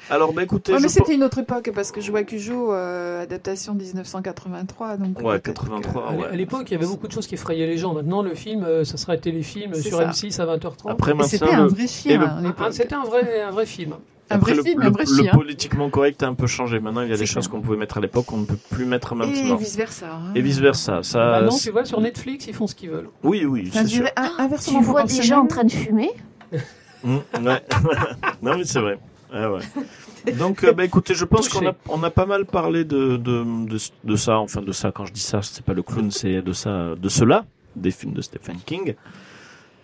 Alors, 0.09 0.33
bah 0.33 0.43
écoutez, 0.43 0.73
Ouais, 0.73 0.79
mais 0.81 0.89
c'était 0.89 1.15
une 1.15 1.23
autre 1.23 1.37
époque 1.39 1.71
parce 1.73 1.93
que 1.93 2.01
je 2.01 2.11
vois 2.11 2.23
Cujo, 2.23 2.73
euh, 2.73 3.23
adaptation 3.23 3.73
1983. 3.73 4.97
Donc 4.97 5.17
Ouais, 5.21 5.39
peut-être 5.39 5.63
83, 5.63 6.09
À 6.09 6.11
l'é- 6.11 6.17
ouais. 6.17 6.25
À 6.27 6.35
l'époque, 6.35 6.65
il 6.67 6.73
y 6.73 6.75
avait 6.75 6.85
beaucoup 6.85 7.07
de 7.07 7.13
choses 7.13 7.25
qui 7.25 7.35
effrayaient 7.35 7.65
les 7.67 7.77
gens. 7.77 7.93
Maintenant, 7.93 8.21
le 8.21 8.35
film, 8.35 8.65
euh, 8.65 8.83
ça 8.83 8.97
serait 8.97 9.17
téléfilm 9.17 9.73
C'est 9.75 9.83
sur 9.83 9.99
ça. 9.99 10.07
M6 10.09 10.41
à 10.41 10.45
20h30. 10.45 10.89
Après, 10.91 11.13
c'était 11.23 11.49
un 11.53 11.67
vrai 11.67 11.83
et 11.85 11.87
chien 11.87 12.19
le- 12.19 12.25
à 12.49 12.53
Ah, 12.59 12.71
c'était 12.73 12.95
un 12.95 13.05
vrai, 13.05 13.43
un 13.43 13.51
vrai 13.51 13.65
film. 13.65 13.93
Un 14.33 14.37
après, 14.37 14.51
vrai 14.53 14.57
le, 14.57 14.63
film, 14.63 14.81
le- 14.81 14.87
un 14.87 14.91
vrai 14.91 15.05
le 15.07 15.23
chien. 15.23 15.31
politiquement 15.33 15.89
correct 15.89 16.21
a 16.23 16.27
un 16.27 16.33
peu 16.33 16.47
changé. 16.47 16.79
Maintenant, 16.79 17.01
il 17.01 17.09
y 17.09 17.13
a 17.13 17.17
des 17.17 17.25
choses 17.25 17.47
qu'on 17.47 17.61
pouvait 17.61 17.77
mettre 17.77 17.97
à 17.97 18.01
l'époque 18.01 18.25
qu'on 18.25 18.37
ne 18.37 18.45
peut 18.45 18.57
plus 18.69 18.85
mettre 18.85 19.13
Et 19.13 19.15
maintenant. 19.15 19.55
vice 19.55 19.75
versa. 19.75 20.07
Et 20.35 20.41
vice 20.41 20.59
versa. 20.59 21.01
Ça, 21.03 21.19
Maintenant, 21.41 21.57
tu 21.57 21.71
vois, 21.71 21.85
sur 21.85 22.01
Netflix, 22.01 22.47
ils 22.47 22.53
font 22.53 22.67
ce 22.67 22.75
qu'ils 22.75 22.89
veulent. 22.89 23.09
oui, 23.23 23.45
oui, 23.45 23.69
c'est 23.73 23.87
sûr. 23.87 24.05
un- 24.15 24.27
Tu 24.35 24.41
inversement 24.41 24.81
vois 24.81 25.03
des 25.03 25.21
gens 25.21 25.41
en 25.41 25.47
train 25.47 25.63
de 25.63 25.71
fumer. 25.71 26.11
Mmh, 27.03 27.17
ouais. 27.45 27.61
non, 28.41 28.57
mais 28.57 28.63
c'est 28.65 28.79
vrai. 28.79 28.99
Ouais, 29.33 29.45
ouais. 29.47 30.33
Donc, 30.33 30.63
euh, 30.63 30.71
bah, 30.73 30.85
écoutez, 30.85 31.15
je 31.15 31.25
pense 31.25 31.49
qu'on 31.49 31.65
a, 31.67 31.73
on 31.89 32.01
a 32.03 32.09
pas 32.11 32.25
mal 32.25 32.45
parlé 32.45 32.85
de, 32.85 33.17
de, 33.17 33.43
de, 33.67 33.77
de 34.03 34.15
ça. 34.15 34.37
Enfin, 34.39 34.61
de 34.61 34.71
ça, 34.71 34.91
quand 34.91 35.05
je 35.05 35.11
dis 35.11 35.19
ça, 35.19 35.41
c'est 35.41 35.65
pas 35.65 35.73
le 35.73 35.81
clown, 35.81 36.11
c'est 36.11 36.41
de 36.41 36.53
ça, 36.53 36.95
de 36.95 37.09
cela, 37.09 37.45
des 37.75 37.91
films 37.91 38.13
de 38.13 38.21
Stephen 38.21 38.57
King. 38.65 38.93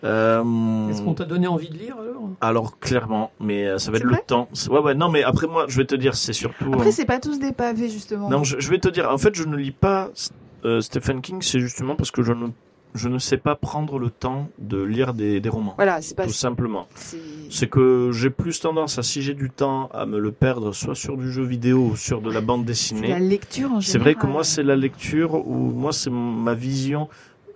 Euh, 0.04 0.88
Est-ce 0.88 1.02
qu'on 1.02 1.14
t'a 1.14 1.24
donné 1.24 1.46
envie 1.46 1.68
de 1.68 1.76
lire 1.76 1.96
alors? 2.00 2.30
Alors, 2.40 2.78
clairement, 2.78 3.30
mais 3.40 3.66
euh, 3.66 3.78
ça 3.78 3.90
va 3.90 3.98
être 3.98 4.04
le 4.04 4.16
temps. 4.26 4.48
Ouais, 4.70 4.78
ouais, 4.80 4.94
non, 4.94 5.08
mais 5.10 5.22
après, 5.22 5.46
moi, 5.46 5.66
je 5.68 5.76
vais 5.76 5.84
te 5.84 5.94
dire, 5.94 6.14
c'est 6.14 6.32
surtout. 6.32 6.72
Après, 6.72 6.88
euh, 6.88 6.92
c'est 6.92 7.04
pas 7.04 7.20
tous 7.20 7.38
des 7.38 7.52
pavés, 7.52 7.88
justement. 7.90 8.30
non, 8.30 8.42
je, 8.44 8.58
je 8.58 8.70
vais 8.70 8.78
te 8.78 8.88
dire, 8.88 9.10
en 9.10 9.18
fait, 9.18 9.34
je 9.34 9.44
ne 9.44 9.56
lis 9.56 9.72
pas 9.72 10.10
euh, 10.64 10.80
Stephen 10.80 11.20
King, 11.20 11.42
c'est 11.42 11.60
justement 11.60 11.96
parce 11.96 12.10
que 12.10 12.22
je 12.22 12.32
ne, 12.32 12.46
je 12.94 13.08
ne 13.08 13.18
sais 13.18 13.36
pas 13.36 13.54
prendre 13.56 13.98
le 13.98 14.08
temps 14.10 14.48
de 14.58 14.80
lire 14.82 15.12
des, 15.12 15.38
des 15.40 15.48
romans. 15.50 15.74
Voilà, 15.76 16.00
c'est 16.00 16.14
pas. 16.16 16.24
Tout 16.26 16.32
simplement. 16.32 16.86
c'est- 16.94 17.66
que 17.68 18.10
j'ai 18.12 18.30
plus 18.30 18.58
tendance 18.60 18.98
à, 18.98 19.02
si 19.02 19.20
j'ai 19.22 19.34
du 19.34 19.50
temps, 19.50 19.90
à 19.92 20.06
me 20.06 20.18
le 20.18 20.32
perdre 20.32 20.72
soit 20.72 20.94
sur 20.94 21.16
du 21.18 21.30
jeu 21.30 21.42
vidéo 21.42 21.90
ou 21.92 21.96
sur 21.96 22.20
de 22.22 22.30
la 22.30 22.40
bande 22.40 22.60
C'est 22.72 22.94
la 22.94 23.08
dessinée. 23.08 23.18
lecture 23.20 23.66
en 23.72 23.80
général. 23.80 23.84
C'est 23.84 23.98
vrai 23.98 24.14
que 24.14 24.26
moi, 24.26 24.44
c'est 24.44 24.62
la 24.62 24.76
lecture 24.76 25.34
ou 25.46 25.56
moi, 25.72 25.92
c'est 25.92 26.10
ma 26.10 26.54
vision. 26.54 27.08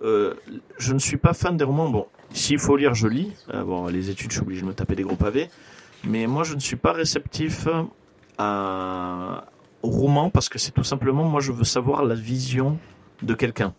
Euh, 0.03 0.33
je 0.77 0.93
ne 0.93 0.99
suis 0.99 1.17
pas 1.17 1.33
fan 1.33 1.55
des 1.57 1.63
romans. 1.63 1.89
Bon, 1.89 2.05
s'il 2.33 2.59
faut 2.59 2.75
lire, 2.75 2.93
je 2.93 3.07
lis. 3.07 3.31
Euh, 3.53 3.63
bon, 3.63 3.87
les 3.87 4.09
études, 4.09 4.31
je 4.31 4.37
suis 4.37 4.43
obligé 4.43 4.61
de 4.61 4.67
me 4.67 4.73
taper 4.73 4.95
des 4.95 5.03
gros 5.03 5.15
pavés. 5.15 5.49
Mais 6.03 6.27
moi, 6.27 6.43
je 6.43 6.55
ne 6.55 6.59
suis 6.59 6.75
pas 6.75 6.91
réceptif 6.91 7.67
à, 8.37 9.45
au 9.81 9.89
roman 9.89 10.29
parce 10.29 10.49
que 10.49 10.59
c'est 10.59 10.71
tout 10.71 10.83
simplement, 10.83 11.23
moi, 11.23 11.41
je 11.41 11.51
veux 11.51 11.63
savoir 11.63 12.03
la 12.03 12.15
vision 12.15 12.77
de 13.21 13.33
quelqu'un. 13.33 13.73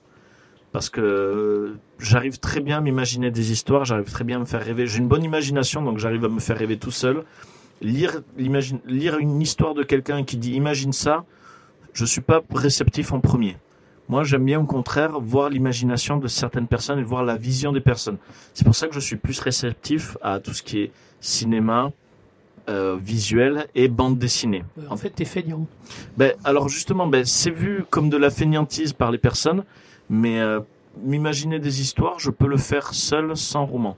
Parce 0.73 0.91
que 0.91 1.01
euh, 1.01 1.79
j'arrive 1.99 2.39
très 2.39 2.61
bien 2.61 2.79
à 2.79 2.81
m'imaginer 2.81 3.31
des 3.31 3.53
histoires, 3.53 3.85
j'arrive 3.85 4.11
très 4.11 4.25
bien 4.25 4.37
à 4.37 4.41
me 4.41 4.45
faire 4.45 4.63
rêver. 4.63 4.87
J'ai 4.87 4.99
une 4.99 5.09
bonne 5.09 5.25
imagination, 5.25 5.83
donc 5.83 5.99
j'arrive 5.99 6.25
à 6.25 6.29
me 6.29 6.41
faire 6.41 6.59
rêver 6.59 6.77
tout 6.77 6.91
seul. 6.91 7.25
Lire, 7.83 8.23
lire 8.39 9.19
une 9.19 9.41
histoire 9.41 9.75
de 9.75 9.83
quelqu'un 9.83 10.25
qui 10.25 10.39
dit 10.39 10.53
imagine 10.53 10.93
ça, 10.93 11.25
je 11.93 12.05
suis 12.05 12.21
pas 12.21 12.43
réceptif 12.51 13.13
en 13.13 13.21
premier. 13.21 13.57
Moi, 14.09 14.23
j'aime 14.25 14.45
bien 14.45 14.61
au 14.61 14.65
contraire 14.65 15.19
voir 15.21 15.51
l'imagination 15.51 16.17
de 16.17 16.29
certaines 16.29 16.67
personnes 16.69 16.99
et 16.99 17.03
voir 17.03 17.25
la 17.25 17.37
vision 17.37 17.73
des 17.73 17.81
personnes. 17.81 18.19
C'est 18.55 18.65
pour 18.65 18.75
ça 18.75 18.87
que 18.87 18.95
je 18.95 19.01
suis 19.01 19.17
plus 19.17 19.41
réceptif 19.41 20.17
à 20.23 20.39
tout 20.39 20.53
ce 20.53 20.63
qui 20.63 20.79
est 20.81 20.93
cinéma, 21.21 21.91
euh, 22.69 22.97
visuel 23.01 23.67
et 23.75 23.89
bande 23.89 24.19
dessinée. 24.19 24.65
Euh, 24.79 24.83
En 24.91 24.97
fait, 24.97 25.11
t'es 25.11 25.25
feignant. 25.25 25.67
Ben, 26.17 26.33
alors 26.45 26.69
justement, 26.69 27.07
ben, 27.07 27.25
c'est 27.25 27.51
vu 27.51 27.85
comme 27.91 28.09
de 28.11 28.17
la 28.17 28.31
fainéantise 28.31 28.93
par 28.93 29.11
les 29.11 29.19
personnes, 29.19 29.65
mais 30.11 30.39
euh, 30.41 30.61
m'imaginer 31.03 31.59
des 31.59 31.81
histoires, 31.81 32.19
je 32.19 32.31
peux 32.31 32.47
le 32.49 32.57
faire 32.57 32.95
seul, 32.95 33.37
sans 33.37 33.67
roman. 33.67 33.97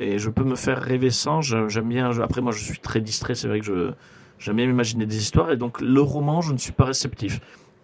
Et 0.00 0.18
je 0.20 0.30
peux 0.30 0.44
me 0.44 0.54
faire 0.54 0.80
rêver 0.80 1.10
sans. 1.10 1.40
J'aime 1.42 1.88
bien. 1.88 2.12
je- 2.12 2.22
après, 2.22 2.40
moi, 2.40 2.52
je 2.52 2.62
suis 2.62 2.78
très 2.78 3.00
distrait. 3.00 3.34
C'est 3.34 3.48
vrai 3.48 3.58
que 3.58 3.66
je 3.66 3.90
j'aime 4.38 4.54
bien 4.54 4.66
m'imaginer 4.66 5.06
des 5.06 5.16
histoires. 5.18 5.50
Et 5.50 5.56
donc, 5.56 5.80
le 5.80 6.00
roman, 6.00 6.40
je 6.40 6.52
ne 6.52 6.58
suis 6.58 6.70
pas 6.70 6.84
réceptif. 6.84 7.40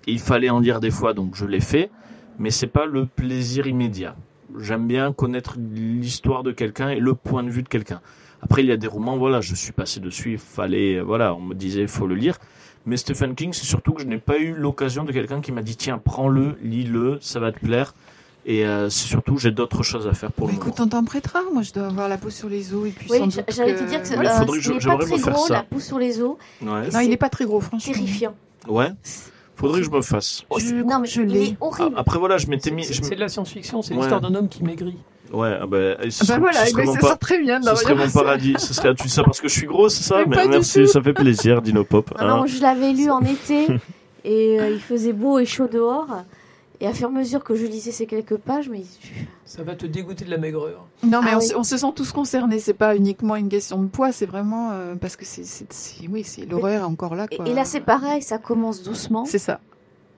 Il 0.06 0.18
fallait 0.20 0.51
en 0.51 0.60
lire 0.60 0.81
des 0.81 0.90
fois, 0.90 1.14
donc 1.14 1.35
je 1.35 1.47
l'ai 1.47 1.60
fait, 1.60 1.90
mais 2.39 2.51
c'est 2.51 2.66
pas 2.66 2.86
le 2.86 3.06
plaisir 3.06 3.66
immédiat. 3.66 4.16
J'aime 4.59 4.86
bien 4.86 5.12
connaître 5.12 5.56
l'histoire 5.59 6.43
de 6.43 6.52
quelqu'un 6.52 6.90
et 6.90 7.01
le 7.01 7.14
point 7.14 7.43
de 7.43 7.51
vue 7.51 7.62
de 7.62 7.68
quelqu'un. 7.68 8.01
Après, 8.43 8.62
il 8.62 8.68
y 8.68 8.72
a 8.72 8.76
des 8.76 8.86
romans, 8.86 9.16
voilà, 9.16 9.40
je 9.40 9.55
suis 9.55 9.72
passé 9.72 10.01
dessus, 10.01 10.32
il 10.32 10.39
fallait, 10.39 11.01
voilà, 11.01 11.35
on 11.35 11.40
me 11.40 11.55
disait, 11.55 11.82
il 11.82 11.89
faut 11.89 12.06
le 12.06 12.14
lire. 12.14 12.36
Mais 12.86 12.98
Stephen 12.98 13.35
King, 13.35 13.55
c'est 13.55 13.64
surtout 13.64 13.93
que 13.94 14.02
je 14.02 14.06
n'ai 14.06 14.18
pas 14.18 14.39
eu 14.39 14.52
l'occasion 14.52 15.05
de 15.05 15.12
quelqu'un 15.12 15.40
qui 15.40 15.51
m'a 15.52 15.62
dit, 15.62 15.76
tiens, 15.76 15.97
prends-le, 15.97 16.56
lis-le, 16.62 17.16
ça 17.22 17.40
va 17.40 17.51
te 17.51 17.59
plaire. 17.59 17.94
Et 18.44 18.66
euh, 18.66 18.90
c'est 18.90 19.09
surtout, 19.09 19.39
j'ai 19.39 19.51
d'autres 19.52 19.82
choses 19.82 20.06
à 20.06 20.12
faire 20.12 20.31
pour 20.31 20.48
Bah, 20.48 20.52
le 20.52 20.59
écoute, 20.59 20.78
moment. 20.78 20.86
on 20.86 20.98
t'en 20.98 21.05
prêtera. 21.05 21.40
Moi, 21.51 21.62
je 21.62 21.72
dois 21.72 21.86
avoir 21.86 22.10
la 22.10 22.18
peau 22.18 22.28
sur 22.28 22.51
les 22.51 22.74
os 22.74 22.86
et 22.86 22.90
puis 22.90 23.06
Oui, 23.10 23.16
j'allais 23.48 23.72
que- 23.72 23.78
te 23.78 23.89
dire 23.89 24.02
que 24.02 24.09
Ouais, 24.10 24.26
euh, 24.28 24.31
faudrait 24.39 24.59
que 24.59 24.64
je- 24.64 24.70
il 24.72 24.76
est 24.76 24.85
pas 24.85 24.98
très 24.98 25.18
gros, 25.32 25.47
ça. 25.47 25.55
la 25.55 25.62
pousse 25.62 25.85
sur 25.86 25.98
les 25.98 26.20
os, 26.20 26.36
Ouais. 26.60 26.90
Non, 26.93 27.01
il 27.01 27.10
est 27.10 27.16
pas 27.16 27.31
très 27.31 27.47
gros, 27.47 27.60
franchement. 27.62 27.94
terrifiant. 27.94 28.35
ouais. 28.68 28.90
Faudrait 29.56 29.81
que 29.81 29.86
je 29.86 29.90
me 29.90 30.02
fasse. 30.02 30.43
Je- 30.59 30.74
non, 30.82 30.98
mais 31.01 31.06
je 31.06 31.22
l'ai. 31.22 31.56
horrible. 31.60 31.94
Ah, 31.97 32.01
Après, 32.01 32.18
voilà, 32.18 32.39
je 32.39 32.47
m'étais 32.48 32.70
C'est 32.70 32.74
mis. 32.74 32.85
c'est- 32.85 33.14
de 33.14 33.20
la 33.20 33.28
science-fiction, 33.28 33.82
c'est 33.82 33.94
Ouais. 33.94 34.01
l'histoire 34.01 34.20
d'un 34.20 34.35
homme 34.35 34.48
qui 34.48 34.62
maigrit. 34.64 34.97
Ouais, 35.32 35.56
ah 35.60 35.66
bah, 35.66 35.78
ce 36.10 36.24
serait, 36.26 36.39
voilà, 36.39 36.64
ce 36.66 36.70
serait 36.72 36.85
mon 36.85 36.94
ça 36.94 37.16
très 37.16 37.39
bien. 37.40 37.60
ce 37.62 37.74
serait 37.76 37.94
mon 37.94 38.09
paradis. 38.10 38.55
Ce 38.59 38.74
serait, 38.74 38.94
tu 38.94 39.05
dis 39.05 39.09
ça 39.09 39.24
parce 39.24 39.40
que 39.40 39.48
je 39.48 39.52
suis 39.55 39.66
gros, 39.66 39.89
c'est 39.89 40.02
ça 40.02 40.24
Mais 40.26 40.47
Merci, 40.48 40.86
ça 40.86 41.01
fait 41.02 41.12
plaisir, 41.14 41.62
Dino 41.62 41.82
Pop. 41.85 42.12
Ah 42.18 42.24
hein. 42.24 42.36
non, 42.36 42.47
je 42.47 42.60
l'avais 42.60 42.93
lu 42.93 43.10
en 43.10 43.20
été 43.20 43.66
et 44.24 44.60
euh, 44.60 44.70
il 44.70 44.81
faisait 44.81 45.12
beau 45.12 45.39
et 45.39 45.47
chaud 45.47 45.66
dehors. 45.66 46.06
Et 46.85 46.86
à 46.86 46.93
fur 46.93 47.09
et 47.09 47.12
à 47.12 47.19
mesure 47.19 47.43
que 47.43 47.55
je 47.55 47.65
lisais 47.65 47.93
ces 47.93 48.05
quelques 48.05 48.36
pages, 48.36 48.69
mais 48.69 48.82
Ça 49.47 49.62
va 49.62 49.74
te 49.74 49.86
dégoûter 49.86 50.27
de 50.27 50.31
la 50.31 50.36
maigreur. 50.36 50.86
Non, 51.02 51.23
mais 51.23 51.31
Ah 51.32 51.36
on, 51.36 51.40
oui. 51.40 51.47
se- 51.47 51.55
on 51.56 51.62
se 51.65 51.78
sent 51.78 51.86
tous 51.97 52.12
concernés. 52.12 52.59
C'est 52.59 52.74
pas 52.74 52.94
uniquement 52.94 53.36
une 53.36 53.48
question 53.48 53.82
de 53.82 53.86
poids, 53.89 54.12
c'est 54.12 54.27
vraiment 54.27 54.70
euh, 54.73 54.94
parce 54.94 55.16
que 55.16 55.24
c'est, 55.24 55.44
oui, 56.11 56.24
c'est 56.24 56.44
l'horreur 56.44 56.82
est 56.82 56.85
encore 56.85 57.15
là. 57.15 57.27
et, 57.31 57.36
Quoi. 57.36 57.48
et 57.48 57.55
là 57.55 57.65
c'est 57.65 57.81
pareil, 57.81 58.20
ça 58.20 58.36
commence 58.36 58.82
doucement. 58.82 59.24
C'est 59.24 59.39
ça. 59.39 59.61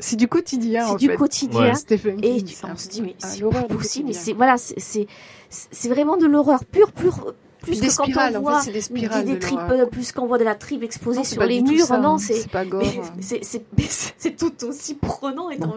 C'est 0.00 0.16
du 0.16 0.26
quotidien. 0.28 0.88
C'est 0.88 0.96
du 0.96 1.06
fait. 1.08 1.16
quotidien. 1.16 1.60
Ouais. 1.60 1.74
Stephen 1.74 2.18
Et 2.24 2.42
tu- 2.42 2.56
on 2.70 2.76
se 2.76 2.88
dit 2.88 3.00
mais 3.02 3.14
ah, 3.22 3.26
c'est 3.28 3.42
pas 3.48 3.62
possible. 3.62 4.08
Mais 4.08 4.12
c'est 4.14 4.32
voilà, 4.32 4.56
c'est 4.58 4.78
c'est 4.80 5.06
c'est 5.48 5.88
vraiment 5.88 6.16
de 6.16 6.26
l'horreur 6.26 6.64
pure, 6.64 6.90
pure. 6.92 7.32
Plus 7.62 7.80
Des 7.80 7.88
que 7.88 7.96
quand 7.96 8.04
spirales, 8.04 8.34
on 8.36 8.38
en 8.38 8.42
voit 8.42 8.58
fait, 8.60 8.66
c'est 8.66 8.70
des 8.72 8.74
des, 8.74 8.80
spirales. 8.82 9.24
des 9.24 9.34
de 9.34 9.38
tripes, 9.38 9.58
euh, 9.70 9.86
plus 9.86 10.12
qu'on 10.12 10.26
voit 10.26 10.38
de 10.38 10.44
la 10.44 10.54
tripe 10.54 10.82
exposée 10.82 11.18
Non, 11.18 11.24
sur 11.24 11.42
les 11.42 11.62
murs, 11.62 11.86
ça, 11.86 11.98
non, 11.98 12.14
hein. 12.14 12.18
c'est 12.18 12.34
c'est 12.34 12.48
hein. 12.54 13.12
c'est 13.20 13.42
c'est- 13.44 14.36
tout 14.36 14.64
aussi 14.64 14.94
prenant 14.94 15.50
et 15.50 15.58
t'en 15.58 15.68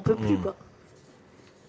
peux 0.00 0.14
plus 0.14 0.36
quoi. 0.38 0.54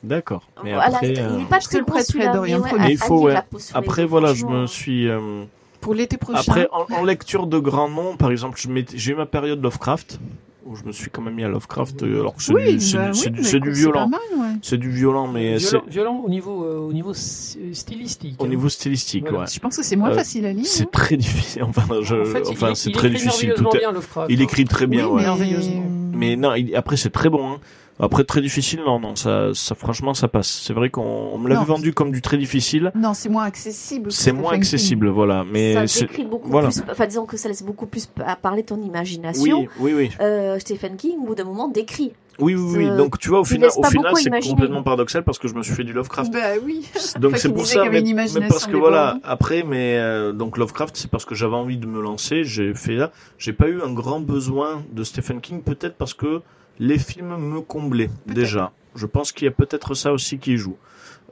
D'accord. 0.03 0.49
Mais 0.63 0.73
Voilà, 0.73 0.97
après, 0.97 1.11
il 1.13 1.19
euh, 1.19 1.39
est 1.39 1.45
pas 1.45 1.59
je 1.59 1.65
te 1.65 1.69
très 1.69 1.79
le 1.79 1.85
prêterai, 1.85 2.11
celui-là, 2.11 2.33
mais 2.41 2.55
ouais. 2.55 2.71
Mais 2.79 2.91
il 2.91 2.97
faut, 2.97 3.21
ouais. 3.23 3.35
après 3.73 4.05
voilà, 4.05 4.33
je 4.33 4.45
me 4.45 4.67
suis. 4.67 5.07
euh, 5.07 5.45
Pour 5.79 5.93
l'été 5.93 6.17
prochain. 6.17 6.39
Après, 6.45 6.67
en, 6.71 6.85
en 6.93 7.03
lecture 7.03 7.47
de 7.47 7.57
grands 7.57 7.87
noms, 7.89 8.17
par 8.17 8.29
exemple, 8.31 8.59
j'ai 8.93 9.11
eu 9.11 9.15
ma 9.15 9.25
période 9.25 9.61
Lovecraft 9.63 10.19
où 10.65 10.75
je 10.75 10.83
me 10.85 10.91
suis 10.91 11.09
quand 11.09 11.21
même 11.21 11.35
mis 11.35 11.43
à 11.43 11.47
Lovecraft, 11.49 12.03
euh, 12.03 12.21
alors 12.21 12.35
que 12.35 12.41
c'est 12.43 12.53
oui, 12.53 12.77
du, 12.77 12.95
bah 12.95 13.11
oui, 13.13 13.71
violent. 13.71 14.09
ouais. 14.09 14.47
C'est 14.61 14.77
du 14.77 14.89
violent, 14.89 15.27
mais 15.27 15.59
c'est 15.59 15.71
Violent, 15.71 15.85
violent 15.89 16.21
au 16.25 16.29
niveau, 16.29 16.63
euh, 16.63 16.77
au 16.77 16.93
niveau 16.93 17.13
stylistique. 17.13 18.35
au 18.41 18.45
hein. 18.45 18.47
niveau 18.47 18.69
stylistique, 18.69 19.23
Voilà. 19.23 19.39
ouais. 19.39 19.45
Je 19.53 19.59
pense 19.59 19.77
que 19.77 19.83
c'est 19.83 19.95
moins 19.95 20.11
Euh, 20.11 20.15
facile 20.15 20.45
à 20.45 20.53
lire. 20.53 20.65
C'est 20.65 20.83
hein. 20.83 20.89
très 20.91 21.17
difficile. 21.17 21.63
Enfin, 21.67 21.83
je- 22.01 22.15
En 22.15 22.25
fait, 22.25 22.47
enfin, 22.47 22.69
il- 22.69 22.75
c'est 22.75 22.91
très 22.91 23.09
écrit 23.09 23.23
difficile. 23.23 23.53
Tout 23.55 23.69
bien, 23.77 23.91
Lovecraft, 23.91 24.31
il 24.31 24.39
hein. 24.39 24.43
écrit 24.43 24.65
très 24.65 24.87
bien, 24.87 25.05
Oui, 25.07 25.11
ouais. 25.13 25.17
mais- 25.17 25.23
Merveilleusement. 25.27 25.83
Mais 26.13 26.35
non, 26.35 26.53
il- 26.55 26.75
après 26.75 26.97
c'est 26.97 27.09
très 27.09 27.29
bon. 27.29 27.53
Hein. 27.53 27.57
Après 27.99 28.23
très 28.23 28.41
difficile, 28.41 28.81
non, 28.85 28.99
non, 28.99 29.15
ça, 29.15 29.49
ça 29.53 29.75
franchement 29.75 30.13
ça 30.13 30.27
passe. 30.27 30.47
C'est 30.65 30.73
vrai 30.73 30.89
qu'on 30.89 31.01
on 31.33 31.37
me 31.37 31.47
l'avait 31.47 31.63
vendu 31.65 31.93
comme 31.93 32.11
du 32.11 32.21
très 32.21 32.37
difficile. 32.37 32.91
Non, 32.95 33.13
c'est 33.13 33.29
moins 33.29 33.43
accessible. 33.43 34.11
C'est 34.11 34.21
Stephen 34.23 34.41
moins 34.41 34.51
King. 34.53 34.59
accessible, 34.61 35.07
voilà. 35.09 35.45
Mais 35.49 35.73
ça 35.75 35.87
c'est 35.87 35.99
décrit 36.07 36.25
beaucoup 36.25 36.49
voilà. 36.49 36.69
plus. 36.69 36.81
Enfin, 36.91 37.05
disons 37.05 37.25
que 37.25 37.37
ça 37.37 37.49
laisse 37.49 37.63
beaucoup 37.63 37.85
plus 37.85 38.09
à 38.25 38.35
parler 38.35 38.63
ton 38.63 38.81
imagination. 38.81 39.59
oui, 39.59 39.67
oui, 39.79 39.93
oui, 39.93 40.11
Euh, 40.19 40.57
Stephen 40.59 40.95
King, 40.97 41.19
au 41.21 41.27
bout 41.27 41.35
d'un 41.35 41.43
moment, 41.43 41.67
décrit. 41.67 42.13
oui, 42.39 42.55
oui, 42.55 42.77
oui. 42.77 42.87
Euh, 42.89 42.97
Donc 42.97 43.19
tu 43.19 43.29
vois, 43.29 43.41
au 43.41 43.45
final, 43.45 43.69
au 43.69 43.83
c'est 44.15 44.39
complètement 44.49 44.81
paradoxal 44.81 45.23
parce 45.23 45.37
que 45.37 45.47
je 45.47 45.53
me 45.53 45.61
suis 45.61 45.75
fait 45.75 45.83
du 45.83 45.93
Lovecraft. 45.93 46.33
Bah 46.33 46.39
oui. 46.65 46.87
Donc 47.19 47.37
c'est 47.37 47.49
pour 47.53 47.67
ça, 47.67 47.73
qu'il 47.81 47.87
avait 47.89 48.01
mais, 48.01 48.09
une 48.09 48.39
mais 48.39 48.47
parce 48.47 48.65
que 48.65 48.75
voilà, 48.75 49.19
après, 49.23 49.63
mais 49.63 49.97
euh, 49.99 50.31
donc 50.33 50.57
Lovecraft, 50.57 50.97
c'est 50.97 51.11
parce 51.11 51.25
que 51.25 51.35
j'avais 51.35 51.55
envie 51.55 51.77
de 51.77 51.85
me 51.85 52.01
lancer, 52.01 52.43
j'ai 52.43 52.73
fait 52.73 52.95
là. 52.95 53.11
J'ai 53.37 53.53
pas 53.53 53.67
eu 53.67 53.81
un 53.83 53.93
grand 53.93 54.19
besoin 54.19 54.81
de 54.91 55.03
Stephen 55.03 55.41
King, 55.41 55.61
peut-être 55.61 55.95
parce 55.95 56.15
que 56.15 56.41
les 56.79 56.97
films 56.97 57.37
me 57.37 57.61
comblaient 57.61 58.09
déjà. 58.25 58.71
Je 58.95 59.05
pense 59.05 59.31
qu'il 59.31 59.45
y 59.45 59.47
a 59.47 59.51
peut-être 59.51 59.95
ça 59.95 60.11
aussi 60.13 60.37
qui 60.37 60.57
joue. 60.57 60.77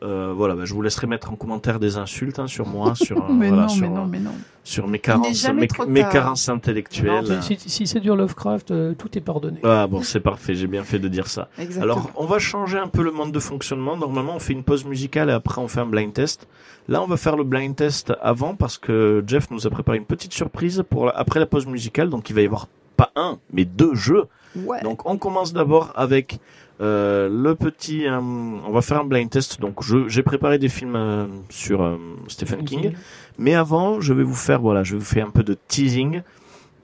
Euh, 0.04 0.34
voilà, 0.36 0.56
bah, 0.56 0.66
je 0.66 0.74
vous 0.74 0.82
laisserai 0.82 1.06
mettre 1.06 1.32
en 1.32 1.36
commentaire 1.36 1.80
des 1.80 1.98
insultes 1.98 2.40
hein, 2.40 2.48
sur 2.48 2.66
moi, 2.68 2.96
sur, 2.96 3.18
euh, 3.30 3.32
mais 3.32 3.50
voilà, 3.50 3.64
non, 3.64 3.70
sur, 3.70 3.82
mais 3.82 3.96
non, 3.96 4.06
mais 4.08 4.20
non. 4.20 4.32
sur 4.64 4.88
mes 4.88 4.98
carences, 4.98 5.48
mes, 5.88 6.04
carences 6.04 6.50
intellectuelles. 6.50 7.40
si, 7.44 7.58
si 7.60 7.86
c'est 7.86 8.00
du 8.00 8.08
Lovecraft, 8.08 8.72
euh, 8.72 8.94
tout 8.96 9.16
est 9.16 9.22
pardonné. 9.22 9.60
Ah 9.64 9.86
bon, 9.86 10.02
c'est 10.02 10.20
parfait, 10.20 10.56
j'ai 10.56 10.66
bien 10.66 10.84
fait 10.84 10.98
de 10.98 11.08
dire 11.08 11.28
ça. 11.28 11.50
Exactement. 11.60 11.84
Alors, 11.84 12.12
on 12.16 12.26
va 12.26 12.40
changer 12.40 12.80
un 12.80 12.88
peu 12.88 13.04
le 13.04 13.12
mode 13.12 13.32
de 13.32 13.40
fonctionnement. 13.40 13.96
Normalement, 13.96 14.36
on 14.36 14.40
fait 14.40 14.54
une 14.54 14.64
pause 14.64 14.86
musicale 14.86 15.30
et 15.30 15.34
après, 15.34 15.62
on 15.62 15.68
fait 15.68 15.82
un 15.82 15.86
blind 15.86 16.14
test. 16.14 16.48
Là, 16.88 17.04
on 17.04 17.08
va 17.08 17.18
faire 17.18 17.38
le 17.38 17.44
blind 17.44 17.76
test 17.76 18.12
avant 18.24 18.56
parce 18.56 18.80
que 18.80 19.24
Jeff 19.28 19.52
nous 19.52 19.68
a 19.68 19.70
préparé 19.70 20.00
une 20.00 20.06
petite 20.06 20.34
surprise 20.34 20.84
pour 20.90 21.06
la- 21.06 21.12
après 21.12 21.40
la 21.40 21.46
pause 21.46 21.68
musicale. 21.68 22.10
Donc, 22.10 22.30
il 22.32 22.34
va 22.36 22.42
y 22.42 22.46
avoir 22.46 22.68
pas 22.98 23.12
un, 23.16 23.38
mais 23.54 23.66
deux 23.66 23.94
jeux. 23.94 24.26
ouais. 24.56 24.82
Donc, 24.82 25.08
on 25.08 25.18
commence 25.18 25.54
d'abord 25.54 25.92
avec 25.96 26.40
euh, 26.82 27.30
le 27.32 27.56
petit. 27.56 28.08
euh, 28.08 28.20
on 28.20 28.72
va 28.72 28.82
faire 28.82 29.00
un 29.02 29.06
blind 29.06 29.30
test. 29.30 29.60
Donc, 29.62 29.80
j'ai 30.08 30.24
préparé 30.24 30.58
des 30.58 30.70
films 30.70 30.96
euh, 30.96 31.28
sur 31.50 31.82
euh, 31.82 31.98
Stephen 32.28 32.64
King. 32.66 32.94
Mais 33.38 33.54
avant, 33.56 34.02
je 34.02 34.14
vais 34.14 34.24
vous 34.24 34.36
faire, 34.36 34.60
voilà, 34.62 34.84
je 34.84 34.94
vais 34.94 35.00
vous 35.00 35.06
faire 35.06 35.28
un 35.28 35.32
peu 35.32 35.44
de 35.44 35.56
teasing. 35.68 36.22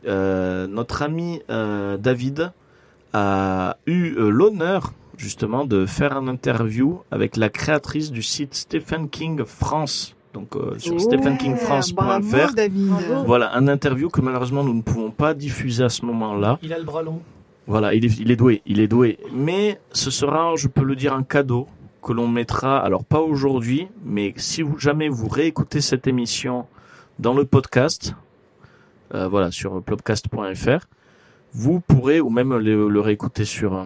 Euh, 0.05 0.67
notre 0.67 1.01
ami 1.01 1.41
euh, 1.49 1.97
David 1.97 2.51
a 3.13 3.77
eu 3.87 4.13
euh, 4.17 4.29
l'honneur 4.29 4.93
justement 5.17 5.65
de 5.65 5.85
faire 5.85 6.15
un 6.15 6.27
interview 6.27 6.99
avec 7.11 7.35
la 7.35 7.49
créatrice 7.49 8.11
du 8.11 8.21
site 8.21 8.53
Stephen 8.53 9.09
King 9.09 9.43
France, 9.45 10.15
donc 10.33 10.55
euh, 10.55 10.77
sur 10.77 10.93
Ouais, 10.93 10.99
stephenkingfrance.fr. 10.99 11.95
Bravo, 11.95 12.37
David. 12.55 12.87
Bravo. 12.89 13.25
Voilà, 13.25 13.55
un 13.55 13.67
interview 13.67 14.09
que 14.09 14.21
malheureusement 14.21 14.63
nous 14.63 14.75
ne 14.75 14.83
pouvons 14.83 15.09
pas 15.09 15.33
diffuser 15.33 15.83
à 15.83 15.89
ce 15.89 16.05
moment-là. 16.05 16.59
Il 16.61 16.71
a 16.71 16.77
le 16.77 16.83
bras 16.83 17.01
long. 17.01 17.19
Voilà, 17.67 17.93
il 17.93 18.05
est, 18.05 18.17
il 18.19 18.31
est 18.31 18.35
doué, 18.37 18.61
il 18.65 18.79
est 18.79 18.87
doué. 18.87 19.19
Mais 19.33 19.79
ce 19.91 20.09
sera, 20.09 20.55
je 20.55 20.67
peux 20.67 20.83
le 20.83 20.95
dire, 20.95 21.13
un 21.13 21.23
cadeau 21.23 21.67
que 22.01 22.13
l'on 22.13 22.27
mettra, 22.27 22.79
alors 22.79 23.03
pas 23.03 23.19
aujourd'hui, 23.19 23.87
mais 24.05 24.33
si 24.37 24.61
vous, 24.61 24.79
jamais 24.79 25.09
vous 25.09 25.27
réécoutez 25.27 25.81
cette 25.81 26.07
émission 26.07 26.65
dans 27.19 27.33
le 27.33 27.43
podcast, 27.43 28.15
euh, 29.13 29.27
voilà, 29.27 29.51
sur 29.51 29.81
plopcast.fr, 29.83 30.85
vous 31.53 31.79
pourrez, 31.81 32.21
ou 32.21 32.29
même 32.29 32.55
le, 32.55 32.87
le 32.87 32.99
réécouter 33.01 33.43
sur, 33.45 33.75
euh, 33.75 33.83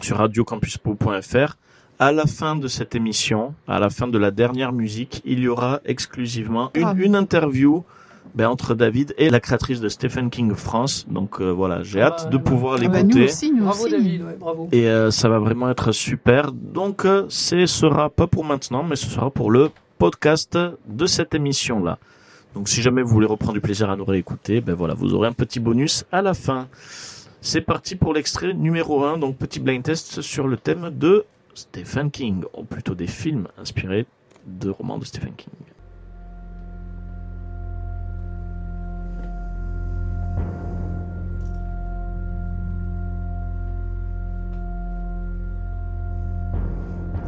sur 0.00 0.16
radiocampuspo.fr, 0.16 1.56
à 1.98 2.12
la 2.12 2.26
fin 2.26 2.56
de 2.56 2.66
cette 2.66 2.94
émission, 2.94 3.54
à 3.68 3.78
la 3.78 3.90
fin 3.90 4.08
de 4.08 4.18
la 4.18 4.30
dernière 4.30 4.72
musique, 4.72 5.20
il 5.24 5.38
y 5.40 5.48
aura 5.48 5.80
exclusivement 5.84 6.70
une, 6.74 6.84
Ah. 6.84 6.94
une 6.96 7.14
interview 7.14 7.84
ben, 8.34 8.48
entre 8.48 8.74
David 8.74 9.14
et 9.18 9.28
la 9.30 9.40
créatrice 9.40 9.80
de 9.80 9.88
Stephen 9.88 10.30
King 10.30 10.54
France. 10.54 11.06
Donc 11.08 11.40
euh, 11.40 11.50
voilà, 11.50 11.82
j'ai 11.82 12.00
Ah 12.00 12.06
hâte 12.06 12.24
bah, 12.24 12.30
de 12.30 12.36
pouvoir 12.38 12.78
Ah 12.80 12.88
bah, 12.88 12.98
l'écouter. 12.98 13.18
nous 13.20 13.24
aussi, 13.24 13.52
nous 13.52 13.64
Bravo 13.64 13.82
aussi. 13.82 13.90
David, 13.92 14.22
ouais, 14.22 14.36
bravo. 14.38 14.68
Et 14.72 14.88
euh, 14.88 15.10
ça 15.10 15.28
va 15.28 15.38
vraiment 15.38 15.70
être 15.70 15.92
super. 15.92 16.52
Donc, 16.52 17.04
euh, 17.04 17.26
ce 17.28 17.66
sera 17.66 18.08
pas 18.10 18.26
pour 18.26 18.44
maintenant, 18.44 18.82
mais 18.82 18.96
ce 18.96 19.06
sera 19.06 19.30
pour 19.30 19.50
le 19.50 19.70
podcast 19.98 20.58
de 20.88 21.06
cette 21.06 21.34
émission-là. 21.34 21.98
Donc, 22.54 22.68
si 22.68 22.82
jamais 22.82 23.02
vous 23.02 23.10
voulez 23.10 23.26
reprendre 23.26 23.52
du 23.54 23.60
plaisir 23.60 23.90
à 23.90 23.96
nous 23.96 24.04
réécouter, 24.04 24.60
ben 24.60 24.74
voilà, 24.74 24.94
vous 24.94 25.14
aurez 25.14 25.28
un 25.28 25.32
petit 25.32 25.60
bonus 25.60 26.04
à 26.10 26.22
la 26.22 26.34
fin. 26.34 26.68
C'est 27.40 27.60
parti 27.60 27.94
pour 27.96 28.12
l'extrait 28.12 28.52
numéro 28.54 29.04
1, 29.04 29.18
donc 29.18 29.36
petit 29.36 29.60
blind 29.60 29.82
test 29.82 30.20
sur 30.20 30.46
le 30.48 30.56
thème 30.56 30.90
de 30.92 31.24
Stephen 31.54 32.10
King, 32.10 32.42
ou 32.56 32.64
plutôt 32.64 32.94
des 32.94 33.06
films 33.06 33.48
inspirés 33.58 34.06
de 34.46 34.70
romans 34.70 34.98
de 34.98 35.04
Stephen 35.04 35.32
King. 35.36 35.50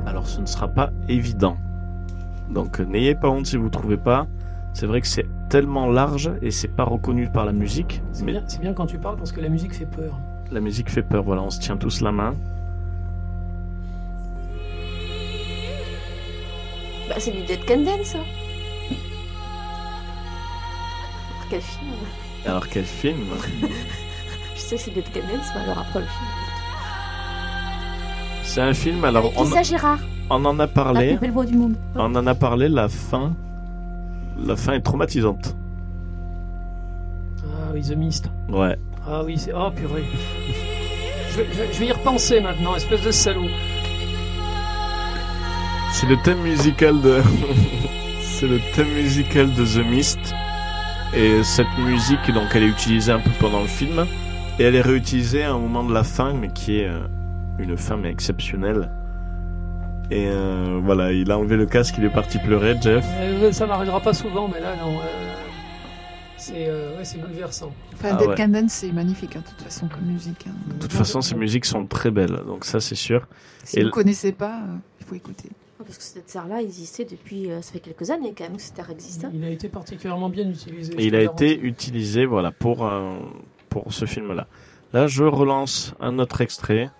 Alors 0.07 0.27
ce 0.27 0.41
ne 0.41 0.47
sera 0.47 0.69
pas 0.69 0.91
évident. 1.09 1.57
Donc 2.51 2.81
euh, 2.81 2.85
n'ayez 2.85 3.15
pas 3.15 3.29
honte 3.29 3.47
si 3.47 3.57
vous 3.57 3.69
trouvez 3.71 3.97
pas. 3.97 4.27
C'est 4.75 4.87
vrai 4.87 5.01
que 5.01 5.07
c'est 5.07 5.27
tellement 5.49 5.87
large 5.87 6.31
et 6.41 6.51
c'est 6.51 6.69
pas 6.69 6.85
reconnu 6.85 7.29
par 7.29 7.45
la 7.45 7.53
musique. 7.53 8.03
C'est 8.13 8.25
Mais 8.25 8.33
bien, 8.33 8.43
c'est 8.47 8.61
bien 8.61 8.73
quand 8.73 8.87
tu 8.87 8.99
parles 8.99 9.17
parce 9.17 9.33
que 9.33 9.41
la 9.41 9.49
musique 9.49 9.75
fait 9.75 9.87
peur. 9.87 10.19
la 10.51 10.61
musique 10.61 10.91
fait 10.91 11.03
peur. 11.03 11.23
Voilà, 11.23 11.43
on 11.43 11.51
se 11.51 11.61
tient 11.61 11.77
tous 11.77 12.01
la 12.01 12.13
main. 12.13 12.35
Bah, 17.09 17.17
c'est 17.19 17.33
du 17.33 17.43
Dead 17.43 17.65
Can 17.67 17.85
ça. 18.05 18.19
Quel 21.51 21.61
film 21.61 21.91
Alors 22.47 22.67
quel 22.69 22.85
film? 22.85 23.19
Je 24.55 24.61
sais 24.61 24.77
que 24.77 24.83
c'est 24.83 24.91
Dead 24.91 25.05
Can 25.13 25.21
mais 25.29 25.61
alors 25.61 25.79
après 25.81 26.01
le 26.01 26.07
film. 26.07 26.52
C'est 28.53 28.61
un 28.61 28.75
film. 28.75 29.03
Alors 29.07 29.25
Avec 29.25 29.41
on, 29.41 29.45
Lisa 29.45 29.63
Gérard, 29.63 29.99
on 30.29 30.45
en 30.45 30.59
a 30.59 30.65
la 30.65 30.67
parlé. 30.69 31.09
plus 31.13 31.21
belle 31.21 31.31
voix 31.31 31.47
du 31.47 31.57
monde. 31.57 31.75
On 31.95 32.15
en 32.15 32.27
a 32.27 32.35
parlé. 32.35 32.69
La 32.69 32.87
fin, 32.87 33.33
la 34.45 34.57
fin 34.57 34.75
est 34.75 34.83
traumatisante. 34.83 35.57
Ah 37.47 37.71
oui, 37.73 37.81
The 37.81 37.97
Mist. 37.97 38.31
Ouais. 38.51 38.77
Ah 39.09 39.23
oui, 39.25 39.39
c'est. 39.39 39.55
Oh 39.55 39.71
purée. 39.75 40.05
Je 41.31 41.37
vais, 41.39 41.47
je 41.51 41.59
vais- 41.61 41.73
je 41.73 41.79
vais 41.79 41.87
y 41.87 41.93
repenser 41.93 42.43
maintenant, 42.43 42.77
espèce 42.77 43.01
de 43.01 43.11
salaud. 43.11 43.49
C'est 45.93 46.07
le 46.07 46.19
thème 46.23 46.43
musical 46.43 47.01
de. 47.01 47.23
c'est 48.21 48.49
le 48.49 48.61
thème 48.75 48.93
musical 48.93 49.51
de 49.55 49.65
The 49.65 49.83
Mist. 49.91 50.19
Et 51.17 51.43
cette 51.43 51.79
musique, 51.79 52.31
donc, 52.35 52.49
elle 52.55 52.65
est 52.65 52.69
utilisée 52.69 53.13
un 53.13 53.19
peu 53.21 53.31
pendant 53.41 53.63
le 53.63 53.67
film. 53.67 54.05
Et 54.59 54.65
elle 54.65 54.75
est 54.75 54.83
réutilisée 54.83 55.43
à 55.43 55.53
un 55.55 55.59
moment 55.59 55.85
de 55.85 55.95
la 55.95 56.05
fin, 56.05 56.35
mais 56.35 56.49
qui 56.49 56.81
est 56.81 56.89
euh, 56.89 57.01
une 57.59 57.77
mais 57.99 58.11
exceptionnelle. 58.11 58.91
Et 60.11 60.29
euh, 60.29 60.81
voilà, 60.83 61.13
il 61.13 61.31
a 61.31 61.39
enlevé 61.39 61.57
le 61.57 61.67
casque, 61.67 61.95
il 61.99 62.05
est 62.05 62.11
parti 62.13 62.39
pleurer, 62.39 62.77
Jeff. 62.81 63.05
Euh, 63.21 63.53
ça 63.53 63.67
m'arrivera 63.67 64.01
pas 64.01 64.13
souvent, 64.13 64.49
mais 64.49 64.61
là, 64.61 64.75
non. 64.77 64.99
euh, 64.99 65.03
c'est 66.37 66.67
euh, 66.69 66.97
ouais, 66.99 67.05
c'est 67.05 67.19
bouleversant. 67.19 67.73
Enfin, 67.95 68.11
Ah 68.13 68.17
Dead 68.17 68.29
ouais. 68.29 68.49
Dance, 68.49 68.73
c'est 68.73 68.93
magnifique, 68.93 69.37
hein, 69.37 69.41
de 69.45 69.49
toute 69.51 69.63
façon, 69.63 69.89
comme 69.89 70.05
musique. 70.05 70.47
hein. 70.49 70.53
De 70.75 70.79
toute 70.81 70.93
façon, 70.93 71.21
ces 71.23 71.35
musiques 71.35 71.65
sont 71.65 71.87
très 71.87 72.11
belles, 72.11 72.41
donc 72.47 72.65
ça 72.65 72.81
c'est 72.81 72.95
sûr. 72.97 73.27
Si 73.65 73.77
Et 73.77 73.81
vous 73.81 73.85
le- 73.85 73.89
ne 73.91 73.93
connaissez 73.93 74.33
pas, 74.33 74.57
euh, 74.59 74.77
il 75.01 75.07
faut 75.07 75.15
écouter. 75.15 75.49
Ah, 75.81 75.85
Parce 75.87 75.97
que 75.99 76.05
cette 76.05 76.29
serre-là 76.29 76.61
existait 76.61 77.05
depuis. 77.07 77.51
euh, 77.51 77.63
ça 77.63 77.73
fait 77.73 77.81
quelques 77.81 78.11
années 78.11 78.35
quand 78.37 78.45
même 78.45 78.57
que 78.57 78.63
cette 78.63 78.75
terre 78.75 78.91
existe. 78.91 79.25
hein. 79.25 79.31
Il 79.33 79.45
a 79.45 79.49
été 79.51 79.69
particulièrement 79.69 80.29
bien 80.29 80.49
utilisé. 80.49 80.93
Et 80.99 81.07
il 81.07 81.15
a 81.17 81.23
été 81.23 81.59
utilisé 81.61 82.27
voilà 82.27 82.51
pour 82.51 82.85
euh, 82.87 83.15
pour 83.71 83.93
ce 83.93 84.05
film-là. 84.05 84.47
Là, 84.93 85.07
je 85.07 85.25
relance 85.25 85.95
un 86.01 86.19
autre 86.19 86.41
extrait. 86.43 86.91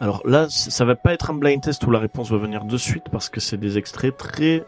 Alors 0.00 0.22
là, 0.24 0.46
ça 0.48 0.84
va 0.84 0.94
pas 0.94 1.12
être 1.12 1.30
un 1.30 1.34
blind 1.34 1.60
test 1.60 1.84
où 1.84 1.90
la 1.90 1.98
réponse 1.98 2.30
va 2.30 2.38
venir 2.38 2.64
de 2.64 2.76
suite 2.76 3.04
parce 3.10 3.28
que 3.28 3.40
c'est 3.40 3.56
des 3.56 3.78
extraits 3.78 4.16
très 4.16 4.64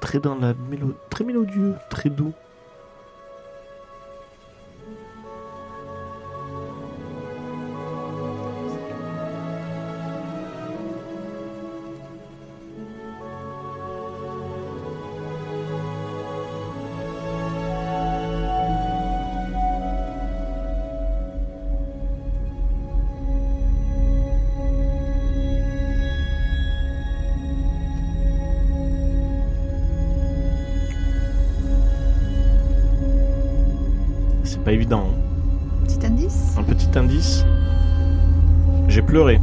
très 0.00 0.18
dans 0.20 0.34
la 0.34 0.54
mélo 0.54 0.94
très 1.10 1.24
mélodieux, 1.24 1.74
très 1.90 2.10
doux. 2.10 2.32
Pas 34.68 34.72
évident. 34.74 35.06
hein. 35.10 35.84
Petit 35.86 36.04
indice 36.06 36.54
Un 36.58 36.62
petit 36.62 36.98
indice. 36.98 37.44
J'ai 38.88 39.00
pleuré. 39.00 39.40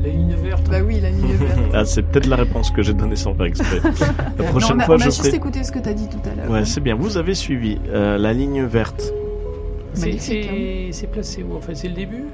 La 0.00 0.08
ligne 0.08 0.34
verte. 0.40 0.70
Bah 0.70 0.76
oui, 0.86 1.00
la 1.00 1.10
ligne 1.10 1.32
verte. 1.34 1.58
Ah, 1.74 1.84
c'est 1.84 2.02
peut-être 2.02 2.26
la 2.26 2.36
réponse 2.36 2.70
que 2.70 2.82
j'ai 2.82 2.94
donnée 2.94 3.16
sans 3.16 3.34
faire 3.34 3.46
exprès. 3.46 3.80
La 4.38 4.44
Non, 4.44 4.50
prochaine 4.50 4.76
on 4.76 4.80
a, 4.80 4.84
fois, 4.84 4.94
on 4.94 4.98
a 4.98 5.00
je 5.00 5.04
juste 5.06 5.24
ferai. 5.24 5.36
écouté 5.36 5.64
ce 5.64 5.72
que 5.72 5.80
t'as 5.80 5.92
dit 5.94 6.08
tout 6.08 6.18
à 6.30 6.34
l'heure. 6.34 6.48
Ouais, 6.50 6.64
c'est 6.64 6.80
bien. 6.80 6.94
Vous 6.94 7.16
avez 7.18 7.34
suivi 7.34 7.78
euh, 7.88 8.18
la 8.18 8.32
ligne 8.32 8.62
verte. 8.64 9.12
C'est- 9.94 10.06
Magnifique, 10.06 10.94
C'est 10.94 11.08
placé 11.08 11.42
où 11.42 11.56
en 11.56 11.60
fait 11.60 11.74
C'est 11.74 11.88
le 11.88 11.94
début? 11.94 12.24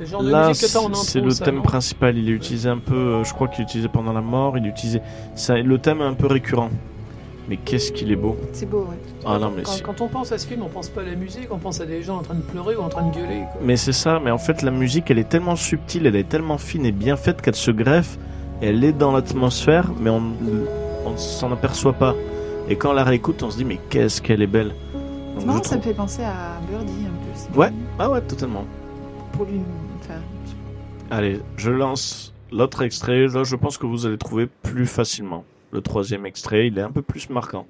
Le 0.00 0.06
genre 0.06 0.22
Là, 0.22 0.52
c'est 0.54 1.20
le 1.20 1.30
ça, 1.30 1.44
thème 1.44 1.56
non? 1.56 1.62
principal. 1.62 2.18
Il 2.18 2.28
est 2.28 2.32
utilisé 2.32 2.68
un 2.68 2.78
peu. 2.78 2.94
euh, 2.96 3.24
je 3.24 3.32
crois 3.32 3.46
qu'il 3.48 3.60
est 3.60 3.64
utilisé 3.68 3.88
pendant 3.88 4.12
la 4.12 4.20
mort. 4.22 4.58
Il 4.58 4.66
est 4.66 4.70
utilisé. 4.70 5.00
ça- 5.36 5.56
le 5.58 5.78
thème 5.78 6.00
est 6.00 6.04
un 6.04 6.14
peu 6.14 6.26
récurrent. 6.26 6.70
Mais 7.50 7.56
qu'est-ce 7.56 7.90
qu'il 7.90 8.12
est 8.12 8.16
beau. 8.16 8.36
C'est 8.52 8.70
beau, 8.70 8.86
ouais. 8.88 8.96
Ah 9.26 9.36
non, 9.40 9.52
mais 9.54 9.64
quand, 9.82 10.00
on 10.00 10.06
pense 10.06 10.30
à 10.30 10.38
ce 10.38 10.46
film, 10.46 10.62
on 10.62 10.68
pense 10.68 10.88
pas 10.88 11.00
à 11.00 11.04
la 11.04 11.16
musique, 11.16 11.48
on 11.50 11.58
pense 11.58 11.80
à 11.80 11.84
des 11.84 12.00
gens 12.00 12.18
en 12.18 12.22
train 12.22 12.36
de 12.36 12.42
pleurer 12.42 12.76
ou 12.76 12.80
en 12.80 12.88
train 12.88 13.02
de 13.02 13.12
gueuler. 13.12 13.42
quoi. 13.50 13.60
Mais 13.64 13.76
c'est 13.76 13.92
ça, 13.92 14.20
mais 14.22 14.30
en 14.30 14.38
fait 14.38 14.62
la 14.62 14.70
musique 14.70 15.10
elle 15.10 15.18
est 15.18 15.28
tellement 15.28 15.56
subtile, 15.56 16.06
elle 16.06 16.14
est 16.14 16.28
tellement 16.28 16.58
fine 16.58 16.86
et 16.86 16.92
bien 16.92 17.16
faite 17.16 17.42
qu'elle 17.42 17.56
se 17.56 17.72
greffe, 17.72 18.18
elle 18.60 18.84
est 18.84 18.92
dans 18.92 19.10
l'atmosphère, 19.10 19.90
mais 19.98 20.10
on 20.10 20.22
on 21.04 21.16
s'en 21.16 21.50
aperçoit 21.50 21.94
pas. 21.94 22.14
Et 22.68 22.76
quand 22.76 22.90
on 22.90 22.92
la 22.92 23.02
réécoute, 23.02 23.42
on 23.42 23.50
se 23.50 23.56
dit 23.56 23.64
mais 23.64 23.80
qu'est-ce 23.90 24.22
qu'elle 24.22 24.42
est 24.42 24.46
belle. 24.46 24.72
C'est 25.36 25.44
marrant, 25.44 25.62
ça 25.64 25.76
me 25.76 25.82
fait 25.82 25.92
penser 25.92 26.22
à 26.22 26.60
Birdie 26.70 27.04
un 27.04 27.52
peu. 27.52 27.58
Ouais. 27.58 27.72
Ah 27.98 28.10
ouais, 28.10 28.20
totalement. 28.20 28.64
Pour 29.32 29.44
lui. 29.46 29.60
Enfin, 30.00 30.20
Allez, 31.10 31.40
je 31.56 31.72
lance 31.72 32.32
l'autre 32.52 32.82
extrait. 32.82 33.26
Là, 33.26 33.42
je 33.42 33.56
pense 33.56 33.76
que 33.76 33.86
vous 33.86 34.06
allez 34.06 34.18
trouver 34.18 34.48
plus 34.62 34.86
facilement. 34.86 35.44
Le 35.72 35.80
troisième 35.80 36.26
extrait, 36.26 36.66
il 36.66 36.78
est 36.78 36.82
un 36.82 36.90
peu 36.90 37.02
plus 37.02 37.30
marquant. 37.30 37.66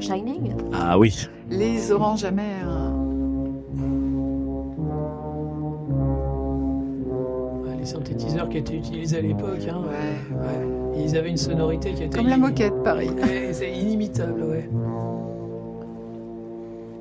Shining? 0.00 0.54
Ah 0.72 0.98
oui. 0.98 1.28
les 1.50 1.90
oranges 1.92 2.24
amères. 2.24 2.92
Ouais, 7.62 7.76
les 7.78 7.86
synthétiseurs 7.86 8.48
qui 8.48 8.58
étaient 8.58 8.76
utilisés 8.76 9.18
à 9.18 9.20
l'époque, 9.22 9.66
hein, 9.68 9.80
Ouais, 9.82 10.36
ouais. 10.36 11.02
ils 11.04 11.16
avaient 11.16 11.30
une 11.30 11.36
sonorité 11.36 11.92
qui 11.94 12.02
était 12.04 12.16
Comme 12.18 12.28
la 12.28 12.36
moquette, 12.36 12.74
pareil. 12.82 13.10
C'est 13.52 13.72
inimitable, 13.72 14.42
ouais. 14.42 14.68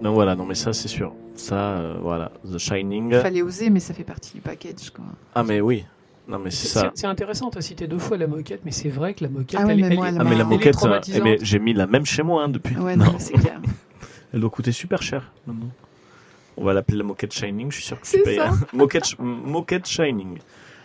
Non 0.04 0.14
voilà, 0.14 0.36
non 0.36 0.46
mais 0.46 0.54
ça 0.56 0.74
c'est 0.74 0.88
sûr. 0.90 1.14
Ça, 1.36 1.56
euh, 1.56 1.96
voilà, 2.02 2.32
The 2.52 2.58
Shining. 2.58 3.12
Il 3.14 3.20
fallait 3.20 3.42
oser, 3.42 3.70
mais 3.70 3.80
ça 3.80 3.94
fait 3.94 4.04
partie 4.04 4.34
du 4.36 4.42
package, 4.42 4.92
quoi. 4.94 5.06
Ah 5.34 5.44
mais 5.44 5.62
oui. 5.62 5.86
Non 6.28 6.40
mais 6.40 6.52
c'est 6.52 6.68
ça. 6.68 6.92
c'est 6.94 7.08
intéressant, 7.08 7.50
tu 7.50 7.58
as 7.58 7.62
cité 7.62 7.88
deux 7.88 7.98
fois 8.00 8.18
la 8.18 8.28
moquette, 8.28 8.62
mais 8.66 8.72
c'est 8.72 8.90
vrai 8.90 9.14
que 9.14 9.24
la 9.24 9.30
moquette, 9.30 9.60
Ah 9.62 9.66
ouais, 9.66 9.74
elle, 9.74 9.80
mais 9.82 9.88
elle 9.88 9.96
moi, 9.96 10.08
elle 10.10 10.18
Ah 10.20 10.24
mais 10.24 10.30
la 10.32 10.36
Elle 10.36 10.42
est 10.42 10.44
moquette, 10.44 10.68
euh, 10.76 10.78
eh, 10.78 10.80
traumatisante. 10.80 11.24
mais 11.24 11.38
j'ai 11.42 11.60
mis 11.60 11.74
la 11.74 11.88
même 11.88 12.06
chez 12.06 12.22
moi 12.24 12.44
hein, 12.44 12.50
depuis. 12.50 12.78
Ouais, 12.78 12.96
non, 12.96 13.12
mais 13.14 13.20
c'est 13.20 13.34
clair. 13.34 13.60
Elle 14.34 14.40
doit 14.40 14.50
coûter 14.50 14.72
super 14.72 15.02
cher 15.02 15.32
maintenant. 15.48 15.70
On 16.58 16.64
va 16.66 16.74
l'appeler 16.74 16.98
la 16.98 17.04
moquette 17.04 17.34
Shining, 17.34 17.70
je 17.72 17.76
suis 17.78 17.86
sûr 17.86 18.00
que 18.00 18.06
tu 18.06 18.12
C'est 18.12 18.24
payes. 18.24 18.38
ça. 18.38 18.52
moquette, 18.74 19.18
moquette 19.20 19.88
Shining. 19.88 20.38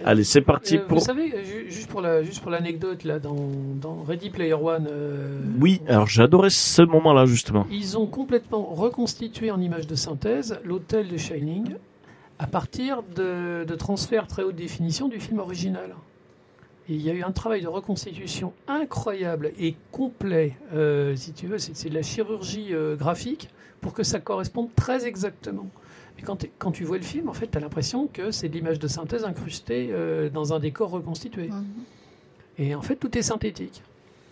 Allez, 0.04 0.24
c'est 0.24 0.40
parti 0.42 0.76
Euh, 0.76 0.86
pour. 0.86 0.98
Vous 0.98 1.04
savez, 1.04 1.32
euh, 1.34 1.44
ju- 1.44 1.70
juste 1.70 1.88
pour 1.88 2.00
la, 2.00 2.22
juste 2.22 2.40
pour 2.40 2.50
l'anecdote 2.50 3.04
là, 3.04 3.18
dans, 3.18 3.36
dans 3.80 4.02
Ready 4.02 4.30
Player 4.30 4.52
One, 4.54 4.86
euh, 4.90 5.40
Oui, 5.60 5.80
alors 5.88 6.06
j'adorais 6.06 6.50
ce 6.50 6.82
moment-là 6.82 7.26
justement. 7.26 7.66
ils 7.70 7.98
ont 7.98 8.06
complètement 8.06 8.62
reconstitué 8.64 9.50
en 9.50 9.60
image 9.60 9.86
de 9.86 9.94
synthèse 9.94 10.58
l'hôtel 10.64 11.08
de 11.08 11.16
Shining 11.16 11.74
à 12.38 12.46
partir 12.46 13.02
de, 13.16 13.64
de 13.64 13.74
transferts 13.74 14.28
très 14.28 14.42
haute 14.44 14.54
définition 14.56 15.08
du 15.08 15.18
film 15.18 15.40
original. 15.40 15.94
Et 16.88 16.94
il 16.94 17.02
y 17.02 17.10
a 17.10 17.12
eu 17.12 17.22
un 17.22 17.32
travail 17.32 17.60
de 17.60 17.68
reconstitution 17.68 18.52
incroyable 18.68 19.50
et 19.58 19.74
complet, 19.92 20.56
euh, 20.74 21.16
si 21.16 21.32
tu 21.32 21.46
veux, 21.46 21.58
c'est 21.58 21.76
c'est 21.76 21.90
de 21.90 21.94
la 21.94 22.02
chirurgie 22.02 22.68
euh, 22.72 22.94
graphique 22.96 23.48
pour 23.80 23.92
que 23.92 24.02
ça 24.04 24.20
corresponde 24.20 24.68
très 24.74 25.06
exactement. 25.06 25.66
Mais 26.18 26.24
quand, 26.58 26.72
tu 26.72 26.84
vois 26.84 26.98
le 26.98 27.04
film, 27.04 27.28
en 27.28 27.32
fait, 27.32 27.48
tu 27.50 27.56
as 27.56 27.60
l'impression 27.60 28.08
que 28.12 28.30
c'est 28.30 28.48
de 28.48 28.54
l'image 28.54 28.78
de 28.78 28.88
synthèse 28.88 29.24
incrustée 29.24 29.88
euh, 29.92 30.28
dans 30.30 30.52
un 30.52 30.58
décor 30.58 30.90
reconstitué. 30.90 31.48
Mhm. 31.48 31.64
Et 32.58 32.74
en 32.74 32.82
fait, 32.82 32.96
tout 32.96 33.16
est 33.16 33.22
synthétique. 33.22 33.82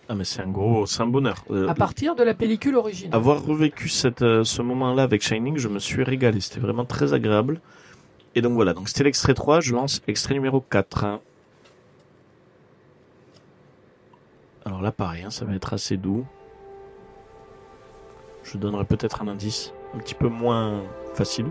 Ah 0.09 0.15
mais 0.15 0.23
c'est 0.23 0.41
un 0.41 0.47
gros, 0.47 0.85
c'est 0.85 1.01
un 1.01 1.07
bonheur. 1.07 1.43
Euh, 1.51 1.67
À 1.67 1.73
partir 1.73 2.15
de 2.15 2.23
la 2.23 2.33
pellicule 2.33 2.75
originale. 2.75 3.13
avoir 3.15 3.43
revécu 3.43 3.89
cette, 3.89 4.21
euh, 4.21 4.43
ce 4.45 4.61
moment-là 4.61 5.03
avec 5.03 5.21
Shining, 5.21 5.57
je 5.57 5.67
me 5.67 5.79
suis 5.79 6.03
régalé. 6.03 6.39
C'était 6.39 6.61
vraiment 6.61 6.85
très 6.85 7.13
agréable. 7.13 7.59
Et 8.35 8.41
donc 8.41 8.53
voilà, 8.53 8.73
donc 8.73 8.87
c'était 8.87 9.03
l'extrait 9.03 9.33
3, 9.33 9.59
je 9.61 9.73
lance 9.73 10.01
extrait 10.07 10.33
numéro 10.33 10.61
4. 10.61 11.03
hein. 11.03 11.19
Alors 14.65 14.81
là 14.81 14.91
pareil, 14.91 15.23
hein, 15.23 15.29
ça 15.29 15.43
va 15.45 15.53
être 15.55 15.73
assez 15.73 15.97
doux. 15.97 16.25
Je 18.43 18.57
donnerai 18.57 18.85
peut-être 18.85 19.21
un 19.21 19.27
indice 19.27 19.73
un 19.93 19.97
petit 19.99 20.15
peu 20.15 20.27
moins 20.29 20.83
facile. 21.15 21.47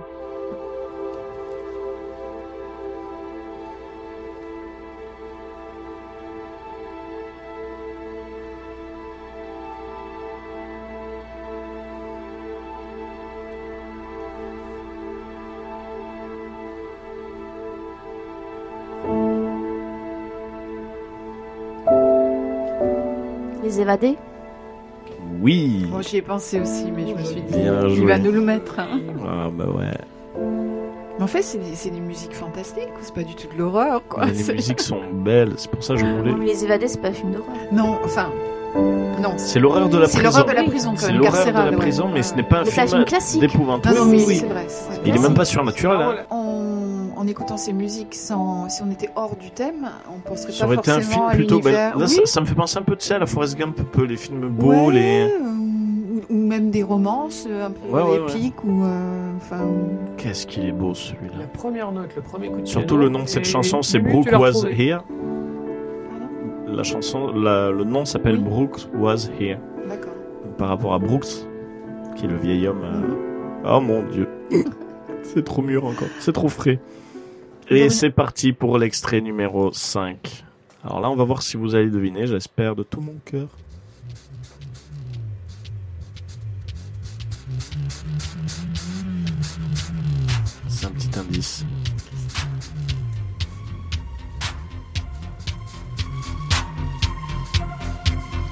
Oui 25.41 25.87
Bon, 25.91 26.03
j'y 26.03 26.19
ai 26.19 26.23
pensé 26.23 26.61
aussi, 26.61 26.91
mais 26.95 27.07
je 27.09 27.15
me 27.15 27.25
suis 27.25 27.41
dit, 27.43 27.59
Bien 27.59 27.87
il 27.89 27.95
joué. 27.97 28.07
va 28.07 28.19
nous 28.19 28.33
le 28.33 28.41
mettre. 28.41 28.79
hein. 28.79 29.01
Ah 29.27 29.49
bah 29.53 29.65
ouais. 29.67 30.43
Mais 31.19 31.25
en 31.25 31.27
fait, 31.27 31.43
c'est 31.43 31.59
des, 31.59 31.75
c'est 31.75 31.91
des 31.91 32.01
musiques 32.01 32.35
fantastiques, 32.35 32.89
c'est 33.01 33.15
pas 33.15 33.23
du 33.23 33.35
tout 33.35 33.47
de 33.53 33.59
l'horreur, 33.59 34.03
quoi. 34.09 34.27
Mais 34.27 34.33
les 34.33 34.39
C'est- 34.39 34.53
musiques 34.53 34.81
sont 34.81 35.01
belles, 35.13 35.53
c'est 35.57 35.71
pour 35.71 35.83
ça 35.83 35.95
que 35.95 36.01
je 36.01 36.07
voulais. 36.07 36.33
Oui, 36.33 36.47
Les 36.47 36.65
évadés, 36.65 36.89
c'est 36.89 37.01
pas 37.01 37.09
un 37.09 37.13
film 37.13 37.33
d'horreur. 37.33 37.49
Non, 37.73 37.99
enfin, 38.05 38.29
non. 39.23 39.33
C'est 39.39 39.59
l'horreur 39.59 39.89
de 39.89 39.97
la 39.99 40.07
C'est 40.09 40.19
prison. 40.19 40.39
l'horreur 40.41 40.45
de 40.55 40.61
la 40.61 40.65
prison, 40.69 40.91
quand 40.91 40.97
C'est 40.99 41.07
même, 41.13 41.17
l'horreur 41.17 41.33
de 41.33 41.37
carcérale, 41.37 41.65
la 41.65 41.71
ouais. 41.71 41.77
prison, 41.79 42.11
mais 42.13 42.23
ce 42.23 42.35
n'est 42.35 42.43
pas 42.43 42.59
un 42.59 42.65
Mais 42.65 42.71
c'est 42.71 42.81
un 42.81 42.87
film 42.87 42.97
film 42.99 43.05
classique. 43.07 43.41
d'épouvante. 43.41 43.87
Non, 43.87 43.93
non, 43.95 44.03
Oui, 44.03 44.09
mais 44.19 44.25
oui, 44.27 44.35
c'est 44.37 44.43
oui. 44.45 44.49
vrai. 44.51 44.65
c'est 44.69 44.89
vrai. 44.91 45.01
Il 45.07 45.17
est 45.17 45.19
même 45.19 45.35
pas 45.35 45.45
surnaturel. 45.47 45.99
Hein. 46.03 46.15
En, 47.27 47.29
écoutant 47.31 47.57
ces 47.57 47.73
musiques, 47.73 48.15
sans, 48.15 48.69
si 48.69 48.83
on 48.83 48.91
était 48.91 49.11
hors 49.17 49.35
du 49.37 49.51
thème, 49.51 49.89
on 50.15 50.21
penserait 50.21 50.53
Ça 50.53 50.61
pas 50.61 50.67
aurait 50.67 50.77
été 50.77 50.91
un 50.93 51.01
film 51.01 51.05
forcément 51.05 51.29
à 51.29 51.35
plutôt. 51.35 51.59
ben, 51.61 51.65
l'univers. 51.71 51.99
là, 51.99 52.05
oui, 52.05 52.09
ça, 52.15 52.27
ça 52.27 52.41
me 52.41 52.47
fait 52.47 52.55
penser 52.55 52.79
un 52.79 52.83
peu 52.83 52.95
de 52.97 53.03
ça, 53.03 53.17
à 53.17 53.19
la 53.19 53.27
Forrest 53.27 53.59
Gump, 53.59 53.77
un 53.81 53.85
peu 53.85 54.05
les 54.05 54.17
films 54.17 54.49
beaux, 54.49 54.73
ouais, 54.89 54.93
les. 54.95 55.27
ou, 55.41 56.21
ou 56.31 56.37
même 56.47 56.71
des 56.71 56.83
romances 56.85 57.47
euh, 57.51 57.67
un 57.67 57.71
peu 57.73 57.89
Ouais, 57.95 58.03
ouais, 58.03 58.19
ouais. 58.21 58.31
épiques 58.33 58.63
ou 58.65 58.85
euh, 58.85 59.33
enfin. 59.37 59.59
ou- 59.65 60.17
Qu'est-ce 60.17 60.47
qu'il 60.47 60.65
est 60.67 60.73
beau 60.73 60.91
La 60.91 60.95
celui-là. 60.95 61.47
première 61.53 61.91
note, 61.93 62.11
le 62.15 62.23
premier 62.23 62.49
coup 62.49 62.61
de 62.61 62.67
Surtout 62.67 62.97
le 62.97 63.09
nom 63.09 63.25
de 63.25 63.29
cette 63.29 63.43
et- 63.47 63.51
chanson, 63.51 63.83
c'est 63.83 63.99
Brooke 63.99 64.31
Was. 64.33 64.65
Here. 64.71 65.01
La 66.69 66.83
chanson, 66.83 67.29
la- 67.33 67.71
le 67.71 67.85
nom 67.85 68.05
s'appelle 68.05 68.37
Oui. 68.37 68.45
Brooke 68.45 68.81
Was 68.99 69.29
Here. 69.41 69.59
D'accord. 69.89 70.13
Par 70.59 70.69
rapport 70.69 70.95
à 70.95 70.99
Brooks, 70.99 71.27
qui 72.17 72.25
est 72.25 72.29
le 72.29 72.37
vieil 72.37 72.67
homme. 72.69 72.83
euh, 72.85 73.73
Oh 73.77 73.81
mon 73.81 74.03
dieu. 74.05 74.29
c'est 75.23 75.45
trop 75.45 75.63
mûr 75.63 75.85
encore. 75.85 76.09
C'est 76.21 76.33
trop 76.33 76.49
frais. 76.49 76.79
Et 77.69 77.91
c'est 77.91 78.11
parti 78.11 78.53
pour 78.53 78.79
l'extrait 78.79 79.21
numéro 79.21 79.73
5. 79.73 80.45
Alors 80.85 81.01
là, 81.01 81.11
on 81.11 81.17
va 81.17 81.25
voir 81.25 81.43
si 81.43 81.57
vous 81.57 81.75
allez 81.75 81.91
deviner, 81.91 82.27
j'espère 82.27 82.77
de 82.77 82.83
tout 82.85 83.01
mon 83.01 83.17
cœur. 83.25 83.49
C'est 90.69 90.87
un 90.87 90.91
petit 90.91 91.19
indice. 91.19 91.65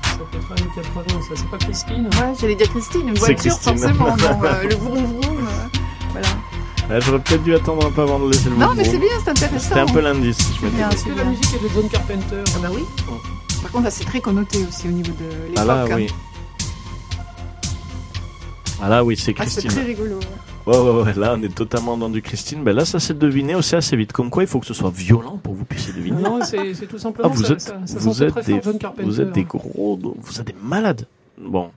Ça 0.03 0.19
peut 0.31 0.39
être 0.39 0.53
années 0.53 0.70
80, 0.74 1.23
ça, 1.23 1.35
c'est 1.36 1.51
pas 1.51 1.59
Christine 1.59 2.05
Ouais, 2.07 2.32
j'allais 2.41 2.55
dire 2.55 2.69
Christine, 2.70 3.09
une 3.09 3.16
C'est 3.16 3.35
voiture 3.35 3.59
Christine. 3.59 3.78
forcément. 3.78 4.16
non, 4.16 4.45
euh, 4.45 4.62
le 4.69 4.74
vroom 4.74 5.05
vroom. 5.20 5.47
euh, 5.47 5.69
voilà. 6.12 6.28
Ah, 6.90 7.01
J'aurais 7.01 7.19
peut-être 7.20 7.43
dû 7.43 7.55
attendre 7.55 7.86
un 7.86 7.90
peu 7.90 8.02
avant 8.02 8.19
de 8.19 8.31
laisser 8.31 8.51
le 8.51 8.56
Non, 8.56 8.74
mais 8.77 8.85
c'est 8.85 8.98
bien, 8.98 9.09
c'est 9.24 9.31
intéressant. 9.31 9.69
C'était 9.69 9.81
un 9.81 9.86
peu 9.86 10.01
l'indice. 10.01 10.39
je 10.61 10.65
m'étais 10.66 10.77
dit. 10.77 10.94
Est-ce 10.94 11.05
que 11.05 11.16
la 11.16 11.24
musique 11.24 11.44
est 11.55 11.62
de 11.62 11.69
John 11.74 11.89
Carpenter 11.89 12.43
Ah 12.47 12.59
bah 12.62 12.69
oui. 12.73 12.82
Par 13.62 13.70
contre, 13.73 13.85
là, 13.85 13.90
c'est 13.90 14.05
très 14.05 14.20
connoté 14.20 14.59
aussi 14.69 14.89
au 14.89 14.90
niveau 14.93 15.12
de 15.12 15.48
l'époque. 15.48 15.56
Ah 15.56 15.65
là, 15.65 15.82
hein. 15.85 15.94
oui. 15.97 16.06
Ah 18.82 18.89
là, 18.90 19.05
oui, 19.05 19.16
c'est 19.16 19.32
Ah, 19.39 19.44
c'est 19.47 19.61
Christine. 19.62 19.70
très 19.70 19.82
rigolo. 19.85 20.16
ouais. 20.16 20.27
Ouais, 20.66 20.78
ouais, 20.78 21.02
ouais, 21.02 21.12
là 21.15 21.35
on 21.39 21.43
est 21.43 21.55
totalement 21.55 21.98
dans 21.98 22.09
du 22.09 22.23
Christine. 22.23 22.65
Ben 22.65 22.74
là, 22.74 22.86
ça 22.86 22.98
s'est 22.98 23.12
deviné 23.12 23.55
aussi 23.55 23.77
assez 23.77 23.97
vite. 23.97 24.12
Comme 24.12 24.31
quoi, 24.31 24.44
il 24.44 24.47
faut 24.47 24.61
que 24.61 24.66
ce 24.66 24.73
soit 24.73 24.90
violent 24.90 25.39
pour 25.43 25.52
que 25.52 25.59
vous 25.59 25.65
puissiez 25.66 25.93
deviner. 25.93 26.23
Non, 26.23 26.40
c'est 26.43 26.73
c'est 26.73 26.86
tout 26.86 26.97
simplement 26.97 27.28
Ah, 27.31 27.35
vous 27.36 27.44
ça, 27.44 27.52
êtes, 27.52 27.61
ça, 27.61 27.74
ça 27.85 27.98
vous 27.98 28.15
sentait 28.15 28.24
êtes 28.28 28.31
très 28.32 28.43
des, 28.44 28.52
fort 28.55 28.62
John 28.65 28.78
Carpenter. 28.78 29.02
vous 29.05 29.20
êtes 29.20 29.32
des 29.32 29.44
gros, 29.44 30.01
vous 30.19 30.40
êtes 30.40 30.47
des 30.47 30.55
malades. 30.62 31.06
Bon. 31.39 31.70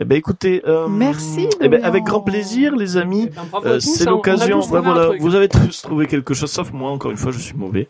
Eh 0.00 0.04
ben, 0.04 0.16
écoutez, 0.16 0.62
euh, 0.66 0.88
Merci, 0.88 1.48
Eh 1.60 1.68
ben, 1.68 1.82
avec 1.84 2.04
grand 2.04 2.20
plaisir, 2.20 2.74
les 2.74 2.96
amis. 2.96 3.28
Eh 3.30 3.34
ben, 3.34 3.42
à 3.52 3.66
Euh, 3.66 3.80
c'est 3.80 4.08
hein, 4.08 4.10
l'occasion. 4.10 4.58
un 4.60 4.80
voilà, 4.80 5.10
vous 5.20 5.34
avez 5.34 5.48
tous 5.48 5.82
trouvé 5.82 6.06
quelque 6.06 6.34
chose, 6.34 6.50
sauf 6.50 6.72
moi. 6.72 6.90
Encore 6.90 7.10
une 7.12 7.16
fois, 7.16 7.30
je 7.32 7.38
suis 7.38 7.54
mauvais. 7.56 7.88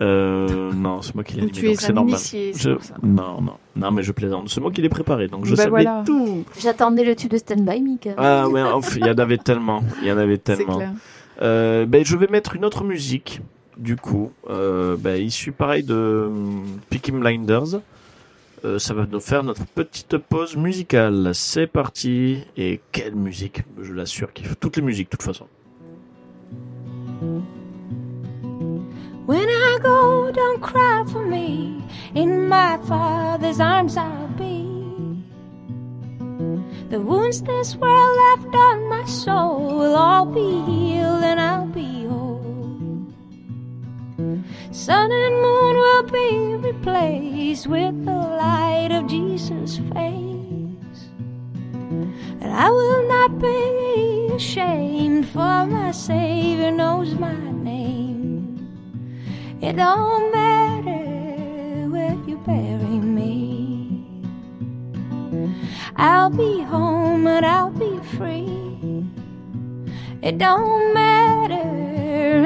Euh, 0.00 0.72
non, 0.72 1.02
c'est 1.02 1.14
moi 1.14 1.24
qui 1.24 1.34
l'ai 1.34 1.42
animé, 1.42 1.52
tu 1.52 1.66
es 1.66 1.68
donc 1.70 1.80
c'est 1.80 1.92
normal. 1.92 2.18
Je-. 2.20 2.70
Non, 3.02 3.40
non, 3.40 3.54
non, 3.76 3.90
mais 3.90 4.02
je 4.02 4.12
plaisante. 4.12 4.48
C'est 4.48 4.60
moi 4.60 4.70
qui 4.70 4.80
l'ai 4.80 4.88
préparé, 4.88 5.26
donc 5.26 5.44
je 5.44 5.50
Bah 5.50 5.56
savais 5.64 5.70
voilà. 5.70 6.04
tout. 6.06 6.44
J'attendais 6.60 7.04
le 7.04 7.16
tube 7.16 7.32
de 7.32 7.36
Stand 7.38 7.62
By 7.64 7.80
Me. 7.82 7.96
Ah 8.16 8.48
ouais, 8.48 8.62
il 8.96 9.06
y 9.06 9.10
en 9.10 9.18
avait 9.18 9.38
tellement, 9.38 9.82
il 10.00 10.08
y 10.08 10.12
en 10.12 10.18
avait 10.18 10.38
tellement. 10.48 10.76
clair. 10.76 10.92
Euh, 11.42 11.86
ben, 11.86 12.04
je 12.04 12.16
vais 12.16 12.28
mettre 12.28 12.54
une 12.54 12.64
autre 12.64 12.84
musique, 12.84 13.40
du 13.76 13.96
coup, 13.96 14.30
euh, 14.48 14.96
ben, 14.98 15.20
issue 15.20 15.52
pareil 15.52 15.82
de 15.82 16.28
hum, 16.30 16.62
Peaky 16.88 17.10
Blinders. 17.12 17.80
Euh, 18.64 18.78
ça 18.78 18.92
va 18.92 19.06
nous 19.06 19.20
faire 19.20 19.42
notre 19.42 19.64
petite 19.66 20.18
pause 20.18 20.56
musicale. 20.56 21.30
C'est 21.34 21.66
parti. 21.66 22.44
Et 22.56 22.80
quelle 22.92 23.14
musique, 23.14 23.62
je 23.80 23.92
l'assure, 23.92 24.28
faut 24.42 24.54
toutes 24.54 24.76
les 24.76 24.82
musiques, 24.82 25.10
de 25.10 25.16
toute 25.16 25.22
façon. 25.22 25.46
When 29.26 29.48
I 29.48 29.78
go, 29.80 30.32
don't 30.32 30.60
cry 30.60 31.04
for 31.06 31.24
me. 31.24 31.84
In 32.14 32.48
my 32.48 32.78
father's 32.88 33.60
arms 33.60 33.96
I'll 33.96 34.28
be. 34.36 34.66
The 36.90 36.98
wounds 37.00 37.40
this 37.42 37.76
world 37.76 38.16
left 38.16 38.52
on 38.52 38.88
my 38.88 39.04
soul 39.04 39.78
will 39.78 39.94
all 39.94 40.26
be 40.26 40.62
healed 40.66 41.22
and 41.22 41.38
I'll 41.38 41.66
be 41.66 42.06
whole. 42.06 42.59
Sun 44.72 45.12
and 45.12 45.34
moon 45.42 45.76
will 45.76 46.02
be 46.04 46.54
replaced 46.68 47.66
with 47.66 48.04
the 48.04 48.12
light 48.12 48.90
of 48.92 49.06
Jesus' 49.06 49.78
face. 49.92 51.00
And 52.40 52.52
I 52.52 52.68
will 52.70 53.08
not 53.08 53.38
be 53.38 54.30
ashamed, 54.34 55.28
for 55.28 55.66
my 55.66 55.90
Savior 55.90 56.70
knows 56.70 57.14
my 57.14 57.34
name. 57.50 58.68
It 59.60 59.76
don't 59.76 60.32
matter 60.32 61.88
where 61.90 62.16
you 62.26 62.36
bury 62.46 62.98
me. 63.18 64.04
I'll 65.96 66.30
be 66.30 66.62
home 66.62 67.26
and 67.26 67.44
I'll 67.44 67.70
be 67.70 67.98
free. 68.16 69.04
It 70.22 70.38
don't 70.38 70.94
matter 70.94 71.54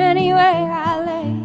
anywhere 0.01 0.71
I 0.73 1.05
lay. 1.07 1.44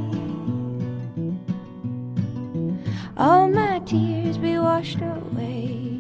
All 3.20 3.50
my 3.50 3.80
tears 3.80 4.38
be 4.38 4.58
washed 4.58 5.02
away. 5.02 6.00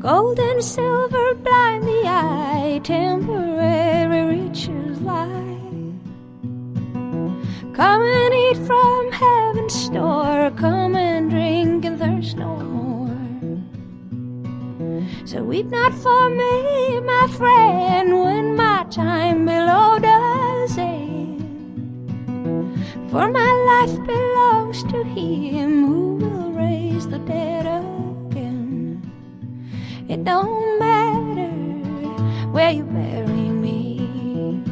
Gold 0.00 0.38
and 0.38 0.64
silver 0.64 1.34
blind 1.34 1.84
the 1.84 2.02
eye, 2.06 2.80
temporary 2.84 4.24
riches 4.38 4.98
lie. 5.02 5.58
Come 7.74 8.00
and 8.00 8.34
eat 8.34 8.56
from 8.66 9.12
heaven's 9.12 9.74
store, 9.74 10.50
come 10.56 10.96
and 10.96 11.28
drink 11.28 11.84
and 11.84 11.98
thirst 11.98 12.38
no 12.38 12.56
more. 12.56 13.12
So 15.26 15.44
weep 15.44 15.66
not 15.66 15.92
for 15.92 16.30
me, 16.30 17.00
my 17.00 17.26
friend, 17.36 18.20
when 18.24 18.56
my 18.56 18.86
time 18.88 19.44
below 19.44 19.98
does 19.98 20.78
end. 20.78 21.11
For 23.12 23.28
my 23.28 23.52
life 23.70 24.06
belongs 24.06 24.82
to 24.84 25.04
Him 25.04 25.84
who 25.86 26.14
will 26.14 26.52
raise 26.52 27.06
the 27.06 27.18
dead 27.18 27.66
again. 27.66 29.02
It 30.08 30.24
don't 30.24 30.78
matter 30.78 31.50
where 32.52 32.70
you 32.70 32.84
bury 32.84 33.50
me. 33.64 34.64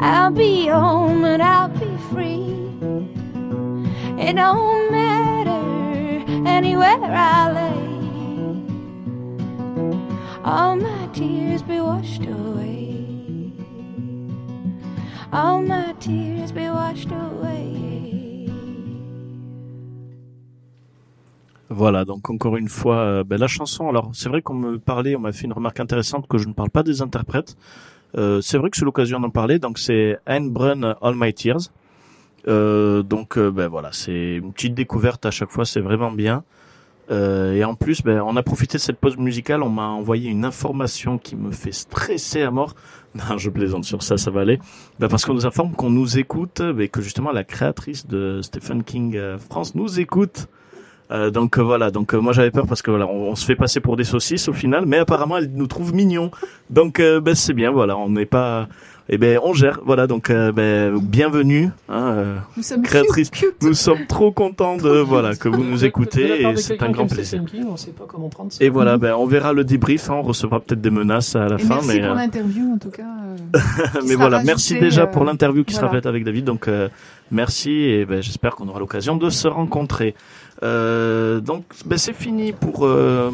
I'll 0.00 0.30
be 0.30 0.68
home 0.68 1.26
and 1.26 1.42
I'll 1.42 1.68
be 1.68 1.94
free. 2.10 2.56
It 4.18 4.36
don't 4.36 4.90
matter 4.90 5.64
anywhere 6.48 7.04
I 7.04 7.52
lay. 7.52 7.82
All 10.42 10.76
my 10.76 11.06
tears 11.12 11.60
be 11.62 11.80
washed 11.80 12.24
away. 12.24 12.81
All 15.34 15.62
my 15.62 15.94
tears 15.98 16.52
be 16.52 16.68
washed 16.68 17.10
away. 17.10 18.50
Voilà, 21.70 22.04
donc 22.04 22.28
encore 22.28 22.58
une 22.58 22.68
fois, 22.68 22.96
euh, 22.96 23.24
ben, 23.24 23.40
la 23.40 23.46
chanson. 23.46 23.88
Alors, 23.88 24.10
c'est 24.12 24.28
vrai 24.28 24.42
qu'on 24.42 24.52
me 24.52 24.78
parlait, 24.78 25.16
on 25.16 25.20
m'a 25.20 25.32
fait 25.32 25.46
une 25.46 25.54
remarque 25.54 25.80
intéressante 25.80 26.26
que 26.28 26.36
je 26.36 26.46
ne 26.48 26.52
parle 26.52 26.68
pas 26.68 26.82
des 26.82 27.00
interprètes. 27.00 27.56
Euh, 28.18 28.42
c'est 28.42 28.58
vrai 28.58 28.68
que 28.68 28.76
c'est 28.76 28.84
l'occasion 28.84 29.20
d'en 29.20 29.30
parler. 29.30 29.58
Donc, 29.58 29.78
c'est 29.78 30.18
Anne 30.26 30.50
Brun, 30.50 30.96
All 31.00 31.14
My 31.16 31.32
Tears. 31.32 31.70
Euh, 32.46 33.02
donc, 33.02 33.38
euh, 33.38 33.50
ben 33.50 33.68
voilà, 33.68 33.88
c'est 33.92 34.36
une 34.36 34.52
petite 34.52 34.74
découverte 34.74 35.24
à 35.24 35.30
chaque 35.30 35.50
fois. 35.50 35.64
C'est 35.64 35.80
vraiment 35.80 36.12
bien. 36.12 36.44
Euh, 37.10 37.54
et 37.54 37.64
en 37.64 37.74
plus, 37.74 38.02
ben, 38.02 38.20
on 38.20 38.36
a 38.36 38.42
profité 38.42 38.78
de 38.78 38.82
cette 38.82 38.98
pause 38.98 39.16
musicale. 39.16 39.62
On 39.62 39.68
m'a 39.68 39.88
envoyé 39.88 40.30
une 40.30 40.44
information 40.44 41.18
qui 41.18 41.36
me 41.36 41.50
fait 41.50 41.72
stresser 41.72 42.42
à 42.42 42.50
mort. 42.50 42.74
Non, 43.30 43.36
je 43.38 43.50
plaisante 43.50 43.84
sur 43.84 44.02
ça, 44.02 44.16
ça 44.16 44.30
va 44.30 44.40
aller. 44.40 44.58
Ben, 44.98 45.08
parce 45.08 45.24
qu'on 45.24 45.34
nous 45.34 45.46
informe 45.46 45.72
qu'on 45.72 45.90
nous 45.90 46.18
écoute, 46.18 46.62
et 46.78 46.88
que 46.88 47.00
justement 47.00 47.32
la 47.32 47.44
créatrice 47.44 48.06
de 48.06 48.40
Stephen 48.42 48.84
King 48.84 49.16
euh, 49.16 49.38
France 49.38 49.74
nous 49.74 50.00
écoute. 50.00 50.48
Euh, 51.10 51.30
donc 51.30 51.58
euh, 51.58 51.62
voilà, 51.62 51.90
donc 51.90 52.14
moi 52.14 52.32
j'avais 52.32 52.50
peur 52.50 52.66
parce 52.66 52.80
que 52.80 52.90
voilà, 52.90 53.06
on, 53.06 53.34
se 53.34 53.44
fait 53.44 53.56
passer 53.56 53.80
pour 53.80 53.96
des 53.96 54.04
saucisses 54.04 54.48
au 54.48 54.54
final, 54.54 54.86
mais 54.86 54.98
apparemment 54.98 55.36
elle 55.36 55.52
nous 55.52 55.66
trouve 55.66 55.94
mignons. 55.94 56.30
Donc 56.70 57.00
ben, 57.00 57.34
c'est 57.34 57.52
bien, 57.52 57.70
voilà, 57.70 57.98
on 57.98 58.08
n'est 58.08 58.24
pas, 58.24 58.68
eh 59.08 59.18
ben 59.18 59.38
on 59.42 59.52
gère, 59.52 59.80
voilà, 59.84 60.06
donc 60.06 60.30
euh, 60.30 60.52
ben, 60.52 60.96
bienvenue, 60.98 61.70
hein, 61.88 62.14
euh, 62.16 62.36
Nous 62.56 62.62
sommes 62.62 62.82
créatrice. 62.82 63.30
cute, 63.30 63.58
cute. 63.58 63.62
Nous 63.62 63.74
sommes 63.74 64.06
trop 64.06 64.32
contents 64.32 64.76
de 64.76 64.88
voilà 64.88 65.34
que 65.34 65.48
vous 65.48 65.64
nous 65.64 65.84
écoutez 65.84 66.42
et 66.42 66.56
c'est 66.56 66.82
un 66.82 66.90
grand 66.90 67.06
plaisir. 67.06 67.42
On 67.68 67.76
sait 67.76 67.90
pas 67.90 68.04
comment 68.06 68.28
prendre 68.28 68.52
ça. 68.52 68.64
Et 68.64 68.68
voilà, 68.68 68.98
ben 68.98 69.14
on 69.14 69.26
verra 69.26 69.52
le 69.52 69.64
débrief, 69.64 70.10
hein, 70.10 70.14
on 70.14 70.22
recevra 70.22 70.60
peut-être 70.60 70.80
des 70.80 70.90
menaces 70.90 71.36
à 71.36 71.48
la 71.48 71.56
Et 71.56 71.58
fin, 71.58 71.76
merci 71.76 71.88
mais 71.88 72.00
pour 72.00 72.10
euh, 72.10 72.14
l'interview 72.14 72.72
en 72.74 72.78
tout 72.78 72.90
cas. 72.90 73.02
mais 74.06 74.14
voilà, 74.14 74.42
merci 74.42 74.78
déjà 74.78 75.06
pour 75.06 75.24
l'interview 75.24 75.64
qui 75.64 75.74
sera 75.74 75.88
faite 75.90 76.06
avec 76.06 76.24
David. 76.24 76.44
Donc 76.44 76.68
merci 77.30 77.70
et 77.70 78.04
ben, 78.04 78.22
j'espère 78.22 78.54
qu'on 78.54 78.68
aura 78.68 78.78
l'occasion 78.78 79.16
de 79.16 79.30
se 79.30 79.48
rencontrer. 79.48 80.14
Euh, 80.62 81.40
donc 81.40 81.64
ben, 81.86 81.98
c'est 81.98 82.12
fini 82.12 82.52
pour 82.52 82.84
euh, 82.86 83.30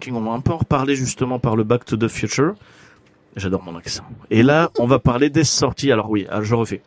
King. 0.00 0.14
On 0.14 0.20
va 0.20 0.32
un 0.32 0.40
peu 0.40 0.52
en 0.52 0.58
reparler 0.58 0.94
justement 0.94 1.38
par 1.38 1.56
le 1.56 1.64
Back 1.64 1.84
to 1.84 1.96
the 1.96 2.08
Future. 2.08 2.54
J'adore 3.38 3.62
mon 3.62 3.76
accent. 3.76 4.04
Et 4.30 4.42
là, 4.42 4.70
on 4.78 4.86
va 4.86 4.98
parler 4.98 5.30
des 5.30 5.44
sorties. 5.44 5.92
Alors 5.92 6.10
oui, 6.10 6.26
alors 6.28 6.44
je 6.44 6.54
refais. 6.54 6.82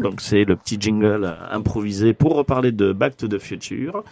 Donc 0.00 0.20
c'est 0.20 0.44
le 0.44 0.56
petit 0.56 0.78
jingle 0.80 1.24
euh, 1.24 1.34
improvisé 1.54 2.14
pour 2.14 2.34
reparler 2.34 2.72
de 2.72 2.92
Back 2.92 3.16
to 3.16 3.28
the 3.28 3.38
Future. 3.38 4.02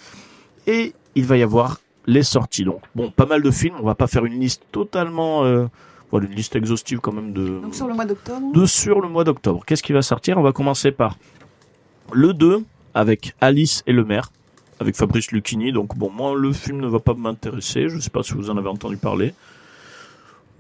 Et 0.66 0.92
il 1.14 1.24
va 1.24 1.36
y 1.38 1.42
avoir 1.42 1.78
les 2.06 2.22
sorties. 2.22 2.64
Donc 2.64 2.82
bon, 2.94 3.10
pas 3.10 3.24
mal 3.26 3.42
de 3.42 3.50
films. 3.50 3.76
On 3.80 3.84
va 3.86 3.94
pas 3.94 4.06
faire 4.06 4.24
une 4.24 4.38
liste 4.38 4.62
totalement, 4.70 5.44
euh, 5.44 5.66
voilà, 6.10 6.26
une 6.26 6.34
liste 6.34 6.56
exhaustive 6.56 6.98
quand 7.00 7.12
même 7.12 7.32
de 7.32 7.60
Donc 7.60 7.74
sur 7.74 7.86
le 7.86 7.94
mois 7.94 8.05
d'octobre. 8.05 8.52
de 8.52 8.66
sur 8.66 9.00
le 9.00 9.09
mois 9.09 9.24
d'octobre. 9.24 9.64
Qu'est-ce 9.66 9.82
qui 9.82 9.92
va 9.92 10.02
sortir? 10.02 10.36
On 10.38 10.42
va 10.42 10.52
commencer 10.52 10.92
par 10.92 11.16
le 12.12 12.34
2 12.34 12.64
avec 12.94 13.34
Alice 13.40 13.82
et 13.86 13.92
le 13.92 14.05
maire, 14.05 14.30
avec 14.80 14.94
Fabrice 14.96 15.30
Lucchini. 15.32 15.72
Donc 15.72 15.96
bon, 15.96 16.10
moi 16.10 16.34
le 16.36 16.52
film 16.52 16.80
ne 16.80 16.88
va 16.88 16.98
pas 16.98 17.14
m'intéresser. 17.14 17.88
Je 17.88 17.98
sais 17.98 18.10
pas 18.10 18.22
si 18.22 18.34
vous 18.34 18.50
en 18.50 18.56
avez 18.59 18.68
entendu 18.68 18.96
parler. 18.98 19.32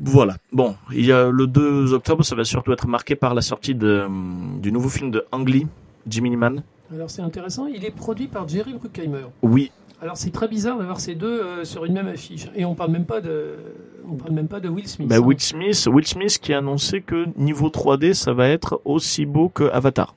Voilà. 0.00 0.36
Bon, 0.52 0.76
il 0.92 1.04
y 1.04 1.12
a 1.12 1.28
le 1.28 1.46
2 1.46 1.92
octobre, 1.92 2.24
ça 2.24 2.34
va 2.36 2.44
surtout 2.44 2.72
être 2.72 2.86
marqué 2.86 3.16
par 3.16 3.34
la 3.34 3.42
sortie 3.42 3.74
de, 3.74 4.06
du 4.60 4.70
nouveau 4.72 4.88
film 4.88 5.10
de 5.10 5.24
Ang 5.32 5.48
Lee, 5.48 5.66
Jimmy 6.06 6.36
Man. 6.36 6.62
Alors 6.94 7.10
c'est 7.10 7.22
intéressant, 7.22 7.66
il 7.66 7.84
est 7.84 7.90
produit 7.90 8.28
par 8.28 8.48
Jerry 8.48 8.72
Bruckheimer. 8.74 9.26
Oui, 9.42 9.70
Alors 10.00 10.16
c'est 10.16 10.30
très 10.30 10.48
bizarre 10.48 10.78
d'avoir 10.78 11.00
ces 11.00 11.14
deux 11.14 11.42
euh, 11.42 11.64
sur 11.64 11.84
une 11.84 11.92
même 11.92 12.06
affiche. 12.08 12.46
Et 12.54 12.64
on 12.64 12.74
parle 12.74 12.92
même 12.92 13.04
pas 13.04 13.20
de, 13.20 13.56
on 14.08 14.14
parle 14.14 14.32
même 14.32 14.48
pas 14.48 14.60
de 14.60 14.68
Will 14.68 14.86
Smith. 14.88 15.08
bah, 15.08 15.16
hein. 15.16 15.20
Will 15.20 15.40
Smith, 15.40 15.86
Will 15.92 16.06
Smith 16.06 16.38
qui 16.38 16.54
a 16.54 16.58
annoncé 16.58 17.00
que 17.02 17.26
niveau 17.36 17.68
3D, 17.68 18.14
ça 18.14 18.32
va 18.32 18.48
être 18.48 18.80
aussi 18.84 19.26
beau 19.26 19.48
que 19.48 19.64
Avatar. 19.64 20.14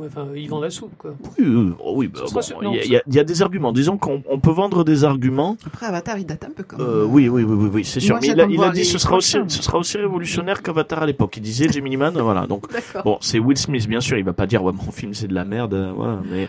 Ouais, 0.00 0.06
enfin, 0.06 0.28
ils 0.34 0.48
vendent 0.48 0.62
la 0.62 0.70
soupe 0.70 0.94
quoi. 0.96 1.10
Oui, 1.38 1.44
euh, 1.44 1.72
oh 1.78 2.02
bah, 2.02 2.40
bon, 2.62 2.72
il 2.72 2.90
y, 2.90 2.96
a- 2.96 3.02
y 3.06 3.18
y 3.18 3.24
des 3.24 3.42
arguments. 3.42 3.70
Disons 3.72 3.98
qu'on 3.98 4.22
on 4.30 4.40
peut 4.40 4.50
vendre 4.50 4.82
des 4.82 5.04
arguments 5.04 5.58
Après 5.66 5.84
Avatar, 5.86 6.16
il 6.18 6.24
date 6.24 6.44
un 6.44 6.50
peu 6.50 6.62
quand 6.62 6.78
même. 6.78 6.86
Euh, 6.86 7.04
oui, 7.04 7.28
oui, 7.28 7.42
oui, 7.42 7.54
oui, 7.54 7.70
oui, 7.74 7.84
c'est 7.84 8.00
sûr. 8.00 8.14
Moi, 8.14 8.20
Mais 8.22 8.28
il 8.28 8.40
a, 8.40 8.46
il 8.68 8.72
dit 8.72 8.84
ce 8.86 8.96
sera 8.98 9.16
aussi, 9.16 9.36
ce 9.48 9.62
sera 9.62 9.76
aussi 9.78 9.98
révolutionnaire 9.98 10.62
qu'Avatar 10.62 11.02
à 11.02 11.06
l'époque. 11.06 11.36
Il 11.36 11.42
disait 11.42 11.68
Gemini 11.68 11.98
Man, 11.98 12.16
voilà. 12.18 12.46
Donc 12.46 12.64
bon, 13.04 13.18
c'est 13.20 13.38
Will 13.38 13.58
Smith, 13.58 13.86
bien 13.86 14.00
sûr. 14.00 14.16
Il 14.16 14.24
va 14.24 14.32
pas 14.32 14.46
dire 14.46 14.64
ouais, 14.64 14.72
mon 14.72 14.90
film 14.90 15.12
c'est 15.12 15.28
de 15.28 15.34
la 15.34 15.44
merde, 15.44 15.74
euh, 15.74 15.92
voilà. 15.94 16.20
Mais 16.30 16.48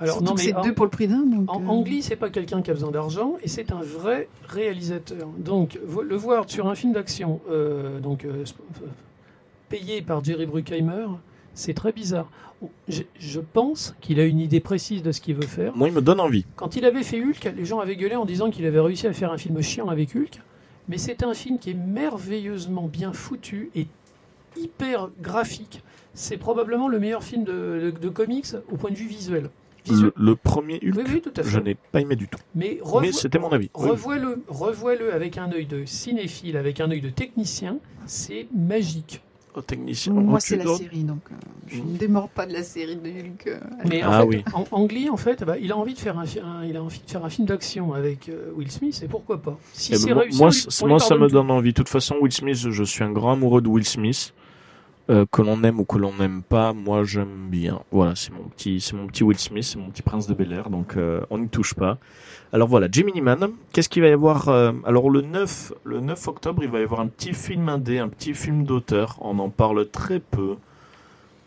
Alors 0.00 0.22
non 0.22 0.34
mais 0.36 0.42
c'est 0.42 0.54
en- 0.54 0.62
deux 0.62 0.72
pour 0.72 0.84
le 0.84 0.90
prix 0.90 1.08
d'un. 1.08 1.24
En 1.48 1.60
euh, 1.60 1.66
Ang 1.68 1.86
Lee, 1.88 2.02
c'est 2.02 2.16
pas 2.16 2.30
quelqu'un 2.30 2.62
qui 2.62 2.70
a 2.70 2.74
besoin 2.74 2.90
d'argent 2.92 3.34
et 3.42 3.48
c'est 3.48 3.72
un 3.72 3.80
vrai 3.82 4.28
réalisateur. 4.48 5.26
Donc 5.38 5.78
le 6.08 6.16
voir 6.16 6.44
sur 6.48 6.68
un 6.68 6.74
film 6.76 6.92
d'action, 6.92 7.40
euh, 7.50 7.98
donc 8.00 8.24
euh, 8.24 8.44
payé 9.68 10.02
par 10.02 10.22
Jerry 10.24 10.46
Bruckheimer, 10.46 11.06
c'est 11.54 11.74
très 11.74 11.92
bizarre. 11.92 12.30
Je, 12.88 13.02
je 13.18 13.40
pense 13.40 13.94
qu'il 14.02 14.20
a 14.20 14.24
une 14.26 14.38
idée 14.38 14.60
précise 14.60 15.02
de 15.02 15.12
ce 15.12 15.20
qu'il 15.22 15.34
veut 15.34 15.46
faire. 15.46 15.74
moi, 15.76 15.88
il 15.88 15.94
me 15.94 16.02
donne 16.02 16.20
envie. 16.20 16.44
Quand 16.56 16.76
il 16.76 16.84
avait 16.84 17.02
fait 17.02 17.20
Hulk, 17.22 17.52
les 17.56 17.64
gens 17.64 17.80
avaient 17.80 17.96
gueulé 17.96 18.16
en 18.16 18.24
disant 18.26 18.50
qu'il 18.50 18.66
avait 18.66 18.80
réussi 18.80 19.06
à 19.06 19.12
faire 19.14 19.32
un 19.32 19.38
film 19.38 19.60
chiant 19.62 19.88
avec 19.88 20.14
Hulk. 20.14 20.40
mais 20.88 20.98
c'est 20.98 21.22
un 21.22 21.32
film 21.34 21.58
qui 21.58 21.70
est 21.70 21.74
merveilleusement 21.74 22.86
bien 22.86 23.12
foutu 23.14 23.70
et 23.74 23.86
hyper 24.58 25.08
graphique. 25.22 25.82
C'est 26.12 26.36
probablement 26.36 26.88
le 26.88 26.98
meilleur 26.98 27.22
film 27.22 27.44
de, 27.44 27.92
de- 27.94 27.98
de 27.98 28.08
comics 28.08 28.46
au 28.70 28.76
point 28.76 28.90
de 28.90 28.96
vue 28.96 29.06
visuel. 29.06 29.48
Visuel. 29.86 30.12
Le, 30.16 30.24
le 30.26 30.36
premier 30.36 30.74
Hulk, 30.82 30.94
Oui, 30.96 31.04
oui, 31.14 31.20
tout 31.22 31.32
à 31.36 31.42
fait. 31.42 31.48
je 31.48 31.58
n'ai 31.60 31.74
pas 31.76 32.00
aimé 32.02 32.14
du 32.16 32.28
tout. 32.28 32.38
Mais, 32.54 32.78
c'était 33.12 33.38
mon 33.38 33.48
avis. 33.50 33.70
Oui. 33.74 33.88
Revois-le 33.88 35.12
avec 35.14 35.38
un 35.38 35.50
œil 35.52 35.64
de 35.66 35.84
cinéphile, 35.86 36.56
avec 36.58 36.80
un 36.80 36.90
œil 36.90 37.00
de 37.00 37.08
technicien, 37.10 37.78
c'est 38.06 38.48
magique. 38.54 39.22
Technicien. 39.66 40.12
Moi, 40.12 40.38
c'est 40.40 40.56
la 40.56 40.64
dois- 40.64 40.76
série, 40.78 41.02
donc 41.04 41.20
euh, 41.30 41.34
je 41.68 41.80
ne 41.80 41.96
démords 41.96 42.28
pas 42.28 42.46
de 42.46 42.52
la 42.52 42.62
série 42.62 42.96
de 42.96 43.08
Hulk. 43.08 43.46
euh, 43.48 43.58
Mais 43.88 44.02
en 44.04 44.10
Ah 44.10 44.20
fait, 44.22 44.26
oui. 44.26 44.44
en, 44.54 44.64
Ang 44.70 44.90
Lee, 44.92 45.10
en 45.10 45.16
fait, 45.16 45.42
bah, 45.44 45.56
il 45.58 45.72
a 45.72 45.76
envie 45.76 45.94
de 45.94 45.98
faire 45.98 46.18
un, 46.18 46.24
il 46.64 46.76
a 46.76 46.82
envie 46.82 47.00
de 47.04 47.10
faire 47.10 47.24
un 47.24 47.28
film 47.30 47.46
d'action 47.46 47.92
avec 47.94 48.28
euh, 48.28 48.52
Will 48.56 48.70
Smith, 48.70 49.00
et 49.04 49.08
pourquoi 49.08 49.42
pas 49.42 49.58
Si 49.72 49.92
Eh 49.92 49.96
c'est 49.96 50.06
ben, 50.08 50.14
moi- 50.14 50.22
réussi, 50.24 50.38
moi, 50.38 50.50
on 50.50 50.84
on 50.84 50.88
moi, 50.88 50.98
ça 51.00 51.16
me 51.16 51.26
tout. 51.26 51.34
donne 51.34 51.50
envie. 51.50 51.70
De 51.70 51.76
toute 51.76 51.88
façon, 51.88 52.16
Will 52.20 52.32
Smith, 52.32 52.56
je 52.70 52.82
suis 52.84 53.02
un 53.04 53.10
grand 53.12 53.32
amoureux 53.32 53.60
de 53.60 53.68
Will 53.68 53.84
Smith. 53.84 54.32
Euh, 55.08 55.26
que 55.32 55.42
l'on 55.42 55.64
aime 55.64 55.80
ou 55.80 55.84
que 55.84 55.98
l'on 55.98 56.14
n'aime 56.14 56.40
pas, 56.40 56.72
moi 56.72 57.02
j'aime 57.02 57.48
bien. 57.48 57.80
Voilà, 57.90 58.14
c'est 58.14 58.30
mon 58.32 58.44
petit, 58.44 58.80
c'est 58.80 58.94
mon 58.94 59.08
petit 59.08 59.24
Will 59.24 59.38
Smith, 59.38 59.64
c'est 59.64 59.76
mon 59.78 59.88
petit 59.90 60.02
prince 60.02 60.28
de 60.28 60.34
Bel 60.34 60.52
Air, 60.52 60.70
donc 60.70 60.96
euh, 60.96 61.22
on 61.30 61.38
n'y 61.38 61.48
touche 61.48 61.74
pas. 61.74 61.98
Alors 62.52 62.66
voilà, 62.66 62.88
Jimmy 62.90 63.20
Man, 63.20 63.50
qu'est-ce 63.72 63.88
qu'il 63.88 64.02
va 64.02 64.08
y 64.08 64.12
avoir 64.12 64.48
euh, 64.48 64.72
Alors 64.84 65.08
le 65.08 65.20
9, 65.20 65.72
le 65.84 66.00
9 66.00 66.28
octobre, 66.28 66.64
il 66.64 66.68
va 66.70 66.80
y 66.80 66.82
avoir 66.82 67.00
un 67.00 67.06
petit 67.06 67.32
film 67.32 67.68
indé, 67.68 67.98
un 67.98 68.08
petit 68.08 68.34
film 68.34 68.64
d'auteur. 68.64 69.18
On 69.20 69.38
en 69.38 69.50
parle 69.50 69.88
très 69.88 70.18
peu. 70.18 70.56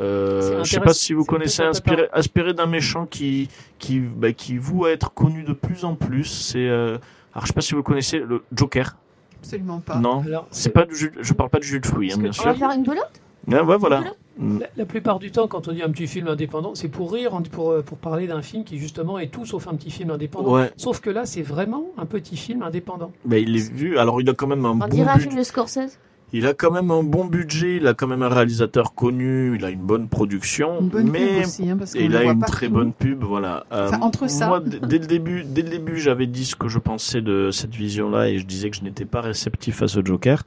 Euh, 0.02 0.64
je 0.64 0.70
sais 0.72 0.80
pas 0.80 0.94
si 0.94 1.14
vous 1.14 1.26
connaissez, 1.26 1.62
inspiré, 1.62 2.08
inspiré 2.14 2.54
d'un 2.54 2.66
méchant 2.66 3.06
qui, 3.06 3.50
qui, 3.80 4.00
bah, 4.00 4.32
qui 4.32 4.58
voue 4.58 4.86
à 4.86 4.92
être 4.92 5.14
connu 5.14 5.44
de 5.44 5.54
plus 5.54 5.84
en 5.84 5.96
plus. 5.96 6.26
C'est, 6.26 6.68
euh, 6.68 6.98
alors 7.34 7.44
je 7.44 7.48
sais 7.48 7.54
pas 7.54 7.62
si 7.62 7.76
vous 7.76 7.84
connaissez 7.84 8.20
le 8.20 8.44
Joker. 8.54 8.96
Absolument 9.40 9.80
pas. 9.82 9.98
Non, 9.98 10.24
Alors, 10.26 10.48
c'est 10.52 10.70
pas 10.70 10.86
du 10.86 10.96
jus, 10.96 11.12
je 11.20 11.34
parle 11.34 11.50
pas 11.50 11.60
du 11.60 11.68
jus 11.68 11.82
de 11.82 11.86
fruits, 11.86 12.14
hein, 12.14 12.18
bien 12.18 12.32
On 12.40 12.44
va 12.44 12.54
sûr. 12.54 12.58
faire 12.58 12.72
une 12.72 12.84
belote? 12.84 13.22
Ouais, 13.48 13.60
ouais, 13.60 13.78
voilà. 13.78 14.04
La, 14.40 14.66
la 14.78 14.86
plupart 14.86 15.20
du 15.20 15.30
temps, 15.32 15.48
quand 15.48 15.68
on 15.68 15.74
dit 15.74 15.84
un 15.84 15.92
petit 15.92 16.08
film 16.08 16.28
indépendant, 16.28 16.74
c'est 16.74 16.88
pour 16.88 17.14
rire, 17.14 17.40
pour, 17.52 17.72
euh, 17.72 17.82
pour 17.84 17.98
parler 18.00 18.26
d'un 18.26 18.42
film 18.42 18.64
qui 18.64 18.80
justement 18.80 19.20
est 19.20 19.28
tout 19.28 19.46
sauf 19.46 19.68
un 19.68 19.76
petit 19.76 19.92
film 19.92 20.10
indépendant. 20.10 20.54
Ouais, 20.56 20.72
Sauf 20.76 21.02
que 21.02 21.10
là, 21.12 21.26
c'est 21.26 21.44
vraiment 21.44 21.86
un 21.98 22.06
petit 22.08 22.36
film 22.36 22.64
indépendant. 22.64 23.12
bah, 23.26 23.38
il 23.38 23.56
est 23.56 23.72
vu. 23.72 23.98
Alors, 24.00 24.22
il 24.22 24.30
a 24.30 24.34
quand 24.34 24.48
même 24.48 24.66
un 24.66 24.72
On 24.72 24.76
bon 24.76 24.88
dirait 24.88 25.10
un 25.10 25.14
budget. 25.16 25.28
film 25.30 25.40
de 25.40 25.44
Scorsese? 25.46 26.00
Il 26.36 26.48
a 26.48 26.56
quand 26.56 26.72
même 26.72 26.90
un 26.90 27.04
bon 27.04 27.26
budget. 27.26 27.76
Il 27.78 27.86
a 27.86 27.94
quand 27.94 28.08
même 28.08 28.24
un 28.24 28.28
réalisateur 28.30 28.96
connu. 28.96 29.56
Il 29.56 29.64
a 29.66 29.70
une 29.70 29.82
bonne 29.84 30.08
production. 30.08 30.80
Une 30.82 30.88
bonne 30.90 31.12
mais 31.12 31.28
pub 31.38 31.46
aussi, 31.46 31.70
hein, 31.70 31.78
parce 31.78 31.94
qu'on 31.94 32.00
il 32.00 32.16
a 32.16 32.24
une 32.24 32.40
partout. 32.40 32.54
très 32.56 32.70
bonne 32.70 32.92
pub. 32.92 33.24
Voilà. 33.24 33.68
Euh, 33.72 33.88
Enfin, 33.88 34.02
entre 34.02 34.28
ça- 34.28 34.48
Moi, 34.48 34.60
dès 34.62 34.98
le 34.98 35.06
début, 35.06 35.44
dès 35.44 35.62
le 35.62 35.70
début, 35.70 36.00
j'avais 36.00 36.26
dit 36.26 36.46
ce 36.46 36.56
que 36.56 36.70
je 36.70 36.80
pensais 36.80 37.22
de 37.22 37.52
cette 37.52 37.76
vision-là 37.76 38.30
et 38.30 38.40
je 38.40 38.48
disais 38.48 38.72
que 38.72 38.76
je 38.78 38.82
n'étais 38.84 39.06
pas 39.06 39.22
réceptif 39.22 39.84
à 39.84 39.88
ce 39.88 40.04
Joker. 40.04 40.42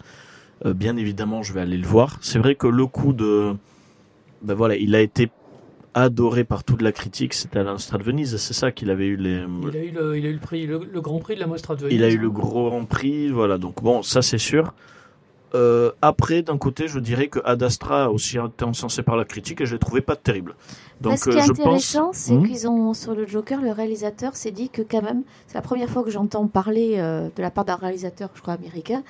Euh, 0.65 0.75
bien 0.75 0.97
évidemment, 0.97 1.45
je 1.45 1.53
vais 1.53 1.61
aller 1.61 1.77
le 1.77 1.87
voir. 1.87 2.19
C'est 2.21 2.41
vrai 2.41 2.57
que 2.57 2.67
le 2.67 2.87
coup 2.87 3.13
de, 3.13 3.53
ben 4.43 4.55
voilà, 4.55 4.77
il 4.77 4.95
a 4.95 5.01
été 5.01 5.31
adoré 5.95 6.45
par 6.45 6.63
toute 6.65 6.83
la 6.83 6.93
critique. 6.93 7.33
C'était 7.35 7.59
à 7.59 7.63
l'Instra 7.63 7.99
de 7.99 8.03
Venise. 8.03 8.37
C'est 8.37 8.55
ça 8.55 8.71
qu'il 8.73 8.91
avait 8.91 9.07
eu 9.07 9.17
les. 9.17 9.45
Il 9.63 9.77
a 9.77 9.83
eu 9.85 9.91
le, 9.91 10.19
il 10.19 10.27
a 10.27 10.29
eu 10.29 10.33
le 10.35 10.39
prix, 10.41 10.67
le, 10.67 10.81
le 10.91 11.01
grand 11.01 11.19
prix 11.19 11.35
de 11.35 11.41
la 11.41 11.47
Mostra 11.47 11.75
de 11.75 11.81
Venise. 11.83 11.97
Il 11.97 12.05
a 12.05 12.11
eu 12.11 12.19
le 12.19 12.31
gros 12.31 12.71
prix, 12.85 13.31
voilà. 13.31 13.59
Donc 13.59 13.83
bon, 13.83 14.03
ça 14.03 14.23
c'est 14.23 14.39
sûr. 14.39 14.75
Euh, 15.55 15.93
après, 16.03 16.43
d'un 16.43 16.59
côté, 16.59 16.89
je 16.89 16.99
dirais 16.99 17.29
que 17.29 17.39
Ad 17.45 17.63
Astra 17.63 18.05
a 18.07 18.09
aussi 18.11 18.37
été 18.37 18.65
encensé 18.65 19.03
par 19.03 19.17
la 19.17 19.25
critique 19.25 19.61
et 19.61 19.67
je 19.67 19.75
l'ai 19.75 19.79
trouvé 19.79 20.01
pas 20.01 20.17
terrible. 20.17 20.55
Donc 21.01 21.13
Mais 21.13 21.17
ce 21.17 21.31
qui 21.31 21.37
euh, 21.37 21.41
est 21.41 21.45
je 21.45 21.53
pense. 21.53 21.61
intéressant, 21.61 22.11
c'est 22.13 22.35
Hmm. 22.35 22.47
qu'ils 22.47 22.69
ont 22.69 22.93
sur 22.95 23.15
le 23.15 23.27
Joker, 23.27 23.63
le 23.63 23.71
réalisateur 23.71 24.35
s'est 24.35 24.51
dit 24.51 24.69
que 24.69 24.83
quand 24.83 25.03
même, 25.03 25.23
c'est 25.47 25.55
la 25.55 25.63
première 25.63 25.89
fois 25.89 26.03
que 26.03 26.11
j'entends 26.11 26.47
parler 26.49 26.97
euh, 26.99 27.29
de 27.35 27.41
la 27.43 27.51
part 27.51 27.65
d'un 27.65 27.77
réalisateur, 27.77 28.31
je 28.35 28.43
crois 28.43 28.55
américain, 28.55 29.03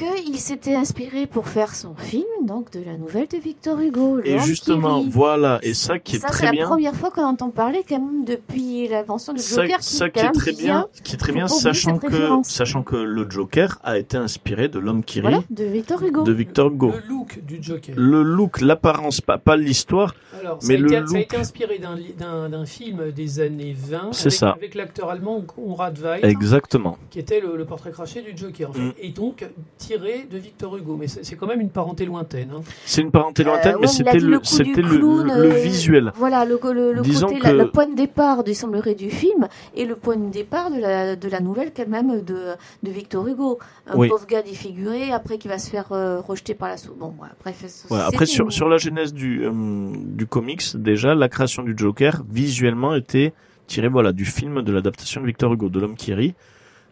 qu'il 0.00 0.38
s'était 0.38 0.74
inspiré 0.74 1.26
pour 1.26 1.46
faire 1.48 1.74
son 1.74 1.94
film, 1.94 2.24
donc 2.46 2.70
de 2.72 2.82
la 2.84 2.96
nouvelle 2.96 3.28
de 3.28 3.36
Victor 3.38 3.78
Hugo. 3.80 4.20
Et 4.24 4.30
L'Homme 4.32 4.40
qui 4.40 4.46
justement, 4.46 5.00
rit. 5.00 5.08
voilà, 5.10 5.58
et 5.62 5.74
ça 5.74 5.98
qui 5.98 6.16
est 6.16 6.18
Ça, 6.20 6.28
c'est 6.28 6.32
très 6.32 6.46
la 6.46 6.52
bien. 6.52 6.66
première 6.66 6.94
fois 6.94 7.10
qu'on 7.10 7.24
entend 7.24 7.50
parler 7.50 7.84
quand 7.88 7.98
même 8.00 8.24
depuis 8.24 8.88
l'invention 8.88 9.32
du 9.32 9.40
Ça, 9.42 9.62
Joker. 9.62 9.78
qui, 9.78 9.84
ça 9.94 10.08
qui 10.08 10.20
est 10.20 10.30
très 10.32 10.52
bien, 10.52 10.86
qui 11.04 11.14
est 11.14 11.18
très 11.18 11.32
bien, 11.32 11.48
sachant 11.48 11.98
que, 11.98 12.06
sachant 12.44 12.82
que 12.82 12.96
le 12.96 13.28
Joker 13.30 13.78
a 13.84 13.98
été 13.98 14.16
inspiré 14.16 14.68
de 14.68 14.78
l'homme 14.78 15.04
qui 15.04 15.18
rit 15.20 15.22
Voilà, 15.22 15.42
de 15.50 15.64
Victor 15.64 16.02
Hugo. 16.02 16.22
de 16.22 16.32
Victor 16.32 16.68
Hugo. 16.72 16.92
Le 16.92 17.08
look 17.08 17.40
du 17.44 17.58
Joker. 17.62 17.94
Le 17.98 18.22
look, 18.22 18.60
l'apparence, 18.60 19.20
pas, 19.20 19.38
pas 19.38 19.56
l'histoire. 19.56 20.14
Alors, 20.40 20.62
ça, 20.62 20.68
Mais 20.68 20.76
a 20.76 20.78
le 20.78 20.86
été, 20.86 20.94
ça 20.96 21.00
a 21.00 21.04
look- 21.04 21.16
été 21.18 21.36
inspiré 21.36 21.78
d'un 21.78 22.64
film 22.64 23.10
des 23.12 23.40
années 23.40 23.74
20 23.76 24.12
C'est 24.12 24.22
avec, 24.28 24.32
ça. 24.32 24.50
avec 24.50 24.74
l'acteur 24.74 25.10
allemand 25.10 25.40
Konrad 25.42 25.98
Weil, 25.98 26.24
Exactement. 26.24 26.96
qui 27.10 27.18
était 27.18 27.40
le, 27.40 27.56
le 27.56 27.64
portrait 27.66 27.90
craché 27.90 28.22
du 28.22 28.36
Joker, 28.36 28.70
en 28.70 28.72
fait, 28.72 28.80
Mm. 28.80 28.92
et 29.00 29.08
donc 29.10 29.44
tiré 29.90 30.26
de 30.30 30.38
Victor 30.38 30.76
Hugo. 30.76 30.96
Mais 30.98 31.08
c'est 31.08 31.36
quand 31.36 31.46
même 31.46 31.60
une 31.60 31.70
parenté 31.70 32.04
lointaine. 32.04 32.50
hein. 32.54 32.60
C'est 32.84 33.02
une 33.02 33.10
parenté 33.10 33.42
Euh, 33.42 33.46
lointaine, 33.46 33.74
ouais, 33.74 33.80
mais 33.82 33.86
c'était 33.88 34.18
le, 34.18 34.38
c'était 34.42 34.82
le, 34.82 34.98
le- 34.98 35.24
le 35.24 35.50
euh, 35.52 35.62
visuel. 35.62 36.12
Voilà, 36.16 36.44
le, 36.44 36.54
le, 36.54 37.02
côté, 37.02 37.38
que- 37.38 37.44
la- 37.46 37.52
le 37.64 37.70
point 37.70 37.86
de 37.86 37.94
départ, 37.96 38.42
il 38.46 38.54
semblerait, 38.54 38.94
du 38.94 39.10
film 39.10 39.48
et 39.74 39.84
le 39.84 39.96
point 39.96 40.16
de 40.16 40.30
départ 40.30 40.70
de 40.70 40.78
la, 40.80 41.16
de 41.16 41.28
la 41.28 41.40
nouvelle 41.40 41.72
quand 41.76 41.88
même 41.88 42.22
de, 42.22 42.54
de 42.82 42.90
Victor 42.90 43.26
Hugo. 43.26 43.58
Un 43.86 43.96
Oui. 43.96 44.08
pauvre 44.08 44.26
gars 44.26 44.42
défiguré, 44.42 45.12
après 45.12 45.38
qui 45.38 45.48
va 45.48 45.58
se 45.58 45.70
faire 45.70 45.90
euh, 45.92 46.20
rejeter 46.20 46.54
par 46.54 46.68
la 46.68 46.76
sou. 46.76 46.94
Bon, 46.98 47.14
ouais, 47.20 47.28
après, 47.30 47.54
Ouais, 47.90 47.98
une- 48.20 48.26
sur, 48.26 48.52
sur 48.52 48.68
la 48.68 48.78
genèse 48.78 49.12
du, 49.12 49.44
euh, 49.44 49.50
du 49.94 50.26
comics, 50.26 50.76
déjà, 50.76 51.14
la 51.14 51.28
création 51.28 51.62
du 51.62 51.74
Joker, 51.76 52.22
visuellement, 52.30 52.94
était 52.94 53.32
tirée 53.66 53.88
voilà, 53.88 54.12
du 54.12 54.24
film 54.24 54.62
de 54.62 54.72
l'adaptation 54.72 55.20
de 55.20 55.26
Victor 55.26 55.52
Hugo, 55.52 55.68
de 55.68 55.80
l'homme 55.80 55.96
qui 55.96 56.12
rit. 56.14 56.34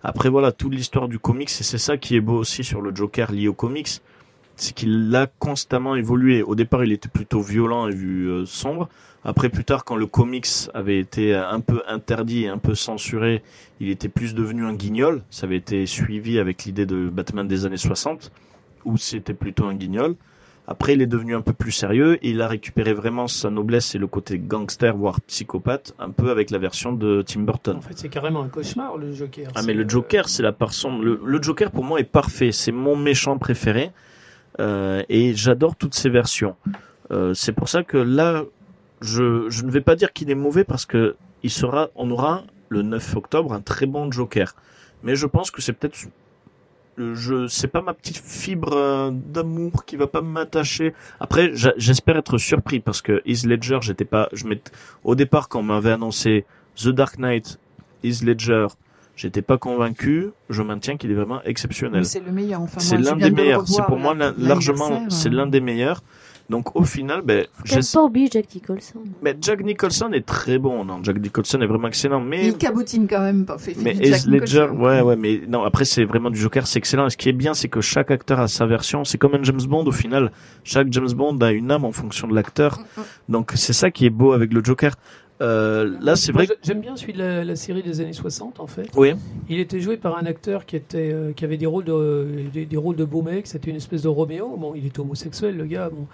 Après, 0.02 0.28
voilà, 0.28 0.52
toute 0.52 0.72
l'histoire 0.72 1.08
du 1.08 1.18
comics, 1.18 1.50
et 1.50 1.64
c'est 1.64 1.78
ça 1.78 1.96
qui 1.96 2.16
est 2.16 2.20
beau 2.20 2.36
aussi 2.36 2.62
sur 2.62 2.80
le 2.80 2.94
Joker 2.94 3.32
lié 3.32 3.48
au 3.48 3.52
comics, 3.52 4.00
c'est 4.56 4.74
qu'il 4.74 5.14
a 5.14 5.26
constamment 5.38 5.96
évolué. 5.96 6.42
Au 6.42 6.54
départ, 6.54 6.84
il 6.84 6.92
était 6.92 7.08
plutôt 7.08 7.40
violent 7.40 7.88
et 7.88 7.92
vu 7.92 8.28
euh, 8.28 8.46
sombre. 8.46 8.88
Après, 9.24 9.48
plus 9.48 9.64
tard, 9.64 9.84
quand 9.84 9.96
le 9.96 10.06
comics 10.06 10.46
avait 10.74 10.98
été 10.98 11.34
un 11.34 11.60
peu 11.60 11.82
interdit 11.88 12.44
et 12.44 12.48
un 12.48 12.58
peu 12.58 12.74
censuré, 12.74 13.42
il 13.80 13.90
était 13.90 14.08
plus 14.08 14.34
devenu 14.34 14.64
un 14.64 14.74
guignol. 14.74 15.22
Ça 15.30 15.46
avait 15.46 15.56
été 15.56 15.86
suivi 15.86 16.38
avec 16.38 16.64
l'idée 16.64 16.86
de 16.86 17.08
Batman 17.08 17.46
des 17.46 17.66
années 17.66 17.76
60, 17.76 18.30
où 18.84 18.96
c'était 18.96 19.34
plutôt 19.34 19.66
un 19.66 19.74
guignol. 19.74 20.14
Après, 20.70 20.92
il 20.92 21.00
est 21.00 21.06
devenu 21.06 21.34
un 21.34 21.40
peu 21.40 21.54
plus 21.54 21.72
sérieux 21.72 22.18
et 22.22 22.30
il 22.30 22.42
a 22.42 22.46
récupéré 22.46 22.92
vraiment 22.92 23.26
sa 23.26 23.48
noblesse 23.48 23.94
et 23.94 23.98
le 23.98 24.06
côté 24.06 24.38
gangster, 24.38 24.94
voire 24.94 25.18
psychopathe, 25.22 25.94
un 25.98 26.10
peu 26.10 26.30
avec 26.30 26.50
la 26.50 26.58
version 26.58 26.92
de 26.92 27.22
Tim 27.22 27.40
Burton. 27.40 27.78
En 27.78 27.80
fait, 27.80 27.96
c'est 27.96 28.10
carrément 28.10 28.42
un 28.42 28.48
cauchemar, 28.48 28.98
le 28.98 29.12
Joker. 29.14 29.48
Ah 29.54 29.62
mais 29.62 29.72
le 29.72 29.84
euh, 29.84 29.88
Joker, 29.88 30.28
c'est 30.28 30.42
la 30.42 30.52
personne. 30.52 31.00
Le, 31.02 31.20
le 31.24 31.42
Joker 31.42 31.70
pour 31.70 31.84
moi 31.84 31.98
est 32.00 32.04
parfait. 32.04 32.52
C'est 32.52 32.72
mon 32.72 32.96
méchant 32.96 33.38
préféré 33.38 33.90
Euh, 34.60 35.02
et 35.08 35.34
j'adore 35.34 35.76
toutes 35.76 35.94
ces 35.94 36.10
versions. 36.10 36.56
Euh, 37.12 37.32
c'est 37.32 37.52
pour 37.52 37.68
ça 37.68 37.84
que 37.84 37.96
là, 37.96 38.42
je, 39.00 39.48
je 39.48 39.64
ne 39.64 39.70
vais 39.70 39.80
pas 39.80 39.94
dire 39.94 40.12
qu'il 40.12 40.30
est 40.30 40.34
mauvais 40.34 40.64
parce 40.64 40.84
que 40.84 41.14
il 41.44 41.50
sera, 41.50 41.90
on 41.94 42.10
aura 42.10 42.42
le 42.68 42.82
9 42.82 43.16
octobre 43.16 43.52
un 43.52 43.60
très 43.60 43.86
bon 43.86 44.10
Joker. 44.10 44.54
Mais 45.04 45.14
je 45.14 45.26
pense 45.26 45.50
que 45.52 45.62
c'est 45.62 45.72
peut-être 45.72 45.96
euh, 46.04 46.08
je 47.14 47.46
c'est 47.46 47.68
pas 47.68 47.82
ma 47.82 47.94
petite 47.94 48.16
fibre 48.18 48.72
euh, 48.74 49.10
d'amour 49.12 49.84
qui 49.84 49.96
va 49.96 50.06
pas 50.06 50.20
m'attacher. 50.22 50.94
Après, 51.20 51.50
j'espère 51.76 52.16
être 52.16 52.38
surpris 52.38 52.80
parce 52.80 53.02
que 53.02 53.22
Heath 53.26 53.44
Ledger, 53.44 53.78
j'étais 53.82 54.04
pas, 54.04 54.28
je 54.32 54.46
m'étais- 54.46 54.70
au 55.04 55.14
départ 55.14 55.48
quand 55.48 55.60
on 55.60 55.64
m'avait 55.64 55.92
annoncé 55.92 56.44
The 56.76 56.88
Dark 56.88 57.18
Knight, 57.18 57.58
Heath 58.04 58.22
Ledger, 58.22 58.66
j'étais 59.16 59.42
pas 59.42 59.58
convaincu. 59.58 60.28
Je 60.50 60.62
maintiens 60.62 60.96
qu'il 60.96 61.10
est 61.10 61.14
vraiment 61.14 61.42
exceptionnel. 61.44 62.04
C'est 62.04 62.24
le 62.24 62.30
meilleur. 62.32 62.60
Enfin, 62.62 62.80
C'est 62.80 62.96
l'un 62.98 63.16
des 63.16 63.24
de 63.30 63.36
le 63.36 63.42
meilleurs. 63.42 63.66
C'est 63.68 63.82
pour 63.84 63.98
moi 63.98 64.14
largement, 64.38 65.08
c'est 65.10 65.30
l'un 65.30 65.46
des 65.46 65.60
meilleurs. 65.60 66.02
Donc 66.50 66.74
au 66.76 66.84
final, 66.84 67.20
ben, 67.22 67.46
j'es- 67.64 67.80
pas 67.92 68.02
oublier 68.02 68.28
Jack 68.32 68.54
Nicholson. 68.54 69.00
mais 69.22 69.36
Jack 69.40 69.62
Nicholson 69.62 70.10
est 70.12 70.24
très 70.24 70.56
bon. 70.58 70.84
Non, 70.84 71.00
Jack 71.02 71.18
Nicholson 71.20 71.60
est 71.60 71.66
vraiment 71.66 71.88
excellent. 71.88 72.20
Mais 72.20 72.46
Il 72.48 72.56
cabotine 72.56 73.06
quand 73.06 73.20
même. 73.20 73.44
pas 73.44 73.58
fait, 73.58 73.74
mais 73.82 73.94
Jack 74.02 74.24
Ledger, 74.24 74.62
Nicholson. 74.62 74.82
ouais, 74.82 75.00
ouais, 75.02 75.16
mais 75.16 75.42
non, 75.46 75.62
après, 75.64 75.84
c'est 75.84 76.04
vraiment 76.04 76.30
du 76.30 76.38
Joker, 76.38 76.66
c'est 76.66 76.78
excellent. 76.78 77.06
Et 77.06 77.10
ce 77.10 77.16
qui 77.18 77.28
est 77.28 77.32
bien, 77.34 77.52
c'est 77.52 77.68
que 77.68 77.80
chaque 77.82 78.10
acteur 78.10 78.40
a 78.40 78.48
sa 78.48 78.64
version. 78.64 79.04
C'est 79.04 79.18
comme 79.18 79.34
un 79.34 79.42
James 79.42 79.60
Bond, 79.68 79.84
au 79.86 79.92
final. 79.92 80.32
Chaque 80.64 80.90
James 80.92 81.12
Bond 81.12 81.36
a 81.42 81.52
une 81.52 81.70
âme 81.70 81.84
en 81.84 81.92
fonction 81.92 82.26
de 82.26 82.34
l'acteur. 82.34 82.78
Donc, 83.28 83.52
c'est 83.54 83.74
ça 83.74 83.90
qui 83.90 84.06
est 84.06 84.10
beau 84.10 84.32
avec 84.32 84.52
le 84.54 84.64
Joker. 84.64 84.94
Euh, 85.40 85.96
là, 86.00 86.16
c'est 86.16 86.32
vrai 86.32 86.48
J'aime 86.64 86.80
bien 86.80 86.96
celui 86.96 87.12
de 87.12 87.18
la, 87.20 87.44
la 87.44 87.54
série 87.54 87.82
des 87.84 88.00
années 88.00 88.12
60, 88.12 88.58
en 88.58 88.66
fait. 88.66 88.88
oui, 88.96 89.12
Il 89.48 89.60
était 89.60 89.78
joué 89.80 89.96
par 89.96 90.16
un 90.18 90.26
acteur 90.26 90.66
qui, 90.66 90.74
était, 90.74 91.12
euh, 91.12 91.32
qui 91.32 91.44
avait 91.44 91.56
des 91.56 91.66
rôles 91.66 91.84
de, 91.84 92.26
des, 92.52 92.66
des 92.66 92.76
rôles 92.76 92.96
de 92.96 93.04
beau 93.04 93.22
mec. 93.22 93.46
C'était 93.46 93.70
une 93.70 93.76
espèce 93.76 94.02
de 94.02 94.08
Roméo. 94.08 94.56
Bon, 94.58 94.74
il 94.74 94.86
était 94.86 94.98
homosexuel, 94.98 95.56
le 95.56 95.66
gars. 95.66 95.90
Bon. 95.90 96.08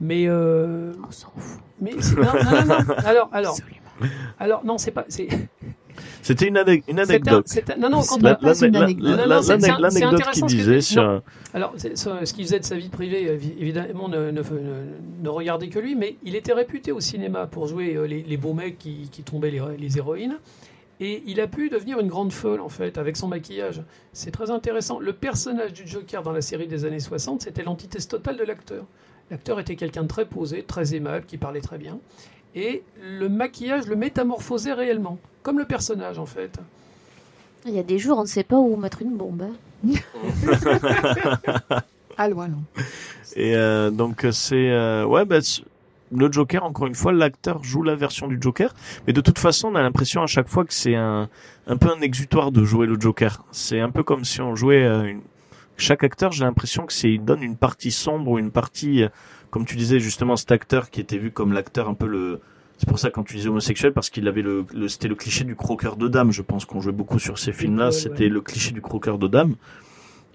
Mais. 0.00 0.24
euh, 0.28 0.92
On 1.06 1.10
s'en 1.10 1.30
fout. 1.36 1.60
mais 1.80 1.92
c'est- 2.00 2.16
non, 2.16 2.22
non, 2.22 2.50
non, 2.66 2.84
non. 2.88 2.94
Alors, 3.04 3.28
alors, 3.32 3.56
alors, 4.38 4.64
non, 4.64 4.78
c'est 4.78 4.90
pas. 4.92 5.04
c'est- 5.08 5.28
c'était 6.22 6.46
une, 6.46 6.56
ane- 6.56 6.68
une 6.68 6.82
c'est 6.86 6.92
un- 6.92 6.98
anecdote. 7.04 7.44
c'est 7.48 7.70
un- 7.70 7.76
non, 7.76 7.90
non, 7.90 8.02
quand 8.08 8.22
La- 8.22 8.38
la- 8.40 8.54
c'est 8.54 8.68
une 8.68 8.76
anecdote. 8.76 9.16
la- 9.18 9.26
Non, 9.26 9.42
c'est- 9.42 9.56
L'anecdote 9.58 9.90
qui 9.90 10.04
intéressant 10.04 10.48
ce 10.48 10.54
que 10.54 10.58
disait 10.58 10.80
sur, 10.80 11.02
non. 11.02 11.22
Alors, 11.54 11.72
c'est- 11.76 11.96
ce 11.96 12.24
ce 12.24 12.32
qu'il 12.32 12.44
faisait 12.44 12.60
de 12.60 12.64
sa 12.64 12.76
vie 12.76 12.88
privée, 12.90 13.28
euh, 13.28 13.36
vi- 13.36 13.54
évidemment, 13.58 14.08
ne, 14.08 14.30
ne, 14.30 14.40
ne- 14.40 14.42
ne 15.24 15.28
regardait 15.28 15.68
que 15.68 15.78
lui, 15.80 15.96
mais 15.96 16.16
il 16.22 16.36
était 16.36 16.52
réputé 16.52 16.92
au 16.92 17.00
cinéma 17.00 17.46
pour 17.46 17.66
jouer 17.66 17.96
euh, 17.96 18.06
les, 18.06 18.22
les 18.22 18.36
beaux 18.36 18.54
mecs 18.54 18.78
qui, 18.78 19.08
qui 19.10 19.22
tombaient 19.24 19.50
les, 19.50 19.62
les 19.78 19.98
héroïnes. 19.98 20.38
Et 21.00 21.22
il 21.26 21.40
a 21.40 21.46
pu 21.46 21.68
devenir 21.70 22.00
une 22.00 22.08
grande 22.08 22.32
folle, 22.32 22.60
en 22.60 22.68
fait, 22.68 22.98
avec 22.98 23.16
son 23.16 23.28
maquillage. 23.28 23.82
C'est 24.12 24.32
très 24.32 24.50
intéressant. 24.50 24.98
Le 24.98 25.12
personnage 25.12 25.72
du 25.72 25.86
Joker 25.86 26.24
dans 26.24 26.32
la 26.32 26.40
série 26.40 26.66
des 26.66 26.84
années 26.84 26.98
60, 26.98 27.42
c'était 27.42 27.62
l'antithèse 27.62 28.08
totale 28.08 28.36
de 28.36 28.42
l'acteur. 28.42 28.84
L'acteur 29.30 29.60
était 29.60 29.76
quelqu'un 29.76 30.02
de 30.04 30.08
très 30.08 30.24
posé, 30.24 30.62
très 30.62 30.94
aimable, 30.94 31.24
qui 31.26 31.36
parlait 31.36 31.60
très 31.60 31.78
bien. 31.78 31.98
Et 32.54 32.82
le 33.02 33.28
maquillage 33.28 33.86
le 33.86 33.96
métamorphosait 33.96 34.72
réellement, 34.72 35.18
comme 35.42 35.58
le 35.58 35.66
personnage, 35.66 36.18
en 36.18 36.26
fait. 36.26 36.58
Il 37.66 37.74
y 37.74 37.78
a 37.78 37.82
des 37.82 37.98
jours, 37.98 38.18
on 38.18 38.22
ne 38.22 38.26
sait 38.26 38.44
pas 38.44 38.56
où 38.56 38.76
mettre 38.76 39.02
une 39.02 39.16
bombe. 39.16 39.42
hein. 39.42 39.52
Allô, 42.16 42.40
allô. 42.40 42.56
Et 43.36 43.54
euh, 43.54 43.90
donc 43.90 44.26
c'est 44.32 44.70
euh, 44.70 45.04
ouais 45.04 45.24
bah, 45.24 45.38
le 46.10 46.32
Joker 46.32 46.64
encore 46.64 46.86
une 46.88 46.96
fois 46.96 47.12
l'acteur 47.12 47.62
joue 47.62 47.84
la 47.84 47.94
version 47.94 48.26
du 48.26 48.38
Joker 48.40 48.74
mais 49.06 49.12
de 49.12 49.20
toute 49.20 49.38
façon 49.38 49.68
on 49.68 49.74
a 49.76 49.82
l'impression 49.82 50.22
à 50.22 50.26
chaque 50.26 50.48
fois 50.48 50.64
que 50.64 50.74
c'est 50.74 50.96
un 50.96 51.28
un 51.68 51.76
peu 51.76 51.90
un 51.90 52.00
exutoire 52.00 52.50
de 52.50 52.64
jouer 52.64 52.88
le 52.88 52.98
Joker 52.98 53.44
c'est 53.52 53.78
un 53.78 53.90
peu 53.90 54.02
comme 54.02 54.24
si 54.24 54.40
on 54.40 54.56
jouait 54.56 54.82
euh, 54.84 55.04
une... 55.04 55.20
chaque 55.78 56.04
acteur 56.04 56.32
j'ai 56.32 56.44
l'impression 56.44 56.86
que 56.86 56.92
c'est 56.92 57.10
il 57.10 57.24
donne 57.24 57.42
une 57.42 57.56
partie 57.56 57.90
sombre 57.90 58.32
ou 58.32 58.38
une 58.38 58.50
partie 58.50 59.04
euh, 59.04 59.08
comme 59.50 59.64
tu 59.64 59.76
disais 59.76 60.00
justement 60.00 60.36
cet 60.36 60.52
acteur 60.52 60.90
qui 60.90 61.00
était 61.00 61.18
vu 61.18 61.30
comme 61.30 61.52
l'acteur 61.52 61.88
un 61.88 61.94
peu 61.94 62.06
le 62.06 62.40
c'est 62.76 62.88
pour 62.88 62.98
ça 62.98 63.10
quand 63.10 63.24
tu 63.24 63.36
disais 63.36 63.48
homosexuel 63.48 63.92
parce 63.92 64.10
qu'il 64.10 64.28
avait 64.28 64.42
le, 64.42 64.64
le 64.74 64.88
c'était 64.88 65.08
le 65.08 65.14
cliché 65.14 65.44
du 65.44 65.56
croqueur 65.56 65.96
de 65.96 66.08
dames 66.08 66.32
je 66.32 66.42
pense 66.42 66.64
qu'on 66.64 66.80
jouait 66.80 66.92
beaucoup 66.92 67.18
sur 67.18 67.38
ces 67.38 67.52
films 67.52 67.78
là 67.78 67.86
ouais, 67.86 67.92
c'était 67.92 68.28
le 68.28 68.40
cliché 68.40 68.72
du 68.72 68.80
croqueur 68.80 69.18
de 69.18 69.28
dames 69.28 69.54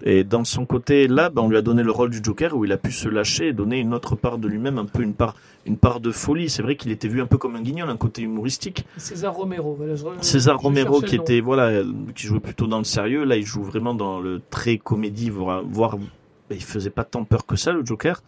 et 0.06 0.22
dans 0.22 0.44
son 0.44 0.66
côté 0.66 1.08
là, 1.08 1.30
ben, 1.30 1.42
on 1.42 1.48
lui 1.48 1.56
a 1.56 1.62
donné 1.62 1.82
le 1.82 1.90
rôle 1.90 2.10
du 2.10 2.20
Joker 2.22 2.54
où 2.56 2.64
il 2.64 2.72
a 2.72 2.76
pu 2.76 2.92
se 2.92 3.08
lâcher 3.08 3.48
et 3.48 3.52
donner 3.54 3.78
une 3.80 3.94
autre 3.94 4.14
part 4.16 4.36
de 4.38 4.46
lui-même, 4.46 4.78
un 4.78 4.84
peu 4.84 5.02
une 5.02 5.14
part, 5.14 5.34
une 5.66 5.78
part 5.78 5.98
de 6.00 6.10
folie. 6.12 6.50
C'est 6.50 6.62
vrai 6.62 6.76
qu'il 6.76 6.90
était 6.92 7.08
vu 7.08 7.22
un 7.22 7.26
peu 7.26 7.38
comme 7.38 7.56
un 7.56 7.62
guignol, 7.62 7.88
un 7.88 7.96
côté 7.96 8.22
humoristique. 8.22 8.84
César 8.98 9.34
Romero. 9.34 9.74
Voilà, 9.74 9.94
je- 9.96 10.04
César 10.20 10.58
je 10.58 10.62
Romero 10.62 11.00
qui 11.00 11.16
était 11.16 11.40
voilà, 11.40 11.82
qui 12.14 12.26
jouait 12.26 12.40
plutôt 12.40 12.66
dans 12.66 12.78
le 12.78 12.84
sérieux. 12.84 13.24
Là, 13.24 13.36
il 13.36 13.46
joue 13.46 13.62
vraiment 13.62 13.94
dans 13.94 14.20
le 14.20 14.40
très 14.50 14.76
comédie, 14.78 15.30
voire, 15.30 15.62
voire 15.64 15.96
il 16.50 16.62
faisait 16.62 16.90
pas 16.90 17.04
tant 17.04 17.24
peur 17.24 17.46
que 17.46 17.56
ça 17.56 17.72
le 17.72 17.84
Joker. 17.84 18.22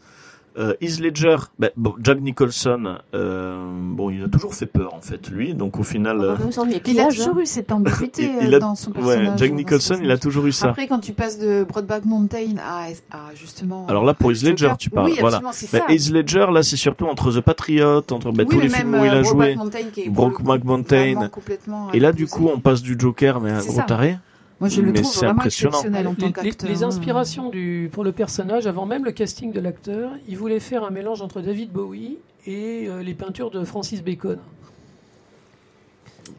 Euh, 0.59 0.75
Heath 0.81 1.01
Ledger, 1.01 1.37
ben, 1.59 1.71
bon, 1.77 1.95
Jack 2.03 2.21
Nicholson, 2.21 2.97
euh, 3.15 3.69
bon, 3.93 4.09
il 4.09 4.23
a 4.23 4.29
toujours 4.29 4.55
fait 4.55 4.65
peur 4.65 4.95
en 4.95 5.03
fait 5.03 5.29
lui. 5.29 5.55
Donc 5.55 5.79
au 5.79 5.83
final, 5.83 6.21
euh, 6.21 6.37
Même 6.39 6.51
sans 6.51 6.65
Il 6.67 6.99
a 7.01 7.09
toujours 7.09 7.37
hein. 7.37 7.41
eu 7.41 7.47
cette 7.47 7.71
ambiguïté 7.73 8.23
il, 8.25 8.29
euh, 8.45 8.49
il 8.49 8.55
a, 8.55 8.59
dans 8.59 8.75
son 8.75 8.91
ouais, 8.93 9.01
personnage. 9.01 9.39
Jack 9.39 9.51
dans 9.51 9.57
Nicholson, 9.57 9.95
son 9.97 10.03
il 10.03 10.11
a 10.11 10.17
toujours 10.17 10.47
eu 10.47 10.53
ça. 10.53 10.71
Après, 10.71 10.87
quand 10.87 11.01
tu 11.01 11.13
passes 11.13 11.39
de 11.39 11.67
Broadback 11.69 12.07
Mountain 12.07 12.57
à, 12.59 12.87
à 13.11 13.35
justement. 13.35 13.87
Alors 13.87 14.05
là, 14.05 14.15
pour 14.15 14.33
Heath 14.33 14.43
Ledger, 14.43 14.73
tu 14.79 14.89
parles, 14.89 15.11
Oui, 15.11 15.19
voilà. 15.21 15.41
Ben. 15.41 15.83
Heath 15.91 16.11
Ledger, 16.11 16.47
là, 16.51 16.63
c'est 16.63 16.77
surtout 16.77 17.05
entre 17.07 17.33
The 17.33 17.41
Patriot, 17.43 17.99
entre 18.11 18.33
ben, 18.33 18.45
oui, 18.45 18.47
tous 18.47 18.57
mais 18.57 18.63
les 18.63 18.69
même, 18.71 18.81
films 18.81 18.95
où 18.95 19.05
il 19.05 19.11
euh, 19.11 19.21
a 19.21 19.23
joué. 19.23 19.57
Brokeback 20.09 20.65
Mountain 20.65 21.29
Brokeback 21.29 21.95
Et 21.95 22.01
là, 22.01 22.13
du 22.13 22.27
coup, 22.27 22.49
on 22.53 22.61
passe 22.61 22.81
du 22.81 22.97
Joker, 22.99 23.41
mais 23.41 23.51
un 23.51 23.61
gros 23.61 23.73
ça. 23.73 23.83
taré. 23.83 24.17
Moi, 24.61 24.71
je 24.71 24.81
le 24.81 24.91
mais 24.93 25.03
trouve 25.03 25.15
vraiment 25.17 25.33
impressionnant. 25.33 25.73
exceptionnel 25.73 26.07
en 26.09 26.15
tant 26.15 26.27
les- 26.27 26.33
qu'acteur. 26.33 26.71
les 26.71 26.83
hein. 26.83 26.87
inspirations 26.89 27.51
du, 27.51 27.91
pour 27.93 28.05
le 28.05 28.13
personnage, 28.13 28.67
avant 28.67 28.87
même 28.87 29.05
le 29.05 29.13
casting 29.13 29.53
de 29.53 29.61
l'acteur, 29.61 30.13
il 30.29 30.37
voulait 30.39 30.61
faire 30.61 30.83
un 30.85 30.91
mélange 30.91 31.21
entre 31.21 31.43
David 31.43 31.71
Bowie 31.73 32.17
et 32.47 32.87
euh, 32.89 33.03
les 33.03 33.13
peintures 33.15 33.51
de 33.51 33.65
Francis 33.65 34.03
Bacon. 34.03 34.39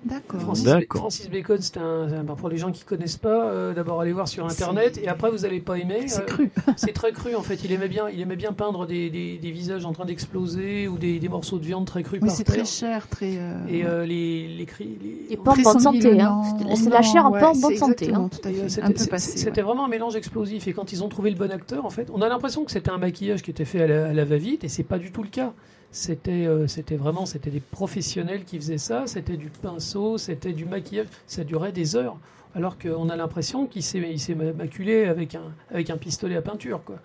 D'accord. 0.05 0.41
Francis, 0.41 1.29
Bacon, 1.29 1.57
c'est 1.61 1.77
un, 1.77 2.11
un- 2.11 2.23
pour 2.35 2.49
les 2.49 2.57
gens 2.57 2.71
qui 2.71 2.83
connaissent 2.83 3.17
pas, 3.17 3.45
euh, 3.49 3.73
d'abord 3.73 4.01
allez 4.01 4.13
voir 4.13 4.27
sur 4.27 4.45
internet 4.45 4.99
et 5.01 5.07
après 5.07 5.31
vous 5.31 5.45
allez 5.45 5.59
pas 5.59 5.77
aimer. 5.77 6.07
C'est 6.07 6.21
euh, 6.21 6.25
cru. 6.25 6.49
C'est 6.77 6.93
très 6.93 7.11
cru 7.11 7.35
en 7.35 7.41
fait. 7.41 7.63
Il 7.63 7.71
aimait 7.71 7.87
bien, 7.87 8.09
il 8.09 8.19
aimait 8.21 8.35
bien 8.35 8.53
peindre 8.53 8.85
des, 8.85 9.09
des- 9.09 9.37
des 9.37 9.51
visages 9.51 9.85
en 9.85 9.93
train 9.93 10.05
d'exploser 10.05 10.87
ou 10.87 10.97
des, 10.97 11.19
des 11.19 11.29
morceaux 11.29 11.57
de 11.59 11.65
viande 11.65 11.85
très 11.85 12.03
crus 12.03 12.19
Oui, 12.21 12.29
c'est 12.29 12.43
très 12.43 12.65
cher, 12.65 13.07
très. 13.09 13.37
euh, 13.37 13.53
Et 13.69 13.85
euh, 13.85 14.05
les, 14.05 14.47
les 14.47 14.65
cris. 14.65 14.97
les- 15.01 15.33
Et 15.33 15.37
pas 15.37 15.51
en 15.51 15.55
bonne 15.55 15.79
santé. 15.79 16.19
Hein. 16.21 16.41
C'est- 16.75 16.89
la 16.89 17.01
chair 17.01 17.25
en 17.25 17.31
Ouais, 17.31 17.39
pas 17.39 17.49
en 17.51 17.55
bonne 17.55 17.75
santé. 17.77 18.13
Hein. 18.13 18.29
Tout 18.31 18.47
à 18.47 18.51
Et, 18.51 18.53
fait. 18.53 18.69
C'était 18.69 18.87
Un 18.87 18.91
peu 18.91 18.97
c'est- 18.97 19.09
passé. 19.09 19.37
c'était 19.37 19.61
ouais. 19.61 19.65
vraiment 19.67 19.85
un 19.85 19.89
mélange 19.89 20.15
explosif. 20.15 20.67
Et 20.67 20.73
quand 20.73 20.91
ils 20.91 21.03
ont 21.03 21.09
trouvé 21.09 21.29
le 21.31 21.35
bon 21.37 21.51
acteur, 21.51 21.85
en 21.85 21.89
fait, 21.89 22.09
on 22.13 22.21
a 22.21 22.29
l'impression 22.29 22.63
que 22.65 22.71
c'était 22.71 22.91
un 22.91 22.97
maquillage 22.97 23.41
qui 23.41 23.51
était 23.51 23.65
fait 23.65 23.81
à 23.81 23.87
la, 23.87 24.13
la 24.13 24.25
va-vite, 24.25 24.63
et 24.63 24.67
c'est 24.69 24.83
pas 24.83 24.97
du 24.99 25.11
tout 25.11 25.23
le 25.23 25.29
cas. 25.29 25.53
C'était, 25.91 26.45
euh, 26.45 26.67
c'était 26.67 26.95
vraiment, 26.95 27.25
c'était 27.25 27.49
des 27.49 27.59
professionnels 27.59 28.43
qui 28.43 28.57
faisaient 28.57 28.77
ça. 28.77 29.07
C'était 29.07 29.37
du 29.37 29.49
pinceau, 29.49 30.17
c'était 30.17 30.53
du 30.53 30.65
maquillage. 30.65 31.07
Ça 31.25 31.43
durait 31.43 31.71
des 31.71 31.95
heures. 31.95 32.17
Alors 32.55 32.77
qu'on 32.77 33.09
a 33.09 33.15
l'impression 33.15 33.67
qu'il 33.67 33.83
s'est, 33.83 34.17
s'est 34.17 34.35
maculé 34.35 35.05
avec 35.05 35.35
un, 35.35 35.53
avec 35.71 35.89
un 35.89 35.97
pistolet 35.97 36.35
à 36.35 36.41
peinture, 36.41 36.83
quoi. 36.83 36.97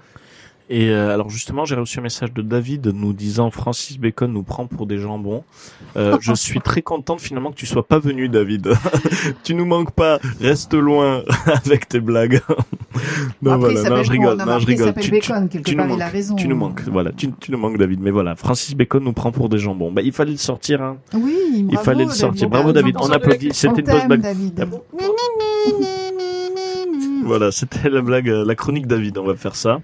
Et 0.71 0.89
euh, 0.91 1.13
alors 1.13 1.29
justement, 1.29 1.65
j'ai 1.65 1.75
reçu 1.75 1.99
un 1.99 2.03
message 2.03 2.33
de 2.33 2.41
David 2.41 2.87
nous 2.95 3.13
disant 3.13 3.51
Francis 3.51 3.99
Bacon 3.99 4.33
nous 4.33 4.43
prend 4.43 4.67
pour 4.67 4.87
des 4.87 4.99
jambons. 4.99 5.45
Euh, 5.97 6.17
je 6.21 6.33
suis 6.33 6.61
très 6.61 6.83
contente 6.83 7.21
finalement 7.21 7.51
que 7.51 7.57
tu 7.57 7.67
sois 7.67 7.87
pas 7.87 7.99
venu, 7.99 8.29
David. 8.29 8.73
tu 9.45 9.55
nous 9.55 9.67
manques 9.67 9.91
pas. 9.91 10.19
Reste 10.41 10.75
loin 10.75 11.23
avec 11.67 11.89
tes 11.89 12.01
blagues. 12.01 12.41
non, 13.43 13.53
Après, 13.53 13.73
il 13.73 13.79
voilà, 13.79 13.97
non, 13.97 14.03
je 14.03 14.11
rigole, 14.11 14.39
non, 14.39 14.59
je 14.59 14.67
rigole. 14.67 14.95
Tu, 14.95 15.11
Bacon, 15.11 15.49
tu 15.49 15.77
part, 15.77 15.87
nous 15.89 15.97
il 15.97 16.03
a 16.03 16.05
manques. 16.05 16.13
raison. 16.13 16.35
tu 16.37 16.49
nous 16.49 16.57
manques. 16.57 16.83
Voilà, 16.87 17.13
tu, 17.13 17.31
tu 17.33 17.51
nous 17.53 17.59
manques, 17.59 17.79
David. 17.79 18.01
Mais 18.01 18.11
voilà, 18.11 18.37
Francis 18.37 18.75
Bacon 18.75 19.03
nous 19.05 19.13
prend 19.13 19.33
pour 19.33 19.49
des 19.49 19.59
jambons. 19.59 19.93
Bah, 19.93 20.03
il 20.03 20.13
fallait 20.13 20.33
le 20.33 20.37
sortir. 20.39 20.81
Hein. 20.83 20.97
Oui, 21.13 21.37
Il 21.55 21.67
bravo, 21.67 21.85
fallait 21.85 22.05
le 22.05 22.11
sortir. 22.11 22.49
David. 22.49 22.51
Bravo, 22.51 22.73
David. 22.73 22.97
On 23.01 23.11
applaudit. 23.11 23.51
C'était 23.53 23.81
une 23.81 23.87
t'aime, 23.87 24.07
blague. 24.07 24.21
David. 24.21 24.67
Voilà, 27.25 27.53
c'était 27.53 27.89
la 27.89 28.03
blague, 28.03 28.29
euh, 28.29 28.45
la 28.45 28.55
chronique 28.55 28.87
David. 28.87 29.19
On 29.19 29.25
va 29.25 29.35
faire 29.37 29.55
ça. 29.55 29.81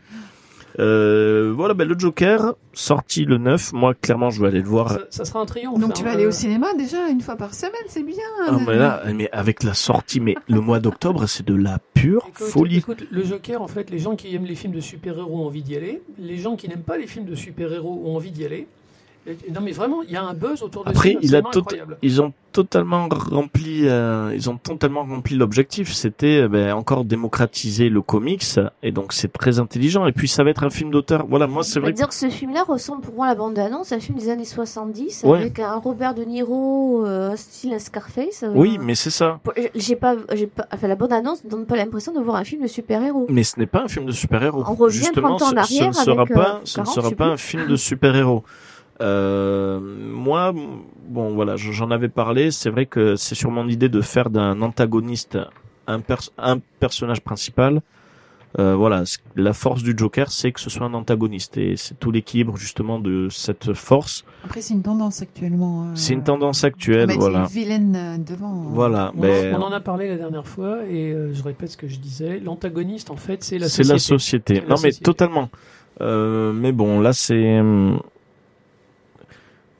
Euh, 0.78 1.52
voilà, 1.56 1.74
ben, 1.74 1.88
le 1.88 1.98
Joker, 1.98 2.55
sorti 2.72 3.24
le 3.24 3.38
9. 3.38 3.72
Moi, 3.72 3.94
clairement, 3.94 4.30
je 4.30 4.40
vais 4.40 4.48
aller 4.48 4.60
le 4.60 4.68
voir. 4.68 4.90
Ça, 4.90 4.98
ça 5.10 5.24
sera 5.24 5.40
un 5.40 5.46
triomphe. 5.46 5.80
Donc 5.80 5.90
hein. 5.90 5.94
tu 5.96 6.05
vas 6.05 6.12
aller 6.12 6.24
Euh, 6.24 6.28
au 6.28 6.32
cinéma 6.32 6.72
déjà 6.74 7.09
une 7.09 7.20
fois 7.20 7.36
par 7.36 7.55
semaine, 7.55 7.72
c'est 7.88 8.02
bien. 8.05 8.16
Ah, 8.46 8.56
mais 8.66 8.76
là, 8.76 9.02
mais 9.14 9.28
avec 9.32 9.62
la 9.64 9.74
sortie, 9.74 10.20
mais 10.20 10.36
le 10.48 10.60
mois 10.60 10.78
d'octobre, 10.80 11.26
c'est 11.26 11.44
de 11.46 11.55
la 11.55 11.78
pure 11.94 12.24
Écoute, 12.28 12.46
folie. 12.46 12.76
écoute, 12.78 13.05
le 13.10 13.24
Joker, 13.24 13.60
en 13.60 13.68
fait, 13.68 13.90
les 13.90 13.98
gens 13.98 14.14
qui 14.16 14.34
aiment 14.34 14.44
les 14.46 14.55
films 14.55 14.72
de 14.72 14.80
super-héros 14.80 15.38
ont 15.40 15.46
envie 15.46 15.62
d'y 15.62 15.76
aller. 15.76 16.02
Les 16.18 16.36
gens 16.38 16.56
qui 16.56 16.68
n'aiment 16.68 16.82
pas 16.82 16.96
les 16.96 17.06
films 17.06 17.26
de 17.26 17.34
super-héros 17.34 18.02
ont 18.05 18.14
envie 18.16 18.30
d'y 18.30 18.44
aller. 18.44 18.66
Non, 19.55 19.60
mais 19.62 19.72
vraiment, 19.72 20.02
il 20.02 20.10
y 20.10 20.16
a 20.16 20.22
un 20.22 20.34
buzz 20.34 20.62
autour 20.62 20.84
de 20.84 20.90
Après, 20.90 21.09
ce 21.10 21.18
film 21.18 21.20
il 21.22 21.36
a 21.36 21.42
tot- 21.42 21.64
ils 22.02 22.22
ont 22.22 22.32
totalement 22.52 23.09
rempli, 23.10 23.82
euh, 23.86 24.32
ils 24.34 24.48
ont 24.50 24.56
totalement 24.56 25.02
rempli 25.05 25.36
l'objectif. 25.36 25.92
C'était 25.92 26.42
euh, 26.42 26.48
ben, 26.48 26.72
encore 26.72 27.05
démocratiser 27.05 27.88
le 27.88 28.00
comics, 28.02 28.44
et 28.82 28.90
donc 28.90 29.12
c'est 29.12 29.32
très 29.32 29.59
intelligent. 29.60 30.06
Et 30.06 30.12
puis 30.12 30.28
ça 30.28 30.42
va 30.44 30.50
être 30.50 30.64
un 30.64 30.70
film 30.70 30.90
d'auteur. 30.90 31.26
Voilà, 31.28 31.46
moi 31.46 31.62
c'est 31.62 31.78
vrai. 31.78 31.92
dire 31.92 32.09
que 32.09 32.14
ce 32.14 32.28
film-là 32.30 32.64
ressemble 32.64 33.02
pour 33.02 33.14
moi 33.14 33.26
à 33.26 33.28
la 33.30 33.34
bande-annonce, 33.34 33.92
un 33.92 34.00
film 34.00 34.18
des 34.18 34.30
années 34.30 34.44
70, 34.44 35.22
Ouais. 35.24 35.38
avec 35.38 35.59
un 35.60 35.76
Robert 35.76 36.14
De 36.14 36.24
Niro, 36.24 37.05
euh, 37.06 37.36
style 37.36 37.78
Scarface. 37.78 38.42
euh, 38.42 38.52
Oui, 38.55 38.78
mais 38.80 38.94
c'est 38.94 39.10
ça. 39.10 39.40
J'ai 39.74 39.96
pas, 39.96 40.16
j'ai 40.32 40.46
pas, 40.46 40.66
enfin, 40.72 40.88
la 40.88 40.96
bande-annonce 40.96 41.44
donne 41.46 41.66
pas 41.66 41.76
l'impression 41.76 42.12
de 42.12 42.20
voir 42.20 42.36
un 42.36 42.44
film 42.44 42.62
de 42.62 42.66
super-héros. 42.66 43.26
Mais 43.28 43.42
ce 43.44 43.59
n'est 43.60 43.66
pas 43.66 43.82
un 43.82 43.88
film 43.88 44.06
de 44.06 44.12
super-héros. 44.12 44.64
On 44.66 44.74
revient 44.74 44.98
Justement, 44.98 45.36
30 45.36 45.42
ans 45.42 45.44
en 45.44 45.48
ce- 45.48 45.55
ce, 45.55 45.59
arrière 45.80 45.88
ne 45.88 45.92
sera 45.94 46.22
avec, 46.22 46.30
euh, 46.30 46.34
pas, 46.34 46.60
ce 46.64 46.80
ne 46.80 46.84
40, 46.84 46.94
sera 46.94 47.10
pas 47.10 47.24
plus. 47.26 47.32
un 47.32 47.36
film 47.36 47.66
de 47.68 47.76
super-héros. 47.76 48.42
Euh, 49.00 49.78
moi, 49.80 50.52
bon, 51.08 51.34
voilà, 51.34 51.56
je- 51.56 51.72
j'en 51.72 51.90
avais 51.90 52.08
parlé. 52.08 52.50
C'est 52.50 52.70
vrai 52.70 52.86
que 52.86 53.16
c'est 53.16 53.34
sur 53.34 53.50
mon 53.50 53.68
idée 53.68 53.88
de 53.88 54.00
faire 54.00 54.30
d'un 54.30 54.60
antagoniste 54.62 55.38
un, 55.86 56.00
pers- 56.00 56.30
un 56.38 56.58
personnage 56.80 57.20
principal. 57.20 57.80
Euh, 58.58 58.74
voilà, 58.74 59.04
la 59.36 59.52
force 59.52 59.82
du 59.82 59.94
Joker, 59.96 60.30
c'est 60.30 60.52
que 60.52 60.60
ce 60.60 60.70
soit 60.70 60.86
un 60.86 60.94
antagoniste 60.94 61.58
et 61.58 61.76
c'est 61.76 61.98
tout 62.00 62.10
l'équilibre 62.10 62.56
justement 62.56 62.98
de 62.98 63.28
cette 63.30 63.74
force. 63.74 64.24
Après 64.42 64.62
c'est 64.62 64.72
une 64.72 64.82
tendance 64.82 65.20
actuellement. 65.20 65.82
euh, 65.84 65.90
C'est 65.94 66.14
une 66.14 66.24
tendance 66.24 66.64
on 66.64 66.66
actuelle, 66.66 67.08
mettre 67.08 67.20
voilà. 67.20 67.40
une 67.40 67.46
vilaine 67.46 68.24
devant. 68.26 68.54
Voilà, 68.70 69.12
On, 69.14 69.20
mais 69.20 69.52
en, 69.52 69.60
on 69.60 69.64
en 69.66 69.72
a 69.72 69.80
parlé 69.80 70.08
la 70.08 70.16
dernière 70.16 70.46
fois 70.46 70.78
et 70.90 71.12
euh, 71.12 71.34
je 71.34 71.42
répète 71.42 71.70
ce 71.72 71.76
que 71.76 71.88
je 71.88 71.98
disais. 71.98 72.40
L'antagoniste, 72.40 73.10
en 73.10 73.16
fait, 73.16 73.44
c'est 73.44 73.58
la 73.58 73.68
c'est 73.68 73.84
société. 73.84 73.92
la 73.92 73.98
société. 73.98 74.54
C'est 74.54 74.60
la 74.62 74.66
Non, 74.68 74.74
mais 74.82 74.90
société. 74.92 75.02
totalement. 75.04 75.50
Euh, 76.00 76.52
mais 76.54 76.72
bon, 76.72 77.00
là, 77.00 77.12
c'est. 77.12 77.60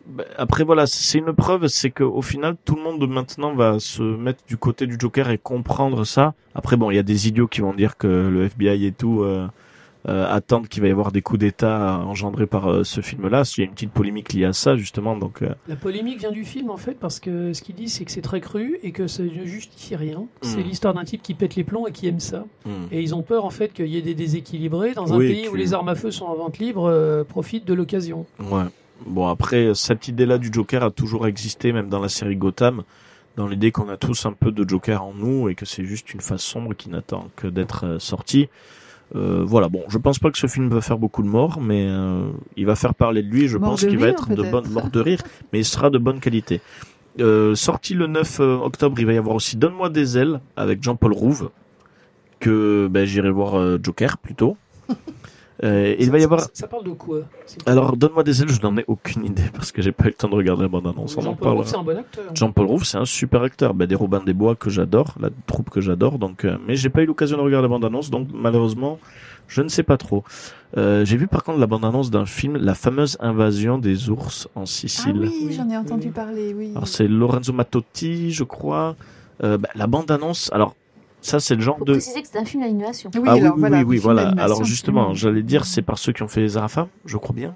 Bah, 0.09 0.25
Après 0.37 0.65
voilà, 0.65 0.87
c'est 0.87 1.19
une 1.19 1.33
preuve, 1.33 1.67
c'est 1.69 1.91
que 1.91 2.05
au 2.05 2.23
final 2.23 2.57
tout 2.65 2.75
le 2.77 2.83
monde 2.83 3.09
maintenant 3.09 3.55
va 3.55 3.79
se 3.79 4.03
mettre 4.03 4.41
du 4.47 4.57
côté 4.57 4.87
du 4.87 4.97
Joker 4.99 5.31
et 5.31 5.39
comprendre 5.39 6.05
ça. 6.05 6.35
Après 6.55 6.77
bon, 6.77 6.91
il 6.91 6.97
y 6.97 6.99
a 6.99 7.03
des 7.05 7.29
idiots 7.29 7.47
qui 7.49 7.61
vont 7.61 7.75
dire 7.75 7.97
que 7.97 8.07
le 8.07 8.45
FBI 8.45 8.87
et 8.87 8.93
tout 8.93 9.23
euh, 9.23 9.47
euh, 10.09 10.27
attendent 10.33 10.69
qu'il 10.69 10.81
va 10.81 10.89
y 10.89 10.93
avoir 10.93 11.11
des 11.13 11.23
coups 11.23 11.41
d'État 11.41 11.99
engendrés 12.07 12.47
par 12.47 12.71
euh, 12.71 12.85
ce 12.85 13.01
film-là. 13.01 13.43
Il 13.57 13.61
y 13.61 13.63
a 13.63 13.67
une 13.67 13.73
petite 13.75 13.91
polémique 13.91 14.33
liée 14.33 14.45
à 14.45 14.53
ça 14.53 14.77
justement, 14.77 15.17
donc 15.17 15.43
euh, 15.43 15.51
La 15.67 15.75
polémique 15.77 16.21
vient 16.21 16.31
du 16.31 16.45
film, 16.45 16.71
en 16.71 16.77
fait, 16.77 16.93
parce 16.99 17.19
que 17.21 17.53
ce 17.53 17.61
qu'il 17.63 17.75
dit, 17.75 17.89
c'est 17.89 18.05
que 18.05 18.13
c'est 18.13 18.23
très 18.23 18.41
cru 18.41 18.79
et 18.85 18.93
que 18.93 19.07
ça 19.09 19.25
ne 19.25 19.45
justifie 19.45 19.97
rien. 19.97 20.25
C'est 20.41 20.59
Mm. 20.59 20.63
l'histoire 20.63 20.95
d'un 20.95 21.05
type 21.05 21.21
qui 21.21 21.35
pète 21.35 21.57
les 21.57 21.65
plombs 21.65 21.87
et 21.89 21.93
qui 21.93 22.07
aime 22.07 22.21
ça. 22.21 22.45
hum. 22.65 22.73
Et 22.93 23.03
ils 23.03 23.15
ont 23.15 23.23
peur, 23.23 23.45
en 23.45 23.51
fait, 23.51 23.73
qu'il 23.73 23.89
y 23.89 23.97
ait 23.99 24.03
des 24.03 24.15
déséquilibrés 24.15 24.95
dans 24.95 25.13
un 25.13 25.19
Oui, 25.19 25.29
pays 25.33 25.45
que- 25.45 25.51
où 25.51 25.55
les 25.57 25.75
armes 25.75 25.89
à 25.89 25.95
feu 25.97 26.11
sont 26.13 26.27
en 26.27 26.35
vente 26.37 26.59
libre, 26.59 26.87
euh, 26.89 27.25
profitent 27.25 27.67
de 27.67 27.75
l'occasion. 27.75 28.25
Ouais. 28.39 28.63
Bon, 29.07 29.29
après, 29.29 29.75
cette 29.75 30.09
idée-là 30.09 30.39
du 30.39 30.51
Joker 30.53 30.83
a 30.83 30.91
toujours 30.91 31.27
existé, 31.27 31.73
même 31.73 31.89
dans 31.89 32.01
la 32.01 32.09
série 32.09 32.37
Gotham, 32.37 32.83
dans 33.37 33.47
l'idée 33.47 33.70
qu'on 33.70 33.89
a 33.89 33.97
tous 33.97 34.27
un 34.27 34.33
peu 34.33 34.51
de 34.51 34.69
Joker 34.69 35.03
en 35.03 35.15
nous 35.15 35.49
et 35.49 35.55
que 35.55 35.65
c'est 35.65 35.85
juste 35.85 36.12
une 36.12 36.20
face 36.20 36.43
sombre 36.43 36.75
qui 36.75 36.91
n'attend 36.91 37.29
que 37.37 37.47
d'être 37.47 37.87
euh, 37.87 37.99
sortie. 37.99 38.49
Euh, 39.16 39.43
voilà, 39.45 39.69
bon, 39.69 39.83
je 39.89 39.99
pense 39.99 40.19
pas 40.19 40.31
que 40.31 40.39
ce 40.39 40.47
film 40.47 40.69
va 40.69 40.81
faire 40.81 40.99
beaucoup 40.99 41.23
de 41.23 41.29
morts, 41.29 41.61
mais 41.61 41.87
euh, 41.89 42.31
il 42.57 42.66
va 42.66 42.75
faire 42.75 42.95
parler 42.95 43.23
de 43.23 43.29
lui. 43.29 43.49
Je 43.49 43.57
Mort 43.57 43.70
pense 43.70 43.81
qu'il 43.85 43.99
va 43.99 44.09
être 44.09 44.29
de 44.29 44.43
bonne 44.43 44.69
mort 44.70 44.91
de 44.91 45.01
rire, 45.01 45.23
mais 45.53 45.61
il 45.61 45.65
sera 45.65 45.91
de 45.91 45.99
bonne 45.99 46.20
qualité. 46.20 46.61
Euh, 47.20 47.55
sorti 47.55 47.95
le 47.95 48.07
9 48.07 48.41
octobre, 48.41 48.97
il 49.01 49.07
va 49.07 49.12
y 49.15 49.16
avoir 49.16 49.35
aussi 49.35 49.57
Donne-moi 49.57 49.89
des 49.89 50.19
ailes 50.19 50.41
avec 50.57 50.83
Jean-Paul 50.83 51.12
Rouve, 51.12 51.51
que 52.39 52.89
ben, 52.91 53.05
j'irai 53.05 53.31
voir 53.31 53.79
Joker 53.83 54.19
plutôt. 54.19 54.57
Euh, 55.65 55.97
il 55.99 56.07
Ça- 56.07 56.13
va 56.13 56.19
y 56.21 56.25
avoir. 56.25 56.41
Ça, 56.41 56.49
ça 56.55 56.67
parle 56.69 56.85
de 56.85 56.91
quoi 56.93 57.21
Alors, 57.67 57.97
Donne-moi 57.97 58.23
des 58.23 58.43
ailes, 58.43 58.49
je 58.51 58.61
n'en 58.63 58.77
ai 58.77 58.85
aucune 58.87 59.25
idée 59.25 59.43
parce 59.53 59.73
que 59.73 59.83
j'ai 59.83 59.91
pas 59.93 60.05
eu 60.05 60.09
le 60.09 60.13
temps 60.15 60.29
de 60.29 60.35
regarder 60.35 60.63
la 60.63 60.69
bande-annonce. 60.69 61.17
On 61.17 61.21
en 61.21 61.23
Jean-Paul 61.25 61.53
Rouve, 61.57 61.67
c'est 61.67 61.77
un 61.77 61.83
bon 61.83 61.99
acteur. 61.99 62.25
Jean-Paul 62.35 62.67
Rouve, 62.67 62.85
c'est 62.85 62.99
un 62.99 63.05
super 63.05 63.43
acteur. 63.43 63.75
Ben, 63.75 63.87
des 63.87 63.95
Robins 63.97 64.23
des 64.25 64.35
Bois 64.35 64.55
que 64.55 64.71
j'adore, 64.71 65.15
la 65.21 65.31
troupe 65.47 65.71
que 65.71 65.81
j'adore. 65.81 66.19
Donc, 66.19 66.45
euh, 66.45 66.57
mais 66.67 66.77
j'ai 66.77 66.91
pas 66.91 67.03
eu 67.03 67.07
l'occasion 67.07 67.37
de 67.39 67.43
regarder 67.43 67.65
la 67.65 67.69
bande-annonce, 67.71 68.11
donc 68.11 68.29
malheureusement, 68.33 68.99
je 69.49 69.63
ne 69.63 69.69
sais 69.69 69.83
pas 69.83 69.97
trop. 69.97 70.23
Euh, 70.77 71.05
j'ai 71.05 71.17
vu 71.17 71.27
par 71.27 71.43
contre 71.43 71.59
la 71.59 71.67
bande-annonce 71.67 72.11
d'un 72.11 72.27
film, 72.27 72.57
la 72.57 72.75
fameuse 72.75 73.17
invasion 73.19 73.79
des 73.79 74.11
ours 74.11 74.47
en 74.55 74.63
Ah 74.63 74.67
Sicile. 74.67 75.17
oui, 75.19 75.33
Oui, 75.47 75.53
j'en 75.55 75.69
ai 75.71 75.77
entendu 75.77 76.09
oui. 76.09 76.13
parler, 76.13 76.55
oui. 76.57 76.71
Alors 76.77 76.87
c'est 76.87 77.09
Lorenzo 77.09 77.53
Mattotti, 77.53 78.31
je 78.31 78.45
crois. 78.45 78.95
Euh, 79.43 79.57
bah, 79.59 79.69
la 79.75 79.87
bande-annonce, 79.87 80.51
alors 80.53 80.75
ça 81.20 81.40
c'est 81.40 81.55
le 81.55 81.61
genre 81.61 81.78
Faut 81.78 81.85
de... 81.85 81.93
préciser 81.93 82.23
que 82.23 82.28
c'est 82.31 82.39
un 82.39 82.45
film 82.45 82.62
d'animation. 82.62 83.11
Oui, 83.15 83.20
ah 83.27 83.35
oui, 83.35 83.40
alors 83.40 83.55
oui, 83.55 83.61
voilà, 83.61 83.82
oui, 83.82 83.97
voilà. 83.99 84.28
Alors 84.39 84.65
justement, 84.65 85.15
j'allais 85.15 85.43
dire, 85.43 85.65
c'est 85.65 85.82
par 85.82 85.99
ceux 85.99 86.12
qui 86.12 86.23
ont 86.23 86.28
fait 86.28 86.40
les 86.40 86.57
Arafat, 86.57 86.89
je 87.05 87.16
crois 87.16 87.35
bien. 87.35 87.55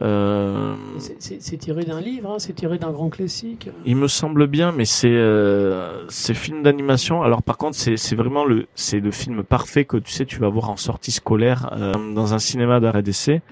Euh, 0.00 0.76
C'est- 1.18 1.56
tiré 1.58 1.84
d'un 1.84 2.00
livre, 2.00 2.30
hein, 2.30 2.36
c'est 2.38 2.52
tiré 2.52 2.78
d'un 2.78 2.92
grand 2.92 3.08
classique. 3.08 3.68
il 3.84 3.96
me 3.96 4.06
semble 4.06 4.46
bien, 4.46 4.70
mais 4.70 4.84
c'est 4.84 5.10
euh, 5.10 6.04
c'est 6.08 6.34
film 6.34 6.62
d'animation. 6.62 7.22
Alors 7.22 7.42
par 7.42 7.58
contre, 7.58 7.76
c'est 7.76 7.96
c'est 7.96 8.14
vraiment 8.14 8.44
le 8.44 8.66
c'est 8.76 9.00
le 9.00 9.10
film 9.10 9.42
parfait 9.42 9.84
que 9.84 9.96
tu 9.96 10.12
sais 10.12 10.24
tu 10.24 10.38
vas 10.38 10.48
voir 10.48 10.70
en 10.70 10.76
sortie 10.76 11.10
scolaire 11.10 11.70
euh, 11.72 11.94
dans 12.14 12.32
un 12.32 12.38
cinéma 12.38 12.78
d'art 12.78 12.96
et 12.96 13.02
d'essai. 13.02 13.42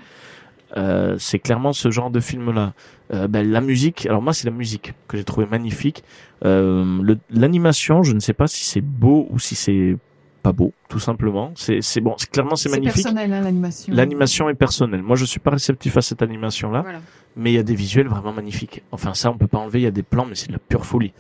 Euh, 0.77 1.17
c'est 1.19 1.41
clairement 1.41 1.73
ce 1.73 1.91
genre 1.91 2.11
de 2.11 2.21
film 2.21 2.53
là. 2.53 2.75
Euh, 3.13 3.29
ben, 3.29 3.49
la 3.51 3.61
musique, 3.61 4.07
alors 4.07 4.21
moi 4.23 4.33
c'est 4.33 4.47
la 4.47 4.55
musique 4.55 4.95
que 5.09 5.17
j'ai 5.17 5.25
trouvé 5.25 5.47
magnifique. 5.47 6.03
Euh, 6.45 7.15
L'animation, 7.31 8.03
je 8.03 8.13
ne 8.13 8.21
sais 8.21 8.33
pas 8.33 8.47
si 8.47 8.65
c'est 8.65 8.81
beau 8.81 9.27
ou 9.31 9.39
si 9.39 9.55
c'est 9.55 9.97
pas 10.43 10.53
beau, 10.53 10.73
tout 10.89 10.99
simplement. 10.99 11.53
C'est 11.57 11.81
c'est 11.83 12.01
bon, 12.01 12.15
clairement 12.33 12.57
c'est 12.57 12.69
C'est 12.69 12.77
magnifique. 12.77 13.03
personnel, 13.05 13.33
hein, 13.33 13.41
l'animation. 13.43 13.95
L'animation 13.95 14.49
est 14.49 14.55
personnelle. 14.55 15.03
Moi, 15.03 15.17
je 15.17 15.25
suis 15.25 15.41
pas 15.41 15.51
réceptif 15.51 15.97
à 15.97 16.03
cette 16.03 16.23
animation-là, 16.23 16.83
Voilà. 16.83 17.01
mais 17.37 17.53
il 17.53 17.55
y 17.55 17.59
a 17.59 17.63
des 17.63 17.75
visuels 17.75 18.09
vraiment 18.09 18.33
magnifiques. 18.33 18.83
Enfin, 18.93 19.15
ça, 19.15 19.31
on 19.31 19.37
peut 19.39 19.49
pas 19.49 19.59
enlever. 19.59 19.81
Il 19.81 19.85
y 19.85 19.89
a 19.89 19.91
des 19.93 20.03
plans, 20.05 20.25
mais 20.27 20.35
c'est 20.35 20.49
de 20.49 20.53
la 20.53 20.59
pure 20.61 20.85
folie. 20.87 21.13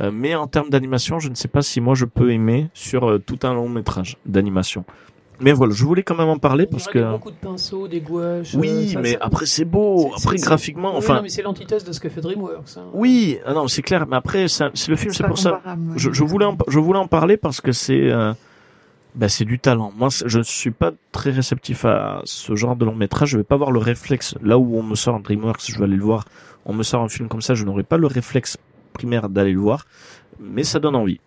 Euh, 0.00 0.10
mais 0.12 0.34
en 0.36 0.46
termes 0.46 0.70
d'animation, 0.70 1.18
je 1.18 1.28
ne 1.28 1.34
sais 1.34 1.48
pas 1.48 1.62
si 1.62 1.80
moi 1.80 1.94
je 1.96 2.04
peux 2.04 2.30
aimer 2.30 2.68
sur 2.72 3.08
euh, 3.10 3.18
tout 3.18 3.38
un 3.42 3.52
long 3.54 3.68
métrage 3.68 4.16
d'animation. 4.26 4.84
Mais 5.40 5.52
voilà, 5.52 5.72
je 5.72 5.84
voulais 5.84 6.02
quand 6.02 6.16
même 6.16 6.28
en 6.28 6.38
parler 6.38 6.64
Il 6.64 6.68
y 6.68 6.70
parce 6.72 6.88
que 6.88 6.98
des- 6.98 7.04
beaucoup 7.04 7.30
de 7.30 7.36
pinceaux, 7.36 7.86
des 7.86 8.00
gouaches. 8.00 8.54
euh, 8.54 8.58
oui, 8.58 8.90
ça- 8.90 9.00
mais 9.00 9.12
ça- 9.12 9.18
après 9.20 9.46
c'est 9.46 9.64
beau. 9.64 10.10
Après 10.16 10.36
graphiquement, 10.36 10.90
Oui, 10.92 10.98
enfin 10.98 11.16
non, 11.16 11.22
mais 11.22 11.28
c'est 11.28 11.42
l'antithèse 11.42 11.84
de 11.84 11.92
ce 11.92 12.00
que 12.00 12.08
fait 12.08 12.20
DreamWorks. 12.20 12.76
hein. 12.76 12.82
oui, 12.92 13.38
ah 13.46 13.52
non, 13.54 13.68
c'est 13.68 13.82
clair. 13.82 14.06
Mais 14.08 14.16
après, 14.16 14.48
c'est 14.48 14.64
le 14.88 14.96
film, 14.96 15.12
c'est 15.12 15.24
pour 15.26 15.38
ça. 15.38 15.60
Je, 15.96 16.10
je 16.12 16.24
voulais 16.24 16.44
en, 16.46 16.56
je 16.66 16.78
voulais 16.78 16.98
en 16.98 17.06
parler 17.06 17.36
parce 17.36 17.60
que 17.60 17.70
c'est 17.72 18.10
euh, 18.10 18.32
bah, 19.14 19.28
c'est 19.28 19.44
du 19.44 19.58
talent. 19.58 19.92
Moi, 19.96 20.08
je 20.26 20.40
suis 20.40 20.70
pas 20.70 20.92
très 21.12 21.30
réceptif 21.30 21.84
à 21.84 22.20
ce 22.24 22.54
genre 22.56 22.76
de 22.76 22.84
long 22.84 22.94
métrage. 22.94 23.30
Je 23.30 23.38
vais 23.38 23.44
pas 23.44 23.54
avoir 23.54 23.70
le 23.70 23.78
réflexe 23.78 24.34
là 24.42 24.58
où 24.58 24.76
on 24.78 24.82
me 24.82 24.94
sort 24.96 25.14
un 25.14 25.20
DreamWorks, 25.20 25.62
je 25.70 25.78
vais 25.78 25.84
aller 25.84 25.96
le 25.96 26.02
voir. 26.04 26.24
On 26.66 26.72
me 26.72 26.82
sort 26.82 27.02
un 27.02 27.08
film 27.08 27.28
comme 27.28 27.42
ça, 27.42 27.54
je 27.54 27.64
n'aurai 27.64 27.82
pas 27.84 27.96
le 27.96 28.06
réflexe 28.06 28.56
primaire 28.92 29.28
d'aller 29.28 29.52
le 29.52 29.60
voir, 29.60 29.86
mais 30.40 30.64
ça 30.64 30.78
donne 30.80 30.96
envie. 30.96 31.20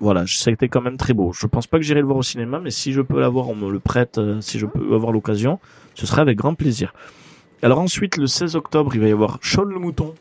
Voilà, 0.00 0.24
ça 0.26 0.50
a 0.50 0.52
été 0.54 0.68
quand 0.68 0.80
même 0.80 0.96
très 0.96 1.12
beau. 1.12 1.32
Je 1.32 1.46
pense 1.46 1.66
pas 1.66 1.76
que 1.76 1.84
j'irai 1.84 2.00
le 2.00 2.06
voir 2.06 2.16
au 2.18 2.22
cinéma, 2.22 2.58
mais 2.58 2.70
si 2.70 2.92
je 2.92 3.02
peux 3.02 3.20
l'avoir, 3.20 3.48
on 3.50 3.54
me 3.54 3.70
le 3.70 3.80
prête, 3.80 4.16
euh, 4.18 4.40
si 4.40 4.58
je 4.58 4.64
peux 4.66 4.94
avoir 4.94 5.12
l'occasion, 5.12 5.58
ce 5.94 6.06
serait 6.06 6.22
avec 6.22 6.38
grand 6.38 6.54
plaisir. 6.54 6.94
Alors 7.62 7.78
ensuite, 7.80 8.16
le 8.16 8.26
16 8.26 8.56
octobre, 8.56 8.92
il 8.94 9.00
va 9.02 9.08
y 9.08 9.12
avoir 9.12 9.38
Sean 9.42 9.64
le 9.64 9.78
mouton, 9.78 10.14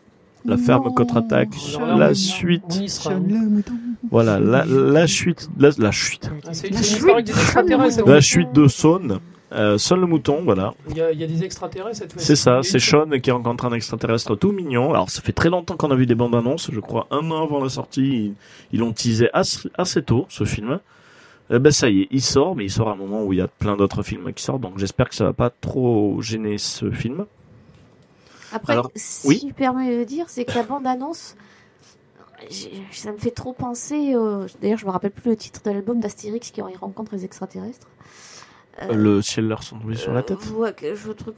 la 0.43 0.57
ferme 0.57 0.93
contre-attaque, 0.93 1.49
la 1.97 2.14
suite. 2.14 2.64
On 2.69 2.81
y 2.81 2.89
sera. 2.89 3.11
Sean 3.11 3.19
le 3.26 3.49
mouton. 3.49 3.73
Voilà, 4.11 4.39
la, 4.39 4.65
la 4.65 5.07
chute, 5.07 5.49
la, 5.57 5.69
la 5.77 5.91
chute, 5.91 6.30
Ah, 6.45 6.49
La 6.72 6.81
chute 6.81 8.06
la 8.06 8.22
chute 8.22 8.51
de 8.53 8.68
Saône, 8.68 9.19
euh, 9.51 9.77
Saône 9.77 10.01
le 10.01 10.07
mouton, 10.07 10.41
voilà. 10.43 10.73
Il 10.89 10.97
y, 10.97 11.01
a, 11.01 11.11
il 11.11 11.19
y 11.19 11.23
a 11.23 11.27
des 11.27 11.43
extraterrestres 11.43 11.97
cette 11.97 12.13
fois. 12.13 12.21
C'est 12.21 12.35
ça, 12.35 12.61
c'est 12.63 12.80
Sean 12.80 13.09
qui 13.21 13.31
rencontre 13.31 13.65
un 13.65 13.73
extraterrestre 13.73 14.35
tout 14.35 14.51
mignon. 14.51 14.89
Alors 14.93 15.09
ça 15.09 15.21
fait 15.21 15.31
très 15.34 15.49
longtemps 15.49 15.76
qu'on 15.77 15.91
a 15.91 15.95
vu 15.95 16.05
des 16.05 16.15
bandes 16.15 16.35
annonces, 16.35 16.69
je 16.71 16.80
crois 16.80 17.07
un 17.11 17.30
an 17.31 17.43
avant 17.43 17.61
la 17.63 17.69
sortie, 17.69 18.01
ils- 18.01 18.34
ils 18.73 18.80
l'ont 18.80 18.93
teasé 18.93 19.30
assez, 19.34 19.69
assez 19.77 20.03
tôt 20.03 20.26
ce 20.30 20.43
film. 20.43 20.80
Eh 21.51 21.57
ben 21.57 21.71
ça 21.71 21.89
y 21.89 22.01
est, 22.01 22.07
il 22.11 22.21
sort, 22.21 22.55
mais 22.55 22.65
il 22.65 22.69
sort 22.69 22.89
à 22.89 22.91
un 22.91 22.95
moment 22.95 23.23
où 23.23 23.34
il 23.34 23.39
y 23.39 23.41
a 23.41 23.47
plein 23.47 23.76
d'autres 23.76 24.03
films 24.03 24.31
qui 24.34 24.43
sortent, 24.43 24.61
donc 24.61 24.77
j'espère 24.77 25.09
que 25.09 25.15
ça 25.15 25.23
va 25.26 25.34
pas 25.34 25.49
trop 25.49 26.21
gêner 26.21 26.59
ce 26.59 26.91
film. 26.91 27.26
Après, 28.51 28.73
Alors, 28.73 28.91
si 28.95 29.27
oui. 29.27 29.45
je 29.47 29.53
permets 29.53 29.97
de 29.97 30.03
dire, 30.03 30.26
c'est 30.27 30.45
que 30.45 30.53
la 30.53 30.63
bande-annonce, 30.63 31.35
j'ai- 32.49 32.71
ça 32.91 33.11
me 33.11 33.17
fait 33.17 33.31
trop 33.31 33.53
penser. 33.53 34.13
euh, 34.15 34.45
D'ailleurs, 34.61 34.77
je 34.80 34.85
me 34.85 34.91
rappelle 34.91 35.11
plus 35.11 35.31
le 35.31 35.35
titre 35.38 35.61
de 35.65 35.71
l'album 35.71 35.99
d'Astérix 35.99 36.51
qui 36.51 36.61
rencontre 36.61 37.13
les 37.13 37.26
extraterrestres. 37.26 37.88
Euh, 38.81 38.93
Le 38.93 39.21
ciel 39.21 39.47
leur 39.47 39.63
sont 39.63 39.77
tombés 39.77 39.95
sur 39.95 40.13
la 40.13 40.23
tête. 40.23 40.37
euh, 40.51 40.55
ouais, 40.59 40.73
que 40.73 40.95
je 40.95 41.11
trouve. 41.11 41.33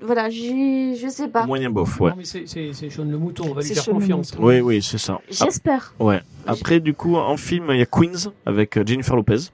Voilà, 0.00 0.30
j'ai, 0.30 0.94
je 0.94 1.08
sais 1.08 1.26
pas. 1.26 1.44
Moyen 1.44 1.70
bof, 1.70 2.00
ouais. 2.00 2.10
Non, 2.10 2.16
mais 2.18 2.24
c'est- 2.24 2.46
c'est 2.46 2.72
c'est 2.72 2.88
Sean 2.88 3.04
le 3.04 3.18
mouton, 3.18 3.46
on 3.50 3.54
va 3.54 3.62
lui 3.62 3.68
C'est 3.68 3.74
faire 3.74 3.82
Sean 3.84 3.92
confiance. 3.94 4.32
Oui, 4.38 4.60
oui, 4.60 4.80
c'est 4.80 4.96
ça. 4.98 5.18
Ah, 5.20 5.24
J'espère. 5.28 5.92
ouais. 5.98 6.20
Après, 6.46 6.78
du 6.78 6.94
coup, 6.94 7.16
en 7.16 7.36
film, 7.36 7.66
il 7.70 7.78
y 7.78 7.82
a 7.82 7.86
Queens 7.86 8.30
avec 8.46 8.76
euh, 8.76 8.84
Jennifer 8.86 9.16
Lopez. 9.16 9.50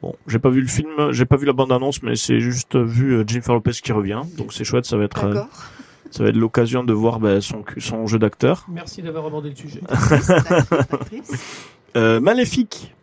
Bon, 0.00 0.14
j'ai 0.28 0.38
pas 0.38 0.50
vu 0.50 0.60
le 0.60 0.68
film, 0.68 1.10
j'ai 1.10 1.24
pas 1.24 1.36
vu 1.36 1.46
la 1.46 1.52
bande-annonce, 1.52 2.02
mais 2.04 2.14
c'est 2.16 2.38
juste 2.40 2.76
vu 2.76 3.22
Jennifer 3.26 3.54
Lopez 3.54 3.72
qui 3.72 3.90
revient, 3.92 4.20
donc 4.36 4.52
c'est 4.52 4.64
chouette, 4.64 4.84
ça 4.84 4.96
va 4.96 5.04
être, 5.04 5.24
euh, 5.24 5.34
D'accord. 5.34 5.48
ça 6.10 6.22
va 6.24 6.28
être 6.30 6.36
l'occasion 6.36 6.82
de 6.84 6.92
voir 6.92 7.18
bah, 7.20 7.40
son, 7.40 7.64
son 7.78 8.06
jeu 8.08 8.18
d'acteur. 8.20 8.66
Merci 8.68 9.02
d'avoir 9.02 9.26
abordé 9.26 9.50
le 9.50 9.56
sujet. 9.56 9.80
Euh, 11.96 12.20
Maléfique. 12.20 12.94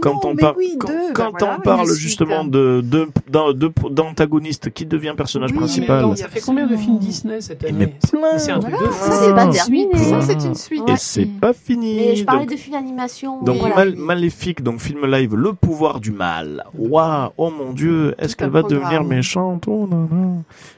Quand 0.00 0.14
Non, 0.14 0.20
on 0.24 0.34
mais 0.34 0.40
parle, 0.42 0.54
oui, 0.58 0.76
quand, 0.78 0.88
deux, 0.88 1.12
quand 1.14 1.30
voilà, 1.38 1.56
on 1.56 1.60
parle 1.62 1.92
justement 1.94 2.44
de 2.44 2.80
de 2.84 3.08
d'un- 3.30 3.52
de- 3.52 3.72
d'antagoniste 3.90 4.70
qui 4.70 4.86
devient 4.86 5.14
personnage 5.16 5.50
Oui, 5.50 5.56
Mais 5.56 5.64
principal. 5.64 5.98
attends, 6.00 6.16
ça 6.16 6.28
fait 6.28 6.40
combien 6.40 6.66
de 6.66 6.76
films. 6.76 6.98
Disney 6.98 7.40
cette 7.40 7.62
Et 7.64 7.68
année 7.68 7.78
mais 7.86 7.94
C'est- 8.04 8.10
plein. 8.10 8.20
mais 8.32 8.38
C'est 8.38 8.50
un 8.52 8.58
truc 8.58 8.74
Voilà, 8.74 8.88
de 8.88 8.92
ça, 8.92 9.12
c'est 9.12 9.34
pas 9.34 9.44
une 9.44 9.52
terminé. 9.52 9.94
suite. 9.96 10.08
Ça, 10.08 10.20
c'est 10.22 10.44
une 10.44 10.54
suite. 10.54 10.88
Et 10.88 10.96
c'est 10.96 11.26
pas 11.26 11.52
fini. 11.52 11.96
Mais 11.96 12.16
je 12.16 12.24
parlais 12.24 12.40
donc- 12.42 12.50
de 12.50 12.56
film 12.56 12.76
d'animation. 12.76 13.42
Donc 13.42 13.58
voilà. 13.58 13.74
Mal- 13.76 13.96
Maléfique, 13.96 14.62
donc 14.62 14.80
film 14.80 15.06
live, 15.06 15.34
le 15.36 15.52
pouvoir 15.52 16.00
du 16.00 16.10
mal. 16.10 16.64
Waouh, 16.76 17.30
oh 17.38 17.50
mon 17.50 17.72
dieu, 17.72 18.14
est-ce 18.18 18.34
qu'elle 18.36 18.50
va 18.50 18.60
programme. 18.60 18.82
devenir 18.82 19.04
méchante? 19.04 19.64
Oh 19.68 19.88
là 19.90 19.96
là. 19.96 20.26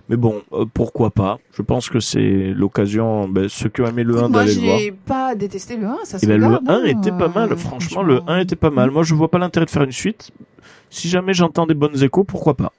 Mais 0.09 0.17
bon, 0.17 0.43
euh, 0.53 0.65
pourquoi 0.73 1.11
pas? 1.11 1.39
Je 1.53 1.63
pense 1.63 1.89
que 1.89 1.99
c'est 1.99 2.53
l'occasion, 2.55 3.29
ben, 3.29 3.49
ceux 3.49 3.69
qui 3.69 3.81
ont 3.81 3.87
aimé 3.89 4.05
le 4.05 4.17
1 4.17 4.29
Moi, 4.29 4.41
d'aller 4.45 4.55
le 4.55 4.61
voir. 4.61 4.79
j'ai 4.79 4.93
pas 4.93 5.35
détesté 5.35 5.77
le 5.77 5.87
1, 5.89 5.99
ça 6.05 6.19
se 6.21 6.25
Et 6.25 6.29
ben, 6.29 6.39
le 6.39 6.47
regarde, 6.47 6.69
1 6.69 6.73
hein, 6.75 6.85
était 6.85 7.11
pas 7.11 7.29
mal, 7.29 7.53
euh, 7.53 7.57
franchement, 7.57 8.03
le 8.05 8.21
1 8.29 8.39
était 8.39 8.55
pas 8.57 8.71
mal. 8.71 8.91
Moi, 8.93 9.03
je 9.03 9.15
vois 9.15 9.31
pas 9.31 9.39
l'intérêt 9.39 9.67
de 9.67 9.71
faire 9.71 9.83
une 9.83 9.91
suite. 9.93 10.31
Si 10.91 11.09
jamais 11.09 11.35
j'entends 11.35 11.67
des 11.67 11.75
bonnes 11.75 12.01
échos, 12.03 12.23
pourquoi 12.23 12.55
pas? 12.55 12.73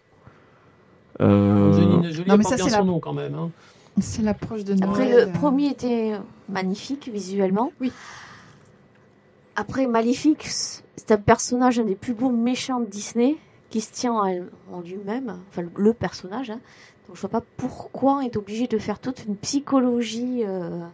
Euh... 1.19 1.73
Jolie 2.03 2.29
Non, 2.29 2.37
mais 2.37 2.43
ça, 2.43 2.55
bien 2.55 2.65
c'est 2.65 2.69
son 2.71 2.77
la- 2.77 2.83
nom 2.83 2.99
quand 2.99 3.13
même. 3.13 3.35
hein. 3.35 3.49
C'est 3.99 4.21
l'approche 4.21 4.63
de 4.63 4.75
Noël. 4.75 4.89
Après, 4.89 5.25
le 5.25 5.31
premier 5.31 5.67
était 5.69 6.13
magnifique 6.47 7.09
visuellement. 7.11 7.71
Oui. 7.81 7.91
Après, 9.55 9.87
Maléfique, 9.87 10.45
c'est 10.47 11.11
un 11.11 11.17
personnage, 11.17 11.79
un 11.79 11.83
des 11.83 11.95
plus 11.95 12.13
beaux 12.13 12.29
méchants 12.29 12.79
de 12.79 12.85
Disney, 12.85 13.37
qui 13.71 13.81
se 13.81 13.91
tient 13.91 14.13
en 14.13 14.81
lui-même, 14.81 15.39
enfin 15.49 15.63
le- 15.63 15.71
le 15.75 15.93
personnage. 15.93 16.51
hein. 16.51 16.59
Donc 17.07 17.15
je 17.15 17.21
vois 17.21 17.29
pas 17.29 17.43
pourquoi 17.57 18.17
on 18.17 18.21
est 18.21 18.35
obligé 18.37 18.67
de 18.67 18.77
faire 18.77 18.99
toute 18.99 19.25
une 19.25 19.35
psychologie. 19.37 20.43
euh, 20.45 20.85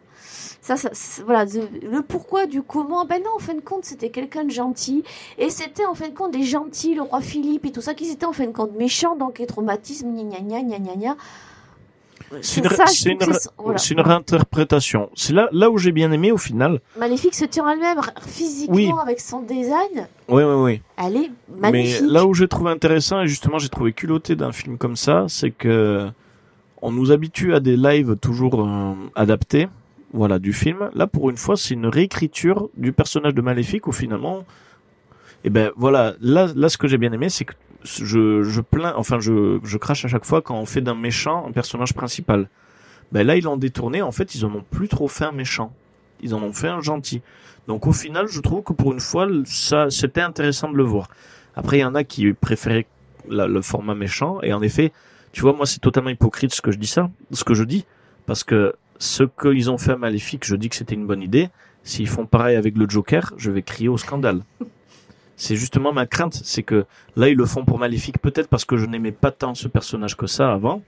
Ça, 0.62 0.78
ça, 0.78 0.90
voilà, 1.26 1.46
le 1.46 2.02
pourquoi 2.02 2.46
du 2.46 2.62
comment. 2.62 3.06
Ben 3.06 3.22
non, 3.22 3.32
en 3.36 3.40
fin 3.40 3.54
de 3.54 3.62
compte, 3.62 3.84
c'était 3.86 4.10
quelqu'un 4.10 4.46
de 4.46 4.52
gentil. 4.52 5.04
Et 5.38 5.50
c'était 5.50 5.86
en 5.86 5.94
fin 5.94 6.08
de 6.10 6.14
compte 6.14 6.32
des 6.32 6.44
gentils, 6.44 6.96
le 6.96 7.02
roi 7.02 7.20
Philippe 7.22 7.66
et 7.66 7.72
tout 7.72 7.82
ça, 7.82 7.94
qui 7.94 8.10
étaient 8.10 8.26
en 8.26 8.32
fin 8.34 8.46
de 8.46 8.52
compte 8.54 8.74
méchants, 8.74 9.16
donc 9.16 9.40
les 9.40 9.48
traumatismes, 9.48 10.14
gna 10.14 10.40
gna 10.40 10.62
gna 10.62 10.62
gna 10.62 10.80
gna 10.80 10.96
gna. 10.96 11.18
C'est 12.42 12.62
une, 12.62 12.70
c'est 12.98 13.18
voilà. 13.58 14.04
réinterprétation. 14.04 15.10
C'est 15.16 15.34
là, 15.34 15.48
là 15.52 15.70
où 15.70 15.78
j'ai 15.78 15.92
bien 15.92 16.12
aimé 16.12 16.32
au 16.32 16.38
final. 16.38 16.80
Maléfique 16.98 17.36
se 17.36 17.46
tient 17.46 17.70
elle-même 17.70 18.02
physiquement 18.26 18.76
Oui. 18.76 18.92
avec 19.02 19.20
son 19.20 19.42
design. 19.42 20.08
Oui, 20.30 20.44
oui, 20.44 20.54
oui. 20.56 20.82
Elle 20.98 21.18
est 21.18 21.32
Mais 21.56 21.72
magnifique. 21.72 22.02
là 22.06 22.26
où 22.26 22.34
j'ai 22.34 22.48
trouvé 22.48 22.72
intéressant, 22.72 23.22
et 23.22 23.28
justement 23.28 23.60
j'ai 23.60 23.70
trouvé 23.70 23.94
culotté 23.94 24.36
d'un 24.36 24.52
film 24.52 24.78
comme 24.78 24.96
ça, 24.96 25.26
c'est 25.28 25.52
que 25.52 26.08
on 26.82 26.92
nous 26.92 27.12
habitue 27.12 27.54
à 27.54 27.60
des 27.62 27.78
lives 27.78 28.18
toujours 28.18 28.62
euh, 28.68 28.94
adaptés, 29.16 29.68
voilà, 30.12 30.38
du 30.38 30.52
film. 30.54 30.90
Là, 30.94 31.08
pour 31.08 31.30
une 31.30 31.38
fois, 31.38 31.56
c'est 31.56 31.74
une 31.74 31.88
réécriture 31.88 32.70
du 32.76 32.92
personnage 32.92 33.34
de 33.34 33.42
Maléfique 33.42 33.88
où 33.88 33.92
finalement, 33.94 34.44
et 35.46 35.50
ben 35.50 35.72
voilà, 35.76 36.14
là, 36.22 36.50
là, 36.56 36.70
ce 36.70 36.78
que 36.78 36.88
j'ai 36.88 36.98
bien 36.98 37.12
aimé, 37.14 37.30
c'est 37.30 37.46
que 37.46 37.54
je, 37.84 38.62
plains, 38.62 38.94
enfin, 38.96 39.20
je, 39.20 39.60
je 39.64 39.78
crache 39.78 40.06
à 40.06 40.08
chaque 40.08 40.26
fois 40.26 40.42
quand 40.42 40.56
on 40.58 40.66
fait 40.66 40.82
d'un 40.82 40.96
méchant 40.96 41.46
un 41.48 41.52
personnage 41.52 41.94
principal. 41.94 42.50
Ben 43.12 43.26
là, 43.26 43.36
ils 43.36 43.44
l'ont 43.44 43.58
détourné. 43.58 44.02
En 44.02 44.12
fait, 44.12 44.36
ils 44.36 44.46
en 44.46 44.54
ont 44.56 44.64
plus 44.72 44.88
trop 44.88 45.08
fait 45.08 45.26
un 45.26 45.32
méchant. 45.32 45.74
Ils 46.22 46.34
en 46.34 46.42
ont 46.42 46.54
fait 46.54 46.70
un 46.70 46.82
gentil. 46.82 47.22
Donc 47.68 47.86
au 47.88 47.92
final, 47.94 48.28
je 48.28 48.40
trouve 48.42 48.64
que 48.64 48.74
pour 48.74 48.92
une 48.94 49.00
fois, 49.00 49.28
ça, 49.46 49.90
c'était 49.90 50.22
intéressant 50.22 50.72
de 50.72 50.78
le 50.78 50.84
voir. 50.84 51.10
Après, 51.56 51.78
il 51.78 51.82
y 51.82 51.86
en 51.86 51.96
a 51.96 52.04
qui 52.04 52.34
préféraient 52.34 52.88
la- 53.30 53.48
le 53.48 53.62
format 53.62 53.94
méchant. 53.96 54.40
Et 54.42 54.54
en 54.54 54.62
effet, 54.62 54.92
tu 55.32 55.42
vois, 55.42 55.54
moi, 55.54 55.66
c'est 55.66 55.80
totalement 55.80 56.10
hypocrite 56.10 56.54
ce 56.54 56.62
que 56.62 56.72
je 56.72 56.78
dis 56.78 56.88
ça, 56.88 57.10
ce 57.32 57.44
que 57.44 57.54
je 57.54 57.64
dis, 57.64 57.86
parce 58.26 58.44
que 58.44 58.74
ce 59.00 59.24
qu'ils 59.24 59.70
ont 59.70 59.78
fait 59.78 59.92
à 59.92 59.98
Maléfique, 59.98 60.46
je 60.46 60.56
dis 60.56 60.70
que 60.70 60.76
c'était 60.76 60.96
une 60.96 61.06
bonne 61.06 61.22
idée. 61.22 61.50
S'ils 61.84 62.08
font 62.08 62.26
pareil 62.26 62.56
avec 62.56 62.78
le 62.78 62.90
Joker, 62.90 63.34
je 63.38 63.52
vais 63.52 63.62
crier 63.62 63.90
au 63.90 63.98
scandale. 63.98 64.42
C'est 65.36 65.56
justement 65.56 65.92
ma 65.94 66.06
crainte, 66.06 66.40
c'est 66.44 66.64
que 66.64 66.86
là 67.16 67.28
ils 67.30 67.36
le 67.38 67.46
font 67.46 67.66
pour 67.66 67.80
Maléfique, 67.80 68.20
peut-être 68.20 68.48
parce 68.48 68.66
que 68.66 68.78
je 68.78 68.86
n'aimais 68.86 69.12
pas 69.12 69.32
tant 69.32 69.56
ce 69.56 69.68
personnage 69.68 70.16
que 70.16 70.28
ça 70.28 70.52
avant. 70.54 70.82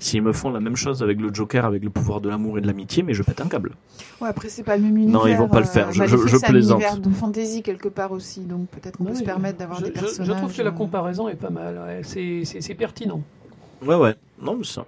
S'ils 0.00 0.22
me 0.22 0.32
font 0.32 0.50
la 0.50 0.58
même 0.58 0.74
chose 0.74 1.02
avec 1.04 1.20
le 1.20 1.32
Joker, 1.32 1.64
avec 1.64 1.84
le 1.84 1.88
pouvoir 1.88 2.20
de 2.20 2.28
l'amour 2.28 2.58
et 2.58 2.60
de 2.60 2.66
l'amitié, 2.66 3.02
mais 3.04 3.14
je 3.14 3.22
pète 3.22 3.40
un 3.40 3.46
câble. 3.46 3.72
Ouais, 4.20 4.28
après, 4.28 4.48
c'est 4.48 4.64
pas 4.64 4.76
le 4.76 4.82
même 4.82 4.96
univers. 4.96 5.20
Non, 5.20 5.26
ils 5.28 5.36
vont 5.36 5.48
pas 5.48 5.60
le 5.60 5.66
euh, 5.66 5.68
faire, 5.68 5.92
je- 5.92 6.00
Maléfique, 6.00 6.20
je- 6.22 6.26
je 6.28 6.36
c'est 6.36 6.46
un 6.46 6.48
plaisante. 6.50 6.80
univers 6.80 6.98
de 6.98 7.10
fantasy 7.10 7.62
quelque 7.62 7.88
part 7.88 8.10
aussi, 8.10 8.40
donc 8.40 8.66
peut-être 8.70 8.96
qu'on 8.98 9.04
peut 9.04 9.12
Oui, 9.12 9.18
se 9.18 9.22
permettre 9.22 9.58
d'avoir 9.58 9.78
je, 9.78 9.84
des 9.84 9.90
je- 9.94 10.00
personnages. 10.00 10.26
je 10.26 10.32
trouve 10.32 10.54
que 10.56 10.62
la 10.62 10.70
euh, 10.70 10.72
comparaison 10.72 11.28
est 11.28 11.36
pas 11.36 11.50
mal. 11.50 11.78
ouais. 11.86 12.00
C'est- 12.02 12.74
pertinent. 12.74 13.22
Ouais, 13.86 13.94
ouais, 13.94 14.14
non, 14.42 14.56
mais 14.56 14.64
ça. 14.64 14.84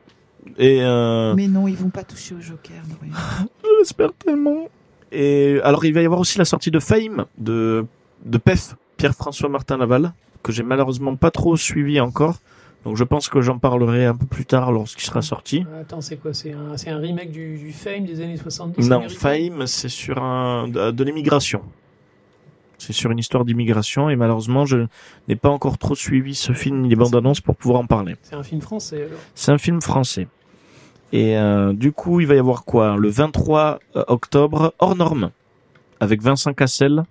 Et 0.59 0.81
euh, 0.83 1.35
Mais 1.35 1.47
non, 1.47 1.69
ils 1.69 1.77
vont 1.77 1.91
pas 1.91 2.03
toucher 2.05 2.35
au 2.35 2.41
Joker. 2.41 2.83
J'espère 3.79 4.13
tellement. 4.15 4.69
Et 5.13 5.61
alors, 5.63 5.85
il 5.85 5.95
va 5.95 6.03
y 6.03 6.05
avoir 6.05 6.21
aussi 6.21 6.37
la 6.39 6.45
sortie 6.45 6.71
de 6.73 6.81
Fame 6.81 7.27
de 7.39 7.87
de 8.25 8.39
PEF, 8.39 8.75
Pierre-François 8.97 9.49
Martin 9.49 9.77
Laval, 9.77 10.13
que 10.43 10.53
j'ai 10.53 10.63
malheureusement 10.63 11.17
pas 11.17 11.31
trop 11.31 11.57
suivi 11.57 12.01
encore. 12.01 12.37
Donc, 12.85 12.97
je 12.97 13.05
pense 13.05 13.29
que 13.29 13.41
j'en 13.41 13.59
parlerai 13.59 14.07
un 14.07 14.15
peu 14.15 14.27
plus 14.27 14.47
tard 14.47 14.71
lorsqu'il 14.71 15.05
sera 15.05 15.21
sorti. 15.21 15.67
Attends, 15.81 16.01
c'est 16.01 16.17
quoi? 16.17 16.33
C'est 16.33 16.53
un, 16.53 16.99
remake 16.99 17.33
du, 17.33 17.59
du 17.59 17.73
Fame 17.73 18.05
des 18.05 18.21
années 18.21 18.37
70 18.37 18.89
Non, 18.89 19.09
Fame, 19.09 19.67
c'est 19.67 19.89
sur 19.89 20.23
un 20.23 20.69
de, 20.69 20.93
de 20.93 21.05
l'immigration. 21.05 21.63
C'est 22.79 22.93
sur 22.93 23.11
une 23.11 23.19
histoire 23.19 23.45
d'immigration 23.45 24.11
et 24.11 24.17
malheureusement, 24.17 24.67
je 24.67 24.87
n'ai 25.29 25.37
pas 25.37 25.49
encore 25.49 25.79
trop 25.79 25.95
suivi 25.95 26.35
ce 26.35 26.53
film 26.53 26.83
ni 26.83 26.89
les 26.89 26.97
bandes 26.97 27.17
annonces 27.17 27.41
pour 27.41 27.57
pouvoir 27.57 27.81
en 27.81 27.87
parler. 27.87 28.15
C'est 28.23 28.37
un 28.37 28.43
film 28.43 28.61
français 28.61 28.99
alors. 29.07 29.19
C'est 29.35 29.51
un 29.51 29.59
film 29.59 29.81
français. 29.81 30.29
Et 31.13 31.37
euh, 31.37 31.73
du 31.73 31.93
coup, 31.93 32.21
il 32.21 32.27
va 32.27 32.35
y 32.35 32.39
avoir 32.39 32.65
quoi? 32.65 32.97
Le 32.97 33.09
23 33.09 33.81
octobre, 33.95 34.75
hors 34.79 34.95
norme, 34.95 35.31
avec 36.01 36.23
Vincent 36.23 36.53
Cassel 36.53 37.05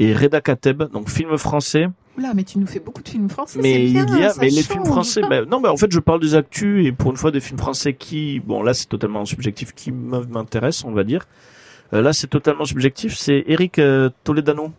et 0.00 0.12
Reda 0.14 0.40
Kateb, 0.40 0.82
donc 0.90 1.08
film 1.08 1.36
français. 1.38 1.86
Oula, 2.18 2.34
mais 2.34 2.42
tu 2.42 2.58
nous 2.58 2.66
fais 2.66 2.80
beaucoup 2.80 3.02
de 3.02 3.08
films 3.08 3.28
français. 3.30 3.60
mais 3.62 3.86
bien, 3.86 4.04
il 4.08 4.18
y 4.20 4.24
a, 4.24 4.32
mais 4.40 4.48
les 4.48 4.62
change. 4.62 4.72
films 4.72 4.84
français, 4.86 5.20
ben, 5.30 5.44
non, 5.48 5.60
mais 5.60 5.68
en 5.68 5.76
fait, 5.76 5.92
je 5.92 6.00
parle 6.00 6.20
des 6.20 6.34
actus 6.34 6.84
et 6.86 6.90
pour 6.90 7.12
une 7.12 7.16
fois 7.16 7.30
des 7.30 7.38
films 7.40 7.58
français 7.58 7.94
qui, 7.94 8.40
bon, 8.40 8.62
là, 8.62 8.74
c'est 8.74 8.88
totalement 8.88 9.24
subjectif, 9.24 9.72
qui 9.74 9.92
me- 9.92 10.24
m'intéresse, 10.26 10.84
on 10.84 10.90
va 10.92 11.04
dire. 11.04 11.26
Euh, 11.92 12.02
là, 12.02 12.12
c'est 12.12 12.26
totalement 12.26 12.64
subjectif. 12.64 13.16
C'est 13.16 13.44
Eric 13.46 13.78
euh, 13.78 14.10
Toledano. 14.24 14.72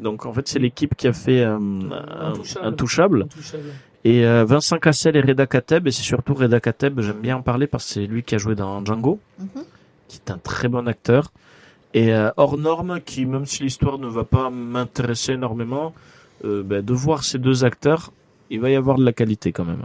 Donc, 0.00 0.26
en 0.26 0.32
fait, 0.32 0.48
c'est 0.48 0.58
l'équipe 0.58 0.94
qui 0.96 1.06
a 1.08 1.12
fait 1.12 1.40
euh, 1.40 1.56
un, 1.56 2.30
Intouchable. 2.32 2.66
Intouchable. 2.66 3.22
Intouchable. 3.22 3.62
Et 4.04 4.26
euh, 4.26 4.44
Vincent 4.44 4.78
Cassel 4.78 5.14
et 5.16 5.20
Reda 5.20 5.46
Kateb, 5.46 5.86
et 5.86 5.92
c'est 5.92 6.02
surtout 6.02 6.34
Reda 6.34 6.58
Kateb, 6.58 7.00
j'aime 7.00 7.20
bien 7.20 7.36
en 7.36 7.42
parler 7.42 7.68
parce 7.68 7.86
que 7.86 7.90
c'est 7.92 8.06
lui 8.06 8.24
qui 8.24 8.34
a 8.34 8.38
joué 8.38 8.56
dans 8.56 8.84
Django, 8.84 9.20
Mhm. 9.38 9.62
qui 10.08 10.16
est 10.18 10.30
un 10.32 10.38
très 10.38 10.66
bon 10.68 10.88
acteur. 10.88 11.30
Et 11.94 12.12
euh, 12.14 12.30
hors 12.36 12.56
norme, 12.56 13.00
qui 13.04 13.26
même 13.26 13.44
si 13.46 13.62
l'histoire 13.62 13.98
ne 13.98 14.06
va 14.08 14.24
pas 14.24 14.48
m'intéresser 14.50 15.32
énormément, 15.32 15.92
euh, 16.44 16.62
ben, 16.62 16.82
de 16.84 16.92
voir 16.94 17.22
ces 17.24 17.38
deux 17.38 17.64
acteurs, 17.64 18.12
il 18.50 18.60
va 18.60 18.70
y 18.70 18.76
avoir 18.76 18.96
de 18.98 19.04
la 19.04 19.12
qualité 19.12 19.52
quand 19.52 19.64
même. 19.64 19.82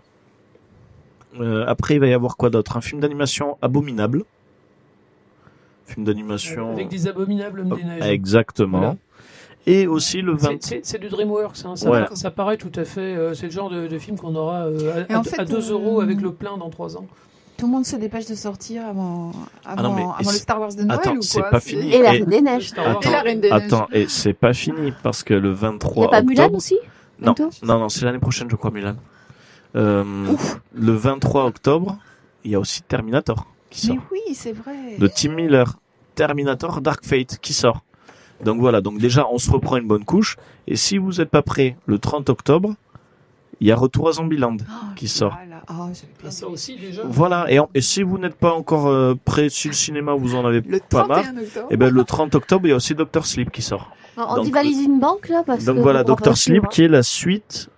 Euh, 1.40 1.66
après, 1.68 1.96
il 1.96 2.00
va 2.00 2.08
y 2.08 2.14
avoir 2.14 2.38
quoi 2.38 2.50
d'autre? 2.50 2.78
Un 2.78 2.82
film 2.82 3.02
d'animation 3.02 3.58
abominable. 3.62 4.24
Film 5.86 6.06
d'animation. 6.06 6.72
Avec 6.74 6.90
des 6.90 7.08
abominables 7.08 7.60
hommes 7.62 7.76
des 7.76 7.84
neiges. 7.84 8.06
Exactement. 8.08 8.78
Voilà. 8.80 8.96
Et 9.66 9.86
aussi 9.86 10.22
le 10.22 10.34
20. 10.34 10.64
C'est- 10.84 10.98
du 10.98 11.10
DreamWorks, 11.10 11.58
hein. 11.66 11.76
ça, 11.76 11.90
Ouais. 11.90 12.06
ça 12.14 12.32
paraît 12.32 12.56
tout 12.58 12.72
à 12.76 12.86
fait. 12.86 13.02
euh, 13.02 13.34
c'est 13.34 13.48
le 13.48 13.52
genre 13.52 13.70
de, 13.70 13.88
de 13.88 13.98
film 14.00 14.18
qu'on 14.18 14.34
aura 14.36 14.66
euh, 14.66 15.04
à, 15.10 15.18
en 15.18 15.22
à- 15.22 15.24
fait, 15.24 15.40
à 15.40 15.46
2 15.46 15.56
euh, 15.70 15.74
euros 15.74 16.00
avec 16.02 16.22
le 16.22 16.32
plein 16.32 16.58
dans 16.58 16.70
3 16.70 16.96
ans. 16.98 17.06
Tout 17.58 17.66
le 17.66 17.72
monde 17.72 17.86
se 17.86 17.96
dépêche 17.96 18.28
de 18.28 18.36
sortir 18.36 18.86
avant, 18.86 19.32
avant, 19.66 19.76
Ah 19.78 19.82
non, 19.82 19.94
mais 19.96 20.02
avant 20.04 20.16
le 20.32 20.38
Star 20.38 20.60
Wars 20.60 20.74
de 20.76 20.84
Noël 20.84 21.00
Attends, 21.00 21.16
ou 21.16 21.20
quoi 21.34 21.50
pas 21.50 21.60
C'est- 21.60 21.70
fini. 21.72 21.92
Et 21.94 22.02
la 22.02 22.12
Reine 22.12 22.26
des 22.26 22.42
Neiges. 22.42 22.72
Wars. 22.78 23.00
Et 23.04 23.10
la 23.10 23.22
Reine 23.22 23.42
des 23.42 23.50
Neiges. 23.50 23.64
Attends, 23.64 23.88
et 23.92 24.08
c'est 24.08 24.34
pas 24.34 24.54
fini 24.54 24.94
parce 25.04 25.24
que 25.24 25.34
le 25.34 25.52
23 25.52 25.94
Il 25.96 26.00
n'y 26.00 26.06
a 26.06 26.10
pas 26.10 26.22
Mulan 26.22 26.44
octobre- 26.44 26.58
aussi 26.58 26.78
Non, 27.20 27.34
non, 27.64 27.80
non, 27.80 27.90
c'est 27.90 28.06
l'année 28.06 28.20
prochaine, 28.20 28.48
je 28.50 28.56
crois, 28.56 28.70
Mulan. 28.72 28.96
Euh, 29.76 30.04
le 30.74 30.92
23 30.94 31.46
octobre, 31.46 31.98
il 32.44 32.52
y 32.52 32.56
a 32.56 32.60
aussi 32.60 32.82
Terminator 32.84 33.48
qui 33.70 33.88
sort. 33.88 33.96
Mais 33.96 34.02
oui, 34.12 34.34
c'est 34.36 34.54
vrai. 34.54 34.98
De 35.00 35.08
Tim 35.08 35.34
Miller. 35.34 35.78
Terminator 36.16 36.82
Dark 36.82 37.04
Fate 37.06 37.38
qui 37.42 37.54
sort. 37.54 37.84
Donc 38.44 38.60
voilà, 38.60 38.82
donc 38.82 39.00
déjà, 39.00 39.28
on 39.32 39.38
se 39.40 39.50
reprend 39.52 39.78
une 39.78 39.88
bonne 39.88 40.06
couche. 40.06 40.38
Et 40.68 40.76
si 40.76 40.98
vous 40.98 41.14
n'êtes 41.14 41.30
pas 41.30 41.42
prêt, 41.42 41.76
le 41.88 41.98
30 42.00 42.30
octobre, 42.30 42.76
il 43.60 43.68
y 43.68 43.72
a 43.72 43.76
Retour 43.76 44.10
à 44.10 44.12
Zombieland 44.14 44.58
Oh, 44.62 44.74
qui 44.96 45.08
sort. 45.08 45.36
voilà. 45.36 45.62
Ah, 45.68 45.88
bien 45.92 46.28
Ah, 46.28 46.32
ça 46.32 46.48
aussi 46.48 46.78
déjà. 46.78 47.02
Voilà, 47.06 47.46
et, 47.52 47.60
en- 47.60 47.70
et 47.74 47.82
si 47.82 48.04
vous 48.04 48.18
n'êtes 48.18 48.36
pas 48.36 48.54
encore 48.54 48.88
euh, 48.88 49.16
prêt, 49.26 49.50
si 49.50 49.68
le 49.68 49.74
cinéma 49.74 50.14
vous 50.14 50.36
en 50.36 50.46
avez 50.46 50.62
Le 50.62 50.80
pas 50.80 51.06
marre, 51.08 51.24
31 51.24 51.38
octobre. 51.44 51.68
et 51.72 51.78
ben 51.78 51.94
le 51.94 52.04
30 52.04 52.36
octobre, 52.36 52.66
il 52.68 52.70
y 52.70 52.74
a 52.74 52.76
aussi 52.76 52.96
Doctor 52.96 53.26
Sleep 53.26 53.52
qui 53.52 53.62
sort. 53.62 53.92
On 54.18 54.36
Donc, 54.38 54.46
divalise 54.46 54.82
une 54.84 55.00
banque 55.00 55.30
là 55.30 55.44
parce 55.46 55.66
Donc 55.66 55.76
que 55.78 55.82
voilà, 55.82 56.04
Doctor 56.04 56.38
Sleep 56.38 56.68
qui 56.70 56.84
est 56.84 56.88
la 56.88 57.04
suite, 57.04 57.70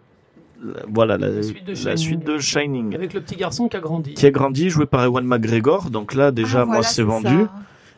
la- 0.64 0.74
voilà, 0.88 1.18
la, 1.18 1.30
La 1.30 1.42
suite 1.44 1.66
de 1.66 1.72
la 1.72 1.76
Shining. 1.76 1.98
suite 1.98 2.24
de 2.26 2.38
Shining. 2.40 2.96
Avec 2.96 3.14
le 3.14 3.22
petit 3.22 3.36
garçon 3.36 3.68
qui 3.68 3.76
a 3.78 3.80
grandi. 3.80 4.14
Qui 4.14 4.26
a 4.26 4.32
grandi, 4.32 4.70
joué 4.70 4.86
par 4.86 5.04
Ewan 5.06 5.26
McGregor. 5.26 5.90
Donc 5.90 6.14
là, 6.14 6.32
déjà, 6.32 6.62
Ah, 6.62 6.66
moi, 6.66 6.76
voilà, 6.76 6.88
c'est 6.88 7.04
vendu. 7.04 7.28
ça. 7.46 7.52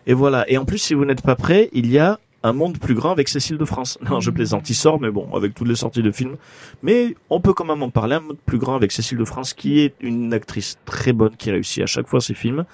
Et 0.07 0.13
voilà. 0.13 0.49
Et 0.49 0.57
en 0.57 0.65
plus, 0.65 0.77
si 0.79 0.93
vous 0.93 1.05
n'êtes 1.05 1.21
pas 1.21 1.35
prêt, 1.35 1.69
il 1.73 1.91
y 1.91 1.99
a 1.99 2.19
un 2.43 2.53
monde 2.53 2.80
plus 2.80 2.95
grand 2.95 3.11
avec 3.11 3.27
Cécile 3.30 3.57
de 3.57 3.65
France. 3.65 3.97
Non, 4.09 4.19
je 4.19 4.31
plaisante. 4.31 4.69
Il 4.69 4.73
sort, 4.73 4.99
mais 4.99 5.11
bon, 5.11 5.30
avec 5.34 5.53
toutes 5.53 5.68
les 5.68 5.76
sorties 5.76 6.01
de 6.01 6.11
films. 6.11 6.38
Mais 6.81 7.15
on 7.30 7.39
peut 7.39 7.53
quand 7.53 7.65
même 7.65 7.84
en 7.84 7.89
parler. 7.89 8.15
Un 8.15 8.19
monde 8.22 8.38
plus 8.45 8.57
grand 8.57 8.76
avec 8.76 8.91
Cécile 8.91 9.18
de 9.18 9.26
France, 9.26 9.53
qui 9.53 9.80
est 9.80 9.93
une 10.01 10.34
actrice 10.34 10.77
très 10.85 11.13
bonne, 11.13 11.35
qui 11.38 11.51
réussit 11.51 11.84
à 11.84 11.85
chaque 11.85 12.07
fois 12.07 12.19
ses 12.22 12.34
films. 12.34 12.65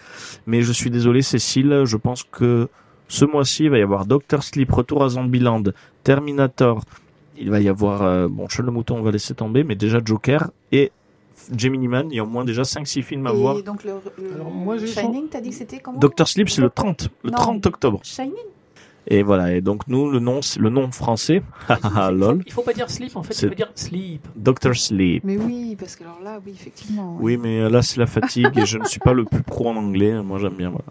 Mais 0.46 0.62
je 0.62 0.72
suis 0.72 0.90
désolé, 0.90 1.22
Cécile, 1.22 1.84
je 1.86 1.98
pense 1.98 2.24
que 2.24 2.70
ce 3.10 3.26
mois-ci, 3.26 3.66
il 3.66 3.70
va 3.70 3.78
y 3.78 3.82
avoir 3.82 4.06
Doctor 4.06 4.44
Sleep, 4.44 4.72
Retour 4.72 5.04
à 5.04 5.10
Zombieland, 5.10 5.64
Terminator. 6.04 6.82
Il 7.38 7.50
va 7.52 7.60
y 7.60 7.70
avoir, 7.70 8.02
euh, 8.02 8.28
bon, 8.28 8.48
Sean 8.50 8.64
le 8.64 8.72
Mouton, 8.72 8.98
on 8.98 9.04
va 9.04 9.12
laisser 9.12 9.34
tomber, 9.36 9.64
mais 9.64 9.76
déjà 9.76 10.00
Joker 10.04 10.50
et 10.72 10.92
Gemini 11.56 11.88
Man. 11.88 12.08
Il 12.10 12.16
y 12.16 12.20
a 12.20 12.24
au 12.24 12.28
moins 12.28 12.44
déjà 12.46 12.64
5-6 12.64 13.04
films 13.04 13.28
à 13.28 13.32
voir. 13.32 13.58
Et 13.60 13.64
donc 13.64 13.84
le, 13.84 13.92
le 14.18 14.34
Alors, 14.36 14.50
moi, 14.50 14.78
j'ai 14.78 14.88
Shining, 14.88 15.28
t'as 15.30 15.40
dit 15.42 15.50
que 15.50 15.56
c'était 15.56 15.80
comment? 15.80 16.00
Doctor 16.00 16.28
Sleep, 16.28 16.50
c'est 16.50 16.62
le 16.62 16.70
30, 16.70 17.10
le 17.24 17.30
Non. 17.30 17.38
30 17.38 17.66
octobre. 17.68 18.00
Shining? 18.04 18.34
Et 19.10 19.24
voilà, 19.24 19.54
et 19.56 19.62
donc 19.62 19.88
nous, 19.88 20.10
le 20.10 20.20
nom, 20.20 20.42
le 20.60 20.70
nom 20.70 20.92
français, 20.92 21.42
haha, 21.70 22.12
lol, 22.12 22.44
Il 22.46 22.52
faut 22.52 22.62
pas 22.62 22.74
dire 22.74 22.90
sleep 22.90 23.16
en 23.16 23.24
fait, 23.24 23.34
il 23.42 23.50
faut 23.50 23.56
dire 23.56 23.72
sleep. 23.74 24.28
Doctor 24.36 24.76
Sleep. 24.76 25.24
Mais 25.24 25.38
oui, 25.38 25.78
parce 25.80 25.96
que 25.96 26.04
alors 26.04 26.20
là, 26.22 26.40
oui, 26.46 26.52
effectivement. 26.54 27.14
ouais. 27.16 27.20
Oui, 27.22 27.38
mais 27.38 27.62
euh, 27.62 27.70
là, 27.70 27.82
c'est 27.82 28.00
la 28.00 28.06
fatigue 28.06 28.52
et 28.58 28.66
je 28.66 28.78
ne 28.78 28.84
suis 28.84 29.00
pas 29.00 29.14
le 29.14 29.24
plus 29.24 29.44
pro 29.44 29.70
en 29.70 29.78
anglais. 29.78 30.22
Moi, 30.22 30.40
j'aime 30.40 30.56
bien, 30.56 30.70
voilà. 30.70 30.86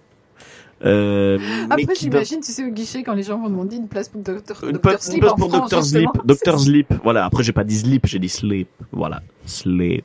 Euh, 0.85 1.39
mais 1.69 1.83
Après, 1.83 1.95
j'imagine, 1.95 2.41
tu 2.41 2.53
sais, 2.53 2.65
au 2.65 2.71
guichet, 2.71 3.03
quand 3.03 3.15
les 3.15 3.23
gens 3.23 3.39
vont 3.39 3.49
demander 3.49 3.77
une 3.77 3.89
place 3.89 4.09
pour 4.09 4.23
Doctor 4.23 4.59
place, 4.81 5.07
une 5.07 5.13
Sleep 5.13 5.21
place 5.21 5.35
pour 5.35 5.49
France, 5.49 5.61
Doctor 5.61 5.85
Sleep. 5.85 6.11
Doctor 6.25 6.61
Sleep. 6.61 6.95
Voilà, 7.03 7.25
après, 7.27 7.43
j'ai 7.43 7.53
pas 7.53 7.65
dit 7.65 7.79
sleep, 7.79 8.07
j'ai 8.07 8.19
dit 8.19 8.29
sleep. 8.29 8.69
Voilà, 8.93 9.23
sleep. 9.45 10.05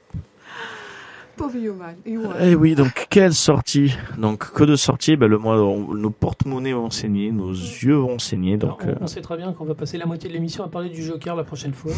Pauvre. 1.41 2.33
Eh 2.41 2.55
oui, 2.55 2.75
donc, 2.75 3.07
quelle 3.09 3.33
sortie 3.33 3.95
Donc, 4.17 4.51
que 4.51 4.63
de 4.63 4.75
sorties 4.75 5.15
ben, 5.15 5.27
le 5.27 5.37
mois, 5.37 5.55
on- 5.61 5.93
nos 5.93 6.09
porte-monnaies 6.09 6.73
vont 6.73 6.89
saigner, 6.89 7.31
nos 7.31 7.51
yeux 7.51 7.95
vont 7.95 8.19
saigner, 8.19 8.57
donc, 8.57 8.83
Alors, 8.83 8.95
on, 9.01 9.03
on 9.03 9.07
sait 9.07 9.21
très 9.21 9.37
bien 9.37 9.51
qu'on 9.53 9.65
va 9.65 9.73
passer 9.75 9.97
la 9.97 10.05
moitié 10.05 10.29
de 10.29 10.33
l'émission 10.33 10.63
à 10.63 10.67
parler 10.67 10.89
du 10.89 11.03
Joker 11.03 11.35
la 11.35 11.43
prochaine 11.43 11.73
fois. 11.73 11.91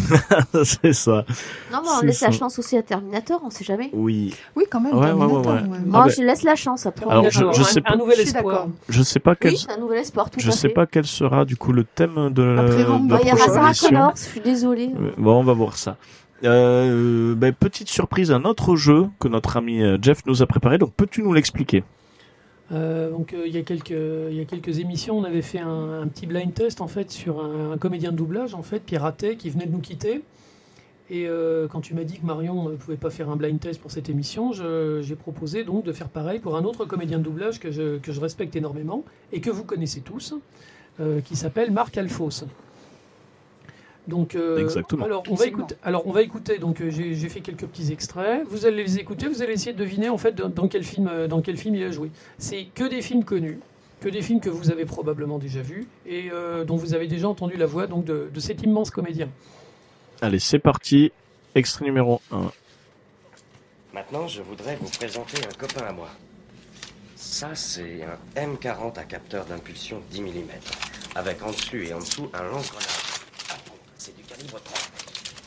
euh, 0.55 0.63
c'est 0.63 0.93
ça. 0.93 1.25
Non, 1.71 1.79
mais 1.83 1.89
on 2.01 2.05
laisse 2.05 2.21
la 2.21 2.31
chance 2.31 2.57
aussi 2.59 2.77
à 2.77 2.83
Terminator, 2.83 3.41
on 3.43 3.49
sait 3.49 3.63
jamais. 3.63 3.89
Oui. 3.93 4.33
Oui, 4.55 4.65
quand 4.69 4.79
même. 4.79 4.95
Ouais, 4.95 5.05
Terminator, 5.07 5.37
ouais, 5.45 5.51
ouais, 5.53 5.61
ouais. 5.61 5.67
ouais. 5.69 5.79
Moi, 5.85 6.05
ben- 6.05 6.09
je 6.15 6.21
laisse 6.23 6.43
la 6.43 6.55
chance 6.55 6.85
après. 6.85 7.05
Alors, 7.09 7.25
je- 7.25 7.39
je 7.39 7.45
un, 7.45 7.53
sais 7.63 7.79
un 7.79 7.81
pas- 7.81 7.95
nouvel 7.97 8.17
Je 8.17 8.21
suis 8.23 8.35
espoir. 8.35 8.67
Je 8.89 9.01
sais 9.03 9.19
pas 9.19 9.35
quel, 9.35 9.51
Oui, 9.51 9.57
c'est 9.57 9.71
un 9.71 9.77
nouvel 9.79 9.99
espoir, 9.99 10.29
tout 10.29 10.39
je 10.39 10.49
à 10.49 10.51
sais 10.51 10.67
fait. 10.69 10.73
pas 10.73 10.85
quel 10.85 11.05
sera, 11.05 11.45
du 11.45 11.57
coup, 11.57 11.71
le 11.73 11.83
thème 11.83 12.31
de 12.31 12.43
la, 12.43 12.61
Après 12.61 12.83
de 12.83 12.89
la 12.89 12.97
Bah, 12.97 13.19
il 13.21 13.27
y 13.27 13.31
aura 13.31 13.35
prochaine 13.37 13.53
Sarah 13.53 13.65
émission. 13.67 13.87
Connor, 13.89 14.11
je 14.15 14.21
suis 14.21 14.39
désolée. 14.41 14.89
Euh, 14.99 15.11
Bon, 15.17 15.39
on 15.39 15.43
va 15.43 15.53
voir 15.53 15.77
ça. 15.77 15.97
Euh, 16.43 17.35
ben, 17.35 17.53
petite 17.53 17.89
surprise, 17.89 18.31
un 18.31 18.43
autre 18.43 18.75
jeu 18.75 19.07
que 19.19 19.27
notre 19.27 19.57
ami 19.57 19.81
euh, 19.81 19.97
Jeff 20.01 20.25
nous 20.25 20.41
a 20.41 20.45
préparé. 20.45 20.77
Donc, 20.77 20.93
peux-tu 20.93 21.23
nous 21.23 21.33
l'expliquer? 21.33 21.83
Euh, 22.71 23.11
donc 23.11 23.33
euh, 23.33 23.43
il 23.45 23.53
y 23.53 23.59
a 23.59 23.61
quelques 24.45 24.79
émissions, 24.79 25.17
on 25.17 25.23
avait 25.23 25.41
fait 25.41 25.59
un, 25.59 26.07
petit 26.07 26.25
blind 26.25 26.53
test 26.53 26.81
en 26.81 26.87
fait 26.87 27.11
sur 27.11 27.43
un, 27.43 27.77
comédien 27.77 28.11
de 28.11 28.17
doublage 28.17 28.55
en 28.55 28.63
fait 28.63 28.79
piraté 28.79 29.35
qui 29.35 29.49
venait 29.49 29.65
de 29.65 29.71
nous 29.71 29.81
quitter. 29.81 30.23
Et 31.09 31.27
euh, 31.27 31.67
quand 31.67 31.81
tu 31.81 31.93
m'as 31.93 32.05
dit 32.05 32.17
que 32.17 32.25
Marion 32.25 32.69
ne 32.69 32.75
pouvait 32.75 32.97
pas 32.97 33.09
faire 33.09 33.29
un 33.29 33.35
blind 33.35 33.59
test 33.59 33.79
pour 33.81 33.91
cette 33.91 34.09
émission, 34.09 34.51
j'ai 34.53 35.15
proposé 35.15 35.63
donc 35.63 35.83
de 35.83 35.91
faire 35.91 36.09
pareil 36.09 36.39
pour 36.39 36.55
un 36.55 36.63
autre 36.63 36.85
comédien 36.85 37.19
de 37.19 37.23
doublage 37.23 37.59
que 37.59 37.71
je, 37.71 38.19
respecte 38.19 38.55
énormément 38.55 39.03
et 39.31 39.41
que 39.41 39.49
vous 39.49 39.65
connaissez 39.65 39.99
tous, 39.99 40.33
euh, 40.99 41.19
qui 41.21 41.35
s'appelle 41.35 41.71
Marc 41.71 41.97
Alphos. 41.97 42.45
Donc, 44.07 44.35
euh, 44.35 44.57
Exactement. 44.57 45.05
Alors, 45.05 45.23
on 45.29 45.35
va 45.35 45.45
écouter. 45.45 45.75
Alors, 45.83 46.05
on 46.07 46.11
va 46.11 46.21
écouter. 46.21 46.57
Donc, 46.57 46.81
euh, 46.81 46.89
j'ai 46.89 47.15
j'ai 47.15 47.29
fait 47.29 47.39
quelques 47.39 47.65
petits 47.65 47.91
extraits. 47.91 48.43
Vous 48.47 48.65
allez 48.65 48.83
les 48.83 48.99
écouter. 48.99 49.27
Vous 49.27 49.41
allez 49.41 49.53
essayer 49.53 49.73
de 49.73 49.77
deviner 49.77 50.09
en 50.09 50.17
fait 50.17 50.33
dans, 50.33 50.49
dans 50.49 50.67
quel 50.67 50.83
film, 50.83 51.07
euh, 51.07 51.27
dans 51.27 51.41
quel 51.41 51.57
film 51.57 51.75
il 51.75 51.83
a 51.83 51.91
joué. 51.91 52.11
C'est 52.37 52.67
que 52.75 52.83
des 52.83 53.01
films 53.01 53.23
connus, 53.23 53.59
que 54.01 54.09
des 54.09 54.21
films 54.21 54.41
que 54.41 54.49
vous 54.49 54.71
avez 54.71 54.85
probablement 54.85 55.39
déjà 55.39 55.61
vus 55.61 55.87
et 56.05 56.29
euh, 56.31 56.65
dont 56.65 56.75
vous 56.75 56.93
avez 56.93 57.07
déjà 57.07 57.29
entendu 57.29 57.55
la 57.55 57.65
voix 57.65 57.87
donc 57.87 58.03
de, 58.03 58.29
de 58.33 58.39
cet 58.39 58.61
immense 58.63 58.91
comédien. 58.91 59.29
Allez, 60.21 60.39
c'est 60.39 60.59
parti. 60.59 61.11
Extrait 61.55 61.85
numéro 61.85 62.19
1. 62.31 62.51
Maintenant, 63.93 64.27
je 64.27 64.41
voudrais 64.41 64.75
vous 64.75 64.89
présenter 64.89 65.37
un 65.45 65.53
copain 65.57 65.85
à 65.85 65.93
moi. 65.93 66.09
Ça, 67.15 67.51
c'est 67.53 68.01
un 68.03 68.41
M40 68.41 68.97
à 68.99 69.03
capteur 69.03 69.45
d'impulsion 69.45 70.01
10 70.11 70.21
mm. 70.21 70.33
Avec 71.15 71.41
en 71.43 71.51
dessus 71.51 71.87
et 71.87 71.93
en 71.93 71.99
dessous 71.99 72.27
un 72.33 72.43
c'est 72.59 72.81
du 72.81 73.02
calibre 74.35 74.59
30. 74.63 74.91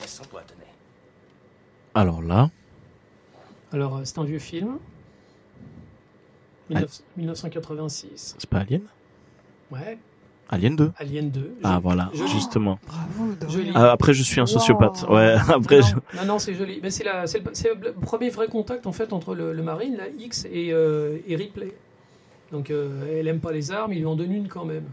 Laisse 0.00 0.10
sans 0.10 0.24
toi, 0.24 0.42
tenez. 0.46 0.66
Alors 1.94 2.22
là, 2.22 2.50
Alors, 3.72 3.96
euh, 3.96 4.00
c'est 4.04 4.18
un 4.18 4.24
vieux 4.24 4.38
film. 4.38 4.78
19- 6.70 7.00
1986. 7.16 8.34
c'est 8.38 8.50
pas 8.50 8.58
Alien? 8.58 8.82
Ouais. 9.70 9.98
Alien 10.48 10.76
2 10.76 10.92
Alien 10.98 11.30
2. 11.30 11.56
Ah 11.64 11.80
voilà, 11.82 12.10
Joli. 12.14 12.28
justement. 12.30 12.78
Bravo. 12.86 13.34
Joli. 13.48 13.70
Ah, 13.74 13.90
après, 13.92 14.14
je 14.14 14.22
suis 14.22 14.40
un 14.40 14.46
sociopathe. 14.46 15.04
Wow. 15.08 15.14
Ouais, 15.16 15.34
après, 15.48 15.82
je... 15.82 15.94
non, 15.94 16.00
non, 16.16 16.24
non, 16.24 16.38
c'est 16.38 16.54
joli. 16.54 16.78
Mais 16.82 16.90
c'est 16.90 17.02
la- 17.04 17.26
c'est 17.26 17.40
le, 17.40 17.50
c'est 17.52 17.74
le 17.74 17.92
premier 17.92 18.30
vrai 18.30 18.46
contact 18.46 18.86
en 18.86 18.92
fait 18.92 19.12
entre 19.12 19.34
le, 19.34 19.52
le 19.52 19.62
Marine, 19.62 19.96
la 19.96 20.08
X 20.08 20.44
et, 20.52 20.72
euh, 20.72 21.18
et 21.26 21.34
Ripley. 21.34 21.72
Donc 22.52 22.70
euh, 22.70 23.18
elle 23.18 23.26
aime 23.26 23.40
pas 23.40 23.50
les 23.52 23.72
armes, 23.72 23.92
ils 23.92 23.98
lui 23.98 24.06
en 24.06 24.14
donnent 24.14 24.32
une 24.32 24.46
quand 24.48 24.64
même. 24.64 24.84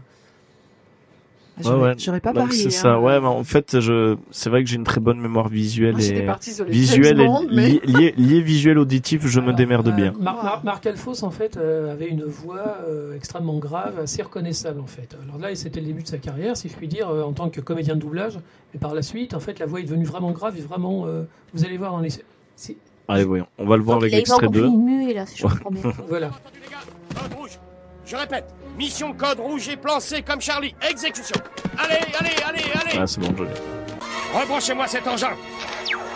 J'aurais 1.60 1.76
ouais, 1.94 1.94
ouais. 2.08 2.20
pas 2.20 2.32
Donc, 2.32 2.48
parié. 2.48 2.62
c'est 2.64 2.70
ça. 2.70 2.94
hein. 2.94 2.98
Ouais, 2.98 3.20
mais 3.20 3.26
en 3.28 3.44
fait, 3.44 3.78
je, 3.78 4.16
c'est 4.32 4.50
vrai 4.50 4.64
que 4.64 4.68
j'ai 4.70 4.74
une 4.74 4.82
très 4.84 5.00
bonne 5.00 5.20
mémoire 5.20 5.48
visuelle 5.48 5.92
Moi, 5.92 6.00
j'étais 6.00 6.22
et 6.24 6.26
partie 6.26 6.52
sur 6.52 6.64
les 6.64 6.72
visuelle 6.72 7.20
et 7.20 7.26
Bond, 7.26 7.46
mais- 7.52 7.80
lié, 7.84 8.12
lié 8.16 8.40
visuel 8.40 8.76
auditif, 8.78 9.24
je 9.26 9.38
me 9.38 9.46
Alors, 9.46 9.56
démerde 9.56 9.88
euh, 9.88 9.92
bien. 9.92 10.12
Mar- 10.18 10.42
Mar- 10.42 10.54
Wow. 10.56 10.60
Marc 10.64 10.86
Alphos 10.86 11.22
en 11.22 11.30
fait 11.30 11.56
euh, 11.56 11.92
avait 11.92 12.08
une 12.08 12.24
voix 12.24 12.78
euh, 12.88 13.14
extrêmement 13.14 13.58
grave, 13.58 14.00
assez 14.00 14.22
reconnaissable 14.22 14.80
en 14.80 14.86
fait. 14.86 15.16
Alors 15.22 15.38
là, 15.40 15.54
c'était 15.54 15.80
le 15.80 15.86
début 15.86 16.02
de 16.02 16.08
sa 16.08 16.18
carrière, 16.18 16.56
si 16.56 16.68
je 16.68 16.74
puis 16.74 16.88
dire, 16.88 17.08
euh, 17.08 17.22
en 17.22 17.32
tant 17.32 17.48
que 17.50 17.60
comédien 17.60 17.94
de 17.94 18.00
doublage. 18.00 18.38
Mais 18.72 18.80
par 18.80 18.92
la 18.94 19.02
suite, 19.02 19.32
en 19.34 19.40
fait, 19.40 19.60
la 19.60 19.66
voix 19.66 19.78
est 19.78 19.84
devenue 19.84 20.04
vraiment 20.06 20.32
grave 20.32 20.56
et 20.58 20.60
vraiment, 20.60 21.04
euh, 21.06 21.22
vous 21.52 21.64
allez 21.64 21.76
voir 21.78 21.92
dans 21.92 22.00
les, 22.00 22.10
c'est- 22.56 22.76
Allez, 23.06 23.24
voyons. 23.24 23.46
On 23.58 23.66
va 23.66 23.76
le 23.76 23.82
voir 23.82 23.98
Donc, 23.98 24.04
avec 24.04 24.12
il 24.12 24.16
a 24.16 24.18
l'extrait 24.18 24.38
encore 24.46 24.50
2. 24.50 24.64
fini 24.64 24.76
muet, 24.78 25.14
là, 25.14 25.26
si 25.26 25.36
je 25.38 25.42
comprends 25.42 25.70
bien. 25.70 25.82
voilà. 26.08 26.30
Je 28.06 28.16
répète. 28.16 28.46
Mission 28.76 29.12
code 29.14 29.38
rouge 29.38 29.68
et 29.68 29.76
plan 29.76 30.00
C 30.00 30.22
comme 30.22 30.40
Charlie. 30.40 30.74
Exécution. 30.88 31.36
Allez, 31.78 32.00
allez, 32.18 32.34
allez, 32.44 32.62
allez. 32.74 32.98
Ah, 32.98 33.06
c'est 33.06 33.20
bon, 33.20 33.34
je 33.36 33.44
l'ai. 33.44 33.50
Rebranchez-moi 34.40 34.86
cet 34.88 35.06
engin. 35.06 35.28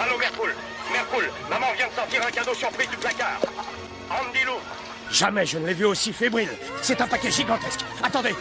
Allô, 0.01 0.19
Mercoul. 0.19 0.51
Mercoul, 0.93 1.25
maman 1.51 1.67
vient 1.77 1.87
de 1.89 1.93
sortir 1.93 2.21
un 2.27 2.31
cadeau 2.31 2.55
surprise 2.55 2.89
du 2.91 2.97
placard. 2.97 3.41
Andy 4.11 4.45
Lou. 4.47 4.55
Jamais 5.11 5.47
je 5.47 5.59
ne 5.59 5.67
l'ai 5.67 5.75
vu 5.75 5.85
aussi 5.85 6.13
fébrile. 6.13 6.49
C'est 6.83 7.01
un 7.01 7.07
paquet 7.07 7.31
gigantesque. 7.31 7.81
Attendez. 8.03 8.35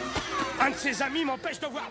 Un 0.59 0.71
de 0.71 0.75
ses 0.75 1.01
amis 1.01 1.23
m'empêche 1.23 1.59
de 1.59 1.67
voir. 1.67 1.83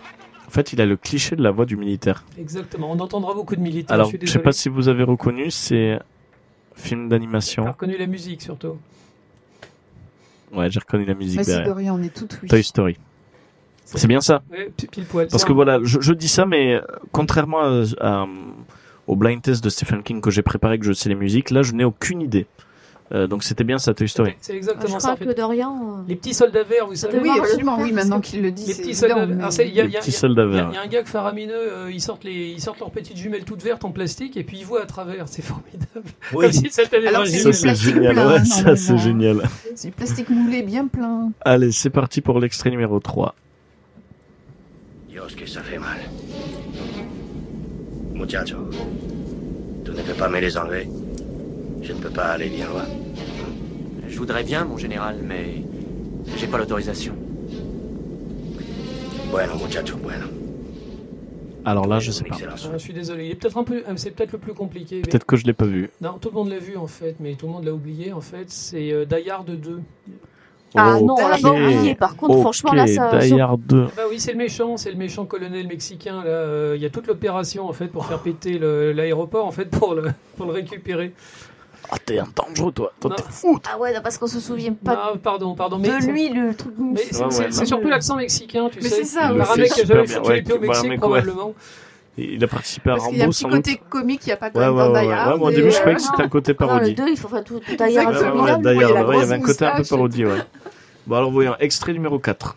En 0.47 0.51
fait, 0.51 0.73
il 0.73 0.81
a 0.81 0.86
le 0.86 0.97
cliché 0.97 1.36
de 1.36 1.43
la 1.43 1.51
voix 1.51 1.65
du 1.66 1.77
militaire. 1.77 2.24
Exactement. 2.39 2.90
On 2.90 2.98
entendra 2.98 3.35
beaucoup 3.35 3.55
de 3.57 3.61
militaires. 3.61 3.94
Alors, 3.94 4.11
je 4.11 4.16
je 4.20 4.27
sais 4.31 4.39
pas 4.39 4.53
si 4.53 4.69
vous 4.69 4.89
avez 4.89 5.03
reconnu, 5.03 5.51
c'est 5.51 5.98
film 6.74 7.09
d'animation. 7.09 7.66
reconnu 7.66 7.97
la 7.97 8.07
musique 8.07 8.43
surtout. 8.43 8.78
Ouais, 10.52 10.70
j'ai 10.70 10.81
reconnu 10.81 11.05
la 11.05 11.14
musique 11.14 11.36
Vas-y, 11.36 11.47
derrière. 11.47 11.66
Dorian, 11.68 11.98
on 11.98 12.02
est 12.02 12.14
tout 12.14 12.28
oui. 12.43 12.48
Toy 12.48 12.62
Story. 12.62 12.97
C'est 13.85 14.09
bien 14.09 14.20
ça. 14.20 14.43
Ouais, 14.51 14.73
p- 14.77 14.86
pile 14.89 15.05
poil. 15.05 15.28
Parce 15.28 15.44
que 15.44 15.52
voilà, 15.52 15.78
je, 15.82 16.01
je 16.01 16.12
dis 16.12 16.28
ça, 16.28 16.44
mais 16.44 16.74
euh, 16.74 16.81
contrairement 17.12 17.60
à- 17.60 17.85
à- 18.01 18.27
au 19.06 19.14
blind 19.16 19.40
test 19.40 19.62
de 19.62 19.68
Stephen 19.68 20.02
King 20.02 20.20
que 20.20 20.31
j'ai 20.31 20.43
préparé, 20.43 20.78
que 20.78 20.85
je 20.85 20.93
sais 20.93 21.09
les 21.09 21.14
musiques, 21.14 21.51
là, 21.51 21.62
je 21.62 21.73
n'ai 21.73 21.85
aucune 21.85 22.20
idée. 22.20 22.47
Euh, 23.12 23.28
donc 23.28 23.45
c'était 23.45 23.62
bien 23.62 23.78
ça, 23.78 23.95
Toy 23.95 24.09
Story. 24.09 24.35
C'est 24.41 24.53
Je 24.53 24.57
exactement 24.59 24.99
ça. 24.99 25.15
crois 25.15 25.27
que 25.27 25.33
Dorian. 25.33 25.99
euh, 26.01 26.03
Les 26.09 26.16
petits 26.16 26.35
soldats 26.35 26.65
verts, 26.65 26.87
vous 26.89 26.97
savez. 26.97 27.20
Oui, 27.20 27.31
absolument, 27.39 27.78
oui, 27.81 27.93
maintenant 27.93 28.20
qu'il 28.20 28.43
le 28.43 28.51
dit, 28.51 28.66
Les 28.66 28.73
c'est 28.73 28.83
petits 28.83 28.95
soldats. 28.95 29.24
verts. 29.27 29.51
il 29.65 30.74
y 30.74 30.77
a 30.77 30.83
un 30.83 30.87
gars 30.89 31.05
faramineux, 31.05 31.55
euh, 31.55 31.91
ils, 31.93 32.01
sortent 32.01 32.24
les, 32.24 32.49
ils 32.51 32.61
sortent 32.61 32.81
leurs 32.81 32.91
petites 32.91 33.16
jumelles 33.16 33.45
toutes 33.45 33.62
vertes 33.62 33.85
en 33.85 33.93
plastique 33.93 34.37
et 34.37 34.43
puis 34.43 34.59
ils 34.59 34.65
voient 34.66 34.83
à 34.83 34.87
travers. 34.87 35.28
C'est 35.28 35.43
formidable. 35.43 35.87
Comme 36.33 36.51
si 36.51 36.69
c'était 36.70 37.01
des 37.01 37.07
Alors, 37.07 37.23
vraies 37.23 37.31
c'est 37.31 37.53
Ça 37.53 37.74
génial, 37.74 38.15
plein, 38.15 38.33
ouais, 38.33 38.45
ça 38.45 38.74
c'est 38.77 38.99
génial. 38.99 39.43
C'est 39.77 39.89
du 39.91 39.95
plastique 39.95 40.28
moulé 40.28 40.62
bien 40.62 40.89
plein. 40.89 41.31
Allez, 41.43 41.70
c'est 41.70 41.91
parti 41.91 42.20
pour 42.20 42.41
l'extrait 42.41 42.70
numéro 42.70 42.99
3. 42.99 43.35
Dios, 45.11 45.23
que 45.37 45.47
ça 45.49 45.62
fait 45.62 45.78
mal. 45.78 45.99
Muchacho, 48.15 48.57
tu 49.85 49.91
ne 49.93 49.97
peux 49.97 50.12
pas 50.15 50.28
me 50.28 50.41
les 50.41 50.57
enlever. 50.59 50.89
Je 51.87 51.93
ne 51.93 51.99
peux 51.99 52.11
pas 52.11 52.27
aller 52.29 52.49
bien 52.49 52.67
loin. 52.69 52.85
Je 54.09 54.19
voudrais 54.19 54.43
bien, 54.45 54.65
mon 54.65 54.77
général, 54.77 55.19
mais 55.23 55.63
j'ai 56.37 56.47
pas 56.47 56.59
l'autorisation. 56.59 57.15
Bueno, 59.31 59.55
muchacho, 59.57 59.97
bueno. 59.97 60.27
Alors 61.65 61.87
là, 61.87 61.99
je 61.99 62.11
sais 62.13 62.25
pas. 62.25 62.37
Ah, 62.49 62.55
je 62.73 62.79
suis 62.79 62.93
désolé. 62.93 63.27
Il 63.27 63.31
est 63.33 63.35
peut-être 63.35 63.59
un 63.59 63.65
peu, 63.65 63.79
euh, 63.89 63.93
c'est 63.97 64.11
peut-être 64.13 64.33
le 64.33 64.39
plus 64.39 64.55
compliqué. 64.55 64.97
mais- 64.97 65.03
Peut-être 65.03 65.27
que 65.27 65.37
je 65.37 65.45
l'ai 65.47 65.53
pas 65.53 65.65
vu. 65.65 65.91
Non, 66.01 66.13
tout 66.21 66.29
le 66.29 66.35
monde 66.37 66.49
l'a 66.49 66.59
vu 66.61 66.77
en 66.77 66.87
fait, 66.87 67.17
mais 67.21 67.35
tout 67.35 67.47
le 67.47 67.53
monde 67.53 67.65
l'a 67.65 67.73
oublié 67.75 68.13
en 68.13 68.21
fait. 68.21 68.45
C'est 68.51 68.93
euh, 68.93 69.05
Die 69.05 69.29
Hard 69.29 69.51
2. 69.51 69.81
Ah 70.79 70.99
non, 71.01 71.15
on 71.19 71.29
l'a 71.29 71.39
pas 71.39 71.51
oublié. 71.53 71.95
Par 71.97 72.17
contre, 72.17 72.39
franchement, 72.41 72.73
là, 72.73 72.87
ça. 72.87 73.19
Die 73.19 73.41
Hard 73.41 73.61
2. 73.67 73.87
Bah 73.97 74.03
oui, 74.09 74.21
c'est 74.21 74.33
le 74.33 74.39
méchant, 74.39 74.77
c'est 74.77 74.91
le 74.91 74.97
méchant 74.97 75.25
colonel 75.25 75.67
mexicain. 75.67 76.23
Là, 76.23 76.31
Euh, 76.31 76.75
il 76.77 76.83
y 76.83 76.87
a 76.87 76.91
toute 76.91 77.07
l'opération 77.09 77.69
en 77.69 77.73
fait 77.73 77.89
pour 77.89 78.07
faire 78.07 78.21
péter 78.21 78.59
l'aéroport 78.61 79.47
en 79.47 79.53
fait 79.53 79.65
pour 79.69 79.95
le 79.95 80.05
pour 80.37 80.47
le 80.47 80.53
récupérer. 80.53 81.13
Ah, 81.91 81.97
t'es 82.05 82.19
un 82.19 82.27
dangereux, 82.35 82.73
toi. 82.73 82.93
Toi, 83.01 83.13
t'es 83.17 83.23
fou. 83.31 83.59
Ah 83.73 83.79
ouais, 83.79 83.95
non, 83.95 84.01
parce 84.03 84.19
qu'on 84.19 84.27
se 84.27 84.41
souvient 84.41 84.73
pas 84.75 85.11
Non, 85.13 85.19
pardon, 85.19 85.55
pardon. 85.55 85.79
Mais 85.79 85.89
de 85.89 86.07
lui, 86.07 86.29
le 86.31 86.55
truc. 86.55 86.75
Mais 86.79 87.01
c'est 87.11 87.17
Ouais, 87.25 87.35
ouais, 87.39 87.49
non. 87.51 87.65
surtout 87.65 87.89
l'accent 87.89 88.17
mexicain, 88.17 88.69
tu 88.71 88.79
Mais 88.83 88.89
sais. 88.89 88.97
c'est 88.97 89.05
ça, 89.05 89.31
Il 89.33 89.39
Par 89.39 89.47
le 89.49 89.53
un 89.53 89.57
mec 89.57 89.73
qui 89.73 89.81
a 89.81 89.85
jamais 89.85 90.01
Ouais, 90.19 90.53
au 90.53 90.59
Mexique, 90.61 90.91
ouais. 90.91 90.97
probablement. 90.99 91.55
Il 92.19 92.43
a 92.43 92.49
participé 92.49 92.91
à 92.91 92.95
Parce 92.95 93.09
qu'il 93.09 93.19
y 93.19 93.21
a 93.21 93.25
un 93.25 93.27
Rambo, 93.27 93.33
petit 93.35 93.45
côté 93.45 93.81
comique, 93.91 94.21
il 94.25 94.29
n'y 94.29 94.33
a 94.33 94.37
pas 94.39 94.51
quand 94.51 94.59
Ouais, 94.59 94.65
même 94.67 94.75
ouais, 94.75 94.85
dans 94.85 94.93
ouais, 94.95 95.03
Die 95.03 95.07
ouais. 95.09 95.13
Hard, 95.15 95.33
Ouais, 95.33 95.39
moi, 95.39 95.49
au 95.49 95.53
début, 95.53 95.71
je 95.71 95.77
euh, 95.77 95.81
croyais 95.81 95.97
que 95.97 96.03
c'était 96.03 96.23
un 96.23 96.29
côté 96.29 96.53
Non, 96.53 96.57
le 96.61 96.67
parodie. 96.67 96.95
2, 96.95 97.09
il 97.11 97.17
faut 97.19 97.29
faire 97.29 97.45
tout. 97.45 97.55
Ouais, 97.57 97.61
Die 97.77 97.83
Ouais, 97.83 97.99
Hard, 97.99 98.15
ouais, 98.15 98.21
ouais, 98.23 98.59
le 98.63 98.75
il 98.75 98.81
y 98.81 98.85
ouais, 98.85 99.17
il 99.19 99.23
avait 99.23 99.35
un 99.35 99.41
côté 99.41 99.65
un 99.67 99.77
peu 99.77 99.83
parodie, 99.85 100.25
ouais. 100.25 100.39
Bon, 101.07 101.17
alors 101.17 101.31
voyons, 101.31 101.55
extrait 101.61 101.93
numéro 101.93 102.19
4. 102.19 102.57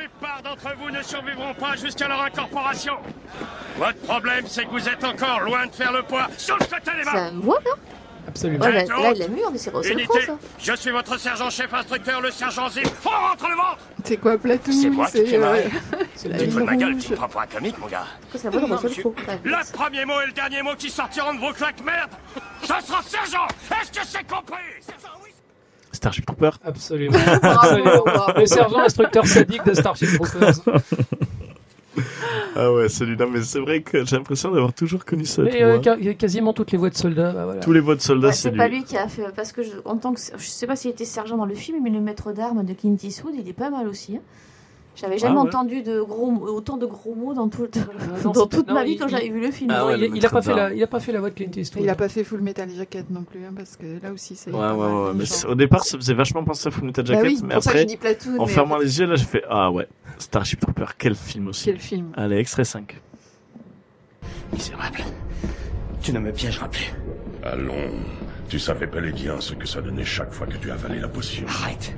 La 0.00 0.08
plupart 0.08 0.42
d'entre 0.42 0.76
vous 0.78 0.90
ne 0.90 1.02
survivront 1.02 1.54
pas 1.54 1.74
jusqu'à 1.76 2.06
leur 2.08 2.22
incorporation. 2.22 2.94
Votre 3.78 3.98
problème, 4.02 4.44
c'est 4.46 4.64
que 4.64 4.70
vous 4.70 4.88
êtes 4.88 5.02
encore 5.02 5.40
loin 5.40 5.66
de 5.66 5.72
faire 5.72 5.92
le 5.92 6.02
poids 6.02 6.28
sur 6.36 6.56
le 6.56 6.64
côté 6.64 6.90
des 6.96 7.04
mains. 7.04 7.12
Ça 7.12 7.30
me 7.32 7.40
voit, 7.42 7.58
là 7.64 7.72
Absolument. 8.28 8.64
Ouais, 8.66 8.72
là, 8.72 8.80
Tête 8.80 8.88
là, 8.90 9.00
haute. 9.10 9.16
il 9.16 9.22
a 9.22 9.28
mûr, 9.28 9.50
mais 9.50 9.58
c'est 9.58 9.72
Unité, 9.90 10.20
ça. 10.26 10.36
je 10.58 10.72
suis 10.74 10.90
votre 10.90 11.18
sergent-chef 11.18 11.72
instructeur, 11.72 12.20
le 12.20 12.30
sergent 12.30 12.68
Zip. 12.68 12.86
Oh, 13.04 13.08
rentre 13.08 13.48
le 13.48 13.56
ventre 13.56 13.78
C'est 14.04 14.18
quoi, 14.18 14.36
Platoon? 14.36 14.72
C'est 14.72 14.90
moi 14.90 15.06
qui 15.06 15.12
te 15.24 15.26
fais 15.26 15.38
marrer. 15.38 15.68
C'est 16.14 16.28
la 16.28 16.38
Tu 16.38 16.46
te 16.46 16.50
fous 16.52 16.60
de 16.60 16.64
ma 16.64 16.76
gueule, 16.76 16.96
tu 16.98 17.10
me 17.12 17.16
prends 17.16 17.28
pour 17.28 17.40
un 17.40 17.46
comique, 17.46 17.78
mon 17.78 17.86
gars. 17.86 18.04
Ça 18.36 18.50
va 18.50 18.60
dans 18.60 18.68
Non, 18.68 18.76
le 18.76 18.82
monsieur. 18.88 19.04
premier 19.72 20.04
mot 20.04 20.20
et 20.20 20.26
le 20.26 20.32
dernier 20.32 20.62
mot 20.62 20.74
qui 20.76 20.90
sortiront 20.90 21.34
de 21.34 21.40
vos 21.40 21.52
claques 21.54 21.82
merde, 21.84 22.10
ce 22.62 22.66
sera 22.86 23.02
sergent 23.02 23.46
Est-ce 23.70 23.98
que 23.98 24.06
c'est 24.06 24.26
compris? 24.26 24.56
Sergent, 24.82 25.16
oui 25.24 25.27
Starship 25.98 26.24
Trooper. 26.26 26.50
Absolument. 26.64 27.18
Bravo. 27.42 27.76
Le 28.40 28.46
sergent 28.46 28.78
instructeur 28.78 29.26
sadique 29.26 29.64
de 29.64 29.74
Starship 29.74 30.08
Troopers. 30.14 30.54
Ah 32.54 32.72
ouais, 32.72 32.88
celui-là, 32.88 33.26
mais 33.30 33.42
c'est 33.42 33.58
vrai 33.60 33.82
que 33.82 34.04
j'ai 34.04 34.16
l'impression 34.16 34.50
d'avoir 34.52 34.72
toujours 34.72 35.04
connu 35.04 35.24
ça. 35.24 35.42
Mais 35.42 35.62
euh, 35.62 35.80
ca- 35.82 35.96
quasiment 36.14 36.52
toutes 36.52 36.70
les 36.72 36.78
voix 36.78 36.90
de 36.90 36.96
soldats. 36.96 37.32
bah, 37.32 37.44
voilà. 37.44 37.60
Tous 37.60 37.72
les 37.72 37.80
voix 37.80 37.94
de 37.96 38.00
soldats, 38.00 38.28
Ouais, 38.28 38.32
c'est 38.32 38.50
c'est 38.50 38.56
pas 38.56 38.68
lui. 38.68 38.78
lui 38.78 38.84
qui 38.84 38.96
a 38.96 39.08
fait 39.08 39.24
parce 39.34 39.52
que 39.52 39.62
je, 39.62 39.70
en 39.84 39.96
tant 39.96 40.12
que 40.14 40.20
je 40.20 40.44
sais 40.44 40.66
pas 40.66 40.76
s'il 40.76 40.90
était 40.90 41.04
sergent 41.04 41.36
dans 41.36 41.44
le 41.46 41.54
film 41.54 41.78
mais 41.82 41.90
le 41.90 42.00
maître 42.00 42.32
d'armes 42.32 42.64
de 42.64 42.72
Clint 42.72 42.96
Eastwood 43.02 43.34
il 43.38 43.48
est 43.48 43.52
pas 43.52 43.70
mal 43.70 43.86
aussi 43.88 44.16
hein. 44.16 44.20
J'avais 45.00 45.18
jamais 45.18 45.36
Ah 45.38 45.42
ouais. 45.42 45.48
entendu 45.48 45.82
de 45.82 46.00
gros 46.00 46.32
autant 46.48 46.76
de 46.76 46.86
gros 46.86 47.14
mots 47.14 47.34
dans, 47.34 47.48
tout, 47.48 47.68
non, 48.24 48.32
dans 48.32 48.34
c'est- 48.34 48.48
toute 48.56 48.68
non, 48.68 48.74
ma 48.74 48.84
vie 48.84 48.92
il- 48.92 48.98
quand 48.98 49.08
j'avais 49.08 49.28
vu 49.28 49.40
le 49.40 49.50
film 49.50 49.70
Ah 49.74 49.86
ouais, 49.86 49.98
il, 49.98 50.16
il 50.16 50.26
a 50.26 50.28
pas 50.28 50.42
fait 50.42 50.50
la, 50.50 50.56
d'armes. 50.56 50.72
il 50.76 50.82
a 50.82 50.86
pas 50.86 51.00
fait 51.00 51.12
la 51.12 51.20
voix 51.20 51.30
de 51.30 51.34
Clint 51.34 51.50
Eastwood. 51.56 51.82
Il 51.84 51.86
n'a 51.86 51.94
pas 51.94 52.08
fait 52.08 52.24
Full 52.24 52.40
Metal 52.40 52.68
Jacket 52.70 53.08
non 53.10 53.22
plus, 53.22 53.44
hein, 53.44 53.52
parce 53.56 53.76
que 53.76 53.86
là 54.02 54.12
aussi, 54.12 54.34
c'est. 54.36 54.50
Ouais, 54.50 54.58
ouais, 54.58 55.12
ouais. 55.12 55.46
au 55.48 55.54
départ, 55.54 55.84
ça 55.84 55.96
faisait 55.98 56.14
vachement 56.14 56.42
penser 56.44 56.68
à 56.68 56.70
Full 56.70 56.84
Metal 56.84 57.04
Bah 57.04 57.14
Jacket, 57.14 57.30
oui, 57.30 57.40
mais 57.44 57.54
après, 57.54 57.86
Platoon. 57.86 58.38
en 58.38 58.46
mais 58.46 58.52
fermant 58.52 58.78
fait, 58.78 58.84
les 58.84 58.98
yeux, 59.00 59.06
là, 59.06 59.14
j'ai 59.16 59.24
fait 59.24 59.44
Ah 59.48 59.70
ouais, 59.70 59.86
Starship 60.18 60.60
Trooper, 60.60 60.86
quel 60.98 61.14
film 61.14 61.48
aussi. 61.48 61.64
Quel 61.66 61.78
film 61.78 62.12
Allez, 62.16 62.36
extrait 62.38 62.64
5. 62.64 63.00
Misérable. 64.52 65.00
Tu 66.02 66.12
ne 66.12 66.18
me 66.20 66.32
piégeras 66.32 66.68
plus. 66.68 66.92
Allons. 67.44 67.74
Tu 68.48 68.58
savais 68.58 68.86
bel 68.86 69.04
et 69.06 69.12
bien 69.12 69.40
ce 69.40 69.52
que 69.54 69.66
ça 69.66 69.82
donnait 69.82 70.04
chaque 70.04 70.32
fois 70.32 70.46
que 70.46 70.56
tu 70.56 70.70
avalais 70.70 71.00
la 71.00 71.08
potion. 71.08 71.44
Arrête. 71.46 71.94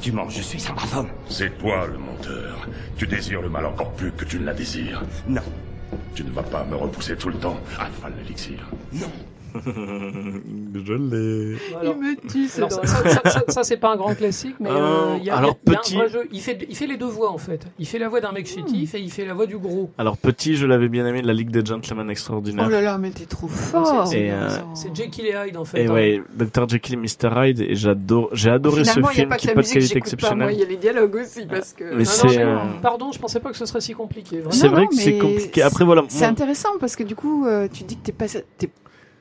Tu 0.00 0.12
mens, 0.12 0.28
je 0.30 0.40
suis 0.42 0.62
un 0.70 0.74
brave 0.74 0.98
homme. 0.98 1.08
C'est 1.28 1.58
toi 1.58 1.86
le 1.86 1.98
menteur. 1.98 2.66
Tu 2.96 3.06
désires 3.06 3.42
le 3.42 3.48
mal 3.48 3.66
encore 3.66 3.92
plus 3.92 4.12
que 4.12 4.24
tu 4.24 4.38
ne 4.38 4.44
la 4.46 4.54
désires. 4.54 5.02
Non, 5.28 5.42
Tu 6.14 6.24
ne 6.24 6.30
vas 6.30 6.42
pas 6.42 6.64
me 6.64 6.76
repousser 6.76 7.16
tout 7.16 7.28
le 7.28 7.34
temps. 7.36 7.58
Avale 7.78 8.14
l'élixir. 8.18 8.58
non. 8.92 9.10
je 10.74 10.92
l'ai. 10.94 11.56
Alors, 11.80 11.94
Il 11.96 12.02
me 12.02 12.28
tue, 12.28 12.48
ça, 12.48 12.66
Dorian. 12.66 12.86
ça, 12.86 13.08
ça, 13.10 13.30
ça, 13.30 13.42
ça, 13.48 13.62
c'est 13.64 13.76
pas 13.76 13.92
un 13.92 13.96
grand 13.96 14.14
classique, 14.14 14.56
mais 14.60 14.70
Euh, 14.70 14.74
euh, 14.74 15.16
il 15.18 15.24
y 15.24 15.30
a, 15.30 15.36
alors, 15.36 15.56
il 15.66 15.72
y 15.72 15.76
a- 15.76 15.78
petit- 15.78 15.96
un 15.96 15.98
vrai 16.00 16.08
jeu. 16.08 16.28
Il 16.32 16.40
fait, 16.40 16.66
il 16.68 16.76
fait 16.76 16.86
les 16.86 16.96
deux 16.96 17.06
voix 17.06 17.30
en 17.32 17.38
fait. 17.38 17.66
Il 17.78 17.86
fait 17.86 17.98
la 17.98 18.08
voix 18.08 18.20
d'un 18.20 18.32
mec 18.32 18.46
chétif 18.46 18.94
et 18.94 19.00
il 19.00 19.10
fait 19.10 19.24
la 19.24 19.34
voix 19.34 19.46
du 19.46 19.58
gros. 19.58 19.90
Alors, 19.98 20.16
petit, 20.16 20.56
je 20.56 20.66
l'avais 20.66 20.88
bien 20.88 21.06
aimé, 21.06 21.22
La 21.22 21.32
Ligue 21.32 21.50
des 21.50 21.64
Gentlemen 21.64 22.10
Extraordinaires. 22.10 22.64
Oh 22.68 22.70
là 22.70 22.80
là, 22.80 22.98
mais 22.98 23.10
t'es 23.10 23.24
trop 23.26 23.48
fort. 23.48 24.06
c'est- 24.06 24.30
euh, 24.30 24.48
Jekyll 24.94 25.26
et 25.26 25.34
Hyde 25.48 25.56
en 25.56 25.64
fait. 25.64 25.82
Et 25.82 25.86
hein. 25.86 25.92
ouais, 25.92 26.22
Dr. 26.34 26.68
Jekyll 26.68 26.94
et 26.94 26.98
Mr. 26.98 27.30
Hyde, 27.48 27.60
et 27.60 27.74
j'adore, 27.74 28.28
j'ai 28.32 28.50
adoré 28.50 28.82
Finalement, 28.82 29.08
ce 29.08 29.12
il 29.12 29.16
n'y 29.16 29.22
a 29.22 29.22
film 29.22 29.28
pas 29.28 29.36
qui 29.36 29.46
que 29.46 29.50
est 29.50 29.54
la 29.54 29.54
pas 29.54 29.62
de 29.62 29.66
musique, 29.66 29.74
qualité 29.80 29.94
moi, 29.94 29.98
il 29.98 29.98
exceptionnelle. 30.14 30.58
y 30.58 30.62
a 30.62 30.66
les 30.66 30.76
dialogues 30.76 31.14
aussi, 31.16 31.46
parce 31.46 31.72
que. 31.72 31.84
Mais 31.84 31.90
Non, 31.90 31.98
non, 31.98 32.04
c'est, 32.04 32.26
mais- 32.28 32.38
euh, 32.42 32.56
Pardon, 32.82 33.12
je 33.12 33.18
pensais 33.18 33.40
pas 33.40 33.50
que 33.50 33.56
ce 33.56 33.66
serait 33.66 33.80
si 33.80 33.92
compliqué. 33.92 34.42
C'est 34.50 34.68
vrai 34.68 34.86
que 34.86 34.94
c'est 34.94 35.18
compliqué. 35.18 35.62
Après, 35.62 35.84
voilà. 35.84 36.02
C'est 36.08 36.24
intéressant 36.24 36.70
parce 36.80 36.96
que 36.96 37.02
du 37.02 37.14
coup, 37.14 37.46
tu 37.72 37.84
dis 37.84 37.96
que 37.96 38.02
t'es 38.04 38.12
pas, 38.12 38.26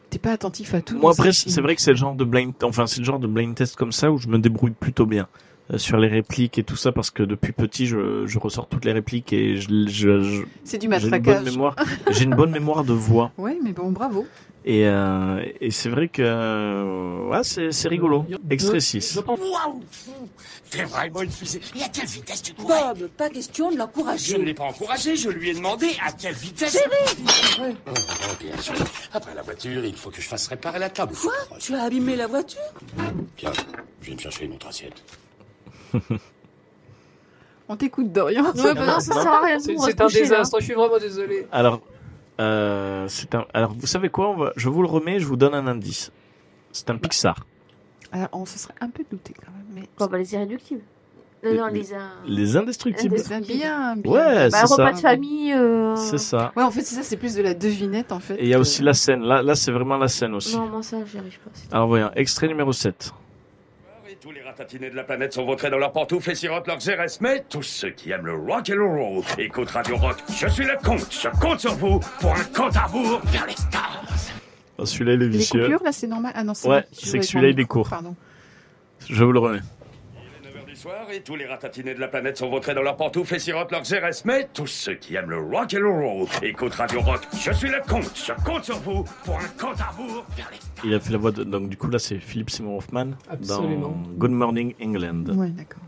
t'es 0.09 0.19
pas 0.19 0.31
attentif 0.31 0.73
à 0.73 0.81
tout. 0.81 0.97
Moi 0.97 1.11
après, 1.11 1.31
c'est 1.33 1.61
vrai 1.61 1.75
que 1.75 1.81
c'est 1.81 1.91
le 1.91 1.97
genre 1.97 2.15
de 2.15 2.23
blind, 2.23 2.53
enfin 2.63 2.87
c'est 2.87 2.99
le 2.99 3.05
genre 3.05 3.19
de 3.19 3.27
blind 3.27 3.55
test 3.55 3.75
comme 3.75 3.91
ça 3.91 4.11
où 4.11 4.17
je 4.17 4.27
me 4.27 4.37
débrouille 4.39 4.71
plutôt 4.71 5.05
bien 5.05 5.27
euh, 5.71 5.77
sur 5.77 5.97
les 5.97 6.07
répliques 6.07 6.57
et 6.57 6.63
tout 6.63 6.75
ça 6.75 6.91
parce 6.91 7.11
que 7.11 7.21
depuis 7.23 7.51
petit 7.51 7.85
je, 7.85 8.25
je 8.25 8.39
ressors 8.39 8.67
toutes 8.67 8.85
les 8.85 8.91
répliques 8.91 9.31
et 9.33 9.57
je, 9.57 9.67
je, 9.87 10.21
je- 10.21 10.43
C'est 10.63 10.77
du 10.79 10.87
j'ai 10.87 10.93
une 10.95 10.99
bonne 11.01 11.11
matraquage. 11.11 11.45
mémoire, 11.45 11.75
j'ai 12.09 12.23
une 12.23 12.35
bonne 12.35 12.51
mémoire 12.51 12.83
de 12.83 12.93
voix 12.93 13.31
Ouais, 13.37 13.57
mais 13.63 13.71
bon, 13.73 13.91
bravo. 13.91 14.25
Et 14.65 14.85
euh, 14.87 15.43
et 15.61 15.71
c'est 15.71 15.89
vrai 15.89 16.07
que 16.09 16.21
euh, 16.23 17.27
ouais 17.29 17.43
c'est 17.43 17.71
c'est 17.71 17.87
rigolo. 17.87 18.25
Extrait 18.49 18.79
6. 18.79 19.13
Je 19.15 19.19
pense- 19.21 19.39
Waouh 19.39 19.81
T'es 20.69 20.83
vraiment 20.83 21.21
une 21.23 21.31
fusée. 21.31 21.61
Et 21.75 21.81
à 21.83 21.89
quelle 21.89 22.05
vitesse 22.05 22.43
tu 22.43 22.53
courais 22.53 22.93
Bob, 22.93 23.07
pas 23.17 23.29
question 23.29 23.69
de 23.69 23.73
Je 23.73 23.79
l'encourager. 23.79 24.37
ne 24.37 24.43
l'ai 24.43 24.53
pas 24.53 24.65
encouragé, 24.65 25.15
je 25.15 25.29
lui 25.29 25.49
ai 25.49 25.53
demandé 25.55 25.87
à 26.05 26.11
quelle 26.11 26.35
vitesse. 26.35 26.73
Chérie 26.73 27.75
Oh, 27.89 27.91
bien 28.39 28.55
sûr. 28.61 28.75
Après 29.11 29.33
la 29.33 29.41
voiture, 29.41 29.83
il 29.83 29.95
faut 29.95 30.11
que 30.11 30.21
je 30.21 30.27
fasse 30.27 30.47
réparer 30.47 30.77
la 30.77 30.89
table. 30.91 31.13
Quoi? 31.19 31.33
Tu 31.59 31.73
as 31.73 31.81
abîmé 31.83 32.15
la 32.15 32.27
voiture? 32.27 32.59
Tiens, 33.37 33.51
je 34.01 34.05
viens 34.05 34.15
de 34.15 34.19
chercher 34.21 34.45
une 34.45 34.53
autre 34.53 34.67
assiette. 34.67 35.01
On 37.67 37.75
t'écoute, 37.75 38.11
Dorian. 38.11 38.45
Ouais, 38.55 38.73
bah 38.73 38.85
non, 38.85 38.99
ça 38.99 39.13
sert 39.13 39.27
à 39.31 39.41
rien. 39.41 39.59
C'est 39.59 39.77
c'est 39.77 40.01
un 40.01 40.07
désastre, 40.07 40.59
je 40.59 40.65
suis 40.65 40.73
vraiment 40.73 40.97
désolé. 40.97 41.45
Alors 41.51 41.81
euh, 42.39 43.05
c'est 43.09 43.35
un 43.35 43.45
alors 43.53 43.73
vous 43.73 43.87
savez 43.87 44.09
quoi 44.09 44.29
on 44.31 44.37
va, 44.37 44.53
je 44.55 44.69
vous 44.69 44.81
le 44.81 44.87
remets, 44.87 45.19
je 45.19 45.25
vous 45.25 45.35
donne 45.37 45.53
un 45.53 45.67
indice. 45.67 46.11
C'est 46.71 46.89
un 46.89 46.97
Pixar. 46.97 47.45
Alors, 48.11 48.29
on 48.33 48.45
se 48.45 48.57
serait 48.57 48.73
un 48.81 48.89
peu 48.89 49.03
douté 49.09 49.33
quand 49.35 49.51
même. 49.51 49.65
Mais... 49.73 49.89
Bon, 49.97 50.05
bah, 50.07 50.17
les 50.17 50.33
irréductibles. 50.33 50.81
Les- 51.43 51.53
Non, 51.53 51.61
non, 51.61 51.67
les- 51.67 51.81
les, 51.81 51.93
euh, 51.93 51.97
Les 52.25 52.57
indestructibles. 52.57 53.13
Indestructibles. 53.15 53.57
Bien, 53.59 53.95
bien. 53.95 54.11
Ouais, 54.11 54.49
bah, 54.49 54.65
c'est 54.65 54.73
repas 54.73 54.87
ça. 54.87 54.91
de 54.93 54.97
famille. 54.97 55.53
euh, 55.53 55.95
C'est 55.95 56.17
ça. 56.17 56.51
Ouais, 56.55 56.63
en 56.63 56.71
fait, 56.71 56.81
c'est 56.81 56.95
ça, 56.95 57.03
c'est 57.03 57.17
plus 57.17 57.35
de 57.35 57.41
la 57.41 57.53
devinette, 57.53 58.11
en 58.11 58.19
fait. 58.19 58.35
Et 58.35 58.43
il 58.43 58.49
y 58.49 58.53
a 58.53 58.59
aussi 58.59 58.81
la 58.83 58.93
scène. 58.93 59.21
Là, 59.21 59.41
là 59.41 59.55
c'est 59.55 59.71
vraiment 59.71 59.97
la 59.97 60.07
scène 60.07 60.33
aussi. 60.35 60.55
Non, 60.57 60.67
moi, 60.67 60.83
ça, 60.83 60.97
j'y 61.05 61.17
arrive 61.17 61.39
pas. 61.39 61.49
Alors 61.75 61.87
voyons, 61.87 62.11
extrait 62.15 62.47
numéro 62.47 62.71
7. 62.73 63.11
Et 64.19 64.23
tous 64.23 64.31
les 64.31 64.41
ratatinés 64.41 64.89
de 64.89 64.95
la 64.95 65.03
planète 65.03 65.31
sont 65.33 65.45
vautrés 65.45 65.69
dans 65.69 65.77
leurs 65.77 65.91
pantoufles 65.93 66.31
et 66.31 66.35
sirotent 66.35 66.67
leurs 66.67 66.77
RS, 66.79 67.19
mais 67.21 67.45
tous 67.47 67.63
ceux 67.63 67.91
qui 67.91 68.11
aiment 68.11 68.25
le 68.25 68.33
rock 68.33 68.69
and 68.69 68.75
le 68.75 68.85
roll 68.85 69.23
écoutent 69.37 69.69
Radio 69.69 69.95
Rock. 69.95 70.17
Je 70.29 70.47
suis 70.47 70.65
le 70.65 70.75
comte, 70.83 71.07
je 71.11 71.29
compte 71.39 71.59
sur 71.61 71.73
vous 71.75 71.99
pour 72.19 72.33
un 72.35 72.43
compte 72.45 72.75
à 72.75 72.83
rebours 72.85 73.21
vers 73.25 73.45
les 73.45 73.53
stars. 73.55 74.03
Oh, 74.77 74.85
celui-là, 74.85 75.13
il 75.13 75.21
est 75.21 75.25
Les 75.27 75.37
vicieux. 75.37 75.61
coupures, 75.63 75.83
là, 75.83 75.91
c'est 75.91 76.07
normal. 76.07 76.33
Ah 76.35 76.43
non, 76.43 76.53
c'est 76.53 76.67
Ouais, 76.67 76.81
bon, 76.81 76.87
je 76.91 76.99
c'est 76.99 77.11
que 77.11 77.17
vais 77.17 77.21
celui-là, 77.23 77.49
il 77.49 77.59
est 77.59 77.65
court. 77.65 77.89
Pardon. 77.89 78.15
Je 79.09 79.23
vous 79.23 79.31
le 79.31 79.39
remets. 79.39 79.59
Il 80.43 80.47
est 80.47 80.51
9h 80.51 80.65
du 80.65 80.68
soir 80.79 81.07
et 81.13 81.19
tous 81.19 81.35
les 81.35 81.45
ratatinés 81.45 81.93
de 81.93 81.99
la 81.99 82.07
planète 82.07 82.37
sont 82.37 82.49
vautrés 82.49 82.73
dans 82.73 82.81
leurs 82.81 82.95
pantoufles 82.95 83.35
et 83.35 83.39
sirotent 83.39 83.71
leurs 83.71 83.81
RS, 83.81 84.23
mais 84.23 84.47
tous 84.53 84.67
ceux 84.67 84.93
qui 84.93 85.13
aiment 85.15 85.29
le 85.29 85.39
rock 85.39 85.73
and 85.75 85.79
le 85.81 85.89
roll 85.91 86.27
écoutent 86.41 86.75
Radio 86.75 87.01
Rock. 87.01 87.19
Je 87.37 87.51
suis 87.51 87.67
le 87.67 87.81
comte, 87.85 88.09
je 88.15 88.31
compte 88.45 88.63
sur 88.63 88.77
vous 88.79 89.03
pour 89.25 89.35
un 89.35 89.47
compte 89.61 89.77
à 89.81 89.91
rebours 89.91 90.23
vers. 90.37 90.49
Il 90.85 90.93
a 90.93 91.01
fait 91.01 91.11
la 91.11 91.17
voix 91.17 91.31
de... 91.31 91.43
Donc 91.43 91.67
du 91.67 91.75
coup, 91.75 91.89
là, 91.89 91.99
c'est 91.99 92.17
Philip 92.19 92.49
Seymour 92.49 92.77
Hoffman 92.77 93.07
Absolument. 93.29 93.89
dans 93.89 93.95
Good 94.17 94.31
Morning 94.31 94.73
England. 94.81 95.25
Ouais, 95.35 95.49
d'accord. 95.49 95.81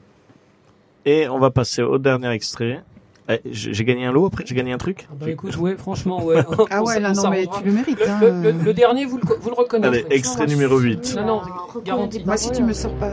Et 1.05 1.29
on 1.29 1.39
va 1.39 1.51
passer 1.51 1.81
au 1.83 1.97
dernier 1.97 2.29
extrait. 2.31 2.81
Eh, 3.29 3.39
J'ai 3.49 3.85
gagné 3.85 4.05
un 4.07 4.11
lot 4.11 4.25
après? 4.25 4.43
J'ai 4.45 4.55
gagné 4.55 4.73
un 4.73 4.77
truc? 4.77 5.07
Ah 5.09 5.13
Bah 5.17 5.29
écoute, 5.29 5.55
ouais, 5.55 5.77
franchement, 5.77 6.21
ouais. 6.25 6.43
Ah 6.69 6.83
ouais, 6.83 6.99
là, 6.99 7.13
on 7.17 7.23
non, 7.23 7.29
mais 7.29 7.45
tu 7.47 7.63
le 7.63 7.71
mérites. 7.71 7.97
Le, 7.99 8.09
hein, 8.09 8.19
le- 8.21 8.41
le- 8.41 8.47
euh. 8.49 8.63
le 8.65 8.73
dernier, 8.73 9.05
vous 9.05 9.17
le, 9.19 9.23
vous 9.39 9.49
le 9.51 9.55
reconnaîtrez. 9.55 9.99
Allez, 10.05 10.15
extrait 10.17 10.47
numéro 10.47 10.77
8. 10.77 11.15
Non, 11.15 11.25
non, 11.25 11.37
reconnaît 11.39 11.85
garanti. 11.85 12.23
Moi, 12.25 12.35
si 12.35 12.51
tu 12.51 12.61
me 12.61 12.73
sors 12.73 12.93
pas. 12.95 13.11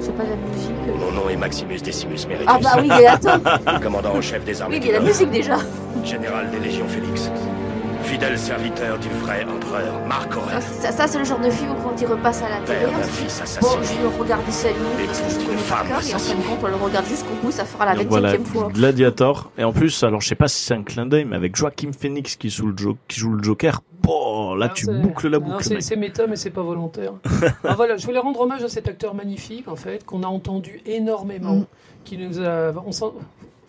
C'est 0.00 0.16
pas 0.16 0.22
la 0.24 0.36
musique. 0.36 0.70
euh. 0.88 0.94
Mon 0.98 1.12
nom 1.12 1.28
est 1.28 1.36
Maximus 1.36 1.78
Decimus 1.80 2.26
Meritus. 2.28 2.46
Ah 2.48 2.58
bah 2.62 2.76
oui, 2.80 2.90
attends. 3.06 3.40
Commandant 3.82 4.14
en 4.14 4.20
chef 4.20 4.44
des 4.44 4.60
armées 4.62 4.76
Oui, 4.76 4.80
du 4.80 4.86
mais 4.88 4.92
la 4.92 4.98
Nord. 5.00 5.08
musique 5.08 5.30
déjà. 5.30 5.56
Général 6.04 6.50
des 6.50 6.60
légions 6.60 6.86
Félix. 6.88 7.30
Fidèle 8.10 8.38
serviteur 8.38 8.98
du 8.98 9.08
vrai 9.08 9.44
empereur 9.44 10.06
Marc 10.06 10.34
Aurèle. 10.36 10.62
Ça, 10.62 10.90
ça, 10.92 11.06
c'est 11.06 11.18
le 11.18 11.24
genre 11.24 11.40
de 11.40 11.50
film 11.50 11.70
où 11.72 11.74
quand 11.74 12.00
il 12.00 12.06
repasse 12.06 12.42
à 12.42 12.48
la 12.48 12.56
télé. 12.60 12.78
Père 12.80 12.90
d'un 12.92 13.04
dit, 13.04 13.08
fils 13.10 13.38
Bon, 13.38 13.42
assassiné. 13.68 13.82
je 13.84 13.92
vais 13.94 14.02
le 14.02 14.08
regarder 14.22 14.50
5 14.50 14.68
minutes 14.74 15.06
parce 15.06 15.20
que 15.20 15.40
je 15.40 15.46
connais 15.46 15.62
par 15.68 15.86
cœur 15.86 16.00
et 16.08 16.14
en 16.14 16.18
fin 16.18 16.34
de 16.34 16.40
compte, 16.42 16.58
on 16.62 16.66
le 16.68 16.74
regarde 16.76 17.06
jusqu'au 17.06 17.34
bout, 17.42 17.50
ça 17.50 17.64
fera 17.64 17.84
la 17.84 17.94
Donc 17.94 18.04
25e 18.04 18.08
voilà, 18.08 18.38
fois. 18.38 18.68
Gladiator. 18.72 19.50
Et 19.58 19.64
en 19.64 19.72
plus, 19.72 20.02
alors 20.04 20.20
je 20.22 20.28
sais 20.28 20.34
pas 20.34 20.48
si 20.48 20.64
c'est 20.64 20.74
un 20.74 20.82
clin 20.82 21.04
d'œil, 21.06 21.26
mais 21.26 21.36
avec 21.36 21.54
Joaquin 21.54 21.90
Phoenix 21.92 22.36
qui 22.36 22.48
joue 22.50 22.68
le, 22.68 22.76
jo- 22.78 22.96
qui 23.08 23.20
joue 23.20 23.30
le 23.32 23.42
Joker, 23.42 23.82
bon, 24.02 24.54
là 24.54 24.68
Non, 24.68 24.72
tu 24.74 24.86
boucles 24.86 25.28
la 25.28 25.38
boucle, 25.38 25.62
c'est- 25.80 25.96
méta, 25.96 26.26
mais 26.26 26.36
c'est 26.36 26.50
pas 26.50 26.62
volontaire. 26.62 27.12
ah, 27.64 27.74
voilà, 27.74 27.96
je 27.98 28.06
voulais 28.06 28.18
rendre 28.20 28.40
hommage 28.40 28.62
à 28.64 28.68
cet 28.68 28.88
acteur 28.88 29.14
magnifique, 29.14 29.68
en 29.68 29.76
fait, 29.76 30.04
qu'on 30.06 30.22
a 30.22 30.28
entendu 30.28 30.80
énormément, 30.86 31.56
Mm. 31.56 31.66
qui 32.04 32.16
nous 32.16 32.40
a. 32.40 32.72
on 32.86 32.90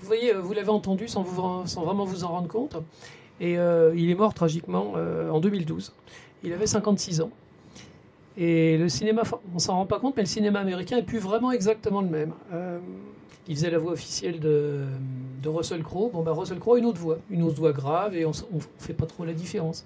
vous 0.01 0.07
voyez, 0.07 0.33
euh, 0.33 0.39
vous 0.39 0.53
l'avez 0.53 0.69
entendu 0.69 1.09
sans, 1.09 1.23
vous, 1.23 1.43
sans 1.65 1.81
vraiment 1.83 2.05
vous 2.05 2.23
en 2.23 2.29
rendre 2.29 2.47
compte. 2.47 2.77
Et 3.41 3.57
euh, 3.57 3.93
il 3.95 4.09
est 4.09 4.15
mort 4.15 4.33
tragiquement 4.33 4.93
euh, 4.97 5.29
en 5.29 5.39
2012. 5.39 5.93
Il 6.43 6.53
avait 6.53 6.67
56 6.67 7.21
ans. 7.21 7.31
Et 8.37 8.77
le 8.77 8.87
cinéma, 8.89 9.23
on 9.53 9.59
s'en 9.59 9.75
rend 9.75 9.85
pas 9.85 9.99
compte, 9.99 10.15
mais 10.15 10.23
le 10.23 10.27
cinéma 10.27 10.59
américain 10.59 10.97
est 10.97 11.03
plus 11.03 11.19
vraiment 11.19 11.51
exactement 11.51 12.01
le 12.01 12.07
même. 12.07 12.31
Euh, 12.53 12.79
il 13.47 13.55
faisait 13.55 13.71
la 13.71 13.79
voix 13.79 13.93
officielle 13.93 14.39
de, 14.39 14.85
de 15.41 15.49
Russell 15.49 15.83
Crowe. 15.83 16.11
Bon, 16.13 16.21
bah, 16.21 16.31
Russell 16.33 16.59
Crowe 16.59 16.75
a 16.75 16.79
une 16.79 16.85
autre 16.85 16.99
voix, 16.99 17.17
une 17.29 17.43
autre 17.43 17.57
voix 17.57 17.71
grave, 17.73 18.15
et 18.15 18.25
on 18.25 18.31
on 18.53 18.59
fait 18.77 18.93
pas 18.93 19.05
trop 19.07 19.25
la 19.25 19.33
différence. 19.33 19.83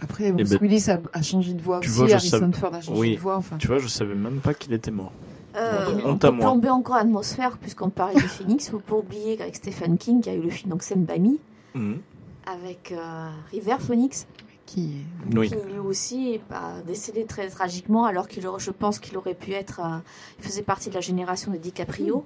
Après, 0.00 0.32
Bruce 0.32 0.50
ben, 0.50 0.58
Willis 0.60 0.90
a, 0.90 1.00
a 1.12 1.22
changé 1.22 1.54
de 1.54 1.62
voix 1.62 1.80
tu 1.80 1.88
aussi. 1.88 1.98
vois, 2.00 2.10
Harrison 2.12 2.38
savais- 2.40 2.52
Ford 2.52 2.74
a 2.74 2.80
changé 2.80 3.00
Oui. 3.00 3.14
de 3.14 3.20
voix. 3.20 3.36
Enfin. 3.36 3.56
Tu 3.58 3.68
vois, 3.68 3.78
je 3.78 3.86
savais 3.86 4.14
même 4.16 4.40
pas 4.40 4.52
qu'il 4.52 4.72
était 4.72 4.90
mort. 4.90 5.12
Euh, 5.56 6.00
on 6.04 6.14
à 6.14 6.18
peut 6.18 6.36
plomber 6.36 6.68
encore 6.68 6.96
l'atmosphère, 6.96 7.56
puisqu'on 7.58 7.88
parlait 7.90 8.16
de 8.16 8.20
Phoenix. 8.20 8.68
Faut 8.70 8.80
pas 8.80 8.96
oublier 8.96 9.36
qu'avec 9.36 9.54
Stephen 9.54 9.96
King, 9.96 10.20
il 10.26 10.32
y 10.32 10.34
a 10.34 10.36
eu 10.38 10.42
le 10.42 10.50
film 10.50 10.70
donc 10.72 10.82
Sam 10.82 11.04
Bami, 11.04 11.38
Mhm. 11.76 11.98
Avec 12.46 12.92
euh, 12.92 13.28
River 13.50 13.76
Phoenix, 13.80 14.26
Qui 14.66 15.04
Oui. 15.36 15.50
qui 15.50 15.56
lui 15.70 15.78
aussi 15.78 16.30
est 16.32 16.40
décédé 16.86 17.26
très 17.26 17.48
tragiquement, 17.48 18.06
alors 18.06 18.26
qu'il 18.26 18.46
aurait- 18.46 18.60
je 18.60 18.70
pense 18.70 18.98
qu'il 18.98 19.14
aurait 19.18 19.34
pu 19.34 19.52
être. 19.52 19.80
euh, 19.80 19.98
il 20.38 20.44
faisait 20.44 20.62
partie 20.62 20.88
de 20.88 20.94
la 20.94 21.02
génération 21.02 21.52
de 21.52 21.58
DiCaprio, 21.58 22.24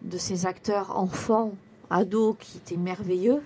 de 0.00 0.16
ces 0.16 0.46
acteurs 0.46 0.96
enfants, 0.98 1.52
ados, 1.90 2.36
qui 2.40 2.56
étaient 2.56 2.78
merveilleux 2.78 3.42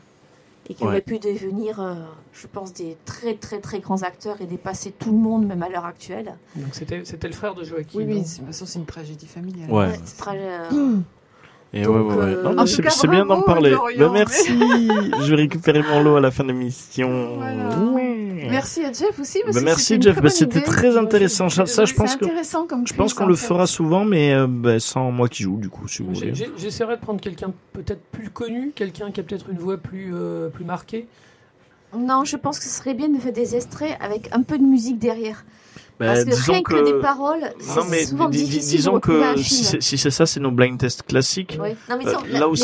et 0.69 0.75
qui 0.75 0.83
Ouais. 0.85 0.89
auraient 0.91 1.01
pu 1.03 1.19
devenir, 1.19 1.81
euh, 1.81 1.95
je 2.33 2.47
pense, 2.47 2.73
des 2.73 2.97
très 3.05 3.35
très 3.35 3.59
très 3.59 3.81
grands 3.81 4.03
acteurs 4.05 4.41
et 4.41 4.47
dépasser 4.47 4.93
tout 4.93 5.11
le 5.11 5.19
monde, 5.19 5.45
même 5.45 5.63
à 5.65 5.69
l'heure 5.69 5.85
actuelle. 5.85 6.37
Donc 6.55 6.75
c'était 6.77 7.05
c'était 7.05 7.27
le 7.29 7.35
frère 7.35 7.57
de 7.57 7.65
Joachim. 7.65 7.99
Oui, 7.99 8.05
oui, 8.07 8.15
donc. 8.19 8.25
de 8.25 8.37
toute 8.37 8.47
façon, 8.47 8.67
c'est 8.67 8.79
une 8.79 8.87
tragédie 8.87 9.27
familiale. 9.27 9.69
Ouais. 9.71 9.87
Ouais, 9.89 10.01
c'est 10.05 10.17
très, 10.19 10.39
euh, 10.39 10.71
Et 11.75 11.83
Donc, 11.83 11.95
ouais, 11.97 12.01
ouais, 12.03 12.17
ouais. 12.17 12.59
euh, 12.61 12.67
c'est 12.67 12.83
cas, 12.83 12.91
c'est 12.91 13.09
bien 13.09 13.25
d'en 13.25 13.41
parler. 13.43 13.71
Dorian, 13.71 14.09
Ben, 14.09 14.13
merci. 14.13 14.49
je 15.23 15.31
vais 15.31 15.37
récupérer 15.37 15.83
mon 15.83 16.03
lot 16.03 16.17
à 16.17 16.21
la 16.21 16.31
fin 16.31 16.43
de 16.45 16.49
l'émission. 16.49 17.37
Voilà. 17.39 17.79
Ouais. 17.79 18.47
Merci 18.51 18.85
à 18.85 18.93
Jeff 18.93 19.19
aussi. 19.19 19.41
Parce 19.45 19.57
que 19.59 19.65
merci 19.65 19.85
c'était 19.85 19.95
une 19.97 20.03
Jeff, 20.03 20.13
très 20.15 20.21
bonne 20.23 20.31
c'était 20.31 20.59
idée. 20.59 20.67
très 20.67 20.97
intéressant. 20.99 21.49
Ça, 21.49 21.65
ça, 21.65 21.85
je 21.87 21.95
pense 21.95 22.17
que 22.17 22.25
intéressant 22.27 22.67
comme 22.67 22.87
je 22.87 22.93
pense 22.93 23.15
qu'on 23.15 23.25
le 23.25 23.37
fait. 23.37 23.47
fera 23.47 23.67
souvent, 23.67 24.05
mais 24.05 24.35
euh, 24.35 24.47
ben, 24.47 24.79
sans 24.81 25.11
moi 25.11 25.29
qui 25.29 25.45
joue, 25.45 25.57
du 25.57 25.71
coup, 25.71 25.89
si 25.89 26.03
vous 26.03 26.15
J'ai- 26.15 26.21
voulez. 26.33 26.35
j'ai- 26.35 26.51
J'essaierai 26.59 26.97
de 26.97 27.01
prendre 27.01 27.21
quelqu'un 27.21 27.53
peut-être 27.73 28.03
plus 28.13 28.29
connu, 28.29 28.73
quelqu'un 28.75 29.11
qui 29.11 29.21
a 29.21 29.23
peut-être 29.23 29.47
une 29.51 29.59
voix 29.59 29.79
plus, 29.79 30.11
euh, 30.15 30.49
plus 30.51 30.65
marquée. 30.67 31.07
Non, 31.97 32.25
je 32.25 32.37
pense 32.37 32.59
que 32.59 32.65
ce 32.65 32.71
serait 32.71 32.95
bien 32.95 33.09
de 33.09 33.19
faire 33.19 33.33
des 33.33 33.55
extraits 33.57 33.97
avec 34.01 34.29
un 34.33 34.43
peu 34.43 34.59
de 34.59 34.63
musique 34.65 34.99
derrière. 34.99 35.45
Ben, 36.01 36.07
Parce 36.07 36.25
que 36.25 36.31
disons 36.31 36.53
rien 36.55 36.63
que, 36.63 36.85
des 36.97 37.01
paroles, 37.01 37.41
Non, 37.77 37.85
mais 37.89 37.99
c'est 37.99 38.07
souvent 38.07 38.29
difficile 38.29 38.77
disons 38.79 38.99
que 38.99 39.37
si 39.41 39.65
film. 39.65 39.81
c'est 39.81 40.11
ça, 40.11 40.27
c'est 40.27 40.41
nos 40.41 40.51
blind 40.51 40.77
tests 40.79 41.03
classiques. 41.05 41.59
Oui. 41.63 41.71
Non, 41.89 41.97
mais 41.99 42.07
Euh, 42.09 42.39
là 42.39 42.49
où 42.49 42.57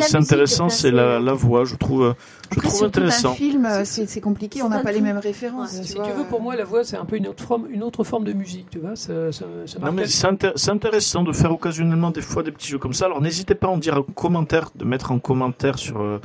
c'est 0.00 0.16
intéressant, 0.16 0.68
c'est 0.68 0.90
la, 0.92 1.18
la 1.18 1.32
voix. 1.32 1.64
Je 1.64 1.74
trouve, 1.74 2.02
euh, 2.04 2.12
je 2.52 2.58
Après, 2.58 2.68
trouve 2.68 2.84
intéressant. 2.84 3.32
un 3.32 3.34
film, 3.34 3.66
euh, 3.66 3.82
c'est 3.84 4.06
c'est 4.08 4.20
compliqué, 4.20 4.62
on 4.62 4.68
n'a 4.68 4.80
pas 4.80 4.92
les 4.92 5.00
mêmes 5.00 5.18
références. 5.18 5.72
Ouais. 5.72 5.80
tu 5.80 5.86
Si 5.88 5.94
vois. 5.96 6.04
tu 6.06 6.12
veux, 6.12 6.24
pour 6.24 6.40
moi, 6.42 6.54
la 6.54 6.64
voix, 6.64 6.84
c'est 6.84 6.96
un 6.96 7.04
peu 7.04 7.16
une 7.16 7.26
autre 7.26 7.42
forme, 7.42 7.66
une 7.70 7.82
autre 7.82 8.04
forme 8.04 8.24
de 8.24 8.32
musique, 8.34 8.68
tu 8.70 8.78
vois. 8.78 8.94
Ça, 8.94 9.32
ça, 9.32 9.46
ça 9.66 9.78
Non 9.80 9.90
mais 9.92 10.06
c'est 10.06 10.26
intér- 10.28 10.52
c'est 10.54 10.70
intéressant 10.70 11.22
de 11.24 11.32
faire 11.32 11.50
occasionnellement 11.52 12.10
des 12.10 12.20
fois 12.22 12.42
des 12.44 12.52
petits 12.52 12.68
jeux 12.68 12.78
comme 12.78 12.92
ça. 12.94 13.06
Alors 13.06 13.20
n'hésitez 13.20 13.54
pas 13.56 13.66
à 13.66 13.70
en 13.70 13.78
dire 13.78 13.96
en 13.96 14.02
commentaire, 14.02 14.70
de 14.76 14.84
mettre 14.84 15.10
en 15.10 15.18
commentaire 15.18 15.78
sur 15.78 16.20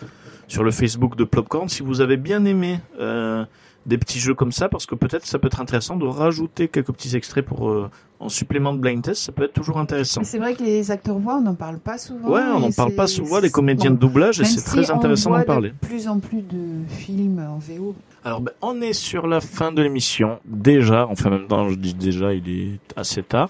sur 0.48 0.64
le 0.64 0.70
Facebook 0.70 1.16
de 1.16 1.24
Plopcorn 1.24 1.70
si 1.70 1.82
vous 1.82 2.02
avez 2.02 2.18
bien 2.18 2.46
aimé 2.46 2.80
euh, 3.00 3.44
des 3.86 3.98
petits 3.98 4.20
jeux 4.20 4.34
comme 4.34 4.52
ça, 4.52 4.70
parce 4.70 4.86
que 4.86 4.96
peut-être 4.96 5.26
ça 5.26 5.40
peut 5.40 5.48
être 5.48 5.62
intéressant 5.62 5.96
de 5.96 6.06
rajouter 6.06 6.68
quelques 6.68 6.92
petits 6.92 7.16
extraits 7.16 7.46
pour 7.46 7.70
euh, 7.70 7.90
en 8.20 8.30
supplément 8.30 8.74
de 8.74 8.80
blind 8.80 9.04
test. 9.04 9.24
Ça 9.24 9.32
peut 9.32 9.44
être 9.44 9.54
toujours 9.54 9.78
intéressant. 9.78 10.24
C'est 10.24 10.40
vrai 10.40 10.56
que 10.56 10.64
les 10.64 10.92
acteurs 10.92 11.20
voix, 11.20 11.38
on 11.38 11.42
n'en 11.42 11.56
parle 11.56 11.78
pas 11.78 11.98
souvent. 11.98 12.30
Ouais, 12.30 12.42
on 12.42 12.60
n'en 12.60 12.72
parle 12.72 12.94
pas 12.96 13.08
souvent 13.08 13.40
les 13.40 13.52
comédiens 13.52 13.92
bon, 13.92 13.96
de 13.96 14.02
doublage 14.02 14.40
et 14.42 14.46
c'est 14.46 14.60
si 14.60 14.66
très 14.66 14.92
intéressant 14.92 15.32
d'en 15.32 15.44
parler. 15.44 15.70
De 15.70 15.88
plus 15.88 16.08
en 16.08 16.20
plus 16.20 16.42
de 16.42 16.86
films 16.88 17.40
en 17.40 17.58
VO. 17.58 17.96
Alors, 18.24 18.42
ben, 18.42 18.54
on 18.62 18.82
est 18.82 18.94
sur 18.94 19.28
la 19.28 19.40
fin 19.40 19.72
de 19.72 19.84
l'émission. 19.84 20.40
Déjà, 20.46 21.06
enfin, 21.08 21.30
en 21.30 21.34
même 21.34 21.48
temps, 21.48 21.70
je 21.70 21.76
dis 21.76 21.94
déjà, 21.94 22.34
il 22.34 22.50
est 22.50 22.80
assez 22.96 23.22
tard. 23.22 23.50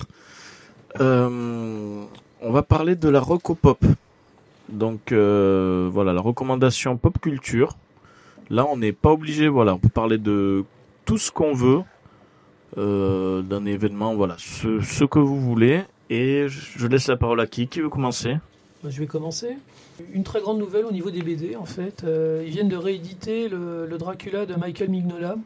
Euh, 1.00 2.04
on 2.42 2.52
va 2.52 2.62
parler 2.62 2.96
de 2.96 3.08
la 3.08 3.22
rock 3.22 3.50
au 3.50 3.56
pop. 3.56 3.84
Donc, 4.68 5.12
euh, 5.12 5.90
voilà, 5.94 6.12
la 6.12 6.22
recommandation 6.22 6.98
pop 6.98 7.18
culture. 7.22 7.78
Là, 8.50 8.66
on 8.70 8.78
n'est 8.78 8.92
pas 8.92 9.12
obligé, 9.12 9.48
voilà, 9.48 9.74
on 9.74 9.80
peut 9.80 9.90
parler 9.90 10.18
de 10.18 10.64
tout 11.06 11.18
ce 11.18 11.32
qu'on 11.32 11.54
veut, 11.54 11.82
euh, 12.78 13.42
d'un 13.42 13.66
événement, 13.66 14.16
voilà, 14.16 14.36
ce, 14.38 15.04
que 15.06 15.20
vous 15.20 15.40
voulez. 15.40 15.82
Et 16.10 16.48
je 16.48 16.88
laisse 16.88 17.08
la 17.08 17.18
parole 17.18 17.40
à 17.40 17.48
qui? 17.48 17.68
Qui 17.68 17.82
veut 17.82 17.90
commencer? 17.90 18.38
Je 18.88 19.00
vais 19.00 19.08
commencer. 19.08 19.58
Une 20.14 20.24
très 20.24 20.42
grande 20.42 20.60
nouvelle 20.60 20.86
au 20.86 20.92
niveau 20.92 21.10
des 21.10 21.22
BD, 21.22 21.56
en 21.56 21.66
fait. 21.66 22.04
Euh, 22.04 22.44
ils 22.46 22.52
viennent 22.52 22.70
de 22.70 22.76
rééditer 22.76 23.50
le, 23.50 23.88
Dracula 23.98 24.46
de 24.46 24.56
Michael 24.56 24.90
Mignola. 24.90 25.38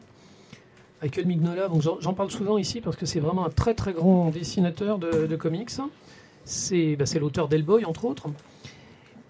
Michael 1.02 1.26
Mignola, 1.26 1.68
donc 1.68 1.80
j'en 1.80 2.12
parle 2.12 2.30
souvent 2.30 2.58
ici 2.58 2.82
parce 2.82 2.96
que 2.96 3.06
c'est 3.06 3.20
vraiment 3.20 3.46
un 3.46 3.50
très 3.50 3.72
très 3.72 3.94
grand 3.94 4.28
dessinateur 4.28 4.98
de, 4.98 5.34
comics. 5.36 5.70
C'est 6.44 6.96
bah, 6.96 7.06
c'est 7.06 7.18
l'auteur 7.18 7.48
d'Hellboy, 7.48 7.86
entre 7.86 8.04
autres. 8.04 8.28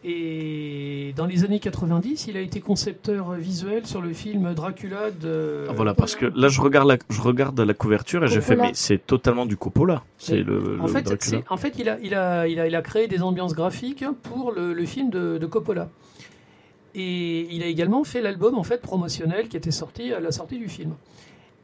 Et 0.02 1.12
dans 1.14 1.26
les 1.26 1.44
années 1.44 1.60
90, 1.60 2.26
il 2.28 2.36
a 2.38 2.40
été 2.40 2.60
concepteur 2.60 3.32
visuel 3.32 3.86
sur 3.86 4.00
le 4.00 4.14
film 4.14 4.54
Dracula 4.54 5.10
de. 5.10 5.66
Ah, 5.68 5.72
voilà, 5.74 5.92
parce 5.92 6.16
que 6.16 6.24
là, 6.24 6.48
je 6.48 6.60
regarde 6.62 6.88
la, 6.88 6.96
je 7.10 7.20
regarde 7.20 7.60
la 7.60 7.74
couverture 7.74 8.24
et 8.24 8.28
je 8.28 8.40
fais, 8.40 8.54
Coppola. 8.54 8.68
mais 8.68 8.74
c'est 8.74 9.06
totalement 9.06 9.44
du 9.44 9.58
Coppola. 9.58 10.02
C'est 10.16 10.38
le, 10.38 10.80
en 10.80 10.86
le 10.86 10.88
fait, 10.92 11.02
Dracula. 11.02 11.42
en 11.50 11.56
fait 11.58 11.74
il, 11.78 11.88
a, 11.90 11.98
il, 12.02 12.14
a, 12.14 12.48
il, 12.48 12.58
a, 12.58 12.66
il 12.66 12.74
a 12.74 12.82
créé 12.82 13.08
des 13.08 13.22
ambiances 13.22 13.52
graphiques 13.54 14.04
pour 14.22 14.52
le, 14.52 14.72
le 14.72 14.84
film 14.86 15.10
de, 15.10 15.36
de 15.36 15.46
Coppola. 15.46 15.90
Et 16.94 17.46
il 17.54 17.62
a 17.62 17.66
également 17.66 18.02
fait 18.02 18.22
l'album 18.22 18.56
en 18.58 18.64
fait 18.64 18.80
promotionnel 18.80 19.48
qui 19.48 19.56
était 19.56 19.70
sorti 19.70 20.14
à 20.14 20.20
la 20.20 20.32
sortie 20.32 20.58
du 20.58 20.68
film. 20.68 20.94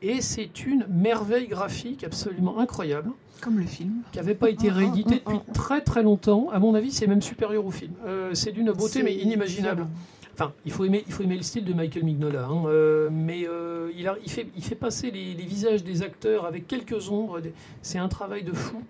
Et 0.03 0.21
c'est 0.21 0.65
une 0.67 0.87
merveille 0.89 1.49
graphique 1.49 2.05
absolument 2.05 2.59
incroyable. 2.59 3.11
Comme 3.41 3.59
le 3.59 3.67
film. 3.67 4.03
Qui 4.13 4.19
n'avait 4.19 4.35
pas 4.35 4.51
été 4.51 4.71
réédité 4.71 5.17
depuis 5.17 5.41
très 5.53 5.81
très 5.81 6.03
longtemps. 6.03 6.49
À 6.51 6.59
mon 6.59 6.75
avis, 6.75 6.91
c'est 6.91 7.07
même 7.07 7.23
supérieur 7.23 7.65
au 7.65 7.71
film. 7.71 7.93
Euh, 8.07 8.35
c'est 8.35 8.53
d'une 8.53 8.73
beauté 8.73 9.03
mais 9.03 9.15
inimaginable. 9.15 9.87
Enfin, 10.35 10.53
il 10.67 10.73
faut 10.73 10.85
aimer, 10.85 11.03
il 11.07 11.13
faut 11.13 11.23
aimer 11.23 11.37
le 11.37 11.43
style 11.43 11.65
de 11.65 11.73
Michael 11.73 12.05
Mignola, 12.05 12.45
hein, 12.45 12.65
euh, 12.67 13.09
mais 13.11 13.49
euh, 13.49 13.91
il, 13.97 14.07
a, 14.07 14.17
il, 14.23 14.31
fait, 14.31 14.47
il 14.55 14.63
fait 14.63 14.75
passer 14.75 15.11
les, 15.11 15.33
les 15.33 15.45
visages 15.47 15.83
des 15.83 16.03
acteurs 16.03 16.45
avec 16.45 16.67
quelques 16.67 17.09
ombres. 17.11 17.41
C'est 17.81 17.99
un 17.99 18.09
travail 18.09 18.43
de 18.43 18.53
fou. 18.53 18.83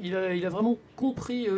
Il 0.00 0.14
a, 0.14 0.32
il 0.32 0.46
a 0.46 0.48
vraiment 0.48 0.78
compris 0.94 1.48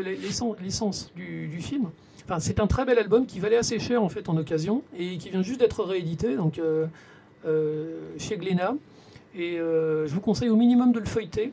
l'essence 0.62 1.12
du, 1.14 1.46
du 1.48 1.60
film. 1.60 1.90
Enfin, 2.24 2.40
c'est 2.40 2.58
un 2.58 2.66
très 2.66 2.86
bel 2.86 2.98
album 2.98 3.26
qui 3.26 3.38
valait 3.38 3.58
assez 3.58 3.78
cher 3.78 4.02
en 4.02 4.08
fait 4.08 4.30
en 4.30 4.36
occasion 4.38 4.82
et 4.98 5.18
qui 5.18 5.28
vient 5.28 5.42
juste 5.42 5.60
d'être 5.60 5.84
réédité 5.84 6.36
donc 6.36 6.58
euh, 6.58 6.86
chez 8.18 8.38
Glénat. 8.38 8.74
Et 9.36 9.58
euh, 9.58 10.06
je 10.06 10.14
vous 10.14 10.20
conseille 10.20 10.48
au 10.48 10.56
minimum 10.56 10.92
de 10.92 11.00
le 11.00 11.06
feuilleter. 11.06 11.52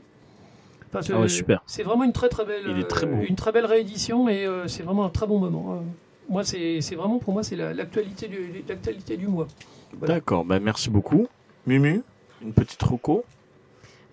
Parce 0.91 1.07
que 1.07 1.13
Ah 1.13 1.21
ouais, 1.21 1.29
super. 1.29 1.63
C'est 1.65 1.83
vraiment 1.83 2.03
une 2.03 2.11
très 2.13 2.27
très 2.29 2.45
belle, 2.45 2.63
Il 2.67 2.77
est 2.79 2.83
très 2.87 3.05
euh, 3.05 3.09
beau. 3.15 3.21
une 3.27 3.35
très 3.35 3.51
belle 3.51 3.65
réédition 3.65 4.27
et 4.27 4.45
euh, 4.45 4.67
c'est 4.67 4.83
vraiment 4.83 5.05
un 5.05 5.09
très 5.09 5.25
bon 5.25 5.39
moment. 5.39 5.73
Euh, 5.73 5.79
moi, 6.29 6.43
c'est 6.43 6.81
c'est 6.81 6.95
vraiment 6.95 7.17
pour 7.17 7.33
moi 7.33 7.43
c'est 7.43 7.55
la- 7.55 7.73
l'actualité 7.73 8.27
du, 8.27 8.63
l'actualité 8.67 9.15
du 9.17 9.27
mois. 9.27 9.47
Voilà. 9.97 10.15
D'accord, 10.15 10.43
bah, 10.45 10.59
merci 10.59 10.89
beaucoup. 10.89 11.27
Mumu, 11.65 12.01
une 12.41 12.53
petite 12.53 12.81
roco. 12.83 13.23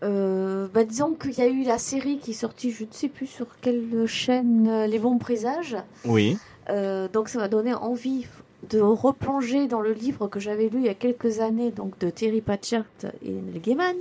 Euh, 0.05 0.69
bah, 0.73 0.85
disons 0.85 1.15
qu'il 1.15 1.33
y 1.37 1.41
a 1.43 1.49
eu 1.49 1.65
la 1.65 1.79
série 1.79 2.19
qui 2.19 2.31
est 2.31 2.35
sortie, 2.35 2.71
je 2.71 2.85
ne 2.85 2.93
sais 2.93 3.09
plus 3.09 3.27
sur 3.27 3.47
quelle 3.61 4.07
chaîne, 4.07 4.69
euh, 4.69 4.87
Les 4.87 4.99
Bons 5.01 5.19
Présages. 5.19 5.77
Oui. 6.05 6.39
Euh, 6.71 7.09
donc 7.09 7.29
ça 7.29 7.39
m'a 7.41 7.49
donné 7.49 7.75
envie 7.75 8.27
de 8.69 8.81
replonger 8.81 9.69
dans 9.69 9.81
le 9.81 9.93
livre 9.93 10.29
que 10.29 10.41
j'avais 10.41 10.69
lu 10.69 10.79
il 10.79 10.87
y 10.87 10.89
a 10.89 10.95
quelques 10.95 11.41
années, 11.41 11.71
donc 11.71 11.99
de 11.99 12.11
Terry 12.11 12.41
Pratchett 12.41 13.07
et 13.25 13.31
Neil 13.31 13.61
Gaiman. 13.61 13.97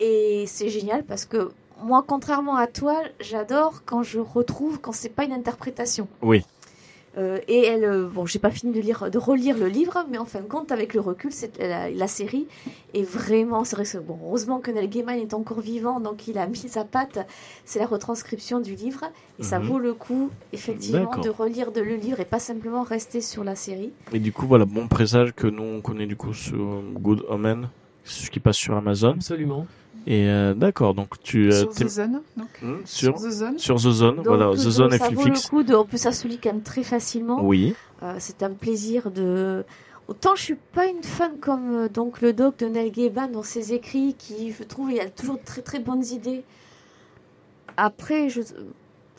Et 0.00 0.44
c'est 0.46 0.68
génial 0.68 1.04
parce 1.04 1.24
que 1.24 1.52
moi, 1.82 2.04
contrairement 2.06 2.56
à 2.56 2.66
toi, 2.66 3.00
j'adore 3.20 3.82
quand 3.84 4.02
je 4.02 4.20
retrouve 4.20 4.80
quand 4.80 4.92
c'est 4.92 5.08
pas 5.08 5.24
une 5.24 5.32
interprétation. 5.32 6.08
Oui. 6.22 6.44
Euh, 7.18 7.38
et 7.46 7.66
elle, 7.66 7.84
euh, 7.84 8.08
bon, 8.08 8.24
j'ai 8.24 8.38
pas 8.38 8.50
fini 8.50 8.72
de 8.72 8.80
lire, 8.80 9.10
de 9.10 9.18
relire 9.18 9.58
le 9.58 9.68
livre, 9.68 10.06
mais 10.10 10.16
en 10.16 10.24
fin 10.24 10.40
de 10.40 10.46
compte, 10.46 10.72
avec 10.72 10.94
le 10.94 11.00
recul, 11.00 11.30
c'est 11.30 11.58
la, 11.58 11.90
la 11.90 12.06
série 12.08 12.46
est 12.94 13.02
vraiment, 13.02 13.64
c'est 13.64 13.76
vrai 13.76 13.84
que 13.84 13.98
bon, 13.98 14.18
heureusement 14.24 14.60
que 14.60 14.70
Neil 14.70 14.88
Gaiman 14.88 15.18
est 15.18 15.34
encore 15.34 15.60
vivant, 15.60 16.00
donc 16.00 16.26
il 16.26 16.38
a 16.38 16.46
mis 16.46 16.56
sa 16.56 16.84
patte. 16.84 17.18
C'est 17.66 17.78
la 17.80 17.86
retranscription 17.86 18.60
du 18.60 18.74
livre, 18.76 19.04
et 19.38 19.42
ça 19.42 19.58
Mhm. 19.58 19.66
vaut 19.66 19.78
le 19.78 19.92
coup, 19.92 20.30
effectivement, 20.54 21.00
D'accord. 21.04 21.24
de 21.24 21.28
relire 21.30 21.70
de 21.72 21.82
le 21.82 21.96
livre 21.96 22.20
et 22.20 22.24
pas 22.24 22.38
simplement 22.38 22.82
rester 22.82 23.20
sur 23.20 23.44
la 23.44 23.56
série. 23.56 23.92
Et 24.12 24.18
du 24.18 24.32
coup, 24.32 24.46
voilà, 24.46 24.64
bon 24.64 24.88
présage 24.88 25.32
que 25.34 25.46
nous 25.46 25.62
on 25.62 25.80
connaît 25.82 26.06
du 26.06 26.16
coup 26.16 26.32
sur 26.32 26.82
Good 26.94 27.24
Omen, 27.28 27.68
ce 28.04 28.30
qui 28.30 28.40
passe 28.40 28.56
sur 28.56 28.74
Amazon. 28.74 29.12
Absolument. 29.12 29.66
Et 30.06 30.28
euh, 30.28 30.54
d'accord, 30.54 30.94
donc 30.94 31.20
tu 31.22 31.48
euh, 31.48 31.52
Sur 31.52 31.70
The 31.70 31.88
Zone, 31.88 32.20
donc. 32.36 32.48
Hmm, 32.60 32.76
sur, 32.84 33.18
Sur 33.18 33.28
The 33.28 33.32
Zone. 33.32 33.58
sur 33.58 33.76
The 33.76 33.90
Zone, 33.90 34.16
Donc, 34.16 34.26
voilà, 34.26 34.46
euh, 34.46 34.54
The 34.54 34.70
Zone 34.70 34.94
et 34.94 34.98
ça 34.98 35.08
vaut 35.10 35.24
le 35.24 35.48
coup 35.48 35.62
de, 35.62 35.74
en 35.74 35.84
plus, 35.84 35.98
ça 35.98 36.12
se 36.12 36.26
lit 36.26 36.38
quand 36.38 36.52
même 36.52 36.62
très 36.62 36.82
facilement. 36.82 37.44
Oui. 37.44 37.74
Euh, 38.02 38.16
c'est 38.18 38.42
un 38.42 38.50
plaisir 38.50 39.10
de. 39.10 39.64
Autant 40.08 40.34
je 40.34 40.42
suis 40.42 40.56
pas 40.56 40.86
une 40.86 41.04
fan 41.04 41.38
comme 41.40 41.88
donc 41.88 42.20
le 42.20 42.32
doc 42.32 42.58
de 42.58 42.66
Neil 42.66 42.90
Gaiman 42.90 43.30
dans 43.30 43.44
ses 43.44 43.72
écrits, 43.72 44.16
qui 44.18 44.52
je 44.52 44.64
trouve 44.64 44.90
il 44.90 45.00
a 45.00 45.08
toujours 45.08 45.36
de 45.36 45.44
très 45.44 45.62
très 45.62 45.78
bonnes 45.78 46.04
idées. 46.04 46.42
Après, 47.76 48.28
je, 48.28 48.40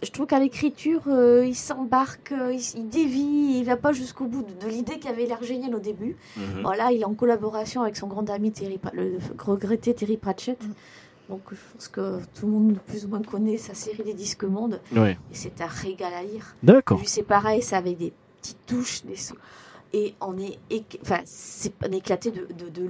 je 0.04 0.12
trouve 0.12 0.28
qu'à 0.28 0.40
l'écriture, 0.40 1.02
euh, 1.08 1.46
il 1.46 1.56
s'embarque, 1.56 2.32
euh, 2.32 2.54
il, 2.54 2.62
il 2.80 2.90
dévie, 2.90 3.58
il 3.60 3.64
va 3.64 3.78
pas 3.78 3.92
jusqu'au 3.94 4.26
bout 4.26 4.44
de, 4.44 4.66
de 4.66 4.70
l'idée 4.70 5.00
qui 5.00 5.08
avait 5.08 5.26
l'air 5.26 5.42
géniale 5.44 5.76
au 5.76 5.80
début. 5.80 6.16
Mhm. 6.38 6.62
Voilà, 6.64 6.92
il 6.92 7.02
est 7.02 7.06
en 7.06 7.14
collaboration 7.14 7.82
avec 7.82 7.96
son 7.96 8.08
grand 8.08 8.30
ami 8.30 8.52
Terry, 8.52 8.80
le 8.94 9.18
regretté 9.40 9.94
Terry 9.94 10.18
Pratchett. 10.18 10.60
Donc 11.30 11.42
je 11.52 11.56
pense 11.74 11.88
que 11.88 12.20
tout 12.38 12.46
le 12.46 12.52
monde 12.52 12.78
plus 12.86 13.06
ou 13.06 13.08
moins 13.08 13.22
connaît 13.22 13.58
sa 13.58 13.74
série 13.74 14.04
des 14.04 14.14
disques 14.14 14.44
mondes. 14.44 14.82
Ouais. 14.96 15.18
Et 15.32 15.36
c'est 15.36 15.62
un 15.62 15.68
régal 15.68 16.14
à 16.14 16.22
lire. 16.24 16.56
D'accord. 16.64 17.00
C'est 17.06 17.24
pareil, 17.24 17.62
c'est 17.62 17.76
avec 17.78 17.98
des 17.98 18.12
petites 18.42 18.66
touches, 18.68 19.04
des 19.06 19.16
sons. 19.16 19.36
Et 19.94 20.16
on 20.22 20.38
est, 20.38 20.58
éc- 20.70 21.00
enfin, 21.02 21.20
c'est 21.24 21.72
est 21.84 21.94
éclaté 21.96 22.32
de, 22.32 22.48
de, 22.70 22.90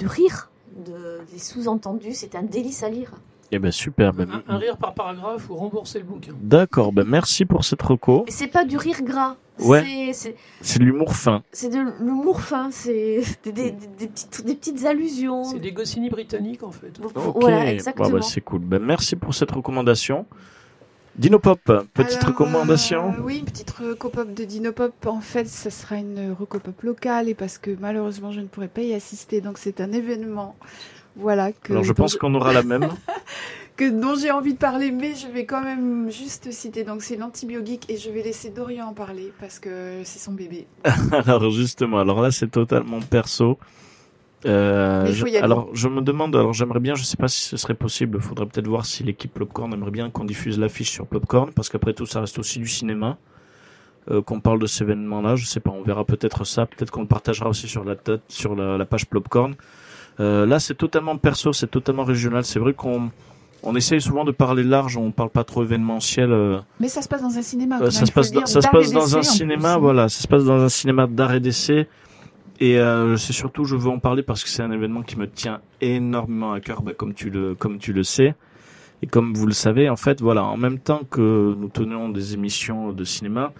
de 0.00 0.06
rire, 0.06 0.50
de, 0.86 1.20
des 1.30 1.38
sous-entendus. 1.38 2.14
C'est 2.14 2.34
un 2.34 2.42
délice 2.42 2.82
à 2.82 2.88
lire. 2.88 3.12
Eh 3.50 3.58
ben 3.58 3.70
super. 3.70 4.12
ben, 4.12 4.28
Un, 4.46 4.54
un 4.54 4.58
rire 4.58 4.76
par 4.76 4.92
paragraphe 4.94 5.48
ou 5.48 5.54
rembourser 5.56 5.98
le 6.00 6.04
bouquin. 6.04 6.32
D'accord, 6.40 6.92
ben 6.92 7.04
merci 7.08 7.44
pour 7.46 7.64
cette 7.64 7.80
reco. 7.82 8.24
Et 8.26 8.30
c'est 8.30 8.46
pas 8.48 8.64
du 8.64 8.76
rire 8.76 9.02
gras. 9.02 9.36
Ouais. 9.60 10.10
C'est- 10.12 10.78
de 10.78 10.84
l'humour 10.84 11.16
fin. 11.16 11.42
c'est 11.50 11.68
de 11.70 11.78
l'humour 12.00 12.40
fin. 12.42 12.70
C'est 12.70 13.20
des, 13.44 13.50
des, 13.52 13.70
des- 13.72 13.86
des 13.98 14.06
petites, 14.06 14.44
des 14.44 14.54
petites 14.54 14.84
allusions. 14.84 15.44
C'est 15.44 15.58
des 15.58 15.72
Goscinny 15.72 16.10
britanniques 16.10 16.62
en 16.62 16.70
fait. 16.70 16.92
Ok, 17.02 17.40
Voilà, 17.40 17.62
Bon, 17.62 17.66
exactement. 17.68 18.10
bah, 18.10 18.22
c'est 18.22 18.40
cool. 18.42 18.60
Ben 18.60 18.82
merci 18.82 19.16
pour 19.16 19.34
cette 19.34 19.50
recommandation. 19.50 20.26
Dinopop, 21.16 21.58
petite 21.94 22.18
Alors, 22.18 22.28
recommandation. 22.28 23.08
euh, 23.18 23.22
Oui, 23.24 23.38
une 23.38 23.44
petite 23.44 23.70
recopop 23.72 24.32
de 24.34 24.44
Dinopop. 24.44 24.94
En 25.06 25.20
fait, 25.20 25.48
ce 25.48 25.68
sera 25.68 25.96
une 25.96 26.32
recopop 26.38 26.80
locale 26.82 27.28
et 27.28 27.34
parce 27.34 27.58
que 27.58 27.72
malheureusement, 27.80 28.30
je 28.30 28.38
ne 28.40 28.46
pourrai 28.46 28.68
pas 28.68 28.82
y 28.82 28.94
assister. 28.94 29.40
Donc, 29.40 29.58
c'est 29.58 29.80
un 29.80 29.90
événement. 29.90 30.54
Voilà. 31.16 31.52
Que, 31.52 31.72
Alors 31.72 31.84
je 31.84 31.92
pense 31.92 32.16
qu'on 32.16 32.34
aura 32.34 32.52
la 32.52 32.62
même. 32.62 32.88
que 33.76 33.88
dont 33.90 34.14
j'ai 34.16 34.30
envie 34.30 34.54
de 34.54 34.58
parler, 34.58 34.90
mais 34.90 35.14
je 35.14 35.28
vais 35.28 35.44
quand 35.46 35.62
même 35.62 36.10
juste 36.10 36.50
citer. 36.50 36.84
Donc, 36.84 37.02
c'est 37.02 37.16
l'antibiogeek 37.16 37.88
et 37.90 37.96
je 37.96 38.10
vais 38.10 38.22
laisser 38.22 38.50
Dorian 38.50 38.88
en 38.88 38.92
parler 38.94 39.32
parce 39.40 39.58
que 39.58 40.00
c'est 40.04 40.18
son 40.18 40.32
bébé. 40.32 40.66
alors 41.26 41.50
justement, 41.50 41.98
alors 41.98 42.20
là 42.22 42.30
c'est 42.30 42.50
totalement 42.50 43.00
perso. 43.00 43.58
Euh, 44.46 45.06
je- 45.12 45.42
alors 45.42 45.68
je 45.74 45.88
me 45.88 46.00
demande, 46.00 46.36
alors 46.36 46.52
j'aimerais 46.52 46.78
bien, 46.80 46.94
je 46.94 47.02
sais 47.02 47.16
pas 47.16 47.26
si 47.26 47.40
ce 47.42 47.56
serait 47.56 47.74
possible, 47.74 48.20
faudrait 48.20 48.46
peut-être 48.46 48.68
voir 48.68 48.86
si 48.86 49.02
l'équipe 49.02 49.32
Popcorn 49.34 49.72
aimerait 49.72 49.90
bien 49.90 50.10
qu'on 50.10 50.24
diffuse 50.24 50.58
l'affiche 50.60 50.90
sur 50.90 51.06
Popcorn, 51.06 51.50
parce 51.52 51.68
qu'après 51.68 51.92
tout 51.92 52.06
ça 52.06 52.20
reste 52.20 52.38
aussi 52.38 52.60
du 52.60 52.68
cinéma, 52.68 53.18
euh, 54.12 54.22
qu'on 54.22 54.38
parle 54.40 54.60
de 54.60 54.66
cet 54.66 54.82
événement-là, 54.82 55.34
je 55.34 55.44
sais 55.44 55.58
pas, 55.58 55.70
on 55.70 55.82
verra 55.82 56.04
peut-être 56.04 56.44
ça, 56.44 56.66
peut-être 56.66 56.92
qu'on 56.92 57.00
le 57.02 57.08
partagera 57.08 57.48
aussi 57.48 57.66
sur 57.66 57.82
la 57.84 57.96
sur 58.28 58.54
la, 58.54 58.78
la 58.78 58.84
page 58.84 59.06
Popcorn. 59.06 59.56
Euh, 60.20 60.46
là 60.46 60.58
c'est 60.58 60.74
totalement 60.74 61.16
perso, 61.16 61.52
c'est 61.52 61.68
totalement 61.70 62.04
régional, 62.04 62.44
c'est 62.44 62.58
vrai 62.58 62.72
qu'on 62.74 63.10
on 63.62 63.74
essaye 63.74 64.00
souvent 64.00 64.24
de 64.24 64.30
parler 64.32 64.62
large, 64.62 64.96
on 64.96 65.10
parle 65.10 65.30
pas 65.30 65.44
trop 65.44 65.62
événementiel. 65.64 66.32
euh, 66.32 66.58
Mais 66.80 66.88
ça 66.88 67.02
se 67.02 67.08
passe 67.08 67.22
dans 67.22 67.36
un 67.36 67.42
cinéma. 67.42 67.80
euh, 67.82 67.90
ça 67.90 68.06
se 68.06 68.12
passe, 68.12 68.30
dire, 68.30 68.46
ça 68.46 68.60
se 68.60 68.68
passe 68.68 68.92
dans 68.92 69.16
un 69.16 69.22
cinéma, 69.22 69.74
plus. 69.74 69.80
voilà, 69.82 70.08
ça 70.08 70.22
se 70.22 70.28
passe 70.28 70.44
dans 70.44 70.60
un 70.62 70.68
cinéma 70.68 71.06
d'art 71.06 71.34
et 71.34 71.40
d'essai. 71.40 71.88
Et 72.60 72.78
euh, 72.78 73.16
c'est 73.16 73.32
surtout, 73.32 73.64
je 73.64 73.76
veux 73.76 73.90
en 73.90 74.00
parler 74.00 74.22
parce 74.24 74.42
que 74.42 74.48
c'est 74.50 74.62
un 74.62 74.72
événement 74.72 75.02
qui 75.02 75.16
me 75.16 75.28
tient 75.28 75.60
énormément 75.80 76.52
à 76.52 76.60
cœur, 76.60 76.82
bah, 76.82 76.92
comme 76.96 77.14
tu 77.14 77.30
le, 77.30 77.54
comme 77.54 77.78
tu 77.78 77.92
le 77.92 78.02
sais. 78.02 78.34
Et 79.02 79.06
comme 79.06 79.32
vous 79.34 79.46
le 79.46 79.52
savez, 79.52 79.88
en 79.88 79.94
fait, 79.96 80.20
voilà, 80.20 80.42
en 80.44 80.56
même 80.56 80.78
temps 80.80 81.02
que 81.08 81.54
nous 81.56 81.68
tenons 81.68 82.08
des 82.08 82.34
émissions 82.34 82.92
de 82.92 83.04
cinéma, 83.04 83.52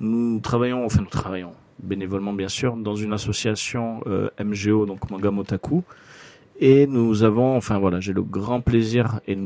nous 0.00 0.38
travaillons, 0.40 0.84
enfin 0.84 1.00
nous 1.00 1.06
travaillons 1.06 1.52
bénévolement 1.82 2.32
bien 2.32 2.48
sûr, 2.48 2.76
dans 2.76 2.96
une 2.96 3.12
association 3.12 4.02
euh, 4.06 4.28
MGO, 4.42 4.86
donc 4.86 5.10
Manga 5.10 5.30
Motaku. 5.30 5.82
Et 6.60 6.86
nous 6.86 7.22
avons, 7.22 7.56
enfin 7.56 7.78
voilà, 7.78 8.00
j'ai 8.00 8.12
le 8.12 8.22
grand 8.22 8.60
plaisir, 8.60 9.20
et 9.26 9.36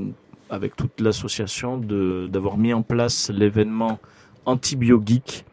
avec 0.51 0.77
toute 0.77 1.01
l'association, 1.01 1.79
d'avoir 1.79 2.57
mis 2.57 2.73
en 2.73 2.83
place 2.83 3.31
l'événement 3.31 3.99
Antibiogeek 4.45 5.45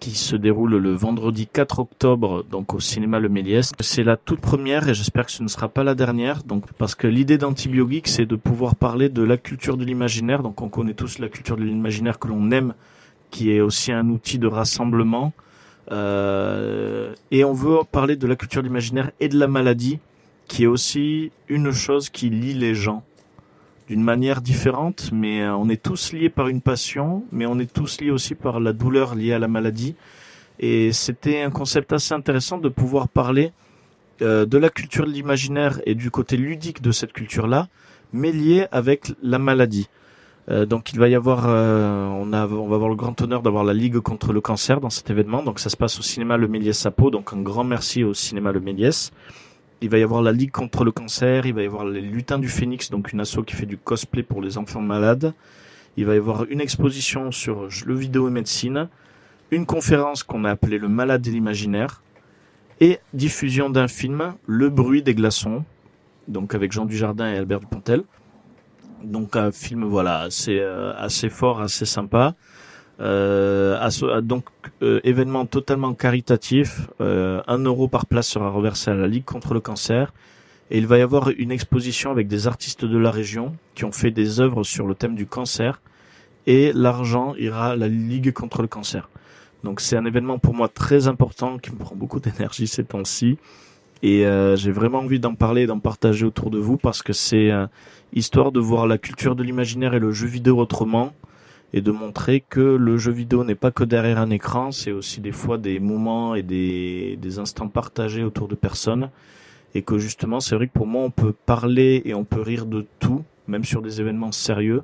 qui 0.00 0.10
se 0.10 0.36
déroule 0.36 0.76
le 0.76 0.92
vendredi 0.92 1.46
4 1.46 1.80
octobre 1.80 2.44
donc 2.48 2.74
au 2.74 2.80
cinéma 2.80 3.18
Le 3.18 3.28
Méliès. 3.28 3.72
C'est 3.80 4.04
la 4.04 4.16
toute 4.16 4.40
première 4.40 4.88
et 4.88 4.94
j'espère 4.94 5.26
que 5.26 5.32
ce 5.32 5.42
ne 5.42 5.48
sera 5.48 5.68
pas 5.68 5.82
la 5.82 5.94
dernière 5.94 6.44
donc 6.44 6.64
parce 6.74 6.94
que 6.94 7.06
l'idée 7.06 7.38
d'Antibiogeek 7.38 8.06
c'est 8.06 8.26
de 8.26 8.36
pouvoir 8.36 8.76
parler 8.76 9.08
de 9.08 9.22
la 9.22 9.36
culture 9.36 9.76
de 9.76 9.84
l'imaginaire 9.84 10.42
donc 10.42 10.60
on 10.62 10.68
connaît 10.68 10.94
tous 10.94 11.18
la 11.18 11.28
culture 11.28 11.56
de 11.56 11.64
l'imaginaire 11.64 12.18
que 12.18 12.28
l'on 12.28 12.50
aime 12.50 12.74
qui 13.30 13.50
est 13.50 13.60
aussi 13.60 13.92
un 13.92 14.08
outil 14.08 14.38
de 14.38 14.46
rassemblement 14.46 15.32
euh, 15.90 17.14
et 17.30 17.44
on 17.44 17.52
veut 17.52 17.78
parler 17.90 18.16
de 18.16 18.26
la 18.26 18.36
culture 18.36 18.62
de 18.62 18.68
l'imaginaire 18.68 19.10
et 19.20 19.28
de 19.28 19.38
la 19.38 19.48
maladie 19.48 19.98
qui 20.46 20.64
est 20.64 20.66
aussi 20.66 21.30
une 21.48 21.72
chose 21.72 22.08
qui 22.08 22.30
lie 22.30 22.54
les 22.54 22.74
gens 22.74 23.04
d'une 23.88 24.02
manière 24.02 24.42
différente, 24.42 25.10
mais 25.12 25.42
euh, 25.42 25.54
on 25.54 25.68
est 25.68 25.82
tous 25.82 26.12
liés 26.12 26.28
par 26.28 26.48
une 26.48 26.60
passion, 26.60 27.24
mais 27.32 27.46
on 27.46 27.58
est 27.58 27.72
tous 27.72 28.00
liés 28.00 28.10
aussi 28.10 28.34
par 28.34 28.60
la 28.60 28.72
douleur 28.72 29.14
liée 29.14 29.32
à 29.32 29.38
la 29.38 29.48
maladie. 29.48 29.94
Et 30.58 30.92
c'était 30.92 31.42
un 31.42 31.50
concept 31.50 31.92
assez 31.92 32.12
intéressant 32.12 32.58
de 32.58 32.68
pouvoir 32.68 33.08
parler 33.08 33.52
euh, 34.20 34.44
de 34.44 34.58
la 34.58 34.68
culture 34.68 35.06
de 35.06 35.10
l'imaginaire 35.10 35.80
et 35.86 35.94
du 35.94 36.10
côté 36.10 36.36
ludique 36.36 36.82
de 36.82 36.92
cette 36.92 37.12
culture-là, 37.12 37.68
mais 38.12 38.32
lié 38.32 38.66
avec 38.72 39.12
la 39.22 39.38
maladie. 39.38 39.88
Euh, 40.50 40.64
donc 40.64 40.92
il 40.92 40.98
va 40.98 41.08
y 41.08 41.14
avoir, 41.14 41.44
euh, 41.46 42.06
on, 42.06 42.32
a, 42.32 42.46
on 42.46 42.68
va 42.68 42.76
avoir 42.76 42.88
le 42.88 42.96
grand 42.96 43.20
honneur 43.20 43.42
d'avoir 43.42 43.64
la 43.64 43.74
Ligue 43.74 43.98
contre 43.98 44.32
le 44.32 44.40
cancer 44.40 44.80
dans 44.80 44.90
cet 44.90 45.10
événement. 45.10 45.42
Donc 45.42 45.60
ça 45.60 45.68
se 45.68 45.76
passe 45.76 45.98
au 45.98 46.02
cinéma 46.02 46.36
Le 46.36 46.48
Méliès 46.48 46.86
à. 46.86 46.90
Donc 47.12 47.32
un 47.32 47.40
grand 47.40 47.64
merci 47.64 48.04
au 48.04 48.14
cinéma 48.14 48.52
Le 48.52 48.60
Méliès. 48.60 49.12
Il 49.80 49.90
va 49.90 49.98
y 49.98 50.02
avoir 50.02 50.22
la 50.22 50.32
Ligue 50.32 50.50
contre 50.50 50.84
le 50.84 50.90
cancer. 50.90 51.46
Il 51.46 51.54
va 51.54 51.62
y 51.62 51.66
avoir 51.66 51.84
les 51.84 52.00
Lutins 52.00 52.38
du 52.38 52.48
Phénix, 52.48 52.90
donc 52.90 53.12
une 53.12 53.20
asso 53.20 53.42
qui 53.46 53.54
fait 53.54 53.66
du 53.66 53.76
cosplay 53.76 54.22
pour 54.22 54.40
les 54.40 54.58
enfants 54.58 54.80
malades. 54.80 55.34
Il 55.96 56.06
va 56.06 56.14
y 56.14 56.18
avoir 56.18 56.44
une 56.44 56.60
exposition 56.60 57.30
sur 57.30 57.68
le 57.84 57.94
vidéo 57.94 58.28
et 58.28 58.30
médecine, 58.30 58.88
une 59.50 59.66
conférence 59.66 60.22
qu'on 60.22 60.44
a 60.44 60.50
appelée 60.50 60.78
Le 60.78 60.88
Malade 60.88 61.26
et 61.26 61.30
l'imaginaire, 61.30 62.02
et 62.80 63.00
diffusion 63.14 63.68
d'un 63.68 63.88
film, 63.88 64.34
Le 64.46 64.68
bruit 64.68 65.02
des 65.02 65.14
glaçons, 65.14 65.64
donc 66.28 66.54
avec 66.54 66.70
Jean 66.70 66.84
Dujardin 66.84 67.32
et 67.32 67.36
Albert 67.36 67.60
Dupontel. 67.60 68.04
Donc 69.04 69.36
un 69.36 69.52
film 69.52 69.84
voilà 69.84 70.20
assez 70.20 70.58
euh, 70.58 70.92
assez 70.96 71.28
fort, 71.28 71.60
assez 71.60 71.86
sympa. 71.86 72.34
Euh, 73.00 73.78
asso- 73.80 74.20
donc 74.22 74.44
euh, 74.82 75.00
événement 75.04 75.46
totalement 75.46 75.94
caritatif. 75.94 76.88
Euh, 77.00 77.40
un 77.46 77.58
euro 77.58 77.86
par 77.88 78.06
place 78.06 78.26
sera 78.28 78.50
reversé 78.50 78.90
à 78.90 78.94
la 78.94 79.06
Ligue 79.06 79.24
contre 79.24 79.54
le 79.54 79.60
cancer. 79.60 80.12
Et 80.70 80.78
il 80.78 80.86
va 80.86 80.98
y 80.98 81.00
avoir 81.00 81.30
une 81.30 81.50
exposition 81.50 82.10
avec 82.10 82.28
des 82.28 82.46
artistes 82.46 82.84
de 82.84 82.98
la 82.98 83.10
région 83.10 83.54
qui 83.74 83.84
ont 83.84 83.92
fait 83.92 84.10
des 84.10 84.40
œuvres 84.40 84.64
sur 84.64 84.86
le 84.86 84.94
thème 84.94 85.14
du 85.14 85.26
cancer. 85.26 85.80
Et 86.46 86.72
l'argent 86.74 87.34
ira 87.36 87.70
à 87.70 87.76
la 87.76 87.88
Ligue 87.88 88.32
contre 88.32 88.62
le 88.62 88.68
cancer. 88.68 89.08
Donc 89.64 89.80
c'est 89.80 89.96
un 89.96 90.04
événement 90.04 90.38
pour 90.38 90.54
moi 90.54 90.68
très 90.68 91.08
important 91.08 91.58
qui 91.58 91.70
me 91.72 91.76
prend 91.76 91.96
beaucoup 91.96 92.20
d'énergie 92.20 92.66
ces 92.66 92.84
temps-ci. 92.84 93.38
Et 94.02 94.26
euh, 94.26 94.56
j'ai 94.56 94.70
vraiment 94.70 95.00
envie 95.00 95.18
d'en 95.18 95.34
parler 95.34 95.66
d'en 95.66 95.80
partager 95.80 96.24
autour 96.24 96.50
de 96.50 96.58
vous 96.58 96.76
parce 96.76 97.02
que 97.02 97.12
c'est 97.12 97.50
euh, 97.50 97.66
histoire 98.12 98.52
de 98.52 98.60
voir 98.60 98.86
la 98.86 98.98
culture 98.98 99.34
de 99.34 99.42
l'imaginaire 99.42 99.94
et 99.94 99.98
le 99.98 100.12
jeu 100.12 100.26
vidéo 100.28 100.58
autrement 100.58 101.12
et 101.72 101.80
de 101.80 101.90
montrer 101.90 102.40
que 102.48 102.60
le 102.60 102.96
jeu 102.96 103.12
vidéo 103.12 103.44
n'est 103.44 103.54
pas 103.54 103.70
que 103.70 103.84
derrière 103.84 104.18
un 104.18 104.30
écran, 104.30 104.70
c'est 104.70 104.92
aussi 104.92 105.20
des 105.20 105.32
fois 105.32 105.58
des 105.58 105.80
moments 105.80 106.34
et 106.34 106.42
des, 106.42 107.18
des 107.20 107.38
instants 107.38 107.68
partagés 107.68 108.24
autour 108.24 108.48
de 108.48 108.54
personnes 108.54 109.10
et 109.74 109.82
que 109.82 109.98
justement 109.98 110.40
c'est 110.40 110.54
vrai 110.54 110.68
que 110.68 110.72
pour 110.72 110.86
moi 110.86 111.02
on 111.02 111.10
peut 111.10 111.34
parler 111.44 112.00
et 112.04 112.14
on 112.14 112.24
peut 112.24 112.40
rire 112.40 112.66
de 112.66 112.86
tout, 113.00 113.22
même 113.48 113.64
sur 113.64 113.82
des 113.82 114.00
événements 114.00 114.32
sérieux. 114.32 114.82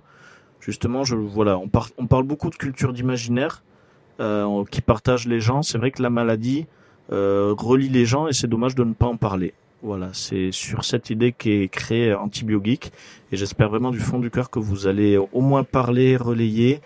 Justement, 0.60 1.02
voilà, 1.02 1.58
on, 1.58 1.68
par- 1.68 1.90
on 1.98 2.06
parle 2.06 2.24
beaucoup 2.24 2.48
de 2.48 2.54
culture 2.56 2.94
d'imaginaire 2.94 3.62
euh, 4.20 4.64
qui 4.70 4.80
partage 4.80 5.26
les 5.28 5.38
gens. 5.38 5.60
C'est 5.60 5.76
vrai 5.76 5.90
que 5.90 6.02
la 6.02 6.08
maladie 6.08 6.66
relie 7.10 7.88
les 7.88 8.04
gens 8.06 8.28
et 8.28 8.32
c'est 8.32 8.46
dommage 8.46 8.74
de 8.74 8.84
ne 8.84 8.94
pas 8.94 9.06
en 9.06 9.16
parler. 9.16 9.54
Voilà, 9.82 10.08
c'est 10.14 10.50
sur 10.50 10.82
cette 10.84 11.10
idée 11.10 11.32
qu'est 11.32 11.68
créé 11.68 12.14
Antibiogeek 12.14 12.90
et 13.32 13.36
j'espère 13.36 13.68
vraiment 13.68 13.90
du 13.90 14.00
fond 14.00 14.18
du 14.18 14.30
cœur 14.30 14.48
que 14.48 14.58
vous 14.58 14.86
allez 14.86 15.18
au 15.18 15.40
moins 15.42 15.62
parler, 15.62 16.16
relayer 16.16 16.80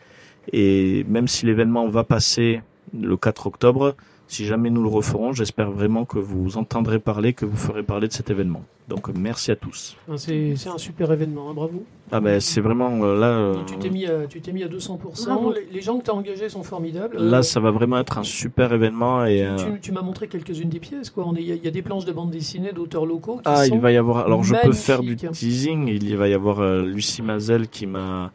et 0.52 1.05
même 1.08 1.28
si 1.28 1.47
l'événement 1.47 1.88
va 1.88 2.02
passer 2.02 2.60
le 2.98 3.16
4 3.16 3.47
octobre, 3.47 3.94
si 4.28 4.44
jamais 4.44 4.70
nous 4.70 4.82
le 4.82 4.89
referons, 4.89 5.32
j'espère 5.32 5.70
vraiment 5.70 6.05
que 6.05 6.18
vous 6.18 6.57
entendrez 6.58 6.98
parler, 7.00 7.32
que 7.32 7.44
vous 7.47 7.57
ferez 7.57 7.82
parler 7.82 8.07
de 8.08 8.12
cet 8.12 8.31
événement. 8.31 8.62
Donc 8.86 9.08
merci 9.15 9.50
à 9.50 9.57
tous. 9.57 9.97
Hein, 10.08 10.16
C'est 10.16 10.55
un 10.73 10.78
super 10.78 11.10
événement, 11.12 11.50
hein, 11.50 11.55
bravo. 11.55 11.82
Ah 12.12 12.20
ben 12.20 12.40
c'est 12.40 12.60
vraiment 12.62 12.90
euh, 13.05 13.18
là. 13.18 13.26
euh, 13.26 13.55
Tu 13.66 13.76
t'es 13.76 13.90
mis, 13.90 14.07
à- 14.07 14.26
tu 14.26 14.40
t'es 14.40 14.52
mis 14.52 14.62
à 14.62 14.68
200%. 14.68 15.26
Bravo. 15.26 15.52
Les, 15.52 15.66
les 15.70 15.81
gens 15.82 15.98
que 15.98 16.05
tu 16.05 16.10
as 16.10 16.15
engagés 16.15 16.48
sont 16.48 16.62
formidables. 16.62 17.16
Là, 17.18 17.39
Euh, 17.39 17.42
ça 17.42 17.60
va 17.60 17.70
vraiment 17.70 17.98
être 17.98 18.16
un 18.18 18.23
super 18.23 18.73
événement 18.73 19.24
et. 19.26 19.44
euh, 19.44 19.57
Tu, 19.57 19.81
tu 19.81 19.92
m'as 19.92 20.00
montré 20.02 20.28
quelques-unes 20.28 20.70
des 20.70 20.78
pièces. 20.81 21.10
quoi. 21.10 21.24
On 21.26 21.34
est- 21.34 21.42
Il 21.42 21.55
y, 21.55 21.58
y 21.65 21.68
a 21.68 21.70
des 21.70 21.82
planches 21.82 22.07
de 22.07 22.12
bande 22.12 22.31
dessinée 22.31 22.73
d'auteurs 22.73 23.05
locaux. 23.05 23.36
Qui 23.36 23.42
Ah, 23.44 23.65
sont 23.66 23.74
il 23.74 23.81
va 23.81 23.92
y 23.92 23.97
avoir. 23.98 24.18
Alors, 24.26 24.42
je 24.42 24.55
peux 24.62 24.73
faire 24.73 25.02
du 25.02 25.16
teasing. 25.16 25.89
Il 25.89 26.16
va 26.16 26.28
y 26.28 26.34
avoir 26.34 26.62
Lucie 26.82 27.20
Mazel 27.23 27.68
qui 27.68 27.86
m'a, 27.86 28.31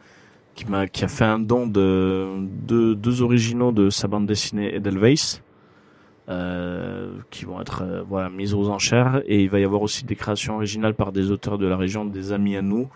qui 0.54 0.66
m'a, 0.66 0.86
qui 0.86 1.04
a 1.04 1.08
fait 1.08 1.24
un 1.24 1.40
don 1.40 1.66
de, 1.66 2.28
de 2.68 2.94
deux 2.94 3.22
originaux 3.22 3.72
de 3.72 3.90
sa 3.90 4.06
bande 4.06 4.26
dessinée 4.26 4.72
Edelweiss, 4.76 5.42
qui 7.30 7.44
vont 7.44 7.60
être 7.60 7.82
euh, 7.82 8.02
voilà 8.08 8.30
mises 8.30 8.54
aux 8.54 8.68
enchères. 8.68 9.22
Et 9.26 9.42
il 9.42 9.50
va 9.50 9.60
y 9.60 9.64
avoir 9.64 9.82
aussi 9.82 10.04
des 10.04 10.16
créations 10.16 10.56
originales 10.56 10.94
par 10.94 11.12
des 11.12 11.30
auteurs 11.30 11.58
de 11.58 11.66
la 11.66 11.76
région, 11.76 12.04
des 12.04 12.32
amis 12.32 12.56
à 12.56 12.62
nous. 12.62 12.88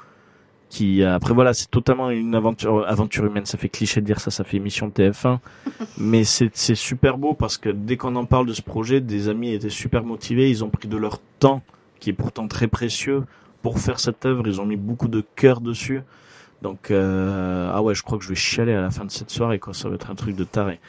Qui 0.70 1.02
euh, 1.02 1.15
après 1.15 1.32
voilà, 1.32 1.55
c'est 1.55 1.70
totalement 1.70 2.10
une 2.10 2.34
aventure, 2.34 2.86
aventure 2.86 3.24
humaine. 3.24 3.47
Ça 3.47 3.57
fait 3.57 3.68
cliché 3.68 4.00
de 4.00 4.07
dire 4.07 4.20
ça, 4.20 4.31
ça 4.31 4.44
fait 4.44 4.58
émission 4.58 4.89
TF1, 4.89 5.39
mais 5.98 6.24
c'est 6.24 6.50
c'est 6.55 6.74
super 6.74 7.16
beau 7.16 7.34
parce 7.34 7.57
que 7.57 7.70
dès 7.70 7.97
qu'on 7.97 8.16
en 8.16 8.26
parle 8.26 8.47
de 8.47 8.52
ce 8.52 8.62
projet, 8.62 9.00
des 9.00 9.28
amis 9.28 9.52
étaient 9.52 9.70
super 9.70 10.05
motivés. 10.05 10.50
Ils 10.50 10.65
ont 10.65 10.70
pris 10.70 10.89
de 10.89 10.97
leur 10.97 11.20
temps 11.39 11.62
qui 12.00 12.10
est 12.10 12.15
pourtant 12.15 12.48
très 12.48 12.68
précieux 12.68 13.24
pour 13.62 13.78
faire 13.78 13.98
cette 13.98 14.24
œuvre. 14.26 14.47
Ils 14.47 14.60
ont 14.60 14.66
mis 14.66 14.76
beaucoup 14.76 15.08
de 15.08 15.24
cœur 15.36 15.60
dessus. 15.60 16.02
Donc 16.62 16.90
euh, 16.90 17.70
ah 17.73 17.82
ouais, 17.82 17.94
je 17.94 18.02
crois 18.02 18.18
que 18.18 18.24
je 18.24 18.31
vais 18.31 18.34
chialer 18.34 18.74
à 18.74 18.81
la 18.81 18.90
fin 18.90 19.05
de 19.05 19.10
cette 19.10 19.31
soirée 19.31 19.58
quoi. 19.58 19.73
Ça 19.73 19.89
va 19.89 19.94
être 19.94 20.10
un 20.10 20.15
truc 20.15 20.36
de 20.36 20.44
taré. 20.44 20.81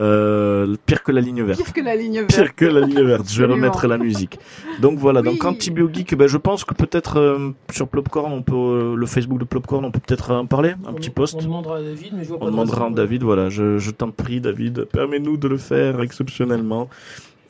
Euh, 0.00 0.74
pire 0.86 1.02
que 1.04 1.12
la 1.12 1.20
ligne 1.20 1.42
verte. 1.44 1.62
Pire 1.62 1.72
que 1.72 1.80
la 1.80 1.94
ligne 1.94 2.18
verte. 2.20 2.30
Pire 2.34 2.54
que 2.56 2.64
la 2.64 2.80
ligne 2.80 3.02
verte. 3.02 3.30
Je 3.30 3.42
vais 3.44 3.52
remettre 3.52 3.86
la 3.86 3.96
musique. 3.96 4.38
Donc 4.80 4.98
voilà. 4.98 5.20
Oui. 5.20 5.26
Donc 5.26 5.44
Antibiogeek, 5.44 6.16
ben, 6.16 6.26
je 6.26 6.36
pense 6.36 6.64
que 6.64 6.74
peut-être 6.74 7.18
euh, 7.18 7.50
sur 7.70 7.86
Plopcorn, 7.88 8.32
on 8.32 8.42
peut 8.42 8.54
euh, 8.56 8.94
le 8.96 9.06
Facebook 9.06 9.38
de 9.38 9.44
Plopcorn, 9.44 9.84
on 9.84 9.90
peut 9.92 10.00
peut-être 10.04 10.32
en 10.32 10.46
parler, 10.46 10.70
un 10.84 10.90
On- 10.90 10.94
petit 10.94 11.10
post. 11.10 11.36
On 11.38 11.42
demandera 11.42 11.76
à 11.76 11.82
David, 11.82 12.12
mais 12.16 12.24
je 12.24 12.28
vois 12.30 12.38
pas 12.38 12.44
On 12.44 12.48
de 12.48 12.52
demandera 12.52 12.86
à. 12.86 12.90
David, 12.90 13.22
voilà, 13.22 13.48
je, 13.50 13.78
je 13.78 13.90
t'en 13.92 14.10
prie, 14.10 14.40
David, 14.40 14.84
permets-nous 14.86 15.36
de 15.36 15.46
le 15.46 15.58
faire 15.58 16.00
exceptionnellement. 16.02 16.88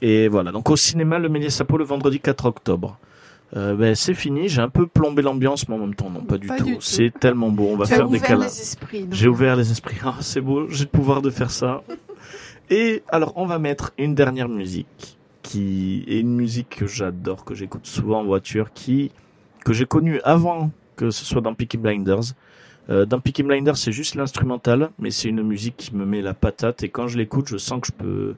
Et 0.02 0.28
voilà, 0.28 0.52
donc 0.52 0.68
au 0.68 0.76
cinéma, 0.76 1.18
le 1.18 1.30
Méliès 1.30 1.54
Sapo 1.54 1.78
le 1.78 1.84
vendredi 1.84 2.20
4 2.20 2.44
octobre. 2.44 2.98
Euh, 3.56 3.74
ben, 3.74 3.94
c'est 3.94 4.14
fini, 4.14 4.48
j'ai 4.48 4.60
un 4.60 4.68
peu 4.68 4.86
plombé 4.86 5.22
l'ambiance, 5.22 5.66
mais 5.68 5.76
en 5.76 5.78
même 5.78 5.94
temps, 5.94 6.10
non, 6.10 6.20
pas 6.20 6.36
du 6.38 6.48
Pas 6.48 6.56
tout. 6.56 6.64
du 6.64 6.74
tout. 6.74 6.80
C'est 6.82 7.10
tellement 7.20 7.48
beau, 7.50 7.68
on 7.72 7.76
va 7.76 7.86
Tu 7.86 7.94
faire 7.94 8.08
des 8.08 8.16
ouvert 8.16 8.22
câlins. 8.28 8.40
les 8.40 8.60
esprits. 8.60 9.02
donc. 9.04 9.12
J'ai 9.14 9.28
ouvert 9.28 9.56
les 9.56 9.70
esprits. 9.70 9.96
Ah, 10.04 10.16
c'est 10.20 10.40
beau, 10.42 10.68
j'ai 10.68 10.84
le 10.84 10.90
pouvoir 10.90 11.22
de 11.22 11.30
faire 11.30 11.50
ça. 11.50 11.82
Et 12.70 13.02
alors, 13.08 13.32
on 13.36 13.46
va 13.46 13.58
mettre 13.58 13.92
une 13.98 14.14
dernière 14.14 14.48
musique 14.48 15.18
qui 15.42 16.04
est 16.08 16.20
une 16.20 16.34
musique 16.34 16.70
que 16.70 16.86
j'adore, 16.86 17.44
que 17.44 17.54
j'écoute 17.54 17.86
souvent 17.86 18.20
en 18.20 18.24
voiture, 18.24 18.72
qui 18.72 19.12
que 19.64 19.72
j'ai 19.72 19.86
connue 19.86 20.20
avant 20.24 20.70
que 20.96 21.10
ce 21.10 21.24
soit 21.24 21.40
dans 21.40 21.54
Peaky 21.54 21.76
Blinders. 21.76 22.34
Euh, 22.90 23.06
dans 23.06 23.20
Peaky 23.20 23.42
Blinders, 23.42 23.76
c'est 23.76 23.92
juste 23.92 24.14
l'instrumental, 24.14 24.90
mais 24.98 25.10
c'est 25.10 25.28
une 25.28 25.42
musique 25.42 25.76
qui 25.76 25.94
me 25.94 26.04
met 26.04 26.22
la 26.22 26.34
patate 26.34 26.82
et 26.82 26.88
quand 26.88 27.08
je 27.08 27.16
l'écoute, 27.18 27.48
je 27.48 27.56
sens 27.56 27.80
que 27.80 27.86
je 27.86 27.92
peux 27.92 28.34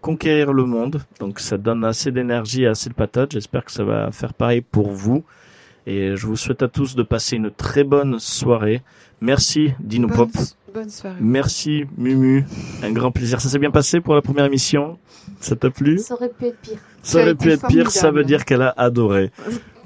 conquérir 0.00 0.52
le 0.52 0.64
monde. 0.64 1.02
Donc 1.18 1.40
ça 1.40 1.58
donne 1.58 1.84
assez 1.84 2.12
d'énergie 2.12 2.62
et 2.62 2.66
assez 2.66 2.88
de 2.88 2.94
patate. 2.94 3.32
J'espère 3.32 3.64
que 3.64 3.72
ça 3.72 3.84
va 3.84 4.10
faire 4.12 4.34
pareil 4.34 4.60
pour 4.60 4.90
vous. 4.90 5.24
Et 5.86 6.14
je 6.16 6.26
vous 6.26 6.36
souhaite 6.36 6.62
à 6.62 6.68
tous 6.68 6.94
de 6.94 7.02
passer 7.02 7.36
une 7.36 7.50
très 7.50 7.84
bonne 7.84 8.18
soirée. 8.18 8.82
Merci 9.20 9.72
Dino 9.80 10.08
Pop. 10.08 10.30
Bonne 10.72 10.90
soirée. 10.90 11.16
Merci 11.20 11.84
Mumu, 11.96 12.44
un 12.82 12.92
grand 12.92 13.10
plaisir. 13.10 13.40
Ça 13.40 13.48
s'est 13.48 13.58
bien 13.58 13.70
passé 13.70 14.00
pour 14.00 14.14
la 14.14 14.22
première 14.22 14.44
émission? 14.44 14.98
Ça 15.40 15.56
t'a 15.56 15.70
plu? 15.70 15.98
Ça 15.98 16.14
aurait 16.14 16.28
pu 16.28 16.46
être 16.46 16.58
pire. 16.60 16.78
Ça 17.02 17.22
aurait 17.22 17.34
pu 17.34 17.50
être 17.50 17.66
pire, 17.66 17.90
ça 17.90 18.10
veut 18.10 18.24
dire 18.24 18.44
qu'elle 18.44 18.62
a 18.62 18.74
adoré. 18.76 19.30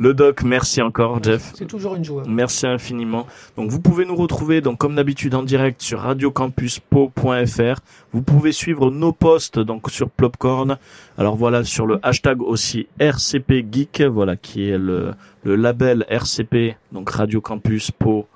Le 0.00 0.14
doc, 0.14 0.42
merci 0.42 0.82
encore 0.82 1.22
Jeff. 1.22 1.52
C'est 1.54 1.66
toujours 1.66 1.94
une 1.94 2.04
joie. 2.04 2.24
Merci 2.26 2.66
infiniment. 2.66 3.26
Donc 3.56 3.70
vous 3.70 3.80
pouvez 3.80 4.04
nous 4.04 4.16
retrouver 4.16 4.60
donc 4.60 4.78
comme 4.78 4.96
d'habitude 4.96 5.34
en 5.36 5.44
direct 5.44 5.80
sur 5.80 6.00
radiocampuspo.fr. 6.00 7.80
Vous 8.12 8.22
pouvez 8.22 8.50
suivre 8.50 8.90
nos 8.90 9.12
posts 9.12 9.60
donc 9.60 9.90
sur 9.90 10.10
Plopcorn. 10.10 10.78
Alors 11.16 11.36
voilà 11.36 11.62
sur 11.62 11.86
le 11.86 12.00
hashtag 12.02 12.42
aussi 12.42 12.88
RCP 12.98 13.64
Geek, 13.70 14.02
voilà 14.02 14.36
qui 14.36 14.68
est 14.68 14.78
le, 14.78 15.12
le 15.44 15.54
label 15.54 16.04
RCP 16.08 16.76
donc 16.90 17.10
Radio 17.10 17.40
Campus 17.40 17.92
Po 17.92 18.26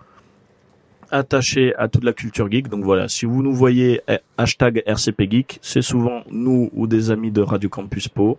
attaché 1.11 1.75
à 1.77 1.89
toute 1.89 2.05
la 2.05 2.13
culture 2.13 2.51
geek. 2.51 2.69
Donc 2.69 2.85
voilà, 2.85 3.09
si 3.09 3.27
vous 3.27 3.43
nous 3.43 3.55
voyez 3.55 4.01
eh, 4.09 4.19
hashtag 4.37 4.83
RCP 4.87 5.31
Geek, 5.31 5.59
c'est 5.63 5.83
souvent 5.83 6.23
nous 6.31 6.71
ou 6.73 6.87
des 6.87 7.11
amis 7.11 7.31
de 7.31 7.41
Radio 7.41 7.69
Campus 7.69 8.09
Po. 8.09 8.39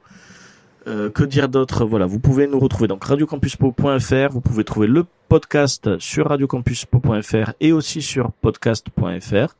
Euh, 0.87 1.09
que 1.09 1.23
dire 1.23 1.49
d'autre? 1.49 1.85
Voilà, 1.85 2.05
vous 2.05 2.19
pouvez 2.19 2.47
nous 2.47 2.59
retrouver 2.59 2.87
donc 2.87 3.03
radiocampuspo.fr, 3.03 4.31
vous 4.31 4.41
pouvez 4.41 4.63
trouver 4.63 4.87
le 4.87 5.05
podcast 5.27 5.99
sur 5.99 6.27
radiocampuspo.fr 6.27 7.51
et 7.59 7.71
aussi 7.71 8.01
sur 8.01 8.31
podcast.fr. 8.31 9.55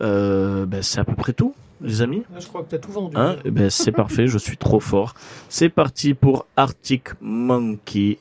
Euh, 0.00 0.66
ben, 0.66 0.82
c'est 0.82 1.00
à 1.00 1.04
peu 1.04 1.14
près 1.14 1.32
tout, 1.32 1.54
les 1.80 2.02
amis. 2.02 2.22
Je 2.38 2.46
crois 2.46 2.62
que 2.62 2.70
tu 2.70 2.74
as 2.74 2.78
tout 2.78 2.92
vendu. 2.92 3.16
Hein? 3.16 3.36
Eh 3.44 3.50
ben, 3.50 3.70
c'est 3.70 3.92
parfait, 3.92 4.26
je 4.26 4.38
suis 4.38 4.56
trop 4.56 4.80
fort. 4.80 5.14
C'est 5.48 5.68
parti 5.68 6.14
pour 6.14 6.46
Arctic 6.56 7.08
Monkey. 7.20 8.18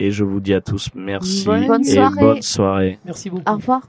Et 0.00 0.10
je 0.10 0.24
vous 0.24 0.40
dis 0.40 0.54
à 0.54 0.60
tous 0.60 0.90
merci 0.94 1.44
Bonne 1.46 1.82
et 1.82 1.94
soirée. 1.94 2.20
bonne 2.20 2.42
soirée. 2.42 2.98
Merci 3.04 3.30
beaucoup. 3.30 3.50
Au 3.50 3.54
revoir. 3.56 3.82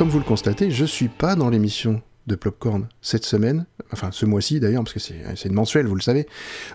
Comme 0.00 0.08
vous 0.08 0.18
le 0.18 0.24
constatez, 0.24 0.70
je 0.70 0.86
suis 0.86 1.08
pas 1.08 1.36
dans 1.36 1.50
l'émission 1.50 2.00
de 2.26 2.34
Popcorn 2.34 2.88
cette 3.02 3.26
semaine, 3.26 3.66
enfin 3.92 4.08
ce 4.12 4.24
mois-ci 4.24 4.58
d'ailleurs, 4.58 4.82
parce 4.82 4.94
que 4.94 4.98
c'est 4.98 5.44
une 5.44 5.52
mensuelle, 5.52 5.86
vous 5.86 5.94
le 5.94 6.00
savez. 6.00 6.26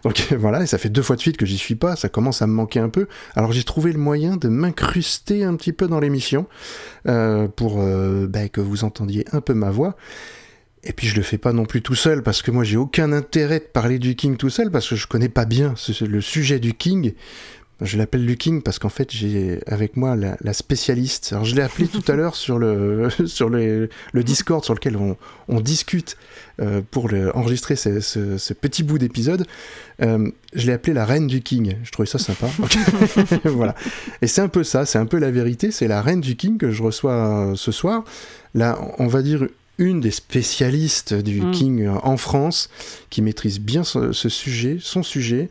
Donc 0.04 0.28
voilà, 0.38 0.62
et 0.62 0.68
ça 0.68 0.78
fait 0.78 0.90
deux 0.90 1.02
fois 1.02 1.16
de 1.16 1.22
suite 1.22 1.36
que 1.36 1.44
j'y 1.48 1.58
suis 1.58 1.74
pas, 1.74 1.96
ça 1.96 2.08
commence 2.08 2.44
à 2.44 2.46
me 2.46 2.54
manquer 2.54 2.80
un 2.80 2.90
peu. 2.90 3.08
Alors 3.34 3.52
j'ai 3.52 3.64
trouvé 3.64 3.92
le 3.94 3.98
moyen 3.98 4.38
de 4.38 4.48
m'incruster 4.48 5.44
un 5.44 5.56
petit 5.56 5.74
peu 5.74 5.88
dans 5.88 6.00
l'émission 6.00 6.46
euh, 7.08 7.48
pour 7.48 7.82
euh, 7.82 8.28
bah, 8.28 8.48
que 8.48 8.62
vous 8.62 8.84
entendiez 8.84 9.26
un 9.32 9.42
peu 9.42 9.56
ma 9.56 9.72
voix. 9.72 9.96
Et 10.84 10.94
puis 10.94 11.08
je 11.08 11.16
le 11.16 11.24
fais 11.24 11.40
pas 11.40 11.52
non 11.52 11.66
plus 11.66 11.82
tout 11.82 11.96
seul 11.96 12.22
parce 12.22 12.44
que 12.44 12.52
moi 12.52 12.64
j'ai 12.64 12.78
aucun 12.78 13.12
intérêt 13.12 13.58
de 13.58 13.66
parler 13.66 13.98
du 13.98 14.16
King 14.16 14.38
tout 14.38 14.52
seul 14.52 14.70
parce 14.70 14.88
que 14.88 14.96
je 14.96 15.08
connais 15.08 15.30
pas 15.30 15.46
bien 15.46 15.74
le 16.02 16.22
sujet 16.22 16.60
du 16.60 16.76
King. 16.76 17.14
Je 17.82 17.98
l'appelle 17.98 18.26
du 18.26 18.38
King 18.38 18.62
parce 18.62 18.80
qu'en 18.80 18.88
fait 18.90 19.12
j'ai 19.12 19.60
avec 19.68 19.98
moi 19.98 20.16
la, 20.16 20.38
la 20.42 20.54
spécialiste. 20.54 21.34
Alors 21.34 21.44
je 21.44 21.56
l'ai 21.56 21.62
appelé 21.62 21.88
tout 21.88 22.04
à 22.08 22.14
l'heure 22.16 22.36
sur 22.36 22.58
le 22.58 23.10
sur 23.26 23.50
le, 23.50 23.90
le 24.14 24.24
Discord 24.24 24.64
sur 24.64 24.74
lequel 24.74 24.96
on, 24.96 25.18
on 25.50 25.60
discute 25.60 26.16
euh, 26.62 26.82
pour 26.90 27.10
le, 27.10 27.36
enregistrer 27.36 27.76
ce, 27.76 28.00
ce- 28.00 28.38
ce 28.38 28.54
petit 28.54 28.82
bout 28.84 28.98
d'épisode. 28.98 29.46
Euh, 30.02 30.30
je 30.54 30.68
l'ai 30.68 30.74
appelé 30.74 30.94
la 30.94 31.04
reine 31.06 31.28
du 31.28 31.42
King. 31.42 31.76
Je 31.84 31.92
trouvais 31.92 32.08
ça 32.08 32.18
sympa. 32.18 32.48
voilà. 33.44 33.76
Et 34.22 34.28
c'est 34.28 34.42
un 34.42 34.48
peu 34.48 34.64
ça, 34.64 34.86
c'est 34.86 34.98
un 35.00 35.06
peu 35.06 35.18
la 35.20 35.32
vérité. 35.32 35.70
C'est 35.72 35.90
la 35.90 36.02
reine 36.02 36.22
du 36.22 36.38
King 36.38 36.58
que 36.58 36.72
je 36.72 36.82
reçois 36.82 37.12
euh, 37.52 37.56
ce 37.56 37.74
soir. 37.74 38.06
Là, 38.54 38.80
on 39.00 39.08
va 39.08 39.22
dire 39.22 39.48
une 39.78 40.00
des 40.02 40.12
spécialistes 40.12 41.14
du 41.14 41.42
Mm. 41.42 41.52
King 41.52 41.88
en 41.88 42.18
France, 42.18 42.70
qui 43.10 43.22
maîtrise 43.22 43.60
bien 43.60 43.84
ce, 43.84 44.12
ce 44.14 44.30
sujet, 44.30 44.78
son 44.82 45.04
sujet, 45.04 45.50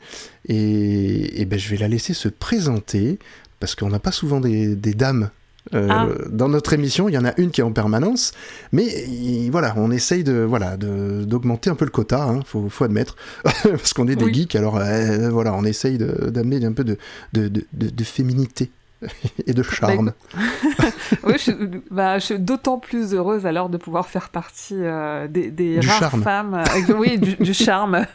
et, 0.48 1.40
et 1.40 1.44
ben, 1.44 1.58
je 1.58 1.68
vais 1.70 1.76
la 1.76 1.88
laisser 1.88 2.14
se 2.14 2.28
présenter, 2.28 3.18
parce 3.60 3.74
qu'on 3.74 3.88
n'a 3.88 3.98
pas 3.98 4.12
souvent 4.12 4.40
des, 4.40 4.74
des 4.76 4.94
dames 4.94 5.30
euh, 5.72 5.88
Ah. 5.90 6.08
dans 6.30 6.48
notre 6.50 6.74
émission, 6.74 7.08
il 7.08 7.12
y 7.14 7.18
en 7.18 7.24
a 7.24 7.32
une 7.38 7.50
qui 7.50 7.62
est 7.62 7.64
en 7.64 7.72
permanence, 7.72 8.32
mais 8.72 8.84
il- 9.08 9.50
voilà, 9.50 9.72
on 9.78 9.90
essaye 9.90 10.22
de 10.22 10.34
voilà 10.42 10.76
d'augmenter 10.76 11.70
un 11.70 11.74
peu 11.74 11.86
le 11.86 11.90
quota, 11.90 12.22
hein, 12.24 12.40
faut, 12.44 12.68
faut 12.68 12.84
admettre, 12.84 13.16
parce 13.62 13.94
qu'on 13.94 14.06
est 14.08 14.16
des 14.16 14.24
Oui. 14.26 14.34
geeks, 14.34 14.56
alors 14.56 14.76
euh, 14.76 15.30
voilà, 15.30 15.54
on 15.54 15.64
essaye 15.64 15.96
d'amener 15.96 16.62
un 16.66 16.72
peu 16.72 16.84
de, 16.84 16.98
de, 17.32 17.48
de, 17.48 17.64
de- 17.72 17.88
de 17.88 18.04
féminité 18.04 18.70
et 19.46 19.52
de 19.52 19.62
charme. 19.62 20.12
oui, 21.24 21.34
je, 21.38 21.52
bah, 21.90 22.18
je 22.18 22.24
suis 22.24 22.38
d'autant 22.38 22.78
plus 22.78 23.14
heureuse 23.14 23.46
alors 23.46 23.68
de 23.68 23.76
pouvoir 23.76 24.08
faire 24.08 24.28
partie 24.28 24.76
euh, 24.78 25.26
des, 25.28 25.80
rares 25.80 26.10
charme. 26.10 26.22
femmes, 26.22 26.54
euh, 26.54 26.94
oui, 26.96 27.18
du, 27.18 27.34
du 27.36 27.54
charme 27.54 28.06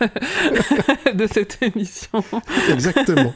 de 1.14 1.27
cette 1.27 1.61
émission. 1.61 2.24
Exactement. 2.72 3.34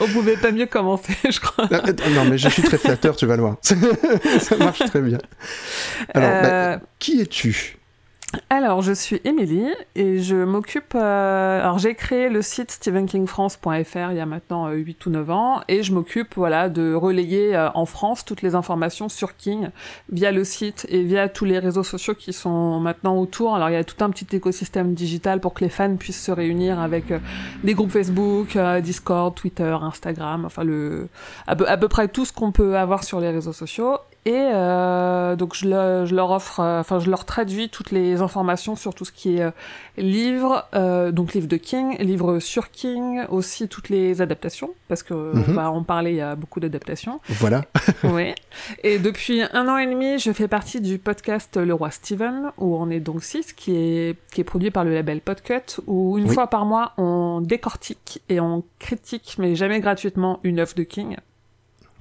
On 0.00 0.06
pouvait 0.08 0.36
pas 0.36 0.52
mieux 0.52 0.66
commencer, 0.66 1.14
je 1.28 1.38
crois. 1.38 1.68
Ah, 1.70 1.82
non, 2.10 2.24
mais 2.24 2.38
je 2.38 2.48
suis 2.48 2.62
très 2.62 2.78
flatteur, 2.78 3.14
tu 3.16 3.26
vas 3.26 3.36
le 3.36 3.42
voir. 3.42 3.56
Ça 3.62 4.56
marche 4.58 4.78
très 4.78 5.02
bien. 5.02 5.18
Alors, 6.14 6.30
bah, 6.30 6.48
Euh, 6.48 6.78
qui 6.98 7.20
es-tu? 7.20 7.75
Alors, 8.50 8.82
je 8.82 8.92
suis 8.92 9.20
Émilie 9.24 9.72
et 9.94 10.18
je 10.18 10.36
m'occupe. 10.36 10.94
euh, 10.94 11.60
alors, 11.60 11.78
j'ai 11.78 11.94
créé 11.94 12.28
le 12.28 12.42
site 12.42 12.72
stephenkingfrance.fr 12.72 14.10
il 14.10 14.16
y 14.16 14.20
a 14.20 14.26
maintenant 14.26 14.66
euh, 14.66 14.74
8 14.74 15.06
ou 15.06 15.10
9 15.10 15.30
ans 15.30 15.60
et 15.68 15.82
je 15.84 15.94
m'occupe 15.94 16.34
voilà, 16.34 16.68
de 16.68 16.92
relayer 16.92 17.56
euh, 17.56 17.70
en 17.74 17.86
France 17.86 18.24
toutes 18.24 18.42
les 18.42 18.54
informations 18.54 19.08
sur 19.08 19.36
King 19.36 19.68
via 20.10 20.32
le 20.32 20.42
site 20.44 20.86
et 20.90 21.02
via 21.02 21.28
tous 21.28 21.44
les 21.44 21.58
réseaux 21.60 21.84
sociaux 21.84 22.14
qui 22.14 22.32
sont 22.32 22.80
maintenant 22.80 23.16
autour. 23.16 23.54
Alors, 23.54 23.70
il 23.70 23.74
y 23.74 23.76
a 23.76 23.84
tout 23.84 24.04
un 24.04 24.10
petit 24.10 24.36
écosystème 24.36 24.92
digital 24.92 25.40
pour 25.40 25.54
que 25.54 25.64
les 25.64 25.70
fans 25.70 25.96
puissent 25.96 26.22
se 26.22 26.32
réunir 26.32 26.80
avec 26.80 27.12
euh, 27.12 27.20
des 27.62 27.74
groupes 27.74 27.92
Facebook, 27.92 28.56
euh, 28.56 28.80
Discord, 28.80 29.34
Twitter, 29.34 29.76
Instagram, 29.80 30.44
enfin, 30.44 30.64
le, 30.64 31.08
à, 31.46 31.54
peu, 31.54 31.68
à 31.68 31.76
peu 31.76 31.88
près 31.88 32.08
tout 32.08 32.24
ce 32.24 32.32
qu'on 32.32 32.50
peut 32.52 32.76
avoir 32.76 33.04
sur 33.04 33.20
les 33.20 33.30
réseaux 33.30 33.52
sociaux. 33.52 33.98
Et 34.26 34.32
euh, 34.34 35.36
donc 35.36 35.54
je, 35.54 35.68
le- 35.68 36.04
je 36.04 36.12
leur 36.12 36.32
offre, 36.32 36.58
euh, 36.58 36.80
enfin 36.80 36.98
je 36.98 37.08
leur 37.08 37.24
traduis 37.24 37.68
toutes 37.68 37.92
les 37.92 38.20
informations 38.22 38.74
sur 38.74 38.92
tout 38.92 39.04
ce 39.04 39.12
qui 39.12 39.36
est 39.38 39.42
euh, 39.42 39.50
livre, 39.96 40.66
euh, 40.74 41.12
donc 41.12 41.32
livre 41.34 41.46
de 41.46 41.56
King, 41.56 41.96
livre 42.00 42.40
sur 42.40 42.72
King, 42.72 43.22
aussi 43.28 43.68
toutes 43.68 43.88
les 43.88 44.20
adaptations, 44.20 44.70
parce 44.88 45.04
que 45.04 45.14
on 45.14 45.52
va 45.52 45.70
en 45.70 45.84
parler, 45.84 46.10
il 46.10 46.16
y 46.16 46.20
a 46.20 46.34
beaucoup 46.34 46.58
d'adaptations. 46.58 47.20
Voilà. 47.28 47.62
oui. 48.02 48.34
Et 48.82 48.98
depuis 48.98 49.42
un 49.52 49.68
an 49.68 49.78
et 49.78 49.86
demi, 49.86 50.18
je 50.18 50.32
fais 50.32 50.48
partie 50.48 50.80
du 50.80 50.98
podcast 50.98 51.56
Le 51.56 51.72
Roi 51.72 51.92
Steven, 51.92 52.50
où 52.58 52.76
on 52.76 52.90
est 52.90 52.98
donc 52.98 53.22
six, 53.22 53.52
qui 53.52 53.76
est, 53.76 54.16
qui 54.32 54.40
est 54.40 54.44
produit 54.44 54.72
par 54.72 54.84
le 54.84 54.92
label 54.92 55.20
Podcut, 55.20 55.80
où 55.86 56.18
une 56.18 56.26
Oui. 56.28 56.34
fois 56.34 56.48
par 56.48 56.66
mois, 56.66 56.94
on 56.98 57.40
décortique 57.42 58.22
et 58.28 58.40
on 58.40 58.64
critique, 58.80 59.36
mais 59.38 59.54
jamais 59.54 59.78
gratuitement, 59.78 60.40
une 60.42 60.58
œuvre 60.58 60.74
de 60.74 60.82
King. 60.82 61.16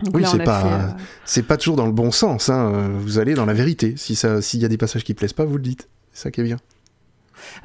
Donc 0.03 0.15
Oui, 0.15 0.23
c'est 0.25 0.43
pas, 0.43 0.65
euh, 0.65 0.89
c'est 1.23 1.43
pas 1.43 1.57
toujours 1.57 1.75
dans 1.77 1.85
le 1.85 1.91
bon 1.91 2.11
sens. 2.11 2.49
Hein. 2.49 2.89
Vous 2.99 3.17
allez 3.19 3.33
dans 3.33 3.45
la 3.45 3.53
vérité. 3.53 3.95
Si 3.97 4.15
ça, 4.15 4.41
s'il 4.41 4.61
y 4.61 4.65
a 4.65 4.67
des 4.67 4.77
passages 4.77 5.03
qui 5.03 5.13
plaisent 5.13 5.33
pas, 5.33 5.45
vous 5.45 5.57
le 5.57 5.63
dites. 5.63 5.87
C'est 6.11 6.23
ça 6.23 6.31
qui 6.31 6.41
est 6.41 6.43
bien. 6.43 6.57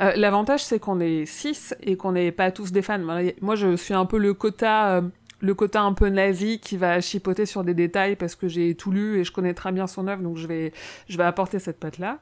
Euh, 0.01 0.13
L'avantage, 0.17 0.65
c'est 0.65 0.79
qu'on 0.79 1.01
est 1.01 1.27
six 1.27 1.75
et 1.83 1.97
qu'on 1.97 2.13
n'est 2.13 2.33
pas 2.33 2.51
tous 2.51 2.73
des 2.73 2.83
fans. 2.83 2.99
Moi, 2.99 3.33
Moi, 3.41 3.57
je 3.57 3.77
suis 3.77 3.95
un 3.95 4.07
peu 4.07 4.19
le 4.19 4.35
quota, 4.35 4.97
euh, 4.97 5.03
le 5.41 5.55
quota 5.55 5.83
un 5.83 5.93
peu 5.93 6.09
nazi 6.09 6.59
qui 6.61 6.77
va 6.77 7.01
chipoter 7.01 7.47
sur 7.47 7.65
des 7.65 7.75
détails 7.75 8.17
parce 8.17 8.35
que 8.35 8.49
j'ai 8.49 8.75
tout 8.75 8.91
lu 8.91 9.19
et 9.19 9.25
je 9.25 9.33
connais 9.33 9.55
très 9.55 9.73
bien 9.73 9.87
son 9.87 10.07
œuvre, 10.09 10.23
donc 10.23 10.37
je 10.37 10.47
vais, 10.47 10.73
je 11.09 11.17
vais 11.17 11.25
apporter 11.25 11.59
cette 11.59 11.81
patte-là. 11.81 12.19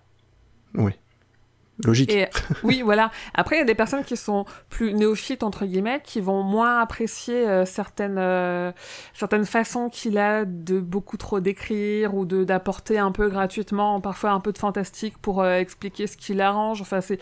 Oui. 0.74 0.92
Logique. 1.84 2.12
Et 2.12 2.26
oui, 2.64 2.82
voilà. 2.82 3.10
Après, 3.34 3.56
il 3.56 3.58
y 3.60 3.62
a 3.62 3.64
des 3.64 3.74
personnes 3.74 4.04
qui 4.04 4.16
sont 4.16 4.44
plus 4.68 4.92
néophytes 4.94 5.42
entre 5.42 5.64
guillemets, 5.66 6.00
qui 6.04 6.20
vont 6.20 6.42
moins 6.42 6.80
apprécier 6.80 7.48
euh, 7.48 7.64
certaines 7.64 8.16
euh, 8.18 8.72
certaines 9.14 9.44
façons 9.46 9.88
qu'il 9.88 10.18
a 10.18 10.44
de 10.44 10.80
beaucoup 10.80 11.16
trop 11.16 11.40
d'écrire 11.40 12.14
ou 12.14 12.24
de 12.24 12.44
d'apporter 12.44 12.98
un 12.98 13.12
peu 13.12 13.28
gratuitement, 13.28 14.00
parfois 14.00 14.30
un 14.30 14.40
peu 14.40 14.52
de 14.52 14.58
fantastique 14.58 15.16
pour 15.18 15.40
euh, 15.42 15.56
expliquer 15.58 16.06
ce 16.06 16.16
qu'il 16.16 16.40
arrange. 16.40 16.80
Enfin, 16.80 17.00
c'est 17.00 17.18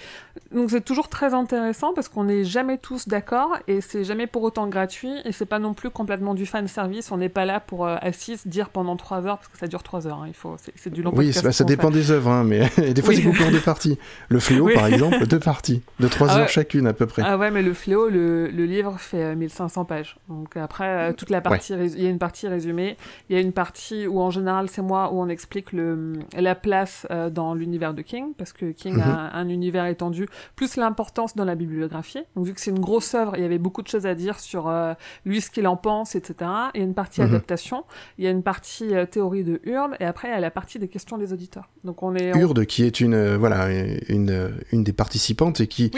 donc 0.55 0.71
c'est 0.71 0.85
toujours 0.85 1.09
très 1.09 1.35
intéressant 1.35 1.93
parce 1.95 2.09
qu'on 2.09 2.25
n'est 2.25 2.45
jamais 2.45 2.79
tous 2.79 3.09
d'accord 3.09 3.57
et 3.69 3.81
c'est 3.81 4.05
jamais 4.05 4.27
pour 4.27 4.43
autant 4.43 4.67
gratuit 4.69 5.13
et 5.25 5.33
c'est 5.33 5.47
pas 5.47 5.59
non 5.59 5.75
plus 5.75 5.91
complètement 5.91 6.35
du 6.35 6.47
fan 6.47 6.67
service. 6.69 7.11
On 7.13 7.19
n'est 7.19 7.29
pas 7.29 7.45
là 7.45 7.61
pour 7.61 7.87
assis 7.87 8.39
dire 8.47 8.71
pendant 8.71 8.97
trois 8.97 9.25
heures 9.27 9.37
parce 9.39 9.49
que 9.49 9.59
ça 9.59 9.67
dure 9.67 9.83
trois 9.83 10.07
heures. 10.07 10.19
hein. 10.23 10.29
Il 10.29 10.35
faut, 10.35 10.57
c'est 10.63 10.73
c'est 10.77 10.91
du 10.93 11.03
long 11.03 11.11
Oui, 11.15 11.27
podcast 11.33 11.53
ça, 11.53 11.65
dépend 11.65 11.89
fait. 11.89 11.95
des 11.95 12.11
œuvres, 12.11 12.31
hein, 12.31 12.45
mais 12.45 12.61
des 12.93 13.03
fois 13.03 13.11
Oui. 13.11 13.17
c'est 13.17 13.23
beaucoup 13.23 13.43
en 13.43 13.51
deux 13.51 13.61
parties. 13.61 13.99
Le 14.29 14.39
Fléau, 14.47 14.65
Oui. 14.67 14.75
par 14.75 14.87
exemple, 14.87 15.27
deux 15.27 15.39
parties, 15.41 15.83
de 16.01 16.09
trois 16.09 16.29
Ah 16.31 16.35
heures 16.37 16.41
ouais. 16.43 16.49
chacune 16.49 16.87
à 16.87 16.93
peu 16.93 17.07
près. 17.07 17.23
Ah 17.25 17.37
ouais, 17.37 17.51
mais 17.51 17.63
le 17.63 17.73
fléau, 17.75 18.09
le, 18.09 18.49
le 18.49 18.65
livre 18.65 18.97
fait 18.99 19.23
euh, 19.23 19.35
1500 19.35 19.85
pages. 19.85 20.17
Donc 20.29 20.57
après, 20.57 21.11
euh, 21.11 21.13
toute 21.13 21.31
la 21.31 21.41
partie, 21.41 21.73
il 21.75 22.03
y 22.03 22.07
a 22.07 22.11
une 22.11 22.19
partie 22.19 22.47
résumée, 22.49 22.97
il 23.29 23.35
y 23.37 23.39
a 23.39 23.43
une 23.43 23.53
partie 23.53 24.07
où 24.07 24.21
en 24.21 24.31
général 24.31 24.69
c'est 24.69 24.83
moi 24.83 25.11
où 25.13 25.21
on 25.21 25.29
explique 25.29 25.73
le, 25.73 26.13
la 26.39 26.55
place 26.55 27.07
euh, 27.11 27.29
dans 27.31 27.55
l'univers 27.55 27.93
de 27.95 28.03
King, 28.03 28.35
parce 28.39 28.53
que 28.53 28.71
King 28.73 28.95
Mhm. 28.97 29.01
a 29.03 29.37
un 29.37 29.49
univers 29.49 29.87
étendu, 29.87 30.27
plus 30.55 30.77
l'importance 30.77 31.35
dans 31.35 31.45
la 31.45 31.55
bibliographie. 31.55 32.23
Donc 32.37 32.47
vu 32.47 32.55
que 32.55 32.61
c'est 32.61 32.71
une 32.71 32.79
grosse 32.81 33.15
œuvre, 33.15 33.33
il 33.37 33.43
y 33.43 33.45
avait 33.45 33.59
beaucoup 33.59 33.83
de 33.83 33.89
choses 33.89 34.07
à 34.07 34.15
dire 34.15 34.39
sur 34.39 34.69
euh, 34.69 34.95
lui, 35.25 35.41
ce 35.41 35.51
qu'il 35.51 35.67
en 35.67 35.77
pense, 35.77 36.15
etc. 36.15 36.51
Il 36.75 36.81
y 36.81 36.83
a 36.83 36.87
une 36.87 36.95
partie 36.95 37.21
Mhm. 37.21 37.29
adaptation, 37.29 37.85
il 38.19 38.25
y 38.25 38.29
a 38.29 38.31
une 38.31 38.43
partie 38.43 38.95
euh, 38.95 39.07
théorie 39.07 39.45
de 39.45 39.61
Hurd, 39.65 39.97
et 40.01 40.05
après 40.05 40.29
il 40.29 40.33
y 40.33 40.35
a 40.35 40.41
la 40.41 40.51
partie 40.51 40.79
des 40.79 40.89
questions 40.89 41.19
des 41.19 41.33
auditeurs. 41.33 41.69
Donc 41.85 42.03
on 42.03 42.15
est... 42.15 42.35
on- 42.35 42.39
Urde, 42.41 42.65
qui 42.67 42.85
est 42.85 43.01
une, 43.01 43.15
euh, 43.15 43.37
voilà, 43.37 43.69
une, 44.09 44.31
euh, 44.37 44.51
une 44.73 44.85
des 44.85 44.93
participantes 44.93 45.61
et 45.61 45.67
qui, 45.67 45.91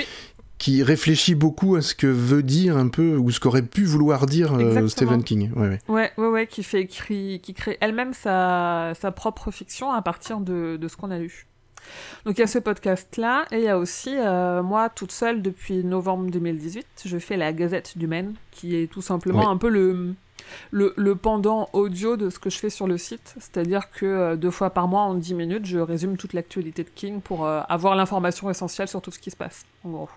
qui 0.59 0.83
réfléchit 0.83 1.35
beaucoup 1.35 1.77
à 1.77 1.83
ce 1.83 1.95
que 1.95 2.07
veut 2.07 2.43
dire 2.43 2.77
un 2.77 2.89
peu, 2.89 3.17
ou 3.17 3.31
ce 3.31 3.41
qu'aurait 3.41 3.63
pu 3.63 3.85
vouloir 3.85 4.27
dire 4.27 4.55
euh. 4.55 4.89
Stephen 4.89 5.23
King. 5.23 5.51
Ouais, 5.55 5.69
ouais. 5.69 5.79
Ouais, 5.89 6.11
ouais, 6.17 6.29
ouais, 6.29 6.47
qui 6.47 6.63
fait 6.63 6.81
écrit, 6.81 7.41
qui 7.43 7.55
crée 7.55 7.77
elle-même 7.81 8.13
sa, 8.15 8.93
sa 9.01 9.13
propre 9.13 9.51
fiction 9.51 9.93
à 9.93 10.03
partir 10.03 10.41
de, 10.41 10.77
de 10.81 10.89
ce 10.89 10.97
qu'on 10.97 11.11
a 11.11 11.19
lu. 11.19 11.47
Donc 12.27 12.37
il 12.37 12.41
y 12.41 12.45
a 12.45 12.49
ce 12.49 12.59
podcast-là, 12.59 13.47
et 13.51 13.59
il 13.59 13.63
y 13.65 13.69
a 13.69 13.79
aussi, 13.79 14.15
euh, 14.15 14.63
moi, 14.63 14.89
toute 14.91 15.13
seule, 15.13 15.41
depuis 15.43 15.85
novembre 15.85 16.31
2018, 16.31 16.87
je 17.07 17.19
fais 17.19 17.37
la 17.37 17.53
Gazette 17.53 17.97
du 17.97 18.07
Maine, 18.07 18.35
qui 18.51 18.77
est 18.77 18.89
tout 18.91 19.01
simplement 19.01 19.41
Oui. 19.41 19.47
un 19.49 19.57
peu 19.57 19.69
le, 19.71 20.15
le, 20.71 20.93
le 20.97 21.15
pendant 21.15 21.69
audio 21.73 22.17
de 22.17 22.31
ce 22.31 22.39
que 22.39 22.51
je 22.51 22.59
fais 22.59 22.71
sur 22.71 22.87
le 22.87 22.99
site. 22.99 23.35
C'est-à-dire 23.39 23.91
que 23.91 24.07
euh, 24.07 24.37
deux 24.37 24.51
fois 24.51 24.71
par 24.71 24.89
mois, 24.89 25.03
en 25.03 25.15
10 25.15 25.35
minutes, 25.35 25.67
je 25.67 25.79
résume 25.79 26.17
toute 26.17 26.33
l'actualité 26.33 26.85
de 26.85 26.91
King 26.95 27.21
pour 27.21 27.47
euh, 27.47 27.61
avoir 27.69 27.95
l'information 27.97 28.51
essentielle 28.51 28.89
sur 28.89 29.01
tout 29.03 29.11
ce 29.11 29.19
qui 29.19 29.31
se 29.31 29.37
passe, 29.37 29.65
en 29.85 29.91
gros. 29.91 30.09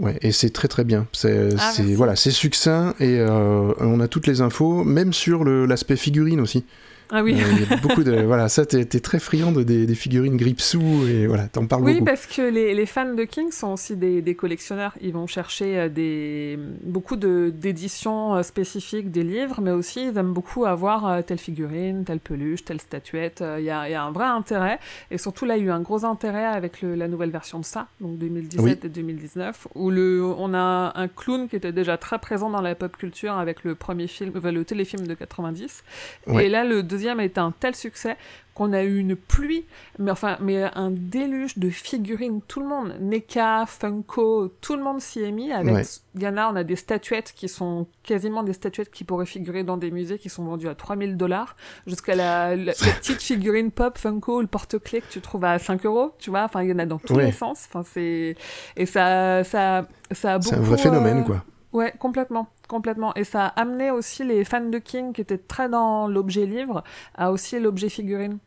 Ouais, 0.00 0.18
et 0.22 0.32
c'est 0.32 0.48
très 0.50 0.66
très 0.68 0.82
bien. 0.84 1.06
C'est 1.12 1.50
Ah, 1.58 1.72
voilà, 1.94 2.16
c'est 2.16 2.30
succinct 2.30 2.94
et 3.00 3.18
euh, 3.20 3.72
on 3.80 4.00
a 4.00 4.08
toutes 4.08 4.26
les 4.26 4.40
infos, 4.40 4.82
même 4.82 5.12
sur 5.12 5.44
le- 5.44 5.66
l'aspect 5.66 5.96
figurine 5.96 6.40
aussi. 6.40 6.64
Ah 7.10 7.22
oui. 7.22 7.34
Euh, 7.34 7.44
il 7.52 7.70
y 7.70 7.72
a 7.72 7.76
beaucoup 7.76 8.02
de 8.02 8.22
voilà, 8.26 8.48
ça 8.48 8.64
t'es 8.66 8.84
t'es 8.84 9.00
très 9.00 9.18
friand 9.18 9.52
de, 9.52 9.62
des, 9.62 9.86
des 9.86 9.94
figurines 9.94 10.36
Gripsou 10.36 11.06
et 11.08 11.26
voilà, 11.26 11.46
t'en 11.48 11.66
parles 11.66 11.84
Oui, 11.84 11.92
beaucoup. 11.94 12.04
parce 12.06 12.26
que 12.26 12.42
les, 12.42 12.74
les 12.74 12.86
fans 12.86 13.14
de 13.14 13.24
King 13.24 13.50
sont 13.52 13.72
aussi 13.72 13.96
des, 13.96 14.22
des 14.22 14.34
collectionneurs. 14.34 14.94
Ils 15.00 15.12
vont 15.12 15.26
chercher 15.26 15.78
euh, 15.78 15.88
des, 15.88 16.58
beaucoup 16.82 17.16
de- 17.16 17.52
d'éditions 17.54 18.36
euh, 18.36 18.42
spécifiques 18.42 19.10
des 19.10 19.22
livres, 19.22 19.60
mais 19.60 19.70
aussi 19.70 20.06
ils 20.08 20.16
aiment 20.18 20.32
beaucoup 20.32 20.64
avoir 20.64 21.22
telle 21.24 21.38
figurine, 21.38 22.04
telle 22.04 22.20
peluche, 22.20 22.64
telle 22.64 22.80
statuette. 22.80 23.44
Il 23.58 23.64
y, 23.64 23.70
a, 23.70 23.88
il 23.88 23.92
y 23.92 23.94
a 23.94 24.02
un 24.02 24.10
vrai 24.12 24.24
intérêt. 24.26 24.78
Et 25.10 25.18
surtout, 25.18 25.44
là, 25.44 25.56
il 25.56 25.64
y 25.64 25.66
a 25.66 25.68
eu 25.68 25.70
un 25.70 25.80
gros 25.80 26.04
intérêt 26.04 26.44
avec 26.46 26.80
le- 26.82 26.94
la 26.94 27.08
nouvelle 27.08 27.30
version 27.30 27.58
de 27.60 27.64
ça, 27.64 27.88
donc 28.00 28.18
2017 28.18 28.62
Oui. 28.64 28.78
et 28.84 28.88
2019, 28.88 29.68
où 29.74 29.90
le, 29.90 30.22
on 30.24 30.54
a 30.54 30.92
un 30.94 31.08
clown 31.08 31.48
qui 31.48 31.56
était 31.56 31.72
déjà 31.72 31.96
très 31.96 32.18
présent 32.18 32.50
dans 32.50 32.60
la 32.62 32.74
pop 32.74 32.96
culture 32.96 33.34
avec 33.36 33.64
le 33.64 33.74
premier 33.74 34.06
film, 34.06 34.32
le 34.42 34.64
téléfilm 34.64 35.06
de 35.06 35.14
90. 35.14 35.82
Ouais. 36.26 36.46
Et 36.46 36.48
là, 36.48 36.64
le 36.64 36.82
deuxième 36.94 37.20
a 37.20 37.24
été 37.24 37.40
un 37.40 37.52
tel 37.58 37.74
succès 37.74 38.16
qu'on 38.54 38.72
a 38.72 38.84
eu 38.84 38.98
une 38.98 39.16
pluie, 39.16 39.64
mais 39.98 40.12
enfin, 40.12 40.36
mais 40.40 40.62
un 40.76 40.92
déluge 40.92 41.58
de 41.58 41.70
figurines. 41.70 42.40
Tout 42.46 42.60
le 42.60 42.66
monde, 42.66 42.94
NECA, 43.00 43.64
Funko, 43.66 44.46
tout 44.60 44.76
le 44.76 44.82
monde 44.84 45.00
s'y 45.00 45.22
est 45.24 45.32
mis. 45.32 45.50
Avec, 45.52 45.74
Ouais. 45.74 45.82
il 46.14 46.22
y 46.22 46.28
en 46.28 46.36
a, 46.36 46.48
on 46.52 46.54
a 46.54 46.62
des 46.62 46.76
statuettes 46.76 47.32
qui 47.34 47.48
sont 47.48 47.88
quasiment 48.04 48.44
des 48.44 48.52
statuettes 48.52 48.92
qui 48.92 49.02
pourraient 49.02 49.26
figurer 49.26 49.64
dans 49.64 49.76
des 49.76 49.90
musées 49.90 50.18
qui 50.20 50.28
sont 50.28 50.44
vendues 50.44 50.68
à 50.68 50.76
3000 50.76 51.16
dollars, 51.16 51.56
jusqu'à 51.88 52.14
la, 52.14 52.54
la, 52.54 52.64
la 52.66 52.72
petite 52.72 53.20
figurine 53.22 53.72
pop 53.72 53.98
Funko, 53.98 54.40
le 54.40 54.46
porte-clés 54.46 55.00
que 55.00 55.10
tu 55.10 55.20
trouves 55.20 55.44
à 55.44 55.58
5 55.58 55.84
euros, 55.84 56.12
tu 56.20 56.30
vois. 56.30 56.44
Enfin, 56.44 56.62
il 56.62 56.68
y 56.70 56.72
en 56.72 56.78
a 56.78 56.86
dans 56.86 56.98
tous 57.00 57.14
Ouais. 57.14 57.26
les 57.26 57.32
sens. 57.32 57.66
Enfin, 57.68 57.82
c'est, 57.82 58.36
et 58.76 58.86
ça, 58.86 59.42
ça, 59.42 59.88
ça 60.12 60.34
a 60.34 60.38
beaucoup. 60.38 60.50
C'est 60.50 60.60
un 60.60 60.62
vrai 60.62 60.78
phénomène, 60.78 61.18
euh, 61.18 61.24
quoi. 61.24 61.44
Ouais, 61.74 61.92
complètement, 61.98 62.46
complètement. 62.68 63.12
Et 63.16 63.24
ça 63.24 63.46
a 63.46 63.60
amené 63.60 63.90
aussi 63.90 64.24
les 64.24 64.44
fans 64.44 64.64
de 64.70 64.78
King 64.78 65.12
qui 65.12 65.20
étaient 65.20 65.36
très 65.38 65.68
dans 65.68 66.08
l'objet 66.08 66.46
livre 66.46 66.82
à 67.16 67.30
aussi 67.32 67.60
l'objet 67.60 67.88
figurine. 67.90 68.38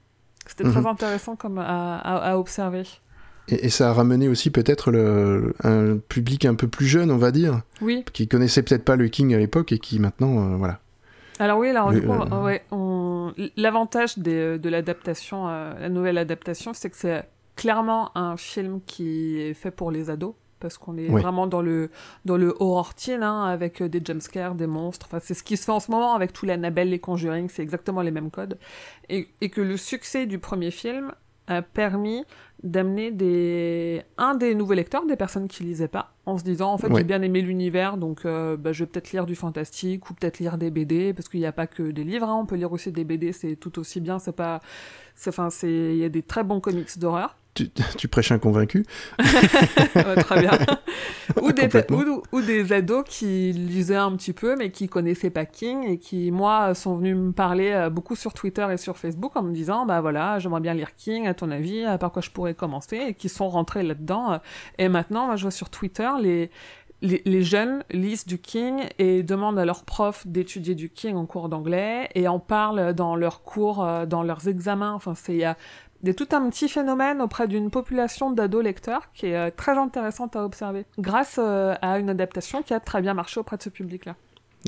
C'était 0.48 0.64
Mhm. 0.64 0.72
très 0.72 0.86
intéressant 0.88 1.36
comme 1.36 1.60
à, 1.60 1.98
à- 1.98 2.32
à 2.32 2.38
observer. 2.38 2.84
Et, 3.50 3.66
et 3.66 3.70
ça 3.70 3.90
a 3.90 3.94
ramené 3.94 4.28
aussi 4.30 4.50
peut-être 4.50 4.92
un 5.64 5.98
public 5.98 6.46
un 6.46 6.56
peu 6.56 6.68
plus 6.68 6.86
jeune, 6.86 7.12
on 7.12 7.18
va 7.18 7.32
dire, 7.32 7.62
Oui. 7.82 8.04
qui 8.14 8.28
connaissait 8.30 8.64
peut-être 8.64 8.86
pas 8.86 8.96
le 8.96 9.08
King 9.10 9.36
à 9.36 9.38
l'époque 9.38 9.72
et 9.74 9.80
qui 9.80 10.00
maintenant, 10.00 10.54
euh, 10.54 10.56
voilà. 10.56 10.80
Alors 11.40 11.60
oui, 11.60 11.70
alors 11.70 11.90
euh, 11.90 12.44
ouais, 12.44 12.64
l'avantage 13.58 14.18
de 14.18 14.70
l'adaptation, 14.70 15.48
euh, 15.50 15.74
la 15.80 15.90
nouvelle 15.90 16.18
adaptation, 16.18 16.74
c'est 16.74 16.90
que 16.90 16.96
c'est 16.98 17.24
clairement 17.56 18.18
un 18.18 18.38
film 18.38 18.80
qui 18.86 19.40
est 19.42 19.54
fait 19.54 19.72
pour 19.72 19.92
les 19.92 20.10
ados. 20.10 20.34
Parce 20.60 20.78
qu'on 20.78 20.98
est 20.98 21.10
Oui. 21.10 21.22
vraiment 21.22 21.46
dans 21.48 21.62
le, 21.62 21.90
dans 22.26 22.38
le 22.38 22.56
horror 22.60 22.94
teen, 22.96 23.22
hein, 23.24 23.44
avec 23.46 23.82
euh, 23.82 23.90
des 23.90 24.02
jumpscares, 24.04 24.56
des 24.56 24.68
monstres. 24.68 25.06
Enfin, 25.08 25.20
c'est 25.22 25.34
ce 25.36 25.44
qui 25.44 25.56
se 25.58 25.66
fait 25.66 25.72
en 25.72 25.80
ce 25.80 25.92
moment 25.92 26.14
avec 26.16 26.34
tout 26.34 26.46
l'Annabelle, 26.46 26.90
les 26.90 27.00
Conjuring, 27.00 27.48
c'est 27.50 27.62
exactement 27.62 28.02
les 28.02 28.12
mêmes 28.12 28.32
codes. 28.32 28.58
Et, 29.10 29.28
et 29.42 29.50
que 29.50 29.62
le 29.62 29.78
succès 29.78 30.26
du 30.26 30.40
premier 30.40 30.72
film 30.72 31.12
a 31.50 31.62
permis 31.62 32.26
d'amener 32.64 33.12
des 33.12 34.02
un 34.18 34.36
des 34.36 34.54
nouveaux 34.54 34.74
lecteurs, 34.74 35.06
des 35.06 35.16
personnes 35.16 35.48
qui 35.48 35.64
lisaient 35.64 35.88
pas, 35.88 36.12
en 36.26 36.38
se 36.38 36.44
disant 36.44 36.74
en 36.74 36.78
fait 36.78 36.94
j'ai 36.94 37.04
bien 37.06 37.22
aimé 37.22 37.42
l'univers, 37.42 37.96
donc 37.96 38.26
euh, 38.26 38.58
bah, 38.58 38.74
je 38.74 38.84
vais 38.84 38.90
peut-être 38.90 39.12
lire 39.14 39.26
du 39.26 39.36
fantastique 39.36 40.10
ou 40.10 40.14
peut-être 40.14 40.40
lire 40.40 40.58
des 40.58 40.72
BD 40.72 41.14
parce 41.14 41.30
qu'il 41.30 41.40
n'y 41.40 41.46
a 41.46 41.52
pas 41.54 41.68
que 41.68 41.84
des 41.92 42.04
livres, 42.04 42.28
hein, 42.28 42.36
on 42.42 42.46
peut 42.46 42.56
lire 42.56 42.72
aussi 42.74 42.92
des 42.92 43.06
BD, 43.06 43.32
c'est 43.32 43.56
tout 43.56 43.80
aussi 43.80 44.02
bien, 44.02 44.20
c'est 44.20 44.36
pas, 44.36 44.60
c'est 45.16 45.30
enfin 45.30 45.50
c'est 45.50 45.70
il 45.72 45.98
y 45.98 46.04
a 46.04 46.10
des 46.10 46.24
très 46.24 46.44
bons 46.44 46.60
comics 46.60 46.98
d'horreur. 47.00 47.38
Tu, 47.58 47.70
tu 47.98 48.08
prêches 48.08 48.32
un 48.32 48.38
convaincu 48.38 48.86
Ouais, 49.96 50.16
très 50.24 50.42
bien. 50.42 50.52
ou, 51.42 51.52
des, 51.52 51.64
Complètement. 51.64 51.98
ou, 51.98 52.22
ou 52.32 52.42
des 52.42 52.72
ados 52.72 53.04
qui 53.08 53.52
lisaient 53.52 53.96
un 53.96 54.16
petit 54.16 54.34
peu, 54.34 54.56
mais 54.56 54.70
qui 54.70 54.88
connaissaient 54.88 55.32
pas 55.32 55.46
King 55.46 55.84
et 55.86 55.98
qui, 55.98 56.30
moi, 56.30 56.76
sont 56.76 56.98
venus 56.98 57.16
me 57.16 57.32
parler 57.32 57.72
euh, 57.72 57.90
beaucoup 57.90 58.16
sur 58.16 58.34
Twitter 58.34 58.68
et 58.72 58.78
sur 58.78 58.98
Facebook 58.98 59.36
en 59.36 59.42
me 59.42 59.54
disant, 59.54 59.88
bah 59.88 60.02
voilà, 60.02 60.38
j'aimerais 60.38 60.62
bien 60.62 60.76
lire 60.76 60.94
King, 60.96 61.26
à 61.28 61.34
ton 61.34 61.50
avis, 61.50 61.84
euh, 61.84 61.98
par 61.98 62.12
quoi 62.12 62.22
je 62.22 62.30
pourrais 62.30 62.54
commencer, 62.54 62.98
et 63.10 63.14
qui 63.16 63.28
sont 63.28 63.50
rentrés 63.50 63.82
là-dedans. 63.82 64.34
euh. 64.34 64.38
Et 64.78 64.88
maintenant, 64.88 65.26
moi, 65.26 65.36
je 65.36 65.42
vois 65.42 65.52
sur 65.52 65.72
Twitter 65.72 66.10
les, 66.22 66.52
les, 67.02 67.22
les 67.26 67.44
jeunes 67.44 67.84
lisent 67.92 68.26
du 68.28 68.38
King 68.40 68.82
et 69.00 69.24
demandent 69.24 69.60
à 69.60 69.66
leurs 69.66 69.84
profs 69.84 70.26
d'étudier 70.28 70.76
du 70.76 70.90
King 70.90 71.16
en 71.16 71.26
cours 71.26 71.50
d'anglais 71.50 72.10
et 72.16 72.28
en 72.28 72.40
parlent 72.40 72.94
dans 72.94 73.16
leurs 73.16 73.42
cours, 73.44 73.88
dans 74.08 74.24
leurs 74.24 74.48
examens. 74.48 74.94
Enfin, 74.94 75.14
c'est 75.16 75.34
il 75.34 75.40
y 75.40 75.44
a 75.44 75.58
a 76.06 76.14
tout 76.14 76.28
un 76.32 76.50
petit 76.50 76.70
phénomène 76.70 77.22
auprès 77.22 77.48
d'une 77.48 77.70
population 77.72 78.32
d'ados 78.32 78.64
lecteurs 78.64 79.12
qui 79.14 79.28
est 79.28 79.36
euh, 79.38 79.50
très 79.56 79.78
intéressante 79.78 80.36
à 80.36 80.44
observer, 80.46 80.86
grâce 81.00 81.38
euh, 81.40 81.76
à 81.82 82.00
une 82.00 82.10
adaptation 82.10 82.62
qui 82.64 82.74
a 82.74 82.80
très 82.80 83.02
bien 83.02 83.14
marché 83.14 83.40
auprès 83.40 83.58
de 83.58 83.64
ce 83.64 83.70
public-là. 83.70 84.16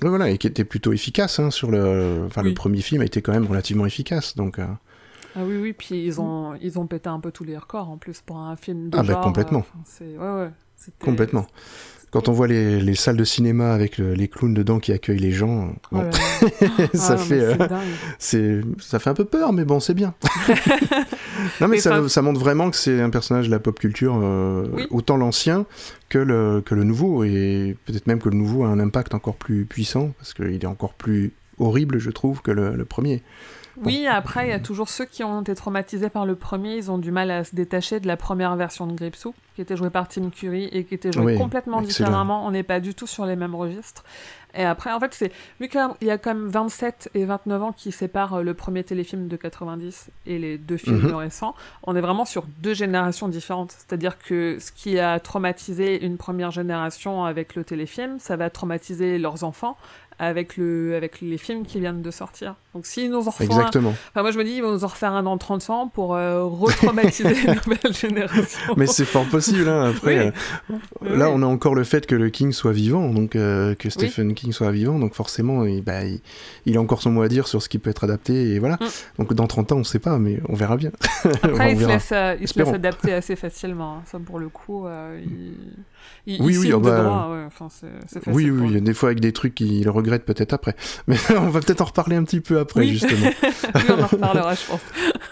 Voilà, 0.01 0.29
et 0.29 0.37
qui 0.37 0.47
était 0.47 0.63
plutôt 0.63 0.93
efficace 0.93 1.39
hein, 1.39 1.51
sur 1.51 1.71
le. 1.71 2.23
Enfin, 2.27 2.41
Oui. 2.43 2.49
le 2.49 2.53
premier 2.55 2.81
film 2.81 3.01
a 3.01 3.05
été 3.05 3.21
quand 3.21 3.31
même 3.33 3.45
relativement 3.47 3.85
efficace, 3.85 4.35
donc. 4.35 4.57
euh, 4.59 4.65
Ah 5.35 5.41
oui, 5.43 5.57
oui, 5.61 5.73
puis 5.73 6.03
ils 6.05 6.21
ont, 6.21 6.55
ils 6.61 6.79
ont 6.79 6.87
pété 6.87 7.09
un 7.09 7.19
peu 7.19 7.31
tous 7.31 7.43
les 7.43 7.57
records 7.57 7.89
en 7.89 7.97
plus 7.97 8.21
pour 8.21 8.37
un 8.37 8.55
film 8.55 8.89
de 8.89 8.97
Ah 8.97 9.01
bah, 9.03 9.13
genre. 9.13 9.21
complètement. 9.23 9.65
euh, 10.01 10.17
ouais, 10.17 10.43
ouais, 10.45 10.51
c'était- 10.77 11.03
Complètement. 11.05 11.45
Quand 12.11 12.27
on 12.27 12.31
voit 12.31 12.47
les, 12.47 12.81
les 12.81 12.95
salles 12.95 13.17
de 13.17 13.23
cinéma 13.23 13.71
avec 13.73 13.97
le- 13.99 14.13
les 14.13 14.27
clowns 14.27 14.53
dedans 14.55 14.79
qui 14.79 14.91
accueillent 14.91 15.19
les 15.19 15.31
gens, 15.31 15.73
Oh 15.91 15.97
bon, 15.97 16.09
ça 16.93 17.13
Ah 17.13 17.17
fait, 17.17 17.39
euh, 17.41 17.55
c'est, 18.17 18.61
ça 18.79 18.97
fait 18.97 19.11
un 19.11 19.13
peu 19.13 19.25
peur, 19.25 19.53
mais 19.53 19.63
bon, 19.63 19.79
c'est 19.79 19.93
bien. 19.93 20.15
non, 21.61 21.67
mais 21.67 21.77
Mais 21.77 22.07
ça, 22.07 22.21
montre 22.21 22.39
vraiment 22.39 22.69
que 22.71 22.75
c'est 22.77 22.99
un 23.01 23.09
personnage 23.09 23.45
de 23.47 23.51
la 23.51 23.59
pop 23.59 23.77
culture, 23.79 24.19
euh, 24.21 24.67
Oui. 24.73 24.87
autant 24.89 25.17
l'ancien 25.17 25.65
que 26.09 26.17
le, 26.17 26.61
que 26.65 26.73
le 26.75 26.83
nouveau, 26.83 27.23
et 27.23 27.77
peut-être 27.85 28.07
même 28.07 28.19
que 28.19 28.29
le 28.29 28.35
nouveau 28.37 28.63
a 28.63 28.67
un 28.69 28.79
impact 28.79 29.13
encore 29.13 29.35
plus 29.35 29.65
puissant 29.65 30.11
parce 30.17 30.33
qu'il 30.33 30.53
est 30.55 30.65
encore 30.65 30.93
plus 30.93 31.31
horrible, 31.59 31.99
je 31.99 32.09
trouve, 32.09 32.41
que 32.41 32.51
le, 32.51 32.75
le 32.75 32.85
premier. 32.85 33.21
Oui, 33.83 34.07
après, 34.07 34.47
il 34.47 34.49
y 34.49 34.53
a 34.53 34.59
toujours 34.59 34.89
ceux 34.89 35.05
qui 35.05 35.23
ont 35.23 35.41
été 35.41 35.55
traumatisés 35.55 36.09
par 36.09 36.25
le 36.25 36.35
premier, 36.35 36.75
ils 36.77 36.91
ont 36.91 36.97
du 36.97 37.11
mal 37.11 37.31
à 37.31 37.43
se 37.43 37.55
détacher 37.55 37.99
de 37.99 38.07
la 38.07 38.17
première 38.17 38.55
version 38.55 38.87
de 38.87 38.93
Gripsou, 38.93 39.33
qui 39.55 39.61
était 39.61 39.77
jouée 39.77 39.89
par 39.89 40.07
Tim 40.07 40.29
Curry 40.29 40.65
et 40.71 40.83
qui 40.83 40.95
était 40.95 41.11
jouée 41.11 41.33
Oui, 41.33 41.37
complètement 41.37 41.79
excellent. 41.81 42.07
différemment. 42.09 42.45
On 42.45 42.51
n'est 42.51 42.63
pas 42.63 42.79
du 42.79 42.93
tout 42.93 43.07
sur 43.07 43.25
les 43.25 43.35
mêmes 43.35 43.55
registres. 43.55 44.03
Et 44.55 44.63
après, 44.65 44.91
en 44.91 44.99
fait, 44.99 45.13
c'est 45.13 45.31
vu 45.61 45.67
qu'il 45.69 45.79
y 46.01 46.09
a 46.09 46.17
quand 46.17 46.33
même 46.33 46.47
27 46.49 47.11
et 47.13 47.23
29 47.23 47.61
ans 47.61 47.71
qui 47.71 47.91
séparent 47.91 48.35
euh, 48.39 48.41
le 48.43 48.55
premier 48.55 48.83
téléfilm 48.83 49.27
de 49.27 49.35
90 49.35 50.09
et 50.25 50.39
les 50.39 50.57
deux 50.57 50.77
films 50.77 51.07
Mhm. 51.07 51.13
récents, 51.15 51.53
on 51.83 51.95
est 51.95 52.01
vraiment 52.01 52.25
sur 52.25 52.45
deux 52.63 52.73
générations 52.73 53.27
différentes. 53.27 53.71
C'est-à-dire 53.77 54.17
que 54.17 54.57
ce 54.59 54.71
qui 54.71 54.97
a 54.97 55.19
traumatisé 55.19 56.03
une 56.03 56.17
première 56.17 56.49
génération 56.49 57.25
avec 57.25 57.53
le 57.55 57.63
téléfilm, 57.63 58.17
ça 58.19 58.37
va 58.37 58.49
traumatiser 58.49 59.19
leurs 59.19 59.43
enfants 59.43 59.77
avec, 60.19 60.57
le, 60.57 60.95
avec 60.95 61.21
les 61.21 61.37
films 61.37 61.65
qui 61.65 61.79
viennent 61.79 62.01
de 62.01 62.11
sortir. 62.11 62.55
Donc 62.75 62.85
s'ils 62.85 63.09
nous 63.09 63.17
en 63.27 63.31
refont 63.31 63.43
un- 63.45 63.47
Exactement. 63.47 63.89
Enfin, 64.09 64.21
moi 64.21 64.31
je 64.31 64.37
me 64.37 64.43
dis, 64.43 64.51
ils 64.51 64.61
vont 64.61 64.71
nous 64.71 64.83
en 64.83 64.87
refaire 64.87 65.13
un 65.13 65.23
dans 65.23 65.37
30 65.37 65.69
ans 65.69 65.87
pour 65.87 66.13
euh, 66.15 66.43
retraumatiser 66.43 67.29
une 67.47 67.55
nouvelle 67.65 67.93
génération. 67.93 68.73
Mais 68.77 68.85
c'est 68.85 69.05
fort 69.05 69.25
possible, 69.25 69.67
hein, 69.67 69.91
après. 69.95 70.31
Oui. 70.69 70.75
euh, 71.07 71.15
là, 71.17 71.29
oui. 71.29 71.33
on 71.37 71.41
a 71.41 71.45
encore 71.45 71.73
le 71.73 71.83
fait 71.83 72.05
que 72.05 72.15
le 72.15 72.29
King 72.29 72.51
soit 72.51 72.71
vivant, 72.73 73.09
donc 73.09 73.35
euh, 73.35 73.75
que 73.75 73.89
Stephen 73.89 74.33
King 74.33 74.51
soit 74.51 74.71
vivant, 74.71 74.99
donc 74.99 75.13
forcément, 75.15 75.65
il, 75.65 75.81
bah, 75.81 76.03
il, 76.05 76.19
il 76.65 76.77
a 76.77 76.81
encore 76.81 77.01
son 77.01 77.11
mot 77.11 77.21
à 77.21 77.27
dire 77.27 77.47
sur 77.47 77.63
ce 77.63 77.69
qui 77.69 77.79
peut 77.79 77.89
être 77.89 78.03
adapté, 78.03 78.53
et 78.53 78.59
voilà. 78.59 78.77
Donc 79.17 79.33
dans 79.33 79.47
30 79.47 79.71
ans, 79.71 79.77
on 79.77 79.83
sait 79.83 79.99
pas, 79.99 80.19
mais 80.19 80.39
on 80.49 80.53
verra 80.55 80.77
bien. 80.77 80.91
Mm. 81.23 81.29
Après, 81.43 81.71
il 81.73 81.79
se, 81.79 81.87
laisse, 81.87 82.11
euh, 82.11 82.33
il 82.39 82.47
se 82.47 82.53
laisse 82.59 82.67
Espérons. 82.67 82.73
adapter 82.73 83.13
assez 83.13 83.35
facilement. 83.35 83.95
hein. 83.99 84.01
Ça, 84.05 84.19
pour 84.19 84.37
le 84.39 84.49
coup, 84.49 84.85
il, 85.23 85.53
il, 86.27 86.41
Oui, 86.41 86.53
il 86.53 86.57
oui, 86.59 86.63
signe 86.65 86.73
ah 86.75 86.77
de 86.77 86.83
bah, 86.83 87.03
droit. 87.03 87.29
Ouais. 87.31 87.43
Enfin, 87.47 87.67
Oui, 88.27 88.49
oui, 88.49 88.81
des 88.81 88.93
fois 88.93 89.09
avec 89.09 89.19
des 89.19 89.31
trucs 89.33 89.55
qu'il 89.55 89.89
regrette 89.89 90.25
peut-être 90.25 90.53
après. 90.53 90.75
Mais 91.07 91.17
on 91.37 91.49
va 91.49 91.59
peut-être 91.61 91.81
en 91.81 91.85
reparler 91.85 92.15
un 92.15 92.23
petit 92.23 92.41
peu 92.41 92.59
après, 92.59 92.81
Oui. 92.81 92.89
justement. 92.89 93.29
Oui, 93.75 93.81
on 93.89 94.01
en 94.03 94.07
reparlera, 94.07 94.53
je 94.55 94.65
pense. 94.67 94.81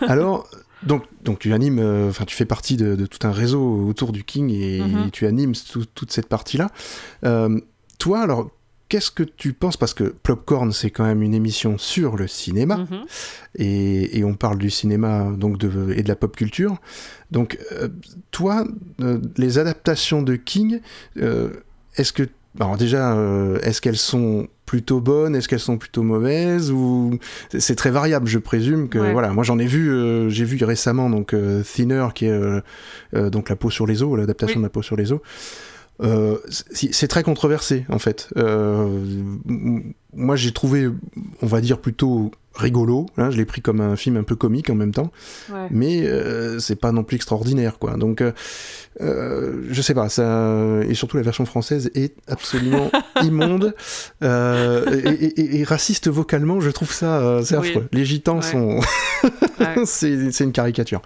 Alors, 0.10 0.48
donc, 0.84 1.04
donc 1.24 1.40
tu 1.40 1.54
animes, 1.54 1.80
euh, 1.80 2.10
enfin, 2.10 2.26
tu 2.26 2.36
fais 2.36 2.46
partie 2.46 2.78
de, 2.78 2.96
de 2.96 3.06
tout 3.06 3.26
un 3.28 3.32
réseau 3.32 3.86
autour 3.88 4.12
du 4.12 4.24
King 4.24 4.52
et, 4.52 4.82
Mhm. 4.82 5.12
tu 5.12 5.26
animes 5.26 5.54
tout- 5.72 5.86
toute 5.96 6.12
cette 6.12 6.28
partie-là. 6.30 6.70
Euh, 7.26 7.60
toi, 8.00 8.20
alors, 8.22 8.50
qu'est-ce 8.90 9.12
que 9.12 9.24
tu 9.24 9.54
penses? 9.54 9.78
Parce 9.78 9.94
que 9.94 10.04
Plopcorn, 10.06 10.72
c'est 10.72 10.90
quand 10.92 11.04
même 11.06 11.22
une 11.22 11.34
émission 11.34 11.78
sur 11.78 12.16
le 12.18 12.28
cinéma. 12.28 12.78
Mhm. 12.78 13.06
et, 13.56 14.20
et 14.20 14.24
on 14.24 14.36
parle 14.36 14.58
du 14.58 14.70
cinéma 14.70 15.32
donc 15.38 15.58
de, 15.58 15.94
et 15.94 16.04
de 16.04 16.08
la 16.08 16.16
pop 16.16 16.36
culture. 16.36 16.78
Donc, 17.32 17.58
euh, 17.74 17.90
toi, 18.32 18.66
euh, 19.02 19.20
les 19.38 19.58
adaptations 19.60 20.22
de 20.22 20.36
King, 20.36 20.80
euh, 21.18 21.50
est-ce 21.96 22.14
que. 22.14 22.24
Alors, 22.60 22.76
déjà, 22.78 23.16
est-ce 23.62 23.82
qu'elles 23.82 23.98
sont 23.98 24.48
plutôt 24.66 25.00
bonnes? 25.00 25.36
Est-ce 25.36 25.48
qu'elles 25.48 25.60
sont 25.60 25.78
plutôt 25.78 26.02
mauvaises? 26.02 26.72
Ou 26.72 27.20
c'est- 27.56 27.76
très 27.76 27.92
variable 27.92 28.28
je 28.28 28.40
présume 28.40 28.90
que 28.90 28.98
Ouais. 28.98 29.12
voilà 29.14 29.30
moi 29.32 29.44
j'en 29.44 29.60
ai 29.60 29.68
vu 29.68 29.92
euh, 29.92 30.28
j'ai 30.30 30.44
vu 30.44 30.58
récemment 30.66 31.10
donc 31.12 31.34
euh, 31.36 31.62
Thinner 31.64 32.08
qui 32.16 32.26
est 32.26 32.32
euh, 32.32 33.30
donc 33.30 33.50
la 33.50 33.56
peau 33.56 33.70
sur 33.70 33.86
les 33.86 34.02
os 34.02 34.18
l'adaptation 34.18 34.56
Oui. 34.56 34.62
de 34.64 34.66
la 34.66 34.70
peau 34.72 34.82
sur 34.82 34.96
les 34.98 35.12
os 35.12 35.20
euh, 36.02 36.38
c'est 36.50 37.08
très 37.08 37.24
controversé 37.24 37.86
en 37.90 38.00
fait. 38.00 38.30
Euh, 38.38 38.88
moi 40.14 40.36
j'ai 40.36 40.52
trouvé, 40.52 40.90
on 41.42 41.48
va 41.48 41.62
dire 41.62 41.80
plutôt 41.80 42.32
rigolo. 42.56 43.06
hein, 43.18 43.30
je 43.30 43.38
l'ai 43.38 43.46
pris 43.46 43.62
comme 43.62 43.82
un 43.82 43.96
film 43.96 44.18
un 44.18 44.24
peu 44.24 44.36
comique 44.36 44.70
en 44.72 44.76
même 44.76 44.92
temps, 44.92 45.12
Ouais. 45.52 45.68
mais 45.72 46.02
euh, 46.08 46.58
c'est 46.60 46.76
pas 46.76 46.92
non 46.92 47.04
plus 47.04 47.16
extraordinaire 47.16 47.78
quoi. 47.80 47.98
Donc 47.98 48.24
je 49.00 49.82
sais 49.82 49.94
pas 49.94 50.10
ça 50.10 50.58
et 50.88 50.94
surtout 50.96 51.18
la 51.18 51.24
version 51.24 51.46
française 51.46 51.92
est 51.96 52.16
absolument 52.28 52.90
immonde 53.24 53.76
et, 54.22 54.26
et- 54.26 55.60
et 55.60 55.64
raciste 55.64 56.10
vocalement. 56.10 56.60
Je 56.60 56.70
trouve 56.72 56.92
ça 56.92 57.40
Oui. 57.60 57.74
Les 57.92 58.06
gitans 58.06 58.38
Ouais. 58.38 58.42
sont 58.42 58.80
Ouais. 59.60 59.76
c'est 59.86 60.40
une 60.42 60.52
caricature. 60.52 61.02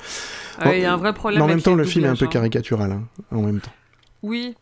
Il 0.66 0.80
y 0.80 0.86
a 0.86 0.94
un 0.94 0.98
vrai 0.98 1.14
problème 1.14 1.40
Mais 1.40 1.46
en 1.46 1.48
même 1.48 1.62
temps 1.62 1.76
le 1.76 1.84
film 1.86 2.06
est 2.06 2.10
un 2.10 2.16
peu 2.16 2.26
hein. 2.26 2.30
caricatural 2.30 2.92
hein, 2.92 3.04
en 3.32 3.42
même 3.42 3.60
temps. 3.62 3.72
Oui, 4.24 4.56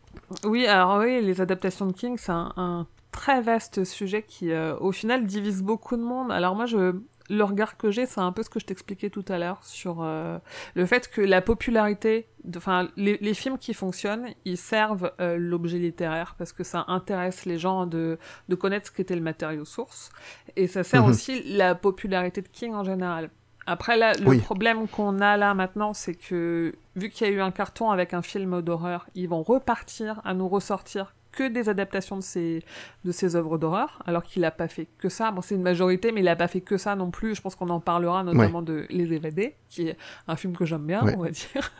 oui, 0.44 0.66
alors 0.66 0.98
oui, 1.00 1.20
les 1.22 1.40
adaptations 1.40 1.86
de 1.86 1.92
King, 1.92 2.16
c'est 2.18 2.32
un, 2.32 2.52
un 2.56 2.86
très 3.12 3.40
vaste 3.40 3.84
sujet 3.84 4.22
qui, 4.22 4.52
euh, 4.52 4.76
au 4.78 4.92
final, 4.92 5.26
divise 5.26 5.62
beaucoup 5.62 5.96
de 5.96 6.02
monde. 6.02 6.30
Alors 6.30 6.54
moi, 6.54 6.66
je, 6.66 6.94
le 7.28 7.44
regard 7.44 7.76
que 7.76 7.90
j'ai, 7.90 8.06
c'est 8.06 8.20
un 8.20 8.32
peu 8.32 8.42
ce 8.42 8.50
que 8.50 8.60
je 8.60 8.66
t'expliquais 8.66 9.10
tout 9.10 9.24
à 9.28 9.38
l'heure 9.38 9.62
sur 9.64 9.98
euh, 10.02 10.38
le 10.74 10.86
fait 10.86 11.08
que 11.10 11.20
la 11.20 11.40
popularité, 11.42 12.28
de- 12.44 12.58
enfin, 12.58 12.88
les, 12.96 13.18
les 13.20 13.34
films 13.34 13.58
qui 13.58 13.74
fonctionnent, 13.74 14.28
ils 14.44 14.56
servent 14.56 15.12
euh, 15.20 15.36
l'objet 15.36 15.78
littéraire 15.78 16.34
parce 16.38 16.52
que 16.52 16.62
ça 16.64 16.84
intéresse 16.88 17.44
les 17.44 17.58
gens 17.58 17.86
de, 17.86 18.18
de 18.48 18.54
connaître 18.54 18.86
ce 18.86 18.92
qu'était 18.92 19.16
le 19.16 19.22
matériau 19.22 19.64
source, 19.64 20.10
et 20.56 20.66
ça 20.68 20.84
sert 20.84 21.02
Mhm. 21.02 21.08
aussi 21.10 21.42
la 21.56 21.74
popularité 21.74 22.42
de 22.42 22.48
King 22.48 22.74
en 22.74 22.84
général. 22.84 23.30
Après, 23.70 23.96
là, 23.96 24.14
le 24.14 24.26
Oui. 24.28 24.38
problème 24.38 24.88
qu'on 24.88 25.20
a 25.20 25.36
là 25.36 25.54
maintenant, 25.54 25.94
c'est 25.94 26.14
que 26.14 26.74
vu 26.96 27.08
qu'il 27.08 27.26
y 27.26 27.30
a 27.30 27.32
eu 27.32 27.40
un 27.40 27.50
carton 27.52 27.90
avec 27.90 28.14
un 28.14 28.22
film 28.22 28.62
d'horreur, 28.62 29.06
ils 29.14 29.28
vont 29.28 29.42
repartir 29.42 30.20
à 30.24 30.34
nous 30.34 30.48
ressortir 30.48 31.14
que 31.30 31.46
des 31.46 31.68
adaptations 31.68 32.16
de 32.16 32.22
ces, 32.22 32.64
de 33.04 33.12
ces 33.12 33.36
œuvres 33.36 33.56
d'horreur, 33.58 34.02
alors 34.04 34.24
qu'il 34.24 34.42
n'a 34.42 34.50
pas 34.50 34.66
fait 34.66 34.88
que 34.98 35.08
ça. 35.08 35.30
Bon, 35.30 35.40
c'est 35.42 35.54
une 35.54 35.62
majorité, 35.62 36.10
mais 36.10 36.20
il 36.20 36.24
n'a 36.24 36.34
pas 36.34 36.48
fait 36.48 36.60
que 36.60 36.76
ça 36.76 36.96
non 36.96 37.12
plus. 37.12 37.36
Je 37.36 37.40
pense 37.40 37.54
qu'on 37.54 37.68
en 37.68 37.78
parlera 37.78 38.24
notamment 38.24 38.62
de 38.62 38.86
Les 38.90 39.12
Évadés, 39.12 39.54
qui 39.68 39.86
est 39.86 39.96
un 40.26 40.34
film 40.34 40.56
que 40.56 40.64
j'aime 40.64 40.84
bien, 40.86 41.04
Ouais. 41.04 41.14
on 41.16 41.22
va 41.22 41.30
dire, 41.30 41.72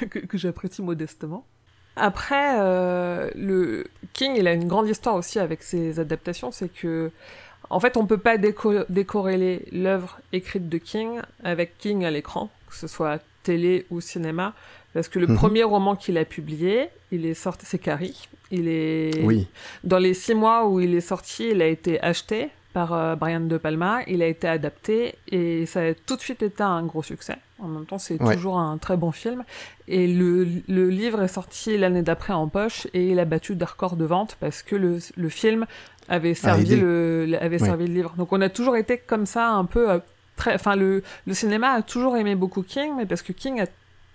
que, 0.10 0.18
que 0.18 0.36
j'apprécie 0.36 0.82
modestement. 0.82 1.46
Après, 1.96 2.60
euh, 2.60 3.30
le 3.34 3.86
King, 4.12 4.34
il 4.36 4.46
a 4.46 4.52
une 4.52 4.68
grande 4.68 4.88
histoire 4.88 5.14
aussi 5.14 5.38
avec 5.38 5.62
ses 5.62 5.98
adaptations, 5.98 6.50
c'est 6.52 6.68
que 6.68 7.10
en 7.70 7.80
fait, 7.80 7.96
on 7.96 8.06
peut 8.06 8.18
pas 8.18 8.36
déco- 8.36 8.84
décorréler 8.88 9.64
l'œuvre 9.72 10.18
écrite 10.32 10.68
de 10.68 10.78
King 10.78 11.20
avec 11.44 11.78
King 11.78 12.04
à 12.04 12.10
l'écran, 12.10 12.50
que 12.68 12.74
ce 12.76 12.86
soit 12.88 13.20
télé 13.42 13.86
ou 13.90 14.00
cinéma, 14.00 14.52
parce 14.92 15.08
que 15.08 15.18
le 15.18 15.26
Mhm. 15.28 15.36
premier 15.36 15.62
roman 15.62 15.96
qu'il 15.96 16.18
a 16.18 16.24
publié, 16.24 16.88
il 17.12 17.24
est 17.26 17.34
sorti, 17.34 17.64
c'est 17.66 17.78
Carrie. 17.78 18.28
Il 18.50 18.66
est 18.68 19.22
Oui. 19.22 19.46
dans 19.84 19.98
les 19.98 20.14
six 20.14 20.34
mois 20.34 20.66
où 20.66 20.80
il 20.80 20.94
est 20.94 21.00
sorti, 21.00 21.48
il 21.50 21.62
a 21.62 21.66
été 21.66 22.00
acheté 22.02 22.48
par 22.72 22.92
euh, 22.92 23.14
Brian 23.16 23.40
De 23.40 23.56
Palma, 23.56 24.00
il 24.06 24.20
a 24.22 24.26
été 24.26 24.46
adapté 24.48 25.14
et 25.30 25.66
ça 25.66 25.80
a 25.80 25.94
tout 25.94 26.16
de 26.16 26.20
suite 26.20 26.42
été 26.42 26.62
un 26.62 26.82
gros 26.84 27.02
succès. 27.02 27.36
En 27.62 27.68
même 27.68 27.86
temps, 27.86 27.98
c'est 27.98 28.20
Ouais. 28.22 28.34
toujours 28.34 28.58
un 28.58 28.78
très 28.78 28.96
bon 28.96 29.12
film. 29.12 29.44
Et 29.88 30.06
le, 30.06 30.46
le 30.68 30.88
livre 30.88 31.22
est 31.22 31.28
sorti 31.28 31.76
l'année 31.76 32.02
d'après 32.02 32.32
en 32.32 32.48
poche 32.48 32.86
et 32.94 33.08
il 33.10 33.18
a 33.18 33.24
battu 33.24 33.56
des 33.56 33.64
records 33.64 33.96
de 33.96 34.04
vente 34.04 34.36
parce 34.40 34.62
que 34.62 34.76
le, 34.76 34.98
le 35.16 35.28
film 35.28 35.66
avait 36.08 36.34
servi 36.34 36.72
aidé. 36.74 36.80
le, 36.80 37.36
avait 37.40 37.60
Ouais. 37.60 37.66
servi 37.66 37.86
le 37.86 37.94
livre. 37.94 38.14
Donc 38.16 38.32
on 38.32 38.40
a 38.40 38.48
toujours 38.48 38.76
été 38.76 38.98
comme 38.98 39.26
ça 39.26 39.48
un 39.50 39.64
peu 39.64 39.90
euh, 39.90 39.98
très, 40.36 40.54
enfin 40.54 40.74
le 40.76 41.02
le 41.26 41.34
cinéma 41.34 41.70
a 41.72 41.82
toujours 41.82 42.16
aimé 42.16 42.34
beaucoup 42.34 42.62
King, 42.62 42.92
mais 42.96 43.06
parce 43.06 43.22
que 43.22 43.32
King 43.32 43.60
a 43.60 43.66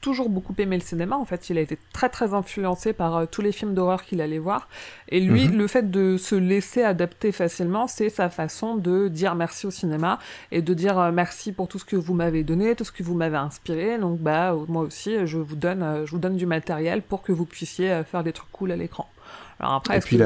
toujours 0.05 0.29
beaucoup 0.29 0.53
aimé 0.59 0.75
le 0.77 0.83
cinéma. 0.83 1.17
En 1.17 1.25
fait, 1.25 1.49
il 1.49 1.57
a 1.57 1.61
été 1.61 1.77
très 1.91 2.09
très 2.09 2.33
influencé 2.35 2.93
par 2.93 3.17
euh, 3.17 3.25
tous 3.25 3.41
les 3.41 3.51
films 3.51 3.73
d'horreur 3.73 4.03
qu'il 4.03 4.21
allait 4.21 4.37
voir. 4.39 4.69
Et 5.09 5.19
lui, 5.19 5.47
Mhm. 5.47 5.57
le 5.57 5.67
fait 5.67 5.89
de 5.89 6.15
se 6.17 6.35
laisser 6.35 6.83
adapter 6.83 7.31
facilement, 7.31 7.87
c'est 7.87 8.09
sa 8.09 8.29
façon 8.29 8.75
de 8.75 9.07
dire 9.07 9.33
merci 9.33 9.65
au 9.65 9.71
cinéma 9.71 10.19
et 10.51 10.61
de 10.61 10.73
dire 10.75 10.99
euh, 10.99 11.11
merci 11.11 11.51
pour 11.51 11.67
tout 11.67 11.79
ce 11.79 11.85
que 11.85 11.95
vous 11.95 12.13
m'avez 12.13 12.43
donné, 12.43 12.75
tout 12.75 12.83
ce 12.83 12.91
que 12.91 13.01
vous 13.03 13.15
m'avez 13.15 13.37
inspiré. 13.37 13.97
Donc 13.97 14.19
bah 14.19 14.53
euh, 14.53 14.65
moi 14.67 14.83
aussi, 14.83 15.25
je 15.25 15.39
vous 15.39 15.55
donne, 15.55 16.03
je 16.05 16.11
vous 16.11 16.19
donne 16.19 16.35
du 16.37 16.45
matériel 16.45 17.01
pour 17.01 17.23
que 17.23 17.31
vous 17.31 17.45
puissiez 17.45 18.03
faire 18.09 18.23
des 18.23 18.31
trucs 18.31 18.51
cool 18.51 18.71
à 18.71 18.75
l'écran. 18.75 19.09
Alors 19.59 19.73
après, 19.73 19.97
Et 19.97 20.01
puis 20.01 20.17
que- 20.19 20.23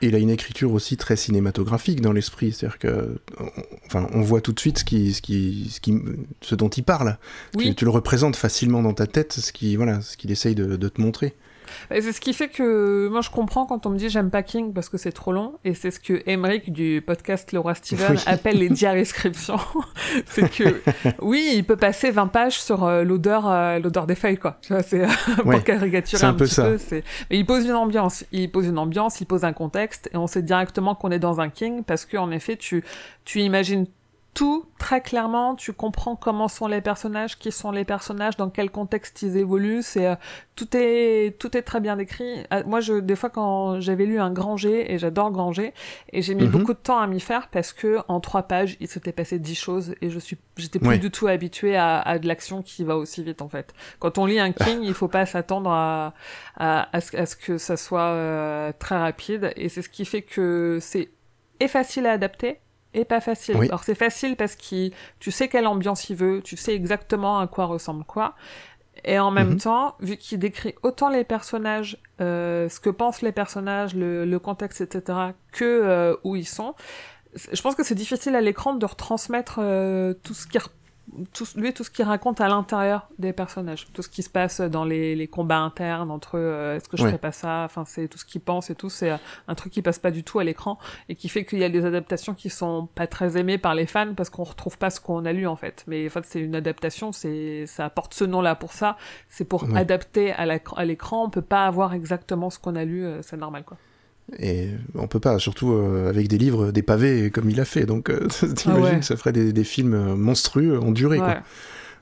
il 0.00 0.14
a 0.14 0.18
une 0.18 0.30
écriture 0.30 0.72
aussi 0.72 0.96
très 0.96 1.16
cinématographique 1.16 2.00
dans 2.00 2.12
l'esprit, 2.12 2.52
c'est-à-dire 2.52 2.78
que, 2.78 3.18
on- 3.40 3.50
enfin, 3.86 4.06
on 4.12 4.20
voit 4.20 4.40
tout 4.40 4.52
de 4.52 4.60
suite 4.60 4.78
ce 4.78 4.84
qui, 4.84 5.12
ce 5.12 5.20
qui, 5.22 5.68
ce 5.70 5.80
qui, 5.80 5.94
ce 6.40 6.54
dont 6.54 6.68
il 6.68 6.82
parle. 6.84 7.18
Oui. 7.56 7.68
Tu, 7.70 7.74
tu 7.76 7.84
le 7.84 7.90
représentes 7.90 8.36
facilement 8.36 8.82
dans 8.82 8.94
ta 8.94 9.06
tête, 9.06 9.32
ce 9.32 9.52
qui, 9.52 9.76
voilà, 9.76 10.00
ce 10.00 10.16
qu'il 10.16 10.30
essaye 10.30 10.54
de, 10.54 10.76
de 10.76 10.88
te 10.88 11.00
montrer. 11.00 11.34
C'est 11.90 12.12
ce 12.12 12.20
qui 12.20 12.32
fait 12.32 12.48
que 12.48 13.08
moi 13.10 13.20
je 13.20 13.30
comprends 13.30 13.66
quand 13.66 13.86
on 13.86 13.90
me 13.90 13.96
dit 13.98 14.08
j'aime 14.08 14.30
pas 14.30 14.42
King 14.42 14.72
parce 14.72 14.88
que 14.88 14.98
c'est 14.98 15.12
trop 15.12 15.32
long 15.32 15.54
et 15.64 15.74
c'est 15.74 15.90
ce 15.90 16.00
que 16.00 16.22
Emmerich 16.26 16.72
du 16.72 17.02
podcast 17.06 17.50
Roi 17.56 17.74
Steven 17.74 18.12
Oui. 18.12 18.22
appelle 18.26 18.58
les 18.58 18.68
diarescriptions. 18.68 19.58
c'est 20.26 20.50
que 20.50 20.80
oui, 21.20 21.52
il 21.54 21.64
peut 21.64 21.76
passer 21.76 22.10
20 22.10 22.26
pages 22.28 22.60
sur 22.60 22.84
euh, 22.84 23.04
l'odeur 23.04 23.48
euh, 23.48 23.78
l'odeur 23.78 24.06
des 24.06 24.14
feuilles 24.14 24.38
quoi. 24.38 24.58
Tu 24.62 24.72
vois, 24.72 24.82
c'est 24.82 25.06
pour 25.36 25.46
Ouais, 25.46 25.62
caricaturer 25.62 26.24
un 26.24 26.30
un, 26.30 26.34
peu 26.34 26.44
petit 26.44 26.54
ça. 26.54 26.64
peu, 26.64 26.78
c'est 26.78 27.04
mais 27.30 27.38
il 27.38 27.46
pose 27.46 27.64
une 27.64 27.72
ambiance, 27.72 28.24
il 28.32 28.50
pose 28.50 28.66
une 28.66 28.78
ambiance, 28.78 29.20
il 29.20 29.26
pose 29.26 29.44
un 29.44 29.52
contexte 29.52 30.08
et 30.12 30.16
on 30.16 30.26
sait 30.26 30.42
directement 30.42 30.94
qu'on 30.94 31.10
est 31.10 31.18
dans 31.18 31.40
un 31.40 31.48
King 31.48 31.82
parce 31.84 32.04
que 32.04 32.16
en 32.16 32.30
effet 32.30 32.56
tu 32.56 32.84
tu 33.24 33.40
imagines 33.40 33.86
tout 34.38 34.66
très 34.78 35.00
clairement, 35.00 35.56
tu 35.56 35.72
comprends 35.72 36.14
comment 36.14 36.46
sont 36.48 36.68
les 36.68 36.80
personnages, 36.80 37.36
qui 37.38 37.50
sont 37.50 37.72
les 37.72 37.84
personnages, 37.84 38.36
dans 38.36 38.50
quel 38.50 38.70
contexte 38.70 39.22
ils 39.22 39.36
évoluent, 39.36 39.82
c'est 39.82 40.06
euh, 40.06 40.14
tout 40.54 40.68
est 40.76 41.36
tout 41.40 41.56
est 41.56 41.62
très 41.62 41.80
bien 41.80 41.96
décrit. 41.96 42.44
Euh, 42.52 42.62
moi 42.64 42.80
je 42.80 42.94
des 42.94 43.16
fois 43.16 43.30
quand 43.30 43.80
j'avais 43.80 44.06
lu 44.06 44.20
un 44.20 44.30
Granger 44.30 44.92
et 44.92 44.98
j'adore 44.98 45.32
Granger 45.32 45.74
et 46.12 46.22
j'ai 46.22 46.34
mis 46.34 46.44
Mhm. 46.44 46.50
beaucoup 46.50 46.72
de 46.72 46.78
temps 46.78 46.98
à 47.00 47.06
m'y 47.08 47.18
faire 47.20 47.48
parce 47.48 47.72
que 47.72 47.98
en 48.06 48.20
trois 48.20 48.44
pages, 48.44 48.76
il 48.80 48.86
s'était 48.86 49.12
passé 49.12 49.38
dix 49.40 49.56
choses 49.56 49.94
et 50.02 50.08
je 50.10 50.18
suis 50.20 50.38
j'étais 50.56 50.78
plus 50.78 50.98
du 50.98 51.10
tout 51.10 51.26
habituée 51.26 51.76
à, 51.76 51.98
à 52.00 52.18
de 52.20 52.28
l'action 52.28 52.62
qui 52.62 52.84
va 52.84 52.96
aussi 52.96 53.22
vite 53.24 53.42
en 53.42 53.48
fait. 53.48 53.74
Quand 53.98 54.18
on 54.18 54.26
lit 54.26 54.38
un 54.40 54.52
King, 54.52 54.80
il 54.82 54.94
faut 54.94 55.08
pas 55.08 55.26
s'attendre 55.26 55.70
à, 55.70 56.14
à, 56.56 56.88
à 56.96 57.00
ce, 57.00 57.16
à 57.16 57.26
ce 57.26 57.34
que 57.34 57.58
ça 57.58 57.76
soit 57.76 58.00
euh, 58.02 58.72
très 58.78 58.96
rapide 58.96 59.52
et 59.56 59.68
c'est 59.68 59.82
ce 59.82 59.88
qui 59.88 60.04
fait 60.04 60.22
que 60.22 60.78
c'est 60.80 61.08
et 61.60 61.66
facile 61.68 62.06
à 62.06 62.12
adapter 62.12 62.60
et 62.94 63.04
pas 63.04 63.20
facile. 63.20 63.56
Oui. 63.56 63.66
Alors 63.68 63.84
c'est 63.84 63.94
facile 63.94 64.36
parce 64.36 64.56
que 64.56 64.90
tu 65.20 65.30
sais 65.30 65.48
quelle 65.48 65.66
ambiance 65.66 66.08
il 66.10 66.16
veut, 66.16 66.40
tu 66.42 66.56
sais 66.56 66.74
exactement 66.74 67.38
à 67.40 67.46
quoi 67.46 67.66
ressemble 67.66 68.04
quoi. 68.04 68.34
Et 69.04 69.18
en 69.18 69.30
même 69.30 69.50
Mhm. 69.50 69.60
temps, 69.60 69.94
vu 70.00 70.16
qu'il 70.16 70.40
décrit 70.40 70.74
autant 70.82 71.08
les 71.08 71.22
personnages, 71.22 71.98
euh, 72.20 72.68
ce 72.68 72.80
que 72.80 72.90
pensent 72.90 73.22
les 73.22 73.30
personnages, 73.30 73.94
le, 73.94 74.24
le 74.24 74.38
contexte, 74.40 74.80
etc., 74.80 75.18
que 75.52 75.64
euh, 75.64 76.16
où 76.24 76.34
ils 76.34 76.48
sont, 76.48 76.74
je 77.52 77.62
pense 77.62 77.76
que 77.76 77.84
c'est 77.84 77.94
difficile 77.94 78.34
à 78.34 78.40
l'écran 78.40 78.74
de 78.74 78.84
retransmettre 78.84 79.58
euh, 79.62 80.14
tout 80.24 80.34
ce 80.34 80.48
qui 80.48 80.58
tout, 81.32 81.46
lui 81.56 81.72
tout 81.72 81.84
ce 81.84 81.90
qu'il 81.90 82.04
raconte 82.04 82.40
à 82.40 82.48
l'intérieur 82.48 83.08
des 83.18 83.32
personnages, 83.32 83.86
tout 83.92 84.02
ce 84.02 84.08
qui 84.08 84.22
se 84.22 84.30
passe 84.30 84.60
dans 84.60 84.84
les, 84.84 85.14
les 85.16 85.26
combats 85.28 85.58
internes 85.58 86.10
entre 86.10 86.32
euh, 86.38 86.76
est-ce 86.76 86.88
que 86.88 86.96
je 86.96 87.02
Ouais. 87.02 87.08
ferais 87.10 87.18
pas 87.18 87.32
ça, 87.32 87.62
enfin 87.64 87.84
c'est 87.86 88.08
tout 88.08 88.18
ce 88.18 88.24
qu'il 88.24 88.40
pense 88.40 88.70
et 88.70 88.74
tout, 88.74 88.90
c'est 88.90 89.10
euh, 89.12 89.16
un 89.48 89.54
truc 89.54 89.72
qui 89.72 89.82
passe 89.82 89.98
pas 89.98 90.10
du 90.10 90.24
tout 90.24 90.38
à 90.38 90.44
l'écran 90.44 90.78
et 91.08 91.14
qui 91.14 91.28
fait 91.28 91.44
qu'il 91.44 91.58
y 91.58 91.64
a 91.64 91.68
des 91.68 91.84
adaptations 91.84 92.34
qui 92.34 92.50
sont 92.50 92.88
pas 92.94 93.06
très 93.06 93.36
aimées 93.36 93.58
par 93.58 93.74
les 93.74 93.86
fans 93.86 94.14
parce 94.14 94.30
qu'on 94.30 94.44
retrouve 94.44 94.78
pas 94.78 94.90
ce 94.90 95.00
qu'on 95.00 95.24
a 95.24 95.32
lu 95.32 95.46
en 95.46 95.56
fait. 95.56 95.84
Mais 95.86 96.06
en 96.06 96.10
fait 96.10 96.24
c'est 96.26 96.40
une 96.40 96.54
adaptation, 96.54 97.12
c'est 97.12 97.66
ça 97.66 97.84
apporte 97.86 98.14
ce 98.14 98.24
nom-là 98.24 98.54
pour 98.54 98.72
ça, 98.72 98.96
c'est 99.28 99.44
pour 99.44 99.64
Ouais. 99.64 99.78
adapter 99.78 100.32
à 100.32 100.84
l'écran, 100.84 101.24
on 101.24 101.30
peut 101.30 101.42
pas 101.42 101.66
avoir 101.66 101.94
exactement 101.94 102.50
ce 102.50 102.58
qu'on 102.58 102.76
a 102.76 102.84
lu, 102.84 103.04
euh, 103.04 103.22
c'est 103.22 103.36
normal 103.36 103.64
quoi. 103.64 103.76
Et 104.38 104.68
on 104.94 105.06
peut 105.06 105.20
pas, 105.20 105.38
surtout 105.38 105.72
euh, 105.72 106.08
avec 106.08 106.28
des 106.28 106.36
livres, 106.38 106.70
des 106.70 106.82
pavés 106.82 107.30
comme 107.30 107.48
il 107.48 107.60
a 107.60 107.64
fait. 107.64 107.86
Donc, 107.86 108.10
euh, 108.10 108.26
t'imagines 108.54 108.84
Ah 108.86 108.92
ouais. 108.94 108.98
que 109.00 109.04
ça 109.04 109.16
ferait 109.16 109.32
des, 109.32 109.52
des 109.52 109.64
films 109.64 109.94
euh, 109.94 110.14
monstrueux 110.16 110.78
en 110.78 110.90
durée, 110.92 111.18
Ouais. 111.18 111.24
quoi. 111.24 111.42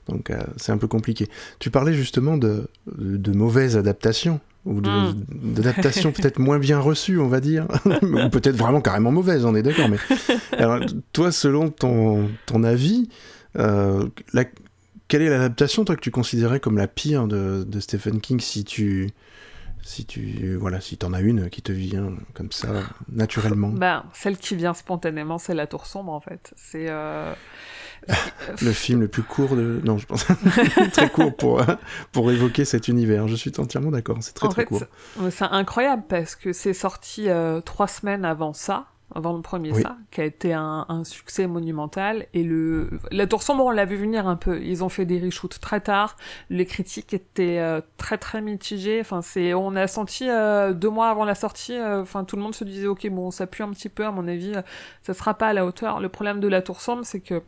Donc, 0.09 0.29
euh, 0.29 0.37
c'est 0.55 0.71
un 0.71 0.77
peu 0.77 0.87
compliqué. 0.87 1.27
Tu 1.59 1.69
parlais 1.69 1.93
justement 1.93 2.37
de, 2.37 2.67
de 2.97 3.31
mauvaises 3.33 3.75
adaptations 3.77 4.39
ou 4.65 4.81
de- 4.81 4.89
Mm. 4.89 5.53
d'adaptations 5.53 6.11
peut-être 6.13 6.39
moins 6.39 6.59
bien 6.59 6.79
reçues, 6.79 7.19
on 7.19 7.27
va 7.29 7.39
dire, 7.39 7.67
ou 7.85 8.29
peut-être 8.29 8.55
vraiment 8.57 8.81
carrément 8.81 9.11
mauvaises, 9.11 9.45
on 9.45 9.55
est 9.55 9.63
d'accord. 9.63 9.87
Mais 9.89 9.97
alors, 10.57 10.79
toi, 11.13 11.31
selon 11.31 11.69
ton, 11.69 12.29
ton 12.45 12.63
avis, 12.63 13.09
euh, 13.57 14.05
la- 14.33 14.45
quelle 15.09 15.21
est 15.21 15.29
l'adaptation 15.29 15.85
toi 15.85 15.95
que 15.95 16.01
tu 16.01 16.11
considérais 16.11 16.59
comme 16.59 16.77
la 16.77 16.87
pire 16.87 17.27
de, 17.27 17.63
de 17.65 17.79
Stephen 17.79 18.19
King 18.19 18.39
si 18.41 18.65
tu 18.65 19.09
si 19.87 20.05
tu 20.05 20.55
voilà 20.55 20.81
si 20.81 20.97
t'en 20.97 21.13
as 21.13 21.21
une 21.21 21.49
qui 21.49 21.61
te 21.61 21.71
vient 21.71 22.13
comme 22.33 22.51
ça 22.51 22.67
naturellement. 23.09 23.69
Ben, 23.69 24.03
celle 24.13 24.37
qui 24.37 24.55
vient 24.55 24.73
spontanément, 24.73 25.37
c'est 25.37 25.53
la 25.55 25.65
tour 25.67 25.85
sombre 25.85 26.11
en 26.11 26.19
fait. 26.19 26.53
C'est 26.55 26.87
euh, 26.89 27.33
le 28.61 28.71
film 28.71 29.01
le 29.01 29.07
plus 29.07 29.23
court 29.23 29.55
de 29.55 29.81
non 29.83 29.97
je 29.97 30.05
pense 30.05 30.25
très 30.93 31.09
court 31.09 31.35
pour 31.35 31.61
pour 32.11 32.31
évoquer 32.31 32.65
cet 32.65 32.87
univers. 32.87 33.27
Je 33.27 33.35
suis 33.35 33.51
entièrement 33.57 33.91
d'accord 33.91 34.17
c'est 34.21 34.33
très 34.33 34.47
en 34.47 34.49
très 34.51 34.63
fait, 34.63 34.67
court. 34.67 34.81
c'est- 35.19 35.31
c'est 35.31 35.45
incroyable 35.45 36.03
parce 36.07 36.35
que 36.35 36.53
c'est 36.53 36.73
sorti 36.73 37.29
euh, 37.29 37.61
trois 37.61 37.87
semaines 37.87 38.25
avant 38.25 38.53
ça, 38.53 38.87
avant 39.17 39.33
le 39.35 39.41
premier 39.41 39.71
Oui. 39.73 39.81
ça, 39.81 39.97
qui 40.11 40.21
a 40.21 40.23
été 40.23 40.53
un, 40.53 40.85
un 40.87 41.03
succès 41.03 41.47
monumental. 41.47 42.27
Et 42.33 42.43
le 42.43 42.89
la 43.11 43.27
tour 43.27 43.41
sombre, 43.43 43.65
on 43.65 43.71
l'a 43.71 43.83
vu 43.85 43.97
venir 43.97 44.27
un 44.27 44.37
peu. 44.37 44.61
Ils 44.61 44.83
ont 44.83 44.89
fait 44.89 45.05
des 45.05 45.19
reshoots 45.19 45.59
très 45.59 45.81
tard. 45.81 46.15
Les 46.49 46.65
critiques 46.65 47.13
étaient 47.13 47.59
euh, 47.59 47.81
très 47.97 48.17
très 48.17 48.41
mitigées. 48.41 48.99
Enfin, 49.01 49.21
c'est 49.21 49.53
on 49.53 49.75
a 49.75 49.87
senti 49.87 50.29
euh, 50.29 50.71
deux 50.73 50.89
mois 50.89 51.09
avant 51.09 51.25
la 51.25 51.35
sortie. 51.35 51.73
euh, 51.77 52.01
Enfin, 52.01 52.23
tout 52.23 52.35
le 52.37 52.41
monde 52.43 52.55
se 52.55 52.63
disait 52.63 52.87
ok 52.87 53.09
bon, 53.09 53.31
ça 53.31 53.47
pue 53.47 53.63
un 53.63 53.71
petit 53.71 53.89
peu 53.89 54.05
à 54.05 54.11
mon 54.11 54.27
avis. 54.27 54.53
euh, 54.55 54.61
ça 55.01 55.13
sera 55.13 55.33
pas 55.33 55.47
à 55.47 55.53
la 55.53 55.65
hauteur. 55.65 55.99
Le 55.99 56.09
problème 56.09 56.39
de 56.39 56.47
la 56.47 56.61
tour 56.61 56.79
sombre, 56.79 57.01
c'est 57.03 57.19
que 57.19 57.41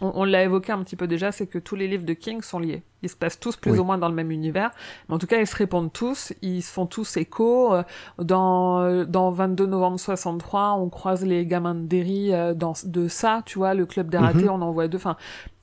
on, 0.00 0.12
on 0.14 0.24
l'a 0.24 0.42
évoqué 0.42 0.72
un 0.72 0.82
petit 0.82 0.96
peu 0.96 1.06
déjà, 1.06 1.30
c'est 1.32 1.46
que 1.46 1.58
tous 1.58 1.76
les 1.76 1.86
livres 1.88 2.04
de 2.04 2.12
King 2.14 2.42
sont 2.42 2.58
liés. 2.58 2.82
Ils 3.02 3.08
se 3.08 3.16
passent 3.16 3.38
tous 3.38 3.56
plus 3.56 3.72
Oui. 3.72 3.78
ou 3.78 3.84
moins 3.84 3.98
dans 3.98 4.08
le 4.08 4.14
même 4.14 4.30
univers, 4.30 4.70
mais 5.08 5.14
en 5.14 5.18
tout 5.18 5.26
cas 5.26 5.38
ils 5.38 5.46
se 5.46 5.54
répondent 5.56 5.92
tous, 5.92 6.32
ils 6.42 6.62
se 6.62 6.72
font 6.72 6.86
tous 6.86 7.16
écho. 7.16 7.74
Euh, 7.74 7.82
Dans, 8.18 8.80
euh, 8.80 9.04
dans 9.04 9.30
22 9.30 9.66
novembre 9.66 10.00
63, 10.00 10.72
on 10.74 10.88
croise 10.88 11.24
les 11.24 11.46
gamins 11.46 11.74
de 11.74 11.82
Derry 11.86 12.32
euh, 12.32 12.54
dans, 12.54 12.72
de 12.84 13.08
ça, 13.08 13.42
tu 13.46 13.58
vois, 13.58 13.74
le 13.74 13.86
club 13.86 14.08
des 14.08 14.18
ratés, 14.18 14.44
Mhm. 14.44 14.50
on 14.50 14.62
en 14.62 14.72
voit 14.72 14.88
deux. 14.88 14.96
Enfin, 14.98 15.16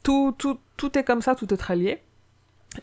tout, 0.03 0.34
tout, 0.38 0.58
tout 0.77 0.98
est 0.98 1.03
comme 1.03 1.22
ça, 1.22 1.35
tout 1.35 1.53
est 1.53 1.58
très 1.58 1.76
lié. 1.76 2.01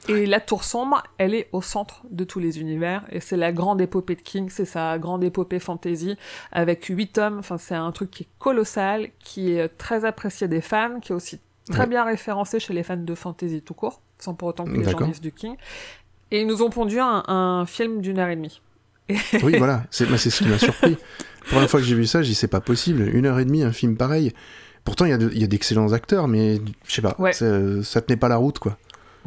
Et 0.09 0.27
la 0.27 0.39
tour 0.41 0.65
sombre, 0.65 1.03
elle 1.17 1.35
est 1.35 1.49
au 1.53 1.63
centre 1.63 2.03
de 2.11 2.25
tous 2.25 2.41
les 2.41 2.61
univers, 2.61 3.05
et 3.11 3.21
c'est 3.21 3.39
la 3.39 3.53
grande 3.53 3.81
épopée 3.81 4.17
de 4.17 4.21
King, 4.21 4.51
c'est 4.51 4.67
sa 4.67 4.99
grande 4.99 5.25
épopée 5.25 5.61
fantasy, 5.61 6.17
avec 6.53 6.85
huit 6.87 7.13
tomes, 7.15 7.39
enfin 7.39 7.57
c'est 7.57 7.75
un 7.75 7.91
truc 7.93 8.11
qui 8.11 8.25
est 8.25 8.29
colossal, 8.39 9.09
qui 9.19 9.53
est 9.53 9.69
très 9.79 10.05
apprécié 10.05 10.47
des 10.47 10.61
fans, 10.61 11.01
qui 11.01 11.13
est 11.13 11.15
aussi 11.15 11.41
très 11.71 11.81
Ouais. 11.81 11.87
bien 11.87 12.05
référencé 12.05 12.61
chez 12.61 12.75
les 12.75 12.83
fans 12.83 12.97
de 12.99 13.15
fantasy 13.15 13.63
tout 13.63 13.73
court, 13.75 14.03
sans 14.19 14.35
pour 14.35 14.49
autant 14.49 14.65
que 14.65 14.71
les 14.73 14.85
gens 14.91 14.99
lisent 15.01 15.21
du 15.23 15.33
King. 15.33 15.57
Et 16.31 16.43
ils 16.43 16.47
nous 16.47 16.63
ont 16.63 16.69
pondu 16.71 16.99
un, 17.01 17.25
un 17.27 17.65
film 17.65 18.03
d'une 18.03 18.19
heure 18.19 18.29
et 18.29 18.37
demie. 18.37 18.61
oui 19.43 19.57
voilà. 19.57 19.85
C'est 19.91 20.05
c'est 20.19 20.29
ce 20.29 20.43
qui 20.43 20.49
m'a 20.51 20.59
surpris. 20.59 20.99
La 21.45 21.51
première 21.51 21.71
fois 21.71 21.81
que 21.81 21.87
j'ai 21.87 21.95
vu 21.95 22.05
ça 22.07 22.21
j'ai 22.21 22.29
dit 22.31 22.35
c'est 22.35 22.47
pas 22.49 22.61
possible. 22.61 23.09
Une 23.15 23.25
heure 23.25 23.39
et 23.39 23.47
demie 23.47 23.63
un 23.63 23.73
film 23.73 23.97
pareil. 23.97 24.35
Pourtant 24.85 25.07
il 25.07 25.11
y 25.11 25.15
a 25.15 25.19
de- 25.19 25.29
d'excellents 25.47 25.95
acteurs 25.95 26.29
mais 26.29 26.61
je 26.87 26.93
sais 26.95 27.01
pas. 27.01 27.15
Ouais. 27.19 27.33
ça, 27.33 27.83
ça 27.83 28.03
tenait 28.03 28.19
pas 28.19 28.29
la 28.29 28.37
route 28.37 28.59
quoi 28.59 28.77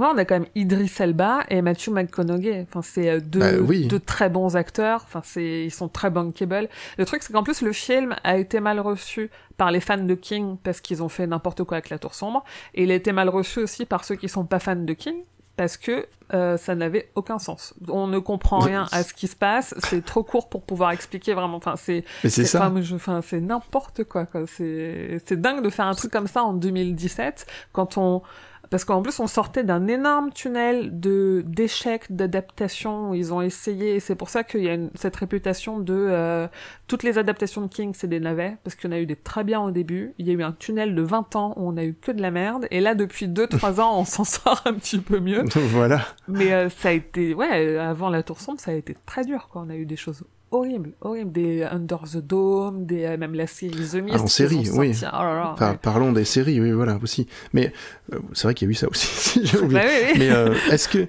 Ouais, 0.01 0.07
on 0.11 0.17
a 0.17 0.25
quand 0.25 0.33
même 0.33 0.47
Idris 0.55 0.91
Elba 0.97 1.43
et 1.49 1.61
Matthew 1.61 1.89
McConaughey. 1.89 2.65
Enfin, 2.67 2.81
c'est 2.81 3.07
euh, 3.07 3.19
deux, 3.19 3.39
Bah 3.39 3.51
oui. 3.61 3.85
deux 3.85 3.99
très 3.99 4.29
bons 4.29 4.55
acteurs. 4.55 5.01
Enfin, 5.05 5.21
c'est, 5.23 5.63
ils 5.63 5.69
sont 5.71 5.89
très 5.89 6.09
bankable. 6.09 6.69
Le 6.97 7.05
truc, 7.05 7.21
c'est 7.21 7.31
qu'en 7.31 7.43
plus, 7.43 7.61
le 7.61 7.71
film 7.71 8.15
a 8.23 8.37
été 8.37 8.59
mal 8.61 8.79
reçu 8.79 9.29
par 9.57 9.69
les 9.69 9.79
fans 9.79 9.97
de 9.97 10.15
King 10.15 10.57
parce 10.63 10.81
qu'ils 10.81 11.03
ont 11.03 11.09
fait 11.09 11.27
n'importe 11.27 11.63
quoi 11.65 11.77
avec 11.77 11.91
la 11.91 11.99
Tour 11.99 12.15
Sombre. 12.15 12.43
Et 12.73 12.81
il 12.85 12.91
a 12.91 12.95
été 12.95 13.11
mal 13.11 13.29
reçu 13.29 13.59
aussi 13.59 13.85
par 13.85 14.03
ceux 14.03 14.15
qui 14.15 14.27
sont 14.27 14.43
pas 14.43 14.57
fans 14.57 14.75
de 14.75 14.93
King 14.93 15.17
parce 15.55 15.77
que 15.77 16.07
euh, 16.33 16.57
ça 16.57 16.73
n'avait 16.73 17.11
aucun 17.13 17.37
sens. 17.37 17.75
On 17.87 18.07
ne 18.07 18.17
comprend 18.17 18.57
rien 18.57 18.87
à 18.91 19.03
ce 19.03 19.13
qui 19.13 19.27
se 19.27 19.35
passe. 19.35 19.75
C'est 19.77 20.03
trop 20.03 20.23
court 20.23 20.49
pour 20.49 20.63
pouvoir 20.63 20.89
expliquer 20.91 21.35
vraiment. 21.35 21.57
Enfin, 21.57 21.75
c'est. 21.75 22.03
Mais 22.23 22.31
c'est 22.31 22.45
ça. 22.45 22.71
Enfin, 22.95 23.21
c'est 23.21 23.41
n'importe 23.41 24.03
quoi. 24.05 24.25
quoi. 24.25 24.45
C'est, 24.47 25.21
c'est 25.27 25.39
dingue 25.39 25.61
de 25.63 25.69
faire 25.69 25.85
un 25.85 25.93
truc 25.93 26.11
comme 26.11 26.25
ça 26.25 26.41
en 26.43 26.53
2017 26.53 27.45
quand 27.71 27.97
on 27.99 28.23
parce 28.71 28.83
qu'en 28.85 29.03
plus 29.03 29.19
on 29.19 29.27
sortait 29.27 29.63
d'un 29.63 29.87
énorme 29.87 30.31
tunnel 30.33 30.99
de 30.99 31.43
d'échecs 31.45 32.05
d'adaptation 32.09 33.11
où 33.11 33.13
ils 33.13 33.31
ont 33.33 33.41
essayé 33.41 33.95
et 33.95 33.99
c'est 33.99 34.15
pour 34.15 34.29
ça 34.29 34.43
qu'il 34.43 34.63
y 34.63 34.69
a 34.69 34.73
une- 34.73 34.89
cette 34.95 35.15
réputation 35.15 35.79
de 35.79 35.93
euh, 35.93 36.47
toutes 36.87 37.03
les 37.03 37.19
adaptations 37.19 37.61
de 37.61 37.67
King 37.67 37.91
c'est 37.95 38.07
des 38.07 38.19
navets. 38.19 38.57
Parce 38.63 38.75
qu'il 38.75 38.89
y 38.89 38.93
en 38.93 38.95
a 38.95 38.99
eu 38.99 39.05
des 39.05 39.15
très 39.15 39.43
bien 39.43 39.61
au 39.61 39.69
début. 39.71 40.13
Il 40.17 40.27
y 40.27 40.31
a 40.31 40.33
eu 40.33 40.41
un 40.41 40.51
tunnel 40.53 40.95
de 40.95 41.01
20 41.03 41.35
ans 41.35 41.53
où 41.57 41.67
on 41.69 41.77
a 41.77 41.83
eu 41.83 41.93
que 41.93 42.11
de 42.11 42.21
la 42.21 42.31
merde. 42.31 42.65
Et 42.71 42.79
là 42.81 42.95
depuis 42.95 43.27
2-3 43.27 43.79
ans 43.81 43.99
on 43.99 44.05
s'en 44.05 44.23
sort 44.25 44.61
un 44.65 44.73
petit 44.73 44.99
peu 44.99 45.19
mieux. 45.19 45.43
Voilà. 45.55 46.01
Mais 46.27 46.51
euh, 46.53 46.69
ça 46.69 46.89
a 46.89 46.91
été 46.93 47.33
ouais 47.35 47.77
avant 47.77 48.09
la 48.09 48.23
tour 48.23 48.39
sombre 48.39 48.59
ça 48.59 48.71
a 48.71 48.73
été 48.73 48.95
très 49.05 49.25
dur 49.25 49.49
quoi. 49.51 49.63
On 49.65 49.69
a 49.69 49.75
eu 49.75 49.85
des 49.85 49.95
choses 49.97 50.23
horribles, 50.51 50.91
horribles. 51.01 51.31
Des 51.31 51.63
Under 51.63 51.99
the 52.11 52.17
Dome, 52.17 52.85
des, 52.85 53.05
euh, 53.05 53.17
même 53.17 53.33
la 53.33 53.47
série 53.47 53.71
The 53.71 53.95
Mist. 53.95 54.15
Ah, 54.19 54.21
en 54.23 54.27
série, 54.27 54.69
oui. 54.73 54.91
Oh 55.01 55.03
là 55.03 55.33
là, 55.35 55.55
Par- 55.57 55.71
ouais. 55.71 55.77
Parlons 55.81 56.11
des 56.11 56.25
séries, 56.25 56.59
oui, 56.61 56.71
voilà, 56.71 56.99
aussi. 57.01 57.27
Mais 57.53 57.73
euh, 58.13 58.19
c'est 58.33 58.43
vrai 58.43 58.53
qu'il 58.53 58.67
y 58.67 58.69
a 58.69 58.71
eu 58.71 58.75
ça 58.75 58.87
aussi, 58.89 59.41
j'ai 59.45 59.57
oublié. 59.57 59.79
Bah 59.81 59.85
oui, 59.87 60.09
oui. 60.13 60.19
Mais 60.19 60.29
euh, 60.31 60.53
est-ce 60.71 60.87
que, 60.87 61.07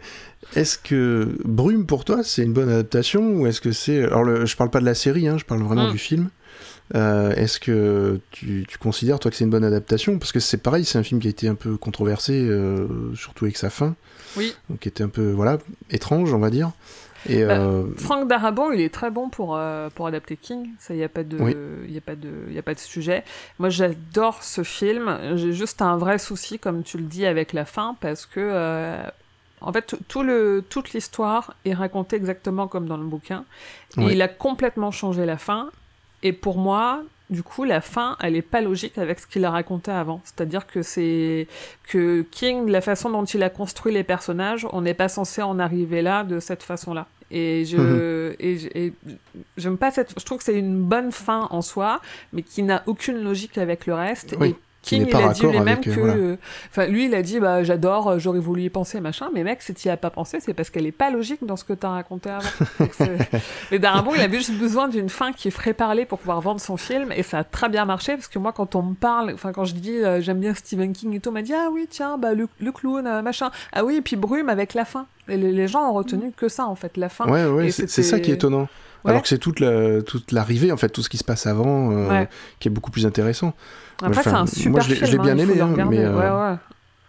est-ce 0.57 0.79
que 0.79 1.29
Brume, 1.45 1.87
pour 1.87 2.05
toi, 2.05 2.23
c'est 2.25 2.43
une 2.43 2.53
bonne 2.53 2.69
adaptation 2.69 3.23
ou 3.41 3.47
est-ce 3.47 3.61
que 3.61 3.73
c'est... 3.73 4.05
Alors, 4.05 4.25
le- 4.25 4.47
je 4.47 4.57
parle 4.57 4.71
pas 4.71 4.81
de 4.81 4.85
la 4.87 4.95
série, 4.95 5.29
hein, 5.29 5.37
je 5.39 5.45
parle 5.45 5.62
vraiment 5.62 5.89
Mm. 5.89 5.93
du 5.93 5.99
film. 5.99 6.29
Euh, 6.95 7.35
est-ce 7.37 7.59
que 7.59 8.21
tu, 8.33 8.67
tu 8.69 8.77
considères, 8.77 9.19
toi, 9.19 9.31
que 9.31 9.37
c'est 9.37 9.45
une 9.45 9.51
bonne 9.51 9.65
adaptation? 9.65 10.19
Parce 10.19 10.31
que 10.31 10.41
c'est 10.41 10.59
pareil, 10.59 10.85
c'est 10.85 10.99
un 10.99 11.03
film 11.03 11.21
qui 11.21 11.27
a 11.29 11.31
été 11.31 11.49
un 11.49 11.55
peu 11.55 11.77
controversé, 11.79 12.35
euh, 12.47 12.87
surtout 13.15 13.47
avec 13.47 13.57
sa 13.57 13.71
fin, 13.71 13.95
Oui. 14.37 14.55
donc 14.69 14.81
qui 14.81 14.89
était 14.89 15.03
un 15.03 15.09
peu, 15.09 15.31
voilà, 15.31 15.57
étrange, 15.91 16.35
on 16.35 16.39
va 16.39 16.51
dire. 16.51 16.73
Et 17.28 17.44
Bah, 17.44 17.59
euh, 17.60 17.84
Frank 17.99 18.26
Darabont, 18.28 18.73
il 18.73 18.81
est 18.81 18.92
très 18.92 19.10
bon 19.10 19.28
pour, 19.28 19.57
euh, 19.57 19.89
pour 19.94 20.07
adapter 20.07 20.36
King. 20.36 20.70
Ça, 20.78 20.94
il 20.94 20.97
n'y 20.99 21.05
a, 21.05 21.09
pas 21.09 21.23
de- 21.25 21.39
Oui. 21.39 21.55
y 21.89 21.97
a, 21.99 22.01
pas 22.01 22.17
de- 22.17 22.51
y 22.51 22.59
a 22.59 22.62
pas 22.62 22.75
de 22.75 22.78
sujet. 22.81 23.25
Moi, 23.59 23.68
j'adore 23.68 24.42
ce 24.42 24.62
film. 24.62 25.18
J'ai 25.36 25.52
juste 25.52 25.83
un 25.83 25.97
vrai 25.97 26.18
souci, 26.18 26.59
comme 26.59 26.83
tu 26.83 26.97
le 26.99 27.05
dis, 27.05 27.25
avec 27.26 27.52
la 27.52 27.65
fin, 27.65 27.97
parce 28.01 28.26
que, 28.26 28.41
euh, 28.41 29.02
en 29.60 29.73
fait, 29.73 29.94
tout 30.09 30.23
le, 30.23 30.65
toute 30.68 30.92
l'histoire 30.92 31.55
est 31.65 31.75
racontée 31.75 32.17
exactement 32.17 32.67
comme 32.67 32.86
dans 32.86 32.97
le 32.97 33.05
bouquin. 33.05 33.44
Et 33.97 34.01
Oui. 34.01 34.12
il 34.15 34.23
a 34.23 34.28
complètement 34.28 34.91
changé 34.91 35.25
la 35.25 35.39
fin. 35.39 35.70
Et 36.25 36.33
pour 36.33 36.59
moi, 36.59 37.02
du 37.33 37.43
coup, 37.43 37.65
la 37.65 37.81
fin, 37.81 38.17
elle 38.20 38.36
est 38.36 38.43
pas 38.43 38.61
logique 38.61 38.99
avec 38.99 39.19
ce 39.19 39.27
qu'il 39.27 39.44
a 39.44 39.51
raconté 39.51 39.91
avant. 39.91 40.20
C'est-à-dire 40.25 40.67
que 40.67 40.83
c'est 40.83 41.49
que 41.89 42.23
King, 42.31 42.69
la 42.69 42.81
façon 42.81 43.11
dont 43.11 43.25
il 43.25 43.43
a 43.43 43.51
construit 43.51 43.93
les 43.93 44.05
personnages, 44.05 44.67
on 44.73 44.83
n'est 44.83 44.94
pas 44.94 45.09
censé 45.09 45.43
en 45.43 45.59
arriver 45.59 46.02
là 46.02 46.23
de 46.25 46.39
cette 46.39 46.62
façon-là. 46.62 47.07
Et 47.31 47.65
je, 47.65 47.78
Mhm. 47.78 48.36
et, 48.41 48.93
j'aime 49.57 49.78
pas 49.78 49.91
cette. 49.91 50.12
Je 50.20 50.25
trouve 50.25 50.39
que 50.39 50.44
c'est 50.44 50.59
une 50.59 50.83
bonne 50.83 51.11
fin 51.12 51.49
en 51.51 51.62
soi, 51.62 52.01
mais 52.35 52.43
qui 52.43 52.62
n'a 52.62 52.83
aucune 52.86 53.23
logique 53.25 53.57
avec 53.57 53.86
le 53.86 53.94
reste. 53.94 54.36
Oui, 54.39 54.49
Et 54.51 54.55
King, 54.83 55.07
il 55.09 55.15
a 55.17 55.28
dit 55.28 55.43
lui-même 55.43 55.69
avec, 55.69 55.86
euh, 55.86 55.94
que. 55.94 56.01
voilà. 56.01 56.15
euh, 56.15 56.36
Enfin, 56.70 56.86
lui, 56.86 57.05
il 57.07 57.15
a 57.15 57.23
dit, 57.23 57.39
bah, 57.39 57.62
j'adore, 57.62 58.09
euh, 58.09 58.19
j'aurais 58.19 58.41
voulu 58.41 58.62
y 58.62 58.69
penser, 58.70 59.01
machin. 59.01 59.28
Mais 59.33 59.44
mec, 59.44 59.62
si 59.62 59.73
tu 59.75 59.89
as 59.89 59.97
pas 59.97 60.11
pensé, 60.11 60.39
c'est 60.41 60.55
parce 60.55 60.70
qu'elle 60.70 60.86
est 60.86 60.91
pas 60.93 61.11
logique 61.11 61.47
dans 61.47 61.57
ce 61.57 61.62
que 61.65 61.73
t'as 61.73 61.91
raconté 61.91 62.31
avant. 62.31 62.49
Mais 63.70 63.78
Darabont, 63.78 64.15
il 64.15 64.20
avait 64.20 64.39
juste 64.39 64.55
besoin 64.59 64.89
d'une 64.89 65.09
fin 65.09 65.33
qui 65.33 65.51
ferait 65.51 65.73
parler 65.75 66.05
pour 66.05 66.19
pouvoir 66.19 66.41
vendre 66.41 66.61
son 66.61 66.77
film, 66.77 67.12
et 67.12 67.23
ça 67.23 67.39
a 67.39 67.44
très 67.44 67.69
bien 67.69 67.85
marché, 67.85 68.15
parce 68.15 68.28
que 68.28 68.39
moi, 68.39 68.52
quand 68.52 68.75
on 68.75 68.83
me 68.83 68.94
parle, 68.94 69.31
enfin, 69.33 69.52
quand 69.52 69.65
je 69.65 69.75
dis 69.75 69.97
euh, 69.99 70.20
j'aime 70.20 70.41
bien 70.41 70.55
Stephen 70.55 70.93
King 70.93 71.15
et 71.15 71.20
tout, 71.20 71.31
on 71.31 71.33
m'a 71.33 71.43
dit, 71.43 71.55
ah 71.55 71.69
oui, 71.73 71.86
tiens, 71.89 72.19
bah, 72.19 72.35
le, 72.35 72.49
le 72.61 72.73
clown, 72.73 73.07
euh, 73.07 73.23
machin. 73.23 73.51
Ah 73.73 73.85
oui, 73.85 73.97
et 73.97 74.02
puis 74.02 74.17
Brume 74.17 74.49
avec 74.49 74.75
la 74.75 74.85
fin. 74.85 75.07
Et 75.28 75.36
les, 75.36 75.52
les 75.52 75.69
gens 75.69 75.89
ont 75.89 75.93
retenu 75.93 76.33
que 76.36 76.49
ça, 76.49 76.67
en 76.67 76.75
fait, 76.75 76.97
la 76.97 77.09
fin. 77.09 77.28
Ouais, 77.28 77.47
ouais, 77.47 77.70
c'est 77.70 77.86
ça 78.02 78.19
qui 78.20 78.31
est 78.31 78.35
étonnant. 78.35 78.69
Ouais. 79.05 79.11
Alors 79.11 79.23
que 79.23 79.28
c'est 79.28 79.39
toute 79.39 79.59
la- 79.59 80.01
toute 80.02 80.31
l'arrivée, 80.31 80.70
en 80.70 80.77
fait, 80.77 80.89
tout 80.89 81.02
ce 81.02 81.09
qui 81.09 81.19
se 81.19 81.25
passe 81.25 81.47
avant, 81.47 81.91
euh, 81.91 82.25
qui 82.61 82.69
est 82.69 82.70
beaucoup 82.70 82.93
plus 82.93 83.05
intéressant. 83.05 83.52
Après, 84.02 84.22
c'est 84.22 84.31
un 84.31 84.47
super 84.47 84.70
moi, 84.72 84.81
je 84.81 84.94
film. 84.94 85.06
je 85.06 85.12
l'ai 85.12 85.18
bien 85.18 85.32
hein, 85.32 85.39
aimé, 85.39 85.60
hein, 85.60 85.86
mais, 85.90 85.98
euh, 86.00 86.14
Ouais, 86.16 86.50
ouais. 86.52 86.56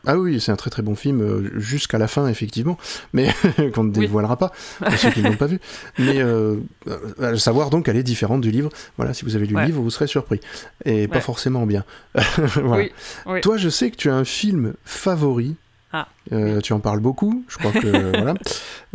Ah 0.06 0.18
oui, 0.18 0.42
c'est 0.42 0.52
un 0.52 0.58
très 0.58 0.70
très 0.70 0.82
bon 0.82 0.96
film, 0.96 1.22
euh, 1.22 1.50
jusqu'à 1.62 1.98
la 1.98 2.10
fin, 2.10 2.28
effectivement, 2.28 2.78
mais 3.14 3.30
qu'on 3.74 3.86
ne 3.86 3.92
dévoilera 3.92 4.36
pas, 4.38 4.52
pour 4.84 4.92
ceux 4.98 5.12
qui 5.12 5.22
ne 5.24 5.30
l'ont 5.30 5.38
pas 5.38 5.46
vu. 5.48 5.62
Mais 5.98 6.22
euh, 6.22 6.58
euh, 6.90 7.34
à 7.34 7.38
savoir 7.38 7.70
donc 7.70 7.86
qu'elle 7.86 7.96
est 7.96 8.04
différente 8.04 8.42
du 8.42 8.52
livre. 8.52 8.70
Voilà, 8.98 9.14
si 9.14 9.24
vous 9.24 9.38
avez 9.38 9.46
lu 9.48 9.56
Ouais. 9.56 9.62
le 9.62 9.68
livre, 9.68 9.82
vous 9.82 9.90
serez 9.90 10.08
surpris. 10.08 10.42
Et 10.84 11.08
pas 11.08 11.22
forcément 11.22 11.66
bien. 11.66 11.86
Voilà. 12.38 12.84
Oui, 12.84 12.92
oui. 13.28 13.40
Toi, 13.42 13.56
je 13.56 13.70
sais 13.70 13.92
que 13.92 13.96
tu 13.96 14.10
as 14.10 14.16
un 14.16 14.26
film 14.26 14.74
favori. 14.84 15.56
Ah. 15.94 16.08
Euh, 16.34 16.60
Tu 16.60 16.74
en 16.74 16.80
parles 16.80 17.00
beaucoup, 17.00 17.46
je 17.48 17.58
crois 17.60 17.72
que 17.72 17.88
voilà, 18.18 18.34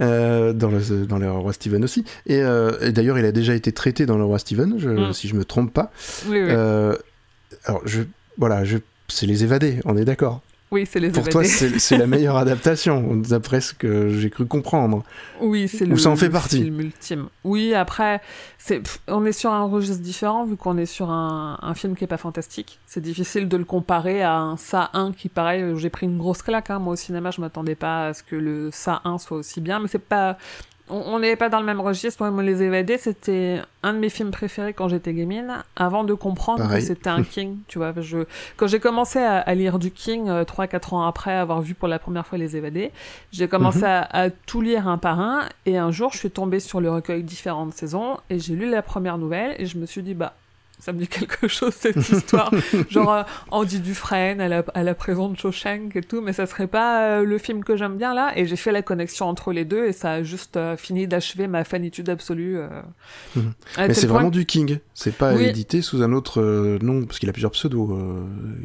Euh, 0.03 0.53
dans, 0.53 0.69
le, 0.69 1.07
dans 1.07 1.19
le 1.19 1.31
roi 1.31 1.53
Steven 1.55 1.85
aussi. 1.85 2.05
Et, 2.27 2.41
et 2.41 2.93
d'ailleurs, 2.93 3.19
il 3.19 3.25
a 3.25 3.33
déjà 3.33 3.55
été 3.55 3.73
traité 3.73 4.05
dans 4.05 4.19
le 4.19 4.25
roi 4.25 4.39
Steven, 4.39 4.75
je- 4.79 4.91
Mm. 4.91 5.13
si 5.15 5.27
je 5.29 5.37
me 5.37 5.45
trompe 5.47 5.73
pas. 5.73 5.91
Alors, 7.65 7.83
je, 7.85 8.03
voilà, 8.37 8.65
je, 8.65 8.79
c'est 9.09 9.27
les 9.27 9.45
évadés, 9.45 9.81
on 9.85 9.97
est 9.97 10.05
d'accord. 10.05 10.41
Oui, 10.71 10.87
c'est 10.87 11.01
les 11.01 11.09
Pour 11.09 11.27
évadés. 11.27 11.31
toi, 11.33 11.45
c'est 11.79 11.97
la 11.97 12.07
meilleure 12.07 12.37
adaptation, 12.37 13.17
d'après 13.17 13.63
ce 13.63 13.73
que 13.73 14.11
j'ai 14.11 14.29
cru 14.29 14.45
comprendre. 14.45 15.03
Oui, 15.41 15.67
c'est 15.67 15.87
le, 15.87 15.97
ça 15.97 16.11
en 16.11 16.17
fait 16.17 16.27
le 16.27 16.33
partie. 16.33 16.63
film 16.63 16.81
ultime. 16.81 17.29
Oui, 17.43 17.73
après, 17.73 18.21
c'est, 18.59 18.81
pff, 18.81 19.01
on 19.09 19.25
est 19.25 19.33
sur 19.33 19.51
un 19.51 19.65
registre 19.65 20.03
différent 20.03 20.45
vu 20.45 20.57
qu'on 20.57 20.77
est 20.77 20.85
sur 20.85 21.09
un, 21.09 21.59
un 21.63 21.73
film 21.75 21.97
qui 21.97 22.05
est 22.05 22.09
pas 22.09 22.19
fantastique. 22.19 22.81
C'est 22.87 23.01
difficile 23.01 23.49
de 23.49 23.57
le 23.57 23.65
comparer 23.65 24.23
à 24.23 24.37
un 24.37 24.59
Ça 24.59 24.91
1 24.93 25.13
qui, 25.13 25.31
pareil, 25.31 25.63
euh, 25.63 25.77
j'ai 25.77 25.89
pris 25.89 26.05
une 26.05 26.19
grosse 26.19 26.43
claque. 26.43 26.69
Hein. 26.69 26.81
Moi, 26.81 26.93
au 26.93 26.97
cinéma, 26.97 27.31
je 27.31 27.41
m'attendais 27.41 27.75
pas 27.75 28.09
à 28.09 28.13
ce 28.15 28.23
que 28.23 28.37
le 28.37 28.69
Ça 28.71 29.01
1 29.05 29.17
soit 29.17 29.39
aussi 29.39 29.63
bien, 29.63 29.81
mais 29.81 29.89
c'est 29.89 29.99
pas. 29.99 30.37
On 30.91 31.19
n'est 31.19 31.37
pas 31.37 31.49
dans 31.49 31.61
le 31.61 31.67
même 31.67 31.81
registre. 31.81 32.27
Moi, 32.29 32.43
Les 32.43 32.63
Évadés, 32.63 32.99
c'était 32.99 33.61
un 33.83 33.93
de 33.93 33.99
mes 33.99 34.09
films 34.09 34.31
préférés 34.31 34.73
quand 34.73 34.89
j'étais 34.89 35.13
gamine, 35.13 35.63
avant 35.77 36.05
de 36.05 36.15
comprendre 36.15 36.63
Pareil. 36.65 36.81
que 36.81 36.87
c'était 36.87 37.11
un 37.11 37.23
King. 37.23 37.59
Tu 37.69 37.79
vois, 37.79 37.93
je, 38.01 38.19
quand 38.57 38.67
j'ai 38.67 38.81
commencé 38.81 39.19
à, 39.19 39.39
à 39.39 39.55
lire 39.55 39.79
du 39.79 39.91
King, 39.91 40.29
euh, 40.29 40.45
3-4 40.45 40.95
ans 40.95 41.03
après 41.07 41.33
avoir 41.33 41.61
vu 41.61 41.75
pour 41.75 41.89
la 41.89 41.99
première 41.99 42.27
fois 42.27 42.39
Les 42.39 42.57
Évadés, 42.57 42.91
j'ai 43.33 43.49
commencé 43.49 43.79
Mhm. 43.81 43.85
à, 43.85 44.19
à 44.25 44.31
tout 44.31 44.61
lire 44.61 44.89
un 44.89 44.99
par 44.99 45.21
un, 45.21 45.49
et 45.67 45.77
un 45.79 45.91
jour, 45.91 46.13
je 46.13 46.19
suis 46.19 46.31
tombée 46.31 46.61
sur 46.61 46.81
le 46.81 46.91
recueil 46.91 47.23
Différentes 47.23 47.75
saisons, 47.75 48.17
et 48.31 48.39
j'ai 48.39 48.55
lu 48.55 48.71
la 48.71 48.83
première 48.83 49.19
nouvelle, 49.19 49.55
et 49.59 49.67
je 49.67 49.79
me 49.79 49.87
suis 49.87 50.03
dit, 50.03 50.15
bah, 50.15 50.35
ça 50.81 50.93
me 50.93 50.99
dit 50.99 51.09
quelque 51.09 51.49
chose 51.49 51.75
cette 51.75 51.97
histoire. 51.97 52.51
Genre 52.89 53.13
euh, 53.13 53.23
Andy 53.51 53.81
Dufresne 53.81 54.41
à 54.41 54.49
la, 54.49 54.65
à 54.75 54.83
la 54.83 54.95
prison 54.95 55.29
de 55.29 55.37
Shawshank 55.37 55.97
et 55.97 56.01
tout, 56.03 56.21
mais 56.21 56.33
ça 56.33 56.47
serait 56.47 56.67
pas 56.67 57.03
euh, 57.19 57.25
le 57.25 57.39
film 57.39 57.65
que 57.65 57.77
j'aime 57.77 57.97
bien 57.97 58.15
là. 58.15 58.33
Et 58.37 58.47
j'ai 58.47 58.57
fait 58.57 58.73
la 58.73 58.83
connexion 58.83 59.27
entre 59.27 59.53
les 59.53 59.65
deux 59.65 59.87
et 59.87 59.93
ça 59.93 60.13
a 60.13 60.23
juste 60.23 60.57
euh, 60.57 60.77
fini 60.77 61.07
d'achever 61.09 61.47
ma 61.49 61.65
fanitude 61.65 62.09
absolue. 62.11 62.59
euh, 62.59 62.69
Mhm. 63.37 63.53
Mais 63.79 63.95
c'est 63.95 64.07
vraiment 64.07 64.31
que- 64.31 64.35
du 64.37 64.47
King. 64.47 64.79
C'est 64.95 65.15
pas 65.17 65.35
Oui. 65.35 65.45
édité 65.47 65.83
sous 65.83 66.03
un 66.03 66.13
autre 66.13 66.41
nom, 66.83 67.05
parce 67.07 67.19
qu'il 67.19 67.29
a 67.29 67.33
plusieurs 67.33 67.53
pseudos, 67.53 67.89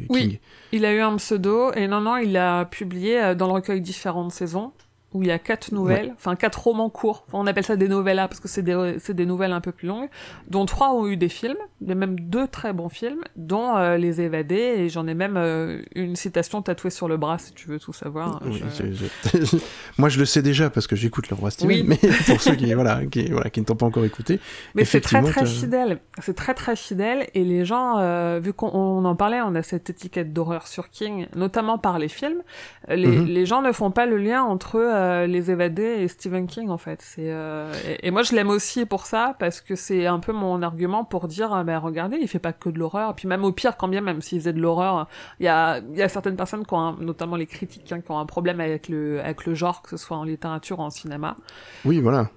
Oui, 0.08 0.40
il 0.72 0.84
a 0.84 0.92
eu 0.92 1.00
un 1.00 1.16
pseudo 1.16 1.72
et 1.74 1.86
non, 1.88 2.00
non, 2.00 2.16
il 2.16 2.36
a 2.36 2.64
publié 2.64 3.34
dans 3.36 3.46
le 3.46 3.52
recueil 3.54 3.80
Différentes 3.80 4.32
saisons 4.32 4.72
où 5.14 5.22
il 5.22 5.28
y 5.28 5.32
a 5.32 5.38
quatre 5.38 5.72
nouvelles, 5.72 6.12
enfin 6.16 6.34
quatre 6.36 6.62
romans 6.64 6.90
courts. 6.90 7.24
Enfin, 7.28 7.38
on 7.38 7.46
appelle 7.46 7.64
ça 7.64 7.76
des 7.76 7.88
novellas 7.88 8.28
parce 8.28 8.40
que 8.40 8.48
c'est 8.48 8.62
des, 8.62 8.96
c'est 8.98 9.14
des 9.14 9.26
nouvelles 9.26 9.52
un 9.52 9.60
peu 9.60 9.72
plus 9.72 9.86
longues, 9.88 10.08
dont 10.48 10.66
trois 10.66 10.92
ont 10.92 11.06
eu 11.06 11.16
des 11.16 11.28
films. 11.28 11.56
Il 11.80 11.88
y 11.88 11.92
a 11.92 11.94
même 11.94 12.18
deux 12.18 12.48
très 12.48 12.72
bons 12.72 12.88
films, 12.88 13.22
dont 13.36 13.76
euh, 13.76 13.96
Les 13.96 14.20
Évadés 14.20 14.56
et 14.56 14.88
j'en 14.88 15.06
ai 15.06 15.14
même 15.14 15.36
euh, 15.36 15.80
une 15.94 16.16
citation 16.16 16.60
tatouée 16.62 16.90
sur 16.90 17.06
le 17.08 17.16
bras 17.16 17.38
si 17.38 17.52
tu 17.54 17.68
veux 17.68 17.78
tout 17.78 17.92
savoir. 17.92 18.42
Oui, 18.44 18.60
Je- 18.76 18.84
je- 18.92 19.46
je- 19.46 19.56
Moi, 19.98 20.08
je 20.08 20.18
le 20.18 20.24
sais 20.26 20.42
déjà 20.42 20.68
parce 20.70 20.86
que 20.86 20.96
j'écoute 20.96 21.28
le 21.30 21.36
roi 21.36 21.50
Steven, 21.50 21.68
Oui. 21.68 21.84
mais 21.86 21.98
pour 22.26 22.40
ceux 22.40 22.54
qui, 22.56 22.72
voilà, 22.74 23.06
qui, 23.06 23.30
voilà, 23.30 23.50
qui 23.50 23.60
ne 23.60 23.64
t'ont 23.66 23.76
pas 23.76 23.86
encore 23.86 24.04
écouté, 24.04 24.40
Mais 24.74 24.84
c'est 24.84 25.00
très 25.00 25.22
très 25.22 25.46
fidèle. 25.46 26.00
C'est 26.20 26.34
très 26.34 26.54
très 26.54 26.74
fidèle 26.76 27.28
et 27.34 27.44
les 27.44 27.64
gens, 27.64 27.98
euh, 27.98 28.40
vu 28.42 28.52
qu'on 28.52 28.68
on 28.74 29.04
en 29.04 29.14
parlait, 29.14 29.40
on 29.42 29.54
a 29.54 29.62
cette 29.62 29.90
étiquette 29.90 30.32
d'horreur 30.32 30.66
sur 30.66 30.90
King, 30.90 31.26
notamment 31.36 31.78
par 31.78 31.98
les 32.00 32.08
films. 32.08 32.42
Les, 32.88 33.06
Mhm. 33.06 33.26
les 33.26 33.46
gens 33.46 33.62
ne 33.62 33.70
font 33.72 33.90
pas 33.92 34.06
le 34.06 34.18
lien 34.18 34.42
entre 34.42 34.74
euh, 35.04 35.26
Les 35.26 35.50
Évadés 35.50 35.82
et 35.82 36.08
Stephen 36.08 36.46
King 36.46 36.68
en 36.68 36.78
fait. 36.78 37.00
C'est 37.02 37.30
euh, 37.30 37.72
et, 38.02 38.10
moi 38.10 38.22
je 38.22 38.34
l'aime 38.34 38.48
aussi 38.48 38.86
pour 38.86 39.06
ça 39.06 39.36
parce 39.38 39.60
que 39.60 39.74
c'est 39.76 40.06
un 40.06 40.18
peu 40.18 40.32
mon 40.32 40.62
argument 40.62 41.04
pour 41.04 41.28
dire, 41.28 41.52
ah, 41.52 41.64
ben 41.64 41.78
regardez, 41.78 42.18
il 42.20 42.28
fait 42.28 42.38
pas 42.38 42.52
que 42.52 42.68
de 42.68 42.78
l'horreur. 42.78 43.10
Et 43.10 43.14
puis 43.14 43.28
même 43.28 43.44
au 43.44 43.52
pire, 43.52 43.76
quand 43.76 43.88
bien 43.88 44.00
même 44.00 44.20
s'il 44.20 44.40
faisait 44.40 44.52
de 44.52 44.60
l'horreur, 44.60 45.08
il 45.40 45.46
y 45.46 45.48
a 45.48 45.78
il 45.78 45.96
y 45.96 46.02
a 46.02 46.08
certaines 46.08 46.36
personnes 46.36 46.66
qui 46.66 46.74
ont, 46.74 46.94
notamment 46.94 47.36
les 47.36 47.46
critiques, 47.46 47.90
hein, 47.92 48.00
qui 48.00 48.10
ont 48.10 48.18
un 48.18 48.26
problème 48.26 48.60
avec 48.60 48.88
le 48.88 49.20
avec 49.20 49.46
le 49.46 49.54
genre, 49.54 49.82
que 49.82 49.90
ce 49.90 49.96
soit 49.96 50.16
en 50.16 50.24
littérature 50.24 50.78
ou 50.78 50.82
en 50.82 50.90
cinéma. 50.90 51.36
Oui, 51.84 52.00
voilà. 52.00 52.30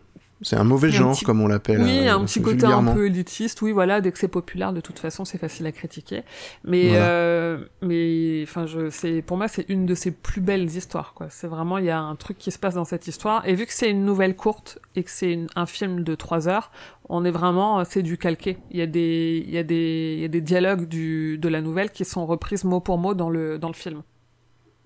C'est 0.43 0.55
un 0.55 0.63
mauvais 0.63 0.89
un 0.89 0.91
genre, 0.91 1.15
petit- 1.15 1.25
comme 1.25 1.41
on 1.41 1.47
l'appelle. 1.47 1.81
Oui, 1.81 2.07
euh, 2.07 2.13
un 2.15 2.23
petit 2.23 2.41
côté 2.43 2.65
un 2.67 2.83
peu 2.93 3.07
élitiste. 3.07 3.61
Oui, 3.63 3.71
voilà, 3.71 4.01
dès 4.01 4.11
que 4.11 4.19
c'est 4.19 4.27
populaire, 4.27 4.71
de 4.71 4.81
toute 4.81 4.99
façon, 4.99 5.25
c'est 5.25 5.39
facile 5.39 5.65
à 5.65 5.71
critiquer. 5.71 6.21
Mais, 6.63 6.89
Voilà. 6.89 7.05
euh, 7.05 7.65
mais, 7.81 8.41
enfin, 8.43 8.67
je, 8.67 8.91
c'est, 8.91 9.23
pour 9.23 9.37
moi, 9.37 9.47
c'est 9.47 9.65
une 9.67 9.87
de 9.87 9.95
ses 9.95 10.11
plus 10.11 10.41
belles 10.41 10.65
histoires, 10.67 11.13
quoi. 11.15 11.25
C'est 11.31 11.47
vraiment, 11.47 11.79
il 11.79 11.85
y 11.85 11.89
a 11.89 11.99
un 11.99 12.15
truc 12.15 12.37
qui 12.37 12.51
se 12.51 12.59
passe 12.59 12.75
dans 12.75 12.85
cette 12.85 13.07
histoire. 13.07 13.47
Et 13.47 13.55
vu 13.55 13.65
que 13.65 13.73
c'est 13.73 13.89
une 13.89 14.05
nouvelle 14.05 14.35
courte 14.35 14.77
et 14.95 15.03
que 15.03 15.09
c'est 15.09 15.39
un 15.55 15.65
film 15.65 16.03
de 16.03 16.13
trois 16.13 16.47
heures, 16.47 16.71
on 17.09 17.25
est 17.25 17.31
vraiment, 17.31 17.83
c'est 17.83 18.03
du 18.03 18.19
calqué. 18.19 18.57
Il 18.69 18.77
y 18.77 18.83
a 18.83 18.85
des, 18.87 19.43
il 19.47 19.51
y 19.51 19.57
a 19.57 19.63
des, 19.63 20.13
il 20.17 20.21
y 20.21 20.25
a 20.25 20.27
des 20.27 20.41
dialogues 20.41 20.87
du, 20.87 21.39
de 21.39 21.49
la 21.49 21.61
nouvelle 21.61 21.89
qui 21.89 22.05
sont 22.05 22.27
reprises 22.27 22.63
mot 22.63 22.79
pour 22.79 22.99
mot 22.99 23.15
dans 23.15 23.31
le, 23.31 23.57
dans 23.57 23.69
le 23.69 23.73
film. 23.73 24.03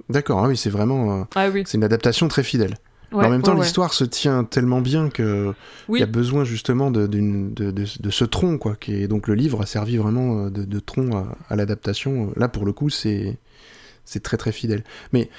D'accord, 0.09 0.39
ah 0.43 0.47
oui, 0.47 0.55
c'est 0.55 0.69
vraiment. 0.69 1.21
euh, 1.21 1.23
Ah 1.35 1.49
oui. 1.49 1.63
C'est 1.65 1.77
une 1.77 1.83
adaptation 1.83 2.27
très 2.29 2.43
fidèle. 2.43 2.75
Ouais, 3.11 3.25
en 3.25 3.29
même 3.29 3.41
temps, 3.41 3.51
ouais, 3.51 3.57
ouais. 3.59 3.63
l'histoire 3.65 3.93
se 3.93 4.03
tient 4.05 4.43
tellement 4.45 4.79
bien 4.81 5.09
que 5.09 5.53
Oui. 5.89 5.99
il 5.99 6.01
y 6.01 6.03
a 6.03 6.07
besoin 6.07 6.43
justement 6.45 6.91
de, 6.91 7.07
de, 7.07 7.19
de, 7.53 7.71
de 7.71 8.09
ce 8.09 8.23
tronc, 8.25 8.57
quoi. 8.57 8.75
Qui 8.75 8.93
est, 9.03 9.07
donc 9.07 9.27
le 9.27 9.33
livre 9.35 9.61
a 9.61 9.65
servi 9.65 9.97
vraiment 9.97 10.45
euh, 10.45 10.49
de, 10.49 10.79
tronc 10.79 11.11
à, 11.17 11.35
à 11.49 11.55
l'adaptation. 11.55 12.31
Là, 12.37 12.47
pour 12.47 12.65
le 12.65 12.71
coup, 12.73 12.89
c'est 12.89 13.37
c'est 14.05 14.23
très 14.23 14.37
très 14.37 14.51
fidèle. 14.51 14.83
Mais 15.13 15.29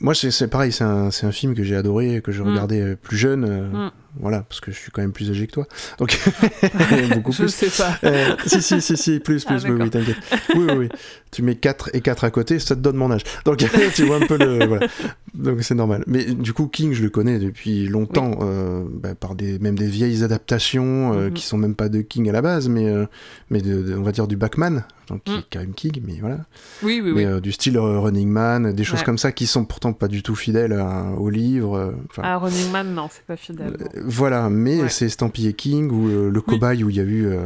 moi, 0.00 0.14
c'est, 0.14 0.30
c'est 0.30 0.48
pareil, 0.48 0.72
c'est 0.72 0.84
un, 0.84 1.08
un 1.22 1.32
film 1.32 1.54
que 1.54 1.62
j'ai 1.64 1.74
adoré, 1.76 2.20
que 2.22 2.32
je 2.32 2.42
Mm. 2.42 2.48
regardais 2.48 2.80
euh, 2.82 2.96
plus 2.96 3.16
jeune. 3.16 3.44
euh, 3.44 3.68
Mm. 3.86 3.90
Voilà, 4.20 4.42
parce 4.42 4.60
que 4.60 4.70
je 4.72 4.76
suis 4.76 4.90
quand 4.90 5.02
même 5.02 5.12
plus 5.12 5.30
âgé 5.30 5.46
que 5.46 5.52
toi. 5.52 5.66
Donc, 5.98 6.18
beaucoup 7.14 7.32
Je 7.32 7.42
plus. 7.42 7.48
sais 7.54 7.70
pas. 7.82 7.98
Euh, 8.04 8.34
si, 8.46 8.62
si, 8.62 8.80
si, 8.80 8.96
si, 8.96 9.20
plus, 9.20 9.44
Ah, 9.46 9.54
plus, 9.56 9.64
oui, 9.70 9.78
oui, 9.82 9.90
t'inquiète. 9.90 10.16
Oui, 10.54 10.64
oui, 10.68 10.74
oui. 10.76 10.88
Tu 11.30 11.42
mets 11.42 11.54
4 11.56 11.90
et 11.94 12.00
4 12.00 12.24
à 12.24 12.30
côté, 12.30 12.58
ça 12.58 12.74
te 12.74 12.80
donne 12.80 12.96
mon 12.96 13.10
âge. 13.10 13.22
Donc, 13.44 13.58
tu 13.94 14.04
vois 14.04 14.16
un 14.16 14.26
peu 14.26 14.38
le. 14.38 14.66
Voilà. 14.66 14.86
Donc, 15.34 15.62
c'est 15.62 15.74
normal. 15.74 16.02
Mais 16.06 16.24
du 16.24 16.52
coup, 16.52 16.66
King, 16.68 16.92
je 16.94 17.02
le 17.02 17.10
connais 17.10 17.38
depuis 17.38 17.86
longtemps, 17.86 18.38
euh, 18.42 18.84
bah, 18.90 19.14
par 19.14 19.34
des, 19.34 19.58
même 19.58 19.76
des 19.78 19.86
vieilles 19.88 20.24
adaptations 20.24 21.12
euh, 21.12 21.28
Mhm. 21.28 21.34
qui 21.34 21.44
sont 21.44 21.58
même 21.58 21.74
pas 21.74 21.88
de 21.88 22.00
King 22.00 22.28
à 22.28 22.32
la 22.32 22.42
base, 22.42 22.68
mais, 22.68 22.88
euh, 22.88 23.06
mais 23.50 23.60
de, 23.60 23.82
de- 23.82 23.94
on 23.96 24.02
va 24.02 24.12
dire 24.12 24.26
du 24.26 24.36
Backman, 24.36 24.84
donc 25.08 25.22
qui 25.24 25.32
Mm. 25.32 25.38
est 25.38 25.44
quand 25.52 25.60
même 25.60 25.74
King, 25.74 26.02
mais 26.06 26.16
voilà. 26.20 26.38
Oui, 26.82 27.00
oui, 27.04 27.12
mais 27.14 27.26
oui. 27.26 27.40
du 27.40 27.52
style 27.52 27.78
Running 27.78 28.28
Man, 28.28 28.72
des 28.72 28.84
choses 28.84 29.00
Ouais. 29.00 29.04
comme 29.04 29.18
ça 29.18 29.32
qui 29.32 29.46
sont 29.46 29.64
pourtant 29.64 29.92
pas 29.92 30.08
du 30.08 30.22
tout 30.22 30.34
fidèles 30.34 30.72
à- 30.72 31.10
au 31.18 31.28
livre. 31.28 31.94
Ah, 32.22 32.36
Running 32.38 32.70
Man, 32.70 32.94
non, 32.94 33.08
c'est 33.10 33.24
pas 33.24 33.36
fidèle. 33.36 33.74
Euh, 34.08 34.10
Voilà, 34.10 34.48
mais 34.48 34.82
Ouais. 34.82 34.88
c'est 34.88 35.06
estampillé 35.06 35.52
King 35.52 35.90
ou 35.90 36.08
euh, 36.08 36.30
le 36.30 36.40
cobaye 36.40 36.82
où 36.84 36.90
il 36.90 36.96
y 36.96 37.00
a 37.00 37.04
eu 37.04 37.26
euh, 37.26 37.36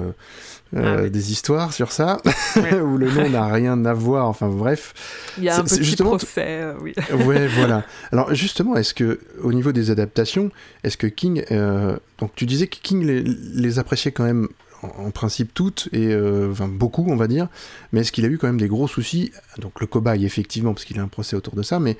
euh, 0.74 0.96
Ah 0.98 1.02
oui. 1.02 1.10
des 1.10 1.32
histoires 1.32 1.72
sur 1.72 1.92
ça, 1.92 2.18
Ouais. 2.56 2.80
où 2.80 2.96
le 2.96 3.10
nom 3.10 3.28
n'a 3.28 3.46
rien 3.46 3.84
à 3.84 3.92
voir. 3.92 4.28
Enfin 4.28 4.48
bref. 4.48 4.94
Il 5.38 5.44
y 5.44 5.48
a 5.48 5.54
C'est- 5.54 5.60
un 5.60 5.66
c'est 5.66 5.76
petit 5.78 5.84
justement- 5.84 6.10
procès, 6.16 6.44
euh, 6.46 6.74
oui. 6.80 6.94
ouais, 7.26 7.46
voilà. 7.56 7.84
Alors 8.12 8.34
justement, 8.34 8.76
est-ce 8.76 8.94
que 8.94 9.20
au 9.42 9.52
niveau 9.52 9.72
des 9.72 9.90
adaptations, 9.90 10.50
est-ce 10.84 10.96
que 10.96 11.06
King, 11.06 11.44
euh, 11.50 11.96
donc 12.18 12.32
tu 12.36 12.46
disais 12.46 12.66
que 12.68 12.76
King 12.82 13.04
les, 13.04 13.22
les 13.22 13.78
appréciait 13.78 14.12
quand 14.12 14.24
même 14.24 14.48
en, 14.82 15.06
en 15.06 15.10
principe 15.10 15.52
toutes 15.54 15.88
et 15.92 16.08
euh, 16.14 16.50
enfin 16.50 16.68
beaucoup, 16.68 17.04
on 17.08 17.16
va 17.16 17.28
dire, 17.28 17.48
mais 17.92 18.00
est-ce 18.00 18.12
qu'il 18.12 18.24
a 18.24 18.28
eu 18.28 18.38
quand 18.38 18.46
même 18.46 18.58
des 18.60 18.68
gros 18.68 18.88
soucis? 18.88 19.30
Donc 19.58 19.80
le 19.80 19.86
cobaye 19.86 20.24
effectivement, 20.24 20.72
parce 20.72 20.84
qu'il 20.84 20.98
a 20.98 21.02
un 21.02 21.08
procès 21.08 21.36
autour 21.36 21.54
de 21.54 21.62
ça, 21.62 21.78
mais 21.80 21.96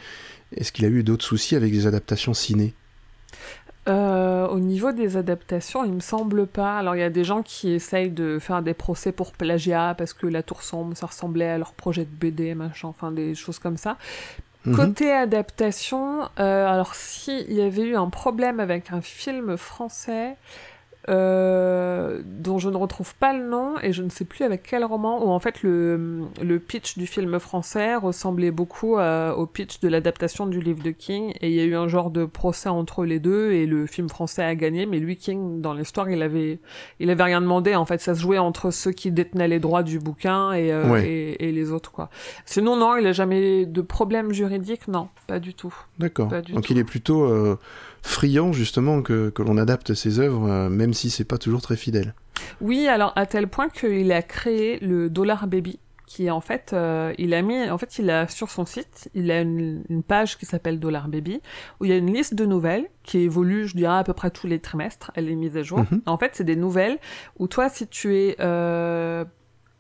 est-ce 0.57 0.73
qu'il 0.73 0.85
a 0.85 0.89
eu 0.89 1.03
d'autres 1.03 1.25
soucis 1.25 1.57
avec 1.57 1.73
des 1.73 1.87
adaptations 1.87 2.33
ciné? 2.35 2.75
Euh, 3.89 4.47
au 4.47 4.61
niveau 4.61 4.93
des 4.93 5.17
adaptations, 5.17 5.85
il 5.85 5.93
me 5.93 6.01
semble 6.01 6.47
pas. 6.47 6.79
Alors, 6.79 6.95
il 6.95 7.01
y 7.01 7.05
a 7.05 7.11
des 7.11 7.25
gens 7.25 7.43
qui 7.43 7.73
essayent 7.73 8.11
de 8.11 8.39
faire 8.39 8.63
des 8.63 8.75
procès 8.75 9.11
pour 9.11 9.33
plagiat 9.33 9.95
parce 9.99 10.13
que 10.13 10.27
La 10.27 10.43
Tour 10.43 10.63
Sombre, 10.63 10.97
ça 10.97 11.07
ressemblait 11.07 11.49
à 11.49 11.59
leur 11.59 11.73
projet 11.73 12.05
de 12.05 12.11
BD, 12.11 12.55
machin, 12.55 12.89
enfin 12.89 13.11
des 13.11 13.35
choses 13.35 13.59
comme 13.59 13.77
ça. 13.77 13.97
Mhm. 14.65 14.77
Côté 14.77 15.13
adaptation, 15.13 16.29
euh, 16.39 16.67
alors 16.69 16.95
si 16.95 17.45
il 17.49 17.55
y 17.55 17.63
avait 17.63 17.83
eu 17.83 17.97
un 17.97 18.09
problème 18.09 18.61
avec 18.61 18.93
un 18.93 19.01
film 19.01 19.57
français 19.57 20.37
euh, 21.09 22.23
dont 22.25 22.59
je 22.59 22.69
ne 22.71 22.77
retrouve 22.77 23.15
pas 23.17 23.33
le 23.33 23.45
nom 23.49 23.75
et 23.83 23.93
je 23.93 24.03
ne 24.03 24.09
sais 24.09 24.25
plus 24.25 24.45
avec 24.45 24.63
quel 24.63 24.85
roman, 24.85 25.25
où 25.25 25.31
en 25.31 25.39
fait 25.41 25.63
le, 25.63 26.23
le 26.43 26.59
pitch 26.59 26.97
du 26.99 27.07
film 27.07 27.39
français 27.39 27.95
ressemblait 27.97 28.51
beaucoup 28.51 28.97
au 28.99 29.47
pitch 29.47 29.81
de 29.81 29.89
l'adaptation 29.89 30.47
du 30.47 30.61
livre 30.61 30.83
de 30.83 30.91
King 30.91 31.33
et 31.41 31.49
il 31.49 31.55
y 31.55 31.61
a 31.61 31.65
eu 31.65 31.75
un 31.75 31.89
genre 31.89 32.11
de 32.11 32.25
procès 32.25 32.69
entre 32.69 33.05
les 33.05 33.19
deux 33.19 33.53
et 33.53 33.67
le 33.67 33.87
film 33.87 34.09
français 34.09 34.43
a 34.43 34.55
gagné 34.55 34.87
mais 34.87 34.99
lui 34.99 35.17
King 35.17 35.61
dans 35.61 35.75
l'histoire 35.75 36.09
il 36.11 36.23
avait 36.23 36.59
il 37.01 37.11
avait 37.11 37.23
rien 37.25 37.41
demandé 37.41 37.75
en 37.75 37.85
fait 37.87 38.01
ça 38.01 38.15
se 38.15 38.21
jouait 38.21 38.39
entre 38.39 38.71
ceux 38.71 38.93
qui 38.93 39.11
détenaient 39.11 39.49
les 39.49 39.61
droits 39.61 39.83
du 39.83 39.99
bouquin 39.99 40.53
et, 40.53 40.73
euh, 40.73 40.83
Ouais. 40.89 41.07
et, 41.09 41.49
et 41.49 41.53
les 41.53 41.71
autres 41.73 41.91
quoi. 41.93 42.11
Sinon 42.45 42.77
non 42.77 42.97
il 42.97 43.07
a 43.07 43.13
jamais 43.13 43.67
de 43.67 43.81
problème 43.81 44.33
juridique 44.33 44.89
non 44.89 45.09
pas 45.27 45.39
du 45.39 45.55
tout. 45.55 45.75
D'accord. 45.99 46.29
Donc 46.29 46.65
tout. 46.67 46.73
il 46.73 46.79
est 46.79 46.85
plutôt 46.85 47.25
euh, 47.25 47.59
friand 48.03 48.53
justement 48.53 49.03
que, 49.03 49.31
que 49.31 49.43
l'on 49.43 49.57
adapte 49.57 49.95
ses 49.95 50.19
œuvres, 50.19 50.51
euh, 50.51 50.69
même 50.69 50.93
si 50.93 51.11
c'est 51.11 51.25
pas 51.25 51.39
toujours 51.39 51.63
très 51.63 51.77
fidèle. 51.77 52.15
Oui, 52.61 52.87
alors 52.89 53.13
à 53.17 53.27
tel 53.27 53.49
point 53.49 53.69
qu'il 53.69 54.13
a 54.13 54.23
créé 54.23 54.79
le 54.81 55.09
Dollar 55.09 55.47
Baby, 55.47 55.79
qui 56.07 56.31
en 56.31 56.41
fait, 56.41 56.73
euh, 56.73 57.15
il 57.17 57.33
a 57.33 57.41
mis, 57.41 57.71
en 57.71 57.79
fait, 57.79 57.99
il 57.99 58.11
a 58.11 58.29
sur 58.29 58.51
son 58.51 58.67
site, 58.67 59.09
il 59.15 59.31
a 59.31 59.41
une, 59.41 59.83
une 59.89 60.03
page 60.03 60.37
qui 60.37 60.45
s'appelle 60.45 60.79
Dollar 60.79 61.09
Baby, 61.09 61.41
où 61.81 61.85
il 61.85 61.91
y 61.91 61.95
a 61.95 61.97
une 61.97 62.13
liste 62.13 62.35
de 62.35 62.45
nouvelles 62.45 62.87
qui 63.03 63.19
évolue, 63.21 63.67
je 63.67 63.77
dirais 63.77 63.97
à 63.97 64.05
peu 64.05 64.13
près 64.13 64.31
tous 64.31 64.47
les 64.47 64.59
trimestres, 64.59 65.11
elle 65.15 65.31
est 65.31 65.35
mise 65.35 65.57
à 65.57 65.63
jour. 65.63 65.79
Mhm. 65.79 66.03
En 66.07 66.19
fait, 66.19 66.33
c'est 66.35 66.45
des 66.45 66.57
nouvelles 66.57 66.99
où 67.39 67.47
toi, 67.47 67.69
si 67.69 67.87
tu 67.87 68.17
es 68.17 68.37
euh, 68.41 69.25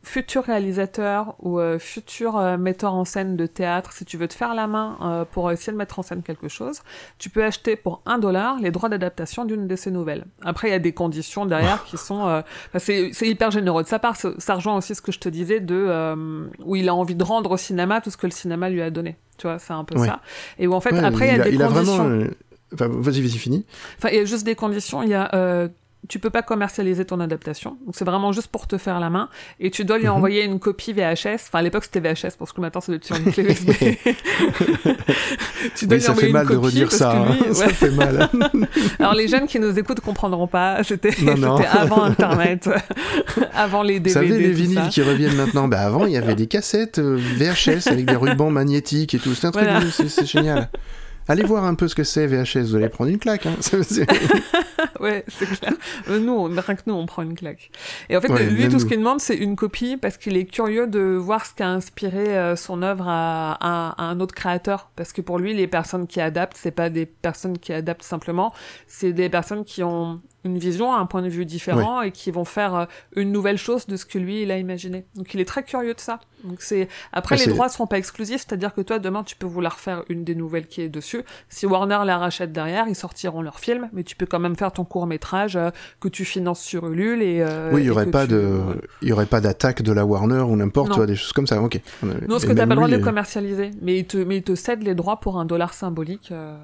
futur 0.04 0.42
réalisateur 0.44 1.36
ou 1.38 1.60
euh, 1.60 1.78
futur 1.78 2.36
euh, 2.36 2.56
metteur 2.56 2.92
en 2.94 3.04
scène 3.04 3.36
de 3.36 3.46
théâtre, 3.46 3.92
si 3.92 4.04
tu 4.04 4.16
veux 4.16 4.26
te 4.26 4.34
faire 4.34 4.54
la 4.54 4.66
main 4.66 4.96
euh, 5.02 5.24
pour 5.24 5.50
essayer 5.52 5.72
de 5.72 5.76
mettre 5.78 5.98
en 5.98 6.02
scène 6.02 6.22
quelque 6.22 6.48
chose, 6.48 6.80
tu 7.18 7.30
peux 7.30 7.44
acheter 7.44 7.76
pour 7.76 8.02
un 8.04 8.18
dollar 8.18 8.58
les 8.60 8.70
droits 8.72 8.88
d'adaptation 8.88 9.44
d'une 9.44 9.68
de 9.68 9.76
ces 9.76 9.90
nouvelles. 9.92 10.24
Après, 10.42 10.68
il 10.68 10.70
y 10.72 10.74
a 10.74 10.80
des 10.80 10.92
conditions 10.92 11.46
derrière 11.46 11.84
qui 11.84 11.96
sont... 11.96 12.26
euh, 12.26 12.42
c'est 12.78 13.10
c'est 13.12 13.28
hyper 13.28 13.50
généreux 13.52 13.82
de 13.84 13.88
sa 13.88 13.98
part. 13.98 14.16
Ça, 14.16 14.54
rejoint 14.54 14.76
aussi 14.76 14.94
ce 14.94 15.02
que 15.02 15.12
je 15.12 15.18
te 15.20 15.28
disais 15.28 15.60
de 15.60 15.74
euh, 15.88 16.46
où 16.64 16.74
il 16.76 16.88
a 16.88 16.94
envie 16.94 17.14
de 17.14 17.24
rendre 17.24 17.52
au 17.52 17.56
cinéma 17.56 18.00
tout 18.00 18.10
ce 18.10 18.16
que 18.16 18.26
le 18.26 18.32
cinéma 18.32 18.68
lui 18.70 18.82
a 18.82 18.90
donné. 18.90 19.16
Tu 19.38 19.46
vois, 19.46 19.58
c'est 19.58 19.72
un 19.72 19.84
peu 19.84 19.98
Ouais. 19.98 20.06
ça. 20.08 20.20
Et 20.58 20.66
où 20.66 20.72
en 20.74 20.80
fait, 20.80 20.92
Ouais, 20.92 21.04
après, 21.04 21.28
il 21.28 21.36
y 21.36 21.40
a 21.40 21.44
des 21.44 21.54
il 21.54 21.62
a 21.62 21.68
conditions... 21.68 21.96
vraiment. 21.96 22.24
euh, 22.24 22.30
Enfin, 22.74 22.88
vas-y, 22.88 23.20
vas-y, 23.20 23.36
fini. 23.36 23.66
Enfin, 23.98 24.08
il 24.10 24.16
y 24.16 24.20
a 24.20 24.24
juste 24.24 24.46
des 24.46 24.54
conditions. 24.54 25.02
Il 25.02 25.10
y 25.10 25.14
a, 25.14 25.28
euh, 25.34 25.68
tu 26.08 26.18
peux 26.18 26.30
pas 26.30 26.42
commercialiser 26.42 27.04
ton 27.04 27.20
adaptation. 27.20 27.76
Donc 27.86 27.94
c'est 27.96 28.04
vraiment 28.04 28.32
juste 28.32 28.48
pour 28.48 28.66
te 28.66 28.76
faire 28.76 28.98
la 29.00 29.08
main. 29.08 29.28
Et 29.60 29.70
tu 29.70 29.84
dois 29.84 29.98
lui 29.98 30.06
Mhm. 30.06 30.12
envoyer 30.12 30.44
une 30.44 30.58
copie 30.58 30.92
VHS. 30.92 31.46
Enfin, 31.48 31.60
à 31.60 31.62
l'époque 31.62 31.84
c'était 31.84 32.00
VHS, 32.00 32.36
parce 32.38 32.52
que 32.52 32.60
maintenant 32.60 32.80
ça 32.80 32.92
être 32.92 33.04
sur 33.04 33.16
une 33.16 33.32
clé 33.32 33.44
USB. 33.44 33.70
tu 35.76 35.86
dois 35.86 35.88
Oui, 35.88 35.94
lui 35.96 36.00
ça 36.00 36.10
envoyer 36.10 36.20
fait 36.20 36.26
une 36.26 36.32
mal 36.32 36.46
de 36.48 36.56
redire 36.56 36.88
parce 36.88 36.96
ça. 36.96 37.24
que 37.28 37.32
lui- 37.32 37.40
hein. 37.50 37.54
Ça 37.54 37.66
ouais. 37.66 37.72
fait 37.72 37.90
mal. 37.90 38.28
Alors 38.98 39.14
les 39.14 39.28
jeunes 39.28 39.46
qui 39.46 39.60
nous 39.60 39.78
écoutent 39.78 40.00
comprendront 40.00 40.48
pas. 40.48 40.82
C'était, 40.82 41.10
avant 41.72 42.02
Internet, 42.02 42.68
avant 43.54 43.82
les 43.82 43.94
Vous 43.98 44.04
DVD. 44.04 44.28
savez, 44.28 44.38
les 44.38 44.52
vinyles 44.52 44.78
ça. 44.78 44.88
qui 44.88 45.02
reviennent 45.02 45.36
maintenant. 45.36 45.68
Bah, 45.68 45.80
avant, 45.82 46.06
il 46.06 46.12
y 46.12 46.16
avait 46.16 46.34
des 46.34 46.46
cassettes 46.48 46.98
euh, 46.98 47.16
VHS 47.36 47.86
avec 47.88 48.06
des 48.06 48.16
rubans 48.16 48.50
magnétiques 48.50 49.14
et 49.14 49.18
tout. 49.18 49.34
C'est 49.34 49.46
un 49.46 49.50
truc, 49.52 49.64
Voilà. 49.64 49.80
c'est 49.90 50.08
c'est 50.08 50.26
génial. 50.26 50.68
Allez 51.28 51.44
voir 51.44 51.64
un 51.64 51.74
peu 51.74 51.86
ce 51.86 51.94
que 51.94 52.02
c'est 52.02 52.26
VHS, 52.26 52.62
vous 52.70 52.76
allez 52.76 52.88
prendre 52.88 53.10
une 53.10 53.18
claque. 53.18 53.46
Hein. 53.46 53.54
Ouais, 55.06 55.24
c'est 55.28 55.46
clair. 55.46 55.72
Euh, 56.08 56.20
Nous, 56.20 56.32
on, 56.32 56.44
rien 56.44 56.76
que 56.76 56.82
nous, 56.86 56.94
on 56.94 57.06
prend 57.06 57.22
une 57.22 57.34
claque. 57.34 57.70
Et 58.08 58.16
en 58.16 58.20
fait, 58.20 58.30
Ouais, 58.30 58.44
lui, 58.46 58.68
tout 58.68 58.78
ce 58.78 58.86
qu'il 58.86 58.98
demande, 58.98 59.20
c'est 59.20 59.36
une 59.36 59.56
copie 59.56 59.96
parce 59.96 60.16
qu'il 60.16 60.36
est 60.36 60.44
curieux 60.44 60.86
de 60.86 61.00
voir 61.16 61.44
ce 61.44 61.54
qu'a 61.54 61.68
inspiré 61.68 62.38
euh, 62.38 62.54
son 62.56 62.82
œuvre 62.82 63.08
à, 63.08 63.52
à- 63.60 63.90
à 64.00 64.04
un 64.04 64.20
autre 64.20 64.34
créateur. 64.34 64.90
Parce 64.94 65.12
que 65.12 65.20
pour 65.20 65.38
lui, 65.40 65.54
les 65.54 65.66
personnes 65.66 66.06
qui 66.06 66.20
adaptent, 66.20 66.56
c'est 66.56 66.70
pas 66.70 66.88
des 66.88 67.04
personnes 67.06 67.58
qui 67.58 67.72
adaptent 67.72 68.04
simplement, 68.04 68.52
c'est 68.86 69.12
des 69.12 69.28
personnes 69.28 69.64
qui 69.64 69.82
ont 69.82 70.20
une 70.44 70.58
vision, 70.58 70.92
un 70.94 71.06
point 71.06 71.22
de 71.22 71.28
vue 71.28 71.46
différent 71.46 72.02
et 72.02 72.10
qui 72.10 72.30
vont 72.30 72.44
faire 72.44 72.74
euh, 72.74 72.84
une 73.16 73.30
nouvelle 73.32 73.58
chose 73.58 73.86
de 73.86 73.96
ce 73.96 74.04
que 74.04 74.18
lui, 74.18 74.42
il 74.42 74.50
a 74.50 74.58
imaginé. 74.58 75.04
Donc, 75.14 75.32
il 75.34 75.40
est 75.40 75.44
très 75.44 75.62
curieux 75.62 75.94
de 75.94 76.00
ça. 76.00 76.18
Donc, 76.44 76.60
c'est, 76.60 76.88
après, 77.12 77.36
les 77.36 77.46
droits 77.46 77.68
seront 77.68 77.86
pas 77.86 77.98
exclusifs, 77.98 78.44
c'est-à-dire 78.46 78.74
que 78.74 78.80
toi, 78.80 78.98
demain, 78.98 79.22
tu 79.22 79.36
peux 79.36 79.46
vouloir 79.46 79.78
faire 79.78 80.02
une 80.08 80.24
des 80.24 80.34
nouvelles 80.34 80.66
qui 80.66 80.80
est 80.82 80.88
dessus. 80.88 81.22
Si 81.48 81.66
Warner 81.66 82.00
la 82.04 82.18
rachète 82.18 82.52
derrière, 82.52 82.86
ils 82.88 82.96
sortiront 82.96 83.42
leur 83.42 83.60
film, 83.60 83.88
mais 83.92 84.02
tu 84.02 84.16
peux 84.16 84.26
quand 84.26 84.40
même 84.40 84.56
faire 84.56 84.72
ton 84.72 84.84
court 84.84 85.06
métrage 85.06 85.56
que 86.00 86.08
tu 86.08 86.24
finances 86.24 86.60
sur 86.60 86.88
Ulule 86.88 87.22
et. 87.22 87.40
euh, 87.40 87.70
oui, 87.72 87.82
il 87.82 87.86
y 87.86 87.90
aurait 87.90 88.06
pas 88.10 88.26
tu- 88.26 88.32
de, 88.32 88.60
il 89.02 89.08
y 89.08 89.12
aurait 89.12 89.26
pas 89.26 89.40
d'attaque 89.40 89.82
de 89.82 89.92
la 89.92 90.04
Warner 90.04 90.40
ou 90.40 90.56
n'importe, 90.56 91.00
des 91.06 91.14
choses 91.14 91.32
comme 91.32 91.46
ça. 91.46 91.62
Ok. 91.62 91.80
Non, 92.02 92.10
parce 92.28 92.44
Et 92.44 92.46
que 92.48 92.52
t'as 92.52 92.66
pas 92.66 92.70
le 92.74 92.76
droit 92.76 92.88
de 92.88 92.96
euh, 92.96 92.98
commercialiser, 93.04 93.70
mais 93.80 93.98
il 93.98 94.06
te, 94.06 94.16
mais 94.16 94.38
il 94.38 94.42
te 94.42 94.54
cède 94.56 94.82
les 94.82 94.94
droits 94.96 95.20
pour 95.20 95.38
un 95.38 95.44
dollar 95.44 95.72
symbolique 95.74 96.30
euh, 96.32 96.56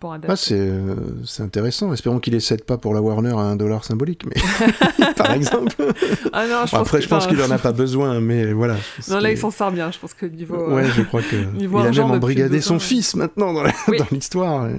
pour 0.00 0.12
adapter. 0.14 0.32
Ah, 0.32 0.36
c'est 0.36 0.58
euh, 0.58 0.96
c'est 1.24 1.42
intéressant. 1.44 1.92
Espérons 1.92 2.18
qu'il 2.18 2.34
ne 2.34 2.38
cède 2.40 2.64
pas 2.64 2.78
pour 2.78 2.94
la 2.94 3.00
Warner 3.02 3.30
à 3.30 3.40
un 3.42 3.54
dollar 3.54 3.84
symbolique, 3.84 4.24
mais 4.26 5.12
par 5.16 5.32
exemple. 5.32 5.72
Ah 6.32 6.46
non, 6.46 6.64
je 6.66 6.70
Bon, 6.72 6.78
pense 6.78 6.86
après, 6.86 6.98
que- 6.98 7.04
je 7.04 7.08
pense 7.08 7.26
qu'il 7.26 7.42
en 7.42 7.50
a 7.50 7.58
pas 7.58 7.72
besoin, 7.72 8.20
mais 8.20 8.52
voilà. 8.52 8.76
Non, 9.08 9.18
là, 9.18 9.30
il 9.32 9.36
s'en 9.38 9.50
sort 9.50 9.70
bien, 9.72 9.90
je 9.90 9.98
pense 9.98 10.14
que 10.14 10.26
niveau. 10.26 10.54
euh, 10.54 10.74
Ouais, 10.74 10.84
je 10.96 11.02
crois 11.02 11.22
que 11.22 11.36
il 11.58 11.66
a 11.76 11.90
même 11.90 12.00
embrigadé 12.10 12.60
son 12.60 12.78
fils 12.78 13.14
maintenant 13.16 13.52
dans 13.52 13.62
la- 13.62 13.72
Oui. 13.88 13.98
dans 13.98 14.06
l'histoire, 14.10 14.64
euh, 14.64 14.76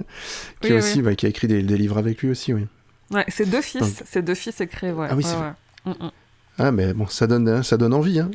qui 0.62 0.72
Oui, 0.72 0.78
aussi, 0.78 0.98
oui. 0.98 1.02
bah, 1.04 1.16
qui 1.16 1.26
a 1.26 1.30
écrit 1.30 1.48
des, 1.48 1.62
des 1.62 1.78
livres 1.78 1.98
avec 1.98 2.22
lui 2.22 2.30
aussi, 2.32 2.54
oui. 2.54 2.66
Ouais, 3.12 3.26
c'est 3.28 3.50
deux 3.50 3.62
fils, 3.62 3.82
Donc- 3.82 3.92
c'est 4.10 4.22
deux 4.22 4.34
fils 4.36 4.60
écrits, 4.62 4.92
ouais. 4.92 5.08
Ah 5.10 5.16
oui, 5.16 5.24
ouais, 5.24 5.30
c'est 5.30 5.36
ouais. 5.90 5.96
Mm, 6.02 6.06
mm. 6.06 6.12
Ah, 6.58 6.72
mais 6.72 6.94
bon, 6.94 7.08
ça 7.08 7.28
donne, 7.28 7.64
ça 7.64 7.76
donne 7.78 7.94
envie, 7.94 8.20
hein. 8.20 8.30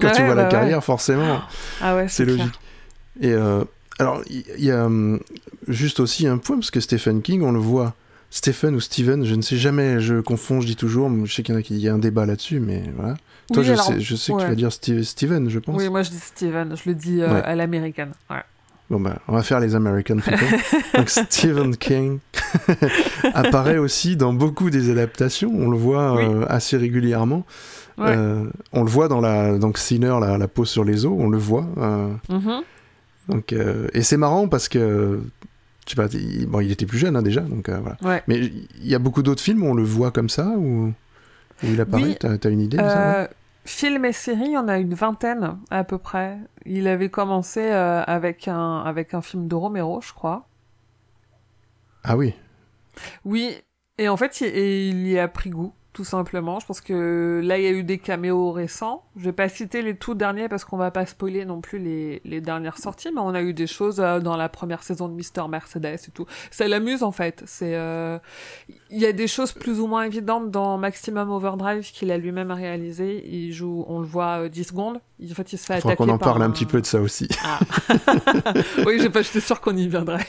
Quand 0.00 0.10
tu 0.12 0.22
vois 0.22 0.34
la 0.34 0.44
bah 0.44 0.48
carrière, 0.48 0.78
ouais. 0.78 0.82
forcément. 0.84 1.40
Ah 1.80 1.96
ouais, 1.96 2.06
c'est 2.08 2.24
logique. 2.24 2.58
Et 3.20 3.32
euh, 3.32 3.64
alors, 3.98 4.22
il 4.30 4.44
y, 4.58 4.66
y 4.66 4.70
a 4.70 4.86
hum, 4.86 5.18
juste 5.68 6.00
aussi 6.00 6.26
un 6.26 6.38
point, 6.38 6.56
parce 6.56 6.70
que 6.70 6.80
Stephen 6.80 7.22
King, 7.22 7.42
on 7.42 7.52
le 7.52 7.58
voit. 7.60 7.94
Stephen 8.30 8.74
ou 8.74 8.80
Steven, 8.80 9.24
je 9.24 9.34
ne 9.34 9.40
sais 9.42 9.56
jamais, 9.56 10.00
je 10.00 10.20
confonds, 10.20 10.60
je 10.60 10.66
dis 10.66 10.76
toujours. 10.76 11.10
Je 11.24 11.32
sais 11.32 11.42
qu'il 11.42 11.54
y 11.54 11.58
a 11.58 11.62
qui 11.62 11.74
il 11.74 11.80
y 11.80 11.88
a 11.88 11.94
un 11.94 11.98
débat 11.98 12.26
là-dessus, 12.26 12.60
mais 12.60 12.82
voilà. 12.96 13.14
Toi, 13.54 13.62
je, 13.62 13.72
alors, 13.72 13.86
sais, 13.86 14.00
je 14.00 14.14
sais 14.16 14.32
que 14.32 14.36
tu 14.38 14.42
ouais. 14.44 14.48
vas 14.50 14.54
dire 14.54 14.70
Steve- 14.70 15.02
Steven, 15.02 15.48
je 15.48 15.58
pense. 15.58 15.74
Oui, 15.80 15.88
moi 15.88 16.02
je 16.02 16.10
dis 16.10 16.18
Steven, 16.18 16.76
je 16.76 16.82
le 16.90 16.94
dis 16.94 17.22
euh, 17.22 17.32
Ouais. 17.32 17.42
à 17.42 17.54
l'américaine. 17.56 18.10
Ouais. 18.28 18.42
Bon 18.90 19.00
bah, 19.00 19.18
on 19.28 19.32
va 19.34 19.42
faire 19.42 19.60
les 19.60 19.74
American 19.74 20.16
people. 20.16 20.38
Donc 20.94 21.08
Stephen 21.08 21.74
King 21.76 22.18
apparaît 23.34 23.78
aussi 23.78 24.16
dans 24.16 24.32
beaucoup 24.32 24.70
des 24.70 24.90
adaptations. 24.90 25.50
On 25.54 25.70
le 25.70 25.76
voit 25.78 26.18
euh, 26.22 26.44
assez 26.48 26.76
régulièrement. 26.76 27.46
Ouais. 27.96 28.06
Euh, 28.16 28.44
on 28.72 28.84
le 28.84 28.90
voit 28.90 29.08
dans 29.08 29.20
la 29.20 29.58
donc 29.58 29.78
Sinner, 29.78 30.14
la, 30.20 30.38
la 30.38 30.48
peau 30.48 30.64
sur 30.64 30.84
les 30.84 31.04
os. 31.06 31.12
On 31.16 31.28
le 31.28 31.38
voit. 31.38 31.66
euh, 31.78 32.08
Mhm. 32.28 32.62
Donc 33.28 33.52
euh, 33.52 33.88
et 33.92 34.02
c'est 34.02 34.16
marrant 34.16 34.48
parce 34.48 34.68
que 34.68 35.22
je 35.86 35.90
sais 35.90 35.96
pas, 35.96 36.06
il, 36.14 36.46
bon, 36.46 36.60
il 36.60 36.70
était 36.70 36.86
plus 36.86 36.98
jeune 36.98 37.16
hein, 37.16 37.22
déjà, 37.22 37.40
donc 37.40 37.68
euh, 37.68 37.78
voilà. 37.78 37.96
Ouais. 38.02 38.22
Mais 38.28 38.38
il 38.38 38.86
y 38.86 38.94
a 38.94 38.98
beaucoup 38.98 39.22
d'autres 39.22 39.42
films 39.42 39.62
où 39.62 39.66
on 39.66 39.74
le 39.74 39.82
voit 39.82 40.10
comme 40.10 40.28
ça 40.28 40.46
où 40.56 40.92
il 41.62 41.80
apparaît. 41.80 42.02
Oui. 42.02 42.16
T'as 42.18 42.50
une 42.50 42.60
idée 42.60 42.76
de 42.76 42.82
ça 42.82 42.88
ouais 42.88 43.24
Euh, 43.24 43.26
Films 43.64 44.06
et 44.06 44.12
séries, 44.12 44.46
il 44.46 44.52
y 44.52 44.56
en 44.56 44.68
a 44.68 44.78
une 44.78 44.94
vingtaine 44.94 45.58
à 45.70 45.84
peu 45.84 45.98
près. 45.98 46.38
Il 46.64 46.88
avait 46.88 47.10
commencé 47.10 47.60
avec, 47.68 48.48
un, 48.48 48.78
avec 48.78 49.12
un 49.12 49.20
film 49.20 49.46
de 49.46 49.54
Romero, 49.54 50.00
je 50.00 50.12
crois. 50.14 50.48
Ah 52.02 52.16
oui. 52.16 52.32
Oui, 53.26 53.58
Et 53.98 54.08
en 54.08 54.16
fait, 54.16 54.40
il, 54.40 54.46
et 54.46 54.88
il 54.88 55.06
y 55.08 55.18
a 55.18 55.28
pris 55.28 55.50
goût, 55.50 55.74
tout 55.92 56.04
simplement. 56.04 56.60
Je 56.60 56.66
pense 56.66 56.80
que 56.80 57.40
là, 57.42 57.58
il 57.58 57.64
y 57.64 57.66
a 57.66 57.70
eu 57.70 57.82
des 57.82 57.98
caméos 57.98 58.52
récents. 58.52 59.04
Je 59.16 59.24
vais 59.24 59.32
pas 59.32 59.48
citer 59.48 59.82
les 59.82 59.96
tout 59.96 60.14
derniers 60.14 60.48
parce 60.48 60.64
qu'on 60.64 60.76
va 60.76 60.90
pas 60.90 61.06
spoiler 61.06 61.44
non 61.44 61.60
plus 61.60 61.78
les, 61.78 62.20
les 62.24 62.40
dernières 62.40 62.78
sorties, 62.78 63.10
mais 63.12 63.20
on 63.20 63.34
a 63.34 63.42
eu 63.42 63.52
des 63.52 63.66
choses 63.66 64.00
euh, 64.00 64.20
dans 64.20 64.36
la 64.36 64.48
première 64.48 64.82
saison 64.82 65.08
de 65.08 65.14
Mister 65.14 65.42
Mercedes 65.48 65.98
et 66.06 66.10
tout. 66.12 66.26
Ça 66.50 66.68
l'amuse 66.68 67.02
en 67.02 67.12
fait. 67.12 67.42
C'est, 67.46 67.74
euh, 67.74 68.18
il 68.90 68.98
y 68.98 69.06
a 69.06 69.12
des 69.12 69.26
choses 69.26 69.52
plus 69.52 69.80
ou 69.80 69.86
moins 69.86 70.04
évidentes 70.04 70.50
dans 70.50 70.78
Maximum 70.78 71.30
Overdrive 71.30 71.90
qu'il 71.90 72.10
a 72.10 72.18
lui-même 72.18 72.52
réalisé. 72.52 73.26
Il 73.28 73.52
joue, 73.52 73.84
on 73.88 73.98
le 74.00 74.06
voit 74.06 74.44
euh, 74.44 74.48
10 74.48 74.64
secondes. 74.64 75.00
Il, 75.20 75.32
en 75.32 75.34
fait, 75.34 75.52
il 75.52 75.58
se 75.58 75.66
fait 75.66 75.74
attaquer 75.74 75.96
qu'on 75.96 76.08
en 76.08 76.18
par 76.18 76.34
parle 76.34 76.42
un 76.44 76.50
petit 76.50 76.64
peu 76.66 76.80
de 76.80 76.86
ça 76.86 77.00
aussi. 77.00 77.28
Ah. 77.44 77.58
oui, 78.86 79.00
j'étais 79.00 79.40
sûr 79.40 79.60
qu'on 79.60 79.76
y 79.76 79.88
viendrait. 79.88 80.24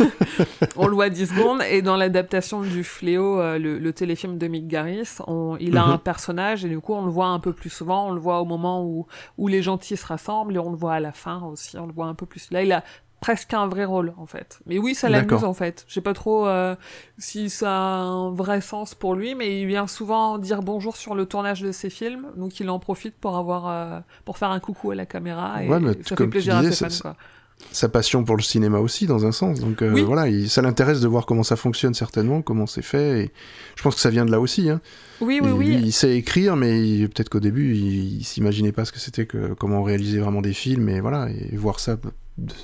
on 0.76 0.86
le 0.88 0.94
voit 0.94 1.08
10 1.10 1.26
secondes 1.28 1.62
et 1.70 1.80
dans 1.82 1.96
l'adaptation 1.96 2.60
du 2.62 2.82
Fléau, 2.84 3.40
euh, 3.40 3.58
le, 3.58 3.78
le 3.78 3.92
téléfilm 3.92 4.38
de 4.38 4.46
Mick 4.48 4.66
Garris, 4.66 5.18
on, 5.26 5.56
il 5.60 5.76
a 5.76 5.84
Mhm. 5.86 5.92
un 5.92 5.98
personnage 5.98 6.64
et 6.64 6.68
du 6.68 6.80
coup 6.80 6.94
on 6.94 7.04
le 7.04 7.10
voit 7.10 7.28
un 7.28 7.38
peu 7.38 7.52
plus 7.52 7.70
souvent. 7.70 8.08
On 8.08 8.12
le 8.12 8.20
voit 8.20 8.40
au 8.40 8.44
moment 8.44 8.82
où, 8.84 9.06
où 9.38 9.46
les 9.48 9.62
gentils 9.62 9.96
se 9.96 10.06
rassemblent 10.06 10.56
et 10.56 10.58
on 10.58 10.70
le 10.70 10.76
voit 10.76 10.94
à 10.94 11.00
la 11.00 11.12
fin 11.12 11.42
aussi. 11.44 11.78
On 11.78 11.86
le 11.86 11.92
voit 11.92 12.06
un 12.06 12.14
peu 12.14 12.26
plus. 12.26 12.50
Là, 12.50 12.62
il 12.64 12.72
a 12.72 12.82
presque 13.26 13.54
un 13.54 13.66
vrai 13.66 13.84
rôle 13.84 14.12
en 14.18 14.26
fait. 14.26 14.60
Mais 14.66 14.78
oui, 14.78 14.94
ça 14.94 15.08
l'amuse 15.08 15.42
en 15.42 15.52
fait. 15.52 15.84
Je 15.88 15.94
sais 15.94 16.00
pas 16.00 16.12
trop 16.14 16.46
euh, 16.46 16.76
si 17.18 17.50
ça 17.50 17.72
a 17.72 17.98
un 18.04 18.30
vrai 18.32 18.60
sens 18.60 18.94
pour 18.94 19.16
lui, 19.16 19.34
mais 19.34 19.60
il 19.62 19.66
vient 19.66 19.88
souvent 19.88 20.38
dire 20.38 20.62
bonjour 20.62 20.96
sur 20.96 21.16
le 21.16 21.26
tournage 21.26 21.60
de 21.60 21.72
ses 21.72 21.90
films, 21.90 22.26
donc 22.36 22.60
il 22.60 22.70
en 22.70 22.78
profite 22.78 23.16
pour 23.16 23.36
avoir 23.36 23.66
euh, 23.68 23.98
pour 24.24 24.38
faire 24.38 24.50
un 24.50 24.60
coucou 24.60 24.92
à 24.92 24.94
la 24.94 25.06
caméra 25.06 25.64
et 25.64 25.68
Ouais, 25.68 25.80
mais 25.80 25.94
ça 26.04 26.14
fait 26.14 26.28
plaisir 26.28 26.54
disais, 26.60 26.68
à 26.68 26.70
ses 26.70 26.76
ça- 26.76 26.88
fans 26.90 27.02
quoi. 27.02 27.16
Sa 27.72 27.88
passion 27.88 28.22
pour 28.22 28.36
le 28.36 28.42
cinéma 28.42 28.78
aussi, 28.78 29.06
dans 29.06 29.24
un 29.26 29.32
sens. 29.32 29.58
Donc 29.60 29.82
euh, 29.82 29.90
Oui. 29.90 30.02
voilà, 30.02 30.28
il- 30.28 30.48
ça 30.48 30.62
l'intéresse 30.62 31.00
de 31.00 31.08
voir 31.08 31.26
comment 31.26 31.42
ça 31.42 31.56
fonctionne 31.56 31.94
certainement, 31.94 32.42
comment 32.42 32.66
c'est 32.66 32.82
fait. 32.82 33.22
Et 33.24 33.30
je 33.76 33.82
pense 33.82 33.94
que 33.96 34.00
ça 34.02 34.10
vient 34.10 34.24
de 34.26 34.30
là 34.30 34.38
aussi. 34.40 34.68
Hein. 34.70 34.80
Oui, 35.20 35.40
oui, 35.42 35.50
oui. 35.50 35.66
lui, 35.66 35.74
il 35.86 35.92
sait 35.92 36.16
écrire, 36.16 36.54
mais 36.54 37.08
peut-être 37.08 37.30
qu'au 37.30 37.40
début, 37.40 37.74
il, 37.74 38.18
il 38.20 38.24
s'imaginait 38.24 38.70
pas 38.72 38.84
ce 38.84 38.92
que 38.92 39.00
c'était 39.00 39.26
que 39.26 39.54
comment 39.54 39.82
réaliser 39.82 40.20
vraiment 40.20 40.42
des 40.42 40.52
films. 40.52 40.88
Et 40.90 41.00
voilà, 41.00 41.28
et 41.30 41.56
voir 41.56 41.80
ça, 41.80 41.96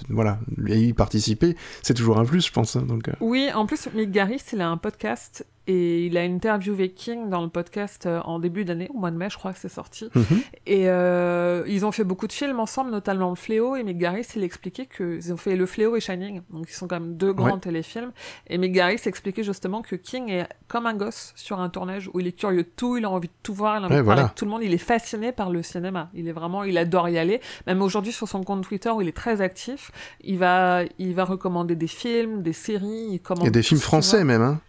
voilà, 0.09 0.39
y 0.69 0.93
participer, 0.93 1.57
c'est 1.83 1.95
toujours 1.95 2.19
un 2.19 2.25
plus, 2.25 2.47
je 2.47 2.53
pense. 2.53 2.77
hein, 2.77 2.87
euh, 3.09 3.13
Oui, 3.21 3.51
en 3.55 3.67
plus, 3.67 3.89
Mick 3.95 4.11
Garris, 4.11 4.43
il 4.53 4.61
a 4.61 4.69
un 4.69 4.77
podcast 4.77 5.47
et 5.67 6.07
il 6.07 6.17
a 6.19 6.23
interviewé 6.23 6.91
King 6.91 7.29
dans 7.31 7.41
le 7.43 7.49
podcast 7.49 8.07
euh, 8.07 8.21
en 8.25 8.39
début 8.39 8.65
d'année, 8.65 8.89
au 8.93 8.99
mois 8.99 9.11
de 9.11 9.17
mai, 9.17 9.29
je 9.31 9.37
crois 9.39 9.53
que 9.53 9.59
c'est 9.59 9.69
sorti. 9.69 10.09
Mhm. 10.15 10.41
Et 10.67 10.89
euh, 10.89 11.63
ils 11.69 11.87
ont 11.87 11.93
fait 11.93 12.05
beaucoup 12.05 12.27
de 12.27 12.33
films 12.33 12.59
ensemble, 12.61 12.91
notamment 12.91 13.31
Le 13.31 13.37
Fléau. 13.37 13.77
Et 13.77 13.83
Mick 13.85 13.99
Garris, 13.99 14.27
il 14.35 14.43
expliquait 14.43 14.87
qu'ils 14.87 15.33
ont 15.33 15.37
fait 15.37 15.55
Le 15.57 15.67
Fléau 15.67 15.95
et 15.97 16.01
Shining, 16.01 16.41
donc 16.51 16.67
ils 16.69 16.75
sont 16.75 16.89
quand 16.89 16.99
même 17.01 17.17
deux 17.17 17.33
grands 17.33 17.53
Ouais. 17.55 17.61
téléfilms. 17.61 18.13
Et 18.49 18.59
Mick 18.59 18.73
Garris 18.73 19.01
expliquait 19.07 19.43
justement 19.45 19.83
que 19.83 19.95
King 19.97 20.31
est 20.31 20.49
comme 20.69 20.87
un 20.87 20.95
gosse 20.95 21.33
sur 21.37 21.61
un 21.61 21.69
tournage 21.69 22.11
où 22.13 22.21
il 22.21 22.27
est 22.27 22.33
curieux 22.33 22.63
de 22.65 22.69
tout, 22.75 22.97
il 22.97 23.05
a 23.05 23.11
envie 23.11 23.29
de 23.29 23.33
tout 23.43 23.55
voir, 23.55 23.79
il 23.79 23.85
a 23.85 23.87
envie 23.87 23.95
Ouais, 23.95 24.01
de 24.01 24.05
parler 24.05 24.05
voilà. 24.05 24.23
avec 24.23 24.35
tout 24.35 24.45
le 24.45 24.51
monde, 24.51 24.63
il 24.65 24.73
est 24.75 24.79
fasciné 24.79 25.33
par 25.33 25.51
le 25.51 25.63
cinéma. 25.63 26.11
Il 26.15 26.27
est 26.29 26.33
vraiment, 26.33 26.65
il 26.65 26.77
adore 26.79 27.09
y 27.09 27.19
aller. 27.19 27.41
Même 27.67 27.83
aujourd'hui 27.83 28.13
sur 28.13 28.27
son 28.29 28.43
compte 28.43 28.63
Twitter 28.65 28.91
où 28.91 29.01
il 29.01 29.09
est 29.09 29.17
très 29.17 29.41
actif, 29.41 29.91
il 30.25 30.39
va, 30.39 30.83
il 30.99 31.15
va 31.15 31.25
recommander 31.25 31.77
des 31.77 31.87
films, 31.87 32.43
des 32.43 32.53
séries, 32.53 33.21
il 33.39 33.45
y 33.45 33.47
a 33.47 33.51
des 33.51 33.63
films 33.63 33.81
français 33.81 34.25
même. 34.25 34.43
Hein. 34.43 34.61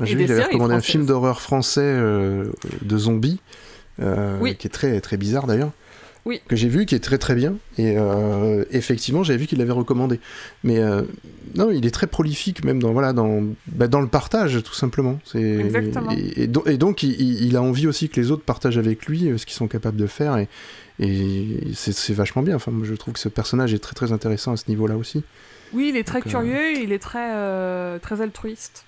J'ai 0.00 0.14
vu 0.14 0.22
qu'il 0.24 0.32
avait 0.32 0.44
recommandé 0.44 0.74
un 0.74 0.80
film 0.80 1.04
d'horreur 1.06 1.40
français 1.40 1.80
euh, 1.82 2.46
de 2.82 2.96
zombies, 2.98 3.40
euh, 4.00 4.38
Oui. 4.40 4.56
qui 4.56 4.66
est 4.66 4.70
très 4.70 5.00
très 5.00 5.16
bizarre 5.16 5.46
d'ailleurs. 5.46 5.70
Oui. 6.24 6.40
Que 6.46 6.54
j'ai 6.54 6.68
vu, 6.68 6.86
qui 6.86 6.94
est 6.94 7.00
très 7.00 7.18
très 7.18 7.34
bien. 7.34 7.54
Et 7.78 7.94
euh, 7.98 8.64
effectivement, 8.70 9.24
j'avais 9.24 9.40
vu 9.40 9.46
qu'il 9.46 9.58
l'avait 9.58 9.72
recommandé. 9.72 10.20
Mais 10.62 10.78
non, 11.56 11.72
il 11.72 11.84
est 11.84 11.90
très 11.90 12.06
prolifique, 12.06 12.64
même 12.64 12.80
dans 12.80 12.92
voilà 12.92 13.12
dans 13.12 13.42
bah, 13.66 13.88
dans 13.88 14.00
le 14.00 14.06
partage, 14.06 14.62
tout 14.62 14.72
simplement. 14.72 15.18
Exactement. 15.34 16.12
Et, 16.12 16.44
et 16.44 16.46
do- 16.46 16.62
et 16.66 16.76
donc, 16.78 17.02
il, 17.02 17.56
a 17.56 17.60
envie 17.62 17.88
aussi 17.88 18.08
que 18.08 18.20
les 18.20 18.30
autres 18.30 18.44
partagent 18.44 18.78
avec 18.78 19.06
lui 19.06 19.32
ce 19.36 19.44
qu'ils 19.44 19.56
sont 19.56 19.66
capables 19.66 19.96
de 19.96 20.06
faire. 20.06 20.36
Et, 20.38 20.48
et 21.00 21.72
c'est 21.74 22.12
vachement 22.14 22.42
bien. 22.42 22.54
Enfin, 22.54 22.70
moi, 22.70 22.86
je 22.86 22.94
trouve 22.94 23.14
que 23.14 23.20
ce 23.20 23.28
personnage 23.28 23.74
est 23.74 23.80
très 23.80 23.94
très 23.94 24.12
intéressant 24.12 24.52
à 24.52 24.56
ce 24.56 24.64
niveau-là 24.68 24.96
aussi. 24.96 25.24
Oui, 25.72 25.88
il 25.92 25.96
est 25.96 26.04
très 26.04 26.20
Donc, 26.20 26.28
curieux, 26.28 26.78
il 26.80 26.92
est 26.92 26.98
très, 27.00 27.98
très 27.98 28.20
altruiste. 28.20 28.84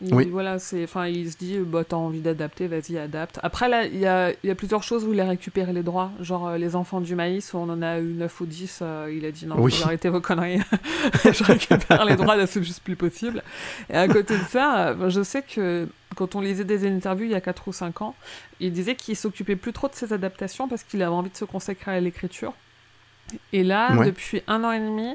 Il, 0.00 0.14
Oui. 0.14 0.28
Voilà, 0.30 0.58
c'est, 0.60 0.84
enfin, 0.84 1.06
il 1.08 1.30
se 1.32 1.36
dit, 1.36 1.58
bah, 1.58 1.82
t'as 1.82 1.96
envie 1.96 2.20
d'adapter, 2.20 2.68
vas-y, 2.68 2.96
adapte. 2.98 3.40
Après, 3.42 3.68
là, 3.68 3.84
il 3.84 3.98
y 3.98 4.06
a, 4.06 4.30
il 4.30 4.46
y 4.46 4.50
a 4.50 4.54
plusieurs 4.54 4.84
choses 4.84 5.04
où 5.04 5.12
il 5.12 5.20
a 5.20 5.24
récupéré 5.26 5.72
les 5.72 5.82
droits. 5.82 6.12
Genre, 6.20 6.46
euh, 6.48 6.56
les 6.58 6.76
enfants 6.76 7.00
du 7.00 7.16
maïs, 7.16 7.52
où 7.52 7.58
on 7.58 7.68
en 7.68 7.82
a 7.82 7.98
eu 7.98 8.12
9 8.14 8.40
ou 8.40 8.46
10, 8.46 8.78
euh, 8.82 9.12
il 9.12 9.24
a 9.24 9.32
dit, 9.32 9.46
non, 9.46 9.56
Oui. 9.58 9.74
vous 9.76 9.82
arrêtez 9.82 10.08
vos 10.08 10.20
conneries. 10.20 10.60
je 11.24 11.42
récupère 11.42 12.04
les 12.04 12.14
droits, 12.14 12.36
là, 12.36 12.46
c'est 12.46 12.62
juste 12.62 12.82
plus 12.84 12.94
possible. 12.96 13.42
Et 13.90 13.96
à 13.96 14.06
côté 14.06 14.38
de 14.38 14.44
ça, 14.44 14.90
euh, 14.90 15.10
je 15.10 15.22
sais 15.22 15.42
que 15.42 15.88
quand 16.14 16.36
on 16.36 16.40
lisait 16.40 16.64
des 16.64 16.86
interviews 16.88 17.26
il 17.26 17.32
y 17.32 17.34
a 17.34 17.40
4 17.40 17.66
ou 17.68 17.72
5 17.72 18.00
ans, 18.02 18.14
il 18.60 18.72
disait 18.72 18.94
qu'il 18.94 19.16
s'occupait 19.16 19.56
plus 19.56 19.72
trop 19.72 19.88
de 19.88 19.94
ses 19.94 20.12
adaptations 20.12 20.68
parce 20.68 20.84
qu'il 20.84 21.02
avait 21.02 21.10
envie 21.12 21.30
de 21.30 21.36
se 21.36 21.44
consacrer 21.44 21.92
à 21.96 22.00
l'écriture. 22.00 22.54
Et 23.52 23.62
là, 23.62 23.94
Ouais. 23.96 24.06
depuis 24.06 24.42
un 24.46 24.64
an 24.64 24.72
et 24.72 24.78
demi, 24.80 25.14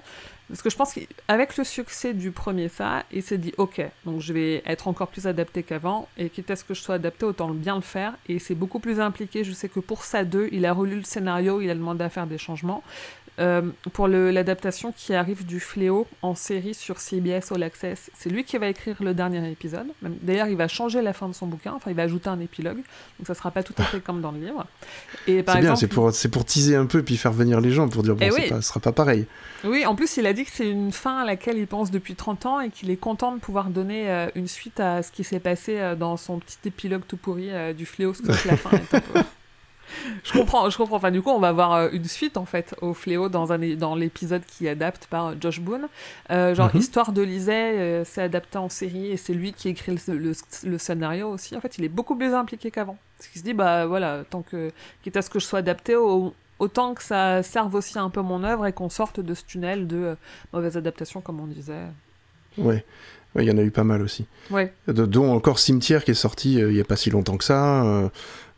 parce 0.54 0.62
que 0.62 0.70
je 0.70 0.78
pense 0.78 0.94
qu'avec 0.94 1.58
le 1.58 1.64
succès 1.64 2.14
du 2.14 2.30
premier 2.30 2.70
ça, 2.70 3.06
il 3.12 3.24
s'est 3.24 3.40
dit 3.40 3.56
ok, 3.58 3.82
donc 4.06 4.22
je 4.22 4.34
vais 4.34 4.62
être 4.68 4.88
encore 4.88 5.08
plus 5.08 5.26
adapté 5.26 5.64
qu'avant, 5.64 6.08
et 6.16 6.30
quitte 6.30 6.52
à 6.52 6.56
ce 6.56 6.64
que 6.64 6.76
je 6.76 6.82
sois 6.82 6.94
adapté, 6.94 7.26
autant 7.26 7.50
bien 7.50 7.74
le 7.74 7.82
faire. 7.82 8.14
Et 8.30 8.38
c'est 8.38 8.54
beaucoup 8.54 8.78
plus 8.78 9.00
impliqué. 9.00 9.44
Je 9.44 9.52
sais 9.52 9.68
que 9.68 9.80
pour 9.80 10.04
ça 10.04 10.24
2, 10.24 10.50
il 10.52 10.68
a 10.68 10.74
relu 10.74 10.98
le 10.98 11.06
scénario, 11.06 11.60
il 11.60 11.72
a 11.72 11.74
demandé 11.74 12.04
à 12.04 12.10
faire 12.10 12.28
des 12.28 12.38
changements. 12.38 12.84
Euh, 13.40 13.64
pour 13.94 14.08
l'adaptation 14.08 14.94
qui 14.96 15.14
arrive 15.16 15.46
du 15.46 15.60
Fléau 15.60 16.06
en 16.22 16.36
série 16.36 16.76
sur 16.76 17.00
CBS 17.00 17.52
All 17.52 17.64
Access, 17.64 18.12
c'est 18.14 18.30
lui 18.30 18.44
qui 18.44 18.58
va 18.60 18.68
écrire 18.68 18.98
le 19.02 19.14
dernier 19.16 19.50
épisode. 19.50 19.88
D'ailleurs, 20.22 20.48
il 20.48 20.56
va 20.56 20.68
changer 20.68 21.02
la 21.02 21.14
fin 21.14 21.28
de 21.28 21.34
son 21.34 21.48
bouquin, 21.48 21.74
enfin, 21.74 21.90
il 21.90 21.96
va 21.98 22.04
ajouter 22.04 22.30
un 22.30 22.40
épilogue, 22.40 22.78
donc 22.78 23.28
ça 23.28 23.34
sera 23.34 23.50
pas 23.50 23.64
tout 23.64 23.74
à 23.78 23.84
fait 23.84 24.00
comme 24.02 24.22
dans 24.22 24.32
le 24.32 24.40
livre. 24.40 24.68
Et 25.28 25.42
par 25.42 25.56
C'est 25.56 25.62
bien, 25.62 25.72
exemple, 25.72 25.80
c'est 25.80 25.88
pour 25.96 26.12
c'est 26.14 26.30
pour 26.30 26.46
teaser 26.46 26.76
un 26.76 26.86
peu 26.86 27.02
puis 27.02 27.18
faire 27.18 27.32
venir 27.32 27.60
les 27.60 27.72
gens 27.72 27.90
pour 27.90 28.04
dire 28.04 28.16
bon, 28.16 28.26
Eh 28.26 28.32
oui. 28.32 28.50
pas, 28.50 28.62
ce 28.62 28.68
sera 28.68 28.80
pas 28.80 28.92
pareil. 28.92 29.26
Oui, 29.64 29.86
en 29.86 29.96
plus, 29.96 30.18
il 30.18 30.28
a 30.28 30.34
dit 30.34 30.46
que 30.46 30.52
c'est 30.52 30.70
une 30.70 30.92
fin 30.92 31.22
à 31.22 31.26
laquelle 31.26 31.58
il 31.58 31.68
pense 31.68 31.90
depuis 31.90 32.16
30 32.16 32.46
ans 32.46 32.60
et 32.60 32.70
qu'il 32.70 32.92
est 32.92 32.98
content 32.98 33.34
de 33.34 33.40
pouvoir 33.40 33.70
donner 33.70 34.12
euh, 34.12 34.28
une 34.36 34.48
suite 34.48 34.80
à 34.80 35.02
ce 35.02 35.12
qui 35.12 35.24
s'est 35.24 35.40
passé 35.40 35.80
euh, 35.80 35.96
dans 35.96 36.18
son 36.18 36.38
petit 36.38 36.58
épilogue 36.66 37.04
tout 37.08 37.18
pourri 37.18 37.50
du 37.76 37.86
fléau, 37.86 38.14
c'est 38.14 38.24
que 38.24 38.48
la 38.48 38.58
fin 38.58 38.72
est 38.72 38.94
un 38.96 39.00
peu... 39.00 39.20
Je 40.24 40.32
comprends, 40.34 40.70
je 40.70 40.78
comprends. 40.78 40.98
Enfin, 40.98 41.12
du 41.12 41.22
coup, 41.22 41.30
on 41.30 41.40
va 41.40 41.50
avoir 41.50 41.74
euh, 41.74 41.90
une 41.92 42.06
suite 42.06 42.38
en 42.38 42.46
fait 42.46 42.76
au 42.82 42.94
fléau 42.94 43.30
dans 43.30 43.52
un 43.52 43.60
dans 43.76 43.96
l'épisode 43.96 44.44
qui 44.46 44.68
adapte 44.68 45.08
par 45.08 45.28
euh, 45.28 45.34
Josh 45.40 45.60
Boone. 45.60 45.88
Euh, 46.32 46.54
genre 46.56 46.70
Mhm. 46.74 46.80
Histoire 46.82 47.12
de 47.12 47.22
Lisée, 47.22 47.52
euh, 47.54 48.04
c'est 48.06 48.22
adapté 48.22 48.58
en 48.58 48.70
série 48.70 49.12
et 49.12 49.18
c'est 49.18 49.34
lui 49.34 49.54
qui 49.54 49.70
écrit 49.70 49.98
le, 50.08 50.14
le- 50.18 50.34
le 50.66 50.78
scénario 50.78 51.30
aussi. 51.30 51.56
En 51.56 51.62
fait, 51.62 51.78
il 51.78 51.84
est 51.84 51.90
beaucoup 51.90 52.16
plus 52.16 52.34
impliqué 52.34 52.72
qu'avant. 52.72 52.98
Parce 53.18 53.30
qu'il 53.30 53.40
se 53.40 53.46
dit 53.46 53.54
bah 53.54 53.86
voilà, 53.86 54.24
tant 54.30 54.42
que 54.42 54.72
quitte 55.04 55.16
à 55.18 55.22
ce 55.22 55.30
que 55.30 55.40
je 55.40 55.46
sois 55.46 55.60
adapté, 55.60 55.96
au- 55.96 56.34
autant 56.60 56.94
que 56.94 57.04
ça 57.04 57.44
serve 57.44 57.74
aussi 57.76 57.98
un 58.00 58.10
peu 58.10 58.22
mon 58.22 58.44
œuvre 58.44 58.66
et 58.66 58.74
qu'on 58.74 58.90
sorte 58.90 59.20
de 59.20 59.34
ce 59.34 59.44
tunnel 59.46 59.88
de 59.88 59.98
euh, 59.98 60.16
mauvaise 60.54 60.78
adaptation 60.78 61.22
comme 61.22 61.40
on 61.40 61.48
disait. 61.48 61.74
Ouais. 62.58 62.86
Ouais, 63.36 63.44
il 63.44 63.48
y 63.50 63.52
en 63.52 63.58
a 63.58 63.64
eu 63.64 63.72
pas 63.72 63.84
mal 63.84 64.04
aussi. 64.04 64.26
Ouais. 64.52 64.72
De- 64.88 65.08
dont 65.08 65.34
encore 65.34 65.58
Cimetière 65.58 66.04
qui 66.04 66.12
est 66.12 66.14
sorti 66.14 66.62
euh, 66.62 66.70
il 66.72 66.78
y 66.78 66.82
a 66.82 66.84
pas 66.84 66.96
si 66.96 67.10
longtemps 67.10 67.36
que 67.38 67.44
ça. 67.44 67.82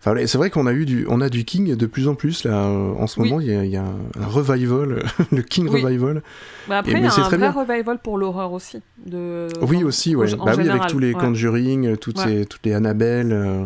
Enfin, 0.07 0.27
c'est 0.27 0.37
vrai 0.37 0.51
qu'on 0.51 0.67
a 0.67 0.73
eu 0.73 0.85
du, 0.85 1.07
on 1.09 1.19
a 1.19 1.29
du 1.29 1.45
King 1.45 1.75
de 1.75 1.85
plus 1.87 2.07
en 2.07 2.13
plus 2.13 2.43
là. 2.43 2.65
euh, 2.67 2.93
en 2.93 3.07
ce 3.07 3.19
Oui. 3.19 3.27
moment, 3.27 3.41
il 3.41 3.47
y 3.47 3.55
a, 3.55 3.65
il 3.65 3.71
y 3.71 3.75
a 3.77 3.83
un, 3.83 4.25
revival, 4.27 5.03
le 5.31 5.41
King 5.41 5.67
Oui. 5.67 5.81
revival. 5.83 6.21
Mais 6.69 6.75
après, 6.75 6.91
il 6.91 7.01
y 7.03 7.05
a 7.07 7.09
c'est 7.09 7.21
un 7.21 7.23
vrai 7.29 7.37
bien. 7.37 7.51
revival 7.51 7.97
pour 8.03 8.19
l'horreur 8.19 8.51
aussi. 8.53 8.81
De... 9.03 9.47
Oui 9.63 9.83
aussi, 9.83 10.15
ouais. 10.15 10.31
en- 10.35 10.41
en 10.41 10.45
Bah 10.45 10.53
oui, 10.57 10.69
avec 10.69 10.85
tous 10.87 10.99
les 10.99 11.13
ouais. 11.13 11.19
Conjuring, 11.19 11.87
euh, 11.87 11.95
toutes, 11.95 12.19
Ouais. 12.19 12.41
ces, 12.41 12.45
toutes 12.45 12.63
les 12.65 12.73
Annabelle, 12.73 13.31
euh, 13.31 13.65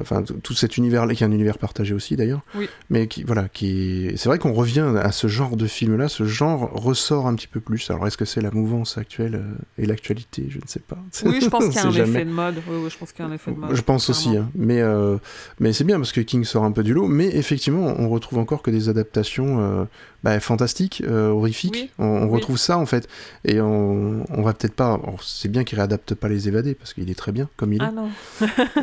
enfin 0.00 0.22
tout 0.22 0.54
cet 0.54 0.76
univers-là, 0.76 1.14
qui 1.14 1.22
est 1.22 1.26
un 1.26 1.32
univers 1.32 1.58
partagé 1.58 1.94
aussi 1.94 2.16
d'ailleurs. 2.16 2.42
Oui. 2.54 2.68
Mais 2.90 3.06
qui, 3.06 3.22
voilà, 3.22 3.48
qui, 3.48 4.12
c'est 4.16 4.28
vrai 4.28 4.38
qu'on 4.38 4.52
revient 4.52 4.94
à 5.00 5.12
ce 5.12 5.26
genre 5.26 5.56
de 5.56 5.66
film-là. 5.66 6.08
Ce 6.08 6.24
genre 6.24 6.70
ressort 6.72 7.26
un 7.26 7.34
petit 7.34 7.48
peu 7.48 7.60
plus. 7.60 7.90
Alors 7.90 8.06
est-ce 8.06 8.16
que 8.16 8.24
c'est 8.24 8.40
la 8.40 8.50
mouvance 8.50 8.98
actuelle 8.98 9.36
euh, 9.36 9.82
et 9.82 9.86
l'actualité? 9.86 10.46
Je 10.48 10.58
ne 10.58 10.66
sais 10.66 10.80
pas. 10.80 10.98
Oui, 11.24 11.40
je 11.42 11.48
pense 11.48 11.64
qu'il 11.66 11.74
y 11.74 11.78
a 11.78 11.86
un 11.86 11.90
jamais. 11.90 12.10
effet 12.10 12.24
de 12.24 12.30
mode. 12.30 12.54
Oui, 12.68 12.76
oui, 12.84 12.90
je 12.90 12.98
pense 12.98 13.12
qu'il 13.12 13.24
y 13.24 13.28
a 13.28 13.30
un 13.30 13.34
effet 13.34 13.50
de 13.50 13.56
mode. 13.56 13.74
Je 13.74 13.82
pense 13.82 14.08
aussi, 14.10 14.36
hein. 14.36 14.48
mais, 14.54 14.80
euh, 14.80 15.16
mais 15.58 15.72
c'est 15.72 15.84
bien 15.84 15.96
parce 15.96 16.12
que 16.12 16.20
King 16.20 16.44
sort 16.44 16.64
un 16.64 16.72
peu 16.72 16.82
du 16.82 16.94
lot, 16.94 17.08
mais 17.08 17.26
effectivement, 17.34 17.94
on 17.98 18.08
retrouve 18.08 18.38
encore 18.38 18.62
que 18.62 18.70
des 18.70 18.88
adaptations 18.88 19.60
euh, 19.60 19.84
bah, 20.22 20.38
fantastiques, 20.40 21.02
euh, 21.06 21.28
horrifiques. 21.30 21.74
Oui. 21.74 21.90
On, 21.98 22.04
on 22.06 22.24
Oui. 22.26 22.32
retrouve 22.34 22.56
ça 22.58 22.78
en 22.78 22.86
fait, 22.86 23.08
et 23.44 23.60
on, 23.60 24.24
on 24.30 24.42
va 24.42 24.52
peut-être 24.54 24.74
pas. 24.74 25.00
C'est 25.22 25.48
bien 25.50 25.62
qu'il 25.64 25.78
réadapte 25.78 26.14
pas 26.14 26.28
les 26.28 26.48
évadés 26.48 26.74
parce 26.74 26.94
qu'il 26.94 27.08
est 27.10 27.14
très 27.14 27.32
bien 27.32 27.48
comme 27.56 27.72
il 27.72 27.82
est. 27.82 27.86
Ah 27.86 27.92
non. 27.92 28.08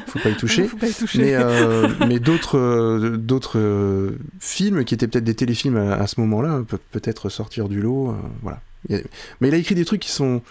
Faut 0.08 0.20
pas 0.20 0.30
y 0.30 0.36
toucher. 0.36 0.64
Faut 0.68 0.78
pas 0.78 0.88
y 0.90 0.94
toucher. 0.94 1.20
Mais, 1.20 1.34
euh, 1.36 1.90
mais 2.08 2.20
d'autres 2.20 2.58
euh, 2.58 3.18
d'autres 3.18 4.14
films 4.40 4.86
qui 4.86 4.94
étaient 4.94 5.08
peut-être 5.08 5.24
des 5.26 5.36
téléfilms 5.36 5.78
à, 5.78 5.96
à 5.96 6.08
ce 6.08 6.20
moment-là 6.22 6.62
peuvent 6.68 6.80
peut-être 6.92 7.30
sortir 7.30 7.68
du 7.70 7.82
lot. 7.82 8.16
voilà. 8.42 8.62
Mais 8.90 9.48
il 9.48 9.54
a 9.54 9.58
écrit 9.58 9.76
des 9.76 9.86
trucs 9.86 10.02
qui 10.02 10.12
sont 10.12 10.42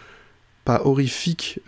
pas 0.65 0.83
horrifiques 0.85 1.61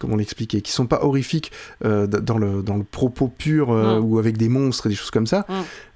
comment 0.00 0.16
l'expliquer, 0.16 0.60
qui 0.62 0.72
sont 0.72 0.86
pas 0.86 1.04
horrifiques 1.04 1.52
euh, 1.84 2.08
dans 2.08 2.38
le 2.38 2.62
dans 2.64 2.76
le 2.76 2.82
propos 2.84 3.28
pur 3.28 3.70
euh, 3.70 4.00
Mm. 4.00 4.04
ou 4.04 4.18
avec 4.18 4.36
des 4.36 4.48
monstres 4.48 4.86
et 4.86 4.88
des 4.88 4.94
choses 4.96 5.10
comme 5.12 5.26
ça, 5.28 5.46
Mm. 5.48 5.52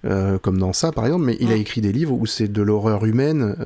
euh, 0.06 0.38
comme 0.38 0.58
dans 0.58 0.72
ça 0.72 0.92
par 0.92 1.04
exemple. 1.06 1.24
Mais 1.24 1.36
il 1.40 1.50
a 1.50 1.56
Mm. 1.56 1.60
écrit 1.60 1.80
des 1.80 1.90
livres 1.92 2.12
où 2.12 2.26
c'est 2.26 2.46
de 2.48 2.62
l'horreur 2.62 3.04
humaine. 3.06 3.56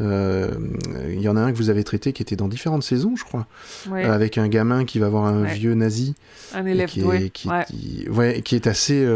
Il 1.10 1.20
y 1.20 1.28
en 1.28 1.36
a 1.36 1.40
un 1.40 1.52
que 1.52 1.56
vous 1.58 1.70
avez 1.70 1.84
traité 1.84 2.12
qui 2.12 2.22
était 2.22 2.36
dans 2.36 2.48
différentes 2.48 2.84
saisons, 2.84 3.16
je 3.16 3.24
crois, 3.24 3.46
Ouais. 3.90 4.04
avec 4.04 4.38
un 4.38 4.48
gamin 4.48 4.84
qui 4.84 4.98
va 4.98 5.08
voir 5.08 5.26
un 5.26 5.42
Ouais. 5.42 5.52
vieux 5.54 5.74
nazi 5.74 6.14
Un 6.54 6.64
élève 6.66 6.88
qui 6.88 7.00
doué. 7.00 7.24
est, 7.26 7.30
qui, 7.30 7.48
ouais. 7.48 7.64
qui- 7.68 8.08
ouais, 8.10 8.40
qui 8.42 8.54
est 8.54 8.66
assez 8.66 9.06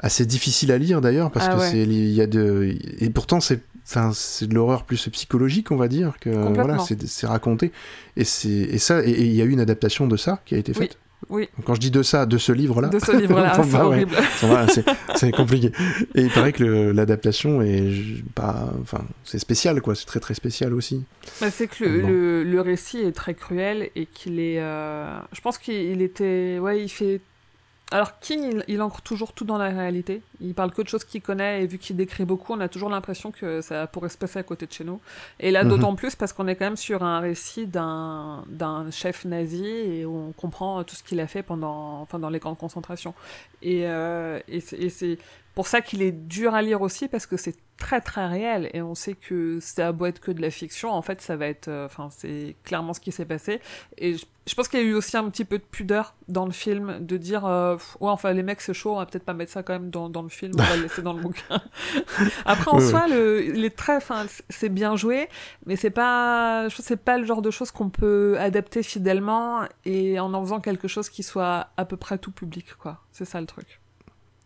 assez 0.00 0.24
difficile 0.26 0.70
à 0.70 0.78
lire 0.78 1.00
d'ailleurs 1.00 1.30
parce 1.32 1.46
Ah 1.48 1.54
que 1.54 1.60
ouais. 1.60 1.68
c'est 1.70 1.82
il 1.82 2.10
y 2.12 2.20
a 2.20 2.26
de 2.28 2.72
et 3.00 3.10
pourtant 3.10 3.40
c'est 3.40 3.60
c'est 4.12 4.46
de 4.46 4.54
l'horreur 4.54 4.84
plus 4.84 5.08
psychologique 5.08 5.70
on 5.70 5.76
va 5.76 5.88
dire 5.88 6.14
que 6.20 6.28
euh, 6.30 6.48
voilà 6.54 6.76
c'est 6.78 7.26
raconté 7.26 7.72
et 8.16 8.24
c'est 8.24 8.48
et 8.50 8.78
ça 8.78 9.02
et 9.04 9.10
il 9.24 9.32
y 9.34 9.40
a 9.40 9.44
eu 9.44 9.50
une 9.50 9.60
adaptation 9.60 10.06
de 10.06 10.16
ça 10.16 10.40
qui 10.44 10.54
a 10.54 10.58
été 10.58 10.74
faite 10.74 10.98
Oui. 11.30 11.48
Quand 11.64 11.74
je 11.74 11.80
dis 11.80 11.90
de 11.90 12.02
ça 12.02 12.26
de 12.26 12.38
ce 12.38 12.52
De 12.52 12.58
livre-là, 12.58 12.90
c'est 13.02 13.74
horrible. 13.76 14.14
c'est 14.68 14.84
c'est 15.16 15.32
compliqué 15.32 15.72
et 16.14 16.22
il 16.22 16.30
paraît 16.30 16.52
que 16.52 16.64
l'adaptation 16.92 17.60
est 17.62 17.90
pas 18.34 18.68
enfin 18.82 19.02
c'est 19.24 19.38
spécial 19.40 19.80
quoi 19.80 19.94
c'est 19.94 20.06
très 20.06 20.20
très 20.20 20.34
spécial 20.34 20.74
aussi 20.74 21.04
Bah, 21.40 21.50
c'est 21.50 21.66
que 21.66 21.82
le, 21.84 22.00
Bon. 22.02 22.08
le, 22.08 22.44
le 22.44 22.60
récit 22.60 22.98
est 22.98 23.12
très 23.12 23.34
cruel 23.34 23.88
et 23.96 24.06
qu'il 24.06 24.38
est. 24.38 24.60
euh, 24.60 25.18
Je 25.32 25.40
pense 25.40 25.56
qu'il 25.58 26.02
était. 26.02 26.58
Ouais, 26.60 26.82
il 26.84 26.88
fait. 26.88 27.20
Alors, 27.90 28.18
King, 28.20 28.42
il, 28.44 28.64
il 28.74 28.82
ancre 28.82 29.00
toujours 29.00 29.32
tout 29.32 29.46
dans 29.46 29.56
la 29.56 29.70
réalité. 29.70 30.20
Il 30.42 30.52
parle 30.52 30.72
que 30.72 30.82
de 30.82 30.88
choses 30.88 31.04
qu'il 31.04 31.22
connaît 31.22 31.62
et 31.62 31.66
vu 31.66 31.78
qu'il 31.78 31.96
décrit 31.96 32.26
beaucoup, 32.26 32.52
on 32.52 32.60
a 32.60 32.68
toujours 32.68 32.90
l'impression 32.90 33.30
que 33.30 33.62
ça 33.62 33.86
pourrait 33.86 34.10
se 34.10 34.18
passer 34.18 34.38
à 34.38 34.42
côté 34.42 34.66
de 34.66 34.72
chez 34.72 34.84
nous. 34.84 35.00
Et 35.40 35.50
là, 35.50 35.64
Mhm. 35.64 35.70
d'autant 35.70 35.94
plus 35.94 36.14
parce 36.14 36.34
qu'on 36.34 36.46
est 36.48 36.54
quand 36.56 36.66
même 36.66 36.76
sur 36.76 37.02
un 37.02 37.20
récit 37.20 37.66
d'un 37.66 38.44
d'un 38.48 38.90
chef 38.90 39.24
nazi 39.24 39.64
et 39.66 40.04
on 40.04 40.32
comprend 40.32 40.84
tout 40.84 40.96
ce 40.96 41.02
qu'il 41.02 41.18
a 41.20 41.26
fait 41.26 41.42
pendant, 41.42 42.00
enfin, 42.02 42.18
dans 42.18 42.28
les 42.28 42.40
camps 42.40 42.52
de 42.52 42.58
concentration. 42.58 43.14
Et, 43.62 43.86
euh, 43.86 44.38
et 44.48 44.62
et 44.72 44.90
c'est 44.90 45.18
pour 45.58 45.66
ça 45.66 45.80
qu'il 45.80 46.02
est 46.02 46.12
dur 46.12 46.54
à 46.54 46.62
lire 46.62 46.82
aussi 46.82 47.08
parce 47.08 47.26
que 47.26 47.36
c'est 47.36 47.56
très 47.78 48.00
très 48.00 48.28
réel. 48.28 48.70
Et 48.74 48.80
on 48.80 48.94
sait 48.94 49.14
que 49.14 49.58
c'est 49.60 49.82
à 49.82 49.90
beau 49.90 50.06
être 50.06 50.20
que 50.20 50.30
de 50.30 50.40
la 50.40 50.50
fiction. 50.52 50.92
En 50.92 51.02
fait 51.02 51.20
ça 51.20 51.34
va 51.34 51.48
être 51.48 51.66
euh, 51.66 51.86
enfin 51.86 52.10
c'est 52.16 52.54
clairement 52.62 52.94
ce 52.94 53.00
qui 53.00 53.10
s'est 53.10 53.24
passé. 53.24 53.60
Et 53.96 54.14
je, 54.14 54.24
je 54.46 54.54
pense 54.54 54.68
qu'il 54.68 54.78
y 54.78 54.84
a 54.84 54.86
eu 54.86 54.94
aussi 54.94 55.16
un 55.16 55.28
petit 55.28 55.44
peu 55.44 55.58
de 55.58 55.64
pudeur 55.64 56.14
dans 56.28 56.46
le 56.46 56.52
film 56.52 57.04
de 57.04 57.16
dire 57.16 57.44
euh, 57.44 57.74
ouais 57.98 58.08
enfin 58.08 58.32
les 58.34 58.44
mecs 58.44 58.60
c'est 58.60 58.72
chaud 58.72 58.92
on 58.92 58.98
va 58.98 59.06
peut-être 59.06 59.24
pas 59.24 59.34
mettre 59.34 59.50
ça 59.50 59.64
quand 59.64 59.72
même 59.72 59.90
dans, 59.90 60.08
dans 60.08 60.22
le 60.22 60.28
film 60.28 60.52
on 60.56 60.62
va 60.62 60.76
le 60.76 60.82
laisser 60.82 61.02
dans 61.02 61.12
le 61.12 61.22
bouquin. 61.22 61.60
Après 62.44 62.70
en 62.70 62.78
Oui, 62.78 62.88
soi 62.88 63.08
le, 63.08 63.44
il 63.44 63.64
est 63.64 63.76
très 63.76 63.96
enfin 63.96 64.26
c'est 64.48 64.68
bien 64.68 64.94
joué 64.94 65.28
mais 65.66 65.74
c'est 65.74 65.90
pas 65.90 66.68
je 66.68 66.80
c'est 66.82 67.02
pas 67.02 67.18
le 67.18 67.24
genre 67.24 67.42
de 67.42 67.50
choses 67.50 67.72
qu'on 67.72 67.90
peut 67.90 68.36
adapter 68.38 68.84
fidèlement 68.84 69.62
et 69.84 70.20
en 70.20 70.32
en 70.34 70.40
faisant 70.40 70.60
quelque 70.60 70.86
chose 70.86 71.08
qui 71.08 71.24
soit 71.24 71.70
à 71.76 71.84
peu 71.84 71.96
près 71.96 72.16
tout 72.16 72.30
public 72.30 72.76
quoi. 72.78 73.02
C'est 73.10 73.24
ça 73.24 73.40
le 73.40 73.48
truc 73.48 73.80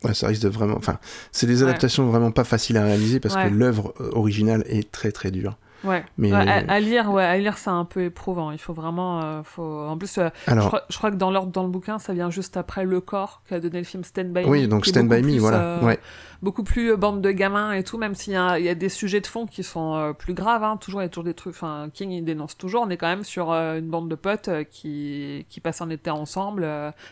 Ouais, 0.04 0.14
ça 0.14 0.26
risque 0.28 0.42
de 0.42 0.48
vraiment. 0.48 0.76
Enfin, 0.76 0.98
c'est 1.30 1.46
des 1.46 1.62
Ouais. 1.62 1.68
adaptations 1.68 2.06
vraiment 2.08 2.30
pas 2.30 2.44
faciles 2.44 2.76
à 2.76 2.84
réaliser 2.84 3.20
parce 3.20 3.34
Ouais. 3.36 3.48
que 3.48 3.54
l'œuvre 3.54 3.94
euh, 4.00 4.10
originale 4.12 4.64
est 4.66 4.90
très 4.90 5.12
très 5.12 5.30
dure. 5.30 5.56
Ouais. 5.84 6.04
Mais 6.18 6.32
à, 6.32 6.40
à 6.68 6.80
lire, 6.80 7.10
ouais, 7.10 7.24
à 7.24 7.36
lire, 7.38 7.58
c'est 7.58 7.70
un 7.70 7.84
peu 7.84 8.04
éprouvant. 8.04 8.50
Il 8.50 8.58
faut 8.58 8.72
vraiment, 8.72 9.22
euh, 9.22 9.42
faut. 9.42 9.62
En 9.62 9.96
plus, 9.98 10.18
euh, 10.18 10.28
Alors- 10.46 10.62
je, 10.64 10.68
crois, 10.68 10.82
je 10.88 10.96
crois 10.98 11.10
que 11.10 11.16
dans 11.16 11.30
l'ordre 11.30 11.52
dans 11.52 11.62
le 11.64 11.68
bouquin, 11.68 11.98
ça 11.98 12.12
vient 12.12 12.30
juste 12.30 12.56
après 12.56 12.84
le 12.84 13.00
corps 13.00 13.42
qui 13.48 13.54
a 13.54 13.60
donné 13.60 13.78
le 13.78 13.84
film 13.84 14.04
Stand 14.04 14.28
by 14.32 14.42
Me. 14.42 14.48
Oui, 14.48 14.68
donc 14.68 14.86
Stand 14.86 15.08
by 15.08 15.16
Me, 15.16 15.22
plus, 15.22 15.38
voilà, 15.38 15.58
euh, 15.60 15.80
ouais. 15.82 15.98
Beaucoup 16.40 16.64
plus 16.64 16.96
bande 16.96 17.20
de 17.20 17.30
gamins 17.30 17.72
et 17.72 17.84
tout, 17.84 17.98
même 17.98 18.14
s'il 18.14 18.32
y, 18.32 18.36
y 18.62 18.68
a 18.68 18.74
des 18.74 18.88
sujets 18.88 19.20
de 19.20 19.26
fond 19.26 19.46
qui 19.46 19.62
sont 19.62 20.14
plus 20.18 20.34
graves. 20.34 20.64
Hein, 20.64 20.76
toujours, 20.76 21.00
il 21.00 21.04
y 21.04 21.06
a 21.06 21.08
toujours 21.08 21.24
des 21.24 21.34
trucs. 21.34 21.54
Enfin, 21.54 21.88
King 21.92 22.10
il 22.10 22.24
dénonce 22.24 22.56
toujours. 22.58 22.82
On 22.82 22.90
est 22.90 22.96
quand 22.96 23.08
même 23.08 23.24
sur 23.24 23.50
une 23.52 23.88
bande 23.88 24.08
de 24.08 24.14
potes 24.16 24.50
qui 24.70 25.46
qui 25.48 25.60
passent 25.60 25.82
un 25.82 25.90
été 25.90 26.10
ensemble, 26.10 26.62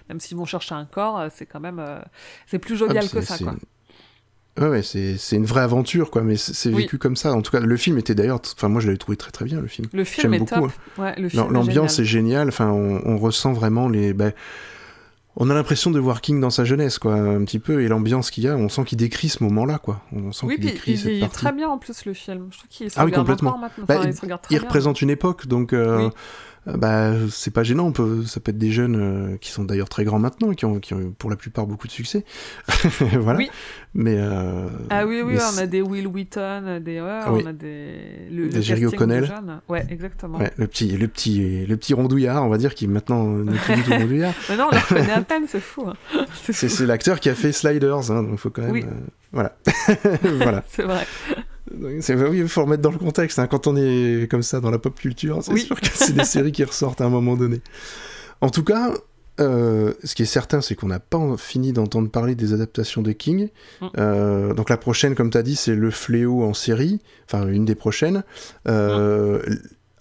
même 0.09 0.19
s'ils 0.19 0.37
vont 0.37 0.45
chercher 0.47 0.75
un 0.75 0.85
corps. 0.85 1.27
c'est 1.31 1.47
quand 1.47 1.61
même, 1.61 1.85
c'est 2.47 2.59
plus 2.59 2.77
jovial 2.77 3.09
que 3.09 3.21
ça, 3.21 3.39
quoi. 3.39 3.55
Ouais, 4.59 4.69
ouais, 4.69 4.83
c'est 4.83 5.37
une 5.37 5.47
vraie 5.47 5.63
aventure, 5.63 6.11
quoi, 6.11 6.23
mais 6.23 6.37
c'est 6.37 6.69
Oui. 6.71 6.83
vécu 6.83 6.99
comme 6.99 7.17
ça. 7.17 7.33
En 7.33 7.41
tout 7.41 7.51
cas, 7.53 7.61
le 7.61 7.77
film 7.77 7.99
était 7.99 8.15
d'ailleurs. 8.15 8.41
Enfin, 8.57 8.69
moi, 8.69 8.81
je 8.81 8.87
l'avais 8.89 8.99
trouvé 8.99 9.17
très 9.17 9.31
très 9.31 9.45
bien, 9.45 9.61
le 9.61 9.69
film. 9.69 9.89
Le 9.93 10.05
film 10.05 10.35
est 10.35 10.39
beaucoup, 10.41 10.55
top. 10.55 10.71
hein. 10.99 11.03
Ouais, 11.03 11.15
est 11.17 11.35
L'ambiance 11.35 11.93
génial. 11.97 12.01
est 12.01 12.05
géniale. 12.05 12.49
Enfin, 12.49 12.69
on, 12.71 13.01
on 13.05 13.17
ressent 13.17 13.53
vraiment 13.53 13.89
les. 13.89 14.13
ben, 14.13 14.33
on 15.37 15.49
a 15.49 15.55
l'impression 15.55 15.93
de 15.93 15.99
voir 16.01 16.21
King 16.21 16.41
dans 16.41 16.51
sa 16.51 16.65
jeunesse, 16.65 16.99
quoi, 16.99 17.15
un 17.15 17.45
petit 17.45 17.61
peu, 17.61 17.83
et 17.83 17.89
l'ambiance 17.89 18.31
qu'il 18.33 18.45
y 18.45 18.49
a, 18.49 18.57
on 18.57 18.69
sent 18.69 18.85
qu'il 18.85 18.99
décrit 18.99 19.29
ce 19.29 19.43
moment-là, 19.45 19.79
quoi. 19.79 20.03
On 20.13 20.33
sent 20.33 20.45
Oui, 20.47 20.57
qu'il 20.57 20.65
décrit 20.67 20.93
il 20.93 20.99
cette 20.99 21.21
partie. 21.21 21.37
très 21.37 21.53
bien 21.53 21.69
en 21.69 21.79
plus 21.79 22.05
le 22.05 22.13
film. 22.13 22.49
Je 22.51 22.59
trouve 22.59 22.69
qu'il 22.69 22.91
se 22.91 22.99
Ah 23.01 23.05
oui, 23.05 23.13
complètement. 23.13 23.57
maintenant. 23.57 23.85
Bah, 23.87 23.95
Enfin, 23.99 24.09
il 24.09 24.11
il 24.11 24.17
se 24.17 24.21
regarde 24.21 24.43
très 24.43 24.55
il 24.55 24.59
bien. 24.59 24.67
représente 24.69 25.01
une 25.01 25.11
époque, 25.11 25.47
donc 25.47 25.73
euh, 25.73 26.07
Oui. 26.09 26.11
Euh, 26.69 26.77
bah, 26.77 27.13
c'est 27.31 27.51
pas 27.53 27.63
gênant. 27.63 27.87
On 27.87 27.93
peut, 27.93 28.25
ça 28.25 28.41
peut 28.41 28.51
être 28.51 28.59
des 28.59 28.71
jeunes 28.71 28.97
euh, 28.97 29.37
qui 29.39 29.51
sont 29.51 29.65
d'ailleurs 29.65 29.89
très 29.89 30.05
grands 30.05 30.19
maintenant, 30.19 30.53
qui 30.53 30.65
ont, 30.67 30.79
qui 30.79 30.95
ont 30.95 31.13
pour 31.19 31.31
la 31.31 31.37
plupart 31.37 31.67
beaucoup 31.67 31.87
de 31.87 31.93
succès. 31.93 32.25
voilà. 33.19 33.39
Oui. 33.39 33.51
Mais 33.95 34.17
euh, 34.19 34.69
Ah 34.91 35.07
oui, 35.07 35.21
oui, 35.25 35.35
mais 35.35 35.41
on 35.55 35.59
a 35.59 35.67
des 35.67 35.83
Will 35.83 36.07
Wheaton, 36.07 36.81
des, 36.81 37.01
ouais, 37.01 37.09
Ah 37.23 37.33
oui. 37.33 37.43
on 37.45 37.49
a 37.49 37.53
des, 37.53 38.29
le, 38.31 38.49
Des 38.49 38.63
Jerry 38.63 38.87
O'Connell. 38.87 39.23
de. 39.25 39.73
Ouais, 39.73 39.85
exactement. 39.91 40.39
Ouais, 40.39 40.53
le 40.57 40.67
petit, 40.67 40.97
le 40.97 41.09
petit, 41.09 41.67
le 41.67 41.77
petit 41.77 41.95
rondouillard, 41.95 42.45
on 42.45 42.49
va 42.49 42.59
dire, 42.59 42.75
qui 42.75 42.87
maintenant 42.87 43.27
n'est 43.27 43.59
plus 43.59 43.75
du 43.77 43.83
tout 43.83 43.91
rondouillard. 43.93 44.35
Mais 44.51 44.57
non, 44.57 44.67
on 44.71 44.75
le 44.75 44.81
reconnaît 44.81 45.13
à 45.13 45.23
peine, 45.23 45.45
c'est 45.49 45.61
fou. 45.61 45.87
hein. 45.89 46.25
C'est 46.53 46.81
l'acteur 46.87 47.19
qui 47.21 47.29
a 47.31 47.35
fait 47.35 47.53
Sliders, 47.53 48.11
hein, 48.13 48.23
donc 48.23 48.33
il 48.33 48.39
faut 48.39 48.51
quand 48.51 48.63
même. 48.63 48.71
Oui. 48.73 48.85
voilà. 49.33 49.57
voilà. 50.23 50.63
C'est 50.69 50.83
vrai. 50.83 51.05
C'est- 52.01 52.15
oui, 52.15 52.39
il 52.39 52.49
faut 52.49 52.63
remettre 52.65 52.83
dans 52.83 52.91
le 52.91 52.99
contexte. 52.99 53.39
hein, 53.39 53.47
quand 53.47 53.67
on 53.67 53.77
est 53.77 54.29
comme 54.31 54.43
ça 54.43 54.61
dans 54.61 54.71
la 54.71 54.79
pop 54.79 54.99
culture, 54.99 55.39
c'est 55.43 55.53
Oui. 55.53 55.61
sûr 55.63 55.81
que 55.81 55.87
c'est 55.95 56.15
des 56.15 56.25
séries 56.25 56.53
qui 56.53 56.65
ressortent 56.65 57.01
à 57.01 57.05
un 57.05 57.11
moment 57.11 57.37
donné. 57.37 57.61
En 58.41 58.51
tout 58.51 58.65
cas, 58.65 58.93
euh, 59.41 59.93
ce 60.05 60.15
qui 60.15 60.23
est 60.23 60.27
certain, 60.27 60.61
c'est 60.61 60.75
qu'on 60.75 60.89
n'a 60.89 61.01
pas 61.01 61.37
fini 61.39 61.73
d'entendre 61.73 62.11
parler 62.11 62.35
des 62.35 62.53
adaptations 62.53 63.03
de 63.03 63.13
King. 63.13 63.49
Mm. 63.81 63.87
Euh, 63.99 64.55
donc 64.55 64.69
la 64.69 64.77
prochaine, 64.77 65.15
comme 65.15 65.31
tu 65.31 65.39
as 65.39 65.43
dit, 65.43 65.57
c'est 65.57 65.75
Le 65.75 65.91
Fléau 65.91 66.43
en 66.43 66.55
série, 66.55 67.01
enfin 67.27 67.47
une 67.47 67.65
des 67.65 67.75
prochaines. 67.75 68.23
Euh, 68.69 69.41
en- 69.41 69.55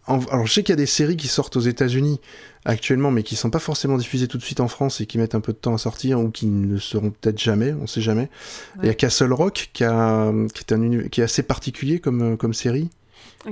alors 0.09 0.47
je 0.47 0.53
sais 0.53 0.63
qu'il 0.63 0.73
y 0.73 0.73
a 0.73 0.77
des 0.77 0.85
séries 0.85 1.17
qui 1.17 1.27
sortent 1.27 1.55
aux 1.55 1.61
États-Unis 1.61 2.19
actuellement, 2.65 3.11
mais 3.11 3.23
qui 3.23 3.35
sont 3.35 3.49
pas 3.49 3.59
forcément 3.59 3.97
diffusées 3.97 4.27
tout 4.27 4.37
de 4.37 4.43
suite 4.43 4.59
en 4.59 4.67
France 4.67 4.99
et 5.01 5.05
qui 5.05 5.17
mettent 5.17 5.35
un 5.35 5.39
peu 5.39 5.53
de 5.53 5.57
temps 5.57 5.73
à 5.73 5.77
sortir 5.77 6.19
ou 6.19 6.29
qui 6.29 6.45
ne 6.47 6.77
seront 6.77 7.11
peut-être 7.11 7.39
jamais, 7.39 7.73
on 7.73 7.87
sait 7.87 8.01
jamais. 8.01 8.29
Il 8.81 8.87
y 8.87 8.89
a 8.89 8.93
Castle 8.93 9.31
Rock 9.33 9.69
qui, 9.73 9.83
a, 9.83 10.31
qui, 10.53 10.63
est 10.67 10.73
un 10.73 10.81
uni- 10.81 11.09
qui 11.09 11.21
est 11.21 11.23
assez 11.23 11.43
particulier 11.43 11.99
comme, 11.99 12.37
comme 12.37 12.53
série. 12.53 12.89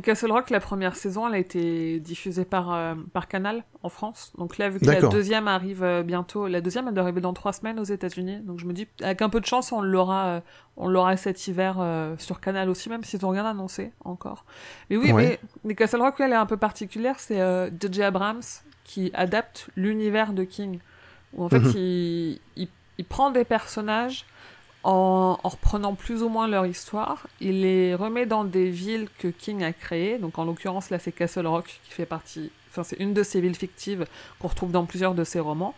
Castle 0.03 0.31
Rock, 0.31 0.49
la 0.49 0.59
première 0.59 0.95
saison, 0.97 1.27
elle 1.27 1.35
a 1.35 1.37
été 1.37 1.99
diffusée 2.01 2.43
par, 2.43 2.73
euh, 2.73 2.93
par 3.13 3.27
Canal 3.29 3.63
en 3.83 3.89
France. 3.89 4.33
Donc 4.37 4.57
là, 4.57 4.67
vu 4.69 4.79
que 4.79 4.85
la 4.85 4.99
deuxième 5.01 5.47
arrive 5.47 5.81
euh, 5.81 6.03
bientôt, 6.03 6.47
la 6.47 6.59
deuxième 6.59 6.87
elle 6.89 6.93
doit 6.93 7.03
arriver 7.03 7.21
dans 7.21 7.31
trois 7.33 7.53
semaines 7.53 7.79
aux 7.79 7.85
États-Unis. 7.85 8.39
Donc 8.41 8.59
je 8.59 8.65
me 8.65 8.73
dis, 8.73 8.87
avec 9.01 9.21
un 9.21 9.29
peu 9.29 9.39
de 9.39 9.45
chance, 9.45 9.71
on 9.71 9.81
l'aura, 9.81 10.25
euh, 10.25 10.39
on 10.75 10.89
l'aura 10.89 11.15
cet 11.15 11.47
hiver 11.47 11.77
euh, 11.79 12.15
sur 12.17 12.41
Canal 12.41 12.69
aussi, 12.69 12.89
même 12.89 13.03
s'ils 13.05 13.21
n'ont 13.21 13.29
rien 13.29 13.45
annoncé 13.45 13.93
encore. 14.03 14.43
Mais 14.89 14.97
oui, 14.97 15.13
Ouais. 15.13 15.23
mais, 15.23 15.39
mais 15.63 15.75
Castle 15.75 16.01
Rock, 16.01 16.15
elle 16.19 16.33
est 16.33 16.35
un 16.35 16.45
peu 16.45 16.57
particulière. 16.57 17.15
C'est 17.19 17.39
euh, 17.39 17.69
J.J. 17.79 18.03
Abrams 18.03 18.41
qui 18.83 19.09
adapte 19.13 19.69
l'univers 19.77 20.33
de 20.33 20.43
King. 20.43 20.79
Où 21.33 21.45
en 21.45 21.49
fait, 21.49 21.59
Mhm. 21.59 21.71
il, 21.75 22.39
il, 22.57 22.67
il 22.97 23.05
prend 23.05 23.31
des 23.31 23.45
personnages 23.45 24.25
en, 24.87 25.37
en 25.43 25.49
reprenant 25.49 25.95
plus 25.95 26.23
ou 26.23 26.29
moins 26.29 26.47
leur 26.47 26.65
histoire, 26.65 27.27
il 27.41 27.61
les 27.61 27.93
remet 27.93 28.25
dans 28.25 28.45
des 28.45 28.69
villes 28.69 29.09
que 29.19 29.27
King 29.27 29.61
a 29.63 29.73
créées. 29.73 30.17
Donc 30.17 30.39
en 30.39 30.45
l'occurrence 30.45 30.89
là 30.89 30.97
c'est 30.97 31.11
Castle 31.11 31.45
Rock 31.45 31.81
qui 31.83 31.91
fait 31.91 32.05
partie, 32.05 32.51
enfin 32.71 32.83
c'est 32.83 32.95
une 32.95 33.13
de 33.13 33.21
ces 33.21 33.41
villes 33.41 33.57
fictives 33.57 34.05
qu'on 34.39 34.47
retrouve 34.47 34.71
dans 34.71 34.85
plusieurs 34.85 35.13
de 35.13 35.25
ses 35.25 35.41
romans. 35.41 35.75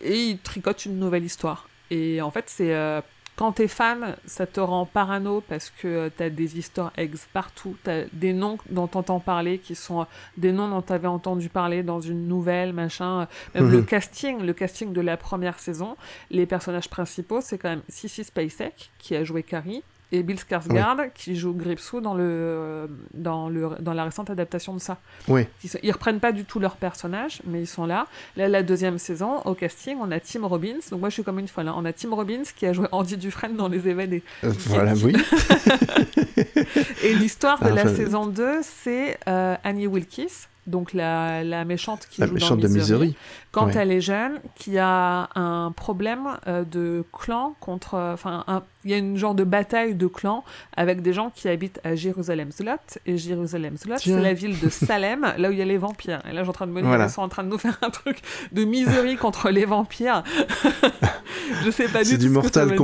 Et 0.00 0.18
il 0.24 0.38
tricote 0.38 0.84
une 0.86 0.98
nouvelle 0.98 1.24
histoire. 1.24 1.68
Et 1.92 2.20
en 2.20 2.32
fait 2.32 2.46
c'est 2.48 2.74
euh, 2.74 3.00
quand 3.42 3.50
t'es 3.50 3.66
fan, 3.66 4.14
ça 4.24 4.46
te 4.46 4.60
rend 4.60 4.86
parano 4.86 5.42
parce 5.48 5.68
que 5.70 5.88
euh, 5.88 6.10
t'as 6.16 6.30
des 6.30 6.60
easter 6.60 6.84
eggs 6.96 7.16
partout, 7.32 7.74
t'as 7.82 8.02
des 8.12 8.32
noms 8.32 8.56
dont 8.70 8.86
t'entends 8.86 9.18
parler 9.18 9.58
qui 9.58 9.74
sont 9.74 10.02
euh, 10.02 10.04
des 10.36 10.52
noms 10.52 10.68
dont 10.68 10.80
t'avais 10.80 11.08
entendu 11.08 11.48
parler 11.48 11.82
dans 11.82 12.00
une 12.00 12.28
nouvelle, 12.28 12.72
machin. 12.72 13.26
Même 13.56 13.64
Mhm. 13.64 13.72
le 13.72 13.82
casting, 13.82 14.38
le 14.42 14.52
casting 14.52 14.92
de 14.92 15.00
la 15.00 15.16
première 15.16 15.58
saison, 15.58 15.96
les 16.30 16.46
personnages 16.46 16.88
principaux, 16.88 17.40
c'est 17.40 17.58
quand 17.58 17.70
même 17.70 17.82
Sissy 17.88 18.22
Spacek 18.22 18.92
qui 19.00 19.16
a 19.16 19.24
joué 19.24 19.42
Carrie 19.42 19.82
et 20.12 20.22
Bill 20.22 20.36
Skarsgård 20.36 21.10
qui 21.14 21.34
joue 21.36 21.52
Gripsou 21.54 22.00
dans 22.00 22.14
le 22.14 22.88
dans 23.14 23.48
le 23.48 23.70
dans 23.80 23.94
la 23.94 24.04
récente 24.04 24.30
adaptation 24.30 24.74
de 24.74 24.78
ça. 24.80 24.98
Oui. 25.26 25.46
Ils, 25.64 25.70
sont- 25.70 25.78
ils 25.82 25.90
reprennent 25.90 26.20
pas 26.20 26.32
du 26.32 26.44
tout 26.44 26.60
leurs 26.60 26.76
personnages, 26.76 27.40
mais 27.46 27.62
ils 27.62 27.66
sont 27.66 27.86
là. 27.86 28.06
Là, 28.36 28.46
la 28.48 28.62
deuxième 28.62 28.98
saison, 28.98 29.40
au 29.44 29.54
casting, 29.54 29.96
on 30.00 30.10
a 30.12 30.20
Tim 30.20 30.46
Robbins. 30.46 30.78
Donc 30.90 31.00
moi, 31.00 31.08
je 31.08 31.14
suis 31.14 31.24
comme 31.24 31.38
une 31.38 31.48
folle. 31.48 31.68
hein. 31.68 31.74
On 31.76 31.84
a 31.84 31.92
Tim 31.92 32.14
Robbins 32.14 32.42
qui 32.56 32.66
a 32.66 32.72
joué 32.72 32.86
Andy 32.92 33.16
Dufresne 33.16 33.56
dans 33.56 33.68
Les 33.68 33.88
Évadés. 33.88 34.22
Euh, 34.44 34.52
voilà, 34.66 34.92
oui. 35.02 35.16
Et 37.02 37.14
l'histoire 37.14 37.58
de 37.60 37.66
Ah, 37.68 37.70
la 37.70 37.94
saison 37.94 38.26
2, 38.26 38.60
c'est 38.62 39.18
euh, 39.28 39.56
Annie 39.64 39.86
Wilkes, 39.86 40.48
donc 40.66 40.92
la, 40.92 41.42
la 41.44 41.64
méchante 41.64 42.06
qui 42.10 42.20
La 42.20 42.26
joue 42.28 42.34
méchante 42.34 42.60
dans 42.60 42.68
de 42.68 42.72
Misery. 42.72 43.16
quand 43.50 43.66
Ouais. 43.66 43.72
elle 43.76 43.90
est 43.90 44.00
jeune, 44.00 44.34
qui 44.54 44.78
a 44.78 45.28
un 45.34 45.72
problème 45.72 46.20
euh, 46.46 46.64
de 46.64 47.04
clan 47.12 47.54
contre, 47.60 47.94
enfin, 47.98 48.44
un- 48.46 48.62
il 48.84 48.90
y 48.90 48.94
a 48.94 48.96
une 48.98 49.16
genre 49.16 49.34
de 49.34 49.44
bataille 49.44 49.94
de 49.94 50.06
clans 50.06 50.44
avec 50.76 51.02
des 51.02 51.12
gens 51.12 51.30
qui 51.34 51.48
habitent 51.48 51.80
à 51.84 51.94
Jérusalem-Slot 51.96 52.98
et 53.06 53.16
Jérusalem-Slot, 53.18 53.96
Tiens. 53.96 54.16
c'est 54.16 54.22
la 54.22 54.34
ville 54.34 54.58
de 54.60 54.68
Salem, 54.68 55.32
là 55.36 55.48
où 55.48 55.52
il 55.52 55.58
y 55.58 55.62
a 55.62 55.64
les 55.64 55.78
vampires. 55.78 56.20
Et 56.28 56.32
là, 56.32 56.42
suis 56.42 56.50
en 56.50 56.52
train 56.52 56.66
de 56.66 56.72
me 56.72 56.80
dire, 56.80 56.88
Voilà. 56.88 57.04
ils 57.06 57.10
sont 57.10 57.22
en 57.22 57.28
train 57.28 57.44
de 57.44 57.48
nous 57.48 57.58
faire 57.58 57.78
un 57.82 57.90
truc 57.90 58.18
de 58.52 58.64
Misery 58.64 59.16
contre 59.16 59.50
les 59.50 59.64
vampires. 59.64 60.22
je 61.64 61.70
sais 61.70 61.88
pas 61.88 62.00
du 62.02 62.10
C'est 62.10 62.18
tout 62.18 62.28
du 62.28 62.34
ce 62.34 62.40
que 62.40 62.52
ça 62.52 62.64
Mortal 62.66 62.76
donner. 62.76 62.78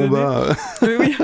Oui, 0.83 0.97
oui. 1.01 1.17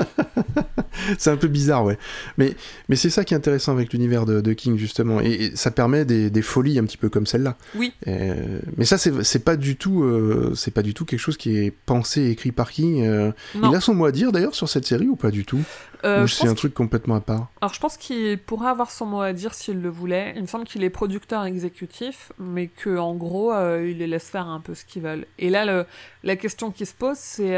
c'est 1.17 1.29
un 1.31 1.37
peu 1.37 1.47
bizarre, 1.47 1.83
ouais. 1.83 1.97
Mais, 2.37 2.55
mais 2.89 2.95
c'est 2.95 3.09
ça 3.09 3.23
qui 3.23 3.33
est 3.33 3.37
intéressant 3.37 3.71
avec 3.71 3.93
l'univers 3.93 4.25
de, 4.25 4.41
de 4.41 4.53
King, 4.53 4.77
justement. 4.77 5.21
Et, 5.21 5.31
et 5.31 5.55
ça 5.55 5.71
permet 5.71 6.05
des, 6.05 6.29
des 6.29 6.41
folies 6.41 6.79
un 6.79 6.83
petit 6.85 6.97
peu 6.97 7.09
comme 7.09 7.25
celle-là. 7.25 7.57
Oui. 7.75 7.93
Euh, 8.07 8.59
mais 8.77 8.85
ça, 8.85 8.97
c'est 8.97 9.43
pas 9.43 9.55
du 9.55 9.75
tout, 9.75 10.03
euh, 10.03 10.53
c'est 10.55 10.71
pas 10.71 10.81
du 10.81 10.93
tout 10.93 11.05
quelque 11.05 11.19
chose 11.19 11.37
qui 11.37 11.57
est 11.57 11.71
pensé 11.71 12.21
et 12.21 12.29
écrit 12.31 12.51
par 12.51 12.71
King. 12.71 13.05
euh. 13.05 13.31
Il 13.55 13.75
a 13.75 13.81
son 13.81 13.93
mot 13.93 14.05
à 14.05 14.11
dire 14.11 14.31
d'ailleurs 14.31 14.55
sur 14.55 14.69
cette 14.69 14.85
série 14.85 15.07
ou 15.07 15.15
pas 15.15 15.31
du 15.31 15.45
tout? 15.45 15.61
Euh, 16.03 16.23
Ou 16.23 16.27
c'est 16.27 16.47
un 16.47 16.53
truc 16.53 16.73
complètement 16.73 17.15
à 17.15 17.21
part? 17.21 17.47
Alors 17.61 17.73
je 17.73 17.79
pense 17.79 17.97
qu'il 17.97 18.37
pourrait 18.37 18.69
avoir 18.69 18.91
son 18.91 19.05
mot 19.07 19.21
à 19.21 19.33
dire 19.33 19.53
s'il 19.53 19.81
le 19.81 19.89
voulait. 19.89 20.33
Il 20.35 20.43
me 20.43 20.47
semble 20.47 20.65
qu'il 20.65 20.83
est 20.83 20.89
producteur 20.89 21.43
exécutif, 21.45 22.31
mais 22.37 22.67
que 22.67 22.97
en 22.97 23.15
gros 23.15 23.53
il 23.53 23.97
les 23.97 24.07
laisse 24.07 24.29
faire 24.29 24.47
un 24.47 24.59
peu 24.59 24.75
ce 24.75 24.85
qu'ils 24.85 25.01
veulent. 25.01 25.25
Et 25.39 25.49
là 25.49 25.65
le, 25.65 25.85
la 26.23 26.35
question 26.35 26.69
qui 26.69 26.85
se 26.85 26.93
pose 26.93 27.17
c'est 27.17 27.57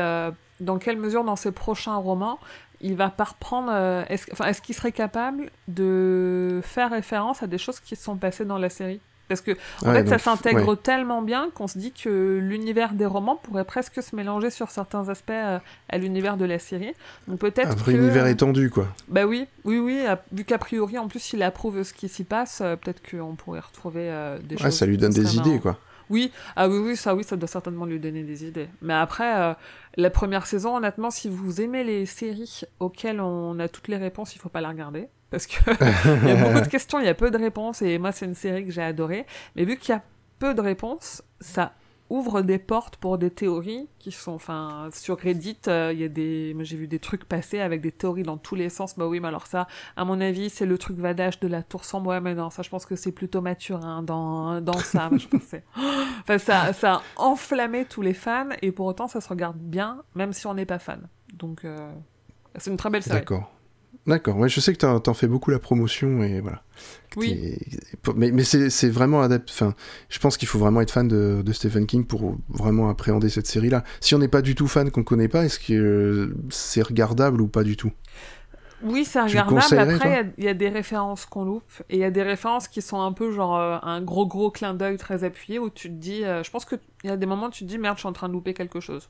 dans 0.59 0.77
quelle 0.77 0.97
mesure 0.97 1.23
dans 1.23 1.35
ses 1.35 1.51
prochains 1.51 1.95
romans 1.97 2.39
il 2.81 2.95
va 2.95 3.09
pas 3.09 3.23
reprendre. 3.25 3.69
euh, 3.71 4.03
est-ce 4.09 4.25
enfin, 4.31 4.45
est-ce 4.45 4.61
qu'il 4.61 4.75
serait 4.75 4.91
capable 4.91 5.49
de 5.67 6.61
faire 6.63 6.91
référence 6.91 7.43
à 7.43 7.47
des 7.47 7.57
choses 7.57 7.79
qui 7.79 7.95
se 7.95 8.03
sont 8.03 8.17
passées 8.17 8.45
dans 8.45 8.57
la 8.57 8.69
série? 8.69 8.99
Parce 9.29 9.41
que 9.41 9.51
en 9.83 9.89
Ouais, 9.89 10.03
fait, 10.03 10.07
ça 10.07 10.19
s'intègre 10.19 10.69
ouais. 10.69 10.75
tellement 10.77 11.21
bien 11.21 11.49
qu'on 11.53 11.67
se 11.67 11.77
dit 11.77 11.91
que 11.91 12.39
l'univers 12.41 12.93
des 12.93 13.05
romans 13.05 13.35
pourrait 13.35 13.65
presque 13.65 14.01
se 14.01 14.15
mélanger 14.15 14.49
sur 14.49 14.71
certains 14.71 15.09
aspects 15.09 15.31
euh, 15.31 15.59
à 15.89 15.97
l'univers 15.97 16.37
de 16.37 16.45
la 16.45 16.59
série. 16.59 16.93
Donc 17.27 17.39
peut-être 17.39 17.71
Un 17.71 17.75
vrai 17.75 17.91
que... 17.91 17.97
univers 17.97 18.25
étendu, 18.27 18.69
quoi. 18.69 18.87
Bah 19.09 19.25
oui, 19.25 19.45
oui, 19.65 19.79
oui. 19.79 20.05
Vu 20.31 20.45
qu'a 20.45 20.57
priori, 20.57 20.97
en 20.97 21.09
plus, 21.09 21.33
il 21.33 21.43
approuve 21.43 21.83
ce 21.83 21.91
qui 21.93 22.07
s'y 22.07 22.23
passe, 22.23 22.61
euh, 22.61 22.77
peut-être 22.77 23.01
qu'on 23.11 23.35
pourrait 23.35 23.59
retrouver 23.59 24.09
euh, 24.09 24.39
des 24.39 24.55
Ouais, 24.55 24.61
choses. 24.61 24.75
ça 24.77 24.85
lui 24.85 24.97
donne 24.97 25.11
des 25.11 25.35
idées, 25.35 25.59
quoi. 25.59 25.77
Oui, 26.09 26.31
ah 26.55 26.67
oui, 26.69 26.77
oui, 26.77 26.95
ça, 26.95 27.15
oui, 27.15 27.23
ça 27.23 27.35
doit 27.35 27.47
certainement 27.47 27.85
lui 27.85 27.99
donner 27.99 28.23
des 28.23 28.45
idées. 28.45 28.69
Mais 28.81 28.93
après, 28.93 29.35
euh, 29.37 29.53
la 29.95 30.09
première 30.09 30.45
saison, 30.45 30.77
honnêtement, 30.77 31.11
si 31.11 31.29
vous 31.29 31.61
aimez 31.61 31.83
les 31.83 32.05
séries 32.05 32.61
auxquelles 32.79 33.19
on 33.19 33.59
a 33.59 33.67
toutes 33.67 33.87
les 33.87 33.97
réponses, 33.97 34.35
il 34.35 34.39
faut 34.39 34.49
pas 34.49 34.61
la 34.61 34.69
regarder. 34.69 35.07
Parce 35.29 35.47
que 35.47 35.57
il 36.23 36.27
y 36.27 36.31
a 36.31 36.35
beaucoup 36.35 36.61
de 36.61 36.69
questions, 36.69 36.99
il 36.99 37.05
y 37.05 37.09
a 37.09 37.13
peu 37.13 37.31
de 37.31 37.37
réponses, 37.37 37.81
et 37.81 37.97
moi, 37.97 38.11
c'est 38.11 38.25
une 38.25 38.35
série 38.35 38.65
que 38.65 38.71
j'ai 38.71 38.83
adorée. 38.83 39.25
Mais 39.55 39.65
vu 39.65 39.77
qu'il 39.77 39.89
y 39.89 39.97
a 39.97 40.03
peu 40.39 40.53
de 40.53 40.61
réponses, 40.61 41.21
ça 41.39 41.73
ouvre 42.09 42.41
des 42.41 42.57
portes 42.57 42.97
pour 42.97 43.17
des 43.17 43.29
théories 43.29 43.89
qui 43.99 44.11
sont, 44.11 44.33
enfin, 44.33 44.89
sur 44.93 45.17
Reddit, 45.17 45.57
euh, 45.67 45.91
il 45.93 45.99
y 45.99 46.03
a 46.03 46.07
des, 46.07 46.55
j'ai 46.61 46.77
vu 46.77 46.87
des 46.87 46.99
trucs 46.99 47.25
passer 47.25 47.59
avec 47.59 47.81
des 47.81 47.91
théories 47.91 48.23
dans 48.23 48.37
tous 48.37 48.55
les 48.55 48.69
sens. 48.69 48.97
Bah 48.97 49.07
oui, 49.07 49.19
mais 49.19 49.27
alors 49.27 49.47
ça, 49.47 49.67
à 49.95 50.05
mon 50.05 50.21
avis, 50.21 50.49
c'est 50.49 50.65
le 50.65 50.77
truc 50.77 50.97
vadage 50.97 51.39
de 51.39 51.47
la 51.47 51.63
tour 51.63 51.83
sans 51.83 51.99
moi, 51.99 52.19
mais 52.19 52.35
non, 52.35 52.49
ça, 52.49 52.61
je 52.61 52.69
pense 52.69 52.85
que 52.85 52.95
c'est 52.95 53.11
plutôt 53.11 53.41
Mathurin 53.41 54.03
dans, 54.03 54.61
dans 54.61 54.79
ça, 54.79 55.09
moi, 55.09 55.19
je 55.19 55.27
pensais. 55.27 55.63
Enfin, 56.21 56.37
ça, 56.37 56.73
ça 56.73 56.93
a 56.93 57.01
enflammé 57.15 57.85
tous 57.85 58.01
les 58.01 58.13
fans, 58.13 58.49
et 58.61 58.71
pour 58.71 58.85
autant, 58.85 59.07
ça 59.07 59.21
se 59.21 59.29
regarde 59.29 59.57
bien, 59.57 60.03
même 60.15 60.33
si 60.33 60.45
on 60.47 60.53
n'est 60.53 60.65
pas 60.65 60.79
fan. 60.79 61.07
Donc, 61.33 61.63
euh, 61.63 61.91
c'est 62.55 62.69
une 62.69 62.77
très 62.77 62.89
belle 62.89 63.03
série. 63.03 63.19
D'accord. 63.19 63.51
D'accord, 64.05 64.37
ouais, 64.37 64.47
je 64.47 64.61
sais 64.61 64.71
que 64.71 64.77
t'en 64.77 64.99
t'en 65.01 65.13
fais 65.13 65.27
beaucoup 65.27 65.51
la 65.51 65.59
promotion 65.59 66.23
et 66.23 66.39
voilà. 66.39 66.63
Oui. 67.17 67.57
Mais, 68.15 68.31
mais 68.31 68.43
c'est 68.43 68.89
vraiment 68.89 69.21
adapté. 69.21 69.51
Enfin, 69.53 69.75
je 70.09 70.19
pense 70.19 70.37
qu'il 70.37 70.47
faut 70.47 70.59
vraiment 70.59 70.79
être 70.81 70.91
fan 70.91 71.07
de, 71.09 71.41
de 71.43 71.53
Stephen 71.53 71.85
King 71.85 72.05
pour 72.05 72.37
vraiment 72.47 72.89
appréhender 72.89 73.29
cette 73.29 73.47
série-là. 73.47 73.83
Si 73.99 74.15
on 74.15 74.19
n'est 74.19 74.29
pas 74.29 74.41
du 74.41 74.55
tout 74.55 74.67
fan, 74.67 74.91
qu'on 74.91 75.03
connaît 75.03 75.27
pas, 75.27 75.43
est-ce 75.45 75.59
que 75.59 75.73
euh, 75.73 76.35
c'est 76.49 76.83
regardable 76.83 77.41
ou 77.41 77.47
pas 77.47 77.63
du 77.63 77.75
tout? 77.75 77.91
Oui, 78.79 79.05
c'est 79.05 79.21
regardable. 79.21 79.79
Après, 79.79 79.97
toi? 79.99 80.11
il 80.11 80.13
y 80.13 80.15
a- 80.19 80.23
il 80.37 80.43
y, 80.43 80.47
a 80.49 80.53
des 80.53 80.69
références 80.69 81.25
qu'on 81.25 81.43
loupe. 81.45 81.71
Et 81.89 81.95
il 81.95 81.99
y 81.99 82.03
a 82.03 82.11
des 82.11 82.21
références 82.23 82.67
qui 82.67 82.81
sont 82.83 83.01
un 83.01 83.11
peu 83.11 83.31
genre 83.31 83.57
euh, 83.57 83.77
un 83.81 84.01
gros, 84.01 84.27
gros 84.27 84.51
clin 84.51 84.73
d'œil 84.75 84.97
très 84.97 85.23
appuyé 85.23 85.57
où 85.59 85.69
tu 85.71 85.89
te 85.89 85.93
dis. 85.95 86.23
euh, 86.23 86.43
je 86.43 86.51
pense 86.51 86.65
qu'il 86.65 86.79
y 87.03 87.09
a 87.09 87.17
des 87.17 87.25
moments 87.25 87.47
où 87.47 87.51
tu 87.51 87.63
te 87.65 87.69
dis 87.69 87.79
merde, 87.79 87.97
je 87.97 88.01
suis 88.01 88.07
en 88.09 88.13
train 88.13 88.27
de 88.29 88.33
louper 88.33 88.53
quelque 88.53 88.79
chose. 88.79 89.09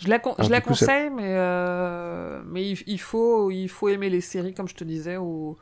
Je 0.00 0.08
la, 0.08 0.18
con- 0.18 0.32
Alors, 0.34 0.46
je 0.46 0.50
la 0.50 0.60
du 0.60 0.66
coup, 0.66 0.74
ça- 0.74 0.86
conseille, 0.86 1.10
mais, 1.10 1.34
euh, 1.36 2.42
mais 2.46 2.70
il, 2.86 3.00
faut, 3.00 3.50
il 3.50 3.68
faut 3.68 3.88
aimer 3.88 4.10
les 4.10 4.20
séries, 4.20 4.54
comme 4.54 4.68
je 4.68 4.74
te 4.74 4.84
disais, 4.84 5.16
où, 5.16 5.56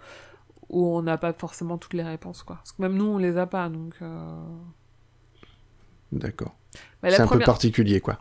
où 0.69 0.87
on 0.97 1.03
n'a 1.03 1.19
pas 1.19 1.33
forcément 1.33 1.79
toutes 1.79 1.95
les 1.95 2.03
réponses. 2.03 2.43
Quoi. 2.43 2.57
Parce 2.57 2.73
que 2.73 2.83
même 2.83 2.95
nous, 2.95 3.07
on 3.07 3.19
les 3.19 3.37
a 3.37 3.47
pas. 3.47 3.69
Donc, 3.69 3.95
euh, 4.03 4.37
D'accord. 6.13 6.55
C'est 7.17 7.21
un 7.23 7.27
peu 7.27 7.39
particulier, 7.47 8.01
quoi. 8.01 8.19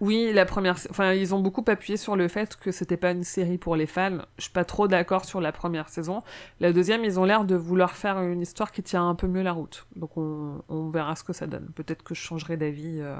Oui, 0.00 0.30
la 0.32 0.44
première, 0.44 0.76
enfin, 0.90 1.12
ils 1.12 1.34
ont 1.34 1.40
beaucoup 1.40 1.64
appuyé 1.66 1.96
sur 1.96 2.16
le 2.16 2.28
fait 2.28 2.56
que 2.56 2.70
c'était 2.72 2.96
pas 2.96 3.10
une 3.10 3.24
série 3.24 3.58
pour 3.58 3.76
les 3.76 3.86
fans. 3.86 4.18
Je 4.36 4.44
suis 4.44 4.52
pas 4.52 4.64
trop 4.64 4.88
d'accord 4.88 5.24
sur 5.24 5.40
la 5.40 5.52
première 5.52 5.88
saison. 5.88 6.22
La 6.60 6.72
deuxième, 6.72 7.04
ils 7.04 7.18
ont 7.18 7.24
l'air 7.24 7.44
de 7.44 7.54
vouloir 7.56 7.92
faire 7.96 8.20
une 8.20 8.40
histoire 8.40 8.72
qui 8.72 8.82
tient 8.82 9.08
un 9.08 9.14
peu 9.14 9.26
mieux 9.26 9.42
la 9.42 9.52
route. 9.52 9.86
Donc 9.96 10.16
on, 10.16 10.62
on 10.68 10.90
verra 10.90 11.16
ce 11.16 11.24
que 11.24 11.32
ça 11.32 11.46
donne. 11.46 11.68
Peut-être 11.74 12.02
que 12.02 12.14
je 12.14 12.20
changerai 12.20 12.56
d'avis 12.56 13.00
euh, 13.00 13.16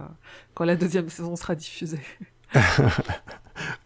quand 0.54 0.64
la 0.64 0.76
deuxième 0.76 1.08
saison 1.08 1.36
sera 1.36 1.54
diffusée. 1.54 2.00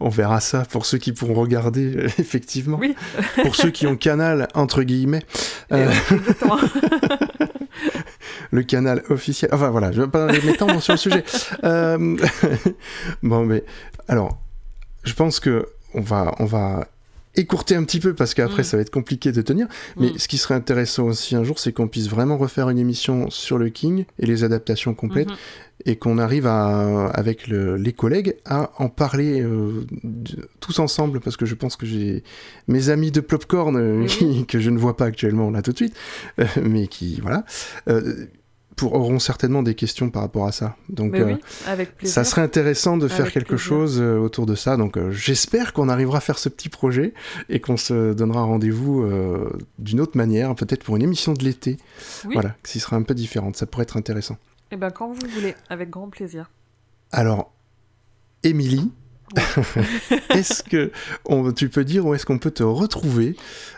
On 0.00 0.08
verra 0.08 0.40
ça 0.40 0.64
pour 0.64 0.86
ceux 0.86 0.98
qui 0.98 1.12
pourront 1.12 1.34
regarder, 1.34 1.92
effectivement. 2.18 2.78
Oui. 2.78 2.94
pour 3.42 3.56
ceux 3.56 3.70
qui 3.70 3.86
ont 3.86 3.96
canal, 3.96 4.48
entre 4.54 4.82
guillemets. 4.82 5.22
Euh, 5.72 5.90
Exactement. 6.10 6.58
le 8.50 8.62
canal 8.62 9.02
officiel. 9.10 9.50
Enfin 9.52 9.70
voilà, 9.70 9.92
je 9.92 10.00
ne 10.00 10.04
vais 10.06 10.10
pas 10.10 10.26
m'étendre 10.26 10.80
sur 10.82 10.94
le 10.94 10.98
sujet. 10.98 11.24
Euh, 11.64 12.16
bon, 13.22 13.44
mais 13.44 13.64
alors, 14.08 14.38
je 15.04 15.12
pense 15.14 15.38
que 15.38 15.68
on 15.94 16.00
va, 16.00 16.34
on 16.38 16.44
va 16.44 16.88
écourter 17.34 17.74
un 17.76 17.84
petit 17.84 18.00
peu 18.00 18.14
parce 18.14 18.34
qu'après 18.34 18.62
Mm. 18.62 18.64
ça 18.64 18.76
va 18.76 18.80
être 18.82 18.90
compliqué 18.90 19.32
de 19.32 19.42
tenir. 19.42 19.66
Mais 19.96 20.08
Mm. 20.10 20.18
ce 20.18 20.28
qui 20.28 20.38
serait 20.38 20.54
intéressant 20.54 21.04
aussi 21.04 21.34
un 21.36 21.44
jour, 21.44 21.58
c'est 21.58 21.72
qu'on 21.72 21.88
puisse 21.88 22.08
vraiment 22.08 22.36
refaire 22.36 22.68
une 22.70 22.78
émission 22.78 23.30
sur 23.30 23.58
le 23.58 23.68
King 23.70 24.04
et 24.18 24.26
les 24.26 24.44
adaptations 24.44 24.94
complètes 24.94 25.28
Mhm. 25.30 25.36
et 25.86 25.96
qu'on 25.96 26.18
arrive 26.18 26.46
à, 26.46 27.06
avec 27.08 27.48
le- 27.48 27.76
les 27.76 27.92
collègues 27.92 28.36
à 28.44 28.70
en 28.78 28.88
parler 28.88 29.40
euh, 29.42 29.84
de- 30.04 30.48
tous 30.60 30.78
ensemble 30.78 31.20
parce 31.20 31.36
que 31.36 31.46
je 31.46 31.54
pense 31.54 31.76
que 31.76 31.86
j'ai 31.86 32.22
mes 32.68 32.88
amis 32.90 33.10
de 33.10 33.20
Plopcorn 33.20 33.76
euh, 33.76 34.06
qui- 34.06 34.44
que 34.46 34.60
je 34.60 34.70
ne 34.70 34.78
vois 34.78 34.96
pas 34.96 35.06
actuellement 35.06 35.50
là 35.50 35.62
tout 35.62 35.72
de 35.72 35.76
suite, 35.78 35.94
euh, 36.38 36.44
mais 36.62 36.86
qui 36.86 37.20
voilà. 37.22 37.44
Pour, 38.76 38.94
auront 38.94 39.18
certainement 39.18 39.62
des 39.62 39.74
questions 39.74 40.08
par 40.10 40.22
rapport 40.22 40.46
à 40.46 40.52
ça. 40.52 40.76
Donc, 40.88 41.12
Mais 41.12 41.20
euh, 41.20 41.26
oui, 41.34 41.40
avec 41.66 41.96
plaisir. 41.96 42.14
ça 42.14 42.24
serait 42.24 42.40
intéressant 42.42 42.96
de 42.96 43.06
faire 43.08 43.20
Avec 43.22 43.34
quelque 43.34 43.48
plaisir. 43.48 43.64
chose 43.66 44.00
euh, 44.00 44.18
autour 44.18 44.46
de 44.46 44.54
ça. 44.54 44.76
Donc, 44.76 44.96
euh, 44.96 45.10
j'espère 45.12 45.72
qu'on 45.72 45.88
arrivera 45.88 46.18
à 46.18 46.20
faire 46.20 46.38
ce 46.38 46.48
petit 46.48 46.68
projet 46.68 47.12
et 47.48 47.60
qu'on 47.60 47.76
se 47.76 48.12
donnera 48.14 48.42
rendez-vous 48.42 49.06
d'une 49.78 50.00
autre 50.00 50.16
manière, 50.16 50.54
peut-être 50.54 50.84
pour 50.84 50.96
une 50.96 51.02
émission 51.02 51.32
de 51.34 51.44
l'été. 51.44 51.76
Oui. 52.24 52.34
Voilà, 52.34 52.54
qui 52.64 52.80
sera 52.80 52.96
un 52.96 53.02
peu 53.02 53.14
différente. 53.14 53.56
Ça 53.56 53.66
pourrait 53.66 53.82
être 53.84 53.96
intéressant. 53.96 54.36
Eh 54.70 54.76
ben, 54.76 54.90
quand 54.90 55.08
vous 55.12 55.18
voulez, 55.34 55.54
avec 55.68 55.90
grand 55.90 56.08
plaisir. 56.08 56.50
Alors, 57.10 57.52
Émilie, 58.42 58.90
est-ce 60.30 60.62
que 60.62 60.90
on- 61.24 61.52
tu 61.52 61.68
peux 61.68 61.84
dire 61.84 62.04
où 62.06 62.14
est-ce 62.14 62.26
qu'on 62.26 62.38
peut 62.38 62.50
te 62.50 62.62
retrouver? 62.62 63.36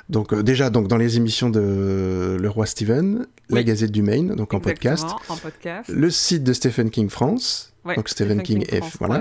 Donc 0.08 0.32
euh, 0.32 0.42
déjà 0.42 0.70
donc 0.70 0.89
dans 0.89 0.97
les 0.97 1.16
émissions 1.16 1.48
de 1.50 2.36
Le 2.40 2.48
Roi 2.48 2.66
Steven, 2.66 3.26
La. 3.48 3.62
Gazette 3.62 3.90
du 3.92 4.02
Maine, 4.02 4.34
donc 4.34 4.55
en 4.55 4.60
podcast, 4.60 5.05
Exactement, 5.05 5.34
en 5.34 5.36
podcast. 5.39 5.90
le 5.90 6.10
site 6.10 6.44
de 6.44 6.52
Stephen 6.52 6.90
King 6.90 7.08
France, 7.10 7.73
Ouais, 7.84 7.97
donc 7.97 8.08
Stephen 8.08 8.42
King 8.42 8.64
F, 8.66 8.97
voilà. 8.98 9.20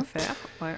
ouais. 0.61 0.75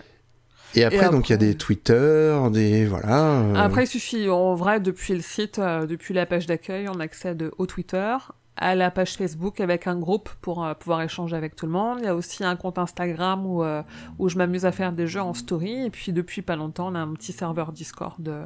Et 0.73 0.83
après, 0.83 1.05
Et 1.05 1.09
donc 1.09 1.29
il 1.29 1.33
y 1.33 1.35
a 1.35 1.37
des 1.37 1.55
Twitter, 1.55 2.35
des 2.51 2.85
voilà. 2.85 3.39
euh, 3.41 3.53
Après, 3.55 3.83
il 3.85 3.87
suffit, 3.87 4.27
en 4.29 4.55
vrai, 4.55 4.79
depuis 4.81 5.13
le 5.13 5.21
site, 5.21 5.59
euh, 5.59 5.85
depuis 5.85 6.13
la 6.13 6.25
page 6.25 6.47
d'accueil, 6.47 6.87
on 6.89 6.99
accède 6.99 7.49
au 7.57 7.65
Twitter, 7.65 8.15
à 8.57 8.73
la 8.75 8.89
page 8.89 9.15
Facebook 9.17 9.59
avec 9.59 9.85
un 9.85 9.97
groupe 9.97 10.29
pour 10.41 10.63
euh, 10.63 10.73
pouvoir 10.73 11.01
échanger 11.01 11.35
avec 11.35 11.55
tout 11.55 11.65
le 11.65 11.73
monde. 11.73 11.97
Il 11.99 12.05
y 12.05 12.07
a 12.07 12.15
aussi 12.15 12.43
un 12.43 12.55
compte 12.55 12.77
Instagram 12.77 13.45
où, 13.45 13.63
euh, 13.63 13.83
où 14.17 14.29
je 14.29 14.37
m'amuse 14.37 14.65
à 14.65 14.71
faire 14.71 14.93
des 14.93 15.07
jeux 15.07 15.21
en 15.21 15.33
story. 15.33 15.85
Et 15.85 15.89
puis, 15.89 16.13
depuis 16.13 16.41
pas 16.41 16.55
longtemps, 16.55 16.87
on 16.91 16.95
a 16.95 16.99
un 16.99 17.13
petit 17.13 17.33
serveur 17.33 17.71
Discord 17.73 18.25
euh, 18.27 18.45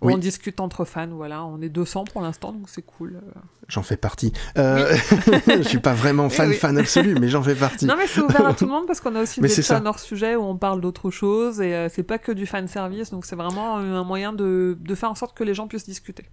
où 0.00 0.06
Oui. 0.06 0.14
on 0.14 0.18
discute 0.18 0.58
entre 0.60 0.84
fans. 0.86 1.08
Voilà, 1.08 1.44
on 1.44 1.60
est 1.60 1.68
200 1.68 2.04
pour 2.04 2.22
l'instant, 2.22 2.52
donc 2.52 2.68
c'est 2.68 2.80
cool. 2.82 3.20
J'en 3.68 3.82
fais 3.82 3.96
partie. 3.98 4.32
Euh, 4.56 4.96
je 5.46 5.62
suis 5.68 5.80
pas 5.80 5.92
vraiment 5.94 6.26
Eh 6.30 6.30
fan 6.30 6.48
oui. 6.48 6.54
fan 6.54 6.78
absolu, 6.78 7.16
mais 7.20 7.28
j'en 7.28 7.42
fais 7.42 7.54
partie. 7.54 7.84
Non, 7.84 7.96
mais 7.98 8.06
c'est 8.06 8.20
ouvert 8.22 8.46
à 8.46 8.54
tout 8.54 8.64
le 8.64 8.70
monde 8.72 8.86
parce 8.86 9.00
qu'on 9.00 9.14
a 9.16 9.22
aussi 9.22 9.40
Mais 9.42 9.48
des 9.48 9.62
fans 9.62 9.84
hors 9.84 9.98
sujet 9.98 10.34
où 10.36 10.42
on 10.44 10.56
parle 10.56 10.80
d'autre 10.80 11.10
chose 11.10 11.60
et 11.60 11.88
c'est 11.90 12.04
pas 12.04 12.18
que 12.18 12.32
du 12.32 12.46
fan 12.46 12.68
service. 12.68 13.10
Donc, 13.10 13.26
c'est 13.26 13.36
vraiment 13.36 13.76
un 13.76 14.02
moyen 14.04 14.32
de, 14.32 14.78
de 14.80 14.94
faire 14.94 15.10
en 15.10 15.14
sorte 15.14 15.36
que 15.36 15.44
les 15.44 15.52
gens 15.52 15.66
puissent 15.66 15.84
discuter. 15.86 16.24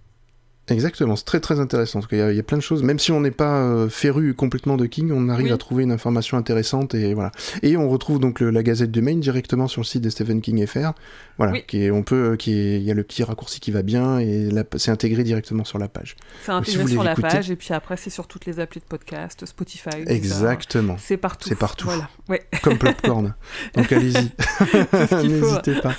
Exactement, 0.68 1.14
c'est 1.14 1.24
très 1.26 1.40
très 1.40 1.60
intéressant. 1.60 1.98
En 1.98 2.02
tout 2.02 2.08
cas, 2.08 2.16
il 2.16 2.20
y 2.20 2.22
a- 2.22 2.30
il 2.32 2.36
y, 2.36 2.40
a 2.40 2.42
plein 2.42 2.56
de 2.56 2.62
choses. 2.62 2.82
Même 2.82 2.98
si 2.98 3.12
on 3.12 3.20
n'est 3.20 3.30
pas 3.30 3.58
euh, 3.60 3.88
féru 3.90 4.32
complètement 4.32 4.78
de 4.78 4.86
King, 4.86 5.12
on 5.12 5.28
arrive 5.28 5.46
Oui. 5.46 5.52
à 5.52 5.58
trouver 5.58 5.82
une 5.82 5.92
information 5.92 6.38
intéressante 6.38 6.94
et 6.94 7.12
voilà. 7.12 7.32
Et 7.62 7.76
on 7.76 7.88
retrouve 7.90 8.18
donc 8.18 8.40
le- 8.40 8.48
la 8.50 8.62
Gazette 8.62 8.90
du 8.90 9.02
Maine 9.02 9.20
directement 9.20 9.68
sur 9.68 9.82
le 9.82 9.84
site 9.86 10.02
de 10.02 10.08
Stephen 10.08 10.40
King 10.40 10.66
FR. 10.66 10.92
Voilà, 11.36 11.52
Oui. 11.52 11.64
qui 11.66 11.82
est, 11.84 11.90
on 11.90 12.02
peut, 12.02 12.36
qui 12.38 12.52
est, 12.58 12.76
il 12.78 12.82
y 12.82 12.90
a 12.90 12.94
le 12.94 13.02
petit 13.02 13.22
raccourci 13.24 13.60
qui 13.60 13.72
va 13.72 13.82
bien 13.82 14.20
et 14.20 14.48
c'est 14.76 14.90
intégré 14.90 15.22
directement 15.22 15.64
sur 15.64 15.78
la 15.78 15.88
page. 15.88 16.16
C'est 16.42 16.52
Donc, 16.52 16.64
si 16.64 16.76
intégré 16.76 16.92
sur 16.92 17.04
la 17.04 17.14
page 17.14 17.50
et 17.50 17.56
puis 17.56 17.74
après 17.74 17.96
c'est 17.98 18.08
sur 18.10 18.26
toutes 18.26 18.46
les 18.46 18.58
applis 18.58 18.80
de 18.80 18.86
podcast, 18.86 19.44
Spotify. 19.44 19.90
Exactement. 20.06 20.96
C'est 20.98 21.16
partout. 21.18 21.48
C'est 21.48 21.56
partout. 21.58 21.86
Voilà. 21.88 22.08
Ouais. 22.30 22.40
Comme 22.62 22.78
Popcorn. 22.78 23.34
Donc 23.74 23.92
allez-y. 23.92 24.30
N'hésitez 25.28 25.74
pas. 25.82 25.94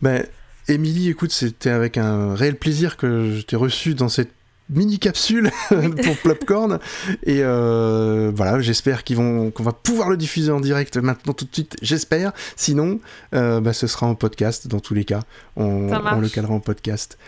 Ben, 0.00 0.24
Émilie, 0.68 1.10
écoute, 1.10 1.30
c'était 1.30 1.70
avec 1.70 1.98
un 1.98 2.34
réel 2.34 2.56
plaisir 2.56 2.96
que 2.96 3.32
je 3.36 3.42
t'ai 3.42 3.56
reçu 3.56 3.94
dans 3.94 4.08
cette 4.08 4.30
mini 4.70 4.98
capsule 4.98 5.50
pour 5.68 6.16
Popcorn. 6.22 6.78
Et 7.24 7.40
euh, 7.42 8.32
voilà 8.34 8.60
j'espère 8.60 9.04
qu'ils 9.04 9.16
vont 9.16 9.50
qu'on 9.50 9.62
va 9.62 9.72
pouvoir 9.72 10.08
le 10.08 10.16
diffuser 10.16 10.50
en 10.52 10.60
direct 10.60 10.96
maintenant 10.96 11.32
tout 11.32 11.44
de 11.44 11.52
suite 11.52 11.76
j'espère. 11.82 12.32
Sinon 12.56 13.00
euh, 13.34 13.60
bah, 13.60 13.72
ce 13.72 13.86
sera 13.86 14.06
en 14.06 14.14
podcast 14.14 14.66
dans 14.68 14.80
tous 14.80 14.94
les 14.94 15.04
cas. 15.04 15.20
On, 15.56 15.92
on 15.92 16.20
le 16.20 16.28
calera 16.28 16.54
en 16.54 16.60
podcast. 16.60 17.18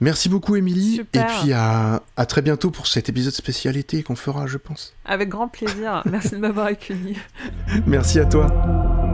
Merci 0.00 0.28
beaucoup 0.28 0.56
Émilie. 0.56 1.00
Et 1.00 1.20
puis 1.40 1.52
à, 1.52 2.02
à 2.16 2.26
très 2.26 2.42
bientôt 2.42 2.70
pour 2.70 2.86
cet 2.86 3.08
épisode 3.08 3.32
spécialité 3.32 4.02
qu'on 4.02 4.16
fera 4.16 4.46
je 4.46 4.58
pense. 4.58 4.94
Avec 5.04 5.28
grand 5.28 5.48
plaisir. 5.48 6.02
Merci 6.08 6.30
de 6.30 6.38
m'avoir 6.38 6.66
accueilli. 6.66 7.16
merci 7.86 8.20
à 8.20 8.26
toi 8.26 9.05